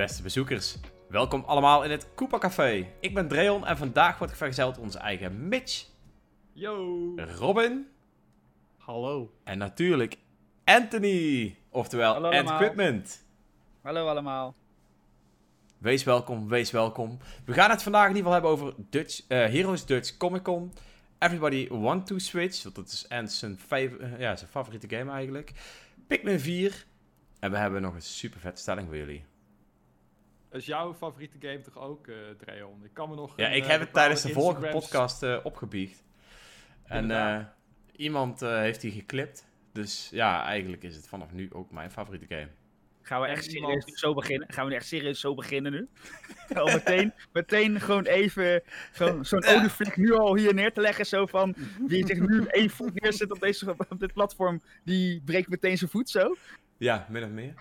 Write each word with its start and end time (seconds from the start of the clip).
Beste 0.00 0.22
bezoekers, 0.22 0.76
welkom 1.08 1.42
allemaal 1.46 1.84
in 1.84 1.90
het 1.90 2.06
Koopa 2.14 2.38
Café. 2.38 2.92
Ik 3.00 3.14
ben 3.14 3.28
Dreon 3.28 3.66
en 3.66 3.76
vandaag 3.76 4.18
wordt 4.18 4.36
vergezeld 4.36 4.78
onze 4.78 4.98
eigen 4.98 5.48
Mitch, 5.48 5.86
Yo! 6.52 7.12
Robin 7.16 7.86
Hallo. 8.76 9.32
en 9.44 9.58
natuurlijk 9.58 10.16
Anthony, 10.64 11.56
oftewel 11.68 12.12
Hallo 12.12 12.26
Ant 12.26 12.36
allemaal. 12.36 12.60
Equipment. 12.60 13.26
Hallo 13.82 14.06
allemaal. 14.08 14.54
Wees 15.78 16.04
welkom, 16.04 16.48
wees 16.48 16.70
welkom. 16.70 17.18
We 17.44 17.52
gaan 17.52 17.70
het 17.70 17.82
vandaag 17.82 18.08
in 18.08 18.16
ieder 18.16 18.32
geval 18.32 18.50
hebben 18.50 18.66
over 18.66 18.84
Dutch, 18.90 19.20
eh, 19.28 19.38
Heroes 19.38 19.86
Dutch 19.86 20.16
Comic 20.16 20.42
Con. 20.42 20.72
Everybody 21.18 21.68
Want 21.68 22.06
to 22.06 22.18
Switch, 22.18 22.62
want 22.62 22.74
dat 22.74 22.86
is 22.86 23.08
Ant 23.08 23.32
zijn, 23.32 23.58
eh, 23.68 24.18
ja, 24.18 24.36
zijn 24.36 24.50
favoriete 24.50 24.96
game 24.96 25.10
eigenlijk. 25.10 25.52
Pikmin 26.06 26.40
4. 26.40 26.86
En 27.40 27.50
we 27.50 27.56
hebben 27.56 27.82
nog 27.82 27.94
een 27.94 28.02
super 28.02 28.40
vette 28.40 28.60
stelling 28.60 28.86
voor 28.86 28.96
jullie. 28.96 29.29
Dat 30.50 30.60
is 30.60 30.66
jouw 30.66 30.94
favoriete 30.94 31.36
game 31.40 31.60
toch 31.60 31.78
ook, 31.78 32.06
eh 32.06 32.16
Dreon? 32.38 32.84
Ik 32.84 32.94
kan 32.94 33.08
me 33.08 33.14
nog... 33.14 33.32
Ja, 33.36 33.46
een, 33.46 33.56
ik 33.56 33.62
eh, 33.62 33.68
heb 33.68 33.80
het 33.80 33.92
tijdens 33.92 34.22
de 34.22 34.32
vorige 34.32 34.68
podcast 34.68 35.22
eh, 35.22 35.38
opgebiecht. 35.42 36.04
En 36.84 37.10
eh, 37.10 37.44
iemand 37.96 38.42
eh, 38.42 38.58
heeft 38.58 38.80
die 38.80 38.92
geklipt. 38.92 39.48
Dus 39.72 40.08
ja, 40.12 40.44
eigenlijk 40.44 40.82
is 40.82 40.96
het 40.96 41.08
vanaf 41.08 41.32
nu 41.32 41.48
ook 41.52 41.70
mijn 41.70 41.90
favoriete 41.90 42.34
game. 42.34 42.48
Gaan 43.02 43.20
we 43.20 43.26
echt 43.26 43.44
serieus 43.44 43.84
zo 43.84 44.14
beginnen? 44.14 44.52
Gaan 44.52 44.64
we 44.64 44.70
nu 44.70 44.76
echt 44.76 44.86
serieus 44.86 45.20
zo 45.20 45.34
beginnen 45.34 45.72
nu? 45.72 45.88
Al 46.58 46.66
meteen, 46.66 47.12
meteen 47.32 47.80
gewoon 47.80 48.04
even 48.04 48.62
zo'n 48.92 49.24
zo'n 49.24 49.44
olievlek 49.44 49.96
nu 49.96 50.12
al 50.12 50.36
hier 50.36 50.54
neer 50.54 50.72
te 50.72 50.80
leggen. 50.80 51.06
Zo 51.06 51.26
van, 51.26 51.54
wie 51.86 52.06
zich 52.06 52.18
nu 52.18 52.44
één 52.44 52.70
voet 52.70 53.00
neerzet 53.00 53.30
op, 53.30 53.40
deze, 53.40 53.70
op 53.88 54.00
dit 54.00 54.12
platform, 54.12 54.62
die 54.84 55.22
breekt 55.24 55.48
meteen 55.48 55.78
zijn 55.78 55.90
voet 55.90 56.10
zo. 56.10 56.36
Ja, 56.76 57.06
min 57.08 57.24
of 57.24 57.30
meer. 57.30 57.54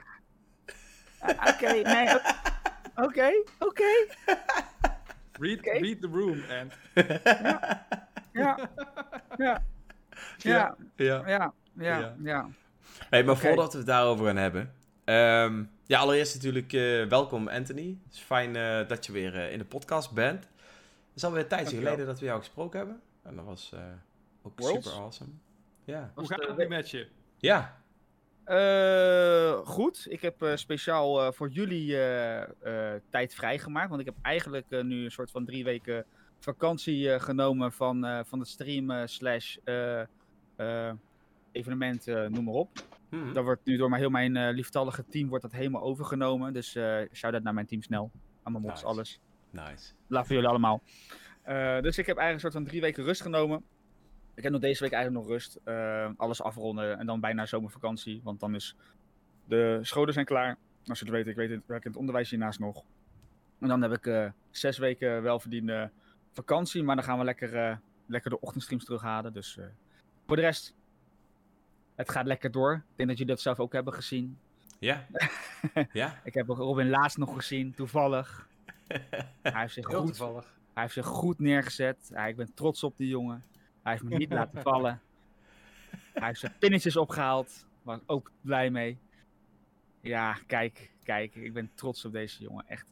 Oké, 1.21 1.71
nee, 1.71 2.07
oké, 3.03 3.43
oké. 3.59 3.83
Read, 5.39 5.59
read 5.65 6.01
the 6.01 6.07
room, 6.11 6.41
en 6.49 6.71
Ja, 8.31 8.57
ja, 9.37 9.37
ja, 9.37 9.63
ja, 10.37 10.75
Ja. 10.95 11.23
ja, 11.27 11.27
Ja. 11.27 11.53
ja, 11.75 12.15
ja. 12.23 12.49
Hey, 13.09 13.23
maar 13.23 13.37
voordat 13.37 13.71
we 13.71 13.77
het 13.77 13.87
daarover 13.87 14.25
gaan 14.25 14.35
hebben. 14.37 14.73
ehm, 15.03 15.63
ja, 15.85 15.99
allereerst 15.99 16.35
natuurlijk 16.35 16.73
eh, 16.73 17.05
welkom 17.05 17.47
Anthony. 17.47 17.97
Het 18.05 18.13
is 18.13 18.19
fijn 18.19 18.55
eh, 18.55 18.87
dat 18.87 19.05
je 19.05 19.11
weer 19.11 19.35
eh, 19.35 19.51
in 19.51 19.57
de 19.57 19.65
podcast 19.65 20.11
bent. 20.11 20.43
Het 20.43 21.15
is 21.15 21.23
alweer 21.23 21.41
een 21.41 21.47
tijdje 21.47 21.65
Dankjewel. 21.65 21.91
geleden 21.93 22.11
dat 22.13 22.19
we 22.19 22.25
jou 22.25 22.39
gesproken 22.39 22.77
hebben. 22.79 23.01
En 23.23 23.35
dat 23.35 23.45
was 23.45 23.71
eh, 23.73 23.79
ook 24.41 24.59
Worlds? 24.59 24.87
super 24.87 25.01
awesome. 25.01 25.29
Ja. 25.83 26.11
hoe 26.15 26.27
gaat 26.27 26.47
het 26.47 26.57
nu 26.57 26.67
met 26.67 26.89
je? 26.91 27.07
Ja. 27.37 27.77
Eh, 28.49 29.59
goed, 29.65 30.05
ik 30.09 30.21
heb 30.21 30.41
eh, 30.41 30.55
speciaal 30.55 31.21
eh, 31.21 31.31
voor 31.31 31.49
jullie 31.49 31.97
tijd 33.09 33.33
vrijgemaakt. 33.33 33.89
Want 33.89 33.99
ik 33.99 34.05
heb 34.05 34.15
eigenlijk 34.21 34.65
nu 34.69 35.03
een 35.03 35.11
soort 35.11 35.31
van 35.31 35.45
drie 35.45 35.63
weken 35.63 36.05
vakantie 36.39 37.19
genomen 37.19 37.71
van, 37.71 38.25
van 38.25 38.39
het 38.39 38.47
streamen 38.47 39.09
slash 39.09 39.57
evenement, 41.51 42.05
noem 42.05 42.43
maar 42.43 42.53
op. 42.53 42.69
Hm. 43.09 43.33
Dat 43.33 43.43
wordt 43.43 43.65
nu 43.65 43.77
door 43.77 43.89
mijn, 43.89 44.01
heel 44.01 44.09
mijn 44.09 44.49
lieftallige 44.49 45.05
team 45.09 45.29
wordt 45.29 45.43
dat 45.43 45.51
helemaal 45.51 45.81
overgenomen. 45.81 46.53
Dus 46.53 46.71
shout-out 47.13 47.43
naar 47.43 47.53
mijn 47.53 47.65
team 47.65 47.81
snel. 47.81 48.11
Aan 48.43 48.51
mijn 48.51 48.63
mods, 48.63 48.73
Nice. 48.73 48.85
alles. 48.85 49.19
Nice. 49.51 49.93
Laat 50.07 50.25
voor 50.25 50.35
jullie 50.35 50.49
allemaal. 50.49 50.81
Dus 51.81 51.97
ik 51.97 52.05
heb 52.05 52.17
eigenlijk 52.17 52.33
een 52.33 52.39
soort 52.39 52.53
van 52.53 52.63
drie 52.63 52.81
weken 52.81 53.03
rust 53.03 53.21
genomen. 53.21 53.63
Ik 54.39 54.45
heb 54.45 54.53
nog 54.53 54.61
deze 54.61 54.83
week 54.83 54.91
eigenlijk 54.91 55.23
nog 55.23 55.33
rust. 55.33 55.59
Eh, 55.63 56.09
alles 56.17 56.41
afronden 56.41 56.99
en 56.99 57.05
dan 57.05 57.19
bijna 57.19 57.45
zomervakantie. 57.45 58.21
Want 58.23 58.39
dan 58.39 58.55
is 58.55 58.75
de 59.45 59.79
scholen 59.81 60.13
zijn 60.13 60.25
klaar. 60.25 60.57
Als 60.85 60.99
je 60.99 61.05
het 61.05 61.13
weet, 61.13 61.27
ik 61.27 61.35
weet 61.35 61.49
het, 61.49 61.61
werk 61.65 61.83
in 61.83 61.89
het 61.89 61.99
onderwijs 61.99 62.29
hiernaast 62.29 62.59
nog. 62.59 62.83
En 63.59 63.67
dan 63.67 63.81
heb 63.81 63.91
ik 63.91 64.05
eh, 64.05 64.29
zes 64.51 64.77
weken 64.77 65.21
welverdiende 65.21 65.91
vakantie. 66.33 66.83
Maar 66.83 66.95
dan 66.95 67.05
gaan 67.05 67.17
we 67.17 67.23
lekker, 67.23 67.55
eh, 67.55 67.77
lekker 68.05 68.29
de 68.29 68.39
ochtendstreams 68.39 68.85
terughalen. 68.85 69.33
Dus 69.33 69.57
eh, 69.57 69.65
voor 70.25 70.35
de 70.35 70.41
rest, 70.41 70.75
het 71.95 72.09
gaat 72.09 72.25
lekker 72.25 72.51
door. 72.51 72.73
Ik 72.73 72.95
denk 72.95 73.09
dat 73.09 73.17
jullie 73.17 73.33
dat 73.33 73.41
zelf 73.41 73.59
ook 73.59 73.73
hebben 73.73 73.93
gezien. 73.93 74.37
Ja. 74.79 75.07
ja. 75.91 76.19
Ik 76.23 76.33
heb 76.33 76.47
Robin 76.47 76.89
laatst 76.89 77.17
nog 77.17 77.35
gezien, 77.35 77.73
toevallig. 77.73 78.47
Hij 79.41 79.61
heeft 79.61 79.73
zich 79.73 79.87
Heel 79.87 79.99
goed 79.99 80.07
toevallig. 80.07 80.43
hij 80.73 80.83
heeft 80.83 80.93
zich 80.93 81.05
goed 81.05 81.39
neergezet. 81.39 82.09
Ja, 82.13 82.25
ik 82.25 82.35
ben 82.35 82.53
trots 82.53 82.83
op 82.83 82.97
die 82.97 83.07
jongen. 83.07 83.43
Hij 83.89 83.97
heeft 83.97 84.09
me 84.09 84.17
niet 84.17 84.31
laten 84.31 84.61
vallen. 84.71 85.01
Hij 86.13 86.27
heeft 86.27 86.39
zijn 86.39 86.55
pinnetjes 86.59 86.97
opgehaald. 86.97 87.67
Waar 87.81 87.95
ik 87.97 88.03
ook 88.05 88.31
blij 88.41 88.69
mee. 88.69 88.97
Ja, 90.01 90.37
kijk, 90.47 90.91
kijk. 91.03 91.35
Ik 91.35 91.53
ben 91.53 91.71
trots 91.75 92.05
op 92.05 92.11
deze 92.11 92.43
jongen. 92.43 92.63
Echt. 92.67 92.87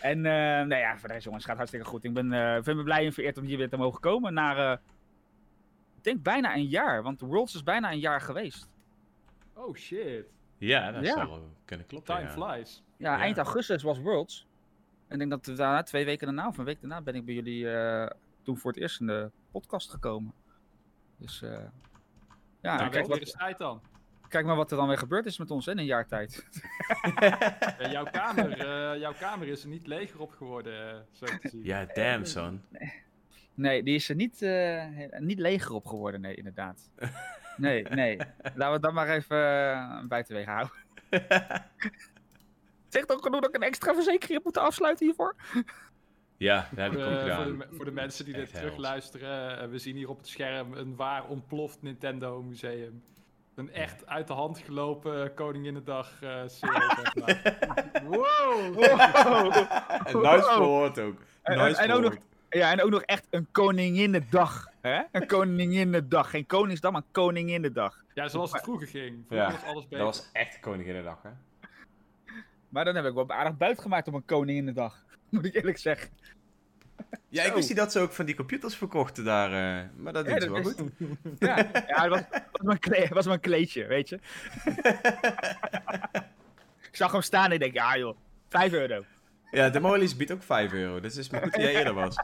En 0.00 0.26
eh 0.26 0.32
nou 0.66 0.74
ja, 0.74 0.98
voor 0.98 1.08
deze 1.08 1.24
jongens 1.24 1.44
gaat 1.44 1.56
hartstikke 1.56 1.86
goed. 1.86 2.04
Ik 2.04 2.12
ben, 2.12 2.32
eh, 2.32 2.62
vind 2.62 2.76
me 2.76 2.82
blij 2.82 3.06
en 3.06 3.12
vereerd 3.12 3.38
om 3.38 3.44
hier 3.44 3.58
weer 3.58 3.68
te 3.68 3.76
mogen 3.76 4.00
komen. 4.00 4.34
Na, 4.34 4.72
eh, 4.72 4.78
ik 5.96 6.04
denk 6.04 6.22
bijna 6.22 6.54
een 6.54 6.66
jaar. 6.66 7.02
Want 7.02 7.18
de 7.18 7.26
Worlds 7.26 7.54
is 7.54 7.62
bijna 7.62 7.90
een 7.92 7.98
jaar 7.98 8.20
geweest. 8.20 8.68
Oh 9.54 9.74
shit. 9.76 10.24
Ja, 10.58 10.92
dat 10.92 11.04
Ja. 11.04 11.12
zou 11.14 11.28
wel 11.28 11.50
kunnen 11.64 11.86
kloppen. 11.86 12.14
Time 12.14 12.28
ja. 12.28 12.32
flies. 12.54 12.82
Ja, 12.96 13.14
Ja. 13.14 13.20
eind 13.20 13.36
augustus 13.36 13.82
was 13.82 13.98
Worlds. 13.98 14.46
En 15.08 15.12
ik 15.12 15.18
denk 15.18 15.30
dat 15.30 15.46
we 15.46 15.52
daarna, 15.52 15.82
twee 15.82 16.04
weken 16.04 16.26
daarna 16.26 16.46
of 16.48 16.58
een 16.58 16.64
week 16.64 16.80
daarna, 16.80 17.00
ben 17.00 17.14
ik 17.14 17.24
bij 17.24 17.34
jullie 17.34 17.70
eh, 17.70 18.10
toen 18.46 18.58
voor 18.58 18.70
het 18.72 18.80
eerst 18.80 19.00
in 19.00 19.06
de 19.06 19.30
podcast 19.50 19.90
gekomen. 19.90 20.32
Dus 21.16 21.42
eh, 21.42 21.50
ja, 22.60 22.76
nou, 22.76 22.90
kijk, 22.90 23.06
wat, 23.06 23.58
dan. 23.58 23.80
kijk 24.28 24.46
maar 24.46 24.56
wat 24.56 24.70
er 24.70 24.76
dan 24.76 24.88
weer 24.88 24.98
gebeurd 24.98 25.26
is 25.26 25.38
met 25.38 25.50
ons 25.50 25.66
in 25.66 25.78
een 25.78 25.84
jaar 25.84 26.06
tijd. 26.06 26.46
Jouw, 27.90 28.04
kamer, 28.10 28.52
eh, 28.58 29.00
jouw 29.00 29.12
kamer 29.12 29.48
is 29.48 29.62
er 29.62 29.68
niet 29.68 29.86
leger 29.86 30.20
op 30.20 30.30
geworden, 30.32 30.90
eh, 30.90 31.00
zo 31.12 31.26
te 31.26 31.48
zien. 31.48 31.64
Ja, 31.64 31.84
damn 31.84 32.24
son. 32.24 32.62
Nee, 33.54 33.82
die 33.82 33.94
is 33.94 34.08
er 34.08 34.14
niet, 34.14 34.42
eh, 34.42 34.50
he- 34.50 35.08
niet 35.18 35.38
leger 35.38 35.72
op 35.72 35.86
geworden, 35.86 36.20
nee, 36.20 36.34
inderdaad. 36.34 36.90
Nee, 37.56 37.82
nee. 37.82 38.16
Laten 38.54 38.72
we 38.72 38.80
dat 38.80 38.92
maar 38.92 39.08
even 39.08 39.36
uh, 39.36 40.04
buitenwege 40.08 40.50
houden. 40.50 40.74
Zegt 42.88 43.12
ook 43.12 43.22
genoeg 43.22 43.40
dat 43.40 43.48
ik 43.48 43.54
een 43.54 43.62
extra 43.68 43.94
verzekering 43.94 44.32
heb 44.32 44.44
moeten 44.44 44.62
afsluiten 44.62 45.06
hiervoor? 45.06 45.36
Ja, 46.36 46.68
dat 46.70 46.78
heb 46.84 46.92
ik 46.92 46.98
Voor 46.98 47.10
de, 47.10 47.34
voor, 47.34 47.44
de, 47.44 47.66
voor 47.76 47.92
mensen 47.92 48.24
die 48.24 48.34
dit 48.34 48.54
terugluisteren, 48.54 49.60
eh, 49.60 49.68
we 49.68 49.78
zien 49.78 49.96
hier 49.96 50.08
op 50.08 50.18
het 50.18 50.28
scherm 50.28 50.72
een 50.72 50.96
waar 50.96 51.26
ontploft 51.26 51.82
Nintendo 51.82 52.42
museum. 52.42 53.02
Een 53.54 53.72
echt 53.72 54.06
uit 54.06 54.26
de 54.26 54.32
hand 54.32 54.58
gelopen 54.58 55.34
Koninginnedag 55.34 56.22
eh 56.22 56.40
serie. 56.46 56.78
maar. 57.24 58.02
wow! 58.04 58.84
En 60.04 60.20
nice 60.20 60.52
verwoord 60.52 60.98
ook. 60.98 61.20
En- 61.42 61.58
Nice 61.58 61.82
en 61.82 61.92
ook 61.92 62.02
nog-. 62.02 62.16
Ja, 62.50 62.70
en 62.72 62.82
ook 62.82 62.90
nog 62.90 63.02
echt 63.02 63.26
een 63.30 63.46
koninginnedag. 63.52 64.66
Hè? 64.80 65.02
Een 65.12 65.26
koninginnedag. 65.26 66.30
Geen 66.30 66.46
koningsdag, 66.46 66.92
maar 66.92 67.02
koninginnedag. 67.10 68.02
Ja, 68.14 68.28
zoals 68.28 68.52
het 68.52 68.62
vroeger 68.62 68.86
ging. 68.86 69.24
Vroeger 69.26 69.46
Ja, 69.48 69.52
was 69.52 69.64
alles 69.64 69.82
beter. 69.82 69.98
Dat 69.98 70.06
was 70.16 70.30
echt 70.32 70.60
Koninginnedag, 70.60 71.22
hè? 71.22 71.30
Maar 72.76 72.84
dan 72.84 72.94
heb 72.94 73.04
ik 73.04 73.14
wel 73.14 73.30
aardig 73.30 73.56
buit 73.56 73.80
gemaakt 73.80 74.08
op 74.08 74.14
een 74.14 74.24
koninginnedag. 74.24 75.04
Moet 75.30 75.44
ik 75.44 75.54
eerlijk 75.54 75.78
zeggen. 75.78 76.10
Ja, 77.28 77.44
ik 77.44 77.52
wist 77.52 77.68
niet 77.68 77.78
dat 77.78 77.92
ze 77.92 78.00
ook 78.00 78.12
van 78.12 78.26
die 78.26 78.34
computers 78.34 78.76
verkochten 78.76 79.24
daar. 79.24 79.80
eh, 79.82 79.88
maar 79.96 80.12
dat 80.12 80.24
doen 80.24 80.34
Ja, 80.34 80.40
ze 80.40 80.50
wel 80.50 80.62
dat 80.62 80.74
goed. 80.78 80.92
Ja, 81.38 81.56
ja 81.88 82.02
het 82.02 82.08
was, 82.08 82.20
was, 82.30 82.40
maar 82.62 82.72
een 82.74 82.78
kle- 82.78 83.08
was 83.08 83.26
een 83.26 83.40
kleedje, 83.40 83.86
weet 83.86 84.08
je. 84.08 84.16
ik 86.90 86.96
zag 86.96 87.12
hem 87.12 87.22
staan 87.22 87.44
en 87.44 87.50
ik 87.52 87.60
denk, 87.60 87.74
ja 87.74 87.98
joh, 87.98 88.16
5 88.48 88.72
euro. 88.72 89.04
Ja, 89.50 89.68
de 89.70 89.80
Mollies 89.80 90.16
biedt 90.16 90.32
ook 90.32 90.42
5 90.42 90.72
euro. 90.72 91.00
Dus 91.00 91.14
het 91.14 91.24
is 91.24 91.30
maar 91.30 91.42
goed 91.42 91.52
dat 91.52 91.60
jij 91.60 91.74
eerder 91.74 91.94
was. 91.94 92.14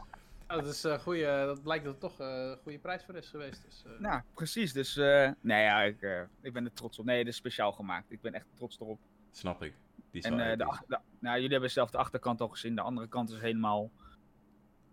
Ja, 0.47 0.55
dat, 0.55 0.65
is, 0.65 0.83
eh 0.83 0.99
goeie, 0.99 1.25
dat 1.25 1.63
blijkt 1.63 1.83
dat 1.83 1.93
het 1.93 2.01
toch 2.01 2.19
eh, 2.19 2.27
een 2.27 2.57
goede 2.63 2.79
prijs 2.79 3.03
voor 3.05 3.15
is 3.15 3.29
geweest. 3.29 3.61
Dus, 3.65 3.83
eh, 3.85 3.99
Nou, 3.99 4.21
precies. 4.33 4.73
Dus, 4.73 4.97
eh 4.97 5.29
nee 5.41 5.63
ja, 5.63 5.81
ik, 5.81 6.01
eh, 6.01 6.21
ik 6.41 6.53
ben 6.53 6.65
er 6.65 6.73
trots 6.73 6.99
op. 6.99 7.05
Nee, 7.05 7.17
dit 7.23 7.27
is 7.33 7.39
speciaal 7.39 7.71
gemaakt. 7.71 8.11
Ik 8.11 8.21
ben 8.21 8.33
echt 8.33 8.45
trots 8.55 8.79
erop. 8.79 8.99
Snap 9.31 9.63
ik. 9.63 9.73
Die 10.13 10.23
En 10.23 10.39
eh, 10.39 10.45
de, 10.45 10.51
episch. 10.51 10.65
ach- 10.67 10.83
de- 10.87 10.99
nou, 11.19 11.35
jullie 11.35 11.51
hebben 11.51 11.71
zelf 11.71 11.89
de 11.91 11.97
achterkant 11.97 12.41
al 12.41 12.47
gezien. 12.47 12.75
De 12.75 12.81
andere 12.81 13.07
kant 13.07 13.29
is 13.31 13.39
helemaal, 13.39 13.91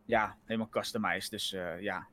ja, 0.05 0.37
helemaal 0.45 0.69
customized. 0.69 1.31
Dus 1.31 1.53
eh, 1.53 1.81
ja, 1.81 2.07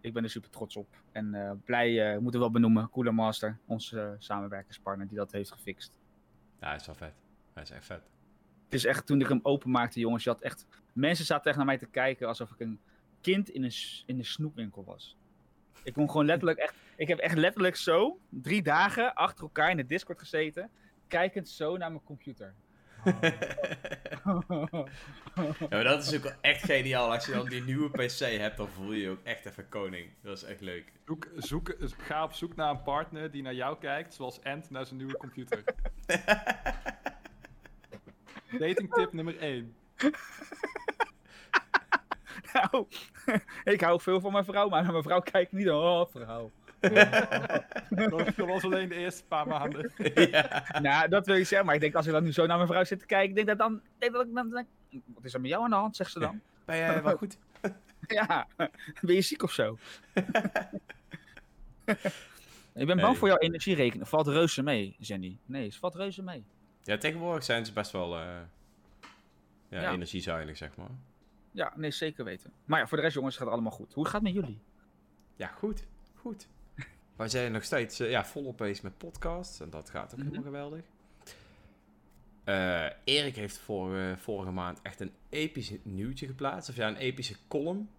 ik 0.00 0.12
ben 0.12 0.22
er 0.22 0.30
super 0.30 0.50
trots 0.50 0.76
op. 0.76 0.96
En 1.12 1.34
eh, 1.34 1.50
blij, 1.64 2.12
moeten 2.14 2.32
we 2.32 2.38
wel 2.38 2.50
benoemen, 2.50 2.90
Cooler 2.90 3.14
Master, 3.14 3.58
onze 3.66 4.16
samenwerkingspartner 4.18 5.08
die 5.08 5.16
dat 5.16 5.32
heeft 5.32 5.52
gefixt. 5.52 5.98
Ja, 6.60 6.66
hij 6.66 6.76
is 6.76 6.86
wel 6.86 6.94
vet. 6.94 7.14
Hij 7.52 7.62
is 7.62 7.70
echt 7.70 7.84
vet. 7.84 8.02
Het 8.64 8.74
is 8.74 8.84
echt, 8.84 9.06
toen 9.06 9.20
ik 9.20 9.28
hem 9.28 9.40
openmaakte, 9.42 10.00
jongens, 10.00 10.24
je 10.24 10.30
had 10.30 10.40
echt... 10.40 10.66
Mensen 10.92 11.24
zaten 11.24 11.46
echt 11.46 11.56
naar 11.56 11.66
mij 11.66 11.78
te 11.78 11.86
kijken 11.86 12.28
alsof 12.28 12.50
ik 12.50 12.60
een 12.60 12.80
kind 13.20 13.48
in 13.48 13.62
een, 13.64 13.72
in 14.06 14.18
een 14.18 14.24
snoepwinkel 14.24 14.84
was. 14.84 15.16
Ik 15.82 15.92
kon 15.92 16.10
gewoon 16.10 16.26
letterlijk 16.26 16.58
echt... 16.58 16.74
Ik 16.96 17.08
heb 17.08 17.18
echt 17.18 17.36
letterlijk 17.36 17.76
zo, 17.76 18.18
drie 18.28 18.62
dagen 18.62 19.14
achter 19.14 19.42
elkaar 19.44 19.70
in 19.70 19.76
de 19.76 19.86
Discord 19.86 20.18
gezeten, 20.18 20.70
kijkend 21.12 21.48
zo 21.48 21.76
naar 21.76 21.90
mijn 21.90 22.04
computer. 22.04 22.54
Ja, 25.34 25.66
maar 25.70 25.84
dat 25.84 26.06
is 26.06 26.16
ook 26.16 26.22
wel 26.22 26.32
echt 26.40 26.64
geniaal. 26.64 27.12
Als 27.12 27.26
je 27.26 27.32
dan 27.32 27.48
die 27.48 27.62
nieuwe 27.62 27.90
PC 27.90 28.18
hebt, 28.18 28.56
dan 28.56 28.68
voel 28.68 28.92
je 28.92 29.00
je 29.00 29.10
ook 29.10 29.22
echt 29.22 29.46
even 29.46 29.68
koning. 29.68 30.10
Dat 30.22 30.36
is 30.36 30.42
echt 30.42 30.60
leuk. 30.60 30.92
Zoek, 31.04 31.28
zoek, 31.36 31.76
ga 31.98 32.24
op 32.24 32.32
zoek 32.32 32.56
naar 32.56 32.70
een 32.70 32.82
partner 32.82 33.30
die 33.30 33.42
naar 33.42 33.54
jou 33.54 33.78
kijkt, 33.78 34.14
zoals 34.14 34.44
Ant 34.44 34.70
naar 34.70 34.86
zijn 34.86 34.98
nieuwe 34.98 35.16
computer. 35.16 35.64
Dating 38.58 38.94
tip 38.94 39.12
nummer 39.12 39.38
1. 39.38 39.74
Nou, 42.52 42.86
ik 43.64 43.80
hou 43.80 44.00
veel 44.00 44.20
van 44.20 44.32
mijn 44.32 44.44
vrouw, 44.44 44.68
maar 44.68 44.82
naar 44.82 44.92
mijn 44.92 45.04
vrouw 45.04 45.20
kijkt 45.20 45.52
niet. 45.52 45.70
Oh, 45.70 46.10
vrouw. 46.10 46.50
Dat 47.90 48.34
was 48.36 48.64
alleen 48.64 48.88
de 48.88 48.94
eerste 48.94 49.24
paar 49.24 49.46
maanden. 49.46 49.92
ja. 50.30 50.64
nou, 50.80 51.08
dat 51.08 51.26
wil 51.26 51.34
je 51.34 51.44
zeggen, 51.44 51.66
maar 51.66 51.74
ik 51.74 51.80
denk 51.80 51.94
als 51.94 52.06
ik 52.06 52.12
dan 52.12 52.22
nu 52.22 52.32
zo 52.32 52.46
naar 52.46 52.56
mijn 52.56 52.68
vrouw 52.68 52.84
zit 52.84 52.98
te 52.98 53.06
kijken, 53.06 53.28
ik 53.28 53.34
denk 53.34 53.46
dat 53.46 53.58
dan, 53.58 53.74
ik 53.74 53.80
denk 53.98 54.12
dat 54.12 54.26
ik 54.26 54.34
dan 54.34 54.50
denk, 54.50 54.66
wat 55.14 55.24
is 55.24 55.34
er 55.34 55.40
met 55.40 55.50
jou 55.50 55.64
aan 55.64 55.70
de 55.70 55.76
hand, 55.76 55.96
zegt 55.96 56.12
ze 56.12 56.18
dan. 56.18 56.40
Ben 56.64 56.76
jij 56.76 57.02
wel 57.02 57.16
goed? 57.16 57.38
Ja, 58.06 58.46
ben 59.00 59.14
je 59.14 59.20
ziek 59.20 59.42
of 59.42 59.52
zo? 59.52 59.78
ik 62.74 62.86
ben 62.86 63.00
bang 63.00 63.18
voor 63.18 63.28
jouw 63.28 63.38
energierekening. 63.38 64.08
Valt 64.08 64.26
reuze 64.26 64.62
mee, 64.62 64.96
Jenny? 64.98 65.38
Nee, 65.44 65.64
het 65.64 65.76
valt 65.76 65.94
reuze 65.94 66.22
mee. 66.22 66.44
Ja, 66.82 66.98
tegenwoordig 66.98 67.44
zijn 67.44 67.66
ze 67.66 67.72
best 67.72 67.92
wel 67.92 68.18
eh 68.18 68.24
ja, 69.68 69.80
Ja. 69.80 69.92
energiezuinig, 69.92 70.56
zeg 70.56 70.76
maar. 70.76 70.90
Ja, 71.50 71.72
nee, 71.76 71.90
zeker 71.90 72.24
weten. 72.24 72.52
Maar 72.64 72.78
ja, 72.80 72.86
voor 72.86 72.96
de 72.96 73.02
rest 73.02 73.14
jongens, 73.14 73.36
gaat 73.36 73.44
het 73.44 73.52
allemaal 73.54 73.72
goed. 73.72 73.94
Hoe 73.94 74.04
gaat 74.04 74.12
het 74.12 74.22
met 74.22 74.32
jullie? 74.32 74.60
Ja, 75.36 75.46
goed. 75.46 75.86
Goed. 76.14 76.48
Wij 77.22 77.30
zijn 77.30 77.52
nog 77.52 77.64
steeds 77.64 78.00
eh, 78.00 78.10
ja, 78.10 78.24
volop 78.24 78.56
bezig 78.56 78.82
met 78.82 78.98
podcasts. 78.98 79.60
En 79.60 79.70
dat 79.70 79.90
gaat 79.90 80.12
ook 80.12 80.18
Mhm. 80.18 80.28
helemaal 80.28 80.44
geweldig. 80.44 80.80
Eh, 82.44 82.84
Erik 83.04 83.36
heeft 83.36 83.58
vorige, 83.58 84.16
vorige 84.18 84.50
maand 84.50 84.82
echt 84.82 85.00
een 85.00 85.12
episch 85.28 85.72
nieuwtje 85.82 86.26
geplaatst. 86.26 86.68
Of 86.68 86.76
ja, 86.76 86.88
een 86.88 86.96
epische 86.96 87.34
column. 87.48 87.90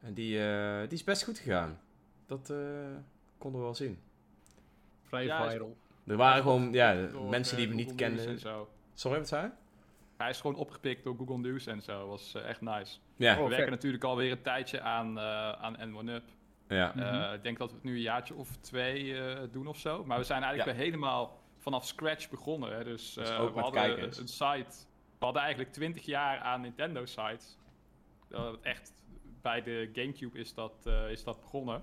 En 0.00 0.14
die, 0.14 0.46
eh, 0.48 0.80
die 0.80 0.98
is 0.98 1.04
best 1.04 1.24
goed 1.24 1.38
gegaan. 1.38 1.78
Dat 2.26 2.50
eh, 2.50 2.56
konden 3.38 3.60
we 3.60 3.66
wel 3.66 3.74
zien. 3.74 3.98
Vrij 5.02 5.24
Ja, 5.24 5.50
viral. 5.50 5.76
Er 6.06 6.16
waren 6.16 6.42
gewoon 6.42 6.72
ja, 6.72 7.06
Door, 7.06 7.28
mensen 7.28 7.56
die 7.56 7.64
eh, 7.66 7.70
we 7.70 7.76
niet 7.76 7.94
kenden. 7.94 8.26
en 8.26 8.38
zo. 8.38 8.68
Sorry, 8.94 9.18
wat 9.18 9.28
zei? 9.28 9.50
Hij 10.16 10.30
is 10.30 10.40
gewoon 10.40 10.56
opgepikt 10.56 11.04
door 11.04 11.16
Google 11.16 11.38
News 11.38 11.66
en 11.66 11.82
zo. 11.82 12.08
was 12.08 12.34
eh, 12.34 12.48
echt 12.48 12.60
nice. 12.60 12.98
Ja, 13.16 13.36
Oh, 13.38 13.42
we 13.42 13.48
werken 13.48 13.70
natuurlijk 13.70 14.04
alweer 14.04 14.30
een 14.32 14.42
tijdje 14.42 14.80
aan, 14.80 15.18
eh 15.18 15.52
aan 15.52 15.76
N1UP. 15.76 16.34
Ja. 16.68 16.92
Mhm. 16.94 17.04
Eh, 17.04 17.32
ik 17.32 17.42
denk 17.42 17.58
dat 17.58 17.68
we 17.70 17.74
het 17.74 17.84
nu 17.84 17.94
een 17.94 18.00
jaartje 18.00 18.34
of 18.34 18.56
twee 18.56 19.18
eh, 19.18 19.42
doen 19.52 19.66
of 19.66 19.76
zo. 19.78 20.04
Maar 20.04 20.18
we 20.18 20.24
zijn 20.24 20.42
eigenlijk 20.42 20.70
Ja. 20.70 20.76
weer 20.76 20.84
helemaal 20.90 21.40
vanaf 21.58 21.86
scratch 21.86 22.30
begonnen. 22.30 22.76
Hè. 22.76 22.84
Dus, 22.84 23.12
Dus 23.14 23.28
eh, 23.30 23.36
we 23.54 23.60
hadden 23.60 23.72
kijkers. 23.82 24.18
een 24.18 24.28
site. 24.28 24.76
We 25.18 25.24
hadden 25.24 25.42
eigenlijk 25.42 25.72
20 25.72 26.04
jaar 26.04 26.38
aan 26.38 26.60
Nintendo 26.60 27.04
sites. 27.04 27.58
Echt 28.62 28.92
bij 29.42 29.62
de 29.62 29.90
Gamecube 29.92 30.38
is 30.38 30.54
dat, 30.54 30.86
is 31.10 31.24
dat 31.24 31.40
begonnen. 31.40 31.82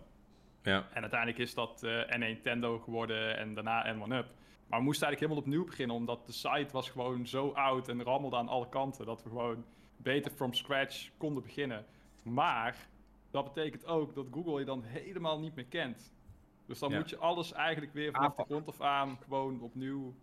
ja. 0.64 0.88
En 0.94 1.02
uiteindelijk 1.02 1.40
is 1.40 1.54
dat 1.54 1.84
N1 1.86 2.18
Nintendo 2.18 2.80
geworden 2.80 3.38
en 3.38 3.54
daarna 3.54 3.94
N1UP. 3.96 4.28
Maar 4.68 4.80
we 4.80 4.86
moesten 4.86 5.08
eigenlijk 5.08 5.20
helemaal 5.20 5.38
opnieuw 5.38 5.66
beginnen, 5.66 5.96
omdat 5.96 6.26
de 6.26 6.32
site 6.32 6.68
was 6.72 6.90
gewoon 6.90 7.28
zo 7.28 7.50
oud 7.50 7.88
en 7.88 8.04
rammelde 8.04 8.36
aan 8.36 8.48
alle 8.48 8.70
kanten, 8.70 9.06
dat 9.06 9.24
we 9.24 9.30
gewoon 9.30 9.66
beter 9.98 10.32
from 10.32 10.54
scratch 10.54 11.10
konden 11.18 11.44
beginnen. 11.44 11.86
Maar 12.24 12.88
dat 13.34 13.54
betekent 13.54 13.86
ook 13.86 14.16
dat 14.16 14.26
Google 14.32 14.60
je 14.60 14.66
dan 14.66 14.84
helemaal 14.84 15.40
niet 15.40 15.56
meer 15.56 15.66
kent. 15.66 16.14
Dus 16.66 16.80
dan 16.80 16.90
Ja. 16.92 16.98
moet 16.98 17.10
je 17.10 17.18
alles 17.18 17.54
eigenlijk 17.54 17.94
weer 17.94 18.12
vanaf 18.12 18.22
de 18.22 18.30
Aanpakken. 18.30 18.56
grond 18.56 18.80
af 18.80 18.88
aan 18.88 19.18
gewoon 19.24 19.62
opnieuw 19.62 20.14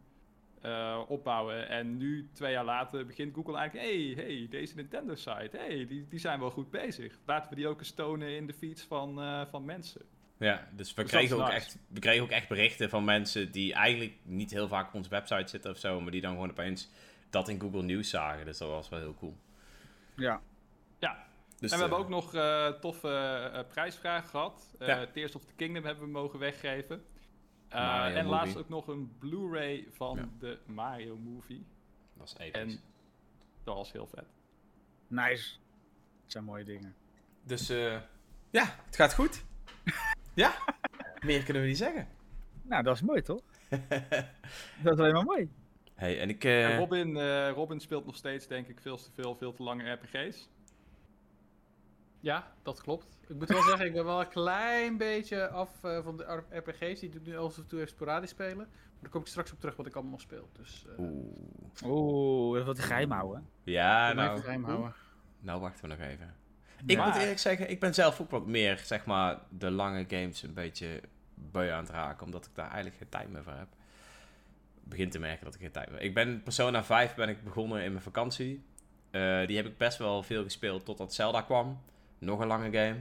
eh, 0.60 1.00
opbouwen. 1.08 1.68
En 1.68 1.96
nu, 1.96 2.28
twee 2.32 2.52
jaar 2.52 2.64
later, 2.64 3.06
begint 3.06 3.34
Google 3.34 3.56
eigenlijk... 3.56 3.88
hey, 3.88 4.24
hey, 4.24 4.46
deze 4.50 4.74
Nintendo-site, 4.76 5.56
hey, 5.56 5.86
die, 5.86 6.06
die 6.08 6.18
zijn 6.18 6.40
wel 6.40 6.50
goed 6.50 6.70
bezig. 6.70 7.18
Laten 7.26 7.50
we 7.50 7.56
die 7.56 7.66
ook 7.68 7.78
eens 7.78 7.90
tonen 7.94 8.36
in 8.36 8.46
de 8.46 8.52
feeds 8.54 8.82
van, 8.82 9.20
eh, 9.22 9.46
van 9.46 9.64
mensen. 9.64 10.02
Ja, 10.36 10.68
dus 10.76 10.94
we 10.94 11.02
Dus 11.02 11.10
kregen, 11.10 11.36
ook 11.42 11.48
echt, 11.48 11.78
we 11.88 12.00
kregen 12.00 12.22
ook 12.22 12.30
echt 12.30 12.48
berichten 12.48 12.88
van 12.90 13.04
mensen 13.04 13.52
die 13.52 13.72
eigenlijk 13.74 14.16
niet 14.22 14.50
heel 14.50 14.68
vaak 14.68 14.88
op 14.88 14.94
onze 14.94 15.10
website 15.10 15.48
zitten 15.48 15.70
of 15.70 15.78
zo, 15.78 16.00
maar 16.00 16.10
die 16.12 16.20
dan 16.20 16.32
gewoon 16.32 16.50
opeens 16.50 16.90
dat 17.30 17.48
in 17.48 17.60
Google 17.60 17.82
News 17.82 18.10
zagen. 18.10 18.44
Dus 18.44 18.58
dat 18.58 18.68
was 18.68 18.88
wel 18.88 18.98
heel 18.98 19.14
cool. 19.14 19.36
Ja. 20.16 20.40
Ja, 20.98 21.26
Dus, 21.60 21.70
en 21.72 21.78
we 21.78 21.84
eh, 21.84 21.90
hebben 21.90 21.98
ook 21.98 22.08
nog 22.08 22.34
eh, 22.34 22.68
toffe 22.68 23.08
eh, 23.54 23.66
prijsvragen 23.68 24.28
gehad. 24.28 24.74
Eh, 24.78 24.86
Ja. 24.88 25.06
Tears 25.06 25.34
of 25.34 25.44
the 25.44 25.54
Kingdom 25.54 25.84
hebben 25.84 26.04
we 26.04 26.10
mogen 26.10 26.38
weggeven. 26.38 27.04
Eh, 27.68 28.16
en 28.16 28.26
laatst 28.26 28.56
ook 28.56 28.68
nog 28.68 28.86
een 28.88 29.16
Blu-ray 29.18 29.86
van 29.90 30.16
Ja. 30.16 30.28
de 30.38 30.58
Mario 30.66 31.16
movie. 31.16 31.66
Dat 32.16 32.18
was 32.30 32.38
episch. 32.38 32.60
En 32.60 32.80
dat 33.64 33.74
was 33.74 33.92
heel 33.92 34.06
vet. 34.06 34.24
Nice. 35.06 35.50
Dat 36.22 36.32
zijn 36.32 36.44
mooie 36.44 36.64
dingen. 36.64 36.94
Dus 37.44 37.68
eh, 37.68 38.00
ja, 38.50 38.64
het 38.86 38.96
gaat 38.96 39.14
goed. 39.14 39.44
ja, 40.34 40.52
meer 41.24 41.42
kunnen 41.42 41.62
we 41.62 41.68
niet 41.68 41.78
zeggen. 41.78 42.08
Nou, 42.62 42.82
dat 42.82 42.94
is 42.94 43.02
mooi 43.02 43.22
toch? 43.22 43.42
dat 44.82 44.92
is 44.92 44.98
alleen 44.98 45.12
maar 45.12 45.24
mooi. 45.24 45.50
Hey, 45.94 46.20
en 46.20 46.28
ik... 46.28 46.44
En 46.44 46.70
eh 46.70 46.76
Robin, 46.78 47.16
eh, 47.16 47.50
Robin 47.50 47.80
speelt 47.80 48.06
nog 48.06 48.16
steeds, 48.16 48.46
denk 48.46 48.68
ik, 48.68 48.80
veel 48.80 48.96
te 48.96 49.10
veel, 49.14 49.36
veel 49.36 49.52
te 49.52 49.62
lange 49.62 49.90
RPG's. 49.92 50.48
Ja, 52.20 52.52
dat 52.62 52.82
klopt. 52.82 53.19
Ik 53.28 53.37
moet 53.37 53.49
wel 53.49 53.62
zeggen, 53.62 53.87
ik 53.87 53.93
ben 53.93 54.05
wel 54.05 54.20
een 54.20 54.28
klein 54.28 54.96
beetje 54.96 55.49
af 55.49 55.84
eh, 55.84 56.02
van 56.02 56.17
de 56.17 56.43
RPG's. 56.50 57.00
Die 57.00 57.08
doe 57.11 57.20
ik 57.20 57.26
nu 57.26 57.37
af 57.38 57.56
en 57.56 57.67
toe 57.67 57.78
even 57.78 57.90
sporadisch 57.90 58.31
spelen. 58.31 58.56
Maar 58.56 58.67
daar 59.00 59.11
kom 59.11 59.20
ik 59.20 59.26
straks 59.26 59.52
op 59.52 59.61
terug 59.61 59.76
wat 59.76 59.87
ik 59.87 59.93
allemaal 59.94 60.12
nog 60.12 60.20
speel. 60.20 60.49
Dus 60.52 60.84
eh 60.88 60.99
Oeh. 60.99 61.34
Oeh, 61.84 62.56
dat 62.56 62.64
wil 62.64 62.75
hij 62.75 62.84
geheim 62.84 63.11
houden. 63.11 63.49
Ja, 63.64 64.12
nou, 64.12 64.40
geheim 64.40 64.64
houden. 64.64 64.94
nou 65.40 65.61
wachten 65.61 65.82
we 65.88 65.94
nog 65.96 66.06
even. 66.06 66.34
Ik 66.87 66.96
Maar- 66.96 67.06
moet 67.06 67.17
eerlijk 67.17 67.38
zeggen, 67.38 67.70
ik 67.70 67.81
ben 67.81 67.94
zelf 67.94 68.20
ook 68.20 68.31
wat 68.31 68.46
meer, 68.46 68.78
zeg 68.84 69.05
maar, 69.05 69.38
de 69.49 69.70
lange 69.70 70.05
games 70.08 70.43
een 70.43 70.55
beetje 70.55 71.00
beu 71.34 71.70
aan 71.70 71.82
het 71.82 71.93
raken. 71.93 72.25
Omdat 72.26 72.44
ik 72.46 72.55
daar 72.55 72.66
eigenlijk 72.66 72.96
geen 72.96 73.08
tijd 73.08 73.31
meer 73.32 73.43
voor 73.43 73.52
heb. 73.52 73.69
Ik 74.82 74.88
begin 74.88 75.11
te 75.11 75.19
merken 75.19 75.44
dat 75.44 75.55
ik 75.55 75.61
geen 75.61 75.70
tijd 75.70 75.87
meer 75.90 75.99
heb. 75.99 76.06
Ik 76.08 76.14
ben 76.14 76.43
Persona 76.43 76.84
5 76.84 77.14
ben 77.14 77.28
ik 77.28 77.44
begonnen 77.44 77.82
in 77.82 77.90
mijn 77.90 78.02
vakantie. 78.05 78.64
Eh, 79.11 79.46
die 79.46 79.56
heb 79.56 79.66
ik 79.66 79.76
best 79.78 79.99
wel 79.99 80.23
veel 80.23 80.43
gespeeld 80.43 80.84
totdat 80.84 81.14
Zelda 81.14 81.40
kwam. 81.43 81.81
Nog 82.20 82.40
een 82.40 82.46
lange 82.46 82.70
game. 82.70 82.96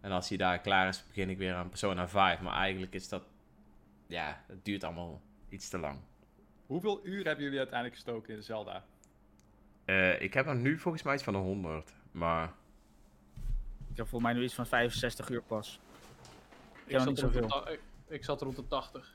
En 0.00 0.10
als 0.10 0.28
die 0.28 0.38
daar 0.38 0.58
klaar 0.60 0.88
is, 0.88 1.04
begin 1.06 1.30
ik 1.30 1.38
weer 1.38 1.54
aan 1.54 1.68
Persona 1.68 2.08
5. 2.08 2.40
Maar 2.40 2.54
eigenlijk 2.54 2.94
is 2.94 3.08
dat... 3.08 3.22
Ja, 4.06 4.42
het 4.46 4.64
duurt 4.64 4.84
allemaal 4.84 5.20
iets 5.48 5.68
te 5.68 5.78
lang. 5.78 5.98
Hoeveel 6.66 7.00
uur 7.06 7.24
hebben 7.24 7.44
jullie 7.44 7.58
uiteindelijk 7.58 8.00
gestoken 8.00 8.34
in 8.34 8.42
Zelda? 8.42 8.84
Eh, 9.84 10.20
ik 10.22 10.34
heb 10.34 10.46
er 10.46 10.56
nu 10.56 10.78
volgens 10.78 11.02
mij 11.02 11.14
iets 11.14 11.22
van 11.22 11.32
de 11.32 11.38
100. 11.38 11.92
Maar 12.12 12.52
Ik 13.90 13.96
heb 13.96 14.08
voor 14.08 14.22
mij 14.22 14.32
nu 14.32 14.42
iets 14.42 14.54
van 14.54 14.66
65 14.66 15.28
uur 15.28 15.42
pas. 15.42 15.80
Ik, 16.84 16.90
Ja, 16.90 16.98
zat 16.98 17.08
niet 17.08 17.20
rond 17.20 17.32
de 17.32 17.72
ik, 17.72 17.80
ik 18.08 18.24
zat 18.24 18.42
rond 18.42 18.56
de 18.56 18.66
80. 18.66 19.14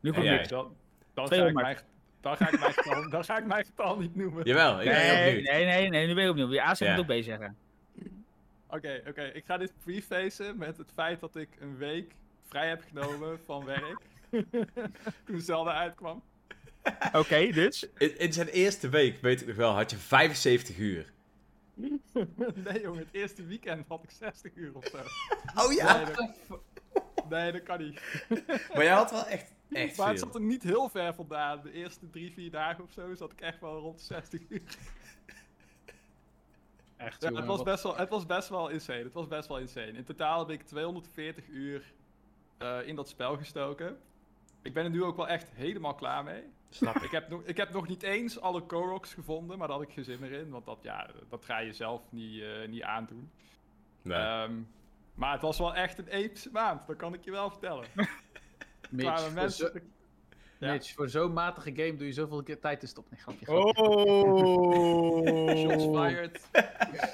Nu 0.00 0.12
komt 0.12 0.24
niks. 0.24 0.48
Dan, 0.48 0.76
dan, 1.14 1.28
ga 1.28 1.34
ik 1.34 1.40
200. 1.40 1.64
mijn, 1.64 1.78
dan, 2.24 2.36
ga 2.36 2.52
ik 2.52 2.60
mijn 2.60 2.72
getal, 2.72 3.08
dan 3.10 3.24
ga 3.24 3.38
ik 3.38 3.46
mijn 3.46 3.64
getal 3.64 3.98
niet 3.98 4.14
noemen. 4.16 4.44
jawel, 4.44 4.80
ik 4.80 4.84
ben 4.88 4.94
Nee, 4.94 5.42
nee, 5.42 5.64
nee, 5.64 5.88
nee, 5.88 6.06
nu 6.06 6.14
ben 6.14 6.24
ik 6.24 6.30
opnieuw. 6.30 6.52
Ja, 6.52 6.74
zeg 6.74 6.88
Ja. 6.88 6.94
moet 6.96 7.10
ook 7.10 7.20
B 7.20 7.22
zeggen. 7.22 7.56
Oké, 8.68 9.02
oké. 9.08 9.22
Ik 9.22 9.44
ga 9.44 9.56
dit 9.56 9.72
prefacen 9.84 10.58
met 10.58 10.76
het 10.76 10.90
feit 10.94 11.20
dat 11.20 11.36
ik 11.36 11.48
een 11.60 11.76
week 11.76 12.14
vrij 12.48 12.68
heb 12.68 12.82
genomen 12.88 13.40
van 13.44 13.64
werk. 13.64 14.00
Toen 15.26 15.40
Zelda 15.40 15.72
uitkwam. 15.74 16.22
Oké, 17.12 17.50
dus. 17.50 17.86
In, 17.98 18.18
in 18.18 18.32
zijn 18.32 18.48
eerste 18.48 18.88
week, 18.88 19.20
weet 19.20 19.40
ik 19.40 19.46
nog 19.46 19.56
wel, 19.56 19.72
had 19.72 19.90
je 19.90 19.96
75 19.96 20.78
uur. 20.78 21.12
nee 22.54 22.80
jongen, 22.82 22.98
het 22.98 23.08
eerste 23.12 23.46
weekend 23.46 23.84
had 23.88 24.02
ik 24.02 24.10
60 24.10 24.52
uur 24.54 24.74
of 24.74 24.84
zo. 24.84 24.96
Oh 25.54 25.68
Nee, 25.68 26.04
dat, 26.04 26.60
nee, 27.28 27.52
dat 27.52 27.62
kan 27.62 27.78
niet. 27.78 28.00
Maar 28.74 28.82
jij 28.84 28.92
had 28.92 29.10
wel 29.10 29.26
echt, 29.26 29.52
echt 29.72 29.96
maar 29.96 30.08
het 30.08 30.18
veel. 30.18 30.26
zat 30.26 30.34
er 30.34 30.40
niet 30.40 30.62
heel 30.62 30.88
ver 30.88 31.14
vandaan. 31.14 31.60
De 31.62 31.72
eerste 31.72 32.10
drie, 32.10 32.32
vier 32.32 32.50
dagen 32.50 32.84
of 32.84 32.92
zo 32.92 33.14
zat 33.14 33.32
ik 33.32 33.40
echt 33.40 33.60
wel 33.60 33.78
rond 33.78 33.98
de 33.98 34.04
60 34.04 34.40
uur. 34.48 34.62
Echt, 36.96 37.22
Ja, 37.22 37.28
jongen, 37.28 37.36
het, 37.36 37.46
was 37.46 37.56
wat- 37.56 37.66
best 37.66 37.82
wel, 37.82 37.96
het 37.96 38.08
was 38.08 38.26
best 38.26 38.48
wel 38.48 38.68
insane. 38.68 39.02
Het 39.02 39.12
was 39.12 39.26
best 39.28 39.48
wel 39.48 39.58
insane. 39.58 39.92
In 39.92 40.04
totaal 40.04 40.38
heb 40.38 40.50
ik 40.50 40.62
240 40.62 41.46
uur 41.48 41.92
eh, 42.58 42.78
in 42.88 42.96
dat 42.96 43.08
spel 43.08 43.36
gestoken. 43.36 43.98
Ik 44.62 44.72
ben 44.74 44.84
er 44.84 44.90
nu 44.90 45.02
ook 45.02 45.16
wel 45.16 45.28
echt 45.28 45.50
helemaal 45.54 45.94
klaar 45.94 46.24
mee. 46.24 46.42
Snap 46.70 46.96
ik. 46.96 47.02
Ik 47.02 47.10
heb, 47.10 47.28
nog, 47.28 47.42
ik 47.42 47.56
heb 47.56 47.72
nog 47.72 47.88
niet 47.88 48.02
eens 48.02 48.40
alle 48.40 48.60
Koroks 48.62 49.14
gevonden, 49.14 49.58
maar 49.58 49.68
daar 49.68 49.76
had 49.76 49.86
ik 49.86 49.92
geen 49.94 50.04
zin 50.04 50.20
meer 50.20 50.32
in. 50.32 50.50
Want 50.50 50.64
dat, 50.64 50.78
ja, 50.82 51.10
dat 51.28 51.44
ga 51.44 51.58
je 51.58 51.72
zelf 51.72 52.02
niet, 52.10 52.42
eh, 52.42 52.68
niet 52.68 52.82
aandoen. 52.82 53.30
Nee. 54.02 54.18
Ehm, 54.18 54.52
maar 55.14 55.32
het 55.32 55.42
was 55.42 55.58
wel 55.58 55.74
echt 55.74 55.98
een 55.98 56.08
epische 56.08 56.50
maand, 56.52 56.86
dat 56.86 56.96
kan 56.96 57.14
ik 57.14 57.24
je 57.24 57.30
wel 57.30 57.50
vertellen. 57.50 57.86
Mitch, 58.90 59.20
voor 59.20 59.32
mensen... 59.32 59.70
zo- 59.72 59.78
Ja. 60.58 60.72
Mitch, 60.72 60.94
voor 60.94 61.08
zo'n 61.08 61.32
matige 61.32 61.72
game 61.74 61.96
doe 61.96 62.06
je 62.06 62.12
zoveel 62.12 62.42
keer 62.42 62.60
tijd 62.60 62.80
te 62.80 62.86
stoppen. 62.86 63.12
Nee, 63.26 63.36
grapje, 63.36 63.52
Oh. 63.52 65.56
Shots 65.58 65.84
fired. 65.84 66.48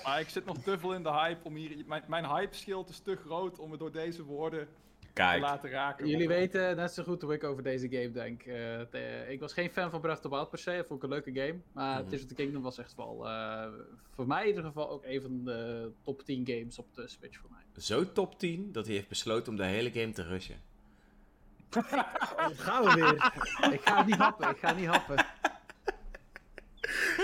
maar 0.04 0.20
ik 0.20 0.28
zit 0.28 0.44
nog 0.44 0.58
te 0.58 0.78
veel 0.78 0.94
in 0.94 1.02
de 1.02 1.12
hype 1.12 1.44
om 1.44 1.54
hier... 1.54 1.84
Mijn, 1.86 2.02
mijn 2.06 2.26
hype-schild 2.26 2.88
is 2.88 2.98
te 2.98 3.16
groot 3.16 3.58
om 3.58 3.70
me 3.70 3.76
door 3.76 3.92
deze 3.92 4.22
woorden 4.24 4.68
Kijk, 5.12 5.40
laten 5.42 5.70
raken. 5.70 6.06
Jullie 6.08 6.28
weten 6.28 6.76
net 6.76 6.92
zo 6.92 7.02
goed 7.02 7.22
hoe 7.22 7.32
ik 7.34 7.44
over 7.44 7.62
deze 7.62 7.88
game 7.88 8.10
denk. 8.10 8.42
Eh, 8.42 8.54
de- 8.90 9.26
ik 9.28 9.40
was 9.40 9.52
geen 9.52 9.70
fan 9.70 9.90
van 9.90 10.00
Breath 10.00 10.16
of 10.16 10.22
the 10.22 10.28
Wild 10.30 10.50
per 10.50 10.58
se, 10.58 10.76
dat 10.76 10.86
vond 10.86 11.02
ik 11.02 11.10
een 11.10 11.14
leuke 11.14 11.32
game. 11.40 11.58
Maar. 11.72 12.04
Tears 12.06 12.22
of 12.22 12.28
the 12.28 12.34
Kingdom 12.34 12.62
was 12.62 12.78
echt 12.78 12.94
wel, 12.96 13.28
eh, 13.28 13.66
voor 14.14 14.26
mij 14.26 14.42
in 14.42 14.48
ieder 14.48 14.64
geval 14.64 14.90
ook 14.90 15.04
een 15.04 15.22
van 15.22 15.44
de 15.44 15.90
top 16.02 16.22
10 16.22 16.46
games 16.46 16.78
op 16.78 16.94
de 16.94 17.08
Switch 17.08 17.38
voor 17.38 17.50
mij. 17.50 17.82
zo 17.82 18.12
top 18.12 18.38
10 18.38 18.72
dat 18.72 18.86
hij 18.86 18.94
heeft 18.94 19.08
besloten 19.08 19.52
om 19.52 19.58
de 19.58 19.64
hele 19.64 19.90
game 19.92 20.12
te 20.12 20.22
rushen. 20.22 20.60
Oh, 21.76 21.82
gaan 22.66 22.84
we 22.84 22.94
weer. 22.94 23.14
ik 23.74 23.80
ga 23.80 24.02
niet 24.04 24.14
happen, 24.14 24.48
ik 24.50 24.58
ga 24.58 24.72
niet 24.72 24.86
happen. 24.86 25.24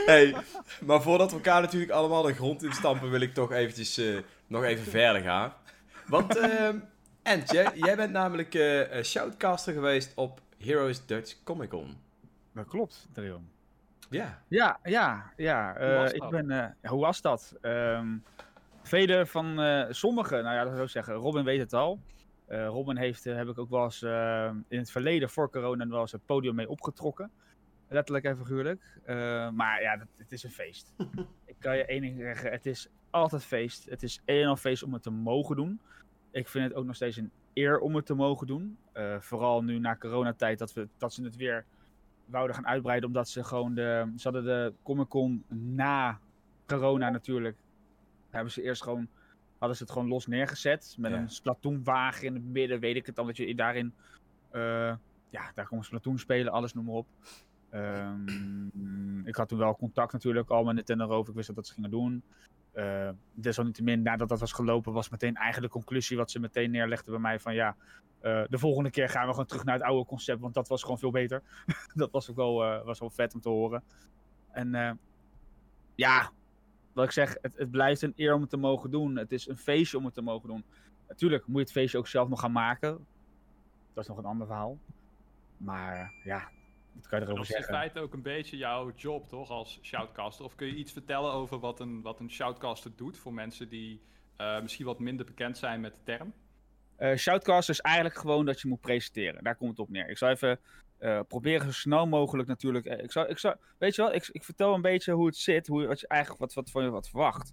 Hey, 0.06 0.36
maar 0.84 1.02
voordat 1.02 1.30
we 1.30 1.36
elkaar 1.36 1.60
natuurlijk 1.60 1.90
allemaal 1.92 2.22
de 2.22 2.34
grond 2.34 2.62
instampen, 2.62 3.10
wil 3.10 3.20
ik 3.20 3.34
toch 3.34 3.52
eventjes 3.52 3.96
eh, 3.98 4.18
nog 4.46 4.62
even 4.64 4.84
verder 4.84 5.22
gaan. 5.22 5.52
Want, 6.06 6.38
Ent, 7.26 7.50
jij, 7.50 7.70
jij 7.74 7.96
bent 7.96 8.12
namelijk 8.12 8.54
eh, 8.54 8.98
eh, 8.98 9.04
shoutcaster 9.04 9.72
geweest 9.72 10.12
op 10.14 10.40
Heroes 10.58 11.06
Dutch 11.06 11.42
Comic 11.44 11.68
Con. 11.68 11.96
Dat 12.52 12.66
klopt, 12.66 13.08
Drion. 13.12 13.48
Ja. 14.10 14.42
Ja, 14.48 14.78
ja, 14.82 15.32
ja. 15.36 15.74
Hoe 15.78 15.94
was 15.94 16.10
eh, 16.10 16.14
ik 16.14 16.20
dat? 16.20 16.30
ben, 16.30 16.76
hoe 16.82 17.00
was 17.00 17.20
dat? 17.20 17.56
Ehm 17.60 18.16
vele 18.82 19.26
van 19.26 19.60
sommigen, 19.90 20.42
nou 20.42 20.54
ja, 20.54 20.62
dat 20.62 20.72
zou 20.72 20.84
ik 20.84 20.90
zeggen, 20.90 21.14
Robin 21.14 21.44
weet 21.44 21.60
het 21.60 21.72
al. 21.72 22.00
Robin 22.48 22.96
heeft, 22.96 23.24
heb 23.24 23.48
ik 23.48 23.58
ook 23.58 23.70
wel 23.70 23.84
eens 23.84 24.02
in 24.68 24.78
het 24.78 24.90
verleden 24.90 25.30
voor 25.30 25.50
corona 25.50 25.88
wel 25.88 26.00
eens 26.00 26.12
het 26.12 26.26
podium 26.26 26.54
mee 26.54 26.68
opgetrokken. 26.68 27.30
Letterlijk 27.88 28.24
en 28.24 28.36
figuurlijk. 28.36 29.00
maar 29.52 29.82
ja, 29.82 29.96
dat, 29.96 30.08
het 30.16 30.32
is 30.32 30.42
een 30.42 30.50
feest. 30.50 30.94
ik 31.44 31.56
kan 31.58 31.76
je 31.76 31.84
één 31.84 32.00
ding 32.00 32.18
zeggen, 32.18 32.50
het 32.50 32.66
is 32.66 32.88
altijd 33.10 33.44
feest. 33.44 33.84
Het 33.84 34.02
is 34.02 34.22
één 34.24 34.42
en 34.42 34.48
al 34.48 34.56
feest 34.56 34.82
om 34.82 34.92
het 34.92 35.02
te 35.02 35.10
mogen 35.10 35.56
doen. 35.56 35.80
Ik 36.36 36.48
vind 36.48 36.64
het 36.68 36.74
ook 36.74 36.84
nog 36.84 36.94
steeds 36.94 37.16
een 37.16 37.30
eer 37.54 37.78
om 37.78 37.94
het 37.96 38.06
te 38.06 38.14
mogen 38.14 38.46
doen. 38.46 38.78
vooral 39.20 39.62
nu 39.62 39.78
na 39.78 39.96
coronatijd 39.96 40.58
dat, 40.58 40.72
we, 40.72 40.88
dat 40.98 41.12
ze 41.12 41.22
het 41.24 41.36
weer 41.36 41.64
wouden 42.24 42.56
gaan 42.56 42.66
uitbreiden. 42.66 43.08
Omdat 43.08 43.28
ze 43.28 43.44
gewoon 43.44 43.74
de, 43.74 44.12
ze 44.16 44.22
hadden 44.22 44.44
de 44.44 44.72
Comic 44.82 45.08
Con 45.08 45.44
na 45.48 46.18
corona 46.66 47.10
natuurlijk 47.10 47.56
hebben 48.30 48.52
ze 48.52 48.62
eerst 48.62 48.82
gewoon, 48.82 49.08
hadden 49.58 49.76
ze 49.76 49.82
het 49.82 49.92
gewoon 49.92 50.08
los 50.08 50.26
neergezet. 50.26 50.96
Met 50.98 51.10
Ja. 51.10 51.18
een 51.18 51.30
Splatoon-wagen 51.30 52.26
in 52.26 52.34
het 52.34 52.44
midden, 52.44 52.80
weet 52.80 52.96
ik 52.96 53.06
het 53.06 53.16
dan. 53.16 53.26
Dat 53.26 53.36
je 53.36 53.54
daarin, 53.54 53.94
eh, 54.50 54.94
ja, 55.30 55.50
daar 55.54 55.66
kon 55.66 55.84
Splatoon 55.84 56.18
spelen, 56.18 56.52
alles 56.52 56.74
noem 56.74 56.84
maar 56.84 56.94
op. 56.94 57.06
Ehm, 57.70 59.26
ik 59.26 59.36
had 59.36 59.48
toen 59.48 59.58
wel 59.58 59.76
contact 59.76 60.12
natuurlijk 60.12 60.50
al 60.50 60.64
met 60.64 60.74
Nintendo 60.74 61.06
over. 61.08 61.28
Ik 61.30 61.34
wist 61.34 61.46
dat 61.46 61.56
dat 61.56 61.66
ze 61.66 61.74
gingen 61.74 61.90
doen. 61.90 62.22
Uh, 62.76 63.10
desalniettemin, 63.34 64.02
nadat 64.02 64.28
dat 64.28 64.40
was 64.40 64.52
gelopen, 64.52 64.92
was 64.92 65.08
meteen 65.08 65.36
eigenlijk 65.36 65.72
de 65.72 65.78
conclusie 65.78 66.16
wat 66.16 66.30
ze 66.30 66.40
meteen 66.40 66.70
neerlegden 66.70 67.12
bij 67.12 67.20
mij 67.20 67.40
van 67.40 67.54
ja, 67.54 67.76
uh, 68.22 68.42
de 68.48 68.58
volgende 68.58 68.90
keer 68.90 69.08
gaan 69.08 69.24
we 69.24 69.30
gewoon 69.30 69.46
terug 69.46 69.64
naar 69.64 69.74
het 69.74 69.84
oude 69.84 70.06
concept, 70.06 70.40
want 70.40 70.54
dat 70.54 70.68
was 70.68 70.82
gewoon 70.82 70.98
veel 70.98 71.10
beter. 71.10 71.42
dat 71.94 72.10
was 72.10 72.30
ook 72.30 72.36
wel, 72.36 72.64
uh, 72.64 72.84
was 72.84 72.98
wel 72.98 73.10
vet 73.10 73.34
om 73.34 73.40
te 73.40 73.48
horen. 73.48 73.82
En 74.50 74.74
eh, 74.74 74.92
ja, 75.94 76.30
wat 76.92 77.04
ik 77.04 77.10
zeg, 77.10 77.36
het, 77.40 77.56
het, 77.56 77.70
blijft 77.70 78.02
een 78.02 78.12
eer 78.16 78.34
om 78.34 78.40
het 78.40 78.50
te 78.50 78.56
mogen 78.56 78.90
doen. 78.90 79.16
Het 79.16 79.32
is 79.32 79.48
een 79.48 79.56
feestje 79.56 79.98
om 79.98 80.04
het 80.04 80.14
te 80.14 80.22
mogen 80.22 80.48
doen. 80.48 80.64
Natuurlijk 81.08 81.46
moet 81.46 81.56
je 81.56 81.62
het 81.62 81.72
feestje 81.72 81.98
ook 81.98 82.06
zelf 82.06 82.28
nog 82.28 82.40
gaan 82.40 82.52
maken. 82.52 83.06
Dat 83.92 84.04
is 84.04 84.08
nog 84.08 84.18
een 84.18 84.24
ander 84.24 84.46
verhaal. 84.46 84.78
Maar 85.56 86.12
ja, 86.24 86.48
wat 86.96 87.08
kan 87.08 87.18
je 87.18 87.24
erover 87.24 87.46
dat 87.46 87.50
is 87.50 87.56
zeggen? 87.56 87.74
in 87.74 87.80
feite 87.80 88.00
ook 88.00 88.12
een 88.12 88.22
beetje 88.22 88.56
jouw 88.56 88.92
job, 88.96 89.28
toch, 89.28 89.50
als 89.50 89.78
shoutcaster? 89.82 90.44
Of 90.44 90.54
kun 90.54 90.66
je 90.66 90.74
iets 90.74 90.92
vertellen 90.92 91.32
over 91.32 91.58
wat 91.58 91.80
een, 91.80 92.02
wat 92.02 92.20
een 92.20 92.30
shoutcaster 92.30 92.90
doet 92.96 93.16
voor 93.16 93.32
mensen 93.32 93.68
die 93.68 94.00
uh, 94.40 94.60
misschien 94.60 94.86
wat 94.86 94.98
minder 94.98 95.26
bekend 95.26 95.58
zijn 95.58 95.80
met 95.80 95.94
de 95.94 96.00
term? 96.04 96.32
Uh, 96.98 97.16
shoutcaster 97.16 97.74
is 97.74 97.80
eigenlijk 97.80 98.16
gewoon 98.16 98.46
dat 98.46 98.60
je 98.60 98.68
moet 98.68 98.80
presenteren. 98.80 99.44
Daar 99.44 99.56
komt 99.56 99.70
het 99.70 99.78
op 99.78 99.88
neer. 99.88 100.08
Ik 100.08 100.18
zal 100.18 100.28
even 100.28 100.60
uh, 101.00 101.20
proberen 101.28 101.66
zo 101.66 101.72
snel 101.72 102.06
mogelijk 102.06 102.48
natuurlijk. 102.48 102.84
Ik 102.84 103.12
zal, 103.12 103.30
ik 103.30 103.38
zal, 103.38 103.54
weet 103.78 103.94
je 103.94 104.02
wel, 104.02 104.14
ik, 104.14 104.28
ik 104.32 104.44
vertel 104.44 104.74
een 104.74 104.82
beetje 104.82 105.12
hoe 105.12 105.26
het 105.26 105.36
zit, 105.36 105.66
hoe, 105.66 105.86
wat 105.86 106.00
je 106.00 106.08
eigenlijk 106.08 106.40
wat, 106.40 106.54
wat 106.54 106.70
van 106.70 106.82
je 106.82 106.90
wat 106.90 107.08
verwacht. 107.08 107.52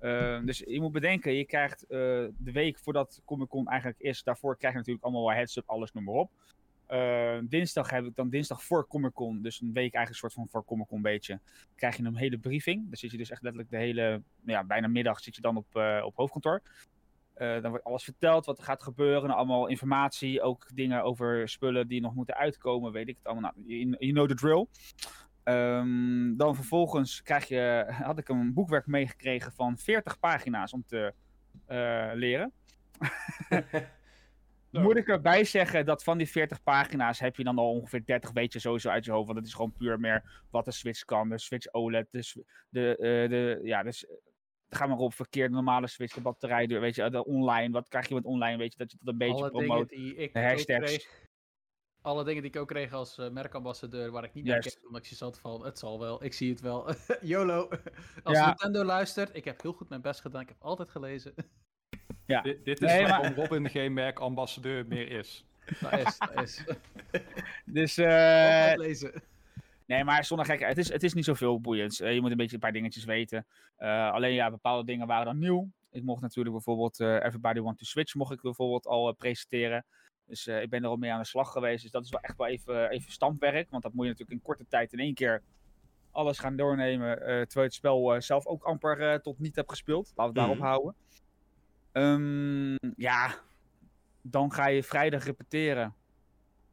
Uh, 0.00 0.40
dus 0.44 0.58
je 0.58 0.80
moet 0.80 0.92
bedenken, 0.92 1.32
je 1.32 1.44
krijgt 1.44 1.84
de 1.88 2.32
week 2.52 2.78
voordat 2.78 3.20
Comic 3.24 3.48
Con 3.48 3.68
eigenlijk 3.68 4.00
is, 4.00 4.22
daarvoor 4.22 4.56
krijg 4.56 4.72
je 4.72 4.78
natuurlijk 4.78 5.04
allemaal 5.04 5.26
wel 5.26 5.36
heads-up, 5.36 5.68
alles 5.68 5.92
noem 5.92 6.04
maar 6.04 6.14
op. 6.14 6.30
Uh, 6.92 7.38
dinsdag 7.42 7.90
heb 7.90 8.04
ik 8.04 8.14
dan 8.14 8.30
dinsdag 8.30 8.64
voor 8.64 8.86
Comic 8.86 9.12
Con, 9.12 9.42
dus 9.42 9.60
een 9.60 9.72
week 9.72 9.94
eigenlijk 9.94 10.14
soort 10.14 10.32
van 10.32 10.48
voor 10.50 10.64
Comic 10.64 10.86
Con 10.86 11.02
beetje, 11.02 11.40
krijg 11.74 11.96
je 11.96 12.02
een 12.02 12.16
hele 12.16 12.38
briefing. 12.38 12.84
Dan 12.84 12.96
zit 12.96 13.10
je 13.10 13.16
dus 13.16 13.30
echt 13.30 13.42
letterlijk 13.42 13.70
de 13.72 13.76
hele, 13.76 14.22
ja, 14.44 14.64
bijna 14.64 14.88
middag 14.88 15.20
zit 15.20 15.34
je 15.34 15.40
dan 15.40 15.56
op, 15.56 15.66
uh, 15.72 16.02
op 16.04 16.16
hoofdkantoor. 16.16 16.62
Uh, 17.36 17.62
dan 17.62 17.70
wordt 17.70 17.84
alles 17.84 18.04
verteld 18.04 18.46
wat 18.46 18.58
er 18.58 18.64
gaat 18.64 18.82
gebeuren. 18.82 19.30
Allemaal 19.30 19.66
informatie, 19.66 20.42
ook 20.42 20.70
dingen 20.74 21.02
over 21.02 21.48
spullen 21.48 21.88
die 21.88 22.00
nog 22.00 22.14
moeten 22.14 22.36
uitkomen. 22.36 22.92
Weet 22.92 23.08
ik 23.08 23.16
het 23.16 23.26
allemaal. 23.26 23.52
Nou, 23.56 23.96
you, 23.98 24.12
know 24.12 24.28
the 24.28 24.34
drill. 24.34 24.66
Um, 25.44 26.36
dan 26.36 26.54
vervolgens 26.54 27.22
krijg 27.22 27.48
je, 27.48 27.84
had 28.02 28.18
ik 28.18 28.28
een 28.28 28.52
boekwerk 28.52 28.86
meegekregen 28.86 29.52
van 29.52 29.78
40 29.78 30.18
pagina's 30.18 30.72
om 30.72 30.84
te 30.86 31.14
uh, 31.68 32.46
leren. 34.70 34.88
Moet 34.88 34.96
ik 34.96 35.08
erbij 35.08 35.44
zeggen 35.44 35.86
dat 35.86 36.02
van 36.02 36.18
die 36.18 36.28
40 36.28 36.62
pagina's 36.62 37.18
heb 37.18 37.36
je 37.36 37.44
dan 37.44 37.58
al 37.58 37.70
ongeveer 37.70 38.04
30 38.04 38.32
weet 38.32 38.52
je 38.52 38.58
sowieso 38.58 38.88
uit 38.88 39.04
je 39.04 39.10
hoofd. 39.10 39.26
Want 39.26 39.38
het 39.38 39.46
is 39.46 39.54
gewoon 39.54 39.72
puur 39.72 40.00
meer 40.00 40.44
wat 40.50 40.64
de 40.64 40.72
Switch 40.72 41.04
kan. 41.04 41.28
De 41.28 41.38
Switch 41.38 41.72
OLED, 41.72 42.06
de, 42.10 42.44
de, 42.68 42.96
uh, 42.98 43.30
de 43.30 43.60
ja, 43.62 43.82
dus 43.82 44.06
ga 44.68 44.86
maar 44.86 44.96
op 44.96 45.14
verkeerde 45.14 45.54
normale 45.54 45.86
Switch, 45.86 46.14
de 46.14 46.20
batterij, 46.20 46.66
weet 46.66 46.94
je, 46.94 47.10
de 47.10 47.24
online. 47.24 47.72
Wat 47.72 47.88
krijg 47.88 48.08
je 48.08 48.14
met 48.14 48.24
online, 48.24 48.56
weet 48.56 48.72
je, 48.72 48.78
dat 48.78 48.90
je 48.90 48.96
dat 49.00 49.08
een 49.12 49.18
beetje 49.18 49.34
Alle 49.42 49.50
promoot. 49.50 49.88
dingen 49.88 50.04
die 50.04 50.16
ik 50.16 50.32
de 50.32 50.40
hashtags. 50.40 50.84
Kreeg, 50.96 51.28
alle 52.02 52.24
dingen 52.24 52.42
die 52.42 52.50
ik 52.50 52.56
ook 52.56 52.68
kreeg 52.68 52.92
als 52.92 53.18
uh, 53.18 53.30
merkambassadeur, 53.30 54.10
waar 54.10 54.24
ik 54.24 54.34
niet 54.34 54.44
naar 54.44 54.58
keek, 54.58 54.80
omdat 54.86 55.06
ik 55.06 55.16
zat 55.16 55.38
van, 55.40 55.64
het 55.64 55.78
zal 55.78 55.98
wel, 56.00 56.24
ik 56.24 56.32
zie 56.32 56.50
het 56.50 56.60
wel. 56.60 56.90
YOLO. 57.20 57.68
Als 58.22 58.36
Ja. 58.38 58.46
Nintendo 58.46 58.84
luistert, 58.84 59.34
ik 59.36 59.44
heb 59.44 59.62
heel 59.62 59.72
goed 59.72 59.88
mijn 59.88 60.00
best 60.02 60.20
gedaan, 60.20 60.42
ik 60.42 60.48
heb 60.48 60.62
altijd 60.62 60.90
gelezen. 60.90 61.34
Ja. 62.30 62.40
Dit, 62.40 62.64
dit 62.64 62.80
is 62.82 62.88
Nee, 62.92 63.06
waarom 63.06 63.32
Robin 63.34 63.70
geen 63.70 63.92
merkambassadeur 63.92 64.86
meer 64.86 65.10
is. 65.10 65.44
dat 65.80 65.92
is, 65.92 66.18
dat 66.18 66.42
is. 66.42 66.64
Dus, 67.64 67.98
Altijd 67.98 68.72
eh 68.72 68.78
lezen. 68.86 69.22
nee, 69.86 70.04
maar 70.04 70.24
zonder 70.24 70.46
gekheid, 70.46 70.68
het 70.76 70.78
is, 70.86 70.92
het 70.92 71.02
is 71.02 71.14
niet 71.14 71.24
zoveel 71.24 71.60
boeiends. 71.60 72.00
Eh, 72.00 72.14
je 72.14 72.20
moet 72.20 72.30
een 72.30 72.36
beetje 72.36 72.54
een 72.54 72.60
paar 72.60 72.72
dingetjes 72.72 73.04
weten. 73.04 73.46
Eh, 73.76 74.10
alleen 74.12 74.32
ja, 74.34 74.50
bepaalde 74.50 74.84
dingen 74.84 75.06
waren 75.06 75.24
dan 75.24 75.38
nieuw. 75.38 75.70
Ik 75.90 76.02
mocht 76.02 76.20
natuurlijk 76.22 76.54
bijvoorbeeld 76.54 77.00
eh, 77.00 77.14
Everybody 77.14 77.60
Want 77.60 77.78
to 77.78 77.84
Switch 77.84 78.14
mocht 78.14 78.32
ik 78.32 78.40
bijvoorbeeld 78.40 78.86
al 78.86 79.12
presenteren. 79.14 79.84
Dus 80.26 80.46
eh, 80.46 80.62
ik 80.62 80.70
ben 80.70 80.82
er 80.82 80.88
al 80.88 80.96
mee 80.96 81.12
aan 81.12 81.20
de 81.20 81.26
slag 81.26 81.52
geweest. 81.52 81.82
Dus 81.82 81.90
dat 81.90 82.04
is 82.04 82.10
wel 82.10 82.20
echt 82.20 82.36
wel 82.36 82.46
even, 82.46 82.90
even 82.90 83.12
stampwerk. 83.12 83.70
Want 83.70 83.82
dat 83.82 83.92
moet 83.92 84.04
je 84.04 84.10
natuurlijk 84.10 84.38
in 84.38 84.44
korte 84.46 84.66
tijd 84.68 84.92
in 84.92 84.98
één 84.98 85.14
keer 85.14 85.42
alles 86.10 86.38
gaan 86.38 86.56
doornemen. 86.56 87.10
eh, 87.20 87.26
terwijl 87.26 87.46
je 87.52 87.60
het 87.60 87.74
spel 87.74 88.20
zelf 88.22 88.46
ook 88.46 88.64
amper 88.64 89.00
eh, 89.12 89.18
tot 89.18 89.38
niet 89.38 89.56
hebt 89.56 89.70
gespeeld. 89.70 90.12
Laten 90.14 90.22
we 90.22 90.22
het 90.22 90.34
daarop 90.34 90.56
Mhm. 90.56 90.66
houden. 90.66 90.94
Ehm, 91.92 92.76
ja, 92.96 93.34
dan 94.22 94.52
ga 94.52 94.66
je 94.66 94.82
vrijdag 94.82 95.24
repeteren. 95.24 95.94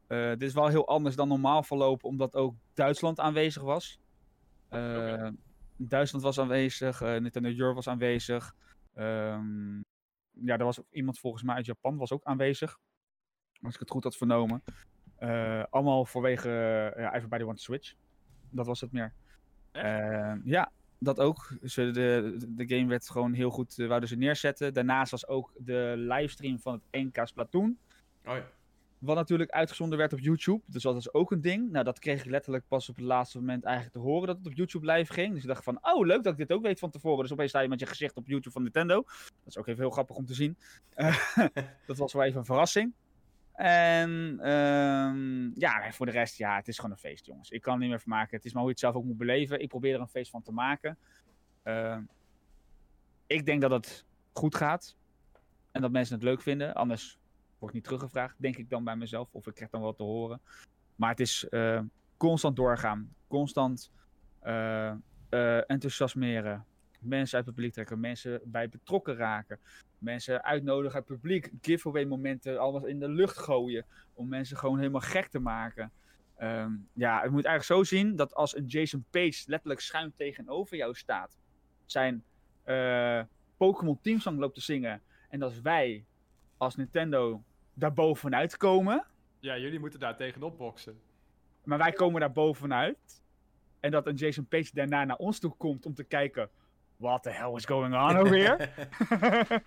Eh, 0.07 0.29
dit 0.29 0.41
is 0.41 0.53
wel 0.53 0.67
heel 0.67 0.87
anders 0.87 1.15
dan 1.15 1.27
normaal 1.27 1.63
verlopen, 1.63 2.09
omdat 2.09 2.35
ook 2.35 2.55
Duitsland 2.73 3.19
aanwezig 3.19 3.63
was. 3.63 3.99
Eh. 4.69 5.29
Duitsland 5.77 6.23
was 6.23 6.39
aanwezig, 6.39 7.01
eh 7.01 7.17
Nintendo 7.19 7.49
Europe 7.49 7.75
was 7.75 7.87
aanwezig. 7.87 8.55
Ehm, 8.93 9.75
ja, 10.31 10.57
er 10.57 10.63
was 10.63 10.79
ook 10.79 10.91
iemand 10.91 11.19
volgens 11.19 11.43
mij 11.43 11.55
uit 11.55 11.65
Japan 11.65 11.97
was 11.97 12.11
ook 12.11 12.23
aanwezig. 12.23 12.79
Als 13.61 13.73
ik 13.73 13.79
het 13.79 13.89
goed 13.89 14.03
had 14.03 14.17
vernomen. 14.17 14.63
Allemaal 15.69 16.05
vanwege 16.05 16.49
ja, 16.97 17.13
Everybody 17.13 17.43
Want 17.43 17.57
to 17.57 17.63
Switch. 17.63 17.93
Dat 18.49 18.65
was 18.65 18.81
het 18.81 18.91
meer. 18.91 19.13
Ja, 20.43 20.71
dat 20.99 21.19
ook. 21.19 21.53
Ze, 21.63 21.91
de, 21.91 22.37
de 22.47 22.75
game 22.75 22.87
werd 22.87 23.09
gewoon 23.09 23.33
heel 23.33 23.49
goed, 23.49 23.77
uh, 23.77 23.87
wouden 23.87 24.09
ze 24.09 24.15
neerzetten. 24.15 24.73
Daarnaast 24.73 25.11
was 25.11 25.27
ook 25.27 25.51
de 25.57 25.93
livestream 25.97 26.59
van 26.59 26.73
het 26.73 27.03
NK 27.03 27.27
Splatoon. 27.27 27.77
Oh 28.25 28.35
ja. 28.35 28.49
Wat 28.97 29.15
natuurlijk 29.15 29.51
uitgezonden 29.51 29.97
werd 29.97 30.13
op 30.13 30.19
YouTube. 30.19 30.61
Dus 30.65 30.83
dat 30.83 30.95
is 30.95 31.13
ook 31.13 31.31
een 31.31 31.41
ding. 31.41 31.71
Nou, 31.71 31.83
dat 31.85 31.99
kreeg 31.99 32.19
ik 32.19 32.29
letterlijk 32.29 32.67
pas 32.67 32.89
op 32.89 32.95
het 32.95 33.05
laatste 33.05 33.37
moment 33.37 33.63
eigenlijk 33.63 33.95
te 33.95 34.01
horen 34.01 34.27
dat 34.27 34.37
het 34.37 34.47
op 34.47 34.53
YouTube 34.53 34.91
live 34.91 35.13
ging. 35.13 35.33
Dus 35.33 35.41
ik 35.41 35.47
dacht 35.47 35.63
van, 35.63 35.79
oh 35.81 36.05
leuk 36.05 36.23
dat 36.23 36.31
ik 36.31 36.37
dit 36.37 36.51
ook 36.51 36.63
weet 36.63 36.79
van 36.79 36.89
tevoren. 36.89 37.21
Dus 37.21 37.31
opeens 37.31 37.49
sta 37.49 37.59
je 37.59 37.67
met 37.67 37.79
je 37.79 37.85
gezicht 37.85 38.15
op 38.15 38.27
YouTube 38.27 38.51
van 38.51 38.63
Nintendo. 38.63 38.95
Dat 38.95 39.45
is 39.45 39.57
ook 39.57 39.67
even 39.67 39.81
heel 39.81 39.91
grappig 39.91 40.15
om 40.15 40.25
te 40.25 40.33
zien. 40.33 40.57
Eh, 40.93 41.17
dat 41.87 41.97
was 41.97 42.13
wel 42.13 42.23
even 42.23 42.39
een 42.39 42.45
verrassing. 42.45 42.93
En 43.57 44.39
ehm, 44.39 45.59
ja, 45.59 45.91
voor 45.91 46.05
de 46.05 46.11
rest, 46.11 46.37
ja, 46.37 46.55
het 46.55 46.67
is 46.67 46.75
gewoon 46.75 46.91
een 46.91 46.97
feest, 46.97 47.25
jongens. 47.25 47.49
Ik 47.49 47.61
kan 47.61 47.79
niet 47.79 47.89
meer 47.89 47.99
van 47.99 48.11
maken. 48.11 48.35
Het 48.35 48.45
is 48.45 48.53
maar 48.53 48.61
hoe 48.61 48.71
je 48.71 48.77
het 48.77 48.85
zelf 48.85 48.95
ook 48.95 49.03
moet 49.03 49.17
beleven. 49.17 49.59
Ik 49.59 49.67
probeer 49.67 49.93
er 49.93 50.01
een 50.01 50.07
feest 50.07 50.31
van 50.31 50.41
te 50.41 50.51
maken. 50.51 50.97
Ehm, 51.63 52.03
ik 53.27 53.45
denk 53.45 53.61
dat 53.61 53.71
het 53.71 54.05
goed 54.33 54.55
gaat. 54.55 54.95
En 55.71 55.81
dat 55.81 55.91
mensen 55.91 56.15
het 56.15 56.23
leuk 56.23 56.41
vinden. 56.41 56.73
Anders 56.73 57.19
word 57.57 57.69
ik 57.71 57.73
niet 57.73 57.83
teruggevraagd, 57.83 58.35
denk 58.37 58.57
ik 58.57 58.69
dan 58.69 58.83
bij 58.83 58.95
mezelf. 58.95 59.29
Of 59.31 59.47
ik 59.47 59.53
krijg 59.53 59.71
dan 59.71 59.81
wat 59.81 59.97
te 59.97 60.03
horen. 60.03 60.41
Maar 60.95 61.09
het 61.09 61.19
is 61.19 61.49
eh, 61.49 61.81
constant 62.17 62.55
doorgaan. 62.55 63.15
Constant 63.27 63.91
eh, 64.39 64.89
eh, 65.29 65.69
enthousiasmeren. 65.69 66.65
Mensen 66.99 67.37
uit 67.37 67.45
het 67.45 67.55
publiek 67.55 67.73
trekken. 67.73 67.99
Mensen 67.99 68.41
bij 68.43 68.69
betrokken 68.69 69.15
raken. 69.15 69.59
Mensen 69.97 70.43
uitnodigen 70.43 70.95
uit 70.95 71.07
het 71.07 71.19
publiek. 71.19 71.51
Giveaway 71.61 72.05
momenten. 72.05 72.59
Alles 72.59 72.83
in 72.83 72.99
de 72.99 73.09
lucht 73.09 73.37
gooien. 73.37 73.85
Om 74.13 74.27
mensen 74.27 74.57
gewoon 74.57 74.77
helemaal 74.77 75.01
gek 75.01 75.27
te 75.27 75.39
maken. 75.39 75.91
Ehm, 76.35 76.71
ja, 76.93 77.21
het 77.21 77.31
moet 77.31 77.45
eigenlijk 77.45 77.87
zo 77.87 77.95
zien 77.95 78.15
dat 78.15 78.33
als 78.33 78.55
een 78.55 78.65
Jason 78.65 79.05
Page 79.09 79.43
letterlijk 79.45 79.79
schuin 79.79 80.13
tegenover 80.15 80.77
jou 80.77 80.95
staat. 80.95 81.37
Zijn 81.85 82.23
eh, 82.63 83.21
Pokémon 83.57 83.99
teamsong 84.01 84.39
loopt 84.39 84.55
te 84.55 84.61
zingen. 84.61 85.01
En 85.29 85.39
dat 85.39 85.59
wij 85.61 86.05
als 86.57 86.75
Nintendo 86.75 87.43
daar 87.73 87.93
bovenuit 87.93 88.57
komen. 88.57 89.05
Ja, 89.39 89.57
jullie 89.57 89.79
moeten 89.79 89.99
daar 89.99 90.17
tegenop 90.17 90.57
boksen. 90.57 90.99
Maar 91.63 91.77
wij 91.77 91.91
komen 91.91 92.19
daar 92.19 92.31
bovenuit. 92.31 93.21
En 93.79 93.91
dat 93.91 94.07
een 94.07 94.15
Jason 94.15 94.47
Page 94.47 94.69
daarna 94.73 95.05
naar 95.05 95.17
ons 95.17 95.39
toe 95.39 95.55
komt 95.57 95.85
om 95.85 95.93
te 95.93 96.03
kijken. 96.03 96.49
What 96.97 97.23
the 97.23 97.29
hell 97.29 97.53
is 97.55 97.65
going 97.65 97.95
on 97.95 98.17
over 98.17 98.35
here? 98.35 98.69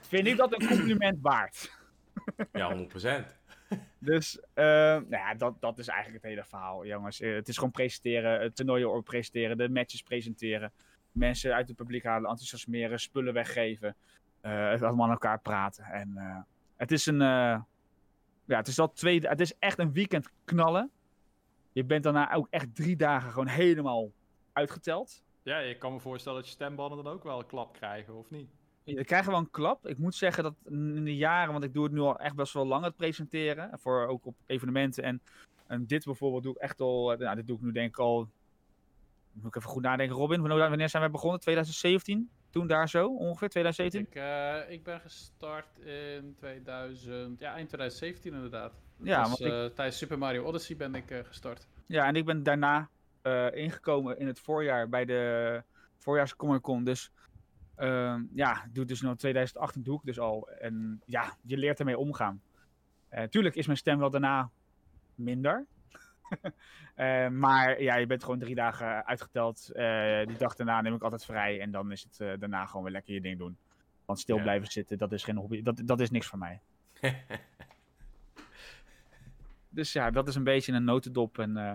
Vind 0.00 0.26
ik 0.26 0.36
dat 0.36 0.52
een 0.60 0.68
compliment 0.68 1.18
waard. 1.20 1.78
ja, 2.52 2.76
100%. 2.76 3.78
Dus 3.98 4.40
eh, 4.54 4.64
nou 4.64 5.06
ja, 5.08 5.34
dat, 5.34 5.60
dat 5.60 5.78
is 5.78 5.88
eigenlijk 5.88 6.22
het 6.22 6.32
hele 6.32 6.44
verhaal, 6.44 6.86
jongens. 6.86 7.20
Eh, 7.20 7.34
het 7.34 7.48
is 7.48 7.54
gewoon 7.56 7.70
presenteren, 7.70 8.40
het 8.40 8.56
toernooien 8.56 8.92
op 8.94 9.04
presenteren, 9.04 9.56
de 9.56 9.68
matches 9.68 10.02
presenteren. 10.02 10.72
Mensen 11.12 11.54
uit 11.54 11.68
het 11.68 11.76
publiek 11.76 12.04
halen, 12.04 12.30
enthousiasmeren, 12.30 13.00
spullen 13.00 13.32
weggeven. 13.34 13.96
eh 14.40 14.70
het 14.70 14.82
allemaal 14.82 15.04
aan 15.04 15.12
elkaar 15.12 15.40
praten. 15.40 15.84
En 15.84 16.12
eh, 16.16 16.38
het 16.76 16.92
is 16.92 17.06
een. 17.06 17.20
eh, 17.20 17.60
ja, 18.46 18.56
het 18.56 18.66
is, 18.68 18.78
al 18.78 18.92
twee, 18.92 19.20
het 19.20 19.40
is 19.40 19.58
echt 19.58 19.78
een 19.78 19.92
weekend 19.92 20.30
knallen. 20.44 20.90
Je 21.72 21.84
bent 21.84 22.02
daarna 22.02 22.32
ook 22.32 22.46
echt 22.50 22.74
drie 22.74 22.96
dagen 22.96 23.30
gewoon 23.30 23.46
helemaal 23.48 24.10
uitgeteld. 24.52 25.23
Ja, 25.44 25.58
ik 25.58 25.78
kan 25.78 25.92
me 25.92 26.00
voorstellen 26.00 26.38
dat 26.38 26.46
je 26.48 26.54
stembanden 26.54 27.04
dan 27.04 27.12
ook 27.12 27.22
wel 27.24 27.38
een 27.38 27.46
klap 27.46 27.72
krijgen, 27.72 28.14
of 28.14 28.30
niet? 28.30 28.48
Je 28.84 29.04
krijgt 29.04 29.26
wel 29.28 29.38
een 29.38 29.50
klap. 29.50 29.86
Ik 29.86 29.98
moet 29.98 30.14
zeggen 30.14 30.42
dat 30.42 30.54
in 30.64 31.04
de 31.04 31.16
jaren, 31.16 31.52
want 31.52 31.64
ik 31.64 31.72
doe 31.74 31.84
het 31.84 31.92
nu 31.92 32.00
al 32.00 32.18
echt 32.18 32.34
best 32.34 32.52
wel 32.52 32.66
lang 32.66 32.84
het 32.84 32.96
presenteren. 32.96 33.78
Voor 33.78 34.06
ook 34.06 34.26
op 34.26 34.34
evenementen. 34.46 35.04
En, 35.04 35.22
en 35.66 35.86
dit 35.86 36.04
bijvoorbeeld 36.04 36.42
doe 36.42 36.54
ik 36.54 36.60
echt 36.60 36.80
al. 36.80 37.12
eh, 37.12 37.18
Nou, 37.18 37.36
dit 37.36 37.46
doe 37.46 37.56
ik 37.56 37.62
nu 37.62 37.72
denk 37.72 37.88
ik 37.88 37.98
al. 37.98 38.28
Moet 39.32 39.46
ik 39.46 39.56
even 39.56 39.70
goed 39.70 39.82
nadenken, 39.82 40.16
Robin. 40.16 40.42
Wanneer 40.42 40.88
zijn 40.88 41.02
we 41.02 41.10
begonnen? 41.10 41.40
2017? 41.40 42.30
Toen 42.50 42.66
daar 42.66 42.88
zo 42.88 43.06
ongeveer? 43.08 43.48
2017? 43.48 44.00
Ik, 44.00 44.14
eh, 44.14 44.72
ik 44.74 44.82
ben 44.82 45.00
gestart 45.00 45.78
in 45.78 46.34
2000, 46.36 47.40
ja, 47.40 47.52
eind 47.54 47.68
2017 47.68 48.34
inderdaad. 48.34 48.72
Ja, 49.02 49.18
Dus, 49.20 49.28
want 49.28 49.40
ik- 49.40 49.46
eh, 49.46 49.64
tijdens 49.74 49.98
Super 49.98 50.18
Mario 50.18 50.44
Odyssey 50.44 50.76
ben 50.76 50.94
ik 50.94 51.10
eh, 51.10 51.18
gestart. 51.24 51.66
Ja, 51.86 52.06
en 52.06 52.16
ik 52.16 52.24
ben 52.24 52.42
daarna 52.42 52.88
ingekomen 53.52 54.18
in 54.18 54.26
het 54.26 54.40
voorjaar 54.40 54.88
bij 54.88 55.04
de 55.04 55.62
voorjaars 55.98 56.36
Comic 56.36 56.60
Con. 56.60 56.84
Dus 56.84 57.10
ehm, 57.76 58.22
ja, 58.32 58.64
doe 58.72 58.84
dus 58.84 59.00
nog 59.00 59.16
2018 59.16 59.82
doe 59.82 59.96
ik 59.98 60.04
dus 60.04 60.18
al. 60.18 60.48
En 60.48 61.02
ja, 61.04 61.36
je 61.42 61.56
leert 61.56 61.78
ermee 61.78 61.98
omgaan. 61.98 62.42
Eh 63.08 63.22
tuurlijk 63.24 63.54
is 63.54 63.66
mijn 63.66 63.78
stem 63.78 63.98
wel 63.98 64.10
daarna 64.10 64.50
minder. 65.14 65.66
Eh, 66.94 67.28
maar 67.28 67.82
ja, 67.82 67.96
je 67.96 68.06
bent 68.06 68.22
gewoon 68.24 68.38
drie 68.38 68.54
dagen 68.54 69.06
uitgeteld. 69.06 69.70
Eh, 69.72 70.26
die 70.26 70.36
dag 70.36 70.54
daarna 70.54 70.80
neem 70.80 70.94
ik 70.94 71.02
altijd 71.02 71.24
vrij. 71.24 71.60
En 71.60 71.70
dan 71.70 71.92
is 71.92 72.02
het 72.02 72.20
eh, 72.20 72.32
daarna 72.38 72.66
gewoon 72.66 72.82
weer 72.82 72.92
lekker 72.92 73.14
je 73.14 73.20
ding 73.20 73.38
doen. 73.38 73.56
Want 74.04 74.18
stil 74.18 74.36
Ja. 74.36 74.42
blijven 74.42 74.68
zitten, 74.68 74.98
dat 74.98 75.12
is 75.12 75.24
geen 75.24 75.36
hobby. 75.36 75.62
Dat, 75.62 75.80
dat 75.84 76.00
is 76.00 76.10
niks 76.10 76.26
voor 76.26 76.38
mij. 76.38 76.60
Dus 79.68 79.92
ja, 79.92 80.10
dat 80.10 80.28
is 80.28 80.34
een 80.34 80.44
beetje 80.44 80.72
een 80.72 80.84
notendop. 80.84 81.38
En 81.38 81.56
eh, 81.56 81.72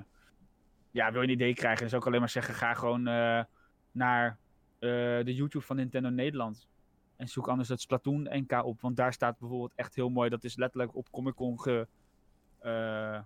ja, 0.91 1.11
wil 1.11 1.21
je 1.21 1.27
een 1.27 1.33
idee 1.33 1.53
krijgen, 1.53 1.79
dan 1.79 1.89
zou 1.89 2.01
ik 2.01 2.07
alleen 2.07 2.19
maar 2.19 2.29
zeggen: 2.29 2.53
ga 2.53 2.73
gewoon 2.73 3.07
eh, 3.07 3.43
naar 3.91 4.37
eh, 4.79 4.89
de 5.25 5.35
YouTube 5.35 5.65
van 5.65 5.75
Nintendo 5.75 6.09
Nederland. 6.09 6.67
En 7.15 7.27
zoek 7.27 7.47
anders 7.47 7.69
het 7.69 7.81
Splatoon 7.81 8.27
NK 8.29 8.63
op. 8.63 8.81
Want 8.81 8.97
daar 8.97 9.13
staat 9.13 9.39
bijvoorbeeld 9.39 9.73
echt 9.75 9.95
heel 9.95 10.09
mooi. 10.09 10.29
Dat 10.29 10.43
is 10.43 10.55
letterlijk 10.55 10.95
op 10.95 11.11
Comic 11.11 11.35
Con 11.35 11.59
ge, 11.59 11.87
eh, 12.59 13.19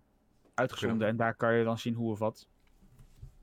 uitgezonden. 0.53 1.07
En 1.07 1.17
daar 1.17 1.35
kan 1.35 1.53
je 1.53 1.63
dan 1.63 1.77
zien 1.77 1.93
hoe 1.93 2.11
of 2.11 2.19
wat. 2.19 2.47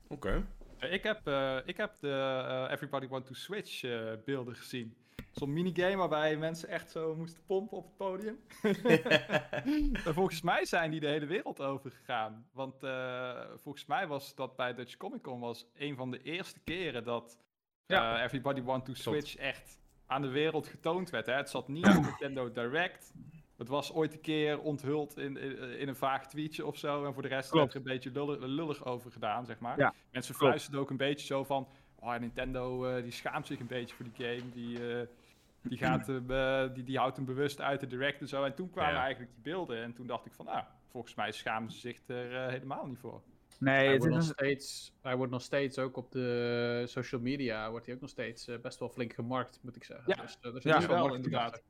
Oké. 0.07 0.45
Ik 0.79 1.03
heb, 1.03 1.27
eh, 1.27 1.57
ik 1.65 1.77
heb 1.77 1.99
de 1.99 2.67
Everybody 2.71 3.07
Want 3.07 3.25
to 3.25 3.33
Switch 3.33 3.83
eh, 3.83 4.11
beelden 4.25 4.55
gezien. 4.55 4.95
Zo'n 5.31 5.53
minigame 5.53 5.95
waarbij 5.95 6.37
mensen 6.37 6.69
echt 6.69 6.91
zo 6.91 7.15
moesten 7.15 7.43
pompen 7.45 7.77
op 7.77 7.83
het 7.85 7.97
podium. 7.97 8.39
En 10.05 10.13
volgens 10.13 10.41
mij 10.41 10.65
zijn 10.65 10.91
die 10.91 10.99
de 10.99 11.07
hele 11.07 11.25
wereld 11.25 11.61
over 11.61 11.91
gegaan. 11.91 12.47
Want 12.53 12.83
eh, 12.83 13.41
volgens 13.55 13.85
mij 13.85 14.07
was 14.07 14.35
dat 14.35 14.55
bij 14.55 14.73
Dutch 14.73 14.97
Comic 14.97 15.21
Con 15.21 15.39
was 15.39 15.65
een 15.75 15.95
van 15.95 16.11
de 16.11 16.21
eerste 16.21 16.59
keren 16.63 17.03
dat 17.03 17.39
Ja. 17.85 18.17
eh, 18.17 18.23
Everybody 18.23 18.61
Want 18.61 18.85
to. 18.85 18.93
Switch 18.93 19.35
echt 19.35 19.79
aan 20.05 20.21
de 20.21 20.27
wereld 20.27 20.67
getoond 20.67 21.09
werd. 21.09 21.25
Hè? 21.25 21.33
Het 21.33 21.49
zat 21.49 21.67
niet 21.67 21.87
op 21.87 22.03
Nintendo 22.03 22.51
Direct. 22.51 23.13
Het 23.57 23.67
was 23.67 23.93
ooit 23.93 24.13
een 24.13 24.21
keer 24.21 24.59
onthuld 24.59 25.17
in, 25.17 25.37
in, 25.37 25.57
in 25.79 25.87
een 25.87 25.95
vaag 25.95 26.27
tweetje 26.27 26.65
of 26.65 26.77
zo. 26.77 27.05
En 27.05 27.13
voor 27.13 27.21
de 27.21 27.27
rest 27.27 27.51
werd 27.51 27.69
er 27.71 27.77
een 27.77 27.83
beetje 27.83 28.11
lullig, 28.11 28.37
lullig 28.39 28.85
over 28.85 29.11
gedaan, 29.11 29.45
zeg 29.45 29.59
maar. 29.59 29.77
Ja, 29.79 29.93
Mensen 30.11 30.35
fluisterden 30.35 30.79
ook 30.81 30.89
een 30.89 30.97
beetje 30.97 31.25
zo 31.25 31.43
van... 31.43 31.67
Oh, 31.99 32.15
Nintendo 32.17 32.85
eh, 32.85 33.03
die 33.03 33.11
schaamt 33.11 33.47
zich 33.47 33.59
een 33.59 33.67
beetje 33.67 33.95
voor 33.95 34.05
die 34.13 34.25
game. 34.25 34.51
Die, 34.51 34.79
die, 35.61 35.77
gaat, 35.77 36.09
eh, 36.09 36.73
die, 36.73 36.83
die 36.83 36.97
houdt 36.97 37.15
hem 37.15 37.25
bewust 37.25 37.61
uit 37.61 37.79
de 37.79 37.87
direct 37.87 38.21
en 38.21 38.27
zo. 38.27 38.43
En 38.43 38.55
toen 38.55 38.69
kwamen 38.69 38.93
Ja. 38.93 39.01
eigenlijk 39.01 39.31
die 39.33 39.43
beelden. 39.53 39.83
En 39.83 39.93
toen 39.93 40.07
dacht 40.07 40.25
ik 40.25 40.33
van, 40.33 40.47
ah, 40.47 40.65
volgens 40.89 41.15
mij 41.15 41.31
schamen 41.31 41.71
ze 41.71 41.79
zich 41.79 41.99
er 42.07 42.35
eh, 42.35 42.47
helemaal 42.51 42.85
niet 42.85 42.99
voor. 42.99 43.21
Nee, 43.59 43.75
Hij 43.75 43.87
het 43.87 43.97
wordt, 43.97 44.13
nog 44.13 44.23
is 44.23 44.29
steeds, 44.29 44.93
hij 45.01 45.15
wordt 45.15 45.31
nog 45.31 45.41
steeds, 45.41 45.79
ook 45.79 45.97
op 45.97 46.11
de 46.11 46.83
social 46.87 47.21
media, 47.21 47.69
wordt 47.69 47.85
hij 47.85 47.95
ook 47.95 48.01
nog 48.01 48.09
steeds 48.09 48.47
eh, 48.47 48.59
best 48.59 48.79
wel 48.79 48.89
flink 48.89 49.13
gemarkt, 49.13 49.59
moet 49.61 49.75
ik 49.75 49.83
zeggen. 49.83 50.13
Ja. 50.15 50.21
Dus, 50.21 50.37
eh, 50.41 50.45
er 50.55 50.61
zit 50.61 50.71
Ja. 50.71 50.77
dus 50.77 50.85
wel 50.87 51.15
inderdaad. 51.15 51.51
achter. 51.51 51.61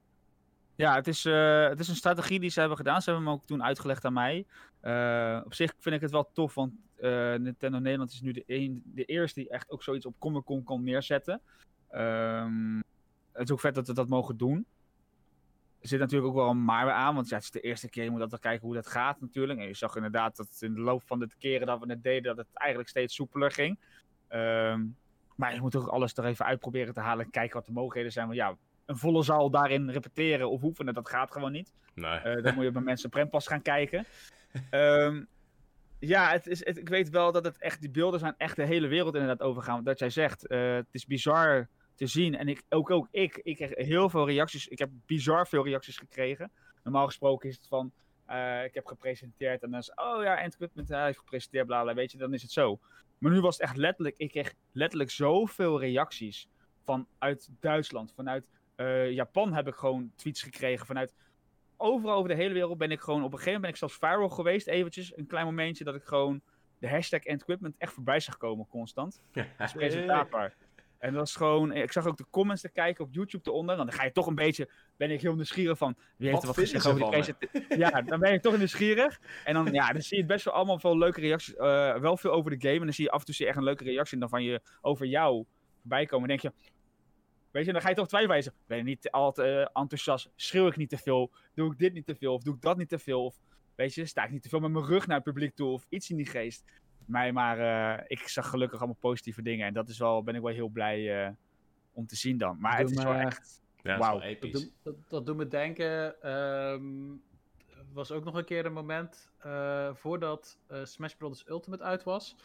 Ja, 0.75 0.95
het 0.95 1.07
is, 1.07 1.25
eh, 1.25 1.67
het 1.67 1.79
is 1.79 1.87
een 1.87 1.95
strategie 1.95 2.39
die 2.39 2.49
ze 2.49 2.59
hebben 2.59 2.77
gedaan. 2.77 3.01
Ze 3.01 3.09
hebben 3.09 3.27
hem 3.27 3.37
ook 3.37 3.45
toen 3.45 3.63
uitgelegd 3.63 4.05
aan 4.05 4.13
mij. 4.13 4.45
Eh, 4.79 5.41
op 5.45 5.53
zich 5.53 5.73
vind 5.79 5.95
ik 5.95 6.01
het 6.01 6.11
wel 6.11 6.29
tof, 6.33 6.53
want 6.53 6.73
eh, 6.95 7.35
Nintendo 7.35 7.79
Nederland 7.79 8.11
is 8.11 8.21
nu 8.21 8.31
de, 8.31 8.43
een, 8.47 8.81
de 8.85 9.05
eerste 9.05 9.39
die 9.39 9.49
echt 9.49 9.69
ook 9.69 9.83
zoiets 9.83 10.05
op 10.05 10.15
Comic 10.19 10.43
Con 10.43 10.63
kan 10.63 10.83
neerzetten. 10.83 11.41
Ehm, 11.89 12.79
het 13.33 13.43
is 13.43 13.51
ook 13.51 13.59
vet 13.59 13.75
dat 13.75 13.87
we 13.87 13.93
dat 13.93 14.09
mogen 14.09 14.37
doen. 14.37 14.65
Er 15.79 15.87
zit 15.87 15.99
natuurlijk 15.99 16.29
ook 16.29 16.35
wel 16.37 16.49
een 16.49 16.63
maar 16.65 16.91
aan, 16.91 17.15
want 17.15 17.29
ja, 17.29 17.35
het 17.35 17.43
is 17.43 17.51
de 17.51 17.59
eerste 17.59 17.89
keer. 17.89 18.03
Je 18.03 18.09
moet 18.09 18.21
altijd 18.21 18.41
kijken 18.41 18.65
hoe 18.65 18.75
dat 18.75 18.87
gaat 18.87 19.21
natuurlijk. 19.21 19.59
En 19.59 19.67
je 19.67 19.73
zag 19.73 19.95
inderdaad 19.95 20.35
dat 20.35 20.57
in 20.59 20.73
de 20.73 20.81
loop 20.81 21.03
van 21.05 21.19
de 21.19 21.27
keren 21.39 21.67
dat 21.67 21.79
we 21.79 21.85
het 21.89 22.03
deden, 22.03 22.23
dat 22.23 22.37
het 22.37 22.47
eigenlijk 22.57 22.89
steeds 22.89 23.15
soepeler 23.15 23.51
ging. 23.51 23.79
Ehm, 24.27 24.85
maar 25.35 25.53
je 25.53 25.61
moet 25.61 25.75
ook 25.75 25.87
alles 25.87 26.13
er 26.13 26.25
even 26.25 26.45
uitproberen 26.45 26.93
te 26.93 26.99
halen 26.99 27.25
en 27.25 27.31
kijken 27.31 27.55
wat 27.55 27.65
de 27.65 27.71
mogelijkheden 27.71 28.11
zijn. 28.11 28.25
Want 28.25 28.37
ja, 28.37 28.55
een 28.85 28.97
volle 28.97 29.23
zaal 29.23 29.49
daarin 29.49 29.89
repeteren 29.89 30.49
of 30.49 30.63
oefenen, 30.63 30.93
dat 30.93 31.09
gaat 31.09 31.31
gewoon 31.31 31.51
niet. 31.51 31.73
Nee. 31.93 32.19
Eh, 32.19 32.43
dan 32.43 32.53
moet 32.55 32.63
je 32.63 32.71
bij 32.71 32.81
mensen 32.81 33.09
prempas 33.09 33.47
gaan 33.47 33.61
kijken. 33.61 34.05
Ehm, 34.69 35.23
ja, 35.99 36.31
het 36.31 36.47
is, 36.47 36.65
het- 36.65 36.77
ik 36.77 36.89
weet 36.89 37.09
wel 37.09 37.31
dat 37.31 37.45
het 37.45 37.57
echt, 37.57 37.81
die 37.81 37.89
beelden 37.89 38.19
zijn 38.19 38.33
echt 38.37 38.55
de 38.55 38.65
hele 38.65 38.87
wereld 38.87 39.13
inderdaad 39.15 39.41
overgaan. 39.47 39.83
Dat 39.83 39.99
jij 39.99 40.09
zegt, 40.09 40.47
eh, 40.47 40.73
het 40.73 40.87
is 40.91 41.05
bizar 41.05 41.67
te 42.01 42.07
zien. 42.07 42.37
En 42.37 42.47
ik, 42.47 42.63
ook, 42.69 42.89
ook 42.89 43.07
ik, 43.11 43.39
ik 43.43 43.55
kreeg 43.55 43.71
heel 43.75 44.09
veel 44.09 44.27
reacties. 44.27 44.67
Ik 44.67 44.79
heb 44.79 44.89
bizar 45.05 45.47
veel 45.47 45.63
reacties 45.63 45.97
gekregen. 45.97 46.51
Normaal 46.83 47.05
gesproken 47.05 47.49
is 47.49 47.55
het 47.55 47.67
van, 47.67 47.91
eh, 48.25 48.63
ik 48.63 48.73
heb 48.73 48.85
gepresenteerd 48.85 49.63
en 49.63 49.71
dan 49.71 49.79
is, 49.79 49.93
oh 49.95 50.23
ja, 50.23 50.37
Equipment 50.41 50.87
hij 50.87 51.05
heeft 51.05 51.17
gepresenteerd, 51.17 51.65
bla 51.65 51.81
bla, 51.81 51.93
weet 51.93 52.11
je, 52.11 52.17
dan 52.17 52.33
is 52.33 52.41
het 52.41 52.51
zo. 52.51 52.79
Maar 53.17 53.31
nu 53.31 53.41
was 53.41 53.57
het 53.57 53.63
echt 53.63 53.77
letterlijk, 53.77 54.17
ik 54.17 54.29
kreeg 54.29 54.53
letterlijk 54.71 55.11
zoveel 55.11 55.79
reacties 55.79 56.47
vanuit 56.85 57.49
Duitsland, 57.59 58.13
vanuit 58.13 58.45
eh, 58.75 59.11
Japan 59.11 59.53
heb 59.53 59.67
ik 59.67 59.75
gewoon 59.75 60.11
tweets 60.15 60.41
gekregen, 60.43 60.85
vanuit 60.85 61.13
overal 61.77 62.15
over 62.15 62.29
de 62.29 62.35
hele 62.35 62.53
wereld 62.53 62.77
ben 62.77 62.91
ik 62.91 62.99
gewoon, 62.99 63.23
op 63.23 63.31
een 63.31 63.37
gegeven 63.37 63.53
moment 63.53 63.61
ben 63.61 63.89
ik 63.89 63.91
zelfs 63.91 64.13
viral 64.13 64.29
geweest, 64.29 64.67
eventjes, 64.67 65.17
een 65.17 65.27
klein 65.27 65.45
momentje, 65.45 65.83
dat 65.83 65.95
ik 65.95 66.03
gewoon 66.03 66.41
de 66.79 66.89
hashtag 66.89 67.23
Equipment 67.23 67.75
echt 67.77 67.93
voorbij 67.93 68.19
zag 68.19 68.37
komen, 68.37 68.67
constant 68.67 69.21
presentator. 69.73 70.53
En 71.01 71.11
dat 71.11 71.19
was 71.19 71.35
gewoon, 71.35 71.71
ik 71.71 71.91
zag 71.91 72.05
ook 72.05 72.17
de 72.17 72.25
comments 72.29 72.61
te 72.61 72.69
kijken 72.69 73.05
op 73.05 73.13
YouTube 73.13 73.49
eronder. 73.49 73.77
Dan 73.77 73.91
ga 73.91 74.03
je 74.03 74.11
toch 74.11 74.27
een 74.27 74.35
beetje, 74.35 74.69
ben 74.97 75.11
ik 75.11 75.21
heel 75.21 75.35
nieuwsgierig 75.35 75.77
van, 75.77 75.95
wie 76.17 76.29
heeft 76.29 76.31
Wat 76.31 76.41
er 76.41 76.47
wat 76.47 76.69
gezegd 76.69 76.87
over 76.87 76.99
die 76.99 77.09
presentatie. 77.09 77.77
Ja, 77.77 78.01
dan 78.01 78.19
ben 78.19 78.31
je 78.31 78.39
toch 78.39 78.57
nieuwsgierig. 78.57 79.19
En 79.45 79.53
dan, 79.53 79.71
ja, 79.71 79.91
dan 79.91 80.01
zie 80.01 80.17
je 80.17 80.25
best 80.25 80.45
wel 80.45 80.53
allemaal 80.53 80.79
veel 80.79 80.97
leuke 80.97 81.21
reacties, 81.21 81.55
eh, 81.55 81.95
wel 81.95 82.17
veel 82.17 82.31
over 82.31 82.51
de 82.51 82.67
game. 82.67 82.79
En 82.79 82.83
dan 82.83 82.93
zie 82.93 83.03
je 83.03 83.11
af 83.11 83.19
en 83.19 83.25
toe 83.25 83.35
zie 83.35 83.43
je 83.45 83.51
echt 83.51 83.59
een 83.59 83.65
leuke 83.65 83.83
reactie 83.83 84.17
dan 84.17 84.29
van 84.29 84.43
je, 84.43 84.61
over 84.81 85.05
jou 85.05 85.45
voorbij 85.79 86.05
komen. 86.05 86.29
En 86.29 86.37
denk 86.37 86.55
je, 86.55 86.69
weet 87.51 87.65
je, 87.65 87.71
dan 87.71 87.81
ga 87.81 87.89
je 87.89 87.95
toch 87.95 88.07
twijfelen. 88.07 88.53
Ben 88.67 88.77
je 88.77 88.83
niet 88.83 89.11
altijd 89.11 89.67
eh, 89.67 89.81
enthousiast? 89.81 90.31
Schreeuw 90.35 90.67
ik 90.67 90.77
niet 90.77 90.89
te 90.89 90.97
veel? 90.97 91.31
Doe 91.53 91.71
ik 91.71 91.77
dit 91.77 91.93
niet 91.93 92.05
te 92.05 92.15
veel? 92.15 92.33
Of 92.33 92.43
doe 92.43 92.55
ik 92.55 92.61
dat 92.61 92.77
niet 92.77 92.89
te 92.89 92.99
veel? 92.99 93.25
Of 93.25 93.35
weet 93.75 93.93
je, 93.93 94.05
sta 94.05 94.23
ik 94.23 94.31
niet 94.31 94.41
te 94.41 94.49
veel 94.49 94.59
met 94.59 94.71
mijn 94.71 94.85
rug 94.85 95.07
naar 95.07 95.15
het 95.15 95.25
publiek 95.25 95.55
toe? 95.55 95.69
Of 95.69 95.85
iets 95.89 96.09
in 96.09 96.17
die 96.17 96.25
geest. 96.25 96.63
Mij, 97.11 97.31
maar 97.31 97.59
eh, 97.97 98.03
ik 98.07 98.27
zag 98.27 98.49
gelukkig 98.49 98.77
allemaal 98.79 98.97
positieve 98.99 99.41
dingen. 99.41 99.67
En 99.67 99.73
dat 99.73 99.89
is 99.89 99.97
wel, 99.97 100.23
ben 100.23 100.35
ik 100.35 100.41
wel 100.41 100.53
heel 100.53 100.67
blij 100.69 101.25
eh, 101.25 101.31
om 101.93 102.05
te 102.07 102.15
zien 102.15 102.37
dan. 102.37 102.57
Maar 102.59 102.71
Doe 102.71 102.79
het 102.81 102.89
is 102.97 103.03
me- 103.03 103.03
wel 103.11 103.19
echt... 103.19 103.61
Ja, 103.83 103.97
dat 103.97 104.07
wel. 104.07 104.19
Dat, 104.39 104.51
doet- 104.51 104.71
dat, 104.83 104.95
dat 105.09 105.25
doet 105.25 105.37
me 105.37 105.47
denken. 105.47 106.21
ehm, 106.21 107.11
er 107.69 107.85
was 107.93 108.11
ook 108.11 108.23
nog 108.23 108.35
een 108.35 108.45
keer 108.45 108.65
een 108.65 108.73
moment 108.73 109.29
eh, 109.37 109.89
voordat 109.93 110.57
eh, 110.67 110.83
Smash 110.83 111.13
Bros. 111.13 111.43
Ultimate 111.47 111.83
uit 111.83 112.03
was. 112.03 112.35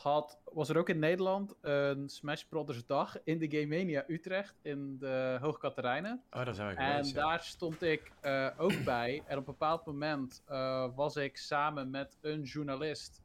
Had, 0.00 0.38
was 0.44 0.68
er 0.68 0.76
ook 0.78 0.88
in 0.88 0.98
Nederland 0.98 1.54
een 1.60 2.08
Smash 2.08 2.42
Bros. 2.42 2.86
dag 2.86 3.16
in 3.24 3.38
de 3.38 3.50
Game 3.50 3.76
Mania 3.76 4.04
Utrecht 4.06 4.58
in 4.62 4.98
de 4.98 5.38
Hoogkaterijnen. 5.40 6.22
Oh, 6.30 6.44
daar 6.44 6.54
zijn 6.54 6.68
we 6.76 6.82
En 6.82 7.04
ja. 7.06 7.12
daar 7.12 7.42
stond 7.42 7.82
ik 7.82 8.12
eh, 8.20 8.48
ook 8.56 8.84
bij. 8.84 9.22
En 9.26 9.38
op 9.38 9.46
een 9.46 9.52
bepaald 9.52 9.86
moment 9.86 10.42
eh, 10.46 10.86
was 10.94 11.16
ik 11.16 11.36
samen 11.36 11.90
met 11.90 12.18
een 12.20 12.42
journalist. 12.42 13.22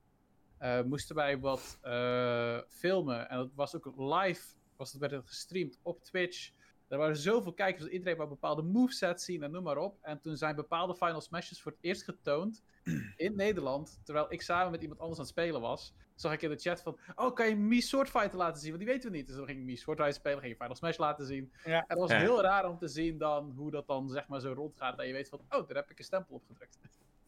Eh, 0.58 0.82
moesten 0.82 1.16
wij 1.16 1.40
wat 1.40 1.78
eh, 1.82 2.60
filmen. 2.68 3.30
En 3.30 3.38
dat 3.38 3.50
was 3.56 3.76
ook 3.76 3.94
live. 3.98 4.44
Was 4.76 4.92
het, 4.92 5.00
werd 5.02 5.12
het 5.14 5.28
gestreamd 5.28 5.80
op 5.82 6.04
Twitch. 6.04 6.52
Er 6.88 6.98
waren 6.98 7.18
zoveel 7.18 7.54
kijkers, 7.54 7.84
dat 7.84 7.92
iedereen 7.94 8.18
wou 8.18 8.30
bepaalde 8.30 8.62
movesets 8.62 9.26
zien 9.26 9.44
en 9.44 9.52
noem 9.52 9.64
maar 9.64 9.78
op. 9.78 9.98
En 10.02 10.20
toen 10.22 10.38
zijn 10.38 10.56
bepaalde 10.56 10.96
Final 10.96 11.22
Smashes 11.22 11.62
voor 11.62 11.72
het 11.72 11.82
eerst 11.84 12.04
getoond 12.04 12.64
in 13.16 13.36
Nederland. 13.36 14.00
Terwijl 14.04 14.26
ik 14.30 14.42
samen 14.42 14.72
met 14.72 14.82
iemand 14.82 15.00
anders 15.00 15.20
aan 15.20 15.26
het 15.26 15.34
spelen 15.34 15.62
was. 15.62 15.94
Zag 16.16 16.34
ik 16.34 16.42
in 16.42 16.50
de 16.50 16.58
chat 16.58 16.82
van, 16.82 16.98
oh 17.16 17.34
kan 17.34 17.48
je 17.50 17.56
Mii 17.56 17.82
Sword 17.82 18.10
Fighter 18.10 18.38
laten 18.38 18.62
zien? 18.62 18.70
Want 18.72 18.84
die 18.84 18.94
weten 18.94 19.12
we 19.12 19.18
niet. 19.18 19.28
Dus 19.28 19.36
dan 19.36 19.46
ging 19.46 19.60
ik 19.60 19.66
Mii 19.66 19.78
Sword 19.78 19.98
Fighter 19.98 20.16
spelen, 20.20 20.40
ging 20.40 20.52
je 20.52 20.58
Final 20.58 20.76
Smash 20.76 20.98
laten 20.98 21.26
zien. 21.26 21.52
Ja. 21.64 21.80
En 21.80 21.86
dat 21.88 21.98
was 21.98 22.10
Ja. 22.12 22.18
heel 22.20 22.42
raar 22.42 22.70
om 22.70 22.78
te 22.78 22.88
zien 22.88 23.18
dan, 23.18 23.54
hoe 23.56 23.72
dat 23.72 23.88
dan 23.88 24.10
zeg 24.10 24.28
maar 24.28 24.40
zo 24.40 24.54
rondgaat. 24.54 24.98
Dat 24.98 25.06
je 25.06 25.14
weet 25.14 25.30
van, 25.30 25.40
oh 25.40 25.68
daar 25.68 25.78
heb 25.78 25.92
ik 25.92 26.00
een 26.00 26.06
stempel 26.06 26.36
op 26.36 26.44
gedrukt. 26.48 26.80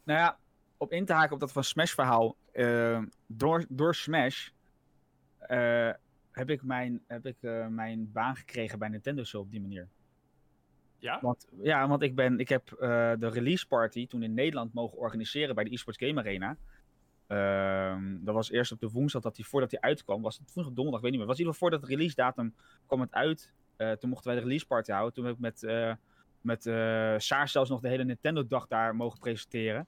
Nou 0.03 0.19
ja, 0.19 0.37
op 0.77 0.91
in 0.91 1.05
te 1.05 1.13
haken 1.13 1.33
op 1.33 1.39
dat 1.39 1.51
van 1.51 1.63
Smash 1.63 1.93
verhaal. 1.93 2.35
eh, 2.51 3.01
door, 3.27 3.65
door 3.69 3.95
Smash 3.95 4.49
eh, 5.37 5.89
heb 6.31 6.49
ik, 6.49 6.63
mijn, 6.63 7.03
heb 7.07 7.25
ik 7.25 7.37
eh, 7.39 7.67
mijn 7.67 8.11
baan 8.11 8.35
gekregen 8.35 8.79
bij 8.79 8.89
Nintendo 8.89 9.23
zo 9.23 9.39
op 9.39 9.51
die 9.51 9.61
manier. 9.61 9.87
Ja? 10.99 11.19
Want, 11.21 11.47
ja, 11.61 11.87
want 11.87 12.01
ik, 12.01 12.15
ben, 12.15 12.39
ik 12.39 12.49
heb 12.49 12.67
de 13.19 13.29
release 13.29 13.67
party 13.67 14.07
toen 14.07 14.23
in 14.23 14.33
Nederland 14.33 14.73
mogen 14.73 14.97
organiseren 14.97 15.55
bij 15.55 15.63
de 15.63 15.69
eSports 15.69 15.99
Game 15.99 16.19
Arena. 16.19 16.57
Ehm, 17.27 18.23
dat 18.23 18.33
was 18.33 18.51
eerst 18.51 18.71
op 18.71 18.79
de 18.79 18.89
woensdag 18.89 19.21
dat 19.21 19.35
hij 19.37 19.45
voordat 19.45 19.71
hij 19.71 19.79
uitkwam. 19.79 20.21
Was 20.21 20.37
het 20.37 20.53
woensdag 20.53 20.75
donderdag, 20.75 21.01
weet 21.01 21.11
niet 21.11 21.19
meer. 21.19 21.29
Was 21.29 21.39
in 21.39 21.45
ieder 21.45 21.53
geval 21.53 21.69
voordat 21.69 21.89
de 21.89 21.95
release 21.95 22.15
datum 22.15 22.55
kwam 22.85 23.01
het 23.01 23.13
uit. 23.13 23.53
Toen 23.99 24.09
mochten 24.09 24.27
wij 24.27 24.35
de 24.35 24.41
release 24.41 24.65
party 24.65 24.91
houden. 24.91 25.13
Toen 25.13 25.25
heb 25.25 25.33
ik 25.33 25.39
met, 25.39 25.61
met 26.41 26.63
Saar 27.23 27.47
zelfs 27.47 27.69
nog 27.69 27.81
de 27.81 27.87
hele 27.87 28.03
Nintendo 28.03 28.47
dag 28.47 28.67
daar 28.67 28.95
mogen 28.95 29.19
presenteren. 29.19 29.87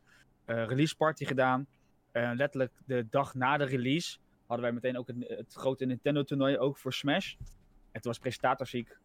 Eh, 0.50 0.66
release 0.66 0.96
party 0.96 1.26
gedaan. 1.26 1.68
Eh, 2.12 2.32
letterlijk 2.34 2.72
de 2.86 3.08
dag 3.10 3.34
na 3.34 3.58
de 3.58 3.64
release 3.64 4.18
hadden 4.46 4.66
wij 4.66 4.74
meteen 4.74 4.98
ook 4.98 5.08
het, 5.08 5.16
het 5.28 5.54
grote 5.54 5.86
Nintendo 5.86 6.24
toernooi 6.24 6.58
ook 6.58 6.78
voor 6.78 6.94
Smash. 6.94 7.34
En 7.92 8.02
toen 8.02 8.12
was 8.12 8.18
presentatorziek. 8.18 8.98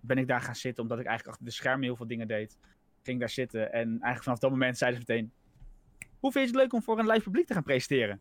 Ben 0.00 0.18
ik 0.18 0.26
daar 0.26 0.40
gaan 0.40 0.54
zitten 0.54 0.82
omdat 0.82 0.98
ik 0.98 1.06
eigenlijk 1.06 1.36
achter 1.36 1.50
de 1.50 1.56
schermen 1.56 1.82
heel 1.82 1.96
veel 1.96 2.06
dingen 2.06 2.28
deed. 2.28 2.58
Ging 3.02 3.20
daar 3.20 3.28
zitten 3.28 3.72
en 3.72 3.88
eigenlijk 3.88 4.22
vanaf 4.22 4.38
dat 4.38 4.50
moment 4.50 4.78
zeiden 4.78 5.00
ze 5.00 5.12
meteen... 5.12 5.32
Hoe 6.20 6.32
vind 6.32 6.44
je 6.44 6.50
het 6.50 6.60
leuk 6.60 6.72
om 6.72 6.82
voor 6.82 6.98
een 6.98 7.06
live 7.06 7.22
publiek 7.22 7.46
te 7.46 7.54
gaan 7.54 7.62
presenteren? 7.62 8.20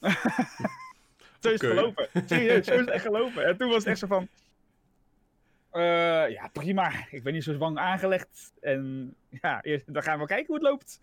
zo 1.40 1.50
is 1.50 1.60
het 1.60 1.70
gelopen. 1.70 2.08
Serieus, 2.26 2.66
zo 2.66 2.72
is 2.72 2.80
het 2.80 2.90
echt 2.90 3.04
gelopen. 3.04 3.46
En 3.46 3.56
toen 3.56 3.68
was 3.68 3.76
het 3.76 3.86
echt 3.86 3.98
zo 3.98 4.06
van... 4.06 4.28
eh, 5.70 6.30
ja, 6.30 6.48
prima. 6.52 7.06
Ik 7.10 7.22
ben 7.22 7.32
niet 7.32 7.44
zo 7.44 7.58
bang 7.58 7.78
aangelegd. 7.78 8.52
En 8.60 9.14
ja, 9.28 9.62
eerst, 9.62 9.92
dan 9.92 10.02
gaan 10.02 10.18
we 10.18 10.26
kijken 10.26 10.46
hoe 10.46 10.56
het 10.56 10.64
loopt. 10.64 11.00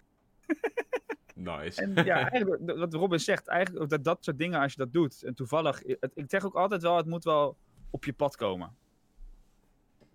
Nice. 1.35 1.81
En 1.81 1.93
ja, 2.05 2.29
eigenlijk 2.29 2.77
wat- 2.79 2.93
Robin 2.93 3.19
zegt, 3.19 3.47
eigenlijk 3.47 3.89
dat 3.89 4.03
dat 4.03 4.23
soort 4.23 4.37
dingen 4.37 4.59
als 4.59 4.71
je 4.71 4.77
dat 4.77 4.93
doet. 4.93 5.23
En 5.23 5.33
toevallig, 5.33 5.81
het, 5.85 6.11
ik 6.15 6.25
zeg 6.27 6.45
ook 6.45 6.55
altijd 6.55 6.81
wel, 6.81 6.97
het 6.97 7.05
moet 7.05 7.23
wel 7.23 7.57
op 7.89 8.03
je 8.05 8.13
pad 8.13 8.35
komen. 8.35 8.75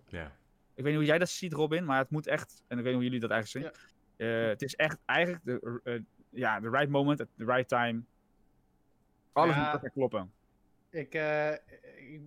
Ja. 0.07 0.25
Ik 0.73 0.83
weet 0.83 0.85
niet 0.85 0.95
hoe 0.95 1.05
jij 1.05 1.17
dat 1.17 1.29
ziet, 1.29 1.53
Robin, 1.53 1.85
maar 1.85 1.97
het 1.97 2.09
moet 2.09 2.27
echt, 2.27 2.63
en 2.67 2.77
ik 2.77 2.83
weet 2.83 2.93
niet 2.93 2.93
hoe 2.93 3.03
jullie 3.03 3.19
dat 3.19 3.29
eigenlijk 3.29 3.65
zien. 3.65 3.83
Eh, 4.27 4.47
het 4.47 4.61
is 4.61 4.75
echt 4.75 4.97
eigenlijk 5.05 5.43
de, 5.45 5.79
eh, 5.83 5.99
ja, 6.29 6.59
the 6.59 6.69
right 6.69 6.89
moment, 6.89 7.21
at 7.21 7.27
the 7.37 7.45
right 7.45 7.67
time. 7.67 8.01
Alles 9.33 9.55
Ja. 9.55 9.79
moet 9.81 9.91
kloppen. 9.91 10.31
Ik, 10.89 11.13
eh, 11.13 11.51
ik- 11.51 12.21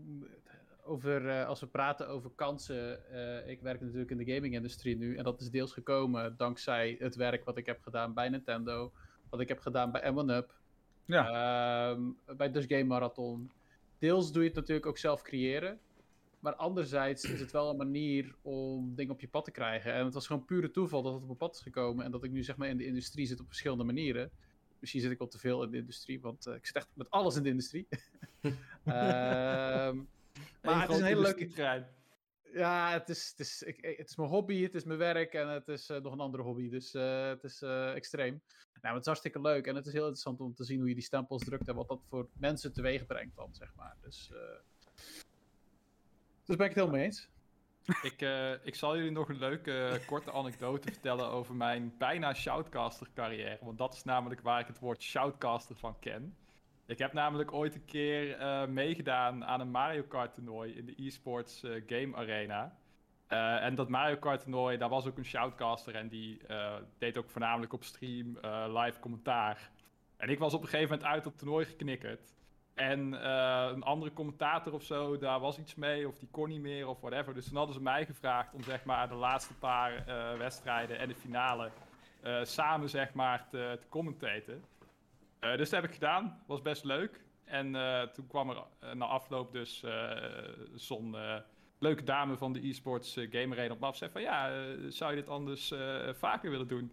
over, 0.90 1.29
eh, 1.29 1.46
als 1.46 1.61
we 1.61 1.66
praten 1.66 2.09
over 2.09 2.31
kansen, 2.35 3.11
eh, 3.11 3.50
ik 3.50 3.61
werk 3.61 3.81
natuurlijk 3.81 4.11
in 4.11 4.16
de 4.16 4.33
gaming-industrie 4.35 4.96
nu. 4.96 5.16
En 5.16 5.24
dat 5.24 5.40
is 5.40 5.50
deels 5.50 5.72
gekomen 5.72 6.37
dankzij 6.37 6.96
het 6.98 7.16
werk 7.16 7.44
wat 7.44 7.57
ik 7.57 7.66
heb 7.66 7.83
gedaan 7.83 8.14
bij 8.14 8.29
Nintendo. 8.29 8.92
Wat 9.29 9.40
ik 9.40 9.48
heb 9.48 9.59
gedaan 9.59 9.92
bij 9.92 10.12
M1UP. 10.12 10.59
ehm, 11.07 12.00
bij 12.37 12.50
Dutch 12.50 12.68
Game 12.68 12.85
Marathon. 12.85 13.50
Deels 13.98 14.33
doe 14.33 14.42
je 14.42 14.48
het 14.48 14.57
natuurlijk 14.57 14.87
ook 14.87 14.98
zelf 14.98 15.22
creëren. 15.22 15.79
Maar 16.40 16.55
anderzijds 16.55 17.24
is 17.24 17.40
het 17.40 17.50
wel 17.50 17.70
een 17.70 17.76
manier 17.76 18.35
om 18.42 18.94
dingen 18.94 19.12
op 19.12 19.20
je 19.20 19.29
pad 19.29 19.44
te 19.44 19.50
krijgen. 19.50 19.92
En 19.92 20.05
het 20.05 20.14
was 20.14 20.26
gewoon 20.26 20.44
pure 20.44 20.70
toeval 20.70 21.03
dat 21.03 21.12
het 21.12 21.20
op 21.20 21.26
mijn 21.26 21.38
pad 21.38 21.55
is 21.55 21.61
gekomen. 21.61 22.05
En 22.05 22.11
dat 22.11 22.24
ik 22.24 22.31
nu 22.31 22.42
zeg 22.42 22.57
maar 22.57 22.68
in 22.68 22.76
de 22.76 22.87
industrie 22.87 23.26
zit 23.26 23.40
op 23.40 23.46
verschillende 23.46 23.85
manieren. 23.85 24.31
Misschien 24.79 25.00
zit 25.00 25.11
ik 25.11 25.18
wel 25.18 25.29
te 25.29 25.38
veel 25.38 25.62
in 25.62 25.70
de 25.70 25.76
industrie, 25.76 26.20
want 26.20 26.46
eh, 26.46 26.55
ik 26.55 26.66
zit 26.66 26.76
echt 26.76 26.88
met 26.94 27.11
alles 27.11 27.37
in 27.37 27.42
de 27.42 27.48
industrie. 27.48 27.88
Ehm, 28.85 29.98
maar 30.62 30.81
het 30.81 30.90
is 30.90 30.98
een 30.98 31.05
hele 31.05 31.20
leuke 31.20 31.48
ja, 32.53 32.92
het 32.92 33.09
is, 33.09 33.29
het, 33.31 33.40
is, 33.40 33.62
ik, 33.62 33.96
het 33.98 34.09
is 34.09 34.16
mijn 34.16 34.29
hobby, 34.29 34.62
het 34.62 34.74
is 34.74 34.85
mijn 34.85 34.98
werk 34.98 35.35
en 35.35 35.48
het 35.48 35.68
is 35.68 35.88
eh, 35.88 36.00
nog 36.00 36.12
een 36.12 36.20
andere 36.20 36.42
hobby. 36.42 36.68
Dus 36.68 36.94
eh, 36.94 37.29
het 37.29 37.44
is 37.44 37.62
eh, 37.62 37.94
extreem. 37.94 38.31
Nou, 38.33 38.81
maar 38.83 38.92
het 38.92 39.00
is 39.00 39.07
hartstikke 39.07 39.40
leuk 39.40 39.66
en 39.66 39.74
het 39.74 39.87
is 39.87 39.92
heel 39.92 40.03
interessant 40.03 40.40
om 40.40 40.55
te 40.55 40.64
zien 40.64 40.79
hoe 40.79 40.88
je 40.88 40.94
die 40.94 41.05
stempels 41.05 41.44
drukt 41.44 41.68
en 41.68 41.74
wat 41.74 41.88
dat 41.88 42.00
voor 42.09 42.29
mensen 42.33 42.72
teweeg 42.72 43.07
brengt 43.07 43.37
dan, 43.37 43.55
zeg 43.55 43.74
maar. 43.74 43.96
Dus, 44.03 44.31
eh 44.33 44.38
dus 46.44 46.57
ben 46.57 46.66
ik 46.66 46.74
het 46.74 46.85
helemaal 46.85 46.96
mee 46.96 47.05
eens. 47.05 47.29
Ik, 48.03 48.20
ik 48.64 48.74
zal 48.74 48.96
jullie 48.96 49.11
nog 49.11 49.29
een 49.29 49.38
leuke 49.38 50.00
korte 50.07 50.33
anekdote 50.33 50.90
vertellen 50.92 51.26
over 51.26 51.55
mijn 51.55 51.94
bijna 51.98 52.35
shoutcaster 52.35 53.11
carrière. 53.14 53.59
Want 53.61 53.79
dat 53.79 53.94
is 53.94 54.05
namelijk 54.05 54.40
waar 54.40 54.61
ik 54.61 54.66
het 54.66 54.79
woord 54.79 55.03
shoutcaster 55.03 55.76
van 55.76 55.98
ken. 55.98 56.37
Ik 56.90 56.98
heb 56.98 57.12
namelijk 57.12 57.53
ooit 57.53 57.74
een 57.74 57.85
keer 57.85 58.37
eh, 58.37 58.66
meegedaan 58.66 59.44
aan 59.44 59.61
een 59.61 59.70
Mario 59.70 60.03
Kart 60.03 60.35
toernooi 60.35 60.72
in 60.72 60.87
de 60.87 60.94
eSports 60.96 61.62
eh, 61.62 61.83
Game 61.87 62.16
Arena. 62.16 62.76
Eh, 63.26 63.64
en 63.64 63.74
dat 63.74 63.88
Mario 63.88 64.16
Kart 64.16 64.40
toernooi, 64.40 64.79
daar 64.79 64.88
was 64.88 65.07
ook 65.07 65.18
een 65.18 65.24
shoutcaster 65.24 65.94
en 65.94 66.09
die 66.09 66.40
deed 66.98 67.18
ook 67.18 67.31
voornamelijk 67.31 67.72
op 67.72 67.85
stream 67.85 68.38
live 68.76 69.00
commentaar. 69.00 69.70
En 70.16 70.29
ik 70.29 70.38
was 70.38 70.55
op 70.55 70.62
een 70.62 70.68
gegeven 70.68 70.90
moment 70.90 71.09
uit 71.09 71.24
het 71.24 71.38
toernooi 71.38 71.64
geknikkerd. 71.64 72.35
En 72.74 73.12
een 73.72 73.83
andere 73.83 74.12
commentator 74.12 74.72
of 74.72 74.83
zo, 74.83 75.18
daar 75.18 75.40
was 75.40 75.59
iets 75.59 75.74
mee, 75.74 76.09
of 76.09 76.18
die 76.18 76.29
kon 76.31 76.48
niet 76.48 76.61
meer 76.61 76.88
of 76.88 77.00
whatever. 77.00 77.35
Dus 77.35 77.48
toen 77.48 77.57
hadden 77.57 77.74
ze 77.74 77.83
mij 77.83 78.07
gevraagd 78.07 78.55
om 78.55 78.62
zeg 78.62 78.85
maar 78.85 79.09
de 79.09 79.14
laatste 79.14 79.55
paar 79.55 80.05
wedstrijden 80.38 80.98
en 80.98 81.09
de 81.09 81.14
finale 81.14 81.70
samen 82.42 82.88
zeg 82.88 83.14
maar 83.14 83.46
te, 83.50 83.76
te 83.81 83.88
commentaten. 83.88 84.64
Eh, 85.40 85.57
dus 85.57 85.70
dat 85.70 85.81
heb 85.81 85.88
ik 85.88 85.94
gedaan, 85.94 86.42
was 86.46 86.62
best 86.62 86.85
leuk. 86.85 87.24
En 87.44 87.74
eh, 87.74 88.03
toen 88.03 88.26
kwam 88.26 88.50
er 88.50 88.57
eh, 88.79 88.92
na 88.92 89.05
afloop 89.05 89.53
dus 89.53 89.85
zo'n 90.74 91.16
leuke 91.79 92.05
dame 92.05 92.37
van 92.37 92.53
de 92.53 92.61
eSports 92.61 93.14
Game 93.14 93.55
Arena 93.55 93.72
op 93.72 93.81
me 93.81 93.87
af. 93.87 93.96
Zei 93.96 94.11
van 94.11 94.22
ja, 94.22 94.50
zou 94.88 95.11
je 95.11 95.16
dit 95.16 95.29
anders 95.29 95.72
vaker 96.12 96.50
willen 96.50 96.68
doen? 96.68 96.92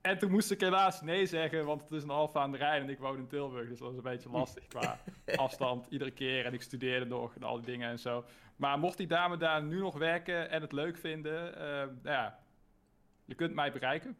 En 0.00 0.18
toen 0.18 0.30
moest 0.30 0.50
ik 0.50 0.60
helaas 0.60 1.00
nee 1.00 1.26
zeggen, 1.26 1.64
want 1.64 1.82
het 1.82 1.92
is 1.92 2.02
een 2.02 2.08
half 2.08 2.36
aan 2.36 2.50
de 2.50 2.56
Rijn 2.56 2.82
en 2.82 2.88
ik 2.88 2.98
woon 2.98 3.18
in 3.18 3.26
Tilburg. 3.26 3.68
Dus 3.68 3.78
dat 3.78 3.88
was 3.88 3.96
een 3.96 4.02
beetje 4.02 4.30
lastig 4.30 4.66
qua 4.66 5.00
afstand 5.36 5.86
iedere 5.90 6.10
keer. 6.10 6.44
En 6.44 6.52
ik 6.52 6.62
studeerde 6.62 7.06
nog 7.06 7.34
en 7.34 7.42
al 7.42 7.56
die 7.56 7.66
dingen 7.66 7.90
en 7.90 7.98
zo. 7.98 8.24
Maar 8.56 8.78
mocht 8.78 8.96
die 8.96 9.06
dame 9.06 9.36
daar 9.36 9.62
nu 9.62 9.78
nog 9.78 9.98
werken 9.98 10.50
en 10.50 10.62
het 10.62 10.72
leuk 10.72 10.96
vinden, 10.96 11.52
nou 12.02 12.16
ja, 12.16 12.38
je 13.24 13.34
kunt 13.34 13.54
mij 13.54 13.72
bereiken. 13.72 14.16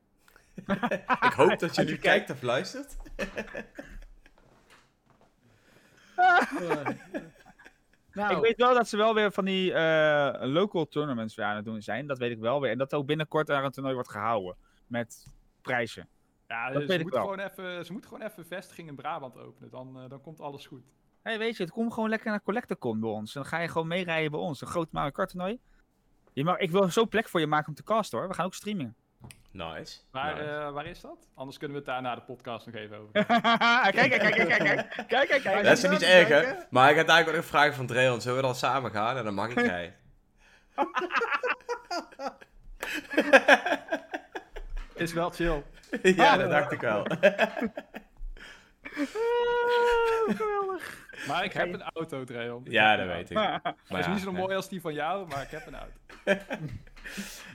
Ik 1.21 1.33
hoop 1.37 1.59
dat 1.59 1.75
je 1.75 1.85
nu 1.85 1.97
kijkt 1.97 2.31
of 2.31 2.42
luistert. 2.42 2.97
nou, 8.12 8.37
Ik 8.37 8.42
weet 8.42 8.57
wel 8.57 8.75
dat 8.75 8.88
ze 8.88 8.97
wel 8.97 9.14
weer 9.14 9.33
van 9.33 9.45
die 9.45 9.73
eh, 9.73 10.49
local 10.49 10.88
tournaments 10.88 11.35
weer 11.35 11.47
aan 11.47 11.57
het 11.57 11.64
doen 11.64 11.83
zijn. 11.83 12.07
Dat 12.07 12.19
weet 12.19 12.31
ik 12.31 12.38
wel 12.38 12.61
weer. 12.61 12.71
En 12.71 12.79
dat 12.79 12.95
ook 12.95 13.07
binnenkort 13.07 13.47
daar 13.47 13.64
een 13.64 13.71
toernooi 13.71 13.95
wordt 13.95 14.11
gehouden. 14.11 14.57
Met 14.87 15.27
prijzen. 15.62 16.09
Ja, 16.49 16.71
Dat 16.71 16.83
ze, 16.83 16.88
weet 16.88 16.97
ik 16.97 17.03
moeten 17.03 17.21
wel. 17.23 17.31
gewoon 17.31 17.49
even, 17.51 17.85
ze 17.87 17.92
moeten 17.92 18.11
gewoon 18.11 18.27
even 18.27 18.38
een 18.38 18.49
vestiging 18.49 18.88
in 18.88 18.95
Brabant 18.95 19.38
openen. 19.38 19.71
Dan, 19.71 20.01
eh, 20.03 20.09
dan 20.09 20.21
komt 20.21 20.40
alles 20.40 20.66
goed. 20.66 20.85
hey, 21.23 21.38
weet 21.38 21.57
je, 21.57 21.62
het 21.62 21.73
komt 21.73 21.92
gewoon 21.92 22.09
lekker 22.09 22.31
naar 22.31 22.42
Collectorcon 22.42 23.01
bij 23.01 23.11
ons. 23.11 23.33
Dan 23.33 23.45
ga 23.47 23.59
je 23.59 23.69
gewoon 23.69 23.87
meerijden 23.87 24.31
bij 24.31 24.40
ons. 24.40 24.61
Een 24.61 24.66
groot 24.66 24.92
Mario 24.92 25.11
Kart 25.11 25.31
toernooi. 25.31 25.59
Je 26.33 26.45
mag, 26.45 26.59
ik 26.59 26.71
wil 26.71 26.90
zo 26.90 27.07
plek 27.07 27.29
voor 27.29 27.40
je 27.40 27.47
maken 27.47 27.69
om 27.69 27.75
te 27.75 27.83
casten 27.83 28.19
hoor. 28.19 28.29
We 28.29 28.35
gaan 28.35 28.47
ook 28.47 28.55
streamen. 28.55 28.97
Nice. 29.51 29.99
Maar 30.11 30.41
eh, 30.41 30.73
waar 30.73 30.87
is 30.87 31.01
dat? 31.01 31.27
Anders 31.35 31.59
kunnen 31.59 31.77
we 31.77 31.83
het 31.83 31.93
daar 31.93 32.03
na 32.03 32.15
de 32.15 32.21
podcast 32.21 32.67
nog 32.67 32.75
even 32.75 32.97
over. 32.99 33.12
kijk, 33.27 33.95
kijk, 33.95 34.11
kijk, 34.11 34.35
kijk, 34.35 34.59
kijk, 35.09 35.29
kijk, 35.29 35.43
kijk. 35.43 35.65
Dat 35.65 35.79
is 35.79 35.89
niet 35.89 36.03
erg, 36.03 36.29
hè? 36.29 36.43
Maar 36.71 36.91
ik 36.91 36.97
had 36.97 37.09
eigenlijk 37.09 37.29
ook 37.29 37.35
een 37.35 37.43
vraag 37.43 37.75
van 37.75 37.87
Dreon. 37.87 38.21
Zullen 38.21 38.37
we 38.37 38.43
dan 38.43 38.55
samen 38.55 38.91
gaan? 38.91 39.17
En 39.17 39.25
dan 39.25 39.35
mag 39.35 39.49
ik 39.49 39.61
jij. 39.75 39.95
is 44.95 45.12
wel 45.12 45.31
chill. 45.31 45.62
ja, 46.03 46.37
dat 46.37 46.51
dacht 46.51 46.73
ik 46.73 46.81
wel. 46.81 47.07
Maar 51.28 51.44
ik 51.44 51.52
heb 51.52 51.72
een 51.72 51.82
auto, 51.82 52.24
Dreon. 52.24 52.62
Ja, 52.68 52.96
dat 52.96 53.06
weet 53.06 53.30
ik. 53.30 53.37
Maar 53.37 53.61
Hij 53.88 53.98
is 53.98 54.06
ja, 54.06 54.12
niet 54.12 54.22
zo 54.22 54.32
mooi 54.32 54.56
als 54.56 54.68
die 54.68 54.80
van 54.80 54.94
jou, 54.94 55.26
maar 55.28 55.42
ik 55.42 55.50
heb 55.50 55.66
een 55.66 55.74
auto. 55.76 55.96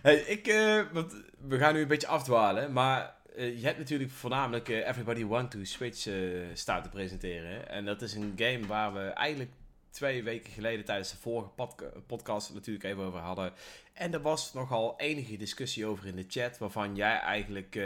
Hey, 0.02 0.16
ik, 0.16 0.48
eh, 0.48 0.82
want 0.92 1.16
we 1.48 1.58
gaan 1.58 1.74
nu 1.74 1.82
een 1.82 1.88
beetje 1.88 2.08
afdwalen, 2.08 2.74
maar 2.74 3.16
eh, 3.36 3.60
je 3.60 3.66
hebt 3.66 3.78
natuurlijk 3.78 4.12
voornamelijk 4.12 4.70
eh, 4.70 4.88
Everybody 4.88 5.26
Want 5.26 5.52
to 5.52 5.64
Switch 5.64 6.08
eh, 6.08 6.14
staan 6.54 6.84
te 6.84 6.90
presenteren. 6.90 7.50
hè. 7.52 7.58
En 7.60 7.86
dat 7.86 8.02
is 8.02 8.14
een 8.16 8.34
game 8.36 8.66
waar 8.68 8.94
we 8.94 9.00
eigenlijk 9.00 9.52
twee 9.90 10.24
weken 10.24 10.52
geleden 10.52 10.86
tijdens 10.86 11.12
de 11.12 11.18
vorige 11.18 11.50
podca- 11.50 11.92
podcast 12.08 12.54
natuurlijk 12.54 12.86
even 12.86 13.04
over 13.04 13.20
hadden. 13.20 13.54
En 13.94 14.14
er 14.14 14.22
was 14.22 14.54
nogal 14.54 14.94
enige 14.98 15.38
discussie 15.38 15.86
over 15.86 16.06
in 16.06 16.16
de 16.16 16.26
chat, 16.28 16.58
waarvan 16.58 16.96
jij 16.96 17.20
eigenlijk 17.20 17.76
eh, 17.76 17.84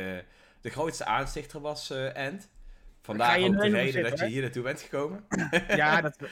de 0.61 0.69
grootste 0.69 1.05
aanstichter 1.05 1.61
was, 1.61 1.89
eh 1.89 2.17
Je 3.07 3.13
ook 3.47 3.61
de 3.61 3.69
reden 3.69 4.03
dat 4.09 4.19
je 4.19 4.25
hier 4.25 4.41
naartoe 4.41 4.63
bent 4.63 4.81
gekomen. 4.81 5.25
Ja, 5.67 6.01
dat... 6.01 6.17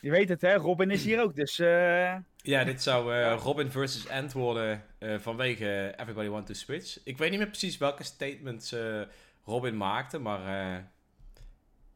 Je 0.00 0.10
weet 0.10 0.28
het, 0.28 0.40
hè? 0.40 0.54
Robin 0.54 0.90
is 0.90 1.04
hier 1.04 1.20
ook, 1.22 1.34
dus... 1.34 1.58
eh, 1.58 2.16
Ja, 2.36 2.64
dit 2.64 2.82
zou 2.82 3.14
eh, 3.14 3.38
Robin 3.42 3.70
versus 3.70 4.08
Ant 4.08 4.32
worden 4.32 4.84
eh, 4.98 5.18
vanwege 5.18 5.94
Everybody 5.96 6.28
Want 6.28 6.46
to 6.46 6.54
Switch. 6.54 6.98
Ik 7.04 7.18
weet 7.18 7.30
niet 7.30 7.38
meer 7.38 7.48
precies 7.48 7.76
welke 7.78 8.02
statements 8.04 8.72
eh, 8.72 9.00
Robin 9.44 9.76
maakte, 9.76 10.18
maar 10.18 10.38
eh, 10.40 10.82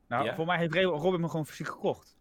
nou, 0.08 0.24
Ja. 0.24 0.34
voor 0.34 0.46
mij 0.46 0.58
heeft 0.58 0.74
Robin 0.74 1.20
me 1.20 1.28
gewoon 1.28 1.46
fysiek 1.46 1.66
gekocht. 1.68 2.16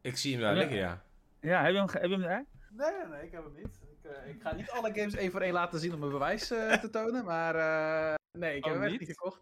ik 0.00 0.16
zie 0.16 0.32
hem 0.32 0.40
daar 0.42 0.54
Ja. 0.54 0.58
liggen, 0.60 0.76
ja. 0.76 1.02
Ja, 1.40 1.62
heb 1.62 1.72
je 1.72 1.78
hem, 1.78 1.88
heb 1.90 2.02
je 2.02 2.08
hem 2.10 2.20
daar? 2.22 2.44
Nee, 2.70 2.90
nee, 2.98 3.06
nee, 3.08 3.26
ik 3.26 3.32
heb 3.32 3.44
hem 3.44 3.54
niet. 3.54 3.78
Ik, 4.02 4.10
eh, 4.10 4.30
ik 4.30 4.40
ga 4.42 4.54
niet 4.54 4.70
alle 4.70 4.92
games 4.94 5.14
één 5.14 5.30
voor 5.30 5.40
één 5.40 5.52
laten 5.52 5.78
zien 5.80 5.92
om 5.92 5.98
mijn 5.98 6.12
bewijs 6.12 6.50
eh, 6.50 6.72
te 6.72 6.90
tonen, 6.90 7.24
maar 7.24 7.54
eh, 7.54 8.14
nee, 8.38 8.56
ik 8.56 8.64
heb 8.64 8.74
Oh, 8.74 8.80
hem 8.80 8.88
echt 8.90 9.00
niet 9.00 9.08
gekocht. 9.08 9.40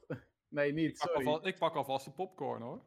Nee, 0.49 0.73
niet, 0.73 0.91
Ik 0.91 0.99
pak, 0.99 1.09
sorry. 1.09 1.27
alvast, 1.27 1.47
ik 1.47 1.59
pak 1.59 1.75
alvast 1.75 2.05
de 2.05 2.11
popcorn 2.11 2.63
hoor. 2.63 2.81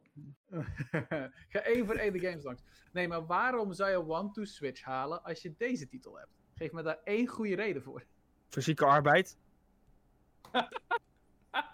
Ga 1.52 1.60
één 1.62 1.86
voor 1.86 1.94
één 1.94 2.12
de 2.12 2.18
games 2.18 2.44
langs. 2.44 2.62
Nee, 2.92 3.08
maar 3.08 3.26
waarom 3.26 3.72
zou 3.72 3.90
je 3.90 4.08
One 4.08 4.30
to 4.30 4.44
Switch 4.44 4.82
halen 4.82 5.22
als 5.22 5.42
je 5.42 5.54
deze 5.56 5.88
titel 5.88 6.18
hebt? 6.18 6.30
Geef 6.54 6.72
me 6.72 6.82
daar 6.82 7.00
één 7.04 7.26
goede 7.26 7.54
reden 7.54 7.82
voor. 7.82 8.04
Fysieke 8.48 8.84
arbeid. 8.84 9.38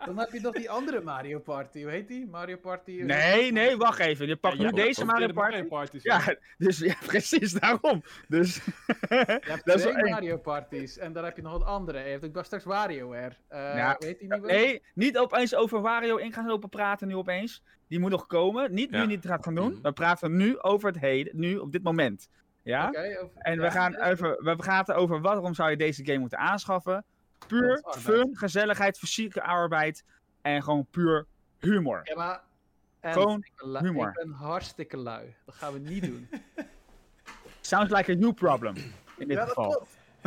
Dan 0.05 0.19
heb 0.19 0.33
je 0.33 0.41
nog 0.41 0.55
die 0.55 0.71
andere 0.71 1.01
Mario 1.01 1.39
Party. 1.39 1.83
Hoe 1.83 1.91
heet 1.91 2.09
die? 2.09 2.27
Mario 2.27 2.57
Party? 2.57 2.91
Nee, 3.03 3.53
nee, 3.53 3.77
wacht 3.77 3.99
even. 3.99 4.27
Je 4.27 4.37
pakt 4.37 4.57
Ja, 4.57 4.63
nu 4.63 4.71
deze 4.71 5.05
Mario 5.05 5.33
Party. 5.33 5.63
Parties, 5.63 6.03
Ja, 6.03 6.37
dus 6.59 6.79
ja, 6.79 6.95
precies 7.07 7.53
daarom. 7.53 8.03
Dus, 8.29 8.55
Je 9.09 9.37
hebt 9.41 9.65
dat 9.67 9.75
is 9.77 9.83
twee. 9.83 10.11
Mario 10.11 10.37
Parties. 10.37 10.99
En 10.99 11.13
dan 11.13 11.25
heb 11.25 11.37
je 11.37 11.43
nog 11.43 11.55
een 11.55 11.63
andere. 11.63 11.99
Je 11.99 12.05
hebt 12.19 12.37
ook 12.37 12.45
straks 12.45 12.65
WarioWare. 12.65 13.33
Eh 13.49 13.59
Ja, 13.59 13.97
Weet 13.99 14.19
die 14.19 14.33
niet 14.33 14.41
meer? 14.43 14.53
Nee, 14.53 14.83
niet 14.95 15.19
opeens 15.19 15.55
over 15.55 15.81
Wario 15.81 16.17
in 16.17 16.33
gaan 16.33 16.47
lopen 16.47 16.69
praten 16.69 17.09
nu 17.09 17.17
opeens. 17.17 17.63
Die 17.89 17.99
moet 18.01 18.11
nog 18.11 18.27
komen. 18.27 18.75
Niet 18.75 18.91
nu 18.91 19.07
niet 19.07 19.27
gaat 19.27 19.45
gaan 19.45 19.55
doen. 19.55 19.73
Mhm. 19.73 19.83
We 19.83 19.93
praten 19.93 20.37
nu 20.37 20.59
over 20.61 20.89
het 20.89 20.99
heden, 21.01 21.33
nu 21.37 21.57
op 21.57 21.73
dit 21.73 21.83
moment. 21.83 22.29
Ja? 22.63 22.89
Oké, 22.89 23.19
over- 23.23 23.37
En 23.39 23.55
ja, 23.55 23.61
we 23.61 23.71
gaan 23.71 23.93
ja. 23.93 24.11
over, 24.11 24.37
we 24.45 24.57
praten 24.57 24.95
over 24.97 25.21
waarom 25.21 25.55
zou 25.55 25.71
je 25.71 25.77
deze 25.77 26.05
game 26.05 26.19
moeten 26.19 26.39
aanschaffen. 26.39 27.05
Puur 27.47 27.83
fun, 27.91 28.37
gezelligheid, 28.37 28.99
fysieke 28.99 29.43
arbeid 29.43 30.05
en 30.43 30.63
gewoon 30.63 30.87
puur 30.91 31.27
humor. 31.59 32.01
Ja, 32.05 32.15
maar... 32.17 32.41
en 33.01 33.13
Gewoon 33.13 33.39
ik 33.39 33.53
ben 33.57 33.69
lui- 33.69 33.85
humor. 33.85 34.09
Ik 34.09 34.15
ben 34.15 34.31
hartstikke 34.33 34.97
lui. 34.97 35.35
Dat 35.45 35.55
gaan 35.55 35.73
we 35.73 35.79
niet 35.79 36.03
doen. 36.03 36.29
Sounds 37.61 37.93
like 37.93 38.13
a 38.13 38.15
you 38.15 38.33
problem 38.33 38.75
in 39.17 39.29
dit 39.29 39.37
ja, 39.37 39.45
dat 39.45 39.49
geval. 39.49 39.87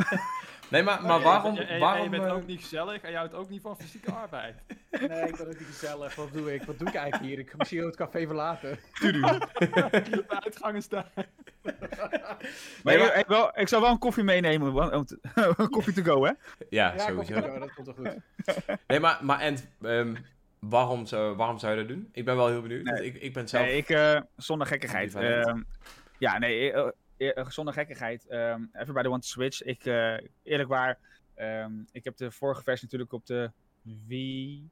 Nee, 0.72 0.84
maar, 0.84 1.02
maar 1.02 1.22
waarom... 1.22 1.58
En, 1.58 1.62
en- 1.62 1.68
en 1.68 1.80
waarom 1.80 2.04
je 2.04 2.10
bent 2.10 2.24
eh, 2.26 2.34
ook 2.34 2.46
niet 2.46 2.62
gezellig 2.62 3.02
en 3.02 3.12
je 3.12 3.18
houdt 3.18 3.34
ook 3.34 3.50
niet 3.50 3.62
van 3.62 3.78
fysieke 3.78 4.12
arbeid. 4.12 4.56
Nee, 4.92 5.28
ik 5.28 5.36
ben 5.38 5.48
ook 5.48 5.60
niet 5.60 5.68
gezellig. 5.68 6.16
Wat 6.16 6.34
doe 6.34 6.54
ik? 6.54 6.64
Wat 6.64 6.80
doe 6.80 6.88
ik 6.88 6.94
eigenlijk 6.96 7.30
hier? 7.30 7.40
Ik 7.40 7.50
ga 7.50 7.56
misschien 7.58 7.80
ook 7.80 7.86
het 7.88 7.96
café 7.96 8.26
verlaten. 8.26 8.70
De 9.00 10.24
uitgangen 10.28 10.82
staan. 10.82 11.06
Maar, 11.16 11.78
Nee, 12.84 12.98
maar- 12.98 13.08
ik, 13.08 13.16
ik, 13.16 13.28
wel, 13.28 13.60
ik 13.60 13.68
zal 13.68 13.82
wel 13.82 13.92
een 13.92 13.98
koffie 14.00 14.24
meenemen. 14.24 14.74
want- 14.74 15.18
Een 15.34 15.70
koffie 15.70 15.94
to 15.94 16.04
go, 16.04 16.24
hè? 16.26 16.32
Ja, 16.70 16.98
sowieso. 16.98 17.60
dat 17.60 17.74
komt 17.74 17.88
wel 17.96 17.96
goed. 17.96 18.78
Nee, 18.88 19.00
maar, 19.00 19.18
maar 19.22 19.42
Ant, 19.42 19.68
ehm, 19.82 20.16
waarom, 20.60 21.06
zou, 21.06 21.36
waarom 21.36 21.58
zou 21.60 21.72
je 21.74 21.80
dat 21.80 21.88
doen? 21.88 22.10
Ik 22.12 22.26
ben 22.26 22.36
wel 22.36 22.48
heel 22.48 22.62
benieuwd. 22.62 22.84
Nee. 22.84 23.06
Ik, 23.06 23.16
ik 23.22 23.34
ben 23.34 23.48
zelf... 23.50 23.66
Nee, 23.66 23.78
ik, 23.78 23.90
eh, 23.90 24.20
zonder 24.36 24.68
gekkigheid. 24.68 25.16
Ehm, 25.16 25.62
ja, 26.18 26.38
nee, 26.38 26.74
eh, 27.30 27.50
zonder 27.50 27.74
gekkigheid. 27.74 28.28
Ehm 28.28 28.64
Everybody 28.74 29.08
wants 29.08 29.32
to 29.32 29.42
switch. 29.42 29.62
Ik, 29.62 29.86
eh, 29.86 30.18
eerlijk 30.44 30.70
waar, 30.70 31.00
ehm, 31.34 31.72
ik 31.92 32.04
heb 32.04 32.18
de 32.18 32.32
vorige 32.32 32.64
versie 32.64 32.84
natuurlijk 32.86 33.14
op 33.14 33.26
de 33.26 33.52
Wii 34.08 34.70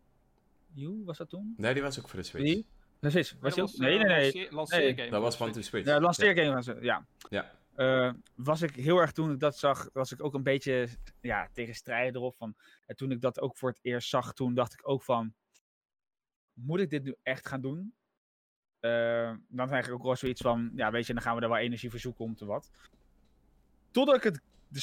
U, 0.76 1.02
was 1.06 1.18
dat 1.18 1.30
toen? 1.30 1.54
Nee, 1.58 1.74
die 1.74 1.84
was 1.84 2.00
ook 2.00 2.10
voor 2.10 2.20
de 2.20 2.26
Switch. 2.26 2.46
Wii? 2.46 2.66
Precies. 3.00 3.36
Was 3.40 3.54
die 3.54 3.64
Dat 3.64 3.74
ook? 3.74 3.80
Nee, 3.80 3.98
nee, 3.98 4.34
nee. 4.34 4.52
lanceergame 4.52 5.10
Dat 5.10 5.22
was 5.22 5.42
One 5.42 5.52
to 5.52 5.62
Switch. 5.62 5.86
De 5.86 6.02
lanceergame 6.02 6.54
was 6.54 6.66
het, 6.66 6.82
ja. 6.82 7.06
Ja. 7.30 7.58
Eh, 7.76 8.14
was 8.36 8.62
ik 8.62 8.76
heel 8.76 8.98
erg 8.98 9.12
toen 9.12 9.32
ik 9.32 9.40
dat 9.40 9.58
zag, 9.58 9.90
was 9.94 10.12
ik 10.12 10.24
ook 10.24 10.34
een 10.34 10.44
beetje 10.44 10.88
ja, 11.22 11.50
tegenstrijdig 11.54 12.16
erop. 12.16 12.36
Van, 12.38 12.56
en 12.86 12.96
toen 12.96 13.12
ik 13.12 13.22
dat 13.22 13.40
ook 13.40 13.58
voor 13.58 13.70
het 13.70 13.80
eerst 13.82 14.10
zag, 14.10 14.34
toen 14.34 14.54
dacht 14.54 14.74
ik 14.74 14.88
ook 14.88 15.04
van, 15.04 15.34
moet 16.54 16.80
ik 16.80 16.90
dit 16.90 17.04
nu 17.04 17.16
echt 17.24 17.48
gaan 17.48 17.62
doen? 17.62 17.94
Eh, 18.80 19.32
dan 19.48 19.68
krijg 19.68 19.88
ik 19.88 19.94
ook 19.94 20.04
wel 20.04 20.16
zoiets 20.16 20.42
van, 20.42 20.72
ja 20.76 20.92
weet 20.92 21.08
je, 21.08 21.14
dan 21.14 21.22
gaan 21.22 21.36
we 21.36 21.42
er 21.42 21.50
wel 21.50 21.58
energie 21.58 21.90
voor 21.90 22.00
zoeken 22.00 22.26
om 22.26 22.36
te 22.36 22.46
wat. 22.46 22.72
Totdat 23.92 24.16
ik 24.16 24.24
het, 24.24 24.42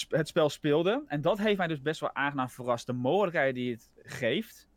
het 0.08 0.28
spel 0.28 0.48
speelde, 0.48 1.04
en 1.06 1.20
dat 1.20 1.38
heeft 1.38 1.58
mij 1.58 1.66
dus 1.66 1.82
best 1.82 2.00
wel 2.00 2.14
aangenaam 2.14 2.48
verrast, 2.48 2.86
de 2.86 2.92
mogelijkheden 2.92 3.54
die 3.54 3.72
het 3.72 3.90
geeft. 4.02 4.68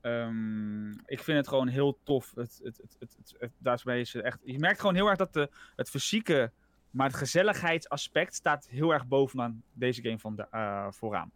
Ehm, 0.00 0.90
ik 0.90 1.22
vind 1.22 1.38
het 1.38 1.48
gewoon 1.48 1.68
heel 1.68 1.98
tof. 2.02 2.32
Het, 2.34 2.60
het, 2.62 2.96
het, 2.98 3.86
is 3.86 4.14
echt, 4.14 4.38
je 4.44 4.58
merkt 4.58 4.80
gewoon 4.80 4.94
heel 4.94 5.08
erg 5.08 5.18
dat 5.18 5.32
de, 5.32 5.50
het 5.76 5.90
fysieke, 5.90 6.52
maar 6.90 7.06
het 7.06 7.16
gezelligheidsaspect 7.16 8.34
staat 8.34 8.68
heel 8.68 8.92
erg 8.92 9.06
bovenaan 9.06 9.62
deze 9.72 10.02
game 10.02 10.18
van 10.18 10.38
eh, 10.50 10.86
vooraan. 10.90 11.32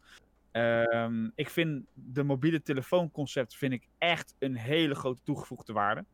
Ehm, 0.51 1.29
ik 1.35 1.51
vind 1.51 1.85
de 1.95 2.23
mobiele 2.23 2.63
telefoonconcept 2.63 3.57
vind 3.57 3.73
ik 3.73 3.89
echt 3.99 4.35
een 4.39 4.57
hele 4.57 4.95
grote 4.95 5.23
toegevoegde 5.23 5.73
waarde. 5.73 6.05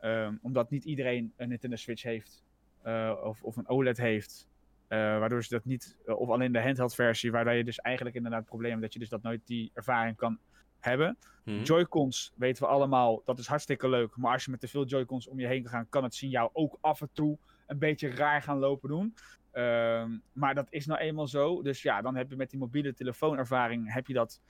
Ehm, 0.00 0.34
omdat 0.42 0.70
niet 0.70 0.84
iedereen 0.84 1.32
een 1.36 1.48
Nintendo 1.48 1.76
Switch 1.76 2.02
heeft 2.02 2.44
eh, 2.82 3.12
of, 3.22 3.42
of 3.42 3.56
een 3.56 3.68
OLED 3.68 3.96
heeft. 3.96 4.48
eh, 4.88 4.98
waardoor 4.98 5.42
ze 5.42 5.54
dat 5.54 5.64
niet, 5.64 5.96
eh, 6.06 6.18
of 6.18 6.28
alleen 6.28 6.52
de 6.52 6.62
handheld 6.62 6.94
versie, 6.94 7.30
waardoor 7.30 7.52
je 7.52 7.64
dus 7.64 7.78
eigenlijk 7.78 8.16
inderdaad 8.16 8.40
het 8.40 8.48
probleem 8.48 8.70
hebt 8.70 8.82
dat 8.82 8.92
je 8.92 8.98
dus 8.98 9.08
dat 9.08 9.22
nooit 9.22 9.40
die 9.44 9.70
ervaring 9.74 10.16
kan 10.16 10.38
hebben. 10.80 11.18
Hm. 11.44 11.62
Joy-Cons 11.62 12.32
weten 12.36 12.62
we 12.62 12.68
allemaal, 12.68 13.22
dat 13.24 13.38
is 13.38 13.46
hartstikke 13.46 13.88
leuk. 13.88 14.16
Maar 14.16 14.32
als 14.32 14.44
je 14.44 14.50
met 14.50 14.60
te 14.60 14.68
veel 14.68 14.84
Joy-Cons 14.84 15.28
om 15.28 15.40
je 15.40 15.46
heen 15.46 15.62
kan 15.62 15.70
gaan, 15.70 15.88
kan 15.88 16.02
het 16.02 16.14
signaal 16.14 16.50
ook 16.52 16.78
af 16.80 17.00
en 17.00 17.08
toe 17.12 17.38
een 17.66 17.78
beetje 17.78 18.10
raar 18.10 18.42
gaan 18.42 18.58
lopen 18.58 18.88
doen. 18.88 19.14
Ehm, 19.50 20.10
maar 20.32 20.54
dat 20.54 20.66
is 20.70 20.86
nou 20.86 21.00
eenmaal 21.00 21.26
zo. 21.26 21.62
Dus 21.62 21.82
ja, 21.82 22.02
dan 22.02 22.16
heb 22.16 22.30
je 22.30 22.36
met 22.36 22.50
die 22.50 22.58
mobiele 22.58 22.94
telefoonervaring 22.94 23.92
heb 23.92 24.06
je 24.06 24.14
dat 24.14 24.40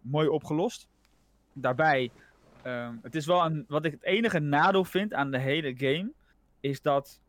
mooi 0.00 0.28
opgelost. 0.28 0.88
Daarbij, 1.52 2.10
ehm, 2.62 2.96
het 3.02 3.14
is 3.14 3.26
wel 3.26 3.44
een, 3.44 3.64
wat 3.68 3.84
ik 3.84 3.92
het 3.92 4.02
enige 4.04 4.38
nadeel 4.38 4.84
vind 4.84 5.14
aan 5.14 5.30
de 5.30 5.38
hele 5.38 5.74
game, 5.76 6.12
is 6.60 6.82
dat 6.82 7.20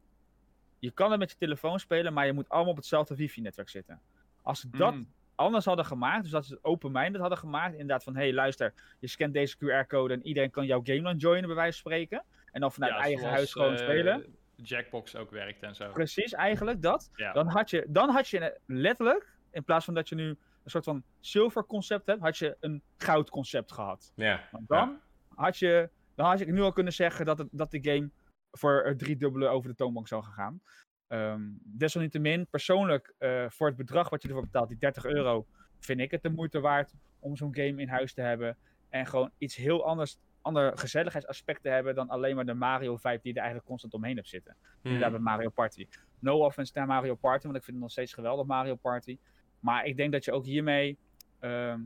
je 0.79 0.91
kan 0.91 1.09
het 1.11 1.19
met 1.19 1.31
je 1.31 1.37
telefoon 1.37 1.79
spelen, 1.79 2.13
maar 2.13 2.25
je 2.25 2.33
moet 2.33 2.49
allemaal 2.49 2.71
op 2.71 2.77
hetzelfde 2.77 3.15
wifi-netwerk 3.15 3.69
zitten. 3.69 4.01
Als 4.41 4.59
ze 4.59 4.69
dat 4.69 4.93
Mm. 4.93 5.07
anders 5.35 5.65
hadden 5.65 5.85
gemaakt, 5.85 6.21
dus 6.21 6.31
dat 6.31 6.45
ze 6.45 6.53
het 6.53 6.63
open-minded 6.63 7.21
hadden 7.21 7.37
gemaakt, 7.37 7.71
inderdaad 7.71 8.03
van, 8.03 8.15
hé 8.15 8.21
hey, 8.21 8.33
luister, 8.33 8.73
je 8.99 9.07
scant 9.07 9.33
deze 9.33 9.57
QR-code 9.57 10.13
en 10.13 10.25
iedereen 10.27 10.49
kan 10.51 10.65
jouw 10.65 10.81
game 10.83 11.01
dan 11.01 11.17
joinen, 11.17 11.45
bij 11.47 11.55
wijze 11.55 11.81
van 11.81 11.91
spreken. 11.91 12.23
En 12.51 12.61
dan 12.61 12.71
vanuit 12.71 12.93
Ja, 12.93 12.99
eigen 12.99 13.19
zoals, 13.19 13.35
huis 13.35 13.51
gewoon 13.51 13.73
eh, 13.73 13.77
spelen. 13.77 14.35
Jackbox 14.55 15.15
ook 15.15 15.31
werkt 15.31 15.63
en 15.63 15.75
zo. 15.75 15.91
Precies, 15.91 16.33
eigenlijk 16.33 16.81
dat. 16.81 17.09
Ja. 17.15 17.33
Dan 17.33 17.47
had 17.47 17.69
je, 17.69 17.85
dan 17.89 18.09
had 18.09 18.27
je 18.27 18.59
letterlijk, 18.65 19.33
in 19.51 19.63
plaats 19.63 19.85
van 19.85 19.93
dat 19.93 20.09
je 20.09 20.15
nu 20.15 20.27
een 20.63 20.69
soort 20.69 20.83
van 20.83 21.03
zilver 21.19 21.65
concept 21.65 22.05
hebt, 22.07 22.21
had 22.21 22.37
je 22.37 22.57
een 22.59 22.81
goud 22.97 23.29
concept 23.29 23.71
gehad. 23.71 24.11
Ja. 24.15 24.47
Want 24.51 24.67
dan 24.67 24.99
had 25.35 25.57
je, 25.57 25.89
dan 26.15 26.25
had 26.25 26.39
je 26.39 26.45
nu 26.45 26.61
al 26.61 26.71
kunnen 26.71 26.93
zeggen 26.93 27.25
dat, 27.25 27.37
het, 27.37 27.47
dat 27.51 27.71
de 27.71 27.79
game 27.81 28.09
voor 28.51 28.83
het 28.85 28.99
driedubbele 28.99 29.47
over 29.47 29.69
de 29.69 29.75
toonbank 29.75 30.07
zou 30.07 30.23
gaan. 30.23 30.61
Ehm, 31.07 31.41
desalniettemin, 31.63 32.47
persoonlijk, 32.47 33.13
eh, 33.17 33.45
voor 33.49 33.67
het 33.67 33.75
bedrag 33.75 34.09
wat 34.09 34.21
je 34.21 34.27
ervoor 34.27 34.43
betaalt, 34.43 34.67
die 34.67 34.77
30 34.77 35.05
euro, 35.05 35.45
vind 35.79 35.99
ik 35.99 36.11
het 36.11 36.23
de 36.23 36.29
moeite 36.29 36.59
waard 36.59 36.93
om 37.19 37.35
zo'n 37.35 37.55
game 37.55 37.81
in 37.81 37.89
huis 37.89 38.13
te 38.13 38.21
hebben. 38.21 38.57
En 38.89 39.05
gewoon 39.05 39.31
iets 39.37 39.55
heel 39.55 39.85
anders, 39.85 40.17
ander 40.41 40.77
gezelligheidsaspect 40.77 41.63
te 41.63 41.69
hebben 41.69 41.95
dan 41.95 42.09
alleen 42.09 42.35
maar 42.35 42.45
de 42.45 42.53
Mario-vibe 42.53 43.19
die 43.21 43.21
je 43.23 43.33
er 43.33 43.37
eigenlijk 43.37 43.67
constant 43.67 43.93
omheen 43.93 44.15
hebt 44.15 44.29
zitten. 44.29 44.55
Hm. 44.81 44.87
Inderdaad, 44.87 45.11
bij 45.11 45.19
Mario 45.19 45.49
Party. 45.49 45.87
No 46.19 46.45
offense 46.45 46.71
naar 46.75 46.87
Mario 46.87 47.15
Party, 47.15 47.43
want 47.43 47.57
ik 47.57 47.63
vind 47.63 47.75
het 47.75 47.85
nog 47.85 47.91
steeds 47.91 48.13
geweldig 48.13 48.45
Mario 48.45 48.75
Party. 48.75 49.17
Maar 49.59 49.85
ik 49.85 49.97
denk 49.97 50.11
dat 50.11 50.25
je 50.25 50.31
ook 50.31 50.45
hiermee. 50.45 50.97
ehm, 51.39 51.81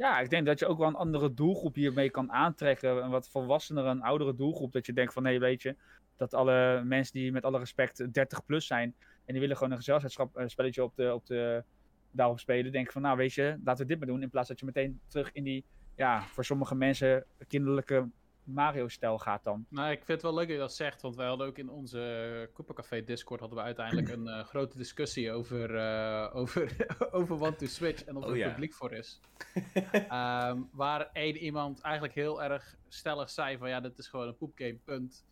ja, 0.00 0.20
ik 0.20 0.30
denk 0.30 0.46
dat 0.46 0.58
je 0.58 0.66
ook 0.66 0.78
wel 0.78 0.88
een 0.88 0.94
andere 0.94 1.34
doelgroep 1.34 1.74
hiermee 1.74 2.10
kan 2.10 2.32
aantrekken. 2.32 3.04
Een 3.04 3.10
wat 3.10 3.28
volwassenere, 3.28 3.88
een 3.88 4.02
oudere 4.02 4.34
doelgroep. 4.34 4.72
Dat 4.72 4.86
je 4.86 4.92
denkt 4.92 5.12
van, 5.12 5.22
nee, 5.22 5.38
weet 5.38 5.62
je, 5.62 5.76
dat 6.16 6.34
alle 6.34 6.82
mensen 6.84 7.12
die 7.12 7.32
met 7.32 7.44
alle 7.44 7.58
respect 7.58 8.12
30 8.12 8.44
plus 8.44 8.66
zijn. 8.66 8.94
en 9.24 9.32
die 9.32 9.40
willen 9.40 9.56
gewoon 9.56 9.72
een 9.72 9.78
gezelschapsspelletje 9.78 10.82
op 10.82 10.96
de, 10.96 11.14
op 11.14 11.26
de, 11.26 11.64
daarop 12.10 12.40
spelen. 12.40 12.72
Denken 12.72 12.92
van, 12.92 13.02
nou, 13.02 13.16
weet 13.16 13.32
je, 13.32 13.58
laten 13.64 13.82
we 13.82 13.88
dit 13.90 13.98
maar 13.98 14.08
doen. 14.08 14.22
In 14.22 14.30
plaats 14.30 14.48
dat 14.48 14.58
je 14.58 14.66
meteen 14.66 15.00
terug 15.06 15.32
in 15.32 15.44
die, 15.44 15.64
ja, 15.96 16.22
voor 16.22 16.44
sommige 16.44 16.74
mensen 16.74 17.24
kinderlijke 17.48 18.08
Mario-stijl 18.54 19.18
gaat 19.18 19.44
dan. 19.44 19.66
Nou, 19.68 19.90
ik 19.90 19.96
vind 19.96 20.08
het 20.08 20.22
wel 20.22 20.34
leuk 20.34 20.46
dat 20.46 20.54
je 20.54 20.60
dat 20.62 20.74
zegt, 20.74 21.02
want 21.02 21.16
wij 21.16 21.26
hadden 21.26 21.46
ook 21.46 21.58
in 21.58 21.68
onze 21.68 22.50
Coopercafé 22.52 23.04
Discord 23.04 23.40
hadden 23.40 23.58
we 23.58 23.64
uiteindelijk 23.64 24.08
een 24.16 24.28
eh, 24.28 24.44
grote 24.44 24.76
discussie 24.76 25.32
over, 25.32 25.76
eh, 25.76 26.30
over, 26.40 26.86
over 27.12 27.40
One 27.40 27.56
to 27.56 27.66
Switch 27.66 28.04
en 28.04 28.16
of 28.16 28.24
er 28.24 28.30
Oh, 28.30 28.36
ja. 28.36 28.48
publiek 28.50 28.74
voor 28.74 28.92
is. 28.92 29.20
Ehm, 30.08 30.62
waar 30.72 31.10
één 31.12 31.36
iemand 31.36 31.80
eigenlijk 31.80 32.14
heel 32.14 32.42
erg 32.42 32.76
stellig 32.88 33.30
zei 33.30 33.58
van 33.58 33.68
ja, 33.68 33.80
dit 33.80 33.98
is 33.98 34.08
gewoon 34.08 34.26
een 34.28 34.36
poepgame, 34.36 34.78
punt. 34.84 35.24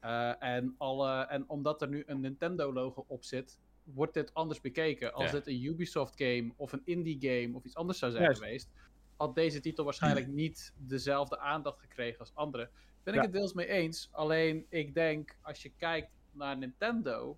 Eh, 0.00 0.42
en, 0.42 0.74
alle, 0.78 1.20
en 1.26 1.48
omdat 1.48 1.82
er 1.82 1.88
nu 1.88 2.02
een 2.06 2.20
Nintendo-logo 2.20 3.04
op 3.08 3.24
zit, 3.24 3.58
wordt 3.84 4.14
dit 4.14 4.34
anders 4.34 4.60
bekeken. 4.60 5.12
Als 5.12 5.24
Ja. 5.24 5.32
dit 5.32 5.46
een 5.46 5.64
Ubisoft-game 5.64 6.52
of 6.56 6.72
een 6.72 6.82
indie-game 6.84 7.56
of 7.56 7.64
iets 7.64 7.74
anders 7.76 7.98
zou 7.98 8.10
zijn 8.10 8.22
Juist. 8.24 8.40
geweest, 8.42 8.70
had 9.22 9.34
deze 9.34 9.60
titel 9.60 9.84
waarschijnlijk 9.84 10.26
niet 10.26 10.72
dezelfde 10.76 11.38
aandacht 11.38 11.80
gekregen 11.80 12.18
als 12.18 12.34
andere. 12.34 12.68
ben 13.02 13.14
Ja. 13.14 13.20
ik 13.20 13.26
het 13.26 13.34
deels 13.36 13.52
mee 13.52 13.66
eens. 13.66 14.08
Alleen 14.12 14.66
ik 14.68 14.94
denk, 14.94 15.36
als 15.42 15.62
je 15.62 15.70
kijkt 15.76 16.10
naar 16.32 16.56
Nintendo. 16.56 17.36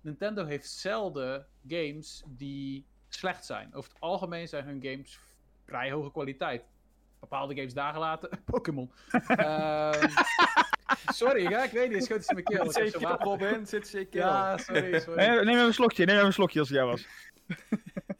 Nintendo 0.00 0.44
heeft 0.44 0.70
zelden 0.70 1.46
games 1.68 2.22
die 2.26 2.84
slecht 3.08 3.44
zijn. 3.44 3.74
Over 3.74 3.90
het 3.90 4.00
algemeen 4.00 4.48
zijn 4.48 4.64
hun 4.64 4.82
games 4.82 5.18
vrij 5.64 5.90
hoge 5.92 6.10
kwaliteit. 6.10 6.64
Bepaalde 7.20 7.54
games 7.54 7.74
dagen 7.74 8.00
later. 8.00 8.28
Pokémon. 8.44 8.92
Ehm, 9.26 10.08
sorry, 11.06 11.48
ja, 11.48 11.64
ik 11.64 11.70
weet 11.70 11.88
niet. 11.88 12.08
Het 12.08 12.24
schoot 12.24 12.28
in 12.28 12.34
mijn 12.34 12.44
keel. 12.44 12.72
Zit 12.72 12.96
op? 12.96 13.66
Zit 13.66 13.90
je 13.90 14.04
keel? 14.04 14.20
Ja, 14.20 14.58
sorry, 14.58 14.98
sorry. 15.00 15.26
Nee, 15.26 15.28
neem 15.28 15.54
even 15.54 15.66
een 15.66 15.74
slokje, 15.74 16.04
neem 16.04 16.14
even 16.14 16.26
een 16.26 16.32
slokje 16.32 16.58
als 16.58 16.68
het 16.68 16.78
jou 16.78 16.90
was. 16.90 17.06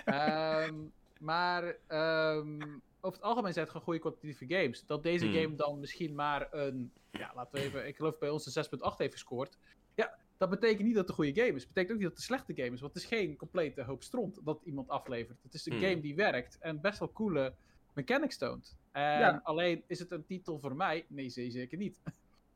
Ehm, 0.05 0.75
maar 1.19 1.77
ehm, 1.87 2.59
over 3.05 3.19
het 3.19 3.29
algemeen 3.29 3.53
zijn 3.53 3.65
het 3.65 3.73
gewoon 3.75 3.85
goede 3.87 4.01
kwalitatieve 4.01 4.55
games. 4.55 4.87
Dat 4.87 5.03
deze 5.03 5.27
Hmm. 5.27 5.35
game 5.35 5.55
dan 5.55 5.81
misschien 5.81 6.15
maar 6.15 6.49
een, 6.51 6.93
ja, 7.11 7.33
laten 7.35 7.53
we 7.61 7.67
even, 7.67 7.87
ik 7.87 7.97
geloof 7.97 8.19
bij 8.19 8.29
ons 8.29 8.47
een 8.47 8.65
6.8 8.65 8.97
heeft 8.99 9.13
gescoord. 9.13 9.59
Ja, 9.95 10.15
dat 10.37 10.51
betekent 10.51 10.83
niet 10.87 10.95
dat 10.95 11.01
het 11.01 11.09
een 11.09 11.25
goede 11.25 11.41
game 11.41 11.55
is. 11.57 11.63
Het 11.65 11.73
betekent 11.73 11.91
ook 11.93 11.99
niet 12.03 12.09
dat 12.09 12.19
het 12.19 12.31
een 12.31 12.37
slechte 12.37 12.63
game 12.63 12.75
is. 12.75 12.81
Want 12.81 12.95
het 12.95 13.03
is 13.03 13.09
geen 13.09 13.37
complete 13.37 13.83
hoop 13.83 14.03
stront 14.03 14.41
dat 14.45 14.61
iemand 14.65 14.89
aflevert. 14.89 15.39
Het 15.43 15.55
is 15.55 15.67
een 15.67 15.73
Hmm. 15.73 15.83
game 15.83 16.01
die 16.01 16.15
werkt 16.15 16.59
en 16.61 16.81
best 16.81 16.99
wel 16.99 17.13
coole 17.13 17.55
mechanics 17.95 18.39
toont. 18.39 18.77
En 18.93 19.03
Ja. 19.03 19.41
alleen 19.45 19.83
is 19.87 19.99
het 19.99 20.11
een 20.11 20.25
titel 20.27 20.59
voor 20.59 20.77
mij? 20.77 21.05
Nee, 21.09 21.29
zeker 21.29 21.79
niet. 21.79 22.01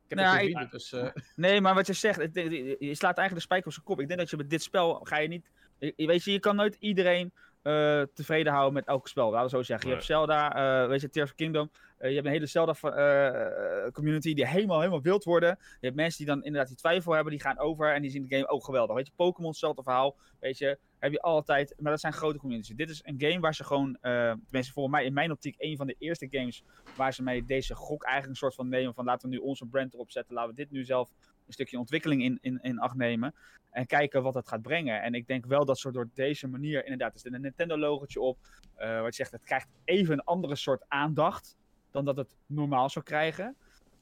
Ik 0.09 0.15
heb 0.15 0.25
Nou, 0.25 0.37
vrienden, 0.37 0.69
dus... 0.71 0.91
eh, 0.91 1.09
Nee, 1.35 1.61
maar 1.61 1.73
wat 1.75 1.87
je 1.87 1.93
zegt, 1.93 2.19
het- 2.19 2.33
je 2.79 2.95
slaat 2.95 3.17
eigenlijk 3.17 3.33
de 3.35 3.39
spijker 3.39 3.67
op 3.67 3.73
zijn 3.73 3.85
kop. 3.85 3.99
Ik 3.99 4.07
denk 4.07 4.19
dat 4.19 4.29
je 4.29 4.37
met 4.37 4.49
dit 4.49 4.61
spel 4.63 4.93
ga 4.93 5.17
je 5.17 5.27
niet. 5.27 5.49
je- 5.79 5.93
je 5.95 6.07
Weet 6.07 6.23
je, 6.23 6.31
je 6.31 6.39
kan 6.39 6.55
nooit 6.55 6.75
iedereen 6.79 7.31
eh, 7.61 8.01
tevreden 8.13 8.51
houden 8.53 8.73
met 8.73 8.85
elk 8.85 9.07
spel. 9.07 9.31
Laten 9.31 9.43
we 9.49 9.55
zo 9.55 9.63
zeggen. 9.63 9.89
Je 9.89 9.95
Nee. 9.95 9.95
hebt 9.95 10.05
Zelda, 10.05 10.55
eh, 10.83 10.87
weet 10.89 11.01
je, 11.01 11.09
Tears 11.09 11.29
of 11.29 11.35
Kingdom. 11.35 11.71
eh, 11.97 12.07
je 12.09 12.13
hebt 12.15 12.25
een 12.27 12.33
hele 12.33 12.45
Zelda-community 12.45 14.33
die 14.33 14.47
helemaal, 14.47 14.77
helemaal 14.79 15.01
wild 15.01 15.23
worden. 15.23 15.49
Je 15.59 15.85
hebt 15.85 15.95
mensen 15.95 16.17
die 16.17 16.27
dan 16.33 16.43
inderdaad 16.43 16.67
die 16.67 16.77
twijfel 16.77 17.11
hebben, 17.13 17.31
die 17.31 17.41
gaan 17.41 17.57
over 17.59 17.93
en 17.93 18.01
die 18.01 18.11
zien 18.11 18.27
de 18.27 18.35
game 18.35 18.47
ook 18.49 18.63
geweldig. 18.65 18.95
Weet 18.95 19.07
je, 19.07 19.13
Pokémon, 19.15 19.49
hetzelfde 19.49 19.83
verhaal. 19.83 20.15
Weet 20.39 20.57
je, 20.57 20.77
heb 20.99 21.11
je 21.11 21.21
altijd. 21.21 21.73
Maar 21.77 21.91
dat 21.91 21.99
zijn 22.01 22.13
grote 22.13 22.37
communities. 22.37 22.75
Dit 22.75 22.89
is 22.89 23.01
een 23.03 23.15
game 23.17 23.39
waar 23.39 23.55
ze 23.55 23.63
gewoon, 23.63 23.97
tenminste 24.01 24.73
volgens 24.73 24.95
mij 24.95 25.05
in 25.05 25.13
mijn 25.13 25.31
optiek, 25.31 25.55
een 25.57 25.77
van 25.77 25.87
de 25.87 25.95
eerste 25.99 26.27
games 26.29 26.63
waar 26.95 27.13
ze 27.13 27.23
mee 27.23 27.45
deze 27.45 27.75
gok 27.75 28.03
eigenlijk 28.03 28.33
een 28.33 28.39
soort 28.39 28.55
van 28.55 28.69
nemen 28.69 28.93
van 28.93 29.05
laten 29.05 29.29
we 29.29 29.35
nu 29.35 29.41
onze 29.41 29.65
brand 29.65 29.93
erop 29.93 30.11
zetten. 30.11 30.33
Laten 30.35 30.49
we 30.49 30.55
dit 30.55 30.71
nu 30.71 30.85
zelf 30.85 31.09
een 31.49 31.55
stukje 31.55 31.79
ontwikkeling 31.79 32.23
in, 32.23 32.37
in, 32.41 32.59
in 32.61 32.79
acht 32.79 32.95
nemen. 32.95 33.35
En 33.69 33.85
kijken 33.85 34.23
wat 34.23 34.33
het 34.33 34.47
gaat 34.47 34.61
brengen. 34.61 35.01
En 35.01 35.13
ik 35.13 35.27
denk 35.27 35.45
wel 35.45 35.65
dat 35.65 35.79
ze 35.79 35.91
door 35.91 36.09
deze 36.13 36.47
manier, 36.47 36.83
inderdaad, 36.83 37.13
er 37.13 37.19
zit 37.19 37.33
een 37.33 37.41
Nintendo-logotje 37.41 38.21
op. 38.21 38.37
eh, 38.75 39.01
wat 39.01 39.07
je 39.07 39.13
zegt, 39.13 39.31
het 39.31 39.43
krijgt 39.43 39.67
even 39.85 40.13
een 40.13 40.23
andere 40.23 40.55
soort 40.55 40.83
aandacht 40.87 41.57
dan 41.91 42.05
dat 42.05 42.17
het 42.17 42.37
normaal 42.45 42.89
zou 42.89 43.05
krijgen. 43.05 43.55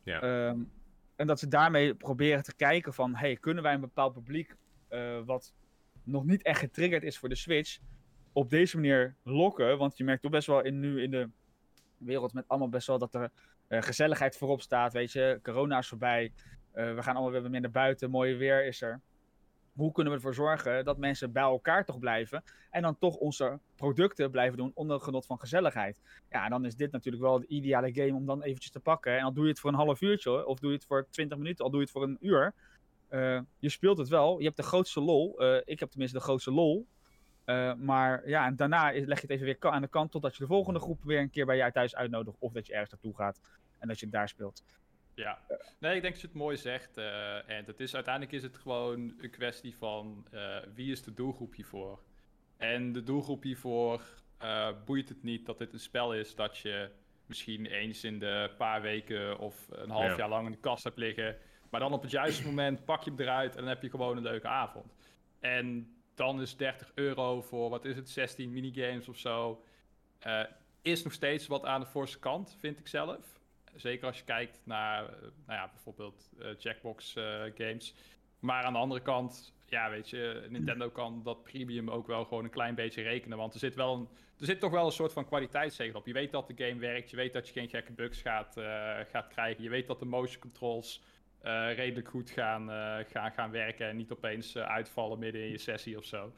Ja. 0.04 0.22
Ehm, 0.22 0.60
en 1.16 1.28
dat 1.28 1.40
ze 1.40 1.48
daarmee 1.48 1.96
proberen 1.96 2.44
te 2.44 2.56
kijken 2.56 2.94
van, 2.94 3.16
hey, 3.16 3.36
kunnen 3.36 3.64
wij 3.64 3.74
een 3.74 3.82
bepaald 3.82 4.14
publiek 4.14 4.56
eh, 4.88 5.20
wat 5.26 5.54
nog 6.04 6.26
niet 6.26 6.44
echt 6.44 6.60
getriggerd 6.60 7.04
is 7.04 7.18
voor 7.18 7.30
de 7.30 7.36
Switch, 7.36 7.80
op 8.34 8.50
deze 8.50 8.76
manier 8.76 9.16
lokken? 9.24 9.78
Want 9.78 9.98
je 9.98 10.04
merkt 10.04 10.22
toch 10.22 10.32
best 10.32 10.48
wel 10.48 10.62
in, 10.64 10.80
nu 10.80 11.02
in 11.02 11.12
de 11.12 11.30
wereld 11.98 12.34
met 12.34 12.48
allemaal 12.48 12.70
best 12.70 12.88
wel 12.88 12.98
dat 12.98 13.14
er 13.16 13.32
eh, 13.68 13.82
gezelligheid 13.82 14.38
voorop 14.38 14.62
staat, 14.62 14.94
weet 14.94 15.12
je. 15.12 15.40
Corona 15.44 15.78
is 15.78 15.88
voorbij. 15.88 16.34
Eh, 16.78 16.96
we 16.96 17.04
gaan 17.04 17.16
allemaal 17.16 17.42
weer 17.42 17.50
meer 17.50 17.62
naar 17.62 17.72
buiten. 17.72 18.10
Mooie 18.10 18.36
weer 18.36 18.66
is 18.66 18.82
er. 18.82 19.02
Hoe 19.74 19.92
kunnen 19.92 20.14
we 20.14 20.20
ervoor 20.20 20.34
zorgen 20.34 20.86
dat 20.86 20.98
mensen 20.98 21.32
bij 21.32 21.44
elkaar 21.44 21.86
toch 21.86 22.00
blijven 22.00 22.44
en 22.72 22.82
dan 22.82 22.98
toch 22.98 23.16
onze 23.16 23.60
producten 23.76 24.32
blijven 24.32 24.58
doen 24.58 24.72
onder 24.74 25.00
genot 25.00 25.26
van 25.26 25.40
gezelligheid? 25.40 26.02
Ja, 26.30 26.50
dan 26.50 26.66
is 26.66 26.76
dit 26.76 26.92
natuurlijk 26.92 27.24
wel 27.24 27.40
de 27.40 27.48
ideale 27.48 27.94
game 27.94 28.14
om 28.14 28.26
dan 28.26 28.42
eventjes 28.42 28.72
te 28.72 28.80
pakken. 28.80 29.18
En 29.18 29.24
al 29.24 29.34
doe 29.34 29.44
je 29.44 29.50
het 29.50 29.60
voor 29.60 29.70
een 29.70 29.76
half 29.76 30.02
uurtje, 30.02 30.46
of 30.46 30.60
doe 30.60 30.70
je 30.70 30.76
het 30.76 30.86
voor 30.86 31.08
20 31.10 31.38
minuten, 31.38 31.66
al 31.66 31.72
doe 31.72 31.80
je 31.80 31.86
het 31.86 31.94
voor 31.94 32.04
een 32.04 32.18
uur. 32.22 32.54
Eh, 33.08 33.40
je 33.60 33.70
speelt 33.70 33.98
het 33.98 34.08
wel, 34.08 34.38
je 34.40 34.46
hebt 34.46 34.58
de 34.58 34.64
grootste 34.64 35.02
lol. 35.02 35.40
Eh, 35.40 35.62
ik 35.66 35.80
heb 35.80 35.90
tenminste 35.90 36.18
de 36.18 36.24
grootste 36.24 36.52
lol. 36.52 36.88
Maar 37.78 38.30
ja, 38.30 38.46
en 38.46 38.56
daarna 38.56 38.92
leg 38.92 39.22
je 39.22 39.28
het 39.28 39.30
even 39.30 39.46
weer 39.46 39.58
aan 39.60 39.82
de 39.82 39.88
kant 39.88 40.12
totdat 40.12 40.36
je 40.36 40.42
de 40.42 40.50
volgende 40.50 40.80
groep 40.80 41.04
weer 41.04 41.20
een 41.20 41.30
keer 41.30 41.46
bij 41.46 41.58
jou 41.58 41.72
thuis 41.72 41.96
uitnodigt. 41.96 42.38
Of 42.40 42.52
dat 42.52 42.68
je 42.68 42.74
ergens 42.74 42.92
naartoe 42.92 43.16
gaat 43.16 43.42
en 43.80 43.88
dat 43.88 44.00
je 44.00 44.10
daar 44.10 44.30
speelt. 44.30 44.64
Ja, 45.18 45.40
nee, 45.80 45.96
ik 45.96 46.02
denk 46.02 46.14
dat 46.14 46.22
je 46.22 46.28
het 46.28 46.36
mooi 46.36 46.58
zegt. 46.58 46.98
eh, 46.98 47.50
en 47.50 47.66
het 47.66 47.80
is, 47.80 47.96
uiteindelijk 47.96 48.34
is 48.34 48.44
het 48.44 48.58
gewoon 48.58 49.14
een 49.20 49.30
kwestie 49.30 49.76
van 49.78 50.28
eh, 50.32 50.58
wie 50.74 50.92
is 50.92 51.02
de 51.04 51.14
doelgroep 51.14 51.54
hiervoor. 51.56 52.00
En 52.58 52.92
de 52.94 53.04
doelgroep 53.04 53.44
hiervoor 53.44 54.02
eh, 54.38 54.70
boeit 54.86 55.10
het 55.10 55.24
niet 55.24 55.46
dat 55.46 55.58
dit 55.58 55.74
een 55.74 55.80
spel 55.80 56.14
is 56.14 56.36
dat 56.36 56.58
je 56.58 56.90
misschien 57.26 57.66
eens 57.66 58.04
in 58.04 58.20
de 58.20 58.52
paar 58.58 58.82
weken 58.82 59.40
of 59.40 59.68
een 59.72 59.90
half 59.90 60.10
Ja. 60.10 60.18
jaar 60.18 60.30
lang 60.30 60.46
in 60.46 60.52
de 60.52 60.58
kast 60.58 60.84
hebt 60.84 60.98
liggen. 60.98 61.38
Maar 61.70 61.80
dan 61.80 61.94
op 61.94 62.02
het 62.02 62.12
juiste 62.12 62.46
moment 62.46 62.86
pak 62.86 63.04
je 63.04 63.10
hem 63.10 63.20
eruit 63.20 63.52
en 63.56 63.60
dan 63.60 63.70
heb 63.70 63.82
je 63.82 63.90
gewoon 63.90 64.18
een 64.18 64.24
leuke 64.24 64.48
avond. 64.48 64.96
En 65.40 65.96
dan 66.16 66.42
is 66.42 66.58
30 66.58 66.92
euro 66.96 67.42
voor, 67.42 67.70
wat 67.70 67.86
is 67.86 67.96
het, 67.96 68.10
16 68.10 68.52
minigames 68.52 69.08
of 69.08 69.18
zo. 69.18 69.64
eh, 70.20 70.44
is 70.82 71.04
nog 71.04 71.14
steeds 71.14 71.48
wat 71.48 71.66
aan 71.66 71.80
de 71.80 71.86
forse 71.86 72.20
kant, 72.20 72.56
vind 72.60 72.80
ik 72.80 72.88
zelf. 72.88 73.37
Zeker 73.78 74.08
als 74.08 74.18
je 74.18 74.24
kijkt 74.24 74.60
naar, 74.64 75.04
eh, 75.04 75.22
nou 75.22 75.60
ja, 75.60 75.70
bijvoorbeeld 75.74 76.30
eh, 76.40 76.48
Jackbox 76.58 77.16
eh, 77.16 77.42
games. 77.56 77.94
Maar 78.40 78.64
aan 78.64 78.74
de 78.74 78.80
andere 78.80 79.02
kant, 79.02 79.54
ja, 79.66 79.90
weet 79.90 80.10
je, 80.10 80.46
Nintendo 80.50 80.90
kan 80.90 81.24
dat 81.24 81.44
premium 81.44 81.90
ook 81.90 82.08
wel 82.08 82.26
gewoon 82.26 82.44
een 82.44 82.50
klein 82.50 82.76
beetje 82.76 83.02
rekenen. 83.02 83.38
Want 83.38 83.54
er 83.54 83.60
zit, 83.60 83.76
wel 83.76 83.94
een, 83.94 84.08
er 84.40 84.46
zit 84.46 84.60
toch 84.60 84.72
wel 84.72 84.86
een 84.86 84.92
soort 84.92 85.14
van 85.14 85.26
kwaliteitszegel 85.26 86.00
op. 86.00 86.06
Je 86.06 86.14
weet 86.14 86.32
dat 86.32 86.48
de 86.48 86.66
game 86.66 86.80
werkt, 86.80 87.10
je 87.10 87.16
weet 87.16 87.34
dat 87.34 87.48
je 87.48 87.54
geen 87.54 87.70
gekke 87.70 87.92
bugs 87.92 88.22
gaat, 88.22 88.58
eh, 88.58 88.98
gaat 89.12 89.28
krijgen. 89.28 89.64
Je 89.64 89.70
weet 89.70 89.88
dat 89.88 90.00
de 90.00 90.06
motion 90.06 90.42
controls 90.42 91.02
eh, 91.42 91.76
redelijk 91.76 92.08
goed 92.08 92.30
gaan, 92.30 92.72
eh, 92.72 92.98
gaan, 93.12 93.32
gaan 93.32 93.52
werken 93.52 93.88
en 93.88 93.96
niet 93.96 94.12
opeens 94.12 94.56
eh, 94.56 94.64
uitvallen 94.64 95.20
midden 95.20 95.42
in 95.42 95.50
je 95.50 95.58
sessie 95.58 95.98
of 95.98 96.06
zo. 96.06 96.34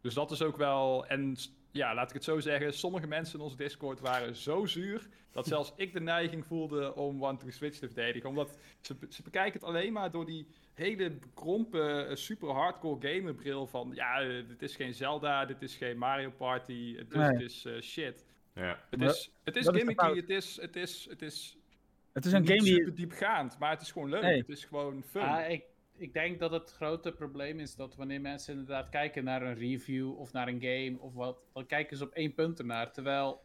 Dus 0.00 0.14
dat 0.14 0.30
is 0.30 0.42
ook 0.42 0.56
wel. 0.56 1.06
En 1.06 1.36
ja, 1.72 1.94
laat 1.94 2.08
ik 2.08 2.14
het 2.14 2.24
zo 2.24 2.40
zeggen. 2.40 2.74
Sommige 2.74 3.06
mensen 3.06 3.38
in 3.38 3.44
onze 3.44 3.56
Discord 3.56 4.00
waren 4.00 4.36
zo 4.36 4.66
zuur. 4.66 5.08
dat 5.30 5.46
zelfs 5.46 5.72
ik 5.76 5.92
de 5.92 6.00
neiging 6.00 6.46
voelde 6.46 6.94
om 6.94 7.24
One 7.24 7.36
to 7.36 7.50
Switch 7.50 7.78
te 7.78 7.86
verdedigen. 7.86 8.28
Omdat 8.28 8.58
ze, 8.80 8.96
ze 9.08 9.22
bekijken 9.22 9.52
het 9.52 9.64
alleen 9.64 9.92
maar 9.92 10.10
door 10.10 10.26
die 10.26 10.46
hele 10.74 11.10
bekrompen, 11.10 12.08
eh, 12.08 12.14
super 12.16 12.48
hardcore 12.48 13.08
gamerbril. 13.08 13.66
van. 13.66 13.90
ja, 13.94 14.20
eh, 14.20 14.48
dit 14.48 14.62
is 14.62 14.76
geen 14.76 14.94
Zelda, 14.94 15.44
dit 15.44 15.62
is 15.62 15.76
geen 15.76 15.98
Mario 15.98 16.30
Party. 16.30 16.96
Dus 16.96 17.16
Nee. 17.16 17.28
het 17.28 17.40
is 17.40 17.64
eh, 17.64 17.80
shit. 17.80 18.24
Ja. 18.54 18.84
Het 18.90 19.02
is, 19.02 19.30
het 19.44 19.56
is 19.56 19.68
gimmicky, 19.68 20.14
het 20.16 20.30
is, 20.30 20.60
het 20.60 20.76
is, 20.76 21.06
het 21.10 21.22
is 21.22 21.56
Het 22.12 22.24
is 22.24 22.32
een 22.32 22.46
game 22.46 22.60
die... 22.60 22.74
super 22.74 22.94
diepgaand, 22.94 23.58
maar 23.58 23.70
het 23.70 23.80
is 23.82 23.92
gewoon 23.92 24.08
leuk. 24.08 24.22
Nee. 24.22 24.38
Het 24.38 24.48
is 24.48 24.64
gewoon 24.64 25.02
fun. 25.02 25.50
Ik, 25.50 25.64
ik 26.02 26.12
denk 26.12 26.38
dat 26.38 26.50
het 26.50 26.72
grote 26.72 27.12
probleem 27.12 27.58
is 27.58 27.74
dat 27.74 27.96
wanneer 27.96 28.20
mensen 28.20 28.52
inderdaad 28.52 28.88
kijken 28.88 29.24
naar 29.24 29.42
een 29.42 29.54
review 29.54 30.18
of 30.18 30.32
naar 30.32 30.48
een 30.48 30.60
game 30.60 30.96
of 30.98 31.14
wat, 31.14 31.38
dan 31.52 31.66
kijken 31.66 31.96
ze 31.96 32.04
op 32.04 32.12
één 32.12 32.34
punt 32.34 32.58
ernaar. 32.58 32.92
Terwijl 32.92 33.42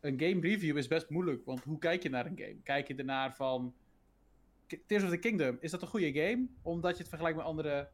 een 0.00 0.20
game 0.20 0.40
review 0.40 0.76
is 0.76 0.86
best 0.88 1.10
moeilijk, 1.10 1.44
want 1.44 1.64
hoe 1.64 1.78
kijk 1.78 2.02
je 2.02 2.08
naar 2.08 2.26
een 2.26 2.38
game? 2.38 2.60
Kijk 2.62 2.88
je 2.88 2.94
ernaar 2.94 3.34
van 3.34 3.74
Tears 4.86 5.04
of 5.04 5.10
the 5.10 5.18
Kingdom, 5.18 5.56
is 5.60 5.70
dat 5.70 5.82
een 5.82 5.88
goede 5.88 6.12
game? 6.12 6.46
Omdat 6.62 6.92
je 6.92 6.98
het 6.98 7.08
vergelijkt 7.08 7.38
met 7.38 7.46
andere 7.46 7.88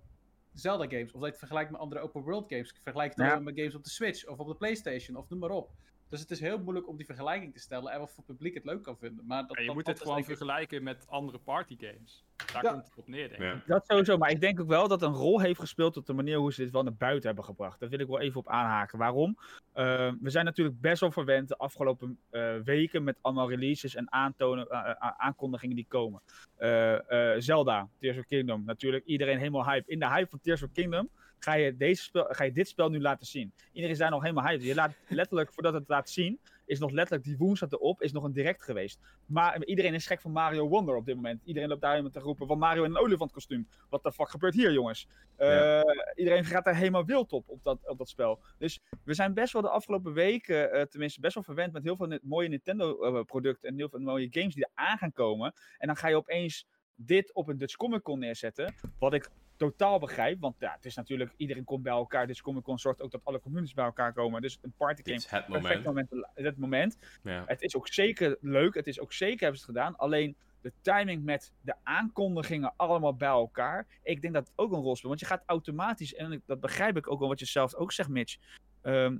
Zelda 0.52 0.84
games, 0.88 1.12
of 1.12 1.12
dat 1.12 1.22
je 1.22 1.26
het 1.26 1.38
vergelijkt 1.38 1.70
met 1.70 1.80
andere 1.80 2.00
open 2.00 2.22
world 2.22 2.48
games. 2.48 2.74
Vergelijk 2.82 3.10
het 3.10 3.26
Ja. 3.26 3.34
dan 3.34 3.44
met 3.44 3.56
games 3.56 3.74
op 3.74 3.84
de 3.84 3.90
Switch 3.90 4.26
of 4.26 4.38
op 4.38 4.48
de 4.48 4.54
PlayStation 4.56 5.16
of 5.16 5.28
noem 5.28 5.38
maar 5.38 5.50
op. 5.50 5.70
Dus 6.12 6.20
het 6.20 6.30
is 6.30 6.40
heel 6.40 6.58
moeilijk 6.58 6.88
om 6.88 6.96
die 6.96 7.06
vergelijking 7.06 7.52
te 7.52 7.60
stellen 7.60 7.92
en 7.92 7.98
wat 7.98 8.10
voor 8.14 8.24
publiek 8.24 8.54
het 8.54 8.64
leuk 8.64 8.82
kan 8.82 8.96
vinden. 8.98 9.26
Maar 9.26 9.46
dat, 9.46 9.56
Ja, 9.56 9.60
je 9.60 9.66
dat- 9.66 9.74
moet 9.76 9.84
dat 9.84 9.94
het 9.94 10.02
gewoon 10.02 10.18
ik- 10.18 10.24
vergelijken 10.24 10.82
met 10.82 11.04
andere 11.08 11.38
partygames. 11.38 12.24
Daar 12.52 12.64
Ja. 12.64 12.70
komt 12.72 12.84
het 12.86 12.96
op 12.96 13.08
neer, 13.08 13.28
denk 13.28 13.40
ik. 13.40 13.46
Ja. 13.46 13.62
Dat 13.66 13.86
sowieso, 13.86 14.16
maar 14.18 14.30
ik 14.30 14.40
denk 14.40 14.60
ook 14.60 14.68
wel 14.68 14.88
dat 14.88 15.00
het 15.00 15.10
een 15.10 15.16
rol 15.16 15.40
heeft 15.40 15.60
gespeeld 15.60 15.96
op 15.96 16.06
de 16.06 16.12
manier 16.12 16.36
hoe 16.38 16.52
ze 16.52 16.62
dit 16.62 16.72
wel 16.72 16.82
naar 16.82 16.94
buiten 16.94 17.26
hebben 17.26 17.44
gebracht. 17.44 17.80
Daar 17.80 17.88
wil 17.88 17.98
ik 17.98 18.06
wel 18.06 18.20
even 18.20 18.40
op 18.40 18.48
aanhaken. 18.48 18.98
Waarom? 18.98 19.36
Eh, 19.72 20.12
we 20.20 20.30
zijn 20.30 20.44
natuurlijk 20.44 20.80
best 20.80 21.00
wel 21.00 21.10
verwend 21.10 21.48
de 21.48 21.56
afgelopen 21.56 22.18
eh, 22.30 22.56
weken 22.64 23.04
met 23.04 23.18
allemaal 23.20 23.48
releases 23.50 23.94
en 23.94 24.12
aantonen, 24.12 24.68
eh, 24.68 25.10
aankondigingen 25.16 25.76
die 25.76 25.86
komen. 25.88 26.22
Eh, 26.56 27.32
eh, 27.34 27.40
Zelda, 27.40 27.88
Tears 27.98 28.18
of 28.18 28.24
Kingdom, 28.26 28.64
natuurlijk 28.64 29.04
iedereen 29.04 29.38
helemaal 29.38 29.64
hype. 29.64 29.90
In 29.90 29.98
de 29.98 30.08
hype 30.08 30.30
van 30.30 30.40
Tears 30.40 30.62
of 30.62 30.72
Kingdom 30.72 31.08
ga 31.44 31.54
je, 31.54 31.76
deze 31.76 32.02
spel, 32.02 32.26
ga 32.28 32.44
je 32.44 32.52
dit 32.52 32.68
spel 32.68 32.88
nu 32.88 33.00
laten 33.00 33.26
zien. 33.26 33.52
Iedereen 33.66 33.90
is 33.90 33.98
daar 33.98 34.10
nog 34.10 34.22
helemaal 34.22 34.44
hype. 34.44 34.64
Je 34.64 34.74
laat 34.74 34.94
letterlijk, 35.08 35.52
voordat 35.52 35.74
het 35.74 35.88
laat 35.88 36.10
zien, 36.10 36.40
is 36.64 36.78
nog 36.78 36.90
letterlijk 36.90 37.24
die 37.24 37.36
woensdag 37.36 37.70
erop, 37.70 38.02
is 38.02 38.12
nog 38.12 38.24
een 38.24 38.32
direct 38.32 38.62
geweest. 38.62 39.00
Maar 39.26 39.64
iedereen 39.64 39.94
is 39.94 40.06
gek 40.06 40.20
van 40.20 40.32
Mario 40.32 40.68
Wonder 40.68 40.96
op 40.96 41.06
dit 41.06 41.14
moment. 41.14 41.42
Iedereen 41.44 41.68
loopt 41.68 41.80
daar 41.80 41.90
helemaal 41.90 42.12
te 42.12 42.20
roepen 42.20 42.46
van 42.46 42.58
Mario 42.58 42.84
in 42.84 42.90
een 42.90 42.98
olifantkostuum. 43.02 43.68
Wat 43.88 44.02
de 44.02 44.12
fuck 44.12 44.28
gebeurt 44.28 44.54
hier, 44.54 44.72
jongens? 44.72 45.08
Eh, 45.36 45.80
Iedereen 46.14 46.44
gaat 46.44 46.64
daar 46.64 46.76
helemaal 46.76 47.04
wild 47.04 47.32
op, 47.32 47.48
op 47.48 47.62
dat, 47.62 47.88
op 47.88 47.98
dat 47.98 48.08
spel. 48.08 48.40
Dus 48.58 48.80
we 49.04 49.14
zijn 49.14 49.34
best 49.34 49.52
wel 49.52 49.62
de 49.62 49.68
afgelopen 49.68 50.12
weken, 50.12 50.72
eh, 50.72 50.82
tenminste 50.82 51.20
best 51.20 51.34
wel 51.34 51.44
verwend 51.44 51.72
met 51.72 51.82
heel 51.82 51.96
veel 51.96 52.18
mooie 52.22 52.48
Nintendo-producten 52.48 53.68
en 53.68 53.76
heel 53.76 53.88
veel 53.88 54.00
mooie 54.00 54.28
games 54.30 54.54
die 54.54 54.64
er 54.64 54.84
aan 54.84 54.98
gaan 54.98 55.12
komen. 55.12 55.52
En 55.78 55.86
dan 55.86 55.96
ga 55.96 56.08
je 56.08 56.16
opeens 56.16 56.66
dit 57.06 57.32
op 57.32 57.48
een 57.48 57.58
Dutch 57.58 57.76
Comic 57.76 58.02
Con 58.02 58.18
neerzetten. 58.18 58.74
Wat 58.98 59.14
ik 59.14 59.30
totaal 59.56 59.98
begrijp, 59.98 60.40
want 60.40 60.56
ja, 60.58 60.72
het 60.72 60.84
is 60.84 60.94
natuurlijk, 60.94 61.34
iedereen 61.36 61.64
komt 61.64 61.82
bij 61.82 61.92
elkaar. 61.92 62.26
Dutch 62.26 62.40
Comic 62.40 62.62
Con 62.62 62.78
zorgt 62.78 63.02
ook 63.02 63.10
dat 63.10 63.20
alle 63.24 63.40
communities 63.40 63.74
bij 63.74 63.84
elkaar 63.84 64.12
komen. 64.12 64.42
Dus 64.42 64.58
een 64.62 64.72
party 64.76 65.02
game, 65.02 65.16
is 65.16 65.30
het 65.30 65.46
perfect 65.46 65.84
moment. 65.84 66.10
moment, 66.10 66.28
het 66.34 66.58
moment. 66.58 66.98
Ja. 67.22 67.44
Het 67.46 67.62
is 67.62 67.76
ook 67.76 67.88
zeker 67.88 68.36
leuk, 68.40 68.74
het 68.74 68.86
is 68.86 69.00
ook 69.00 69.12
zeker 69.12 69.40
hebben 69.40 69.60
ze 69.60 69.66
het 69.66 69.76
gedaan. 69.76 69.96
Alleen 69.96 70.36
de 70.60 70.72
timing 70.80 71.24
met 71.24 71.52
de 71.60 71.74
aankondigingen 71.82 72.74
allemaal 72.76 73.14
bij 73.14 73.28
elkaar. 73.28 73.86
Ik 74.02 74.22
denk 74.22 74.34
dat 74.34 74.46
het 74.46 74.52
ook 74.56 74.72
een 74.72 74.80
rol 74.80 74.96
speelt. 74.96 75.08
Want 75.08 75.20
je 75.20 75.26
gaat 75.26 75.42
automatisch, 75.46 76.14
en 76.14 76.42
dat 76.46 76.60
begrijp 76.60 76.96
ik 76.96 77.10
ook 77.10 77.18
wel 77.18 77.28
wat 77.28 77.38
je 77.38 77.46
zelf 77.46 77.74
ook 77.74 77.92
zegt, 77.92 78.08
Mitch. 78.08 78.36
Ehm, 78.82 79.16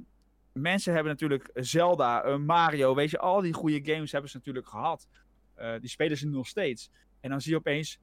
mensen 0.53 0.95
hebben 0.95 1.13
natuurlijk 1.13 1.51
Zelda, 1.55 2.23
eh, 2.23 2.37
Mario, 2.37 2.95
weet 2.95 3.11
je, 3.11 3.19
al 3.19 3.41
die 3.41 3.53
goede 3.53 3.93
games 3.93 4.13
hebben 4.13 4.31
ze 4.31 4.37
natuurlijk 4.37 4.67
gehad. 4.67 5.09
Eh, 5.55 5.75
die 5.81 5.89
spelen 5.89 6.17
ze 6.17 6.27
nu 6.27 6.33
nog 6.33 6.47
steeds. 6.47 6.91
En 7.23 7.31
dan 7.31 7.41
zie 7.41 7.51
je 7.53 7.59
opeens, 7.59 7.99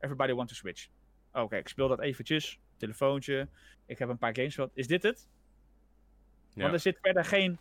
everybody 0.00 0.32
want 0.32 0.48
to 0.48 0.54
switch. 0.54 0.88
Oké, 1.32 1.56
ik 1.56 1.68
speel 1.68 1.88
dat 1.88 2.00
eventjes, 2.00 2.58
telefoontje. 2.76 3.48
Ik 3.86 3.98
heb 3.98 4.08
een 4.08 4.18
paar 4.18 4.34
games 4.36 4.54
gehad. 4.54 4.70
Is 4.74 4.86
dit 4.86 5.02
het? 5.02 5.28
Ja. 6.54 6.62
Want 6.62 6.74
er 6.74 6.80
zit 6.80 6.98
verder 7.02 7.24
geen 7.24 7.58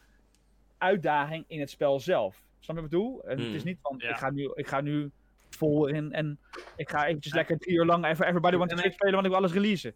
uitdaging 0.78 1.46
in 1.48 1.60
het 1.60 1.70
spel 1.70 2.00
zelf. 2.00 2.42
Snap 2.60 2.76
je 2.76 2.82
wat 2.82 2.92
ik 2.92 2.98
bedoel? 2.98 3.24
En 3.24 3.30
Het 3.38 3.48
is 3.48 3.56
Hmm. 3.62 3.64
niet 3.66 3.80
van, 3.82 3.96
Ja. 3.98 4.10
ik, 4.10 4.16
ga 4.18 4.30
nu, 4.32 4.52
ik 4.54 4.68
ga 4.68 4.82
nu 4.82 5.12
vol 5.50 5.88
in 5.88 6.12
en 6.14 6.40
ik 6.76 6.90
ga 6.90 7.06
eventjes 7.08 7.34
lekker 7.34 7.58
drie 7.58 7.76
uur 7.76 7.86
lang 7.86 8.06
even 8.06 8.26
Everybody 8.26 8.56
Want 8.58 8.70
to 8.70 8.78
Switch 8.78 8.94
spelen, 8.94 9.14
want 9.14 9.26
ik 9.26 9.32
wil 9.32 9.40
alles 9.40 9.52
releasen. 9.54 9.94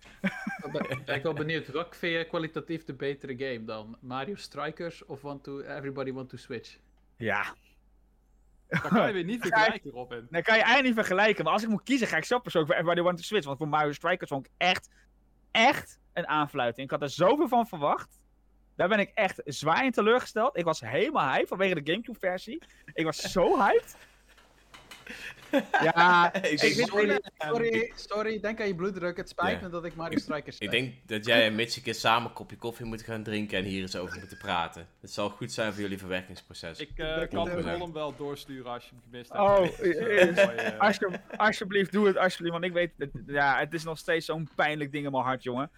Ben 0.72 1.02
ben 1.06 1.16
ik 1.16 1.24
wel 1.24 1.34
benieuwd. 1.34 1.68
Welk 1.68 1.96
vind 1.96 2.14
je 2.18 2.26
kwalitatief 2.26 2.84
de 2.84 2.94
betere 2.94 3.38
game 3.38 3.64
dan? 3.66 3.98
Mario 4.02 4.36
Strikers 4.36 5.06
of 5.06 5.22
want 5.22 5.44
to, 5.44 5.60
Everybody 5.62 6.12
Want 6.12 6.30
to 6.30 6.38
Switch? 6.38 6.78
Ja, 7.16 7.56
Dan 8.68 8.82
kan 8.82 9.08
je 9.08 9.14
weer 9.20 9.24
niet 9.24 9.42
vergelijken, 9.42 9.92
Robin. 9.92 10.28
dan 10.30 10.42
kan 10.42 10.56
je 10.56 10.62
eigenlijk 10.64 10.96
niet 10.96 11.06
vergelijken. 11.06 11.44
Maar 11.44 11.54
als 11.54 11.64
ik 11.64 11.70
moet 11.70 11.84
kiezen, 11.84 12.08
ga 12.08 12.18
ik 12.18 12.26
zelf 12.26 12.42
persoonlijk 12.42 12.74
voor 12.74 12.82
Everybody 12.82 13.08
Want 13.08 13.22
to 13.22 13.28
Switch. 13.28 13.46
Want 13.46 13.58
voor 13.58 13.68
Mario 13.68 13.92
Strikers 13.92 14.30
vond 14.30 14.46
ik 14.46 14.52
echt, 14.58 14.90
echt 15.52 16.00
een 16.14 16.28
aanfluiting. 16.28 16.86
Ik 16.86 16.92
had 16.92 17.02
er 17.02 17.10
zoveel 17.10 17.48
van 17.48 17.68
verwacht. 17.68 18.20
Daar 18.76 18.88
ben 18.88 19.00
ik 19.00 19.12
echt 19.14 19.42
zwaar 19.46 19.86
in 19.86 19.92
teleurgesteld. 19.92 20.58
Ik 20.58 20.64
was 20.64 20.80
helemaal 20.80 21.30
hyped 21.32 21.48
vanwege 21.48 21.82
de 21.82 21.92
Gamecube-versie. 21.92 22.64
Ik 22.94 23.06
was 23.06 23.18
zo 23.18 23.58
hyped. 23.60 23.98
Ja, 25.84 26.34
Ik 26.34 26.44
ik 26.46 26.60
denk- 26.60 26.76
weet 26.76 26.88
sorry, 26.88 27.20
sorry, 27.38 27.92
sorry, 27.96 28.40
denk 28.40 28.62
aan 28.62 28.68
je 28.68 28.76
bloeddruk. 28.76 29.18
Het 29.18 29.30
spijt 29.30 29.60
Ja. 29.60 29.66
me 29.66 29.70
dat 29.72 29.86
ik 29.86 29.96
Mario 29.96 30.18
Strikers 30.18 30.56
speel. 30.56 30.68
Ik 30.68 30.74
denk 30.80 30.94
dat 31.06 31.26
jij 31.26 31.46
en 31.46 31.56
Mitch 31.56 31.76
een 31.76 31.82
keer 31.82 31.96
samen 31.96 32.28
een 32.28 32.34
kopje 32.34 32.58
koffie 32.58 32.86
moeten 32.86 33.06
gaan 33.06 33.24
drinken 33.24 33.58
en 33.58 33.64
hier 33.64 33.82
eens 33.82 33.96
over 33.96 34.20
moeten 34.20 34.38
praten. 34.38 34.88
Het 35.02 35.12
zal 35.12 35.30
goed 35.30 35.52
zijn 35.52 35.74
voor 35.74 35.82
jullie 35.82 35.98
verwerkingsproces. 35.98 36.80
Ik 36.80 36.90
eh, 36.96 37.16
kan 37.30 37.46
de 37.46 37.62
column 37.64 37.94
wel 37.94 38.16
doorsturen 38.16 38.72
als 38.72 38.84
je 38.84 38.90
hem 38.90 39.02
gemist 39.04 39.30
hebt. 39.34 39.42
Oh, 39.42 39.80
eh, 39.80 40.68
eh, 40.74 40.80
Alsje, 40.80 41.20
alsjeblieft, 41.38 41.92
doe 41.92 42.08
het 42.08 42.18
alsjeblieft. 42.18 42.54
Want 42.54 42.66
ik 42.66 42.74
weet, 42.74 42.92
het, 42.98 43.10
ja, 43.28 43.60
het 43.60 43.74
is 43.74 43.84
nog 43.84 43.98
steeds 43.98 44.26
zo'n 44.26 44.50
pijnlijk 44.56 44.92
ding 44.92 45.06
in 45.06 45.12
mijn 45.12 45.24
hart, 45.24 45.44
jongen. 45.44 45.70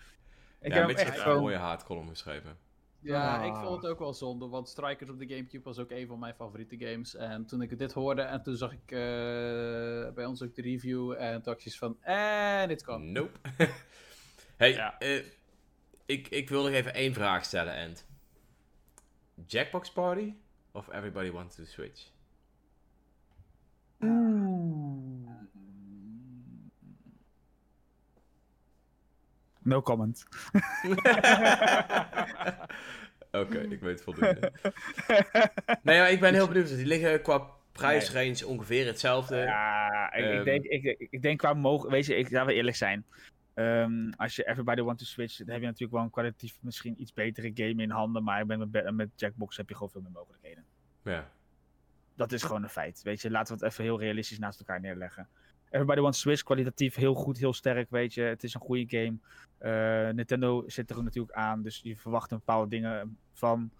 Ik 0.61 0.71
ja, 0.71 0.77
heb 0.77 0.87
Mitch 0.87 0.99
hem 0.99 1.09
heeft 1.11 1.19
echt 1.23 1.33
een 1.35 1.39
mooie 1.41 1.55
haatcolumn 1.57 2.09
geschreven. 2.09 2.57
Ja, 3.01 3.37
Ah. 3.39 3.45
ik 3.45 3.55
vond 3.55 3.81
het 3.81 3.91
ook 3.91 3.99
wel 3.99 4.13
zonde, 4.13 4.47
want 4.47 4.69
Strikers 4.69 5.09
op 5.09 5.19
de 5.19 5.27
Gamecube 5.27 5.63
was 5.63 5.79
ook 5.79 5.91
een 5.91 6.07
van 6.07 6.19
mijn 6.19 6.33
favoriete 6.35 6.77
games. 6.77 7.15
En 7.15 7.45
toen 7.45 7.61
ik 7.61 7.77
dit 7.77 7.93
hoorde 7.93 8.21
en 8.21 8.41
toen 8.43 8.55
zag 8.55 8.71
ik 8.71 8.91
eh, 8.91 10.13
bij 10.13 10.25
ons 10.25 10.41
ook 10.41 10.55
de 10.55 10.61
review 10.61 11.11
en 11.17 11.41
toen 11.41 11.77
van, 11.77 11.97
en 12.03 12.67
dit 12.67 12.83
kan. 12.83 13.11
Nope. 13.11 13.39
hey, 14.57 14.71
Ja. 14.73 14.97
eh, 14.99 15.23
ik, 16.05 16.27
ik 16.27 16.49
wil 16.49 16.63
nog 16.63 16.71
even 16.71 16.93
één 16.93 17.13
vraag 17.13 17.45
stellen, 17.45 17.73
Ent. 17.73 18.07
Jackbox 19.45 19.91
Party 19.91 20.33
of 20.71 20.87
Everybody 20.93 21.31
Wants 21.31 21.55
to 21.55 21.63
Switch? 21.63 22.11
No 29.69 29.81
comment. 29.81 30.23
Oké, 33.31 33.57
ik 33.59 33.79
weet 33.79 34.01
voldoende. 34.01 34.51
nee, 35.83 35.99
maar 35.99 36.11
ik 36.11 36.19
ben 36.19 36.33
heel 36.33 36.47
benieuwd. 36.47 36.67
Die 36.67 36.85
liggen 36.85 37.21
qua 37.21 37.47
prijsrange 37.71 38.47
ongeveer 38.47 38.85
hetzelfde. 38.85 39.35
Ja, 39.37 40.13
ik, 40.13 40.23
Ehm. 40.23 40.37
ik, 40.37 40.43
denk, 40.45 40.63
ik, 40.65 41.07
ik 41.09 41.21
denk 41.21 41.37
qua 41.39 41.53
mogen... 41.53 41.89
Weet 41.89 42.05
je, 42.05 42.15
ik, 42.15 42.31
laten 42.31 42.47
we 42.47 42.53
eerlijk 42.53 42.75
zijn. 42.75 43.05
Ehm, 43.53 44.09
als 44.17 44.35
je 44.35 44.47
Everybody 44.47 44.81
Want 44.81 44.97
to 44.99 45.05
Switch, 45.05 45.37
dan 45.37 45.47
heb 45.49 45.59
je 45.59 45.65
natuurlijk 45.65 45.93
wel 45.93 46.03
een 46.03 46.09
kwalitatief 46.09 46.57
misschien 46.61 47.01
iets 47.01 47.13
betere 47.13 47.51
game 47.53 47.81
in 47.83 47.89
handen. 47.89 48.23
Maar 48.23 48.41
ik 48.41 48.47
ben 48.47 48.69
met, 48.71 48.91
met 48.91 49.09
Jackbox 49.15 49.57
heb 49.57 49.69
je 49.69 49.73
gewoon 49.73 49.89
veel 49.89 50.01
meer 50.01 50.11
mogelijkheden. 50.11 50.65
Ja. 51.03 51.29
Dat 52.15 52.31
is 52.31 52.43
gewoon 52.43 52.63
een 52.63 52.69
feit. 52.69 53.01
Weet 53.03 53.21
je, 53.21 53.31
laten 53.31 53.57
we 53.57 53.63
het 53.63 53.71
even 53.71 53.83
heel 53.83 53.99
realistisch 53.99 54.39
naast 54.39 54.59
elkaar 54.59 54.79
neerleggen. 54.79 55.27
Everybody 55.69 56.01
Wants 56.01 56.19
Switch, 56.19 56.43
kwalitatief 56.43 56.95
heel 56.95 57.13
goed, 57.13 57.37
heel 57.37 57.53
sterk, 57.53 57.89
weet 57.89 58.13
je. 58.13 58.21
Het 58.21 58.43
is 58.43 58.53
een 58.53 58.61
goede 58.61 58.85
game. 58.87 59.17
Eh, 59.57 60.13
Nintendo 60.13 60.63
zit 60.67 60.89
er 60.89 61.03
natuurlijk 61.03 61.35
aan, 61.35 61.61
dus 61.61 61.79
je 61.83 61.97
verwacht 61.97 62.31
een 62.31 62.37
bepaalde 62.37 62.69
dingen 62.69 63.17
van. 63.33 63.71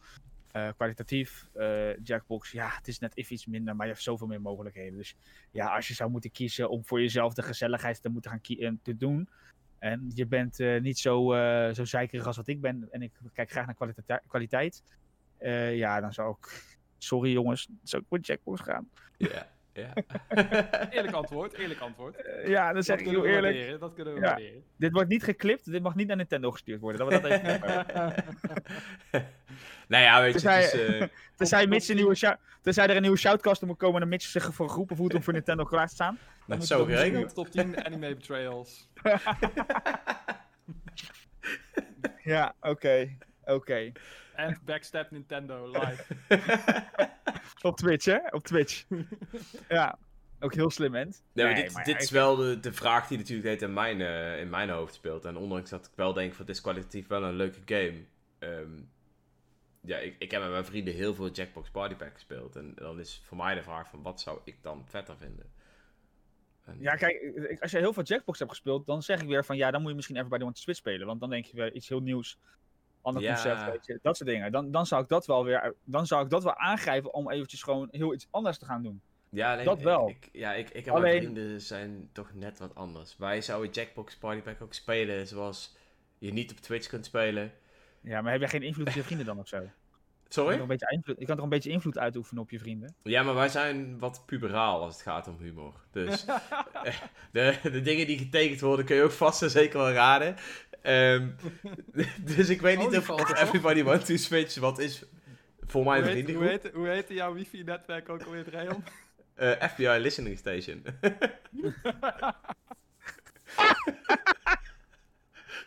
Eh, 0.52 0.70
kwalitatief, 0.76 1.50
eh, 1.54 1.98
Jackbox, 2.04 2.52
ja, 2.52 2.70
het 2.70 2.88
is 2.88 3.00
net 3.00 3.18
even 3.18 3.34
iets 3.34 3.46
minder, 3.46 3.76
maar 3.76 3.86
je 3.86 3.92
hebt 3.92 4.04
zoveel 4.04 4.28
meer 4.28 4.42
mogelijkheden. 4.42 4.98
Dus 4.98 5.16
ja, 5.52 5.76
als 5.76 5.88
je 5.88 5.94
zou 5.94 6.10
moeten 6.10 6.32
kiezen 6.32 6.70
om 6.70 6.86
voor 6.86 7.02
jezelf 7.02 7.34
de 7.34 7.42
gezelligheid 7.42 8.02
te 8.02 8.10
moeten 8.10 8.32
gaan 8.32 8.78
te 8.82 8.98
doen. 8.98 9.30
En 9.80 10.12
je 10.14 10.26
bent 10.26 10.58
niet 10.82 11.00
zo, 11.00 11.32
zo 11.74 11.86
zeikerig 11.86 12.26
als 12.26 12.38
wat 12.38 12.48
ik 12.48 12.62
ben. 12.62 12.88
En 12.92 13.02
ik 13.02 13.12
kijk 13.34 13.52
graag 13.52 13.66
naar 13.66 14.22
kwaliteit. 14.28 14.84
ja, 15.74 16.00
dan 16.00 16.14
zou 16.14 16.36
ik. 16.40 16.78
Sorry 16.98 17.32
jongens, 17.32 17.70
zou 17.84 18.02
ik 18.02 18.08
voor 18.08 18.20
Jackbox 18.20 18.62
gaan. 18.62 18.90
Ja. 19.18 19.48
Ja. 19.80 19.94
Eerlijk 20.92 21.14
antwoord, 21.14 21.54
eerlijk 21.54 21.80
antwoord. 21.80 22.16
Eh, 22.22 22.48
ja, 22.48 22.74
dan 22.74 22.84
zeg 22.84 22.98
dat 22.98 23.06
ik 23.08 23.12
heel 23.14 23.26
eerlijk. 23.26 23.54
waarderen, 23.56 23.80
dat 23.80 23.94
kunnen 23.94 24.14
we 24.14 24.20
Ja. 24.20 24.26
waarderen. 24.26 24.64
Dit 24.78 24.92
wordt 24.92 25.10
niet 25.10 25.24
geklipt, 25.24 25.72
dit 25.72 25.82
mag 25.82 25.96
niet 25.96 26.08
naar 26.08 26.16
Nintendo 26.16 26.52
gestuurd 26.52 26.80
worden. 26.82 27.00
Dat 27.10 27.22
we 27.22 27.30
dat 27.30 27.32
even 27.32 27.60
nou 29.88 30.04
ja, 30.04 30.22
weet 30.22 30.34
je, 30.34 30.40
Tenzij- 30.40 30.64
het 30.64 30.74
is, 30.74 31.00
eh, 31.00 31.08
Tenzij, 31.38 31.68
Mitch 31.68 31.90
een 31.90 31.96
nieuwe 31.96 32.38
tenzij 32.62 32.88
er 32.88 32.96
een 32.96 33.02
nieuwe 33.02 33.18
shoutcast 33.18 33.62
moet 33.62 33.78
komen 33.78 34.02
en 34.02 34.08
Mitch 34.08 34.26
zich 34.26 34.54
voor 34.54 34.70
geroepen 34.70 34.96
voelt 34.96 35.14
om 35.14 35.24
voor 35.24 35.34
Nintendo 35.34 35.64
klaar 35.64 35.88
te 35.88 35.94
staan. 35.94 36.18
nou, 36.46 36.60
moet 36.60 36.68
zo 36.68 36.74
het 36.74 36.84
ook 36.84 36.90
geregeld. 36.98 37.34
Top 37.34 37.48
10 37.48 37.86
anime 37.86 38.16
betrayals. 38.16 38.90
Ja, 42.24 42.54
oké. 42.62 43.18
Oké. 43.46 43.92
En 44.40 44.60
backstab 44.66 45.12
Nintendo 45.12 45.68
live. 45.72 46.04
Op 47.62 47.78
Twitch, 47.78 48.06
hè? 48.06 48.18
Op 48.32 48.44
Twitch. 48.44 48.86
ja. 49.70 49.98
Ook 50.40 50.54
heel 50.54 50.70
slim, 50.70 50.96
Ent. 50.96 51.24
Nee, 51.34 51.56
dit, 51.56 51.74
maar 51.74 51.84
dit 51.84 52.02
is 52.02 52.10
wel 52.12 52.36
de, 52.36 52.60
de 52.60 52.74
vraag 52.74 53.08
die 53.08 53.18
natuurlijk 53.18 53.48
heet 53.48 53.62
in 53.62 53.74
mijn, 53.74 54.02
eh, 54.02 54.40
in 54.40 54.50
mijn 54.50 54.70
hoofd 54.70 54.94
speelt. 54.94 55.26
En 55.26 55.38
ondanks 55.38 55.70
dat 55.70 55.86
ik 55.86 55.92
wel 55.96 56.14
denk 56.14 56.34
van 56.34 56.46
het 56.46 56.56
is 56.56 56.62
kwalitatief 56.62 57.08
wel 57.08 57.24
een 57.24 57.36
leuke 57.36 57.60
game. 57.66 58.06
ehm, 58.40 58.82
ja, 59.82 59.98
ik, 59.98 60.16
ik 60.20 60.32
heb 60.32 60.42
met 60.42 60.50
mijn 60.52 60.66
vrienden 60.66 60.94
heel 60.94 61.14
veel 61.14 61.30
Jackbox 61.32 61.70
Party 61.70 61.96
Pack 61.96 62.14
gespeeld. 62.14 62.56
En 62.56 62.72
dan 62.76 63.00
is 63.00 63.22
voor 63.26 63.38
mij 63.38 63.56
de 63.56 63.64
vraag 63.64 63.90
van 63.90 64.02
wat 64.02 64.22
zou 64.22 64.40
ik 64.44 64.58
dan 64.62 64.86
vetter 64.88 65.18
vinden? 65.18 65.46
En- 66.66 66.78
Ja, 66.80 66.96
kijk, 66.96 67.58
als 67.62 67.72
je 67.72 67.78
heel 67.78 67.94
veel 67.94 68.04
Jackbox 68.04 68.40
hebt 68.40 68.52
gespeeld, 68.52 68.86
dan 68.86 69.02
zeg 69.04 69.22
ik 69.22 69.28
weer 69.28 69.46
van 69.46 69.58
ja, 69.58 69.72
dan 69.72 69.80
moet 69.82 69.90
je 69.90 69.96
misschien 69.96 70.16
Everybody 70.16 70.44
Want 70.44 70.56
to 70.56 70.62
Switch 70.62 70.80
spelen. 70.80 71.08
Want 71.08 71.20
dan 71.20 71.30
denk 71.30 71.46
je 71.46 71.56
weer 71.58 71.74
iets 71.74 71.90
heel 71.90 72.02
nieuws. 72.02 72.38
Ander 73.16 73.22
Ja. 73.24 73.34
concept, 73.34 73.66
weet 73.72 73.86
je. 73.86 74.00
Dat 74.02 74.18
soort 74.18 74.30
dingen. 74.30 74.52
Dan, 74.52 74.72
dan 74.72 74.86
zou 74.86 75.04
ik 75.04 75.10
dat 75.10 75.26
wel 75.26 75.44
weer, 75.44 75.76
dan 75.84 76.06
zou 76.08 76.24
ik 76.24 76.30
dat 76.30 76.44
wel 76.44 76.56
aangrijpen 76.56 77.14
om 77.14 77.32
eventjes 77.32 77.64
gewoon 77.64 77.88
heel 77.92 78.14
iets 78.14 78.28
anders 78.32 78.58
te 78.58 78.66
gaan 78.66 78.84
doen. 78.84 79.02
Ja, 79.30 79.54
alleen, 79.54 79.66
Dat 79.66 79.82
wel. 79.82 80.10
Ik, 80.10 80.30
ja, 80.32 80.54
ik, 80.54 80.70
ik 80.70 80.86
en 80.86 80.92
Alleen- 80.92 81.02
mijn 81.04 81.22
vrienden 81.22 81.62
zijn 81.62 82.10
toch 82.14 82.34
net 82.34 82.60
wat 82.60 82.76
anders. 82.76 83.18
Wij 83.18 83.42
zouden 83.42 83.72
Jackbox 83.72 84.18
Party 84.18 84.42
Pack 84.42 84.62
ook 84.62 84.74
spelen 84.74 85.28
zoals 85.28 85.76
je 86.18 86.34
niet 86.34 86.52
op 86.52 86.58
Twitch 86.58 86.88
kunt 86.88 87.06
spelen. 87.06 87.52
Ja, 88.02 88.22
maar 88.22 88.32
heb 88.32 88.42
jij 88.42 88.50
geen 88.50 88.64
invloed 88.64 88.88
op 88.88 88.94
je 88.94 89.04
vrienden 89.04 89.26
dan 89.26 89.40
of 89.40 89.48
zo? 89.48 89.58
Je 90.30 90.36
kan, 90.36 90.44
Sorry? 90.44 90.60
toch 90.60 90.70
een 90.70 90.78
beetje 90.78 90.96
invloed, 90.96 91.20
je 91.20 91.26
kan 91.26 91.36
toch 91.36 91.44
een 91.44 91.50
beetje 91.50 91.70
invloed 91.70 91.98
uitoefenen 91.98 92.44
op 92.44 92.50
je 92.50 92.60
vrienden? 92.60 92.96
Ja, 93.04 93.24
maar 93.24 93.36
wij 93.36 93.50
zijn 93.50 94.00
wat 94.00 94.24
puberaal 94.26 94.82
als 94.82 94.94
het 94.94 95.02
gaat 95.04 95.28
om 95.28 95.38
humor. 95.40 95.74
Dus 95.92 96.26
eh, 96.84 96.96
de, 97.32 97.60
de 97.64 97.82
dingen 97.82 98.08
die 98.08 98.18
getekend 98.18 98.62
worden 98.62 98.86
kun 98.86 98.96
je 98.96 99.04
ook 99.04 99.12
vast 99.12 99.42
en 99.42 99.50
zeker 99.50 99.80
wel 99.80 99.92
raden. 99.92 100.36
Ehm, 100.82 101.28
dus 102.36 102.50
ik 102.50 102.62
weet 102.62 102.78
Oh, 102.78 102.90
niet 102.90 102.98
of, 102.98 103.10
er. 103.30 103.38
Everybody 103.42 103.84
Want 103.84 104.06
to 104.06 104.16
Switch 104.18 104.56
wat 104.56 104.80
is 104.80 105.04
voor 105.68 105.84
mijn 105.84 106.04
Hoe 106.04 106.12
heet, 106.12 106.26
hoe, 106.26 106.26
vriendengroep. 106.34 106.64
heet, 106.64 106.74
hoe 106.74 106.88
heette 106.88 107.14
jouw 107.14 107.34
wifi-netwerk 107.34 108.10
ook 108.10 108.24
alweer, 108.24 108.50
Rayon? 108.52 108.84
Eh, 109.36 109.68
FBI 109.70 109.98
Listening 110.00 110.38
Station. 110.38 110.84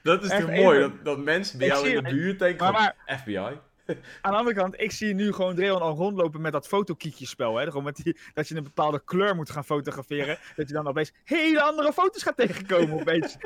dat 0.02 0.22
is 0.24 0.30
toch 0.30 0.50
mooi, 0.50 0.80
dat, 0.80 1.04
dat 1.04 1.18
mensen 1.18 1.58
bij 1.58 1.66
Ik 1.66 1.72
jou 1.72 1.88
in 1.88 2.02
de 2.04 2.10
buurt 2.10 2.38
denken 2.38 2.72
Maar, 2.72 2.72
van 2.72 2.92
maar 3.06 3.18
FBI. 3.18 3.58
aan 4.22 4.32
de 4.32 4.38
andere 4.38 4.56
kant, 4.56 4.80
ik 4.80 4.90
zie 4.90 5.14
nu 5.14 5.32
gewoon 5.32 5.54
Dreon 5.54 5.80
al 5.80 5.94
rondlopen 5.94 6.40
met 6.40 6.52
dat 6.52 6.68
fotokiekjespel. 6.68 7.56
Hè? 7.56 7.64
Gewoon 7.64 7.84
met 7.84 7.96
die, 7.96 8.18
dat 8.34 8.48
je 8.48 8.56
een 8.56 8.64
bepaalde 8.64 9.04
kleur 9.04 9.34
moet 9.34 9.50
gaan 9.50 9.64
fotograferen. 9.64 10.38
dat 10.56 10.68
je 10.68 10.74
dan 10.74 10.86
opeens 10.86 11.12
hele 11.24 11.62
andere 11.62 11.92
foto's 11.92 12.22
gaat 12.22 12.36
tegenkomen 12.36 13.00
opeens. 13.00 13.36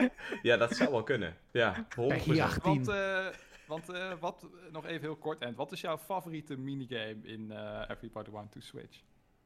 Ja, 0.43 0.57
dat 0.57 0.77
zou 0.77 0.91
wel 0.91 1.03
kunnen. 1.03 1.37
Ja, 1.51 1.87
100%. 2.01 2.25
Ja. 2.25 2.49
Want, 2.63 2.89
eh, 2.89 3.27
want 3.67 3.89
eh, 3.89 4.13
wat, 4.21 4.49
nog 4.73 4.87
even 4.87 5.01
heel 5.01 5.17
kort, 5.17 5.41
en 5.41 5.55
wat 5.55 5.73
is 5.73 5.81
jouw 5.81 5.99
favoriete 5.99 6.57
minigame 6.57 7.17
in 7.23 7.51
eh 7.53 7.83
Everybody 7.89 8.31
Want 8.31 8.53
to 8.53 8.61
Switch? 8.61 9.01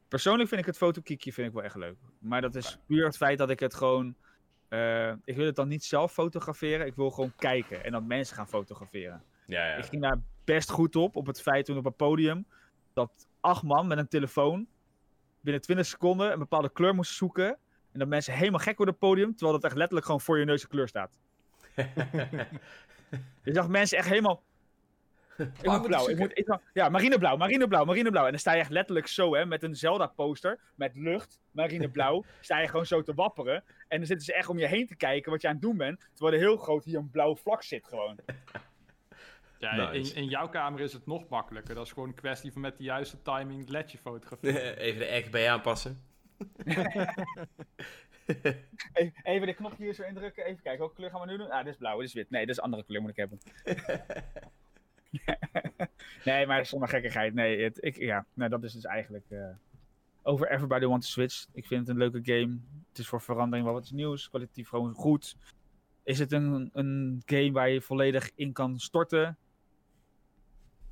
Persoonlijk 0.09 0.49
vind 0.49 0.61
ik 0.61 0.67
het 0.67 0.77
fotokiekje 0.77 1.33
vind 1.33 1.49
ik 1.49 1.55
wel 1.55 1.63
echt 1.63 1.77
leuk. 1.77 1.97
Maar 2.19 2.41
dat 2.41 2.55
is 2.55 2.79
puur 2.87 3.05
het 3.05 3.17
feit 3.17 3.39
dat 3.39 3.51
ik 3.51 3.61
het 3.61 3.75
gewoon... 3.75 4.15
eh, 4.69 5.13
ik 5.25 5.37
wil 5.37 5.47
het 5.47 5.57
dan 5.57 5.69
niet 5.69 5.85
zelf 5.85 6.13
fotograferen. 6.13 6.87
Ik 6.87 6.95
wil 6.95 7.11
gewoon 7.11 7.33
kijken 7.37 7.85
en 7.85 7.93
dat 7.93 8.03
mensen 8.03 8.37
gaan 8.37 8.49
fotograferen. 8.49 9.25
Ja, 9.47 9.67
ja. 9.67 9.75
Ik 9.75 9.85
ging 9.85 10.03
daar 10.03 10.19
best 10.53 10.71
goed 10.71 10.97
op, 10.97 11.17
op 11.17 11.27
het 11.27 11.41
feit 11.41 11.65
toen 11.65 11.77
op 11.77 11.85
het 11.85 11.97
podium... 11.97 12.47
dat 12.93 13.11
acht 13.41 13.63
man 13.63 13.87
met 13.87 13.99
een 13.99 14.09
telefoon 14.09 14.67
binnen 15.41 15.63
20 15.63 15.87
seconden 15.87 16.33
een 16.33 16.39
bepaalde 16.39 16.73
kleur 16.73 16.95
moest 16.95 17.13
zoeken. 17.13 17.59
En 17.93 17.99
dat 17.99 18.09
mensen 18.09 18.35
helemaal 18.35 18.61
gek 18.61 18.77
worden 18.77 18.95
op 18.95 19.01
het 19.01 19.11
podium, 19.11 19.31
terwijl 19.31 19.53
dat 19.53 19.65
echt 19.65 19.77
letterlijk 19.77 20.07
gewoon 20.07 20.21
voor 20.21 20.39
je 20.39 20.45
neus 20.45 20.63
een 20.63 20.69
kleur 20.69 20.89
staat. 20.89 21.19
Je 23.45 23.53
zag 23.53 23.69
mensen 23.69 23.99
echt 23.99 24.09
helemaal. 24.09 24.43
Ik 25.37 25.71
moet 25.71 25.83
blauw, 25.83 26.09
ik 26.09 26.19
moet, 26.19 26.39
ik 26.39 26.59
ja, 26.73 26.89
marineblauw, 26.89 27.37
marineblauw, 27.37 27.85
marineblauw. 27.85 28.25
En 28.25 28.31
dan 28.31 28.41
sta 28.41 28.53
je 28.53 28.61
echt 28.61 28.71
letterlijk 28.71 29.07
zo, 29.07 29.35
hè, 29.35 29.47
met 29.47 29.63
een 29.63 29.75
Zelda-poster, 29.75 30.59
met 30.75 30.95
lucht, 30.95 31.41
marineblauw, 31.51 32.25
sta 32.41 32.59
je 32.59 32.69
gewoon 32.69 32.87
zo 32.87 33.03
te 33.03 33.15
wapperen. 33.15 33.65
En 33.89 33.99
dan 33.99 34.07
zitten 34.07 34.27
ze 34.27 34.35
echt 34.35 34.49
om 34.49 34.59
je 34.59 34.67
heen 34.67 34.87
te 34.87 34.97
kijken 34.97 35.31
wat 35.31 35.43
je 35.43 35.49
aan 35.49 35.55
het 35.55 35.63
doen 35.63 35.77
bent, 35.77 36.09
terwijl 36.15 36.37
er 36.37 36.47
heel 36.47 36.57
groot 36.57 36.85
hier 36.85 36.99
een 36.99 37.11
blauw 37.11 37.37
vlak 37.37 37.63
zit 37.63 37.87
gewoon. 37.87 38.19
Ja, 39.61 39.91
Nice. 39.91 40.15
in, 40.15 40.23
in 40.23 40.29
jouw 40.29 40.49
kamer 40.49 40.81
is 40.81 40.93
het 40.93 41.07
nog 41.07 41.29
makkelijker. 41.29 41.75
Dat 41.75 41.87
is 41.87 41.93
gewoon 41.93 42.09
een 42.09 42.15
kwestie 42.15 42.53
van 42.53 42.61
met 42.61 42.77
de 42.79 42.85
juiste 42.85 43.23
timing 43.23 43.61
het 43.61 43.69
ledje 43.69 43.99
fotograferen. 43.99 44.77
Even 44.87 45.01
de 45.01 45.17
RGB 45.17 45.47
aanpassen. 45.49 45.99
Even, 48.93 49.13
even 49.23 49.47
de 49.47 49.55
knop 49.55 49.77
hier 49.77 49.95
zo 49.95 50.03
indrukken, 50.03 50.45
even 50.45 50.63
kijken, 50.63 50.81
welke 50.81 50.95
kleur 50.95 51.11
gaan 51.11 51.21
we 51.21 51.27
nu 51.27 51.37
doen? 51.37 51.51
Ah, 51.51 51.65
dit 51.65 51.73
is 51.73 51.79
blauw, 51.79 51.99
dit 51.99 52.07
is 52.07 52.15
wit. 52.15 52.31
Nee, 52.31 52.41
dit 52.41 52.51
is 52.51 52.57
een 52.57 52.63
andere 52.63 52.85
kleur 52.85 53.01
moet 53.01 53.11
ik 53.11 53.17
hebben. 53.17 53.39
nee, 56.25 56.47
maar 56.47 56.67
zonder 56.67 56.89
gekkigheid, 56.89 57.35
nee, 57.35 57.63
het, 57.63 57.85
ik, 57.85 57.97
ja, 57.97 58.27
nou, 58.35 58.51
dat 58.51 58.65
is 58.65 58.73
dus 58.73 58.85
eigenlijk 58.85 59.25
eh, 59.29 59.49
over 60.23 60.51
Everybody 60.51 60.85
Want 60.87 61.03
to 61.03 61.09
Switch. 61.09 61.47
Ik 61.53 61.67
vind 61.67 61.81
het 61.81 61.89
een 61.89 61.97
leuke 61.97 62.21
game. 62.23 62.59
Het 62.89 62.99
is 62.99 63.09
voor 63.09 63.21
verandering 63.21 63.67
wel 63.67 63.75
wat 63.75 63.91
nieuws, 63.91 64.29
kwalitatief 64.29 64.69
gewoon 64.69 64.95
goed. 64.95 65.37
Is 66.03 66.19
het 66.19 66.33
een, 66.33 66.71
een 66.73 67.23
game 67.25 67.53
waar 67.53 67.71
je 67.71 67.81
volledig 67.81 68.31
in 68.35 68.53
kan 68.53 68.79
storten? 68.79 69.39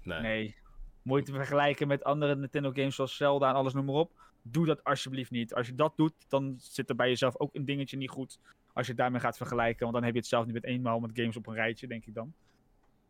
Nee. 0.09 0.21
Nee. 0.21 0.57
Mooi 1.03 1.23
te 1.23 1.33
vergelijken 1.33 1.89
met 1.89 2.05
andere 2.05 2.37
Nintendo 2.37 2.71
games 2.73 2.95
zoals 2.95 3.17
Zelda 3.17 3.49
en 3.49 3.55
alles 3.55 3.73
noem 3.73 3.85
maar 3.85 3.95
op. 3.95 4.13
Doe 4.43 4.67
dat 4.67 4.85
alsjeblieft 4.85 5.31
niet. 5.31 5.55
Als 5.55 5.67
je 5.67 5.75
dat 5.75 5.97
doet, 5.97 6.13
dan 6.29 6.55
zit 6.59 6.89
er 6.89 6.97
bij 6.97 7.09
jezelf 7.09 7.39
ook 7.39 7.55
een 7.55 7.65
dingetje 7.65 7.97
niet 7.97 8.11
goed. 8.11 8.39
Als 8.73 8.87
je 8.87 8.93
het 8.93 9.01
daarmee 9.01 9.21
gaat 9.21 9.37
vergelijken, 9.37 9.81
want 9.81 9.93
dan 9.95 10.03
heb 10.05 10.13
je 10.13 10.19
het 10.19 10.29
zelf 10.29 10.45
niet 10.45 10.55
met 10.55 10.65
eenmaal 10.65 11.01
met 11.01 11.11
games 11.15 11.37
op 11.37 11.47
een 11.47 11.55
rijtje, 11.55 11.87
denk 11.87 12.05
ik 12.07 12.15
dan. 12.15 12.35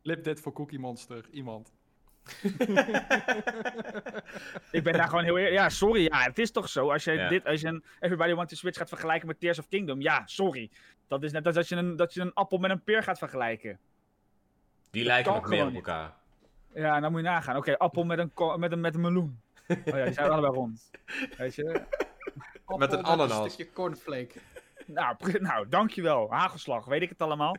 Lip 0.03 0.25
dit 0.25 0.41
voor 0.41 0.53
Cookie 0.53 0.79
Monster, 0.79 1.25
iemand. 1.31 1.73
Ik 4.71 4.83
ben 4.83 4.93
daar 4.93 5.09
gewoon 5.09 5.25
heel 5.25 5.39
eerlijk. 5.39 5.57
Ja, 5.57 5.69
sorry. 5.69 6.03
Ja, 6.03 6.23
het 6.23 6.39
is 6.39 6.51
toch 6.51 6.69
zo. 6.69 6.91
Als 6.93 7.05
je 7.05 7.13
Ja. 7.13 7.29
dit, 7.29 7.47
als 7.47 7.61
je 7.61 7.67
een 7.67 7.85
Everybody 8.01 8.35
Want 8.35 8.49
to 8.49 8.57
Switch 8.57 8.79
gaat 8.79 8.89
vergelijken 8.89 9.29
met 9.29 9.41
Tears 9.41 9.59
of 9.59 9.69
Kingdom, 9.69 10.01
ja, 10.01 10.23
sorry. 10.27 10.71
Dat 11.07 11.23
is 11.23 11.33
net 11.33 11.47
als 11.47 11.55
dat 11.55 11.69
je 11.69 11.77
een, 11.77 11.97
dat 11.97 12.15
je 12.15 12.21
een 12.21 12.33
appel 12.35 12.59
met 12.59 12.71
een 12.71 12.83
peer 12.83 13.03
gaat 13.03 13.19
vergelijken. 13.19 13.79
Die 14.91 15.05
lijken 15.05 15.33
nog 15.33 15.49
meer 15.49 15.67
op 15.67 15.75
elkaar. 15.75 16.17
Ja, 16.79 17.01
dan 17.01 17.11
moet 17.11 17.20
je 17.20 17.26
nagaan. 17.26 17.57
Oké, 17.57 17.76
appel 17.76 18.05
met 18.05 18.18
een, 18.18 18.33
met, 18.59 18.72
een, 18.72 18.81
met 18.81 18.95
een 18.95 19.01
meloen. 19.01 19.41
Oh 19.68 19.76
ja, 19.85 20.05
die 20.05 20.12
zijn 20.12 20.31
allebei 20.31 20.53
rond. 20.53 20.91
Weet 21.37 21.55
je? 21.55 21.83
Met 22.66 22.93
een 22.93 23.03
ananas. 23.03 23.45
Een 23.45 23.51
stukje 23.51 23.72
cornflake. 23.72 24.41
Nou, 24.87 25.16
nou, 25.41 25.68
dankjewel. 25.68 26.31
Hagelslag, 26.31 26.85
weet 26.85 27.03
ik 27.03 27.09
het 27.09 27.22
allemaal. 27.22 27.57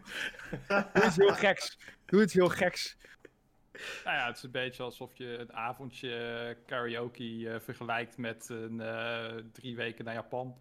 Doe 0.68 1.06
iets 1.06 1.16
heel 1.16 1.34
geks. 1.34 1.78
Doe 2.06 2.22
iets 2.22 2.34
heel 2.34 2.50
geks. 2.50 2.98
Nou 4.04 4.18
ja, 4.18 4.26
het 4.28 4.38
is 4.38 4.44
een 4.44 4.52
beetje 4.52 4.84
alsof 4.84 5.18
je 5.18 5.38
een 5.38 5.54
avondje 5.54 6.16
eh, 6.16 6.56
karaoke 6.66 7.50
eh, 7.50 7.60
vergelijkt 7.60 8.18
met 8.18 8.50
een 8.50 8.82
eh, 8.82 9.36
drie 9.52 9.76
weken 9.76 10.06
naar 10.06 10.14
Japan. 10.14 10.56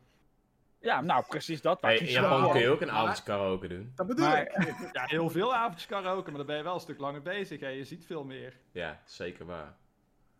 Ja, 0.80 1.00
nou, 1.00 1.24
precies 1.28 1.60
dat. 1.60 1.80
Hey, 1.80 1.96
in 1.96 2.06
Japan 2.06 2.50
kun 2.50 2.60
je 2.60 2.68
ook 2.68 2.80
een 2.80 2.90
avondje 2.90 3.22
karaoke 3.22 3.68
doen. 3.68 3.92
Dat 3.94 4.06
bedoel 4.06 4.24
Maar- 4.26 4.42
ik. 4.42 4.74
Ja, 4.92 5.04
heel 5.04 5.30
veel 5.30 5.54
avondjes 5.54 5.86
karaoke, 5.86 6.28
maar 6.28 6.38
dan 6.38 6.46
ben 6.46 6.56
je 6.56 6.62
wel 6.62 6.74
een 6.74 6.80
stuk 6.80 6.98
langer 6.98 7.22
bezig 7.22 7.60
en 7.60 7.72
je 7.72 7.84
ziet 7.84 8.06
veel 8.06 8.24
meer. 8.24 8.56
Ja, 8.72 9.00
zeker 9.04 9.46
waar. 9.46 9.76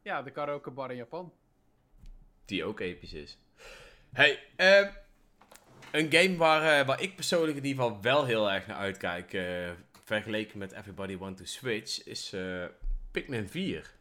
Ja, 0.03 0.23
de 0.23 0.31
karaoke 0.31 0.71
bar 0.71 0.91
in 0.91 0.97
Japan. 0.97 1.33
Die 2.45 2.65
ook 2.65 2.81
episch 2.81 3.13
is. 3.13 3.39
Hey, 4.13 4.43
ehm, 4.57 4.91
een 5.91 6.13
game 6.13 6.37
waar, 6.37 6.81
eh, 6.81 6.87
waar 6.87 7.01
ik 7.03 7.15
persoonlijk 7.15 7.57
in 7.57 7.65
ieder 7.65 7.83
geval 7.85 8.01
wel 8.03 8.25
heel 8.25 8.51
erg 8.51 8.67
naar 8.67 8.77
uitkijk, 8.77 9.33
eh, 9.33 9.71
vergeleken 10.05 10.59
met 10.59 10.73
Everybody 10.73 11.17
Want 11.17 11.37
to 11.37 11.45
Switch, 11.45 12.05
is 12.05 12.33
eh, 12.33 12.65
Pikmin 13.11 13.49
4. 13.49 13.97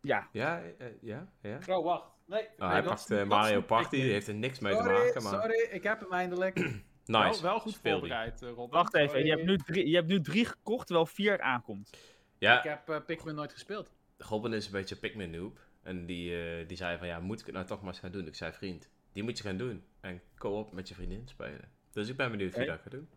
Ja, 0.00 0.28
Ja, 0.32 0.62
ja, 1.00 1.28
ja. 1.40 1.58
Oh, 1.68 1.84
wacht. 1.84 2.10
Nee, 2.28 2.42
Oh, 2.42 2.58
nee, 2.58 2.68
hij 2.68 2.82
pakt 2.82 3.10
is- 3.10 3.16
eh, 3.18 3.24
Mario 3.26 3.60
Party, 3.60 3.96
die 4.00 4.10
heeft 4.12 4.28
er 4.28 4.34
niks 4.34 4.58
mee 4.58 4.76
te 4.76 4.82
maken, 4.82 5.22
maar 5.22 5.32
sorry, 5.42 5.68
ik 5.70 5.82
heb 5.82 6.00
hem 6.00 6.12
eindelijk. 6.12 6.54
nice. 6.60 6.82
Wel, 7.06 7.42
wel 7.42 7.60
goed 7.60 7.72
Speel 7.72 7.92
voorbereid, 7.98 8.42
eh, 8.42 8.50
Rob. 8.50 8.72
wacht 8.72 8.94
even. 8.94 9.08
Sorry. 9.08 9.24
Je 9.24 9.30
hebt, 9.30 9.44
nu 9.44 9.56
drie, 9.56 9.88
je 9.88 9.94
hebt 9.94 10.08
nu 10.08 10.20
drie 10.20 10.44
gekocht, 10.44 10.86
terwijl 10.86 11.06
vier 11.06 11.40
aankomt. 11.40 11.88
Ik 11.92 11.98
Ja, 12.38 12.60
heb 12.62 12.88
eh, 12.88 12.96
Pikmin 13.06 13.34
nooit 13.34 13.52
gespeeld. 13.52 13.90
Robin 14.18 14.52
is 14.52 14.66
een 14.66 14.72
beetje 14.72 14.96
Pikmin 14.96 15.30
noob. 15.30 15.58
En 15.82 16.06
die, 16.06 16.42
eh, 16.60 16.68
die 16.68 16.76
zei 16.76 16.98
van, 16.98 17.06
ja, 17.06 17.20
moet 17.20 17.40
ik 17.40 17.46
het 17.46 17.54
nou 17.54 17.66
toch 17.66 17.78
maar 17.80 17.88
eens 17.90 17.98
gaan 18.00 18.10
doen? 18.12 18.26
Ik 18.26 18.34
zei, 18.34 18.52
vriend, 18.52 18.88
die 19.12 19.22
moet 19.22 19.38
je 19.38 19.44
gaan 19.44 19.56
doen. 19.56 19.84
En 20.00 20.22
co-op 20.38 20.72
met 20.72 20.88
je 20.88 20.94
vriendin 20.94 21.28
spelen. 21.28 21.70
Dus 21.92 22.08
ik 22.08 22.16
ben 22.16 22.30
benieuwd 22.30 22.52
wie 22.54 22.62
Oké. 22.62 22.70
dat 22.72 22.80
gaat 22.82 22.90
doen. 22.92 23.08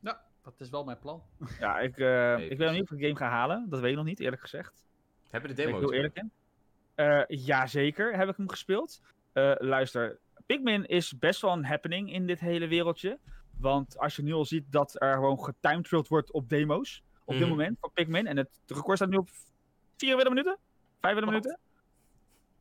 Ja, 0.00 0.20
dat 0.42 0.54
is 0.60 0.70
wel 0.70 0.84
mijn 0.84 0.98
plan. 0.98 1.22
Ja, 1.58 1.78
ik, 1.78 1.98
eh, 1.98 2.38
ik 2.38 2.48
weet 2.48 2.58
nog 2.58 2.72
niet 2.72 2.82
of 2.82 2.90
ik 2.90 2.98
de 2.98 3.04
game 3.04 3.16
ga 3.18 3.28
halen. 3.28 3.66
Dat 3.68 3.80
weet 3.80 3.90
ik 3.90 3.96
nog 3.96 4.04
niet, 4.04 4.20
eerlijk 4.20 4.42
gezegd. 4.42 4.84
Heb 5.30 5.42
je 5.42 5.48
de 5.48 5.54
Daar 5.54 5.64
ben 5.64 5.74
demo 5.74 5.78
ik 5.78 5.82
heel 5.90 5.92
eerlijk 5.96 6.16
in. 6.16 6.32
Eh 6.94 7.22
jazeker, 7.26 8.16
heb 8.16 8.28
ik 8.28 8.36
hem 8.36 8.48
gespeeld. 8.48 9.00
Eh, 9.32 9.52
luister, 9.58 10.18
Pikmin 10.46 10.86
is 10.86 11.18
best 11.18 11.40
wel 11.40 11.52
een 11.52 11.64
happening 11.64 12.12
in 12.12 12.26
dit 12.26 12.40
hele 12.40 12.66
wereldje. 12.66 13.18
Want 13.58 13.98
als 13.98 14.16
je 14.16 14.22
nu 14.22 14.32
al 14.32 14.44
ziet 14.44 14.64
dat 14.72 15.02
er 15.02 15.14
gewoon 15.14 15.44
getimetrailed 15.44 16.08
wordt 16.08 16.30
op 16.32 16.48
demo's. 16.48 17.02
Op 17.24 17.32
dit 17.32 17.40
Mhm. 17.42 17.50
moment 17.50 17.76
van 17.80 17.90
Pikmin. 17.92 18.26
En 18.26 18.36
het 18.36 18.50
record 18.66 18.96
staat 18.96 19.08
nu 19.08 19.16
op 19.16 19.28
44 19.96 20.28
minuten? 20.28 20.58
35 21.00 21.34
Wat? 21.34 21.42
minuten? 21.44 21.58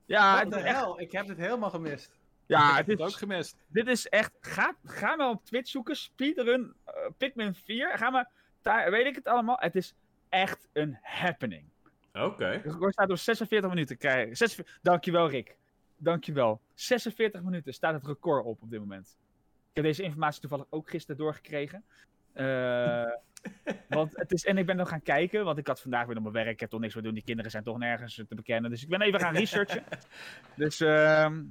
Ja, 0.05 0.31
Wat 0.33 0.41
het 0.41 0.51
de 0.51 0.57
is 0.57 0.63
echt, 0.63 0.75
hel, 0.75 0.99
ik 0.99 1.11
heb 1.11 1.27
dit 1.27 1.37
helemaal 1.37 1.69
gemist. 1.69 2.19
ja 2.45 2.61
ik 2.61 2.67
het 2.67 2.75
heb 2.77 2.87
het 2.87 2.99
is, 2.99 3.05
ook 3.13 3.19
gemist. 3.19 3.55
dit 3.67 3.87
is 3.87 4.07
echt. 4.07 4.31
Ga, 4.41 4.75
ga 4.83 5.15
maar 5.15 5.29
op 5.29 5.45
Twitch 5.45 5.69
zoeken. 5.69 5.95
Speedrun 5.95 6.73
eh, 6.85 6.93
Pikmin 7.17 7.53
4. 7.55 7.97
Ga 7.97 8.09
maar. 8.09 8.31
Daar 8.61 8.91
weet 8.91 9.05
ik 9.05 9.15
het 9.15 9.27
allemaal. 9.27 9.57
Het 9.59 9.75
is 9.75 9.93
echt 10.29 10.67
een 10.73 10.97
happening. 11.01 11.70
Oké. 12.13 12.45
Het 12.45 12.65
record 12.65 12.93
staat 12.93 13.09
op 13.09 13.17
46 13.17 13.69
minuten. 13.69 13.97
Krijg, 13.97 14.37
46, 14.37 14.79
dankjewel, 14.81 15.29
Rick. 15.29 15.57
Dankjewel. 15.97 16.61
46 16.73 17.41
minuten 17.41 17.73
staat 17.73 17.93
het 17.93 18.05
record 18.05 18.45
op 18.45 18.61
op 18.61 18.69
dit 18.69 18.79
moment. 18.79 19.17
Ik 19.69 19.77
heb 19.77 19.83
deze 19.83 20.03
informatie 20.03 20.41
toevallig 20.41 20.65
ook 20.69 20.89
gisteren 20.89 21.17
doorgekregen. 21.17 21.83
Eh, 22.33 23.11
want 23.89 24.11
het 24.15 24.31
is, 24.31 24.45
en 24.45 24.57
ik 24.57 24.65
ben 24.65 24.75
nog 24.75 24.89
gaan 24.89 25.01
kijken, 25.01 25.45
want 25.45 25.57
ik 25.57 25.67
had 25.67 25.81
vandaag 25.81 26.05
weer 26.05 26.15
op 26.15 26.21
mijn 26.21 26.33
werk. 26.33 26.49
Ik 26.49 26.59
heb 26.59 26.69
toch 26.69 26.79
niks 26.79 26.93
meer 26.93 27.03
doen. 27.03 27.13
Die 27.13 27.23
kinderen 27.23 27.51
zijn 27.51 27.63
toch 27.63 27.77
nergens 27.77 28.15
te 28.15 28.35
bekennen. 28.35 28.71
Dus 28.71 28.83
ik 28.83 28.89
ben 28.89 29.01
even 29.01 29.19
gaan 29.19 29.35
researchen. 29.35 29.83
dus, 30.55 30.79
ehm, 30.79 31.43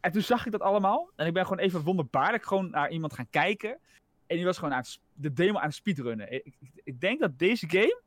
en 0.00 0.12
toen 0.12 0.22
zag 0.22 0.46
ik 0.46 0.52
dat 0.52 0.60
allemaal. 0.60 1.10
En 1.16 1.26
ik 1.26 1.32
ben 1.32 1.42
gewoon 1.46 1.58
even 1.58 1.82
wonderbaarlijk 1.82 2.46
gewoon 2.46 2.70
naar 2.70 2.90
iemand 2.90 3.12
gaan 3.12 3.30
kijken. 3.30 3.78
En 4.26 4.36
die 4.36 4.44
was 4.44 4.58
gewoon 4.58 4.72
aan 4.72 4.80
het, 4.80 5.00
de 5.12 5.32
demo 5.32 5.58
aan 5.58 5.66
het 5.66 5.74
speedrunnen. 5.74 6.32
Ik, 6.32 6.44
ik, 6.44 6.70
ik 6.84 7.00
denk 7.00 7.20
dat 7.20 7.38
deze 7.38 7.68
game. 7.68 8.00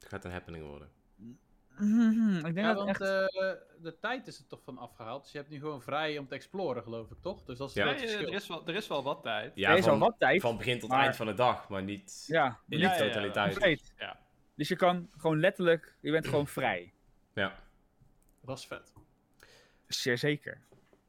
Het 0.00 0.08
gaat 0.08 0.24
een 0.24 0.30
happening 0.30 0.64
worden. 0.66 0.90
Mhm, 1.78 2.36
ik 2.36 2.42
denk 2.42 2.56
Ja, 2.56 2.74
dat 2.74 2.76
want 2.84 2.88
echt. 2.88 3.00
eh, 3.00 3.52
de 3.82 3.96
tijd 4.00 4.26
is 4.26 4.38
er 4.38 4.46
toch 4.46 4.62
van 4.62 4.78
afgehaald. 4.78 5.22
Dus 5.22 5.32
je 5.32 5.38
hebt 5.38 5.50
nu 5.50 5.58
gewoon 5.58 5.82
vrij 5.82 6.18
om 6.18 6.26
te 6.26 6.34
exploren, 6.34 6.82
geloof 6.82 7.10
ik, 7.10 7.16
toch? 7.20 7.44
Dus 7.44 7.58
dat 7.58 7.68
is 7.68 7.74
Ja. 7.74 7.86
het 7.88 7.96
Nee, 7.96 8.06
grote 8.08 8.22
eh, 8.24 8.28
er, 8.28 8.34
is 8.34 8.46
wel, 8.48 8.66
er 8.66 8.74
is 8.74 8.86
wel 8.86 9.02
wat 9.02 9.22
tijd. 9.22 9.52
Ja, 9.54 9.70
er 9.70 9.76
is 9.78 9.84
al 9.84 9.90
van, 9.90 9.98
wat 9.98 10.14
tijd. 10.18 10.40
van 10.40 10.56
begin 10.56 10.78
tot 10.78 10.88
maar- 10.88 11.02
eind 11.02 11.16
van 11.16 11.26
de 11.26 11.34
dag, 11.34 11.68
maar 11.68 11.82
niet 11.82 12.24
Ja, 12.26 12.44
in 12.68 12.78
Ja, 12.78 12.88
de 12.88 12.94
ja, 12.96 13.04
ja, 13.04 13.06
totaliteit. 13.12 13.92
Ja. 13.96 14.18
Dus 14.54 14.68
je 14.68 14.76
kan 14.76 15.10
gewoon 15.16 15.40
letterlijk, 15.40 15.96
je 16.00 16.10
bent 16.10 16.26
gewoon 16.28 16.46
vrij. 16.46 16.92
Ja. 17.34 17.54
Dat 18.42 18.58
is 18.58 18.66
vet. 18.66 18.92
Zeer 19.86 20.18
zeker. 20.18 20.60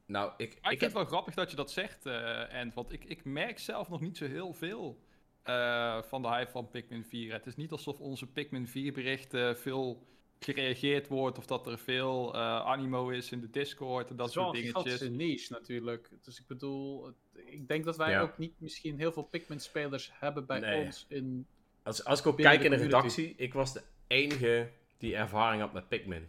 Nou, 0.06 0.32
ik, 0.36 0.38
Maar 0.38 0.48
ik 0.48 0.54
ik 0.56 0.62
vind 0.68 0.80
heb... 0.80 0.80
het 0.80 0.92
wel 0.92 1.04
grappig 1.04 1.34
dat 1.34 1.50
je 1.50 1.56
dat 1.56 1.70
zegt, 1.70 2.06
eh 2.06 2.54
Ent. 2.54 2.74
Want 2.74 2.92
ik, 2.92 3.04
ik 3.04 3.24
merk 3.24 3.58
zelf 3.58 3.88
nog 3.88 4.00
niet 4.00 4.16
zo 4.16 4.26
heel 4.26 4.52
veel 4.52 5.02
eh, 5.42 6.02
van 6.02 6.22
de 6.22 6.28
hype 6.28 6.50
van 6.50 6.68
Pikmin 6.70 7.04
4. 7.04 7.32
Het 7.32 7.46
is 7.46 7.56
niet 7.56 7.70
alsof 7.72 7.98
onze 8.00 8.26
Pikmin 8.26 8.68
4 8.68 8.92
berichten 8.92 9.58
veel 9.58 10.06
gereageerd 10.38 11.08
wordt. 11.08 11.38
Of 11.38 11.46
dat 11.46 11.66
er 11.66 11.78
veel 11.78 12.34
eh, 12.34 12.40
animo 12.66 13.08
is 13.08 13.32
in 13.32 13.40
de 13.40 13.50
Discord 13.50 14.10
en 14.10 14.16
dat 14.16 14.18
Dat 14.18 14.28
is 14.28 14.34
wel 14.34 14.44
soort 14.44 14.56
een 14.66 14.72
dingetjes. 14.82 15.08
niche 15.08 15.52
natuurlijk. 15.52 16.10
Dus 16.22 16.38
ik 16.40 16.46
bedoel, 16.46 17.06
het- 17.06 17.44
ik 17.46 17.68
denk 17.68 17.84
dat 17.84 17.96
wij 17.96 18.10
Ja. 18.10 18.20
ook 18.20 18.38
niet 18.38 18.60
misschien 18.60 18.98
heel 18.98 19.12
veel 19.12 19.22
Pikmin-spelers 19.22 20.10
hebben 20.14 20.46
bij 20.46 20.58
Nee. 20.60 20.84
ons 20.84 21.06
in... 21.08 21.46
Als, 21.82 22.04
als 22.04 22.20
ik 22.20 22.26
ook 22.26 22.36
kijk 22.36 22.62
in 22.62 22.70
de 22.70 22.76
redactie, 22.76 23.34
ik 23.36 23.52
was 23.54 23.72
de 23.72 23.82
enige 24.06 24.70
die 24.98 25.16
ervaring 25.16 25.62
had 25.62 25.72
met 25.72 25.88
Pikmin. 25.88 26.28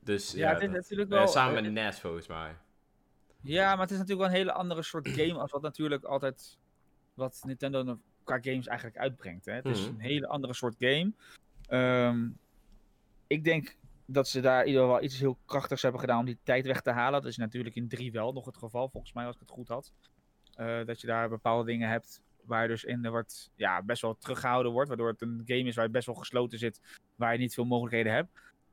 Dus 0.00 0.32
Ja, 0.32 0.38
ja, 0.38 0.46
het 0.54 0.62
is 0.62 0.66
dat- 0.66 0.74
natuurlijk 0.76 1.10
eh, 1.10 1.16
wel. 1.16 1.26
samen 1.28 1.62
met 1.62 1.72
Nes 1.72 2.00
volgens 2.00 2.26
mij. 2.26 2.56
Ja, 3.42 3.70
maar 3.70 3.80
het 3.80 3.90
is 3.90 3.98
natuurlijk 3.98 4.28
wel 4.28 4.36
een 4.36 4.42
hele 4.46 4.52
andere 4.52 4.82
soort 4.82 5.08
game 5.18 5.34
als 5.38 5.50
wat 5.50 5.62
natuurlijk 5.62 6.04
altijd 6.04 6.58
wat 7.14 7.40
Nintendo 7.46 7.98
qua 8.24 8.38
games 8.40 8.66
eigenlijk 8.66 8.98
uitbrengt. 8.98 9.44
Hè? 9.44 9.52
Het 9.52 9.64
is 9.66 9.80
Mhm. 9.80 9.94
een 9.94 10.00
hele 10.00 10.26
andere 10.26 10.54
soort 10.54 10.74
game. 10.78 11.12
Ehm, 11.66 12.28
ik 13.26 13.44
denk 13.44 13.76
dat 14.06 14.28
ze 14.28 14.40
daar 14.40 14.60
in 14.60 14.66
ieder 14.66 14.82
geval 14.82 15.02
iets 15.02 15.18
heel 15.18 15.38
krachtigs 15.44 15.82
hebben 15.82 16.00
gedaan 16.00 16.18
om 16.18 16.24
die 16.24 16.38
tijd 16.42 16.66
weg 16.66 16.80
te 16.80 16.90
halen. 16.90 17.22
Dat 17.22 17.30
is 17.30 17.36
natuurlijk 17.36 17.74
in 17.74 17.88
3 17.88 18.12
wel 18.12 18.32
nog 18.32 18.44
het 18.46 18.56
geval, 18.56 18.88
volgens 18.88 19.12
mij, 19.12 19.26
als 19.26 19.34
ik 19.34 19.40
het 19.40 19.50
goed 19.50 19.68
had. 19.68 19.92
Eh, 20.54 20.84
dat 20.84 21.00
je 21.00 21.06
daar 21.06 21.28
bepaalde 21.28 21.64
dingen 21.64 21.88
hebt 21.88 22.20
waar 22.44 22.68
dus 22.68 22.84
in 22.84 23.04
er 23.04 23.10
wordt, 23.10 23.50
ja, 23.54 23.82
best 23.82 24.02
wel 24.02 24.16
teruggehouden 24.18 24.72
wordt. 24.72 24.88
Waardoor 24.88 25.08
het 25.08 25.22
een 25.22 25.42
game 25.44 25.62
is 25.62 25.74
waar 25.74 25.84
je 25.84 25.90
best 25.90 26.06
wel 26.06 26.14
gesloten 26.14 26.58
zit, 26.58 26.80
waar 27.16 27.32
je 27.32 27.38
niet 27.38 27.54
veel 27.54 27.64
mogelijkheden 27.64 28.12
hebt. 28.12 28.28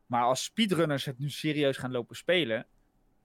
Maar 0.05 0.23
als 0.23 0.43
speedrunners 0.43 1.05
het 1.05 1.19
nu 1.19 1.29
serieus 1.29 1.77
gaan 1.77 1.91
lopen 1.91 2.15
spelen, 2.15 2.65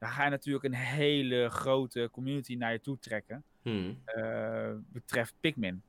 dan 0.03 0.11
ga 0.11 0.25
je 0.25 0.31
natuurlijk 0.31 0.65
een 0.65 0.75
hele 0.75 1.49
grote 1.51 2.09
community 2.13 2.55
naar 2.55 2.73
je 2.73 2.81
toe 2.81 2.99
trekken. 2.99 3.45
Hmm. 3.63 4.03
eh, 4.05 4.73
betreft 4.93 5.35
Pikmin. 5.41 5.83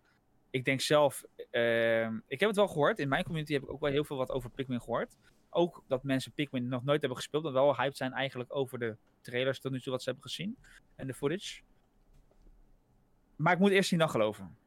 Ik 0.50 0.66
denk 0.66 0.82
zelf, 0.82 1.24
eh, 1.52 2.06
ik 2.06 2.40
heb 2.40 2.50
het 2.50 2.56
wel 2.56 2.68
gehoord. 2.68 3.00
In 3.00 3.08
mijn 3.08 3.24
community 3.24 3.54
heb 3.54 3.64
ik 3.64 3.72
ook 3.72 3.80
wel 3.80 3.92
heel 3.92 4.04
veel 4.04 4.18
wat 4.18 4.32
over 4.32 4.50
Pikmin 4.50 4.82
gehoord. 4.82 5.18
Ook 5.50 5.84
dat 5.88 6.04
mensen 6.04 6.32
Pikmin 6.32 6.68
nog 6.68 6.84
nooit 6.84 7.00
hebben 7.00 7.18
gespeeld. 7.18 7.46
En 7.46 7.54
wel 7.54 7.76
hyped 7.76 7.98
zijn 7.98 8.14
eigenlijk 8.14 8.56
over 8.56 8.80
de 8.80 8.96
trailers 9.22 9.60
tot 9.60 9.72
nu 9.72 9.82
toe 9.82 9.92
wat 9.92 10.04
ze 10.04 10.10
hebben 10.10 10.30
gezien. 10.30 10.58
En 10.96 11.08
de 11.08 11.14
footage. 11.14 11.62
Maar 13.36 13.54
ik 13.54 13.60
moet 13.60 13.72
eerst 13.72 13.90
zien 13.90 14.00
dan 14.00 14.10
geloven. 14.10 14.58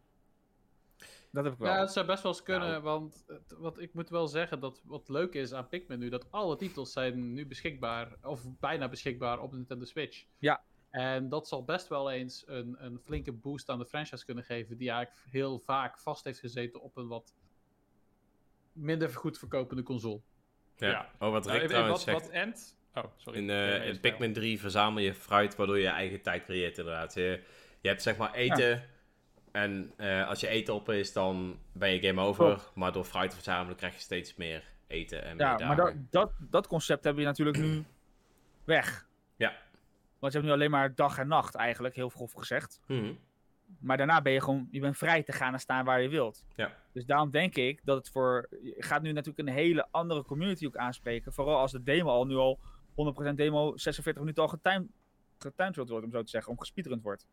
Dat 1.36 1.44
heb 1.44 1.52
ik 1.52 1.58
wel. 1.58 1.72
Ja, 1.72 1.80
het 1.80 1.92
zou 1.92 2.06
best 2.06 2.22
wel 2.22 2.32
eens 2.32 2.42
kunnen, 2.42 2.68
Nou. 2.68 2.82
want 2.82 3.24
het- 3.26 3.54
wat 3.58 3.78
ik 3.80 3.94
moet 3.94 4.08
wel 4.08 4.26
zeggen, 4.28 4.60
dat 4.60 4.80
wat 4.84 5.08
leuk 5.08 5.34
is 5.34 5.52
aan 5.52 5.68
Pikmin 5.68 5.98
nu, 5.98 6.08
dat 6.08 6.30
alle 6.32 6.56
titels 6.56 6.92
zijn 6.92 7.32
nu 7.32 7.46
beschikbaar, 7.46 8.16
of 8.22 8.42
bijna 8.60 8.88
beschikbaar 8.88 9.40
op 9.40 9.50
de 9.50 9.56
Nintendo 9.56 9.84
Switch. 9.84 10.24
Ja. 10.38 10.62
En 10.90 11.28
dat 11.28 11.48
zal 11.48 11.64
best 11.64 11.88
wel 11.88 12.10
eens 12.10 12.44
een, 12.46 12.76
een 12.78 12.98
flinke 12.98 13.32
boost 13.32 13.68
aan 13.68 13.78
de 13.78 13.86
franchise 13.86 14.24
kunnen 14.24 14.44
geven, 14.44 14.76
die 14.76 14.90
eigenlijk 14.90 15.20
heel 15.30 15.58
vaak 15.58 15.98
vast 15.98 16.24
heeft 16.24 16.38
gezeten 16.38 16.80
op 16.80 16.96
een 16.96 17.08
wat 17.08 17.34
minder 18.72 19.08
goed 19.08 19.38
verkopende 19.38 19.82
console. 19.82 20.20
Ja. 20.76 20.88
Ja. 20.88 21.10
Oh, 21.18 21.30
wat 21.30 21.44
Nou, 21.44 21.58
Rick 21.58 21.68
trouwens 21.68 21.92
wat, 22.04 22.14
zegt. 22.14 22.20
wat 22.20 22.30
Ent... 22.30 22.78
Oh, 22.94 23.04
sorry. 23.16 23.38
In, 23.38 23.50
eh, 23.50 23.88
in 23.88 24.00
Pikmin 24.00 24.32
3 24.32 24.60
verzamel 24.60 25.02
je 25.02 25.14
fruit 25.14 25.56
waardoor 25.56 25.76
je 25.76 25.82
je 25.82 25.88
eigen 25.88 26.22
tijd 26.22 26.44
creëert 26.44 26.78
inderdaad. 26.78 27.14
Je, 27.14 27.42
je 27.80 27.88
hebt 27.88 28.02
zeg 28.02 28.16
maar 28.16 28.34
eten 28.34 28.84
en 29.56 29.92
eh, 29.96 30.28
als 30.28 30.40
je 30.40 30.48
eten 30.48 30.74
op 30.74 30.90
is 30.90 31.12
dan 31.12 31.58
ben 31.72 31.90
je 31.90 32.06
game 32.06 32.20
over. 32.20 32.60
Maar 32.74 32.92
door 32.92 33.04
fruit 33.04 33.30
te 33.30 33.36
verzamelen 33.36 33.76
krijg 33.76 33.94
je 33.94 34.00
steeds 34.00 34.34
meer 34.34 34.64
eten 34.86 35.24
en 35.24 35.36
ja, 35.36 35.54
meer 35.56 35.66
maar 35.66 36.06
dat, 36.10 36.32
dat 36.38 36.66
concept 36.66 37.04
heb 37.04 37.16
je 37.16 37.24
natuurlijk 37.24 37.58
nu 37.58 37.84
weg. 38.64 39.06
Ja. 39.36 39.56
Want 40.18 40.32
je 40.32 40.38
hebt 40.38 40.50
nu 40.50 40.56
alleen 40.56 40.70
maar 40.70 40.94
dag 40.94 41.18
en 41.18 41.28
nacht 41.28 41.54
eigenlijk, 41.54 41.94
heel 41.94 42.08
grof 42.08 42.32
gezegd. 42.32 42.80
Mhm. 42.86 43.12
Maar 43.78 43.96
daarna 43.96 44.22
ben 44.22 44.32
je 44.32 44.40
gewoon, 44.40 44.68
je 44.70 44.80
bent 44.80 44.96
vrij 44.96 45.22
te 45.22 45.32
gaan 45.32 45.52
en 45.52 45.60
staan 45.60 45.84
waar 45.84 46.02
je 46.02 46.08
wilt. 46.08 46.44
Ja. 46.56 46.72
Dus 46.92 47.06
daarom 47.06 47.30
denk 47.30 47.54
ik 47.54 47.80
dat 47.84 47.96
het 47.96 48.08
voor, 48.08 48.48
je 48.62 48.74
gaat 48.78 49.02
nu 49.02 49.12
natuurlijk 49.12 49.48
een 49.48 49.54
hele 49.54 49.86
andere 49.90 50.22
community 50.22 50.66
ook 50.66 50.76
aanspreken. 50.76 51.32
Vooral 51.32 51.58
als 51.58 51.72
de 51.72 51.82
demo 51.82 52.10
al 52.10 52.26
nu 52.26 52.34
al 52.34 52.58
100% 53.30 53.34
demo 53.34 53.76
46 53.76 54.22
minuten 54.22 54.42
al 54.42 54.48
getimed, 54.48 54.88
getimed 55.38 55.76
wordt, 55.76 56.04
om 56.04 56.10
zo 56.10 56.22
te 56.22 56.30
zeggen, 56.30 56.52
om 56.52 56.58
gespeedrund 56.58 57.02
wordt. 57.02 57.26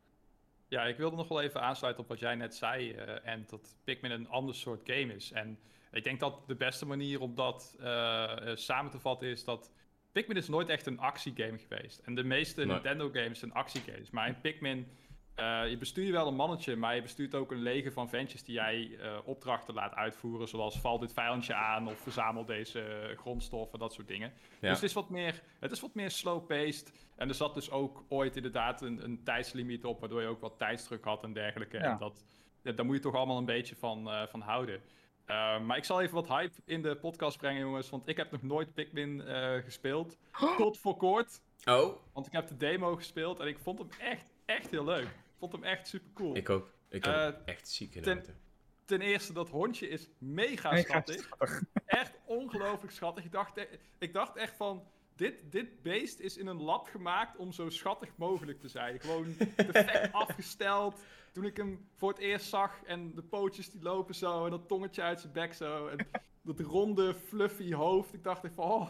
Ja, 0.73 0.83
ik 0.83 0.97
wilde 0.97 1.15
nog 1.15 1.27
wel 1.27 1.41
even 1.41 1.61
aansluiten 1.61 2.03
op 2.03 2.09
wat 2.09 2.19
jij 2.19 2.35
net 2.35 2.55
zei, 2.55 2.91
eh, 2.91 3.27
en 3.27 3.45
dat 3.49 3.75
Pikmin 3.83 4.11
een 4.11 4.29
ander 4.29 4.55
soort 4.55 4.81
game 4.83 5.13
is. 5.13 5.31
En 5.31 5.59
ik 5.91 6.03
denk 6.03 6.19
dat 6.19 6.47
de 6.47 6.55
beste 6.55 6.85
manier 6.85 7.21
om 7.21 7.35
dat 7.35 7.75
eh, 7.79 8.49
eh, 8.49 8.57
samen 8.57 8.91
te 8.91 8.99
vatten 8.99 9.27
is 9.27 9.43
dat 9.43 9.71
Pikmin 10.11 10.37
is 10.37 10.47
nooit 10.47 10.69
echt 10.69 10.85
een 10.85 10.99
actiegame 10.99 11.57
geweest. 11.57 11.99
En 11.99 12.15
de 12.15 12.23
meeste 12.23 12.65
Nee. 12.65 12.73
Nintendo 12.73 13.09
games 13.13 13.39
zijn 13.39 13.53
actiegames. 13.53 14.09
Maar 14.09 14.27
in 14.27 14.41
Pikmin, 14.41 14.87
eh, 15.35 15.69
je 15.69 15.77
bestuurt 15.77 16.11
wel 16.11 16.27
een 16.27 16.35
mannetje, 16.35 16.75
maar 16.75 16.95
je 16.95 17.01
bestuurt 17.01 17.35
ook 17.35 17.51
een 17.51 17.61
leger 17.61 17.91
van 17.91 18.09
ventjes 18.09 18.43
die 18.43 18.53
jij 18.53 18.97
eh, 18.99 19.17
opdrachten 19.25 19.73
laat 19.73 19.93
uitvoeren. 19.93 20.47
Zoals 20.47 20.79
val 20.79 20.99
dit 20.99 21.13
vijandje 21.13 21.53
aan 21.53 21.87
of 21.87 21.99
verzamel 21.99 22.45
deze 22.45 22.81
eh, 22.81 23.17
grondstoffen, 23.17 23.79
dat 23.79 23.93
soort 23.93 24.07
dingen. 24.07 24.33
Ja. 24.59 24.69
Dus 24.69 24.79
het 24.79 24.89
is 24.89 24.93
wat 24.93 25.09
meer, 25.09 25.41
het 25.59 25.71
is 25.71 25.79
wat 25.79 25.93
meer 25.93 26.11
slow-paced. 26.11 26.91
En 27.15 27.27
er 27.29 27.35
zat 27.35 27.53
dus 27.53 27.71
ook 27.71 28.03
ooit 28.09 28.35
inderdaad 28.35 28.81
een, 28.81 29.03
een 29.03 29.23
tijdslimiet 29.23 29.85
op, 29.85 29.99
waardoor 29.99 30.21
je 30.21 30.27
ook 30.27 30.41
wat 30.41 30.57
tijdsdruk 30.57 31.03
had 31.03 31.23
en 31.23 31.33
dergelijke. 31.33 31.77
Ja. 31.77 31.83
En 31.83 31.97
dat, 31.97 32.23
ja, 32.61 32.71
daar 32.71 32.85
moet 32.85 32.95
je 32.95 33.01
toch 33.01 33.15
allemaal 33.15 33.37
een 33.37 33.45
beetje 33.45 33.75
van, 33.75 34.09
eh, 34.09 34.27
van 34.27 34.41
houden. 34.41 34.81
Uh, 35.27 35.59
maar 35.59 35.77
ik 35.77 35.83
zal 35.83 36.01
even 36.01 36.15
wat 36.15 36.27
hype 36.27 36.61
in 36.65 36.81
de 36.81 36.95
podcast 36.95 37.37
brengen, 37.37 37.61
jongens. 37.61 37.89
Want 37.89 38.07
ik 38.07 38.17
heb 38.17 38.31
nog 38.31 38.41
nooit 38.41 38.73
Pikmin 38.73 39.21
uh, 39.27 39.53
gespeeld. 39.53 40.17
Tot 40.57 40.77
voor 40.77 40.97
kort. 40.97 41.41
Oh, 41.65 41.95
Want 42.13 42.25
ik 42.25 42.31
heb 42.31 42.47
de 42.47 42.57
demo 42.57 42.95
gespeeld 42.95 43.39
en 43.39 43.47
ik 43.47 43.59
vond 43.59 43.79
hem 43.79 43.89
echt, 43.99 44.33
echt 44.45 44.71
heel 44.71 44.83
leuk. 44.83 45.07
Vond 45.49 45.55
hem 45.63 45.63
echt 45.63 45.87
super 45.87 46.09
cool. 46.13 46.35
ik 46.35 46.49
ook. 46.49 46.71
Ik 46.89 47.05
heb 47.05 47.13
Eh, 47.15 47.53
echt 47.53 47.69
ziek 47.69 47.91
ten- 47.91 48.03
genoten. 48.03 48.37
Ten 48.85 49.01
eerste, 49.01 49.33
dat 49.33 49.49
hondje 49.49 49.87
is 49.87 50.09
mega 50.17 50.71
Mega 50.71 50.83
schattig. 50.89 51.21
schattig. 51.23 51.61
Echt 51.85 52.13
ongelooflijk 52.25 52.93
schattig. 52.93 53.23
Ik 53.25 53.31
dacht, 53.31 53.57
e- 53.57 53.67
ik 53.99 54.13
dacht 54.13 54.35
echt 54.35 54.55
van, 54.55 54.83
dit, 55.15 55.51
dit 55.51 55.81
beest 55.81 56.19
is 56.19 56.37
in 56.37 56.47
een 56.47 56.61
lab 56.61 56.87
gemaakt 56.87 57.37
om 57.37 57.51
zo 57.51 57.69
schattig 57.69 58.09
mogelijk 58.15 58.59
te 58.59 58.67
zijn. 58.67 58.99
Gewoon 58.99 59.35
perfect 59.55 60.13
afgesteld. 60.23 60.99
Toen 61.31 61.45
ik 61.45 61.57
hem 61.57 61.87
voor 61.95 62.09
het 62.09 62.19
eerst 62.19 62.49
zag 62.49 62.83
en 62.85 63.15
de 63.15 63.23
pootjes 63.23 63.69
die 63.71 63.81
lopen 63.81 64.15
zo 64.15 64.45
en 64.45 64.51
dat 64.51 64.67
tongetje 64.67 65.01
uit 65.01 65.19
zijn 65.21 65.33
bek 65.33 65.53
zo. 65.53 65.87
En 65.87 66.07
dat 66.41 66.59
ronde, 66.59 67.13
fluffy 67.13 67.73
hoofd. 67.73 68.13
Ik 68.13 68.23
dacht 68.23 68.43
echt 68.43 68.53
van, 68.53 68.63
oh, 68.63 68.89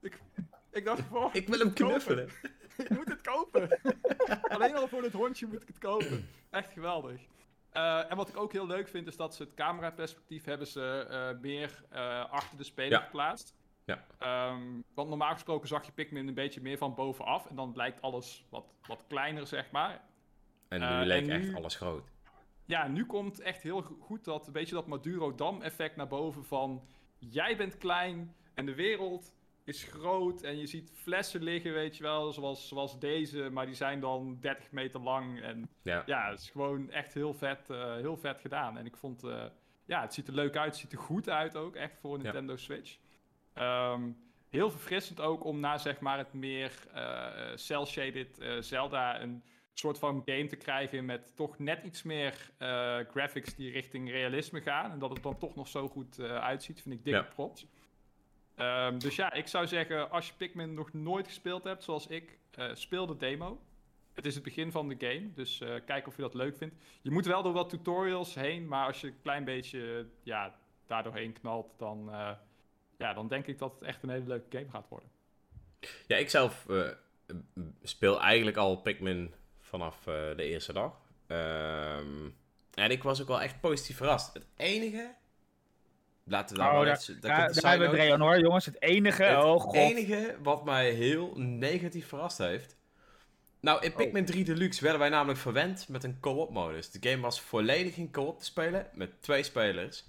ik, 0.00 0.20
ik 0.70 0.84
dacht 0.84 1.00
van, 1.00 1.16
oh, 1.24 1.34
Ik 1.34 1.48
wil 1.48 1.58
hem 1.58 1.72
knuffelen. 1.72 2.28
ik 2.84 2.90
moet 2.90 3.08
het 3.08 3.20
kopen. 3.20 3.78
Alleen 4.54 4.76
al 4.76 4.88
voor 4.88 5.02
het 5.02 5.12
hondje 5.12 5.46
moet 5.46 5.62
ik 5.62 5.68
het 5.68 5.78
kopen. 5.78 6.28
Echt 6.50 6.72
geweldig. 6.72 7.20
Eh, 7.70 8.10
en 8.10 8.16
wat 8.16 8.28
ik 8.28 8.36
ook 8.36 8.52
heel 8.52 8.66
leuk 8.66 8.88
vind, 8.88 9.06
is 9.06 9.16
dat 9.16 9.34
ze 9.34 9.42
het 9.42 9.54
cameraperspectief 9.54 10.44
hebben 10.44 10.66
ze 10.66 11.06
eh, 11.10 11.40
meer 11.40 11.84
eh, 11.90 12.30
achter 12.30 12.56
de 12.58 12.64
speler 12.64 12.98
Ja. 12.98 13.04
geplaatst. 13.04 13.54
Ja. 13.84 14.04
Ehm, 14.18 14.62
want 14.94 15.08
normaal 15.08 15.32
gesproken 15.32 15.68
zag 15.68 15.86
je 15.86 15.92
Pikmin 15.92 16.28
een 16.28 16.34
beetje 16.34 16.60
meer 16.60 16.78
van 16.78 16.94
bovenaf. 16.94 17.46
En 17.46 17.56
dan 17.56 17.72
lijkt 17.74 18.02
alles 18.02 18.44
wat, 18.48 18.74
wat 18.86 19.04
kleiner, 19.08 19.46
zeg 19.46 19.70
maar. 19.70 20.00
En 20.68 20.80
nu 20.80 21.10
en 21.10 21.30
echt 21.30 21.54
alles 21.54 21.76
groot. 21.76 22.08
Ja, 22.64 22.88
nu 22.88 23.06
komt 23.06 23.40
echt 23.40 23.62
heel 23.62 23.82
go- 23.82 23.96
goed 24.00 24.24
dat, 24.24 24.46
weet 24.48 24.68
je, 24.68 24.74
dat 24.74 24.86
Maduro-Dam-effect 24.86 25.96
naar 25.96 26.08
boven 26.08 26.44
van... 26.44 26.86
Jij 27.18 27.56
bent 27.56 27.78
klein 27.78 28.34
en 28.54 28.66
de 28.66 28.74
wereld 28.74 29.34
is 29.66 29.82
groot 29.84 30.42
en 30.42 30.58
je 30.58 30.66
ziet 30.66 30.90
flessen 30.94 31.42
liggen, 31.42 31.72
weet 31.72 31.96
je 31.96 32.02
wel, 32.02 32.32
zoals, 32.32 32.68
zoals 32.68 32.98
deze, 32.98 33.50
maar 33.50 33.66
die 33.66 33.74
zijn 33.74 34.00
dan 34.00 34.38
30 34.40 34.70
meter 34.70 35.00
lang. 35.00 35.40
En 35.42 35.68
Ja. 35.82 36.02
ja, 36.06 36.30
het 36.30 36.40
is 36.40 36.50
gewoon 36.50 36.90
echt 36.90 37.14
heel 37.14 37.34
vet, 37.34 37.70
eh, 37.70 37.94
heel 37.94 38.16
vet 38.16 38.40
gedaan. 38.40 38.78
En 38.78 38.86
ik 38.86 38.96
vond, 38.96 39.24
eh, 39.24 39.44
ja, 39.84 40.00
het 40.00 40.14
ziet 40.14 40.28
er 40.28 40.34
leuk 40.34 40.56
uit, 40.56 40.66
het 40.70 40.76
ziet 40.76 40.92
er 40.92 40.98
goed 40.98 41.28
uit 41.28 41.56
ook, 41.56 41.76
echt 41.76 41.98
voor 41.98 42.10
een 42.14 42.18
Ja. 42.18 42.24
Nintendo 42.24 42.56
Switch. 42.56 42.96
Ehm, 43.52 44.10
heel 44.48 44.70
verfrissend 44.70 45.20
ook 45.20 45.44
om 45.44 45.60
na, 45.60 45.78
zeg 45.78 46.00
maar, 46.00 46.18
het 46.18 46.32
meer 46.32 46.72
eh 46.92 47.52
cel-shaded 47.54 48.38
Zelda 48.60 49.20
een 49.20 49.42
soort 49.72 49.98
van 49.98 50.22
game 50.24 50.46
te 50.46 50.56
krijgen 50.56 51.04
met 51.04 51.36
toch 51.36 51.58
net 51.58 51.82
iets 51.84 52.02
meer 52.02 52.50
graphics 53.10 53.54
die 53.54 53.70
richting 53.70 54.10
realisme 54.10 54.60
gaan. 54.60 54.90
En 54.90 54.98
dat 54.98 55.10
het 55.10 55.22
dan 55.22 55.38
toch 55.38 55.54
nog 55.54 55.68
zo 55.68 55.88
goed 55.88 56.20
uitziet, 56.20 56.82
vind 56.82 56.94
ik 56.94 57.04
dikke 57.04 57.18
Ja. 57.18 57.24
props. 57.34 57.66
Ehm, 58.56 58.98
dus 58.98 59.16
ja, 59.16 59.32
ik 59.32 59.46
zou 59.46 59.66
zeggen, 59.66 60.10
als 60.10 60.26
je 60.26 60.32
Pikmin 60.36 60.74
nog 60.74 60.92
nooit 60.92 61.26
gespeeld 61.26 61.64
hebt, 61.64 61.84
zoals 61.84 62.06
ik, 62.06 62.38
eh, 62.50 62.70
speel 62.74 63.06
de 63.06 63.16
demo. 63.16 63.60
Het 64.12 64.26
is 64.26 64.34
het 64.34 64.42
begin 64.44 64.72
van 64.72 64.88
de 64.88 64.96
game, 64.98 65.32
dus 65.34 65.60
eh, 65.60 65.74
kijk 65.86 66.06
of 66.06 66.16
je 66.16 66.22
dat 66.22 66.34
leuk 66.34 66.56
vindt. 66.56 66.74
Je 67.02 67.10
moet 67.10 67.26
wel 67.26 67.42
door 67.42 67.52
wat 67.52 67.68
tutorials 67.68 68.34
heen, 68.34 68.68
maar 68.68 68.86
als 68.86 69.00
je 69.00 69.06
een 69.06 69.22
klein 69.22 69.44
beetje 69.44 70.06
ja, 70.22 70.54
daardoorheen 70.86 71.32
knalt, 71.32 71.78
dan, 71.78 72.10
eh, 72.10 72.30
ja, 72.98 73.14
dan 73.14 73.28
denk 73.28 73.46
ik 73.46 73.58
dat 73.58 73.72
het 73.72 73.82
echt 73.82 74.02
een 74.02 74.08
hele 74.08 74.26
leuke 74.26 74.56
game 74.56 74.70
gaat 74.70 74.88
worden. 74.88 75.10
Ja, 76.06 76.16
ik 76.16 76.30
zelf 76.30 76.66
speel 77.82 78.20
eigenlijk 78.20 78.56
al 78.56 78.76
Pikmin 78.76 79.34
vanaf 79.58 80.02
de 80.36 80.42
eerste 80.42 80.72
dag. 80.72 81.00
Ehm, 81.26 82.30
en 82.74 82.90
ik 82.90 83.02
was 83.02 83.20
ook 83.20 83.28
wel 83.28 83.40
echt 83.40 83.60
positief 83.60 83.96
verrast. 83.96 84.34
Het 84.34 84.46
enige... 84.56 85.14
Laten 86.28 86.56
we 86.56 86.62
daar 86.62 86.70
Oh, 86.70 86.76
wel 86.76 86.84
daar- 87.20 87.70
hebben 87.70 87.90
we 87.90 87.96
Dreon 87.96 88.20
hoor, 88.20 88.38
jongens. 88.38 88.64
Het 88.66 88.82
enige, 88.82 89.22
Het 89.22 89.44
oh 89.44 89.60
god. 89.60 89.74
enige 89.74 90.36
wat 90.42 90.64
mij 90.64 90.90
heel 90.90 91.32
negatief 91.36 92.08
verrast 92.08 92.38
heeft. 92.38 92.76
Nou, 93.60 93.84
in 93.84 93.92
Pikmin 93.92 94.24
3 94.24 94.44
Deluxe 94.44 94.82
werden 94.82 95.00
wij 95.00 95.08
namelijk 95.08 95.38
verwend 95.38 95.88
met 95.88 96.04
een 96.04 96.20
co-op 96.20 96.50
modus. 96.50 96.90
De 96.90 97.10
game 97.10 97.22
was 97.22 97.40
volledig 97.40 97.96
in 97.96 98.10
co-op 98.10 98.38
te 98.38 98.44
spelen 98.44 98.86
met 98.94 99.22
twee 99.22 99.42
spelers. 99.42 100.04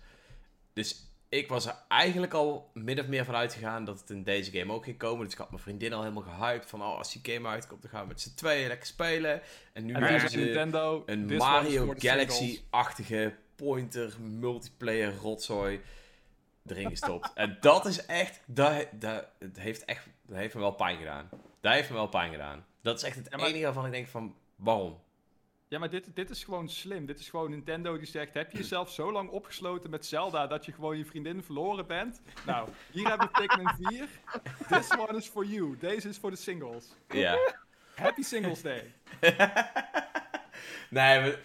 Dus 0.73 1.05
ik 1.29 1.49
was 1.49 1.65
er 1.65 1.75
eigenlijk 1.87 2.33
al 2.33 2.69
min 2.73 2.99
of 2.99 3.07
meer 3.07 3.25
van 3.25 3.35
uitgegaan 3.35 3.85
dat 3.85 3.99
het 3.99 4.09
in 4.09 4.23
deze 4.23 4.51
game 4.51 4.73
ook 4.73 4.83
ging 4.83 4.97
komen. 4.97 5.23
Dus 5.23 5.33
ik 5.33 5.39
had 5.39 5.49
mijn 5.49 5.61
vriendin 5.61 5.93
al 5.93 6.01
helemaal 6.01 6.23
gehyped 6.37 6.69
van, 6.69 6.81
oh, 6.81 6.97
als 6.97 7.13
die 7.21 7.33
game 7.33 7.47
uitkomt, 7.47 7.81
dan 7.81 7.91
gaan 7.91 8.01
we 8.01 8.07
met 8.07 8.21
z'n 8.21 8.35
tweeën 8.35 8.67
lekker 8.67 8.87
spelen. 8.87 9.41
En 9.73 9.85
nu 9.85 9.93
En 9.93 10.03
hebben 10.03 10.29
ze 10.29 10.37
Nintendo, 10.37 11.03
een 11.05 11.25
Mario. 11.35 11.93
Galaxy-achtige 11.97 13.33
pointer 13.55 14.13
multiplayer 14.19 15.13
rotzooi 15.15 15.81
erin 16.71 16.89
gestopt. 16.89 17.33
en 17.33 17.57
dat 17.61 17.85
is 17.85 18.05
echt, 18.05 18.39
dat, 18.45 18.87
dat, 18.91 19.27
het 19.39 19.59
heeft 19.59 19.85
echt, 19.85 20.07
dat 20.25 20.37
heeft 20.37 20.53
me 20.53 20.59
wel 20.59 20.71
pijn 20.71 20.97
gedaan. 20.97 21.29
Dat 21.61 21.73
heeft 21.73 21.89
me 21.89 21.95
wel 21.95 22.07
pijn 22.07 22.31
gedaan. 22.31 22.65
Dat 22.81 22.97
is 22.97 23.03
echt 23.03 23.15
het 23.15 23.27
Ja, 23.31 23.37
maar- 23.37 23.45
enige 23.47 23.63
waarvan 23.63 23.85
ik 23.85 23.91
denk 23.91 24.07
van, 24.07 24.35
waarom? 24.55 24.99
Ja, 25.69 25.79
maar 25.79 25.89
dit, 25.89 26.15
dit 26.15 26.29
is 26.29 26.43
gewoon 26.43 26.69
slim. 26.69 27.05
Dit 27.05 27.19
is 27.19 27.29
gewoon 27.29 27.49
Nintendo 27.49 27.97
die 27.97 28.07
zegt: 28.07 28.33
Heb 28.33 28.51
je 28.51 28.57
jezelf 28.57 28.91
zo 28.91 29.11
lang 29.11 29.29
opgesloten 29.29 29.89
met 29.89 30.05
Zelda 30.05 30.47
dat 30.47 30.65
je 30.65 30.71
gewoon 30.71 30.97
je 30.97 31.05
vriendin 31.05 31.43
verloren 31.43 31.87
bent? 31.87 32.21
Nou, 32.45 32.69
hier 32.91 33.07
hebben 33.07 33.29
we 33.33 33.39
Pikmin 33.47 33.89
4. 33.89 34.07
This 34.79 34.97
one 34.97 35.17
is 35.17 35.27
for 35.27 35.45
you. 35.45 35.77
Deze 35.79 36.09
is 36.09 36.17
voor 36.17 36.31
de 36.31 36.37
singles. 36.37 36.85
Ja. 37.09 37.37
Happy 37.95 38.21
Singles 38.21 38.61
Day. 38.61 38.93
nee, 40.89 41.19
maar 41.21 41.39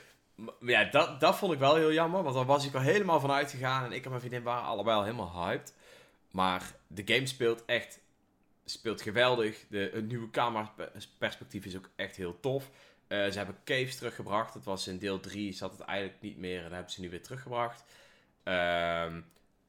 ja, 0.60 0.84
dat, 0.84 1.20
dat 1.20 1.36
vond 1.36 1.52
ik 1.52 1.58
wel 1.58 1.74
heel 1.74 1.92
jammer, 1.92 2.22
want 2.22 2.34
daar 2.34 2.44
was 2.44 2.66
ik 2.66 2.74
al 2.74 2.80
helemaal 2.80 3.20
van 3.20 3.30
uitgegaan 3.30 3.84
en 3.84 3.92
ik 3.92 4.02
en 4.04 4.08
mijn 4.08 4.20
vriendin 4.20 4.42
waren 4.42 4.64
allebei 4.64 4.96
al 4.96 5.04
helemaal 5.04 5.46
hyped. 5.46 5.74
maar 6.30 6.74
de 6.86 7.02
game 7.14 7.26
speelt 7.26 7.64
echt 7.64 8.00
speelt 8.64 9.02
geweldig. 9.02 9.64
De, 9.68 9.90
het 9.92 10.08
nieuwe 10.08 10.30
cameraperspectief 10.30 11.64
is 11.64 11.76
ook 11.76 11.90
echt 11.96 12.16
heel 12.16 12.40
tof. 12.40 12.70
Eh, 13.06 13.30
ze 13.30 13.36
hebben 13.36 13.56
caves 13.64 13.96
teruggebracht. 13.96 14.54
Dat 14.54 14.64
was 14.64 14.88
in 14.88 14.98
deel 14.98 15.20
3, 15.20 15.52
zat 15.52 15.72
het 15.72 15.80
eigenlijk 15.80 16.20
niet 16.20 16.38
meer. 16.38 16.56
En 16.56 16.62
dat 16.62 16.72
hebben 16.72 16.92
ze 16.92 17.00
nu 17.00 17.10
weer 17.10 17.22
teruggebracht. 17.22 17.84
Ehm, 18.42 19.20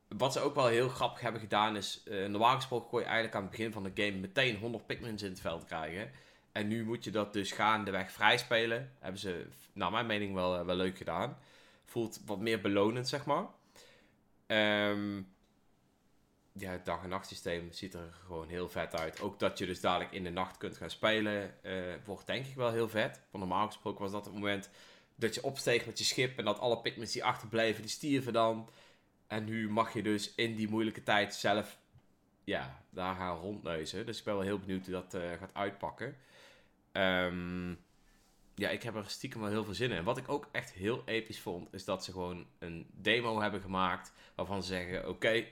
wat 0.07 0.34
ze 0.34 0.39
ook 0.39 0.55
wel 0.55 0.67
heel 0.67 0.89
grappig 0.89 1.21
hebben 1.21 1.41
gedaan 1.41 1.76
is... 1.76 2.03
eh, 2.05 2.26
normaal 2.26 2.55
gesproken 2.55 2.89
kon 2.89 2.99
je 2.99 3.05
eigenlijk 3.05 3.36
aan 3.36 3.41
het 3.41 3.51
begin 3.51 3.71
van 3.71 3.84
de 3.84 3.91
game 3.95 4.17
meteen 4.17 4.57
100 4.57 4.86
Pikmins 4.86 5.24
in 5.24 5.30
het 5.30 5.39
veld 5.39 5.65
krijgen. 5.65 6.11
En 6.53 6.67
nu 6.67 6.85
moet 6.85 7.03
je 7.03 7.11
dat 7.11 7.33
dus 7.33 7.51
gaandeweg 7.51 8.11
vrij 8.11 8.37
spelen. 8.37 8.91
Hebben 8.99 9.19
ze, 9.19 9.47
naar 9.73 9.91
mijn 9.91 10.05
mening, 10.05 10.33
wel, 10.33 10.57
eh, 10.59 10.65
wel 10.65 10.75
leuk 10.75 10.97
gedaan. 10.97 11.37
Voelt 11.85 12.19
wat 12.25 12.39
meer 12.39 12.61
belonend, 12.61 13.07
zeg 13.07 13.25
maar. 13.25 13.45
Ehm, 14.47 15.21
ja, 16.51 16.71
het 16.71 16.85
dag- 16.85 17.03
en 17.03 17.09
nachtsysteem 17.09 17.71
ziet 17.71 17.93
er 17.93 18.13
gewoon 18.25 18.47
heel 18.47 18.69
vet 18.69 18.95
uit. 18.95 19.21
Ook 19.21 19.39
dat 19.39 19.57
je 19.57 19.65
dus 19.65 19.81
dadelijk 19.81 20.11
in 20.11 20.23
de 20.23 20.29
nacht 20.29 20.57
kunt 20.57 20.77
gaan 20.77 20.89
spelen, 20.89 21.63
eh, 21.63 21.73
wordt 22.05 22.27
denk 22.27 22.45
ik 22.45 22.55
wel 22.55 22.71
heel 22.71 22.89
vet. 22.89 23.21
Want 23.31 23.45
normaal 23.45 23.67
gesproken 23.67 24.01
was 24.01 24.11
dat 24.11 24.25
het 24.25 24.33
moment 24.33 24.69
dat 25.15 25.35
je 25.35 25.43
opsteeg 25.43 25.85
met 25.85 25.97
je 25.97 26.03
schip 26.05 26.37
en 26.37 26.45
dat 26.45 26.59
alle 26.59 26.81
Pikmins 26.81 27.11
die 27.11 27.23
achterbleven, 27.23 27.81
die 27.81 27.91
stierven 27.91 28.33
dan. 28.33 28.69
En 29.27 29.43
nu 29.45 29.69
mag 29.69 29.93
je 29.93 30.01
dus 30.01 30.35
in 30.35 30.55
die 30.55 30.69
moeilijke 30.69 31.03
tijd 31.03 31.35
zelf, 31.35 31.77
ja, 32.43 32.83
daar 32.89 33.15
gaan 33.15 33.37
rondneuzen. 33.37 34.05
Dus 34.05 34.17
ik 34.19 34.23
ben 34.23 34.33
wel 34.33 34.43
heel 34.43 34.59
benieuwd 34.59 34.85
hoe 34.85 34.93
dat 34.93 35.13
eh, 35.13 35.31
gaat 35.39 35.53
uitpakken. 35.53 36.17
Ehm, 36.93 37.69
ja, 38.55 38.69
ik 38.69 38.83
heb 38.83 38.95
er 38.95 39.03
stiekem 39.09 39.41
wel 39.41 39.49
heel 39.49 39.63
veel 39.63 39.73
zin 39.73 39.91
in. 39.91 39.97
En 39.97 40.03
wat 40.03 40.17
ik 40.17 40.29
ook 40.29 40.47
echt 40.51 40.71
heel 40.71 41.01
episch 41.05 41.39
vond, 41.39 41.73
is 41.73 41.85
dat 41.85 42.03
ze 42.03 42.11
gewoon 42.11 42.45
een 42.59 42.87
demo 42.91 43.41
hebben 43.41 43.61
gemaakt 43.61 44.13
waarvan 44.35 44.63
ze 44.63 44.67
zeggen, 44.67 45.09
oké, 45.09 45.45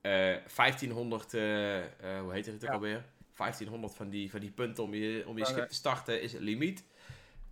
eh, 0.00 0.36
1500, 0.46 1.34
eh, 1.34 1.78
eh, 1.84 2.20
hoe 2.20 2.32
heet 2.32 2.46
het 2.46 2.54
ook 2.54 2.62
Ja. 2.62 2.72
alweer? 2.74 3.04
1500 3.34 3.94
van 3.94 4.08
die, 4.08 4.30
van 4.30 4.40
die 4.40 4.50
punten 4.50 4.84
om 4.84 4.94
je, 4.94 5.24
om 5.26 5.36
je 5.36 5.42
Oké. 5.42 5.52
schip 5.52 5.68
te 5.68 5.74
starten 5.74 6.22
is 6.22 6.32
het 6.32 6.42
limiet. 6.42 6.84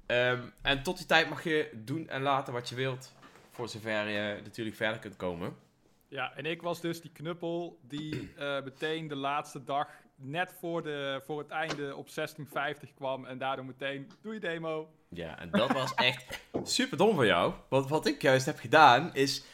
Ehm, 0.06 0.42
en 0.62 0.82
tot 0.82 0.96
die 0.96 1.06
tijd 1.06 1.28
mag 1.28 1.44
je 1.44 1.70
doen 1.74 2.08
en 2.08 2.22
laten 2.22 2.52
wat 2.52 2.68
je 2.68 2.74
wilt. 2.74 3.14
Voor 3.50 3.68
zover 3.68 4.08
je 4.08 4.40
natuurlijk 4.42 4.76
verder 4.76 4.98
kunt 4.98 5.16
komen. 5.16 5.56
Ja, 6.08 6.34
en 6.36 6.46
ik 6.46 6.62
was 6.62 6.80
dus 6.80 7.00
die 7.00 7.12
knuppel 7.12 7.78
die 7.82 8.32
eh, 8.36 8.62
meteen 8.64 9.08
de 9.08 9.16
laatste 9.16 9.64
dag, 9.64 9.88
net 10.16 10.54
voor, 10.60 10.82
de, 10.82 11.22
voor 11.24 11.38
het 11.38 11.50
einde, 11.50 11.96
op 11.96 12.14
1650 12.14 12.94
kwam. 12.94 13.24
En 13.24 13.38
daardoor 13.38 13.64
meteen, 13.64 14.10
doe 14.22 14.34
je 14.34 14.40
demo. 14.40 14.88
Ja, 15.08 15.38
en 15.38 15.50
dat 15.50 15.72
was 15.72 15.94
echt 16.10 16.40
super 16.62 16.98
dom 16.98 17.14
van 17.16 17.26
jou. 17.26 17.52
Want 17.68 17.88
wat 17.88 18.06
ik 18.06 18.22
juist 18.22 18.46
heb 18.46 18.58
gedaan 18.58 19.14
is 19.14 19.44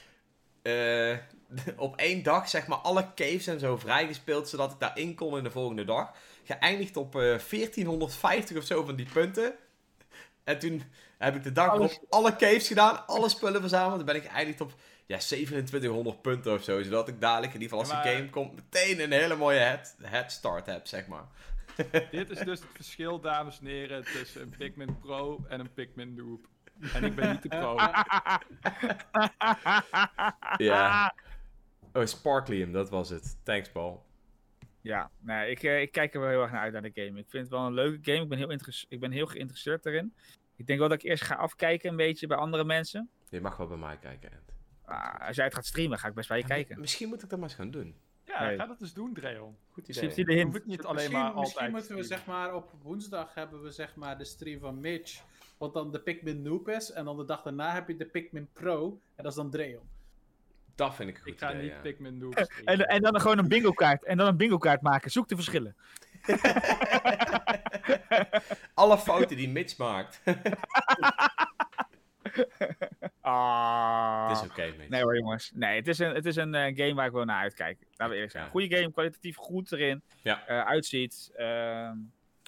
eh, 0.63 1.17
op 1.77 1.97
één 1.97 2.23
dag 2.23 2.49
zeg 2.49 2.67
maar 2.67 2.79
alle 2.79 3.15
caves 3.15 3.47
en 3.47 3.61
zo 3.61 3.77
vrijgespeeld 3.77 4.49
zodat 4.49 4.73
ik 4.73 4.81
daarin 4.81 5.15
kon 5.15 5.37
in 5.37 5.45
de 5.45 5.51
volgende 5.51 5.85
dag. 5.85 6.13
Geëindigd 6.45 6.97
op 6.97 7.15
eh 7.15 7.21
1450 7.21 8.57
of 8.57 8.65
zo 8.65 8.85
van 8.85 8.97
die 8.97 9.09
punten. 9.13 9.55
En 10.45 10.59
toen 10.59 10.83
heb 11.19 11.35
ik 11.35 11.43
de 11.43 11.53
dag 11.53 11.75
erop 11.75 12.05
alle 12.09 12.37
caves 12.37 12.69
gedaan, 12.69 13.07
alle 13.07 13.29
spullen 13.29 13.61
verzameld. 13.61 13.97
Dan 13.97 14.07
ben 14.07 14.17
ik 14.17 14.31
geëindigd 14.31 14.61
op 14.61 14.73
ja, 15.07 15.19
2700 15.19 16.23
punten 16.23 16.53
of 16.53 16.63
zo. 16.63 16.83
Zodat 16.83 17.09
ik 17.09 17.21
dadelijk 17.21 17.55
in 17.55 17.61
ieder 17.61 17.79
geval 17.79 17.93
als 17.93 18.05
Ja, 18.05 18.11
die 18.11 18.11
maar- 18.13 18.21
game 18.21 18.31
komt 18.31 18.55
meteen 18.55 19.01
een 19.03 19.13
hele 19.13 19.37
mooie 19.37 19.59
head, 19.59 19.97
head 20.03 20.33
start 20.33 20.67
heb, 20.67 20.87
zeg 20.87 21.07
maar. 21.07 21.25
Dit 22.11 22.31
is 22.31 22.39
dus 22.39 22.61
het 22.61 22.69
verschil, 22.75 23.21
dames 23.21 23.59
en 23.61 23.67
heren, 23.67 24.05
tussen 24.05 24.43
een 24.43 24.55
Pikmin 24.59 24.99
Pro 24.99 25.45
en 25.49 25.61
een 25.61 25.73
Pikmin 25.73 26.15
Noob. 26.15 26.47
En 26.95 27.05
ik 27.05 27.15
ben 27.15 27.31
niet 27.31 27.43
de 27.43 27.49
pro. 27.49 27.77
Ja. 30.57 31.15
Oh, 31.93 32.05
Sparklium, 32.05 32.73
dat 32.73 32.91
was 32.91 33.09
het. 33.09 33.37
Thanks, 33.43 33.71
Paul. 33.71 34.05
Ja, 34.81 35.11
nee, 35.21 35.51
ik, 35.51 35.63
eh, 35.63 35.81
ik 35.81 35.93
kijk 35.93 36.15
er 36.15 36.21
wel 36.21 36.29
heel 36.29 36.43
erg 36.43 36.51
naar 36.53 36.61
uit 36.61 36.73
naar 36.73 36.83
de 36.83 36.91
game. 36.95 37.19
Ik 37.19 37.27
vind 37.29 37.43
het 37.43 37.49
wel 37.53 37.67
een 37.67 37.75
leuke 37.75 37.99
game. 38.13 38.23
Ik 38.23 38.29
ben 38.29 38.39
heel, 38.39 38.51
ik 38.89 39.01
ben 39.01 39.11
heel 39.11 39.27
geïnteresseerd 39.27 39.87
erin. 39.87 40.15
Ik 40.57 40.67
denk 40.67 40.79
wel 40.79 40.89
dat 40.89 41.03
ik 41.03 41.09
eerst 41.11 41.25
ga 41.25 41.35
afkijken 41.35 41.91
een 41.91 41.97
beetje 41.97 42.27
bij 42.27 42.37
andere 42.37 42.65
mensen. 42.65 43.11
Je 43.31 43.41
mag 43.41 43.57
wel 43.57 43.67
bij 43.67 43.77
mij 43.77 43.97
kijken, 43.97 44.33
Ed. 44.33 44.52
Ah, 44.93 45.27
als 45.27 45.37
jij 45.37 45.45
het 45.45 45.55
gaat 45.55 45.67
streamen, 45.67 45.99
ga 45.99 46.09
ik 46.09 46.15
best 46.15 46.29
bij 46.29 46.39
je 46.39 46.45
kijken. 46.45 46.81
Misschien 46.81 47.09
moet 47.09 47.23
ik 47.23 47.29
dat 47.31 47.39
maar 47.39 47.49
eens 47.49 47.59
gaan 47.59 47.71
doen. 47.71 47.95
Ja, 48.25 48.45
Nee. 48.45 48.57
ga 48.57 48.67
dat 48.67 48.81
eens 48.81 48.93
doen, 48.93 49.15
Dreon. 49.15 49.57
Goed 49.71 49.89
idee. 49.89 50.03
niet 50.05 50.15
alleen 50.15 50.45
misschien, 50.45 50.83
maar 50.83 50.95
misschien 50.95 51.35
altijd 51.35 51.71
moeten 51.71 51.97
we 51.97 52.03
zeg 52.03 52.27
maar 52.27 52.55
op 52.55 52.73
woensdag 52.83 53.35
hebben 53.35 53.63
we 53.63 53.71
zeg 53.71 53.95
maar 53.95 54.19
de 54.19 54.25
stream 54.25 54.61
van 54.61 54.81
Mitch. 54.81 55.23
Wat 55.59 55.73
dan 55.75 55.93
de 55.93 56.01
Pikmin 56.01 56.43
Noob 56.43 56.69
is. 56.69 56.91
En 56.93 57.05
dan 57.05 57.17
de 57.17 57.25
dag 57.25 57.43
daarna 57.43 57.73
heb 57.75 57.89
je 57.89 57.97
de 57.97 58.05
Pikmin 58.07 58.49
Pro. 58.53 59.01
En 59.15 59.23
dat 59.23 59.27
is 59.33 59.35
dan 59.39 59.51
Dreon. 59.51 59.89
Dat 60.75 60.95
vind 60.95 61.09
ik 61.09 61.19
goed 61.19 61.27
Ik 61.33 61.39
ga 61.39 61.51
idee, 61.51 61.63
niet 61.63 61.73
ja. 61.73 61.81
Pikmin 61.81 62.19
Noob 62.19 62.35
En, 62.39 62.45
streamen. 62.45 62.87
en 62.89 63.01
dan 63.03 63.21
gewoon 63.21 63.39
een 63.39 63.49
bingo 63.49 63.71
kaart. 63.73 64.05
En 64.05 64.17
dan 64.17 64.27
een 64.27 64.37
bingo 64.37 64.59
kaart 64.59 64.83
maken. 64.83 65.11
Zoek 65.11 65.29
de 65.29 65.35
verschillen. 65.35 65.77
Alle 68.75 68.99
fouten 68.99 69.37
die 69.37 69.49
Mitch 69.49 69.77
maakt. 69.77 70.21
Ah. 73.21 74.29
Het 74.29 74.37
is 74.37 74.51
oké, 74.51 74.67
Mitch. 74.77 74.89
Nee 74.89 75.03
hoor 75.03 75.17
jongens. 75.17 75.51
Nee, 75.55 75.77
het 75.77 75.89
is 75.89 75.99
een, 75.99 76.15
het 76.15 76.27
is 76.27 76.37
een 76.37 76.55
eh, 76.55 76.77
game 76.77 76.95
waar 76.95 77.07
ik 77.07 77.13
wel 77.13 77.25
naar 77.25 77.41
uitkijk. 77.43 77.79
Laten 77.91 78.07
we 78.09 78.13
eerlijk 78.15 78.31
zijn. 78.33 78.45
Ja. 78.45 78.51
Goede 78.51 78.77
game, 78.77 78.93
kwalitatief 78.93 79.37
goed 79.37 79.73
erin. 79.73 80.03
Ja. 80.23 80.47
Eh, 80.47 80.61
uitziet. 80.67 81.31
ehm, 81.37 81.97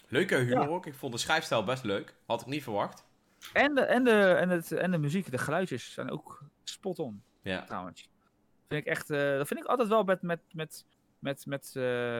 Leuke 0.07 0.35
humor 0.35 0.63
Ja. 0.63 0.67
ook. 0.69 0.85
Ik 0.85 0.93
vond 0.93 1.13
de 1.13 1.19
schrijfstijl 1.19 1.63
best 1.63 1.83
leuk. 1.83 2.15
Had 2.25 2.41
ik 2.41 2.47
niet 2.47 2.63
verwacht. 2.63 3.05
en, 3.53 3.75
de, 3.75 3.81
en, 3.81 4.03
de, 4.03 4.33
en, 4.33 4.49
het, 4.49 4.71
en 4.71 4.91
de 4.91 4.97
muziek, 4.97 5.31
de 5.31 5.37
geluidjes 5.37 5.93
zijn 5.93 6.09
ook 6.11 6.41
spot 6.63 6.99
on. 6.99 7.23
Ja. 7.41 7.63
trouwens. 7.63 8.09
Vind 8.67 8.81
ik 8.81 8.87
echt, 8.87 9.09
eh, 9.09 9.37
dat 9.37 9.47
vind 9.47 9.59
ik 9.59 9.65
altijd 9.65 9.87
wel 9.89 10.03
met, 10.03 10.21
met, 10.21 10.39
met, 10.51 10.85
met, 11.19 11.45
met, 11.45 11.71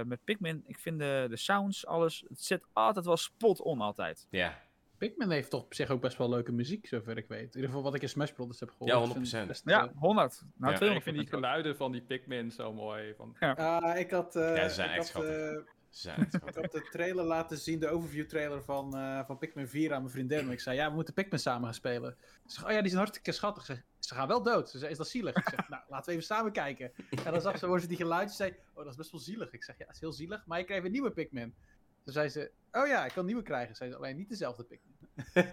met 0.07 0.24
Pikmin. 0.24 0.63
Ik 0.68 0.80
vind 0.80 0.99
de, 0.99 1.26
de 1.30 1.38
sounds, 1.38 1.86
alles, 1.86 2.26
het 2.30 2.43
zit 2.43 2.66
altijd 2.74 3.05
wel 3.05 3.18
spot 3.18 3.61
on 3.61 3.82
altijd. 3.82 4.28
Ja. 4.30 4.61
Pikmin 5.08 5.30
heeft 5.30 5.49
toch 5.49 5.62
op 5.64 5.74
zich 5.74 5.89
ook 5.89 6.01
best 6.01 6.18
wel 6.18 6.30
leuke 6.30 6.51
muziek, 6.51 6.88
zover 6.88 7.18
ik 7.18 7.28
weet. 7.28 7.39
In 7.41 7.56
ieder 7.56 7.66
geval 7.66 7.84
wat 7.84 7.95
ik 7.95 8.01
in 8.01 8.10
Smash 8.10 8.32
Bros. 8.32 8.60
heb 8.60 8.70
gehoord. 8.70 8.89
Ja, 8.91 8.97
Ik 8.97 9.03
vind 9.12 9.16
100%. 9.16 9.38
het 9.39 9.47
best, 9.47 9.62
Ja, 9.66 9.88
eh, 9.88 9.91
100. 9.95 10.41
Nou, 10.56 10.72
Ja, 10.72 10.78
200. 10.78 10.95
ik 10.95 11.03
vind 11.03 11.18
die 11.18 11.28
geluiden 11.28 11.76
van 11.76 11.91
die 11.91 12.01
Pikmin 12.01 12.51
zo 12.51 12.74
mooi. 12.74 13.14
Van, 13.18 13.36
Ah, 13.39 13.99
ik 13.99 14.12
had, 14.12 14.36
eh, 14.36 14.56
Ja, 14.56 14.68
ze 14.68 14.74
zijn 14.76 14.89
ik 14.89 14.97
echt 14.97 15.12
had, 15.12 15.24
eh, 15.24 15.30
Ze 15.30 16.01
zijn 16.01 16.18
echt 16.20 16.34
ik 16.34 16.56
had 16.56 16.72
de 16.72 16.88
trailer 16.91 17.26
laten 17.26 17.58
zien, 17.58 17.80
de 17.80 17.88
overview 17.88 18.26
trailer 18.26 18.64
van, 18.64 18.97
eh, 18.97 19.26
van 19.26 19.38
Pikmin 19.38 19.68
4 19.68 19.93
aan 19.93 20.01
mijn 20.01 20.14
vriendin. 20.14 20.39
En 20.39 20.51
ik 20.51 20.60
zei, 20.60 20.76
ja, 20.78 20.89
we 20.89 20.95
moeten 20.95 21.14
Pikmin 21.14 21.39
samen 21.39 21.64
gaan 21.64 21.74
spelen. 21.74 22.16
Ze 22.45 22.53
zegt, 22.53 22.66
oh 22.66 22.72
ja, 22.72 22.78
die 22.80 22.88
zijn 22.88 22.97
hartstikke 23.01 23.32
schattig. 23.32 23.66
Ze, 23.99 24.14
gaan 24.16 24.28
wel 24.28 24.43
dood. 24.43 24.70
Ze 24.70 24.78
zei, 24.78 24.91
is 24.91 24.97
dat 24.97 25.08
zielig? 25.08 25.36
Ik 25.36 25.49
zeg, 25.49 25.70
nou, 25.70 25.84
laten 25.88 26.06
we 26.06 26.12
even 26.12 26.24
samen 26.24 26.51
kijken. 26.51 26.91
En 27.26 27.32
dan 27.32 27.41
zag 27.41 27.58
ze, 27.58 27.66
hoorde 27.66 27.82
ze 27.82 27.88
die 27.88 27.97
geluidjes, 27.97 28.38
zei, 28.38 28.56
oh, 28.74 28.76
dat 28.84 28.88
is 28.88 28.95
best 28.95 29.12
wel 29.12 29.22
zielig. 29.22 29.51
Ik 29.53 29.64
zeg, 29.64 29.78
ja, 29.78 29.86
dat 29.86 29.93
is 29.95 30.01
heel 30.01 30.14
zielig, 30.14 30.45
maar 30.45 30.60
je 30.60 30.66
krijgt 30.66 30.86
een 30.86 30.91
nieuwe 30.91 31.12
Pikmin. 31.12 31.56
Toen 32.03 32.14
zei 32.14 32.30
ze, 32.30 32.51
oh 32.72 32.88
ja, 32.88 33.06
ik 33.06 33.10
kan 33.12 33.20
een 33.20 33.26
nieuwe 33.26 33.41
krijgen. 33.43 33.76
Zei 33.76 33.89
ze, 33.89 33.95
alleen 33.95 34.16
niet 34.16 34.30
dezelfde 34.30 34.64
Pikmin. 34.64 34.95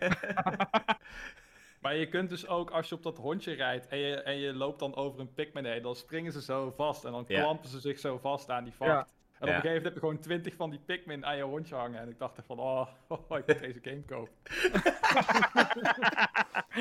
Maar 1.80 1.96
je 1.96 2.08
kunt 2.08 2.28
dus 2.30 2.46
ook, 2.46 2.70
als 2.70 2.88
je 2.88 2.94
op 2.94 3.02
dat 3.02 3.16
hondje 3.16 3.52
rijdt 3.52 3.86
en 3.88 3.98
je, 3.98 4.22
en 4.22 4.36
je 4.38 4.54
loopt 4.54 4.78
dan 4.78 4.94
over 4.94 5.20
een 5.20 5.32
Pikmin 5.34 5.64
heen, 5.64 5.82
dan 5.82 5.96
springen 5.96 6.32
ze 6.32 6.42
zo 6.42 6.70
vast 6.76 7.04
en 7.04 7.12
dan 7.12 7.24
Ja. 7.28 7.40
klampen 7.40 7.68
ze 7.68 7.80
zich 7.80 7.98
zo 7.98 8.18
vast 8.18 8.50
aan 8.50 8.64
die 8.64 8.72
vacht. 8.72 8.90
Ja. 8.90 9.06
En 9.38 9.48
op 9.48 9.54
een 9.54 9.60
gegeven 9.60 9.68
moment 9.68 9.84
heb 9.84 9.94
je 9.94 10.00
gewoon 10.00 10.18
twintig 10.18 10.54
van 10.54 10.70
die 10.70 10.78
Pikmin 10.78 11.26
aan 11.26 11.36
je 11.36 11.42
hondje 11.42 11.74
hangen. 11.74 12.00
En 12.00 12.08
ik 12.08 12.18
dacht 12.18 12.38
echt 12.38 12.46
van, 12.46 12.58
oh, 12.58 12.88
oh, 13.08 13.38
ik 13.38 13.46
moet 13.46 13.58
deze 13.58 13.80
game 13.82 14.02
kopen. 14.02 14.32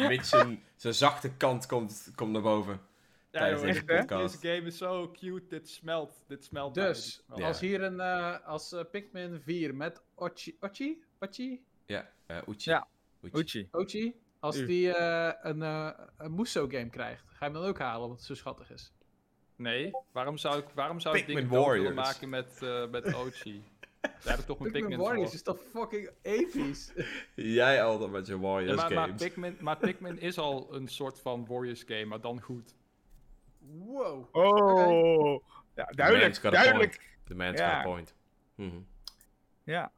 Mitch 0.10 0.26
zijn, 0.26 0.64
zijn 0.76 0.94
zachte 0.94 1.34
kant 1.36 1.66
komt, 1.66 2.12
komt 2.16 2.32
naar 2.32 2.42
boven. 2.42 2.74
Ja, 3.32 3.40
Tijdens 3.40 3.62
joh, 3.62 3.72
deze 3.72 3.86
deze, 3.86 4.00
podcast. 4.06 4.42
deze 4.42 4.56
game 4.56 4.68
is 4.68 4.78
zo 4.78 5.12
cute, 5.12 5.48
dit 5.48 5.70
smelt, 5.70 6.24
dit 6.28 6.44
smelt 6.44 6.74
bij, 6.74 6.86
dit 6.86 6.94
Dus, 6.94 7.14
smelt. 7.26 7.42
Als 7.42 7.60
hier 7.60 7.82
een, 7.84 8.00
eh, 8.00 8.46
als 8.48 8.72
eh, 8.72 8.82
Pikmin 8.92 9.42
4 9.42 9.76
met 9.76 10.04
Ochi, 10.16 10.58
Ochi? 10.60 11.04
Ochi? 11.20 11.64
Ja, 11.92 12.10
eh 12.26 12.38
Uchi. 12.48 12.70
Ja. 12.70 12.88
Uchi. 13.22 13.38
Uchi. 13.40 13.68
Ochi? 13.72 14.14
Als 14.40 14.58
U. 14.58 14.66
die 14.66 14.94
eh, 14.94 15.34
een, 15.42 15.62
eh 15.62 15.90
een 16.18 16.36
Muso 16.36 16.68
game 16.68 16.90
krijgt, 16.90 17.24
ga 17.28 17.46
je 17.46 17.52
hem 17.52 17.54
dan 17.54 17.64
ook 17.70 17.80
halen 17.80 18.02
omdat 18.02 18.18
het 18.18 18.28
zo 18.28 18.34
schattig 18.36 18.72
is? 18.72 18.94
Nee, 19.56 19.92
waarom 20.12 20.38
zou 20.38 20.58
ik, 20.60 20.66
waarom 20.74 21.00
zou 21.00 21.18
ik 21.18 21.26
dingen 21.26 21.50
willen 21.50 21.66
Warriors. 21.66 21.96
maken 21.96 22.30
met, 22.30 22.62
eh 22.64 22.88
met 22.90 23.14
Ochi? 23.26 23.64
Daar 24.02 24.12
heb 24.24 24.40
ik 24.40 24.46
toch 24.46 24.60
mijn 24.60 24.72
Pikmin 24.72 24.90
Pikmin 24.90 25.08
Warriors 25.08 25.28
voor. 25.30 25.38
is 25.38 25.44
toch 25.44 25.60
fucking 25.82 26.10
episch? 26.22 26.92
Jij 27.36 27.84
altijd 27.84 28.12
met 28.12 28.28
je 28.28 28.40
Warriors 28.40 28.76
maar, 28.76 28.94
maar, 28.94 29.06
games. 29.06 29.22
Pikmin, 29.24 29.58
maar 29.60 29.78
Pikmin 29.88 30.20
is 30.20 30.38
al 30.38 30.74
een 30.76 30.88
soort 30.88 31.20
van 31.20 31.46
Warriors 31.46 31.84
game, 31.84 32.06
maar 32.06 32.22
dan 32.22 32.42
goed. 32.42 32.76
wow. 33.60 34.36
Oh. 34.36 35.44
Ja, 35.76 35.84
man's 35.84 35.96
duidelijk, 35.98 36.36
got 36.36 36.46
a 36.46 36.50
duidelijk. 36.50 37.18
The 37.24 37.36
man's 37.36 37.60
got 37.60 37.70
a 37.70 37.82
point. 37.84 38.16
Ja. 39.64 39.92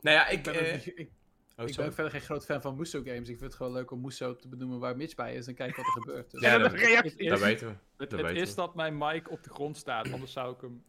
Nou 0.00 0.16
ja, 0.16 0.26
Ik 0.26 0.38
ik... 0.38 0.42
ben, 0.44 0.54
ook- 0.74 0.80
ik, 0.84 1.10
oh, 1.56 1.68
ik 1.68 1.76
ben 1.76 1.92
verder 1.94 2.12
geen 2.12 2.20
groot 2.20 2.44
fan 2.44 2.60
van 2.60 2.76
Muso 2.76 2.98
games. 3.04 3.18
Ik 3.28 3.38
vind 3.38 3.40
het 3.40 3.54
gewoon 3.54 3.72
leuk 3.72 3.90
om 3.90 4.00
Muso 4.00 4.36
te 4.36 4.48
benoemen 4.48 4.78
waar 4.78 4.96
Mitch 4.96 5.14
bij 5.14 5.34
is 5.34 5.46
en 5.46 5.54
kijken 5.54 5.76
wat 5.76 5.86
er 5.96 6.00
gebeurt. 6.02 6.30
Dus. 6.30 6.40
Ja, 6.40 6.58
dat- 6.58 6.72
reactie. 6.72 7.10
Het 7.10 7.20
is, 7.20 7.28
Dat 7.28 7.40
weten 7.40 7.66
we. 7.66 7.72
het, 7.72 8.10
dat 8.10 8.18
het 8.18 8.20
weten 8.28 8.42
is 8.42 8.50
we. 8.50 8.56
dat 8.56 8.74
mijn 8.74 8.98
mic 8.98 9.30
op 9.30 9.42
de 9.42 9.50
grond 9.50 9.76
staat, 9.76 10.12
anders 10.12 10.32
zou 10.32 10.54
ik 10.54 10.60
hem... 10.60 10.84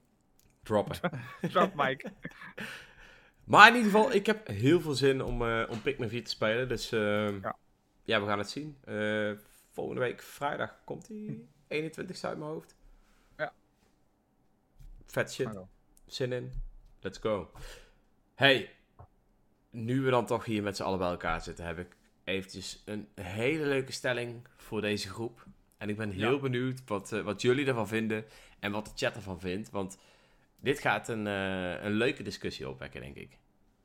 Droppen. 0.64 1.00
Drop 1.52 1.74
Mike. 1.76 2.12
Maar 3.44 3.68
in 3.70 3.76
ieder 3.76 3.92
geval, 3.92 4.12
ik 4.14 4.26
heb 4.26 4.48
heel 4.48 4.82
veel 4.82 4.94
zin 4.94 5.22
om, 5.22 5.42
eh 5.42 5.64
om 5.70 5.82
Pikmin 5.82 6.10
4 6.10 6.24
te 6.24 6.30
spelen. 6.30 6.68
Dus 6.68 6.92
eh, 6.92 7.42
Ja. 7.42 7.56
ja. 8.04 8.20
we 8.22 8.28
gaan 8.28 8.38
het 8.38 8.50
zien. 8.50 8.78
Eh, 8.84 9.32
volgende 9.72 10.02
week 10.02 10.22
vrijdag 10.22 10.80
komt 10.84 11.08
hij. 11.08 11.40
21 11.68 12.24
uit 12.24 12.38
mijn 12.38 12.50
hoofd. 12.52 12.76
Ja. 13.38 13.54
vet 15.06 15.34
shit. 15.34 15.50
Zin 16.06 16.32
in. 16.32 16.52
Let's 17.00 17.18
go. 17.18 17.52
Hey, 18.36 18.76
nu 19.70 20.02
we 20.02 20.10
dan 20.10 20.26
toch 20.26 20.46
hier 20.46 20.64
met 20.64 20.76
z'n 20.76 20.84
allen 20.84 21.00
bij 21.00 21.10
elkaar 21.10 21.42
zitten, 21.42 21.66
heb 21.66 21.78
ik 21.80 21.96
eventjes 22.24 22.82
een 22.86 23.08
hele 23.22 23.66
leuke 23.66 23.92
stelling 23.92 24.48
voor 24.58 24.82
deze 24.82 25.10
groep. 25.10 25.46
En 25.78 25.90
ik 25.90 25.98
ben 25.98 26.12
heel 26.12 26.34
Ja. 26.34 26.40
benieuwd 26.40 26.82
wat, 26.86 27.12
eh, 27.12 27.22
wat 27.22 27.42
jullie 27.42 27.66
ervan 27.68 27.88
vinden 27.88 28.26
en 28.60 28.72
wat 28.72 28.86
de 28.86 28.92
chat 28.96 29.16
ervan 29.16 29.40
vindt. 29.40 29.70
Want 29.70 29.98
dit 30.60 30.80
gaat 30.80 31.08
een, 31.08 31.28
eh, 31.28 31.84
een 31.84 31.92
leuke 31.92 32.24
discussie 32.24 32.70
opwekken, 32.70 33.02
denk 33.02 33.16
ik. 33.16 33.40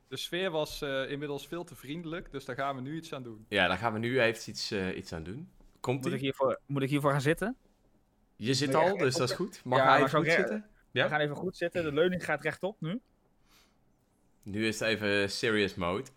De 0.09 0.16
sfeer 0.16 0.51
was 0.51 0.83
eh, 0.83 1.11
inmiddels 1.11 1.47
veel 1.47 1.64
te 1.64 1.74
vriendelijk, 1.74 2.30
dus 2.30 2.45
daar 2.45 2.57
gaan 2.57 2.76
we 2.76 2.83
nu 2.83 2.97
iets 2.97 3.14
aan 3.14 3.22
doen. 3.22 3.47
Ja, 3.49 3.68
daar 3.68 3.78
gaan 3.78 3.93
we 3.93 3.99
nu 3.99 4.20
even 4.20 4.51
iets, 4.51 4.72
iets 4.72 5.12
aan 5.12 5.22
doen. 5.22 5.51
Komt 5.80 6.03
Moet 6.03 6.07
ik, 6.12 6.18
ie? 6.18 6.22
hiervoor, 6.24 6.61
moet 6.66 6.83
ik 6.83 6.91
hiervoor 6.91 7.11
gaan 7.11 7.20
zitten? 7.20 7.57
Je 8.37 8.55
zit 8.55 8.74
al, 8.74 8.97
dus 8.97 9.14
dat 9.14 9.30
is 9.30 9.37
goed. 9.37 9.64
Mag 9.64 9.78
Ja, 9.78 9.85
hij 9.85 9.97
even 10.03 10.18
goed 10.18 10.30
zitten? 10.33 10.66
Ja? 10.91 11.03
We 11.05 11.11
gaan 11.11 11.20
even 11.20 11.37
goed 11.37 11.57
zitten. 11.57 11.83
De 11.85 11.93
leuning 11.93 12.24
gaat 12.24 12.43
rechtop 12.43 12.80
nu. 12.80 13.01
Nu 14.43 14.66
is 14.66 14.80
het 14.80 14.88
even 14.88 15.30
serious 15.30 15.74
mode. 15.74 16.11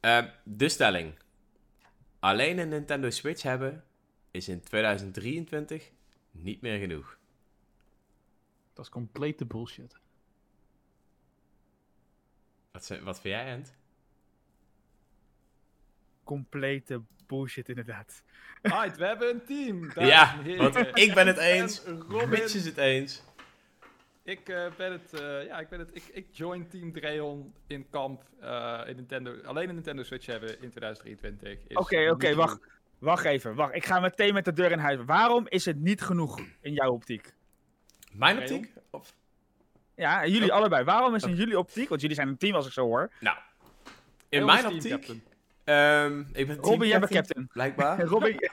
Ehm, 0.00 0.28
de 0.42 0.68
stelling. 0.68 1.14
Alleen 2.18 2.58
een 2.58 2.68
Nintendo 2.68 3.10
Switch 3.10 3.42
hebben 3.42 3.84
is 4.30 4.48
in 4.48 4.62
2023 4.62 5.90
niet 6.30 6.60
meer 6.60 6.78
genoeg. 6.78 7.18
Dat 8.72 8.84
is 8.84 8.90
complete 8.90 9.44
bullshit. 9.44 9.96
Wat, 12.70 12.88
wat 12.88 13.20
vind 13.20 13.34
jij, 13.34 13.46
Ent? 13.46 13.74
Complete 16.24 17.02
bullshit 17.26 17.68
inderdaad. 17.68 18.22
Right, 18.62 18.96
we 18.96 19.06
hebben 19.06 19.28
een 19.28 19.44
team. 19.44 19.90
Ja, 20.06 20.42
want 20.56 20.76
ik 20.76 21.14
ben 21.14 21.26
het 21.26 21.36
eens. 21.36 21.84
En 21.84 22.00
Robin, 22.00 22.28
Mitch 22.28 22.54
is 22.54 22.64
het 22.64 22.76
eens. 22.76 23.22
Ik 24.24 24.48
eh, 24.48 24.66
ben 24.76 24.92
het, 24.92 25.12
eh, 25.20 25.46
ja, 25.46 25.58
ik 25.58 25.68
ben 25.68 25.78
het, 25.78 25.90
ik, 25.92 26.04
ik 26.12 26.26
join 26.30 26.68
Team 26.68 26.92
Dreon 26.92 27.54
in 27.66 27.86
kamp, 27.90 28.22
eh, 28.40 28.80
in 28.86 28.96
Nintendo, 28.96 29.34
alleen 29.44 29.68
een 29.68 29.74
Nintendo 29.74 30.02
Switch 30.02 30.26
hebben 30.26 30.48
in 30.62 30.70
2023. 30.70 31.58
is 31.68 31.76
Oké, 31.76 32.10
oké, 32.10 32.34
wacht. 32.34 32.58
Wacht 32.98 33.24
even, 33.24 33.54
wacht. 33.54 33.74
Ik 33.74 33.84
ga 33.86 34.00
meteen 34.00 34.34
met 34.34 34.44
de 34.44 34.52
deur 34.52 34.72
in 34.72 34.78
huis. 34.78 34.98
Waarom 35.06 35.46
is 35.48 35.64
het 35.64 35.80
niet 35.80 36.02
genoeg 36.02 36.40
in 36.60 36.72
jouw 36.72 36.92
optiek? 36.92 37.34
Mijn 38.12 38.38
optiek? 38.38 38.72
Of... 38.90 39.14
Ja, 39.94 40.22
en 40.22 40.30
jullie 40.30 40.50
Oh. 40.50 40.56
allebei. 40.56 40.84
Waarom 40.84 41.14
is 41.14 41.22
in 41.22 41.34
jullie 41.34 41.58
optiek, 41.58 41.88
want 41.88 42.00
jullie 42.00 42.16
zijn 42.16 42.28
een 42.28 42.36
team 42.36 42.54
als 42.54 42.66
ik 42.66 42.72
zo 42.72 42.84
hoor. 42.86 43.10
Nou, 43.20 43.36
in 44.28 44.38
Heel 44.38 44.46
mijn 44.46 44.58
team 44.60 44.74
optiek... 44.74 44.90
captain. 44.90 45.22
ehm, 45.64 46.20
ik 46.32 46.46
ben 46.46 46.56
Robin, 46.56 46.88
jij 46.88 46.98
bent 47.00 47.12
captain. 47.12 47.48
Blijkbaar. 47.52 48.00
Robin. 48.14 48.36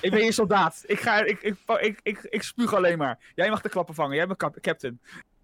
ik 0.00 0.10
ben 0.10 0.24
je 0.24 0.32
soldaat. 0.32 0.84
Ik, 0.86 1.00
ga, 1.00 1.24
ik, 1.24 1.42
ik, 1.42 1.56
ik, 1.80 2.00
ik, 2.02 2.18
ik 2.22 2.42
spuug 2.42 2.74
alleen 2.74 2.98
maar. 2.98 3.18
Jij 3.34 3.50
mag 3.50 3.60
de 3.60 3.68
klappen 3.68 3.94
vangen. 3.94 4.16
Jij 4.16 4.26
bent 4.26 4.60
captain. 4.60 5.00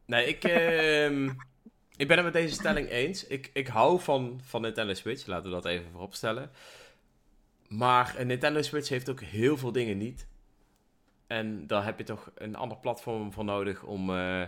Nee, 0.07 0.26
ik, 0.26 0.44
ehm, 0.44 1.28
ik 1.96 2.09
ben 2.09 2.16
het 2.16 2.24
met 2.24 2.32
deze 2.32 2.55
stelling 2.55 2.88
eens. 2.88 3.26
Ik, 3.26 3.50
ik 3.52 3.66
hou 3.66 4.00
van, 4.00 4.40
van 4.44 4.62
Nintendo 4.62 4.94
Switch, 4.94 5.26
laten 5.26 5.44
we 5.44 5.50
dat 5.50 5.64
even 5.64 5.90
vooropstellen. 5.90 6.50
Maar 7.68 8.14
een 8.18 8.26
Nintendo 8.26 8.62
Switch 8.62 8.88
heeft 8.88 9.11
ook 9.11 9.20
heel 9.20 9.57
veel 9.57 9.72
dingen 9.72 9.98
niet. 9.98 10.26
En 11.26 11.66
daar 11.66 11.84
heb 11.84 11.98
je 11.98 12.05
toch 12.05 12.30
een 12.34 12.57
ander 12.57 12.76
platform 12.78 13.32
voor 13.32 13.44
nodig 13.44 13.82
om, 13.82 14.11
eh, 14.11 14.42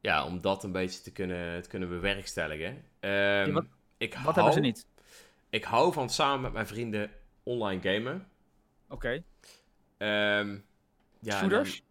ja, 0.00 0.24
om 0.24 0.40
dat 0.40 0.64
een 0.64 0.72
beetje 0.72 1.02
te 1.02 1.12
kunnen, 1.12 1.62
te 1.62 1.68
kunnen 1.68 1.88
bewerkstelligen. 1.88 2.84
Ehm, 3.00 3.52
wat- 3.52 3.64
ik 3.96 4.14
Wat 4.14 4.22
hou, 4.22 4.34
hebben 4.34 4.52
ze 4.52 4.60
niet? 4.60 4.86
Ik 5.50 5.64
hou 5.64 5.92
van 5.92 6.10
samen 6.10 6.40
met 6.40 6.52
mijn 6.52 6.66
vrienden 6.66 7.10
online 7.42 7.92
gamen. 7.92 8.28
Oké. 8.88 9.22
Ehm, 9.96 10.56
ja, 11.20 11.38
Shooters? 11.38 11.82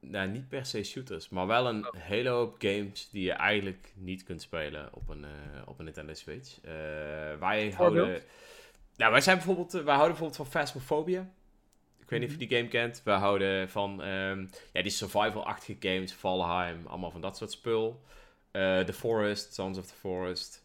dan- 0.00 0.10
nou, 0.10 0.28
niet 0.28 0.48
per 0.48 0.66
se 0.66 0.82
shooters, 0.84 1.28
maar 1.28 1.46
wel 1.46 1.66
een 1.68 1.86
hele 1.96 2.28
hoop 2.28 2.54
games 2.58 3.08
die 3.10 3.22
je 3.24 3.32
eigenlijk 3.32 3.92
niet 3.94 4.22
kunt 4.22 4.42
spelen 4.42 4.88
op 4.92 5.08
een, 5.08 5.24
eh, 5.24 5.30
op 5.66 5.78
een 5.78 5.84
Nintendo 5.84 6.14
Switch. 6.14 6.60
Eh, 6.60 6.72
wij 7.38 7.72
houden. 7.76 8.22
Nou, 8.96 9.12
wij 9.12 9.20
zijn 9.20 9.36
bijvoorbeeld, 9.36 9.74
eh, 9.74 9.82
wij 9.82 9.94
houden 9.94 10.16
bijvoorbeeld 10.16 10.36
van 10.36 10.60
Phasmophobia. 10.60 11.30
Ik 11.98 12.10
weet 12.12 12.20
niet 12.20 12.28
of 12.34 12.40
je 12.40 12.46
die 12.46 12.56
game 12.58 12.68
kent. 12.68 13.00
We 13.04 13.10
houden 13.10 13.68
van 13.70 14.02
ehm, 14.02 14.46
ja, 14.72 14.82
die 14.82 14.90
survival-achtige 14.90 15.76
games, 15.80 16.12
Valheim, 16.12 16.86
allemaal 16.86 17.10
van 17.10 17.20
dat 17.20 17.36
soort 17.36 17.50
spul. 17.50 18.04
The 18.52 18.92
Forest, 18.92 19.54
Sons 19.54 19.78
of 19.78 19.86
the 19.86 19.94
Forest. 19.94 20.64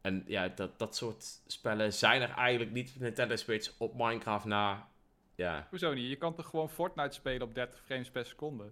En 0.00 0.22
ja, 0.26 0.48
dat, 0.54 0.78
dat 0.78 0.96
soort 0.96 1.24
spellen 1.46 1.92
zijn 1.92 2.22
er 2.22 2.30
eigenlijk 2.36 2.70
niet 2.72 2.92
op 2.94 3.00
Nintendo 3.00 3.36
Switch 3.36 3.70
op 3.78 3.94
Minecraft 3.96 4.44
na. 4.44 4.88
Ja, 5.34 5.66
Hoezo 5.70 5.92
niet? 5.94 6.08
Je 6.08 6.16
kan 6.16 6.34
toch 6.34 6.46
gewoon 6.46 6.70
Fortnite 6.70 7.14
spelen 7.14 7.42
op 7.42 7.54
30 7.54 7.80
frames 7.84 8.10
per 8.10 8.24
seconde? 8.26 8.64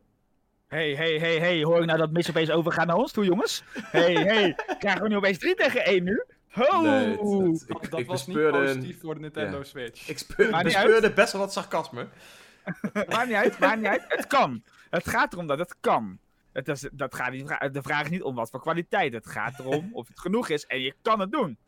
Hey, 0.67 0.95
hey, 0.95 1.19
hey, 1.19 1.39
hey. 1.39 1.63
Hoor 1.63 1.81
ik 1.81 1.87
nou 1.87 1.99
dat 1.99 2.11
Mitch 2.11 2.29
opeens 2.29 2.51
overgaat 2.51 2.87
naar 2.87 2.97
ons 2.97 3.13
toe, 3.13 3.25
jongens? 3.25 3.63
Hey, 3.73 4.13
hey. 4.15 4.57
Krijgen 4.79 5.03
we 5.03 5.09
nu 5.09 5.17
opeens 5.17 5.39
3 5.39 5.55
tegen 5.55 5.85
1 5.85 6.05
nu? 6.05 6.23
Ho! 6.49 6.81
Nee, 6.83 7.07
het- 7.11 7.21
het- 7.21 7.69
Dat, 7.69 7.83
ik, 7.85 7.91
dat 7.91 8.01
ik 8.01 8.07
was 8.07 8.27
niet 8.27 8.37
bespeurde, 8.37 8.59
positief 8.65 9.01
voor 9.01 9.15
de 9.15 9.21
Nintendo. 9.21 9.63
Switch. 9.63 10.09
ik 10.09 10.19
speur- 10.19 10.51
Maar 10.51 10.65
niet 10.65 10.73
bespeurde 10.73 11.13
best 11.13 11.33
wel 11.33 11.41
wat 11.41 11.53
sarcasme. 11.53 12.07
Maakt 12.93 13.27
niet 13.27 13.35
uit, 13.37 13.59
maakt 13.59 13.77
niet 13.77 13.87
uit. 13.87 14.05
Het 14.09 14.27
kan. 14.27 14.63
Het 14.91 15.09
gaat 15.09 15.33
erom 15.33 15.47
dat 15.47 15.59
het 15.59 15.75
kan. 15.81 16.19
Het 16.53 16.69
is, 16.69 16.89
dat 16.93 17.15
gaat 17.15 17.31
niet, 17.31 17.49
de 17.73 17.83
vraag 17.83 18.05
is 18.05 18.11
niet 18.11 18.23
om 18.23 18.35
wat 18.35 18.51
voor 18.51 18.61
kwaliteit. 18.61 19.13
Het 19.13 19.27
gaat 19.27 19.59
erom 19.59 19.91
of 19.95 20.09
het 20.09 20.21
genoeg 20.21 20.49
is 20.49 20.67
en 20.67 20.81
je 20.81 20.95
kan 21.03 21.21
het 21.21 21.33
doen. 21.33 21.59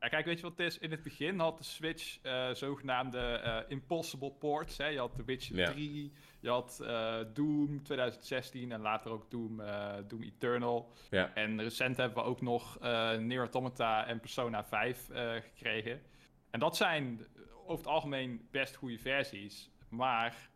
Ja, 0.00 0.08
kijk, 0.08 0.24
weet 0.24 0.36
je 0.36 0.42
wat 0.42 0.58
het 0.58 0.66
is? 0.66 0.78
In 0.78 0.90
het 0.90 1.02
begin 1.02 1.38
had 1.38 1.58
de 1.58 1.64
Switch 1.64 2.18
eh, 2.22 2.50
zogenaamde 2.52 3.18
eh, 3.18 3.58
impossible 3.68 4.30
ports. 4.30 4.76
Hè? 4.76 4.86
Je 4.86 4.98
had 4.98 5.14
The 5.16 5.24
Witcher 5.24 5.56
Ja. 5.56 5.70
3, 5.72 6.12
je 6.40 6.48
had 6.48 6.80
eh, 6.82 7.18
Doom 7.34 7.82
2016 7.82 8.72
en 8.72 8.80
later 8.80 9.10
ook 9.10 9.30
Doom, 9.30 9.60
eh, 9.60 9.92
Doom 10.08 10.22
Eternal. 10.22 10.92
Ja. 11.10 11.34
En 11.34 11.62
recent 11.62 11.96
hebben 11.96 12.18
we 12.18 12.24
ook 12.24 12.40
nog 12.40 12.78
eh 12.78 13.16
Nier 13.16 13.38
Automata 13.38 14.06
en 14.06 14.20
Persona 14.20 14.64
5 14.64 15.08
eh, 15.10 15.32
gekregen. 15.32 16.02
En 16.50 16.60
dat 16.60 16.76
zijn 16.76 17.26
over 17.54 17.76
het 17.84 17.86
algemeen 17.86 18.48
best 18.50 18.74
goede 18.76 18.98
versies, 18.98 19.70
maar 19.88 20.50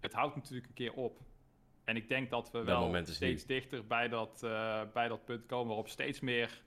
het 0.00 0.12
houdt 0.12 0.36
natuurlijk 0.36 0.66
een 0.66 0.74
keer 0.74 0.92
op. 0.92 1.20
En 1.84 1.96
ik 1.96 2.08
denk 2.08 2.30
dat 2.30 2.50
we 2.50 2.62
wel 2.62 3.04
steeds 3.04 3.46
dichter 3.46 3.86
bij 3.86 4.08
dat, 4.08 4.42
eh, 4.42 4.82
bij 4.92 5.08
dat 5.08 5.24
punt 5.24 5.46
komen 5.46 5.66
waarop 5.66 5.88
steeds 5.88 6.20
meer 6.20 6.62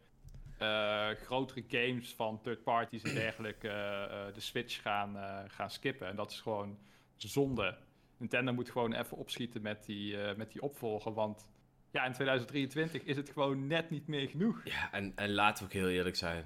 eh, 0.58 1.10
grotere 1.10 1.64
games 1.68 2.14
van 2.14 2.42
third 2.42 2.64
parties 2.64 3.04
en 3.04 3.14
dergelijke 3.14 3.68
eh, 3.68 4.34
de 4.34 4.40
Switch 4.40 4.82
gaan, 4.82 5.18
gaan 5.48 5.70
skippen. 5.70 6.08
En 6.08 6.16
dat 6.16 6.32
is 6.32 6.42
gewoon 6.42 6.78
zonde. 7.16 7.78
Nintendo 8.18 8.54
moet 8.54 8.70
gewoon 8.70 8.94
even 8.94 9.18
opschieten 9.18 9.62
met 9.62 9.86
die, 9.86 10.18
met 10.36 10.52
die 10.52 10.62
opvolger, 10.62 11.14
want 11.14 11.48
ja, 11.92 12.06
in 12.06 12.14
2023 12.14 13.04
is 13.04 13.16
het 13.16 13.30
gewoon 13.30 13.68
net 13.68 13.90
niet 13.90 14.08
meer 14.08 14.30
genoeg. 14.30 14.62
Ja, 14.64 14.92
en, 14.92 15.12
en 15.16 15.34
laten 15.34 15.64
we 15.64 15.70
ook 15.70 15.82
heel 15.82 15.90
eerlijk 15.90 16.16
zijn. 16.16 16.46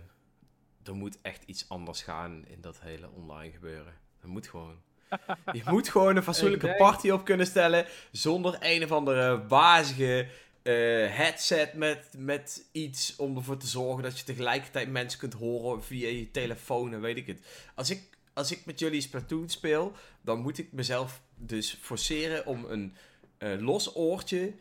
Er 0.83 0.95
moet 0.95 1.21
echt 1.21 1.43
iets 1.43 1.69
anders 1.69 2.01
gaan 2.01 2.45
in 2.45 2.61
dat 2.61 2.81
hele 2.81 3.09
online 3.09 3.51
gebeuren. 3.51 3.93
Dat 4.19 4.29
moet 4.29 4.47
gewoon. 4.47 4.77
Je 5.51 5.61
moet 5.65 5.89
gewoon 5.89 6.15
een 6.15 6.23
fatsoenlijke 6.23 6.65
denk- 6.65 6.77
party 6.77 7.09
op 7.09 7.25
kunnen 7.25 7.45
stellen. 7.45 7.85
Zonder 8.11 8.57
een 8.59 8.83
of 8.83 8.91
andere 8.91 9.47
wazige 9.47 10.27
eh, 10.61 10.73
headset 11.15 11.73
met, 11.73 12.07
met 12.17 12.65
iets 12.71 13.15
om 13.15 13.37
ervoor 13.37 13.57
te 13.57 13.67
zorgen 13.67 14.03
dat 14.03 14.17
je 14.19 14.25
tegelijkertijd 14.25 14.89
mensen 14.89 15.19
kunt 15.19 15.33
horen 15.33 15.83
via 15.83 16.07
je 16.07 16.31
telefoon 16.31 16.93
en 16.93 17.01
weet 17.01 17.17
ik 17.17 17.27
het. 17.27 17.39
Als 17.75 17.89
ik, 17.89 18.01
als 18.33 18.51
ik 18.51 18.65
met 18.65 18.79
jullie 18.79 19.01
Splatoon 19.01 19.49
speel, 19.49 19.91
dan 20.21 20.39
moet 20.39 20.57
ik 20.57 20.71
mezelf 20.71 21.21
dus 21.35 21.77
forceren 21.81 22.45
om 22.45 22.65
een 22.65 22.95
eh, 23.37 23.59
los 23.59 23.95
oortje 23.95 24.53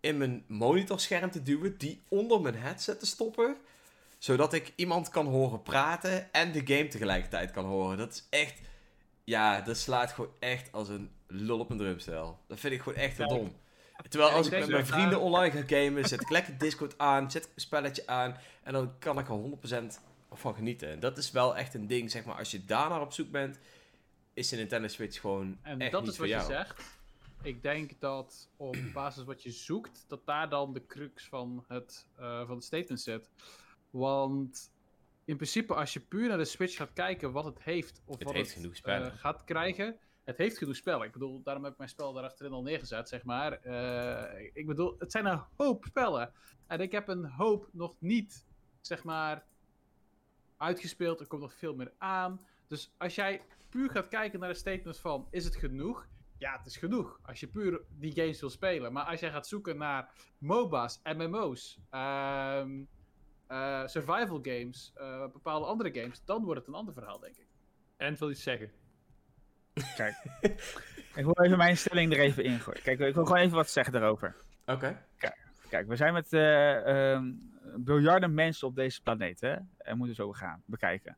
in 0.00 0.16
mijn 0.16 0.44
monitorscherm 0.46 1.30
te 1.30 1.42
duwen, 1.42 1.78
die 1.78 2.00
onder 2.08 2.40
mijn 2.40 2.54
headset 2.54 2.98
te 2.98 3.06
stoppen, 3.06 3.56
zodat 4.18 4.52
ik 4.52 4.72
iemand 4.76 5.08
kan 5.08 5.26
horen 5.26 5.62
praten 5.62 6.32
en 6.32 6.52
de 6.52 6.62
game 6.64 6.88
tegelijkertijd 6.88 7.50
kan 7.50 7.64
horen. 7.64 7.98
Dat 7.98 8.12
is 8.12 8.26
echt, 8.30 8.60
ja, 9.24 9.60
dat 9.60 9.76
slaat 9.76 10.12
gewoon 10.12 10.30
echt 10.38 10.72
als 10.72 10.88
een 10.88 11.10
lul 11.26 11.58
op 11.58 11.70
een 11.70 11.76
drumstel. 11.78 12.38
Dat 12.46 12.60
vind 12.60 12.74
ik 12.74 12.82
gewoon 12.82 12.98
echt 12.98 13.16
heel 13.18 13.28
dom. 13.28 13.60
Terwijl 14.08 14.30
als 14.32 14.46
ik 14.46 14.58
met 14.58 14.68
mijn 14.68 14.86
vrienden 14.86 15.20
online 15.20 15.50
ga 15.50 15.76
gamen, 15.76 16.08
zet 16.08 16.20
ik 16.20 16.30
lekker 16.30 16.58
Discord 16.58 16.98
aan, 16.98 17.30
zet 17.30 17.44
ik 17.44 17.50
een 17.54 17.60
spelletje 17.60 18.06
aan 18.06 18.36
en 18.62 18.72
dan 18.72 18.98
kan 18.98 19.18
ik 19.18 19.28
er 19.28 19.82
100% 19.94 20.00
van 20.32 20.54
genieten. 20.54 20.88
En 20.88 21.00
dat 21.00 21.18
is 21.18 21.30
wel 21.30 21.56
echt 21.56 21.74
een 21.74 21.86
ding, 21.86 22.10
zeg 22.10 22.24
maar, 22.24 22.36
als 22.36 22.50
je 22.50 22.64
daar 22.64 22.88
naar 22.88 23.00
op 23.00 23.12
zoek 23.12 23.30
bent, 23.30 23.58
is 24.34 24.48
de 24.48 24.56
Nintendo 24.56 24.88
Switch 24.88 25.20
gewoon 25.20 25.58
En 25.62 25.80
echt 25.80 25.92
dat 25.92 26.02
niet 26.02 26.10
is 26.12 26.18
wat 26.18 26.28
je 26.28 26.34
jou. 26.34 26.46
zegt. 26.46 26.82
Ik 27.42 27.62
denk 27.62 28.00
dat 28.00 28.48
op 28.56 28.76
basis 28.92 29.24
wat 29.24 29.42
je 29.42 29.50
zoekt, 29.50 30.04
dat 30.08 30.26
daar 30.26 30.48
dan 30.48 30.72
de 30.72 30.86
crux 30.86 31.24
van 31.28 31.64
het, 31.68 32.06
eh, 32.16 32.46
van 32.46 32.54
het 32.54 32.64
statement 32.64 33.00
zit. 33.00 33.30
Want 33.90 34.70
in 35.24 35.36
principe, 35.36 35.74
als 35.74 35.92
je 35.92 36.00
puur 36.00 36.28
naar 36.28 36.38
de 36.38 36.44
Switch 36.44 36.76
gaat 36.76 36.92
kijken 36.92 37.32
wat 37.32 37.44
het 37.44 37.62
heeft, 37.62 38.02
of 38.04 38.18
Het 38.18 38.24
wat 38.24 38.34
heeft 38.34 38.54
het 38.54 38.80
eh, 38.82 39.06
gaat 39.06 39.44
krijgen, 39.44 39.98
het 40.24 40.36
heeft 40.36 40.58
genoeg 40.58 40.76
spellen. 40.76 41.06
Ik 41.06 41.12
bedoel, 41.12 41.42
daarom 41.42 41.62
heb 41.62 41.72
ik 41.72 41.78
mijn 41.78 41.90
spel 41.90 42.12
daarachterin 42.12 42.52
al 42.52 42.62
neergezet, 42.62 43.08
zeg 43.08 43.24
maar. 43.24 43.52
Eh, 43.52 44.50
ik 44.52 44.66
bedoel, 44.66 44.94
het 44.98 45.10
zijn 45.10 45.26
een 45.26 45.42
hoop 45.56 45.84
spellen. 45.84 46.32
En 46.66 46.80
ik 46.80 46.92
heb 46.92 47.08
een 47.08 47.24
hoop 47.24 47.68
nog 47.72 47.94
niet, 47.98 48.46
zeg 48.80 49.04
maar, 49.04 49.44
uitgespeeld. 50.56 51.20
Er 51.20 51.26
komt 51.26 51.42
nog 51.42 51.54
veel 51.54 51.74
meer 51.74 51.92
aan. 51.98 52.40
Dus 52.66 52.94
als 52.98 53.14
jij 53.14 53.42
puur 53.68 53.90
gaat 53.90 54.08
kijken 54.08 54.40
naar 54.40 54.48
de 54.48 54.54
statement 54.54 54.98
van, 54.98 55.26
is 55.30 55.44
het 55.44 55.56
genoeg? 55.56 56.08
ja, 56.42 56.56
het 56.56 56.66
is 56.66 56.76
genoeg. 56.76 57.18
Als 57.22 57.40
je 57.40 57.46
puur 57.46 57.80
die 57.88 58.12
games 58.12 58.40
wil 58.40 58.50
spelen. 58.50 58.92
Maar 58.92 59.04
als 59.04 59.20
jij 59.20 59.30
gaat 59.30 59.46
zoeken 59.46 59.76
naar 59.76 60.12
MOBA's, 60.38 61.00
MMO's, 61.02 61.78
ehm, 61.90 62.84
eh, 63.52 63.86
survival 63.86 64.38
games, 64.42 64.92
eh, 64.94 65.26
bepaalde 65.32 65.66
andere 65.66 66.00
games, 66.00 66.24
dan 66.24 66.44
wordt 66.44 66.60
het 66.60 66.68
een 66.68 66.74
ander 66.74 66.94
verhaal, 66.94 67.18
denk 67.18 67.36
ik. 67.36 67.46
En 67.96 68.18
wil 68.18 68.30
iets 68.30 68.42
zeggen. 68.42 68.70
Kijk, 69.96 70.14
ik 71.18 71.24
wil 71.24 71.40
even 71.40 71.56
mijn 71.56 71.76
stelling 71.76 72.12
er 72.12 72.18
even 72.18 72.44
ingooien. 72.44 72.82
Kijk, 72.82 72.98
ik 72.98 73.14
wil 73.14 73.24
gewoon 73.24 73.42
even 73.42 73.56
wat 73.56 73.70
zeggen 73.70 73.92
daarover. 73.92 74.36
Oké. 74.66 75.06
Kijk, 75.68 75.86
we 75.86 75.96
zijn 75.96 76.12
met 76.12 76.32
eh, 76.32 77.12
ehm, 77.12 77.32
biljarden 77.76 78.34
mensen 78.34 78.68
op 78.68 78.74
deze 78.74 79.02
planeet, 79.02 79.40
hè? 79.40 79.56
En 79.78 79.96
moeten 79.96 80.14
zo 80.14 80.32
gaan 80.32 80.62
bekijken. 80.66 81.16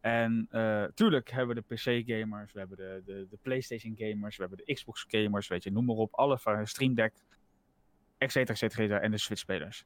En 0.00 0.46
eh, 0.50 0.84
tuurlijk 0.84 1.30
hebben 1.30 1.56
we 1.56 1.62
de 1.66 1.74
PC-gamers, 1.74 2.52
we 2.52 2.58
hebben 2.58 2.76
de, 2.76 3.02
de, 3.04 3.26
de 3.30 3.38
PlayStation-gamers, 3.42 4.36
we 4.36 4.42
hebben 4.42 4.64
de 4.66 4.74
Xbox-gamers, 4.74 5.48
weet 5.48 5.64
je, 5.64 5.70
noem 5.70 5.84
maar 5.84 5.96
op. 5.96 6.14
Alle 6.14 6.38
van 6.38 6.66
Stream 6.66 6.94
Deck, 6.94 7.12
et 8.18 8.32
cetera, 8.32 8.52
et 8.52 8.72
cetera, 8.72 9.00
en 9.00 9.10
de 9.10 9.18
Switch-spelers. 9.18 9.84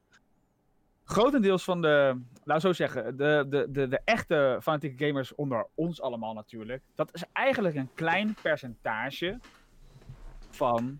Grotendeels 1.05 1.63
van 1.63 1.81
de, 1.81 2.21
nou 2.43 2.59
zo 2.59 2.73
zeggen, 2.73 3.17
de, 3.17 3.45
de, 3.49 3.67
de, 3.69 3.87
de 3.87 4.01
echte 4.05 4.57
fanatieke 4.61 5.05
gamers 5.05 5.35
onder 5.35 5.67
ons 5.75 6.01
allemaal 6.01 6.33
natuurlijk. 6.33 6.83
Dat 6.95 7.09
is 7.13 7.23
eigenlijk 7.33 7.75
een 7.75 7.89
klein 7.93 8.35
percentage 8.41 9.39
van 10.49 10.99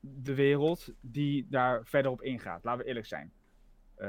de 0.00 0.34
wereld 0.34 0.88
die 1.00 1.46
daar 1.50 1.80
verder 1.84 2.10
op 2.10 2.22
ingaat. 2.22 2.64
Laten 2.64 2.80
we 2.80 2.86
eerlijk 2.88 3.06
zijn. 3.06 3.32
Eh, 3.94 4.08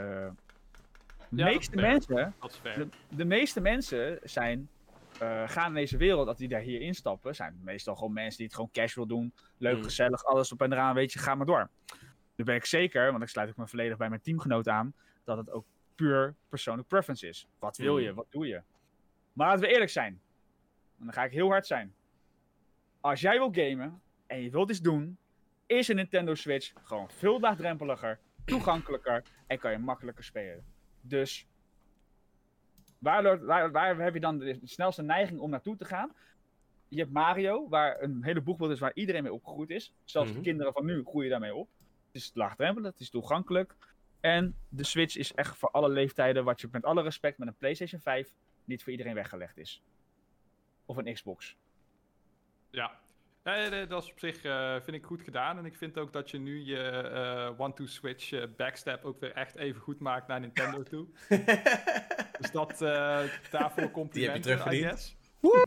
de 1.29 1.43
Ja, 1.43 1.45
meeste 1.45 1.75
mensen 1.75 2.33
de, 2.63 2.87
de 3.09 3.25
meeste 3.25 3.61
mensen 3.61 4.19
zijn, 4.23 4.69
eh, 5.19 5.43
gaan 5.49 5.67
in 5.67 5.73
deze 5.73 5.97
wereld, 5.97 6.25
dat 6.25 6.37
die 6.37 6.47
daar 6.47 6.61
hier 6.61 6.81
instappen, 6.81 7.35
zijn 7.35 7.59
meestal 7.63 7.95
gewoon 7.95 8.13
mensen 8.13 8.37
die 8.37 8.45
het 8.45 8.55
gewoon 8.55 8.71
casual 8.71 9.07
doen. 9.07 9.33
Leuk, 9.57 9.77
Mm. 9.77 9.83
gezellig, 9.83 10.23
alles 10.23 10.51
op 10.51 10.61
en 10.61 10.71
eraan, 10.73 10.95
weet 10.95 11.13
je, 11.13 11.19
ga 11.19 11.35
maar 11.35 11.45
door. 11.45 11.69
Nu 12.35 12.45
ben 12.45 12.55
ik 12.55 12.65
zeker, 12.65 13.11
want 13.11 13.23
ik 13.23 13.29
sluit 13.29 13.49
ook 13.49 13.57
me 13.57 13.67
volledig 13.67 13.97
bij 13.97 14.09
mijn 14.09 14.21
teamgenoot 14.21 14.67
aan, 14.67 14.93
dat 15.27 15.37
het 15.37 15.51
ook 15.51 15.65
puur 15.95 16.35
persoonlijk 16.49 16.87
preference 16.87 17.27
is. 17.27 17.47
Wat 17.59 17.77
wil 17.77 17.97
je, 17.97 18.09
Mm. 18.09 18.15
wat 18.15 18.25
doe 18.29 18.47
je? 18.47 18.61
Maar 19.33 19.47
laten 19.47 19.61
we 19.65 19.71
eerlijk 19.71 19.91
zijn. 19.91 20.21
En 20.99 21.05
dan 21.05 21.13
ga 21.13 21.23
ik 21.23 21.31
heel 21.31 21.49
hard 21.49 21.67
zijn. 21.67 21.93
Als 23.01 23.21
jij 23.21 23.37
wil 23.37 23.51
gamen 23.51 24.01
en 24.27 24.41
je 24.41 24.49
wilt 24.49 24.69
iets 24.69 24.81
doen, 24.81 25.17
is 25.65 25.87
een 25.87 25.95
Nintendo 25.95 26.33
Switch 26.35 26.73
gewoon 26.83 27.09
veel 27.09 27.39
laagdrempeliger, 27.39 28.19
toegankelijker 28.45 29.23
en 29.47 29.59
kan 29.59 29.71
je 29.71 29.77
makkelijker 29.77 30.23
spelen. 30.23 30.65
Dus 31.01 31.47
Waar, 32.99 33.45
waar, 33.45 33.71
waar 33.71 33.97
heb 33.97 34.13
je 34.13 34.19
dan 34.19 34.37
de 34.37 34.59
snelste 34.63 35.01
neiging 35.03 35.39
om 35.39 35.49
naartoe 35.49 35.75
te 35.75 35.85
gaan? 35.85 36.11
Je 36.87 36.97
hebt 36.99 37.11
Mario, 37.11 37.69
waar 37.69 38.01
een 38.01 38.23
hele 38.23 38.41
boegbeeld 38.41 38.71
is 38.71 38.79
waar 38.79 38.91
iedereen 38.93 39.23
mee 39.23 39.33
opgegroeid 39.33 39.69
is. 39.69 39.93
Zelfs 40.03 40.33
de 40.33 40.41
kinderen 40.41 40.73
van 40.73 40.85
nu 40.85 41.03
groeien 41.03 41.29
daarmee 41.29 41.55
op. 41.55 41.69
Het 42.07 42.15
is 42.15 42.31
laagdrempelig, 42.33 42.91
het 42.91 42.99
is 42.99 43.09
toegankelijk. 43.09 43.75
En 44.27 44.55
de 44.69 44.83
Switch 44.83 45.15
is 45.17 45.33
echt 45.33 45.57
voor 45.57 45.69
alle 45.71 45.89
leeftijden, 45.89 46.43
wat 46.43 46.61
je 46.61 46.67
met 46.71 46.85
alle 46.85 47.01
respect 47.01 47.37
met 47.37 47.47
een 47.47 47.55
PlayStation 47.55 48.01
5 48.01 48.33
niet 48.65 48.83
voor 48.83 48.91
iedereen 48.91 49.13
weggelegd 49.13 49.57
is. 49.57 49.83
Of 50.85 50.97
een 50.97 51.13
Xbox. 51.13 51.55
Ja. 52.69 52.99
Nee, 53.43 53.69
nee, 53.69 53.87
dat 53.87 54.03
is 54.03 54.11
op 54.11 54.19
zich 54.19 54.43
eh, 54.43 54.73
vind 54.73 54.97
ik 54.97 55.05
goed 55.05 55.21
gedaan. 55.21 55.57
En 55.57 55.65
ik 55.65 55.75
vind 55.75 55.97
ook 55.97 56.13
dat 56.13 56.31
je 56.31 56.39
nu 56.39 56.63
je 56.63 56.81
eh 56.89 57.59
one-to-switch 57.59 58.31
eh, 58.31 58.43
backstep 58.57 59.05
ook 59.05 59.19
weer 59.19 59.33
echt 59.33 59.55
even 59.55 59.81
goed 59.81 59.99
maakt 59.99 60.27
naar 60.27 60.39
Nintendo 60.39 60.83
toe. 60.83 61.07
Dus 62.39 62.51
dat 62.51 62.81
eh 62.81 63.23
daarvoor 63.51 63.91
complimenten, 63.91 64.41
terugverdiend. 64.41 64.85
I 64.85 64.87
guess. 64.87 65.15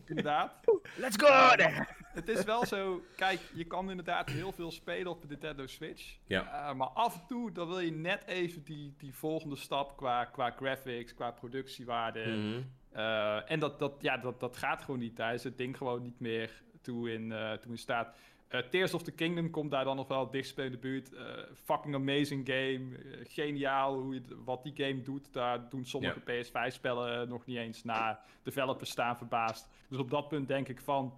Inderdaad. 0.07 0.53
Let's 0.97 1.17
go 1.17 1.57
there! 1.57 1.87
Het 2.13 2.29
is 2.29 2.45
wel 2.45 2.67
zo, 2.67 3.03
kijk, 3.17 3.41
je 3.55 3.65
kan 3.65 3.91
inderdaad 3.91 4.29
heel 4.29 4.53
veel 4.53 4.71
spelen 4.71 5.13
op 5.13 5.21
de 5.21 5.29
Nintendo 5.29 5.67
Switch. 5.67 6.17
Ja. 6.27 6.69
Eh, 6.69 6.75
maar 6.75 6.89
af 6.89 7.15
en 7.15 7.27
toe, 7.27 7.53
dan 7.53 7.69
wil 7.69 7.79
je 7.79 7.93
net 7.93 8.27
even 8.27 8.63
die, 8.63 8.95
die 8.99 9.15
volgende 9.15 9.57
stap 9.57 9.97
qua, 9.97 10.25
qua 10.25 10.51
graphics, 10.51 11.15
qua 11.15 11.31
productiewaarde. 11.31 12.27
Mhm. 12.27 12.63
Eh, 12.91 13.51
en 13.51 13.61
dat, 13.61 13.79
dat, 13.79 13.93
ja, 14.01 14.17
dat, 14.17 14.41
dat 14.41 14.57
gaat 14.57 14.83
gewoon 14.83 15.01
niet. 15.01 15.17
Daar 15.17 15.35
is 15.35 15.45
het 15.45 15.59
ding 15.59 15.77
gewoon 15.77 16.03
niet 16.03 16.21
meer 16.21 16.63
toe 16.81 17.13
in, 17.13 17.33
eh, 17.33 17.53
toe 17.53 17.71
in 17.71 17.79
staat. 17.79 18.17
Tears 18.71 18.95
of 18.95 19.03
the 19.03 19.13
Kingdom 19.13 19.51
komt 19.51 19.71
daar 19.71 19.85
dan 19.85 19.97
nog 19.97 20.09
wel 20.09 20.21
het 20.21 20.33
dichtst 20.33 20.55
bij 20.55 20.65
in 20.65 20.71
de 20.71 20.79
buurt. 20.79 21.11
Fucking 21.65 21.95
amazing 21.95 22.47
game. 22.47 22.89
Geniaal 23.29 23.95
hoe 23.95 24.15
je, 24.15 24.23
wat 24.45 24.63
die 24.63 24.73
game 24.77 25.03
doet. 25.03 25.33
Daar 25.33 25.69
doen 25.69 25.85
sommige 25.85 26.21
PS5-spellen 26.21 27.29
nog 27.29 27.47
niet 27.47 27.57
eens 27.57 27.85
na. 27.85 28.21
Developers 28.43 28.91
staan 28.91 29.17
verbaasd. 29.17 29.69
Dus 29.89 29.99
op 29.99 30.11
dat 30.11 30.29
punt 30.29 30.49
denk 30.49 30.69
ik 30.69 30.81
van... 30.81 31.15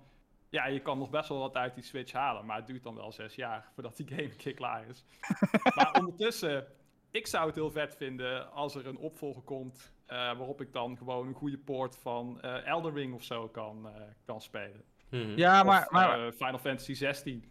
Ja, 0.52 0.66
je 0.66 0.80
kan 0.80 0.98
nog 0.98 1.10
best 1.10 1.28
wel 1.28 1.38
wat 1.38 1.54
uit 1.56 1.74
die 1.74 1.84
Switch 1.84 2.12
halen. 2.12 2.46
Maar 2.46 2.56
het 2.56 2.66
duurt 2.66 2.82
dan 2.82 2.94
wel 2.94 3.12
zes 3.12 3.34
jaar 3.34 3.70
voordat 3.74 3.96
die 3.96 4.08
game 4.08 4.22
een 4.22 4.36
keer 4.36 4.54
klaar 4.54 4.88
is. 4.88 5.04
maar 5.76 5.92
ondertussen, 5.98 6.66
ik 7.10 7.26
zou 7.26 7.46
het 7.46 7.54
heel 7.54 7.70
vet 7.70 7.96
vinden 7.96 8.52
als 8.52 8.74
er 8.74 8.86
een 8.86 8.96
opvolger 8.98 9.42
komt. 9.42 9.92
eh, 10.06 10.16
waarop 10.18 10.60
ik 10.60 10.72
dan 10.72 10.96
gewoon 10.96 11.26
een 11.26 11.34
goede 11.34 11.58
poort 11.58 11.96
van 11.96 12.40
eh 12.40 12.66
Elden 12.66 12.94
Ring 12.94 13.14
of 13.14 13.22
zo 13.22 13.48
kan, 13.48 13.86
eh, 13.88 14.02
kan 14.24 14.40
spelen. 14.40 14.82
Mhm. 15.10 15.36
Ja, 15.36 15.62
maar, 15.62 15.82
Of, 15.82 15.90
maar, 15.90 16.26
eh, 16.26 16.32
Final 16.32 16.58
Fantasy 16.58 16.94
16. 16.94 17.44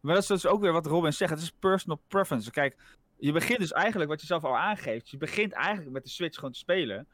Maar 0.00 0.14
dat 0.14 0.22
is 0.22 0.28
dus 0.28 0.46
ook 0.46 0.60
weer 0.60 0.72
wat 0.72 0.86
Robin 0.86 1.12
zegt. 1.12 1.30
Het 1.30 1.40
is 1.40 1.50
personal 1.50 2.00
preference. 2.08 2.50
Kijk, 2.50 2.76
je 3.18 3.32
begint 3.32 3.58
dus 3.58 3.72
eigenlijk, 3.72 4.10
wat 4.10 4.20
je 4.20 4.26
zelf 4.26 4.44
al 4.44 4.56
aangeeft, 4.58 5.08
je 5.10 5.16
begint 5.16 5.52
eigenlijk 5.52 5.90
met 5.90 6.04
de 6.04 6.10
Switch 6.10 6.34
gewoon 6.36 6.52
te 6.52 6.58
spelen. 6.58 7.08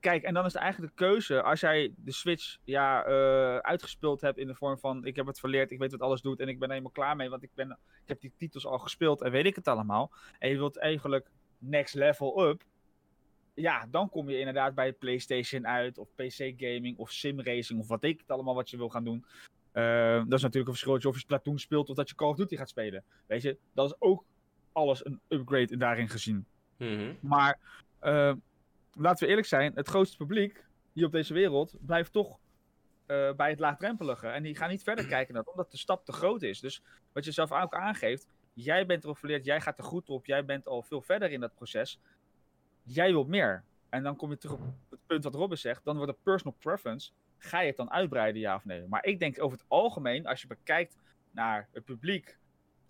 Kijk, 0.00 0.22
en 0.22 0.34
dan 0.34 0.44
is 0.44 0.52
het 0.52 0.62
eigenlijk 0.62 0.96
de 0.96 1.04
keuze, 1.04 1.42
als 1.42 1.60
jij 1.60 1.92
de 1.96 2.12
Switch 2.12 2.58
ja, 2.64 3.04
eh, 3.04 3.56
uitgespeeld 3.56 4.20
hebt 4.20 4.38
in 4.38 4.46
de 4.46 4.54
vorm 4.54 4.78
van, 4.78 5.04
ik 5.04 5.16
heb 5.16 5.26
het 5.26 5.40
verleerd, 5.40 5.70
ik 5.70 5.78
weet 5.78 5.90
wat 5.90 6.00
alles 6.00 6.20
doet 6.20 6.40
en 6.40 6.48
ik 6.48 6.58
ben 6.58 6.68
er 6.68 6.74
helemaal 6.74 6.92
klaar 6.92 7.16
mee, 7.16 7.30
want 7.30 7.42
ik, 7.42 7.50
ben, 7.54 7.70
ik 8.02 8.08
heb 8.08 8.20
die 8.20 8.32
titels 8.36 8.66
al 8.66 8.78
gespeeld 8.78 9.22
en 9.22 9.30
weet 9.30 9.46
ik 9.46 9.54
het 9.54 9.68
allemaal. 9.68 10.10
En 10.38 10.48
je 10.48 10.56
wilt 10.56 10.78
eigenlijk 10.78 11.30
next 11.58 11.94
level 11.94 12.48
up. 12.48 12.62
Ja, 13.54 13.86
dan 13.90 14.08
kom 14.08 14.30
je 14.30 14.38
inderdaad 14.38 14.74
bij 14.74 14.92
PlayStation 14.92 15.66
uit, 15.66 15.98
of 15.98 16.08
PC 16.14 16.52
gaming, 16.56 16.98
of 16.98 17.10
sim 17.10 17.40
racing, 17.40 17.80
of 17.80 17.88
wat 17.88 18.04
ik 18.04 18.18
het 18.20 18.30
allemaal 18.30 18.54
wat 18.54 18.70
je 18.70 18.76
wil 18.76 18.88
gaan 18.88 19.04
doen. 19.04 19.24
Eh, 19.72 20.16
dat 20.16 20.32
is 20.32 20.42
natuurlijk 20.42 20.68
een 20.68 20.76
verschil 20.78 21.10
of 21.10 21.14
je 21.14 21.20
Splatoon 21.20 21.58
speelt 21.58 21.88
of 21.88 21.96
dat 21.96 22.08
je 22.08 22.14
Call 22.14 22.28
of 22.28 22.36
Duty 22.36 22.56
gaat 22.56 22.68
spelen. 22.68 23.04
Weet 23.26 23.42
je, 23.42 23.56
dat 23.72 23.86
is 23.86 23.96
ook 23.98 24.24
alles 24.72 25.04
een 25.04 25.20
upgrade 25.28 25.76
daarin 25.76 26.08
gezien. 26.08 26.46
Mhm. 26.76 27.12
Maar 27.20 27.58
eh, 27.98 28.32
laten 28.92 29.24
we 29.24 29.28
eerlijk 29.28 29.48
zijn, 29.48 29.72
het 29.74 29.88
grootste 29.88 30.16
publiek 30.16 30.64
hier 30.92 31.06
op 31.06 31.12
deze 31.12 31.34
wereld 31.34 31.74
blijft 31.80 32.12
toch 32.12 32.38
eh, 33.06 33.32
bij 33.32 33.50
het 33.50 33.58
laagdrempelige. 33.58 34.26
En 34.26 34.42
die 34.42 34.56
gaan 34.56 34.70
niet 34.70 34.82
verder 34.82 35.06
kijken 35.16 35.34
naar 35.34 35.42
dat, 35.42 35.52
omdat 35.52 35.70
de 35.70 35.76
stap 35.76 36.04
te 36.04 36.12
groot 36.12 36.42
is. 36.42 36.60
Dus 36.60 36.82
wat 37.12 37.24
je 37.24 37.32
zelf 37.32 37.52
ook 37.52 37.74
aangeeft, 37.74 38.26
jij 38.52 38.86
bent 38.86 39.04
erop 39.04 39.18
verleerd, 39.18 39.44
jij 39.44 39.60
gaat 39.60 39.78
er 39.78 39.84
goed 39.84 40.08
op, 40.08 40.26
jij 40.26 40.44
bent 40.44 40.66
al 40.66 40.82
veel 40.82 41.00
verder 41.00 41.30
in 41.30 41.40
dat 41.40 41.54
proces. 41.54 42.00
Jij 42.82 43.10
wilt 43.10 43.28
meer. 43.28 43.64
En 43.88 44.02
dan 44.02 44.16
kom 44.16 44.30
je 44.30 44.38
terug 44.38 44.54
op 44.54 44.60
het 44.90 45.00
punt 45.06 45.24
wat 45.24 45.34
Robin 45.34 45.58
zegt, 45.58 45.84
dan 45.84 45.96
wordt 45.96 46.12
het 46.12 46.22
personal 46.22 46.56
preference. 46.58 47.10
Ga 47.38 47.60
je 47.60 47.66
het 47.66 47.76
dan 47.76 47.90
uitbreiden, 47.90 48.40
ja 48.40 48.54
of 48.54 48.64
nee? 48.64 48.86
Maar 48.88 49.04
ik 49.04 49.18
denk 49.18 49.42
over 49.42 49.58
het 49.58 49.66
algemeen, 49.68 50.26
als 50.26 50.40
je 50.40 50.46
bekijkt 50.46 50.96
naar 51.30 51.68
het 51.72 51.84
publiek, 51.84 52.38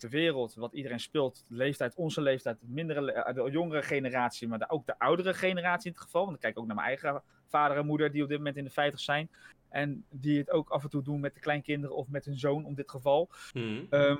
de 0.02 0.08
wereld, 0.08 0.54
wat 0.54 0.72
iedereen 0.72 1.00
speelt, 1.00 1.44
de 1.48 1.54
leeftijd, 1.56 1.94
onze 1.94 2.20
leeftijd, 2.20 2.60
de, 2.60 2.66
mindere, 2.68 3.12
eh, 3.12 3.34
de 3.34 3.50
jongere 3.50 3.82
generatie, 3.82 4.48
maar 4.48 4.58
de- 4.58 4.70
ook 4.70 4.86
de 4.86 4.98
oudere 4.98 5.34
generatie 5.34 5.86
in 5.86 5.92
het 5.92 6.02
geval. 6.02 6.22
Want 6.24 6.34
ik 6.34 6.40
kijk 6.42 6.58
ook 6.58 6.66
naar 6.66 6.74
mijn 6.76 6.86
eigen 6.88 7.22
vader 7.48 7.76
en 7.76 7.86
moeder, 7.86 8.12
die 8.12 8.22
op 8.22 8.28
dit 8.28 8.38
moment 8.38 8.56
in 8.56 8.64
de 8.64 8.70
50 8.70 9.00
zijn. 9.00 9.28
En 9.68 10.04
die 10.10 10.38
het 10.38 10.50
ook 10.50 10.70
af 10.70 10.82
en 10.82 10.90
toe 10.90 11.02
doen 11.02 11.20
met 11.20 11.34
de 11.34 11.40
kleinkinderen 11.40 11.96
of 11.96 12.08
met 12.08 12.24
hun 12.24 12.38
zoon, 12.38 12.64
om 12.64 12.74
dit 12.74 12.90
geval. 12.90 13.28
Mhm. 13.52 13.84
Ehm, 13.90 14.16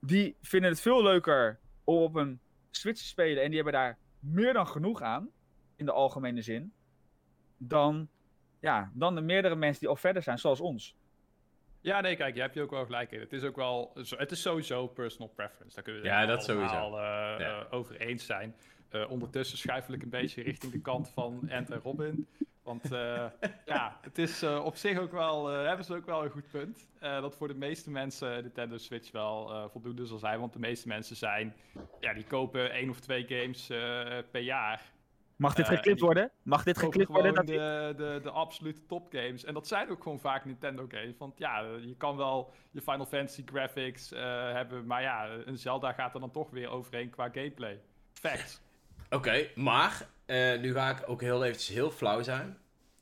die 0.00 0.36
vinden 0.42 0.70
het 0.70 0.80
veel 0.80 1.02
leuker 1.02 1.58
om 1.84 1.96
op 2.02 2.14
een 2.14 2.40
Switch 2.70 3.00
te 3.00 3.06
spelen. 3.06 3.42
En 3.42 3.46
die 3.46 3.54
hebben 3.54 3.72
daar 3.80 3.98
meer 4.18 4.52
dan 4.52 4.66
genoeg 4.66 5.02
aan, 5.02 5.28
in 5.76 5.84
de 5.84 5.92
algemene 5.92 6.42
zin. 6.42 6.72
Dan, 7.56 8.08
ja, 8.60 8.90
dan 8.94 9.14
de 9.14 9.20
meerdere 9.20 9.54
mensen 9.56 9.80
die 9.80 9.88
al 9.88 9.96
verder 9.96 10.22
zijn, 10.22 10.38
zoals 10.38 10.60
ons. 10.60 10.94
Ja, 11.84 12.00
nee, 12.00 12.16
kijk, 12.16 12.34
je 12.34 12.40
hebt 12.40 12.54
je 12.54 12.62
ook 12.62 12.70
wel 12.70 12.84
gelijk 12.84 13.12
in. 13.12 13.20
Het 13.20 13.32
is 13.32 13.42
ook 13.42 13.56
wel, 13.56 13.92
het 14.16 14.30
is 14.30 14.42
sowieso 14.42 14.86
personal 14.86 15.28
preference. 15.28 15.74
Daar 15.74 15.84
kunnen 15.84 16.02
we 16.02 16.08
Ja, 16.08 16.18
het 16.20 16.28
dat 16.28 16.48
allemaal 16.48 16.98
eh, 16.98 17.04
Ja. 17.38 17.58
eh, 17.60 17.64
over 17.70 17.96
eens 18.00 18.26
zijn. 18.26 18.54
Eh, 18.88 19.10
ondertussen 19.10 19.58
schuifel 19.58 19.94
ik 19.94 20.02
een 20.02 20.08
beetje 20.08 20.42
richting 20.42 20.72
de 20.72 20.80
kant 20.80 21.08
van 21.10 21.48
Ant 21.50 21.70
en 21.70 21.80
Robin. 21.82 22.26
Want 22.62 22.88
ja, 23.66 23.98
het 24.02 24.18
is 24.18 24.42
op 24.42 24.76
zich 24.76 24.98
ook 24.98 25.12
wel, 25.12 25.46
hebben 25.46 25.84
ze 25.84 25.94
ook 25.94 26.06
wel 26.06 26.24
een 26.24 26.30
goed 26.30 26.50
punt. 26.50 26.88
Dat 27.00 27.36
voor 27.36 27.48
de 27.48 27.54
meeste 27.54 27.90
mensen 27.90 28.42
Nintendo 28.42 28.76
Switch 28.76 29.10
wel 29.10 29.68
voldoende 29.70 30.06
zal 30.06 30.18
zijn. 30.18 30.40
Want 30.40 30.52
de 30.52 30.58
meeste 30.58 30.88
mensen 30.88 31.16
zijn, 31.16 31.54
ja, 32.00 32.12
die 32.14 32.24
kopen 32.24 32.70
één 32.72 32.90
of 32.90 33.00
twee 33.00 33.24
games 33.28 33.66
per 34.30 34.40
jaar. 34.40 34.92
Mag 35.36 35.54
dit 35.54 35.68
Eh, 35.68 35.74
geklipt 35.74 36.00
worden? 36.00 36.30
Mag 36.42 36.62
dit 36.62 36.78
geklipt 36.78 37.08
worden? 37.08 37.34
Dat 37.34 37.46
de, 37.46 37.94
de, 37.96 38.20
de 38.22 38.30
absolute 38.30 38.86
topgames. 38.86 39.44
En 39.44 39.54
dat 39.54 39.66
zijn 39.66 39.90
ook 39.90 40.02
gewoon 40.02 40.20
vaak 40.20 40.44
Nintendo 40.44 40.86
games. 40.88 41.16
Want 41.18 41.38
ja, 41.38 41.60
je 41.60 41.94
kan 41.96 42.16
wel 42.16 42.52
je 42.70 42.80
Final 42.80 43.06
Fantasy 43.06 43.42
graphics 43.46 44.12
eh, 44.12 44.22
hebben. 44.52 44.86
Maar 44.86 45.02
ja, 45.02 45.28
een 45.44 45.58
Zelda 45.58 45.92
gaat 45.92 46.14
er 46.14 46.20
dan 46.20 46.30
toch 46.30 46.50
weer 46.50 46.68
overheen 46.68 47.10
qua 47.10 47.28
gameplay. 47.32 47.80
Facts. 48.12 48.60
Oké, 49.10 49.46
maar 49.54 50.08
eh, 50.26 50.60
nu 50.60 50.72
ga 50.72 50.90
ik 50.90 51.08
ook 51.08 51.20
heel 51.20 51.44
eventjes 51.44 51.74
heel 51.74 51.90
flauw 51.90 52.22
zijn. 52.22 52.58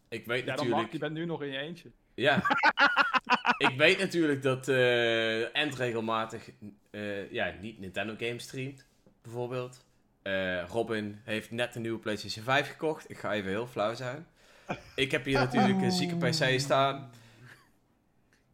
Ik 0.09 0.27
weet 0.27 0.39
Ja, 0.39 0.45
dan 0.45 0.55
natuurlijk... 0.55 0.83
mag 0.83 0.93
je 0.93 0.99
bent 0.99 1.13
nu 1.13 1.25
nog 1.25 1.43
in 1.43 1.49
je 1.49 1.59
eentje. 1.59 1.91
Ja. 2.15 2.43
ik 3.69 3.75
weet 3.77 3.99
natuurlijk 3.99 4.43
dat 4.43 4.69
eh 4.69 5.57
End 5.57 5.75
regelmatig 5.75 6.51
eh, 6.91 7.33
ja, 7.33 7.55
niet 7.61 7.79
Nintendo 7.79 8.15
games 8.19 8.43
streamt, 8.43 8.87
bijvoorbeeld. 9.23 9.85
Eh, 10.23 10.65
Robin 10.69 11.21
heeft 11.25 11.51
net 11.51 11.75
een 11.75 11.83
nieuwe 11.83 11.99
PlayStation 11.99 12.45
5 12.45 12.69
gekocht. 12.71 13.11
Ik 13.11 13.19
ga 13.19 13.33
even 13.33 13.51
heel 13.51 13.67
flauw 13.67 13.95
zijn. 13.95 14.27
Ik 14.95 15.11
heb 15.11 15.25
hier 15.25 15.39
natuurlijk 15.39 15.83
een 15.83 15.93
zieke 15.93 16.17
PC 16.17 16.61
staan. 16.61 17.11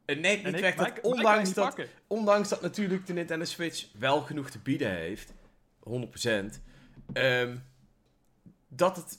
Neemt 0.06 0.24
En 0.24 0.52
niet 0.52 0.54
ik- 0.54 0.60
weg 0.60 0.74
dat 0.74 1.00
ondanks 1.00 1.46
niet 1.46 1.54
dat, 1.54 1.78
ondanks 2.06 2.48
dat 2.48 2.62
natuurlijk 2.62 3.06
de 3.06 3.12
Nintendo 3.12 3.44
Switch 3.44 3.86
wel 3.98 4.20
genoeg 4.20 4.50
te 4.50 4.58
bieden 4.58 4.90
heeft, 4.90 5.32
100%, 5.82 6.60
ehm, 7.12 7.56
dat 8.68 8.96
het 8.96 9.18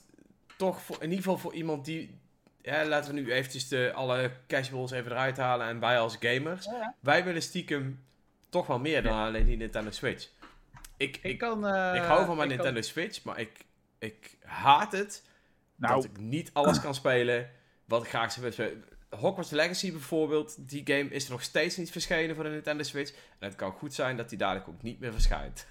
toch 0.56 0.82
voor, 0.82 0.96
in 0.96 1.08
ieder 1.10 1.24
geval 1.24 1.38
voor 1.38 1.54
iemand 1.54 1.84
die, 1.84 2.18
ja, 2.62 2.84
laten 2.84 3.14
we 3.14 3.20
nu 3.20 3.32
eventjes 3.32 3.68
de, 3.68 3.92
alle 3.94 4.30
casuals 4.46 4.90
even 4.90 5.10
eruit 5.10 5.36
halen 5.36 5.66
en 5.68 5.80
wij 5.80 5.98
als 5.98 6.16
gamers, 6.20 6.64
Ja. 6.64 6.94
wij 7.00 7.24
willen 7.24 7.42
stiekem 7.42 8.04
toch 8.48 8.66
wel 8.66 8.78
meer 8.78 9.02
dan 9.02 9.18
alleen 9.18 9.44
die 9.46 9.56
Nintendo 9.56 9.90
Switch. 9.90 10.28
Ik, 11.00 11.16
ik, 11.16 11.16
Ik 11.16 11.30
ik, 11.30 11.38
kan... 11.38 11.66
eh, 11.66 12.06
hou 12.06 12.24
van 12.26 12.36
mijn 12.36 12.48
kan- 12.48 12.56
Nintendo 12.56 12.80
Switch, 12.80 13.24
maar 13.24 13.38
ik, 13.40 13.64
ik 13.98 14.36
haat 14.44 14.92
het 14.92 15.26
Nou, 15.76 15.94
dat 15.94 16.04
ik 16.04 16.18
niet 16.18 16.50
alles 16.52 16.80
kan 16.80 16.94
spelen 16.94 17.50
wat 17.84 18.02
ik 18.02 18.08
graag 18.08 18.32
zou 18.32 18.46
willen 18.50 18.52
spelen. 18.68 18.84
Hogwarts 19.20 19.50
Legacy 19.50 19.92
bijvoorbeeld, 19.92 20.68
die 20.68 20.80
game 20.84 21.08
is 21.10 21.24
er 21.24 21.30
nog 21.30 21.42
steeds 21.42 21.76
niet 21.76 21.90
verschenen 21.90 22.34
voor 22.34 22.44
de 22.44 22.50
Nintendo 22.50 22.82
Switch. 22.82 23.10
En 23.10 23.48
het 23.48 23.54
kan 23.56 23.72
goed 23.72 23.94
zijn 23.94 24.16
dat 24.16 24.28
die 24.28 24.38
dadelijk 24.38 24.68
ook 24.68 24.82
niet 24.82 25.00
meer 25.00 25.12
verschijnt. 25.12 25.66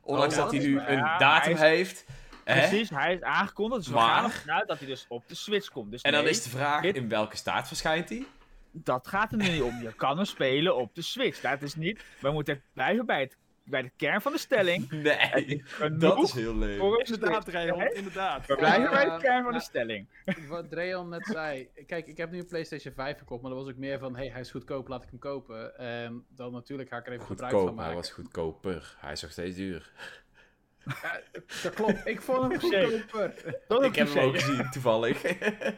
Ondanks 0.00 0.34
Oh, 0.34 0.38
ja, 0.38 0.44
dat 0.44 0.52
hij 0.52 0.66
nu 0.66 0.80
een 0.80 0.96
Ja, 0.96 1.18
datum 1.18 1.56
heeft. 1.56 2.04
hè? 2.44 2.68
precies, 2.68 2.90
hij 2.90 3.14
is 3.14 3.22
aangekondigd. 3.22 3.84
Dus 3.84 3.92
Maar- 3.94 4.06
we 4.06 4.12
gaan 4.12 4.30
ervan 4.30 4.50
uit 4.54 4.68
dat 4.68 4.78
hij 4.78 4.86
dus 4.88 5.04
op 5.08 5.28
de 5.28 5.34
Switch 5.34 5.68
komt. 5.68 5.90
Dus 5.90 6.02
En 6.02 6.12
dan 6.12 6.26
is 6.28 6.42
de 6.42 6.48
vraag, 6.50 6.82
dit- 6.82 6.96
in 6.96 7.08
welke 7.08 7.36
staat 7.36 7.66
verschijnt 7.68 8.08
hij? 8.08 8.26
dat 8.74 9.08
gaat 9.08 9.32
er 9.32 9.38
nu 9.38 9.48
niet 9.48 9.62
om. 9.62 9.82
Je 9.82 9.92
kan 9.92 10.16
hem 10.16 10.24
spelen 10.26 10.76
op 10.76 10.94
de 10.94 11.02
Switch. 11.02 11.40
Dat 11.40 11.62
is 11.62 11.74
niet... 11.74 12.00
We 12.20 12.30
moeten 12.30 12.62
blijven 12.72 13.06
bij, 13.06 13.20
het, 13.20 13.36
bij 13.64 13.82
de 13.82 13.90
kern 13.96 14.20
van 14.20 14.32
de 14.32 14.38
stelling. 14.38 14.90
Nee, 15.02 15.62
dat 15.98 16.22
is 16.22 16.32
heel 16.32 16.54
leuk. 16.56 16.78
voor 16.78 17.02
Inderdaad, 17.02 17.46
Hè? 17.52 17.88
inderdaad. 17.94 18.46
We 18.46 18.56
blijven 18.56 18.90
bij 18.90 19.04
de 19.04 19.16
kern 19.18 19.42
van 19.44 19.52
de 19.52 19.60
stelling. 19.60 20.08
Wat 20.48 20.70
Dreon 20.70 21.08
net 21.08 21.26
zei. 21.26 21.68
Kijk, 21.86 22.06
ik 22.06 22.16
heb 22.16 22.30
nu 22.30 22.38
een 22.38 22.46
PlayStation 22.46 22.94
5 22.94 23.18
gekocht, 23.18 23.42
maar 23.42 23.50
dat 23.50 23.60
was 23.60 23.70
ook 23.72 23.78
meer 23.78 23.98
van: 23.98 24.16
hey, 24.16 24.28
hij 24.28 24.40
is 24.40 24.50
goedkoop, 24.50 24.88
laat 24.88 25.02
ik 25.02 25.10
hem 25.10 25.18
kopen. 25.18 25.78
En 25.78 26.24
dan 26.28 26.52
natuurlijk 26.52 26.88
ga 26.88 26.96
ik 26.96 27.06
er 27.06 27.12
even 27.12 27.26
gebruik 27.26 27.50
van 27.52 27.60
Goedkoop, 27.60 27.76
hij 27.78 27.86
maken. 27.86 28.00
was 28.02 28.10
goedkoper. 28.12 28.96
Hij 29.00 29.12
is 29.12 29.22
nog 29.22 29.30
steeds 29.30 29.56
duur. 29.56 29.92
Dat 31.62 31.74
klopt, 31.74 32.06
ik 32.06 32.20
vond 32.20 32.38
hem 32.52 32.60
goedkoper. 32.60 33.60
Tot 33.68 33.82
Ik 33.82 33.94
heb 33.94 34.08
hem 34.08 34.24
ook 34.24 34.38
gezien, 34.38 34.70
toevallig. 34.70 35.22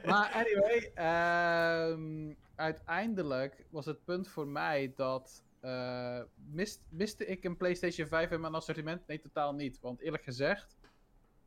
Maar 0.05 0.31
anyway, 0.33 0.91
ehm, 0.95 2.33
uiteindelijk 2.57 3.65
was 3.71 3.87
het 3.87 4.05
punt 4.05 4.29
voor 4.29 4.47
mij 4.47 4.93
dat. 4.97 5.43
Eh, 5.65 6.21
mist, 6.51 6.83
miste 6.89 7.27
ik 7.27 7.45
een 7.45 7.57
PlayStation 7.57 8.07
5 8.09 8.31
in 8.31 8.41
mijn 8.41 8.55
assortiment? 8.55 9.07
Nee, 9.07 9.19
totaal 9.21 9.55
niet. 9.55 9.81
Want 9.81 10.01
eerlijk 10.01 10.23
gezegd, 10.25 10.77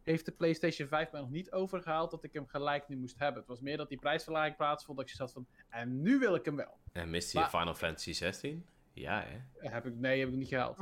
heeft 0.04 0.26
de 0.26 0.32
PlayStation 0.32 0.88
5 0.88 1.12
mij 1.12 1.22
nog 1.22 1.30
niet 1.30 1.52
overgehaald 1.52 2.12
dat 2.12 2.24
ik 2.24 2.34
hem 2.34 2.48
gelijk 2.48 2.88
nu 2.88 2.98
moest 2.98 3.20
hebben. 3.20 3.40
Het 3.40 3.48
was 3.50 3.62
meer 3.62 3.78
dat 3.78 3.90
die 3.90 4.00
prijsverlaging 4.00 4.56
plaatsvond. 4.56 4.98
Dat 4.98 5.10
je 5.10 5.16
zat 5.16 5.32
van. 5.32 5.48
En 5.70 6.02
nu 6.02 6.20
wil 6.20 6.36
ik 6.36 6.46
hem 6.46 6.56
wel. 6.56 6.78
En 6.92 7.10
mist 7.10 7.32
hij 7.34 7.42
Maar- 7.42 7.50
Final 7.50 7.76
Fantasy 7.76 8.14
16? 8.14 8.66
Ja, 8.94 9.24
hè? 9.28 9.70
Heb 9.70 9.86
ik, 9.86 9.96
nee, 9.96 10.20
heb 10.20 10.30
ik 10.30 10.36
niet 10.36 10.48
gehaald. 10.48 10.78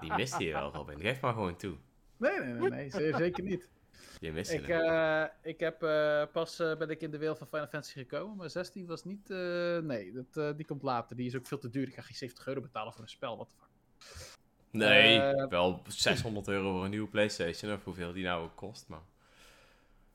Die 0.00 0.12
mist 0.14 0.36
hij 0.38 0.52
wel, 0.52 0.72
Robin. 0.72 1.00
Geef 1.00 1.20
maar 1.20 1.32
gewoon 1.32 1.56
toe. 1.56 1.76
Nee, 2.16 2.38
nee, 2.38 2.52
nee, 2.52 2.70
nee 2.70 2.88
ze- 2.90 3.14
zeker 3.16 3.44
niet. 3.44 3.68
Je 4.20 4.32
mist 4.32 4.52
Ik, 4.52 4.68
eh, 4.68 5.24
ik 5.42 5.60
heb 5.60 5.82
eh, 5.82 6.22
pas 6.32 6.58
eh, 6.58 6.76
ben 6.76 6.90
ik 6.90 7.00
in 7.00 7.10
de 7.10 7.18
wereld 7.18 7.38
van 7.38 7.46
Final 7.46 7.66
Fantasy 7.66 7.98
gekomen, 7.98 8.36
maar 8.36 8.50
16 8.50 8.86
was 8.86 9.04
niet. 9.04 9.30
eh, 9.30 9.78
nee, 9.78 10.12
dat, 10.12 10.36
eh, 10.36 10.56
die 10.56 10.66
komt 10.66 10.82
later. 10.82 11.16
Die 11.16 11.26
is 11.26 11.36
ook 11.36 11.46
veel 11.46 11.58
te 11.58 11.70
duur. 11.70 11.88
Ik 11.88 11.94
ga 11.94 12.02
geen 12.02 12.14
70 12.16 12.46
euro 12.46 12.60
betalen 12.60 12.92
voor 12.92 13.02
een 13.02 13.08
spel. 13.08 13.36
Wat 13.36 13.48
de 13.50 13.54
fuck. 13.56 13.70
Nee, 14.70 15.20
wel 15.48 15.82
600 15.88 16.48
euro 16.48 16.72
voor 16.72 16.84
een 16.84 16.90
nieuwe 16.90 17.08
PlayStation, 17.08 17.72
of 17.72 17.84
hoeveel 17.84 18.12
die 18.12 18.24
nou 18.24 18.44
ook 18.44 18.56
kost, 18.56 18.88
maar... 18.88 19.02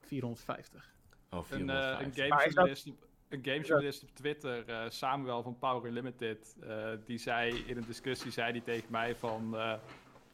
450. 0.01 0.89
Oh, 1.29 1.45
Een, 1.49 1.69
eh, 1.69 1.75
een 1.99 2.13
450. 2.13 2.15
gamejournalist 2.27 2.88
op, 2.89 3.07
een 3.29 3.43
gamejournalist 3.43 4.03
op 4.03 4.09
Twitter, 4.13 4.67
eh, 4.69 4.89
Samuel 4.89 5.43
van 5.43 5.57
Power 5.59 5.88
Unlimited, 5.89 6.55
eh, 6.61 6.89
die 7.05 7.17
zei 7.17 7.63
in 7.67 7.77
een 7.77 7.85
discussie 7.88 8.31
zei 8.31 8.51
die 8.51 8.61
tegen 8.63 8.91
mij 8.91 9.15
van... 9.15 9.57
eh, 9.57 9.73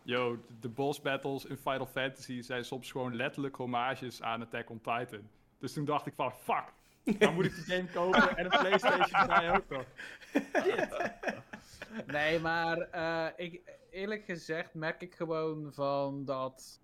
Yo, 0.03 0.37
de- 0.59 0.69
boss 0.69 1.01
battles 1.01 1.45
in 1.45 1.57
Final 1.57 1.85
Fantasy 1.85 2.41
zijn 2.41 2.65
soms 2.65 2.91
gewoon 2.91 3.15
letterlijk 3.15 3.55
homages 3.55 4.21
aan 4.21 4.41
Attack 4.41 4.69
on 4.69 4.77
Titan. 4.81 5.29
Dus 5.59 5.73
toen 5.73 5.85
dacht 5.85 6.05
ik 6.05 6.13
van, 6.15 6.31
fuck, 6.31 6.73
dan 7.19 7.33
moet 7.33 7.45
ik 7.45 7.55
die 7.55 7.63
game 7.63 7.89
kopen 7.93 8.37
en 8.37 8.45
een 8.45 8.59
Playstation 8.59 9.19
erbij 9.21 9.55
ook 9.55 9.69
nog. 9.69 9.85
Nee, 12.07 12.39
maar 12.39 12.77
eh, 12.77 13.27
ik, 13.45 13.61
eerlijk 13.91 14.23
gezegd 14.25 14.73
merk 14.73 15.01
ik 15.01 15.13
gewoon 15.15 15.73
van 15.73 16.25
dat. 16.25 16.81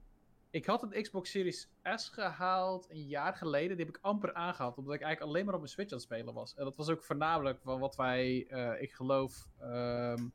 Ik 0.51 0.65
had 0.65 0.83
een 0.83 1.01
Xbox 1.01 1.29
Series 1.31 1.69
S 1.95 2.09
gehaald 2.09 2.87
een 2.89 3.07
jaar 3.07 3.33
geleden. 3.35 3.77
Die 3.77 3.85
heb 3.85 3.95
ik 3.95 4.01
amper 4.01 4.33
aangehaald. 4.33 4.77
Omdat 4.77 4.93
ik 4.93 5.01
eigenlijk 5.01 5.31
alleen 5.31 5.45
maar 5.45 5.53
op 5.53 5.59
mijn 5.59 5.71
Switch 5.71 5.91
aan 5.91 5.97
het 5.97 6.07
spelen 6.07 6.33
was. 6.33 6.55
En 6.55 6.63
dat 6.63 6.75
was 6.75 6.89
ook 6.89 7.03
voornamelijk 7.03 7.59
van 7.61 7.79
wat 7.79 7.95
wij, 7.95 8.45
eh, 8.49 8.81
ik 8.81 8.91
geloof, 8.91 9.47
ehm, 9.59 10.27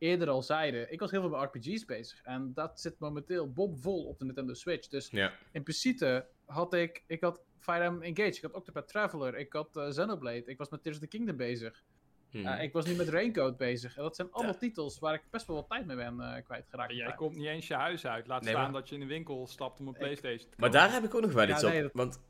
eerder 0.00 0.28
al 0.28 0.42
zeiden. 0.42 0.92
Ik 0.92 1.00
was 1.00 1.10
heel 1.10 1.20
veel 1.20 1.30
met 1.30 1.40
RPG's 1.54 1.84
bezig. 1.84 2.22
En 2.22 2.52
dat 2.54 2.80
zit 2.80 2.98
momenteel 2.98 3.52
bomvol 3.52 4.04
op 4.04 4.18
de 4.18 4.24
Nintendo 4.24 4.54
Switch. 4.54 4.88
Dus 4.88 5.08
Ja. 5.10 5.32
in 5.52 5.62
principe 5.62 6.26
had 6.44 6.74
ik, 6.74 7.04
ik 7.06 7.20
had 7.20 7.40
Fire 7.58 7.84
Emblem 7.84 8.02
Engage, 8.02 8.36
ik 8.36 8.42
had 8.42 8.52
Octopath 8.52 8.88
Traveler, 8.88 9.36
ik 9.38 9.52
had 9.52 9.76
eh, 9.76 9.88
Xenoblade, 9.88 10.42
ik 10.44 10.58
was 10.58 10.68
met 10.68 10.82
Tears 10.82 10.96
of 10.96 11.02
the 11.02 11.08
Kingdom 11.08 11.36
bezig. 11.36 11.82
Hm. 12.30 12.36
Uh, 12.38 12.62
ik 12.62 12.72
was 12.72 12.86
nu 12.86 12.94
met 12.94 13.08
Raincoat 13.08 13.56
bezig. 13.56 13.96
En 13.96 14.02
dat 14.02 14.16
zijn 14.16 14.28
allemaal 14.30 14.52
Ja. 14.52 14.58
titels 14.58 14.98
waar 14.98 15.14
ik 15.14 15.22
best 15.30 15.46
wel 15.46 15.56
wat 15.56 15.68
tijd 15.68 15.86
mee 15.86 15.96
ben 15.96 16.20
eh, 16.20 16.44
kwijtgeraakt. 16.44 16.92
Jij 16.94 17.14
komt 17.14 17.36
niet 17.36 17.46
eens 17.46 17.66
je 17.66 17.74
huis 17.74 18.06
uit, 18.06 18.26
laat 18.26 18.42
Nee, 18.42 18.50
staan 18.50 18.62
maar- 18.70 18.80
dat 18.80 18.88
je 18.88 18.94
in 18.94 19.00
de 19.00 19.06
winkel 19.06 19.46
stapt 19.46 19.80
om 19.80 19.86
een 19.86 19.92
Ik- 19.92 19.98
Playstation 19.98 20.38
te 20.50 20.56
Maar 20.56 20.70
kopen. 20.70 20.84
daar 20.86 20.92
heb 20.92 21.04
ik 21.04 21.14
ook 21.14 21.20
nog 21.20 21.32
wel 21.32 21.46
Ja, 21.46 21.52
iets 21.54 21.62
nee, 21.62 21.76
op. 21.76 21.82
dat- 21.82 21.92
Want 21.92 22.20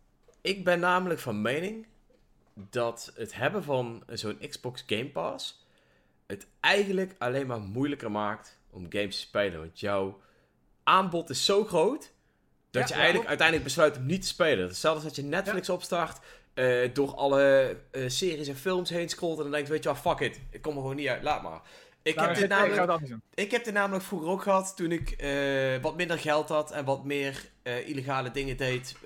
ik 0.40 0.64
ben 0.64 0.80
namelijk 0.80 1.20
van 1.20 1.42
mening 1.42 1.86
dat 2.70 3.12
het 3.16 3.34
hebben 3.34 3.62
van 3.62 4.02
zo'n 4.08 4.38
Xbox 4.38 4.84
Game 4.86 5.10
Pass 5.10 5.66
het 6.30 6.46
eigenlijk 6.60 7.14
alleen 7.18 7.46
maar 7.46 7.60
moeilijker 7.60 8.10
maakt 8.10 8.58
om 8.70 8.86
games 8.88 9.14
te 9.16 9.20
spelen. 9.22 9.58
Want 9.58 9.80
jouw 9.80 10.20
aanbod 10.82 11.30
is 11.30 11.44
zo 11.44 11.64
groot 11.64 12.12
dat 12.70 12.88
Ja, 12.88 12.94
je 12.94 13.00
eigenlijk 13.00 13.28
uiteindelijk 13.28 13.66
besluit 13.66 13.96
om 13.96 14.06
niet 14.06 14.22
te 14.22 14.28
spelen. 14.28 14.66
Hetzelfde 14.66 15.04
als 15.04 15.14
dat 15.14 15.24
je 15.24 15.30
Netflix 15.30 15.68
opstart, 15.68 16.18
eh, 16.54 16.94
door 16.94 17.14
alle 17.14 17.76
eh, 17.90 18.08
series 18.08 18.48
en 18.48 18.56
films 18.56 18.90
heen 18.90 19.08
scrolt 19.08 19.36
en 19.36 19.42
dan 19.42 19.52
denkt, 19.52 19.68
weet 19.68 19.82
je 19.82 19.92
wel, 19.92 20.14
fuck 20.14 20.20
it, 20.20 20.40
ik 20.50 20.62
kom 20.62 20.74
er 20.74 20.80
gewoon 20.80 20.96
niet 20.96 21.08
uit, 21.08 21.22
laat 21.22 21.42
maar. 21.42 21.60
Ik 22.02 22.14
Nou, 22.14 22.28
heb 22.28 22.36
dit 22.36 22.48
namelijk 22.48 23.16
ik 23.34 23.50
heb 23.50 23.64
dit 23.64 23.74
namelijk 23.74 24.04
vroeger 24.04 24.28
ook 24.28 24.42
gehad 24.42 24.76
toen 24.76 24.92
ik 24.92 25.10
eh, 25.10 25.82
wat 25.82 25.96
minder 25.96 26.18
geld 26.18 26.48
had 26.48 26.70
en 26.70 26.84
wat 26.84 27.04
meer 27.04 27.48
illegale 27.86 28.30
dingen 28.30 28.56
deed 28.56 28.96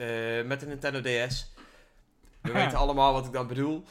met 0.47 0.61
de 0.61 0.67
Nintendo 0.67 1.01
DS. 1.01 1.53
We 2.43 2.53
weten 2.53 2.79
allemaal 2.79 3.13
wat 3.13 3.27
ik 3.27 3.33
dan 3.33 3.47
bedoel. 3.47 3.85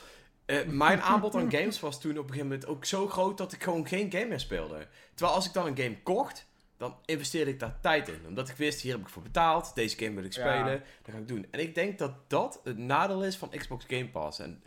Eh, 0.46 0.66
mijn 0.66 1.02
aanbod 1.02 1.36
aan 1.36 1.52
games 1.52 1.80
was 1.80 2.02
toen 2.02 2.12
op 2.12 2.18
een 2.18 2.24
gegeven 2.24 2.48
moment 2.48 2.66
ook 2.68 2.86
zo 2.86 3.08
groot 3.08 3.38
dat 3.38 3.52
ik 3.54 3.64
gewoon 3.64 3.88
geen 3.88 4.12
game 4.12 4.26
meer 4.26 4.40
speelde. 4.40 4.88
Terwijl 5.14 5.36
als 5.38 5.46
ik 5.48 5.54
dan 5.54 5.66
een 5.68 5.78
game 5.78 6.02
kocht, 6.02 6.48
dan 6.78 6.96
investeerde 7.06 7.52
ik 7.52 7.60
daar 7.60 7.80
tijd 7.82 8.08
in. 8.08 8.20
Omdat 8.28 8.50
ik 8.50 8.56
wist, 8.56 8.82
hier 8.82 8.92
heb 8.92 9.02
ik 9.02 9.10
voor 9.10 9.22
betaald, 9.22 9.76
deze 9.76 9.98
game 9.98 10.16
wil 10.16 10.24
ik 10.24 10.34
Ja. 10.34 10.42
spelen, 10.42 10.84
dat 11.04 11.14
ga 11.14 11.20
ik 11.22 11.28
doen. 11.28 11.48
En 11.52 11.60
ik 11.60 11.76
denk 11.76 11.98
dat 12.00 12.14
dat 12.30 12.60
het 12.64 12.78
nadeel 12.78 13.24
is 13.24 13.38
van 13.38 13.50
Xbox 13.50 13.86
Game 13.88 14.10
Pass. 14.10 14.40
En 14.40 14.64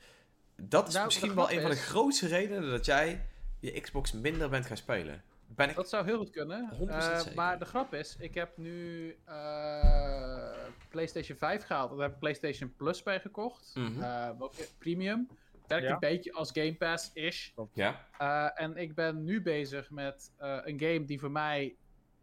dat 0.56 0.88
is 0.88 0.94
Nou, 0.94 1.06
misschien 1.06 1.34
wel 1.34 1.50
een 1.52 1.60
van 1.60 1.70
de 1.70 1.76
grootste 1.76 2.26
redenen 2.26 2.70
dat 2.70 2.84
jij 2.86 3.24
je 3.60 3.80
Xbox 3.80 4.12
minder 4.12 4.48
bent 4.48 4.66
gaan 4.66 4.76
spelen. 4.76 5.22
Ben 5.46 5.68
ik 5.68 5.74
Dat 5.76 5.88
zou 5.88 6.04
heel 6.04 6.18
goed 6.18 6.30
kunnen. 6.30 6.68
100% 6.78 7.28
Eh, 7.28 7.34
maar 7.34 7.58
de 7.58 7.64
grap 7.64 7.94
is, 7.94 8.16
ik 8.18 8.34
heb 8.34 8.56
nu 8.56 9.08
eh, 9.24 10.50
PlayStation 10.88 11.38
5 11.38 11.64
gehaald. 11.64 11.90
Daar 11.90 11.98
heb 12.00 12.12
ik 12.12 12.18
PlayStation 12.18 12.74
Plus 12.76 13.02
bij 13.02 13.20
gekocht. 13.20 13.70
Mhm. 13.74 14.32
Premium. 14.78 15.28
Werkt 15.68 15.86
Ja. 15.86 15.92
een 15.92 15.98
beetje 15.98 16.32
als 16.32 16.50
Game 16.52 16.74
Pass-ish. 16.76 17.50
Ja? 17.72 18.08
Eh, 18.18 18.62
en 18.62 18.76
ik 18.76 18.94
ben 18.94 19.24
nu 19.24 19.42
bezig 19.42 19.90
met 19.90 20.32
eh, 20.36 20.58
een 20.64 20.80
game 20.80 21.04
die 21.04 21.20
voor 21.20 21.30
mij 21.30 21.76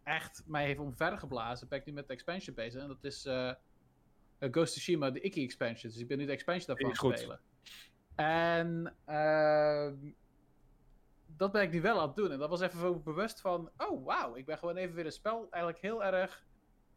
echt 0.03 0.44
mij 0.45 0.65
heeft 0.65 0.80
omvergeblazen. 0.80 1.68
Ben 1.68 1.80
ik 1.80 1.86
nu 1.86 1.94
met 1.94 2.07
de 2.07 2.14
expansion 2.14 2.56
bezig. 2.56 2.82
En 2.82 2.88
dat 2.88 3.03
is 3.03 3.26
eh, 3.26 3.52
Ghost 4.40 4.56
of 4.56 4.70
Tsushima, 4.70 5.10
de 5.11 5.22
Iki 5.22 5.44
expansion. 5.44 5.91
Dus 5.91 6.02
ik 6.02 6.07
ben 6.07 6.18
nu 6.18 6.26
de 6.26 6.32
expansion 6.32 6.68
daarvan 6.68 6.91
Is 6.91 6.99
aan 6.99 7.10
het 7.10 7.20
goed. 7.20 7.24
spelen. 7.26 7.40
En 8.15 8.95
ehm, 9.06 9.95
dat 11.26 11.52
ben 11.52 11.61
ik 11.61 11.72
nu 11.72 11.82
wel 11.82 11.99
aan 12.02 12.07
het 12.07 12.15
doen. 12.15 12.32
En 12.32 12.40
dat 12.40 12.49
was 12.49 12.61
even 12.61 13.03
bewust 13.03 13.41
van, 13.41 13.72
oh 13.78 14.06
wauw, 14.06 14.36
ik 14.36 14.45
ben 14.45 14.57
gewoon 14.57 14.76
even 14.78 14.95
weer 14.95 15.06
een 15.06 15.11
spel 15.11 15.48
eigenlijk 15.49 15.82
heel 15.84 16.03
erg... 16.03 16.45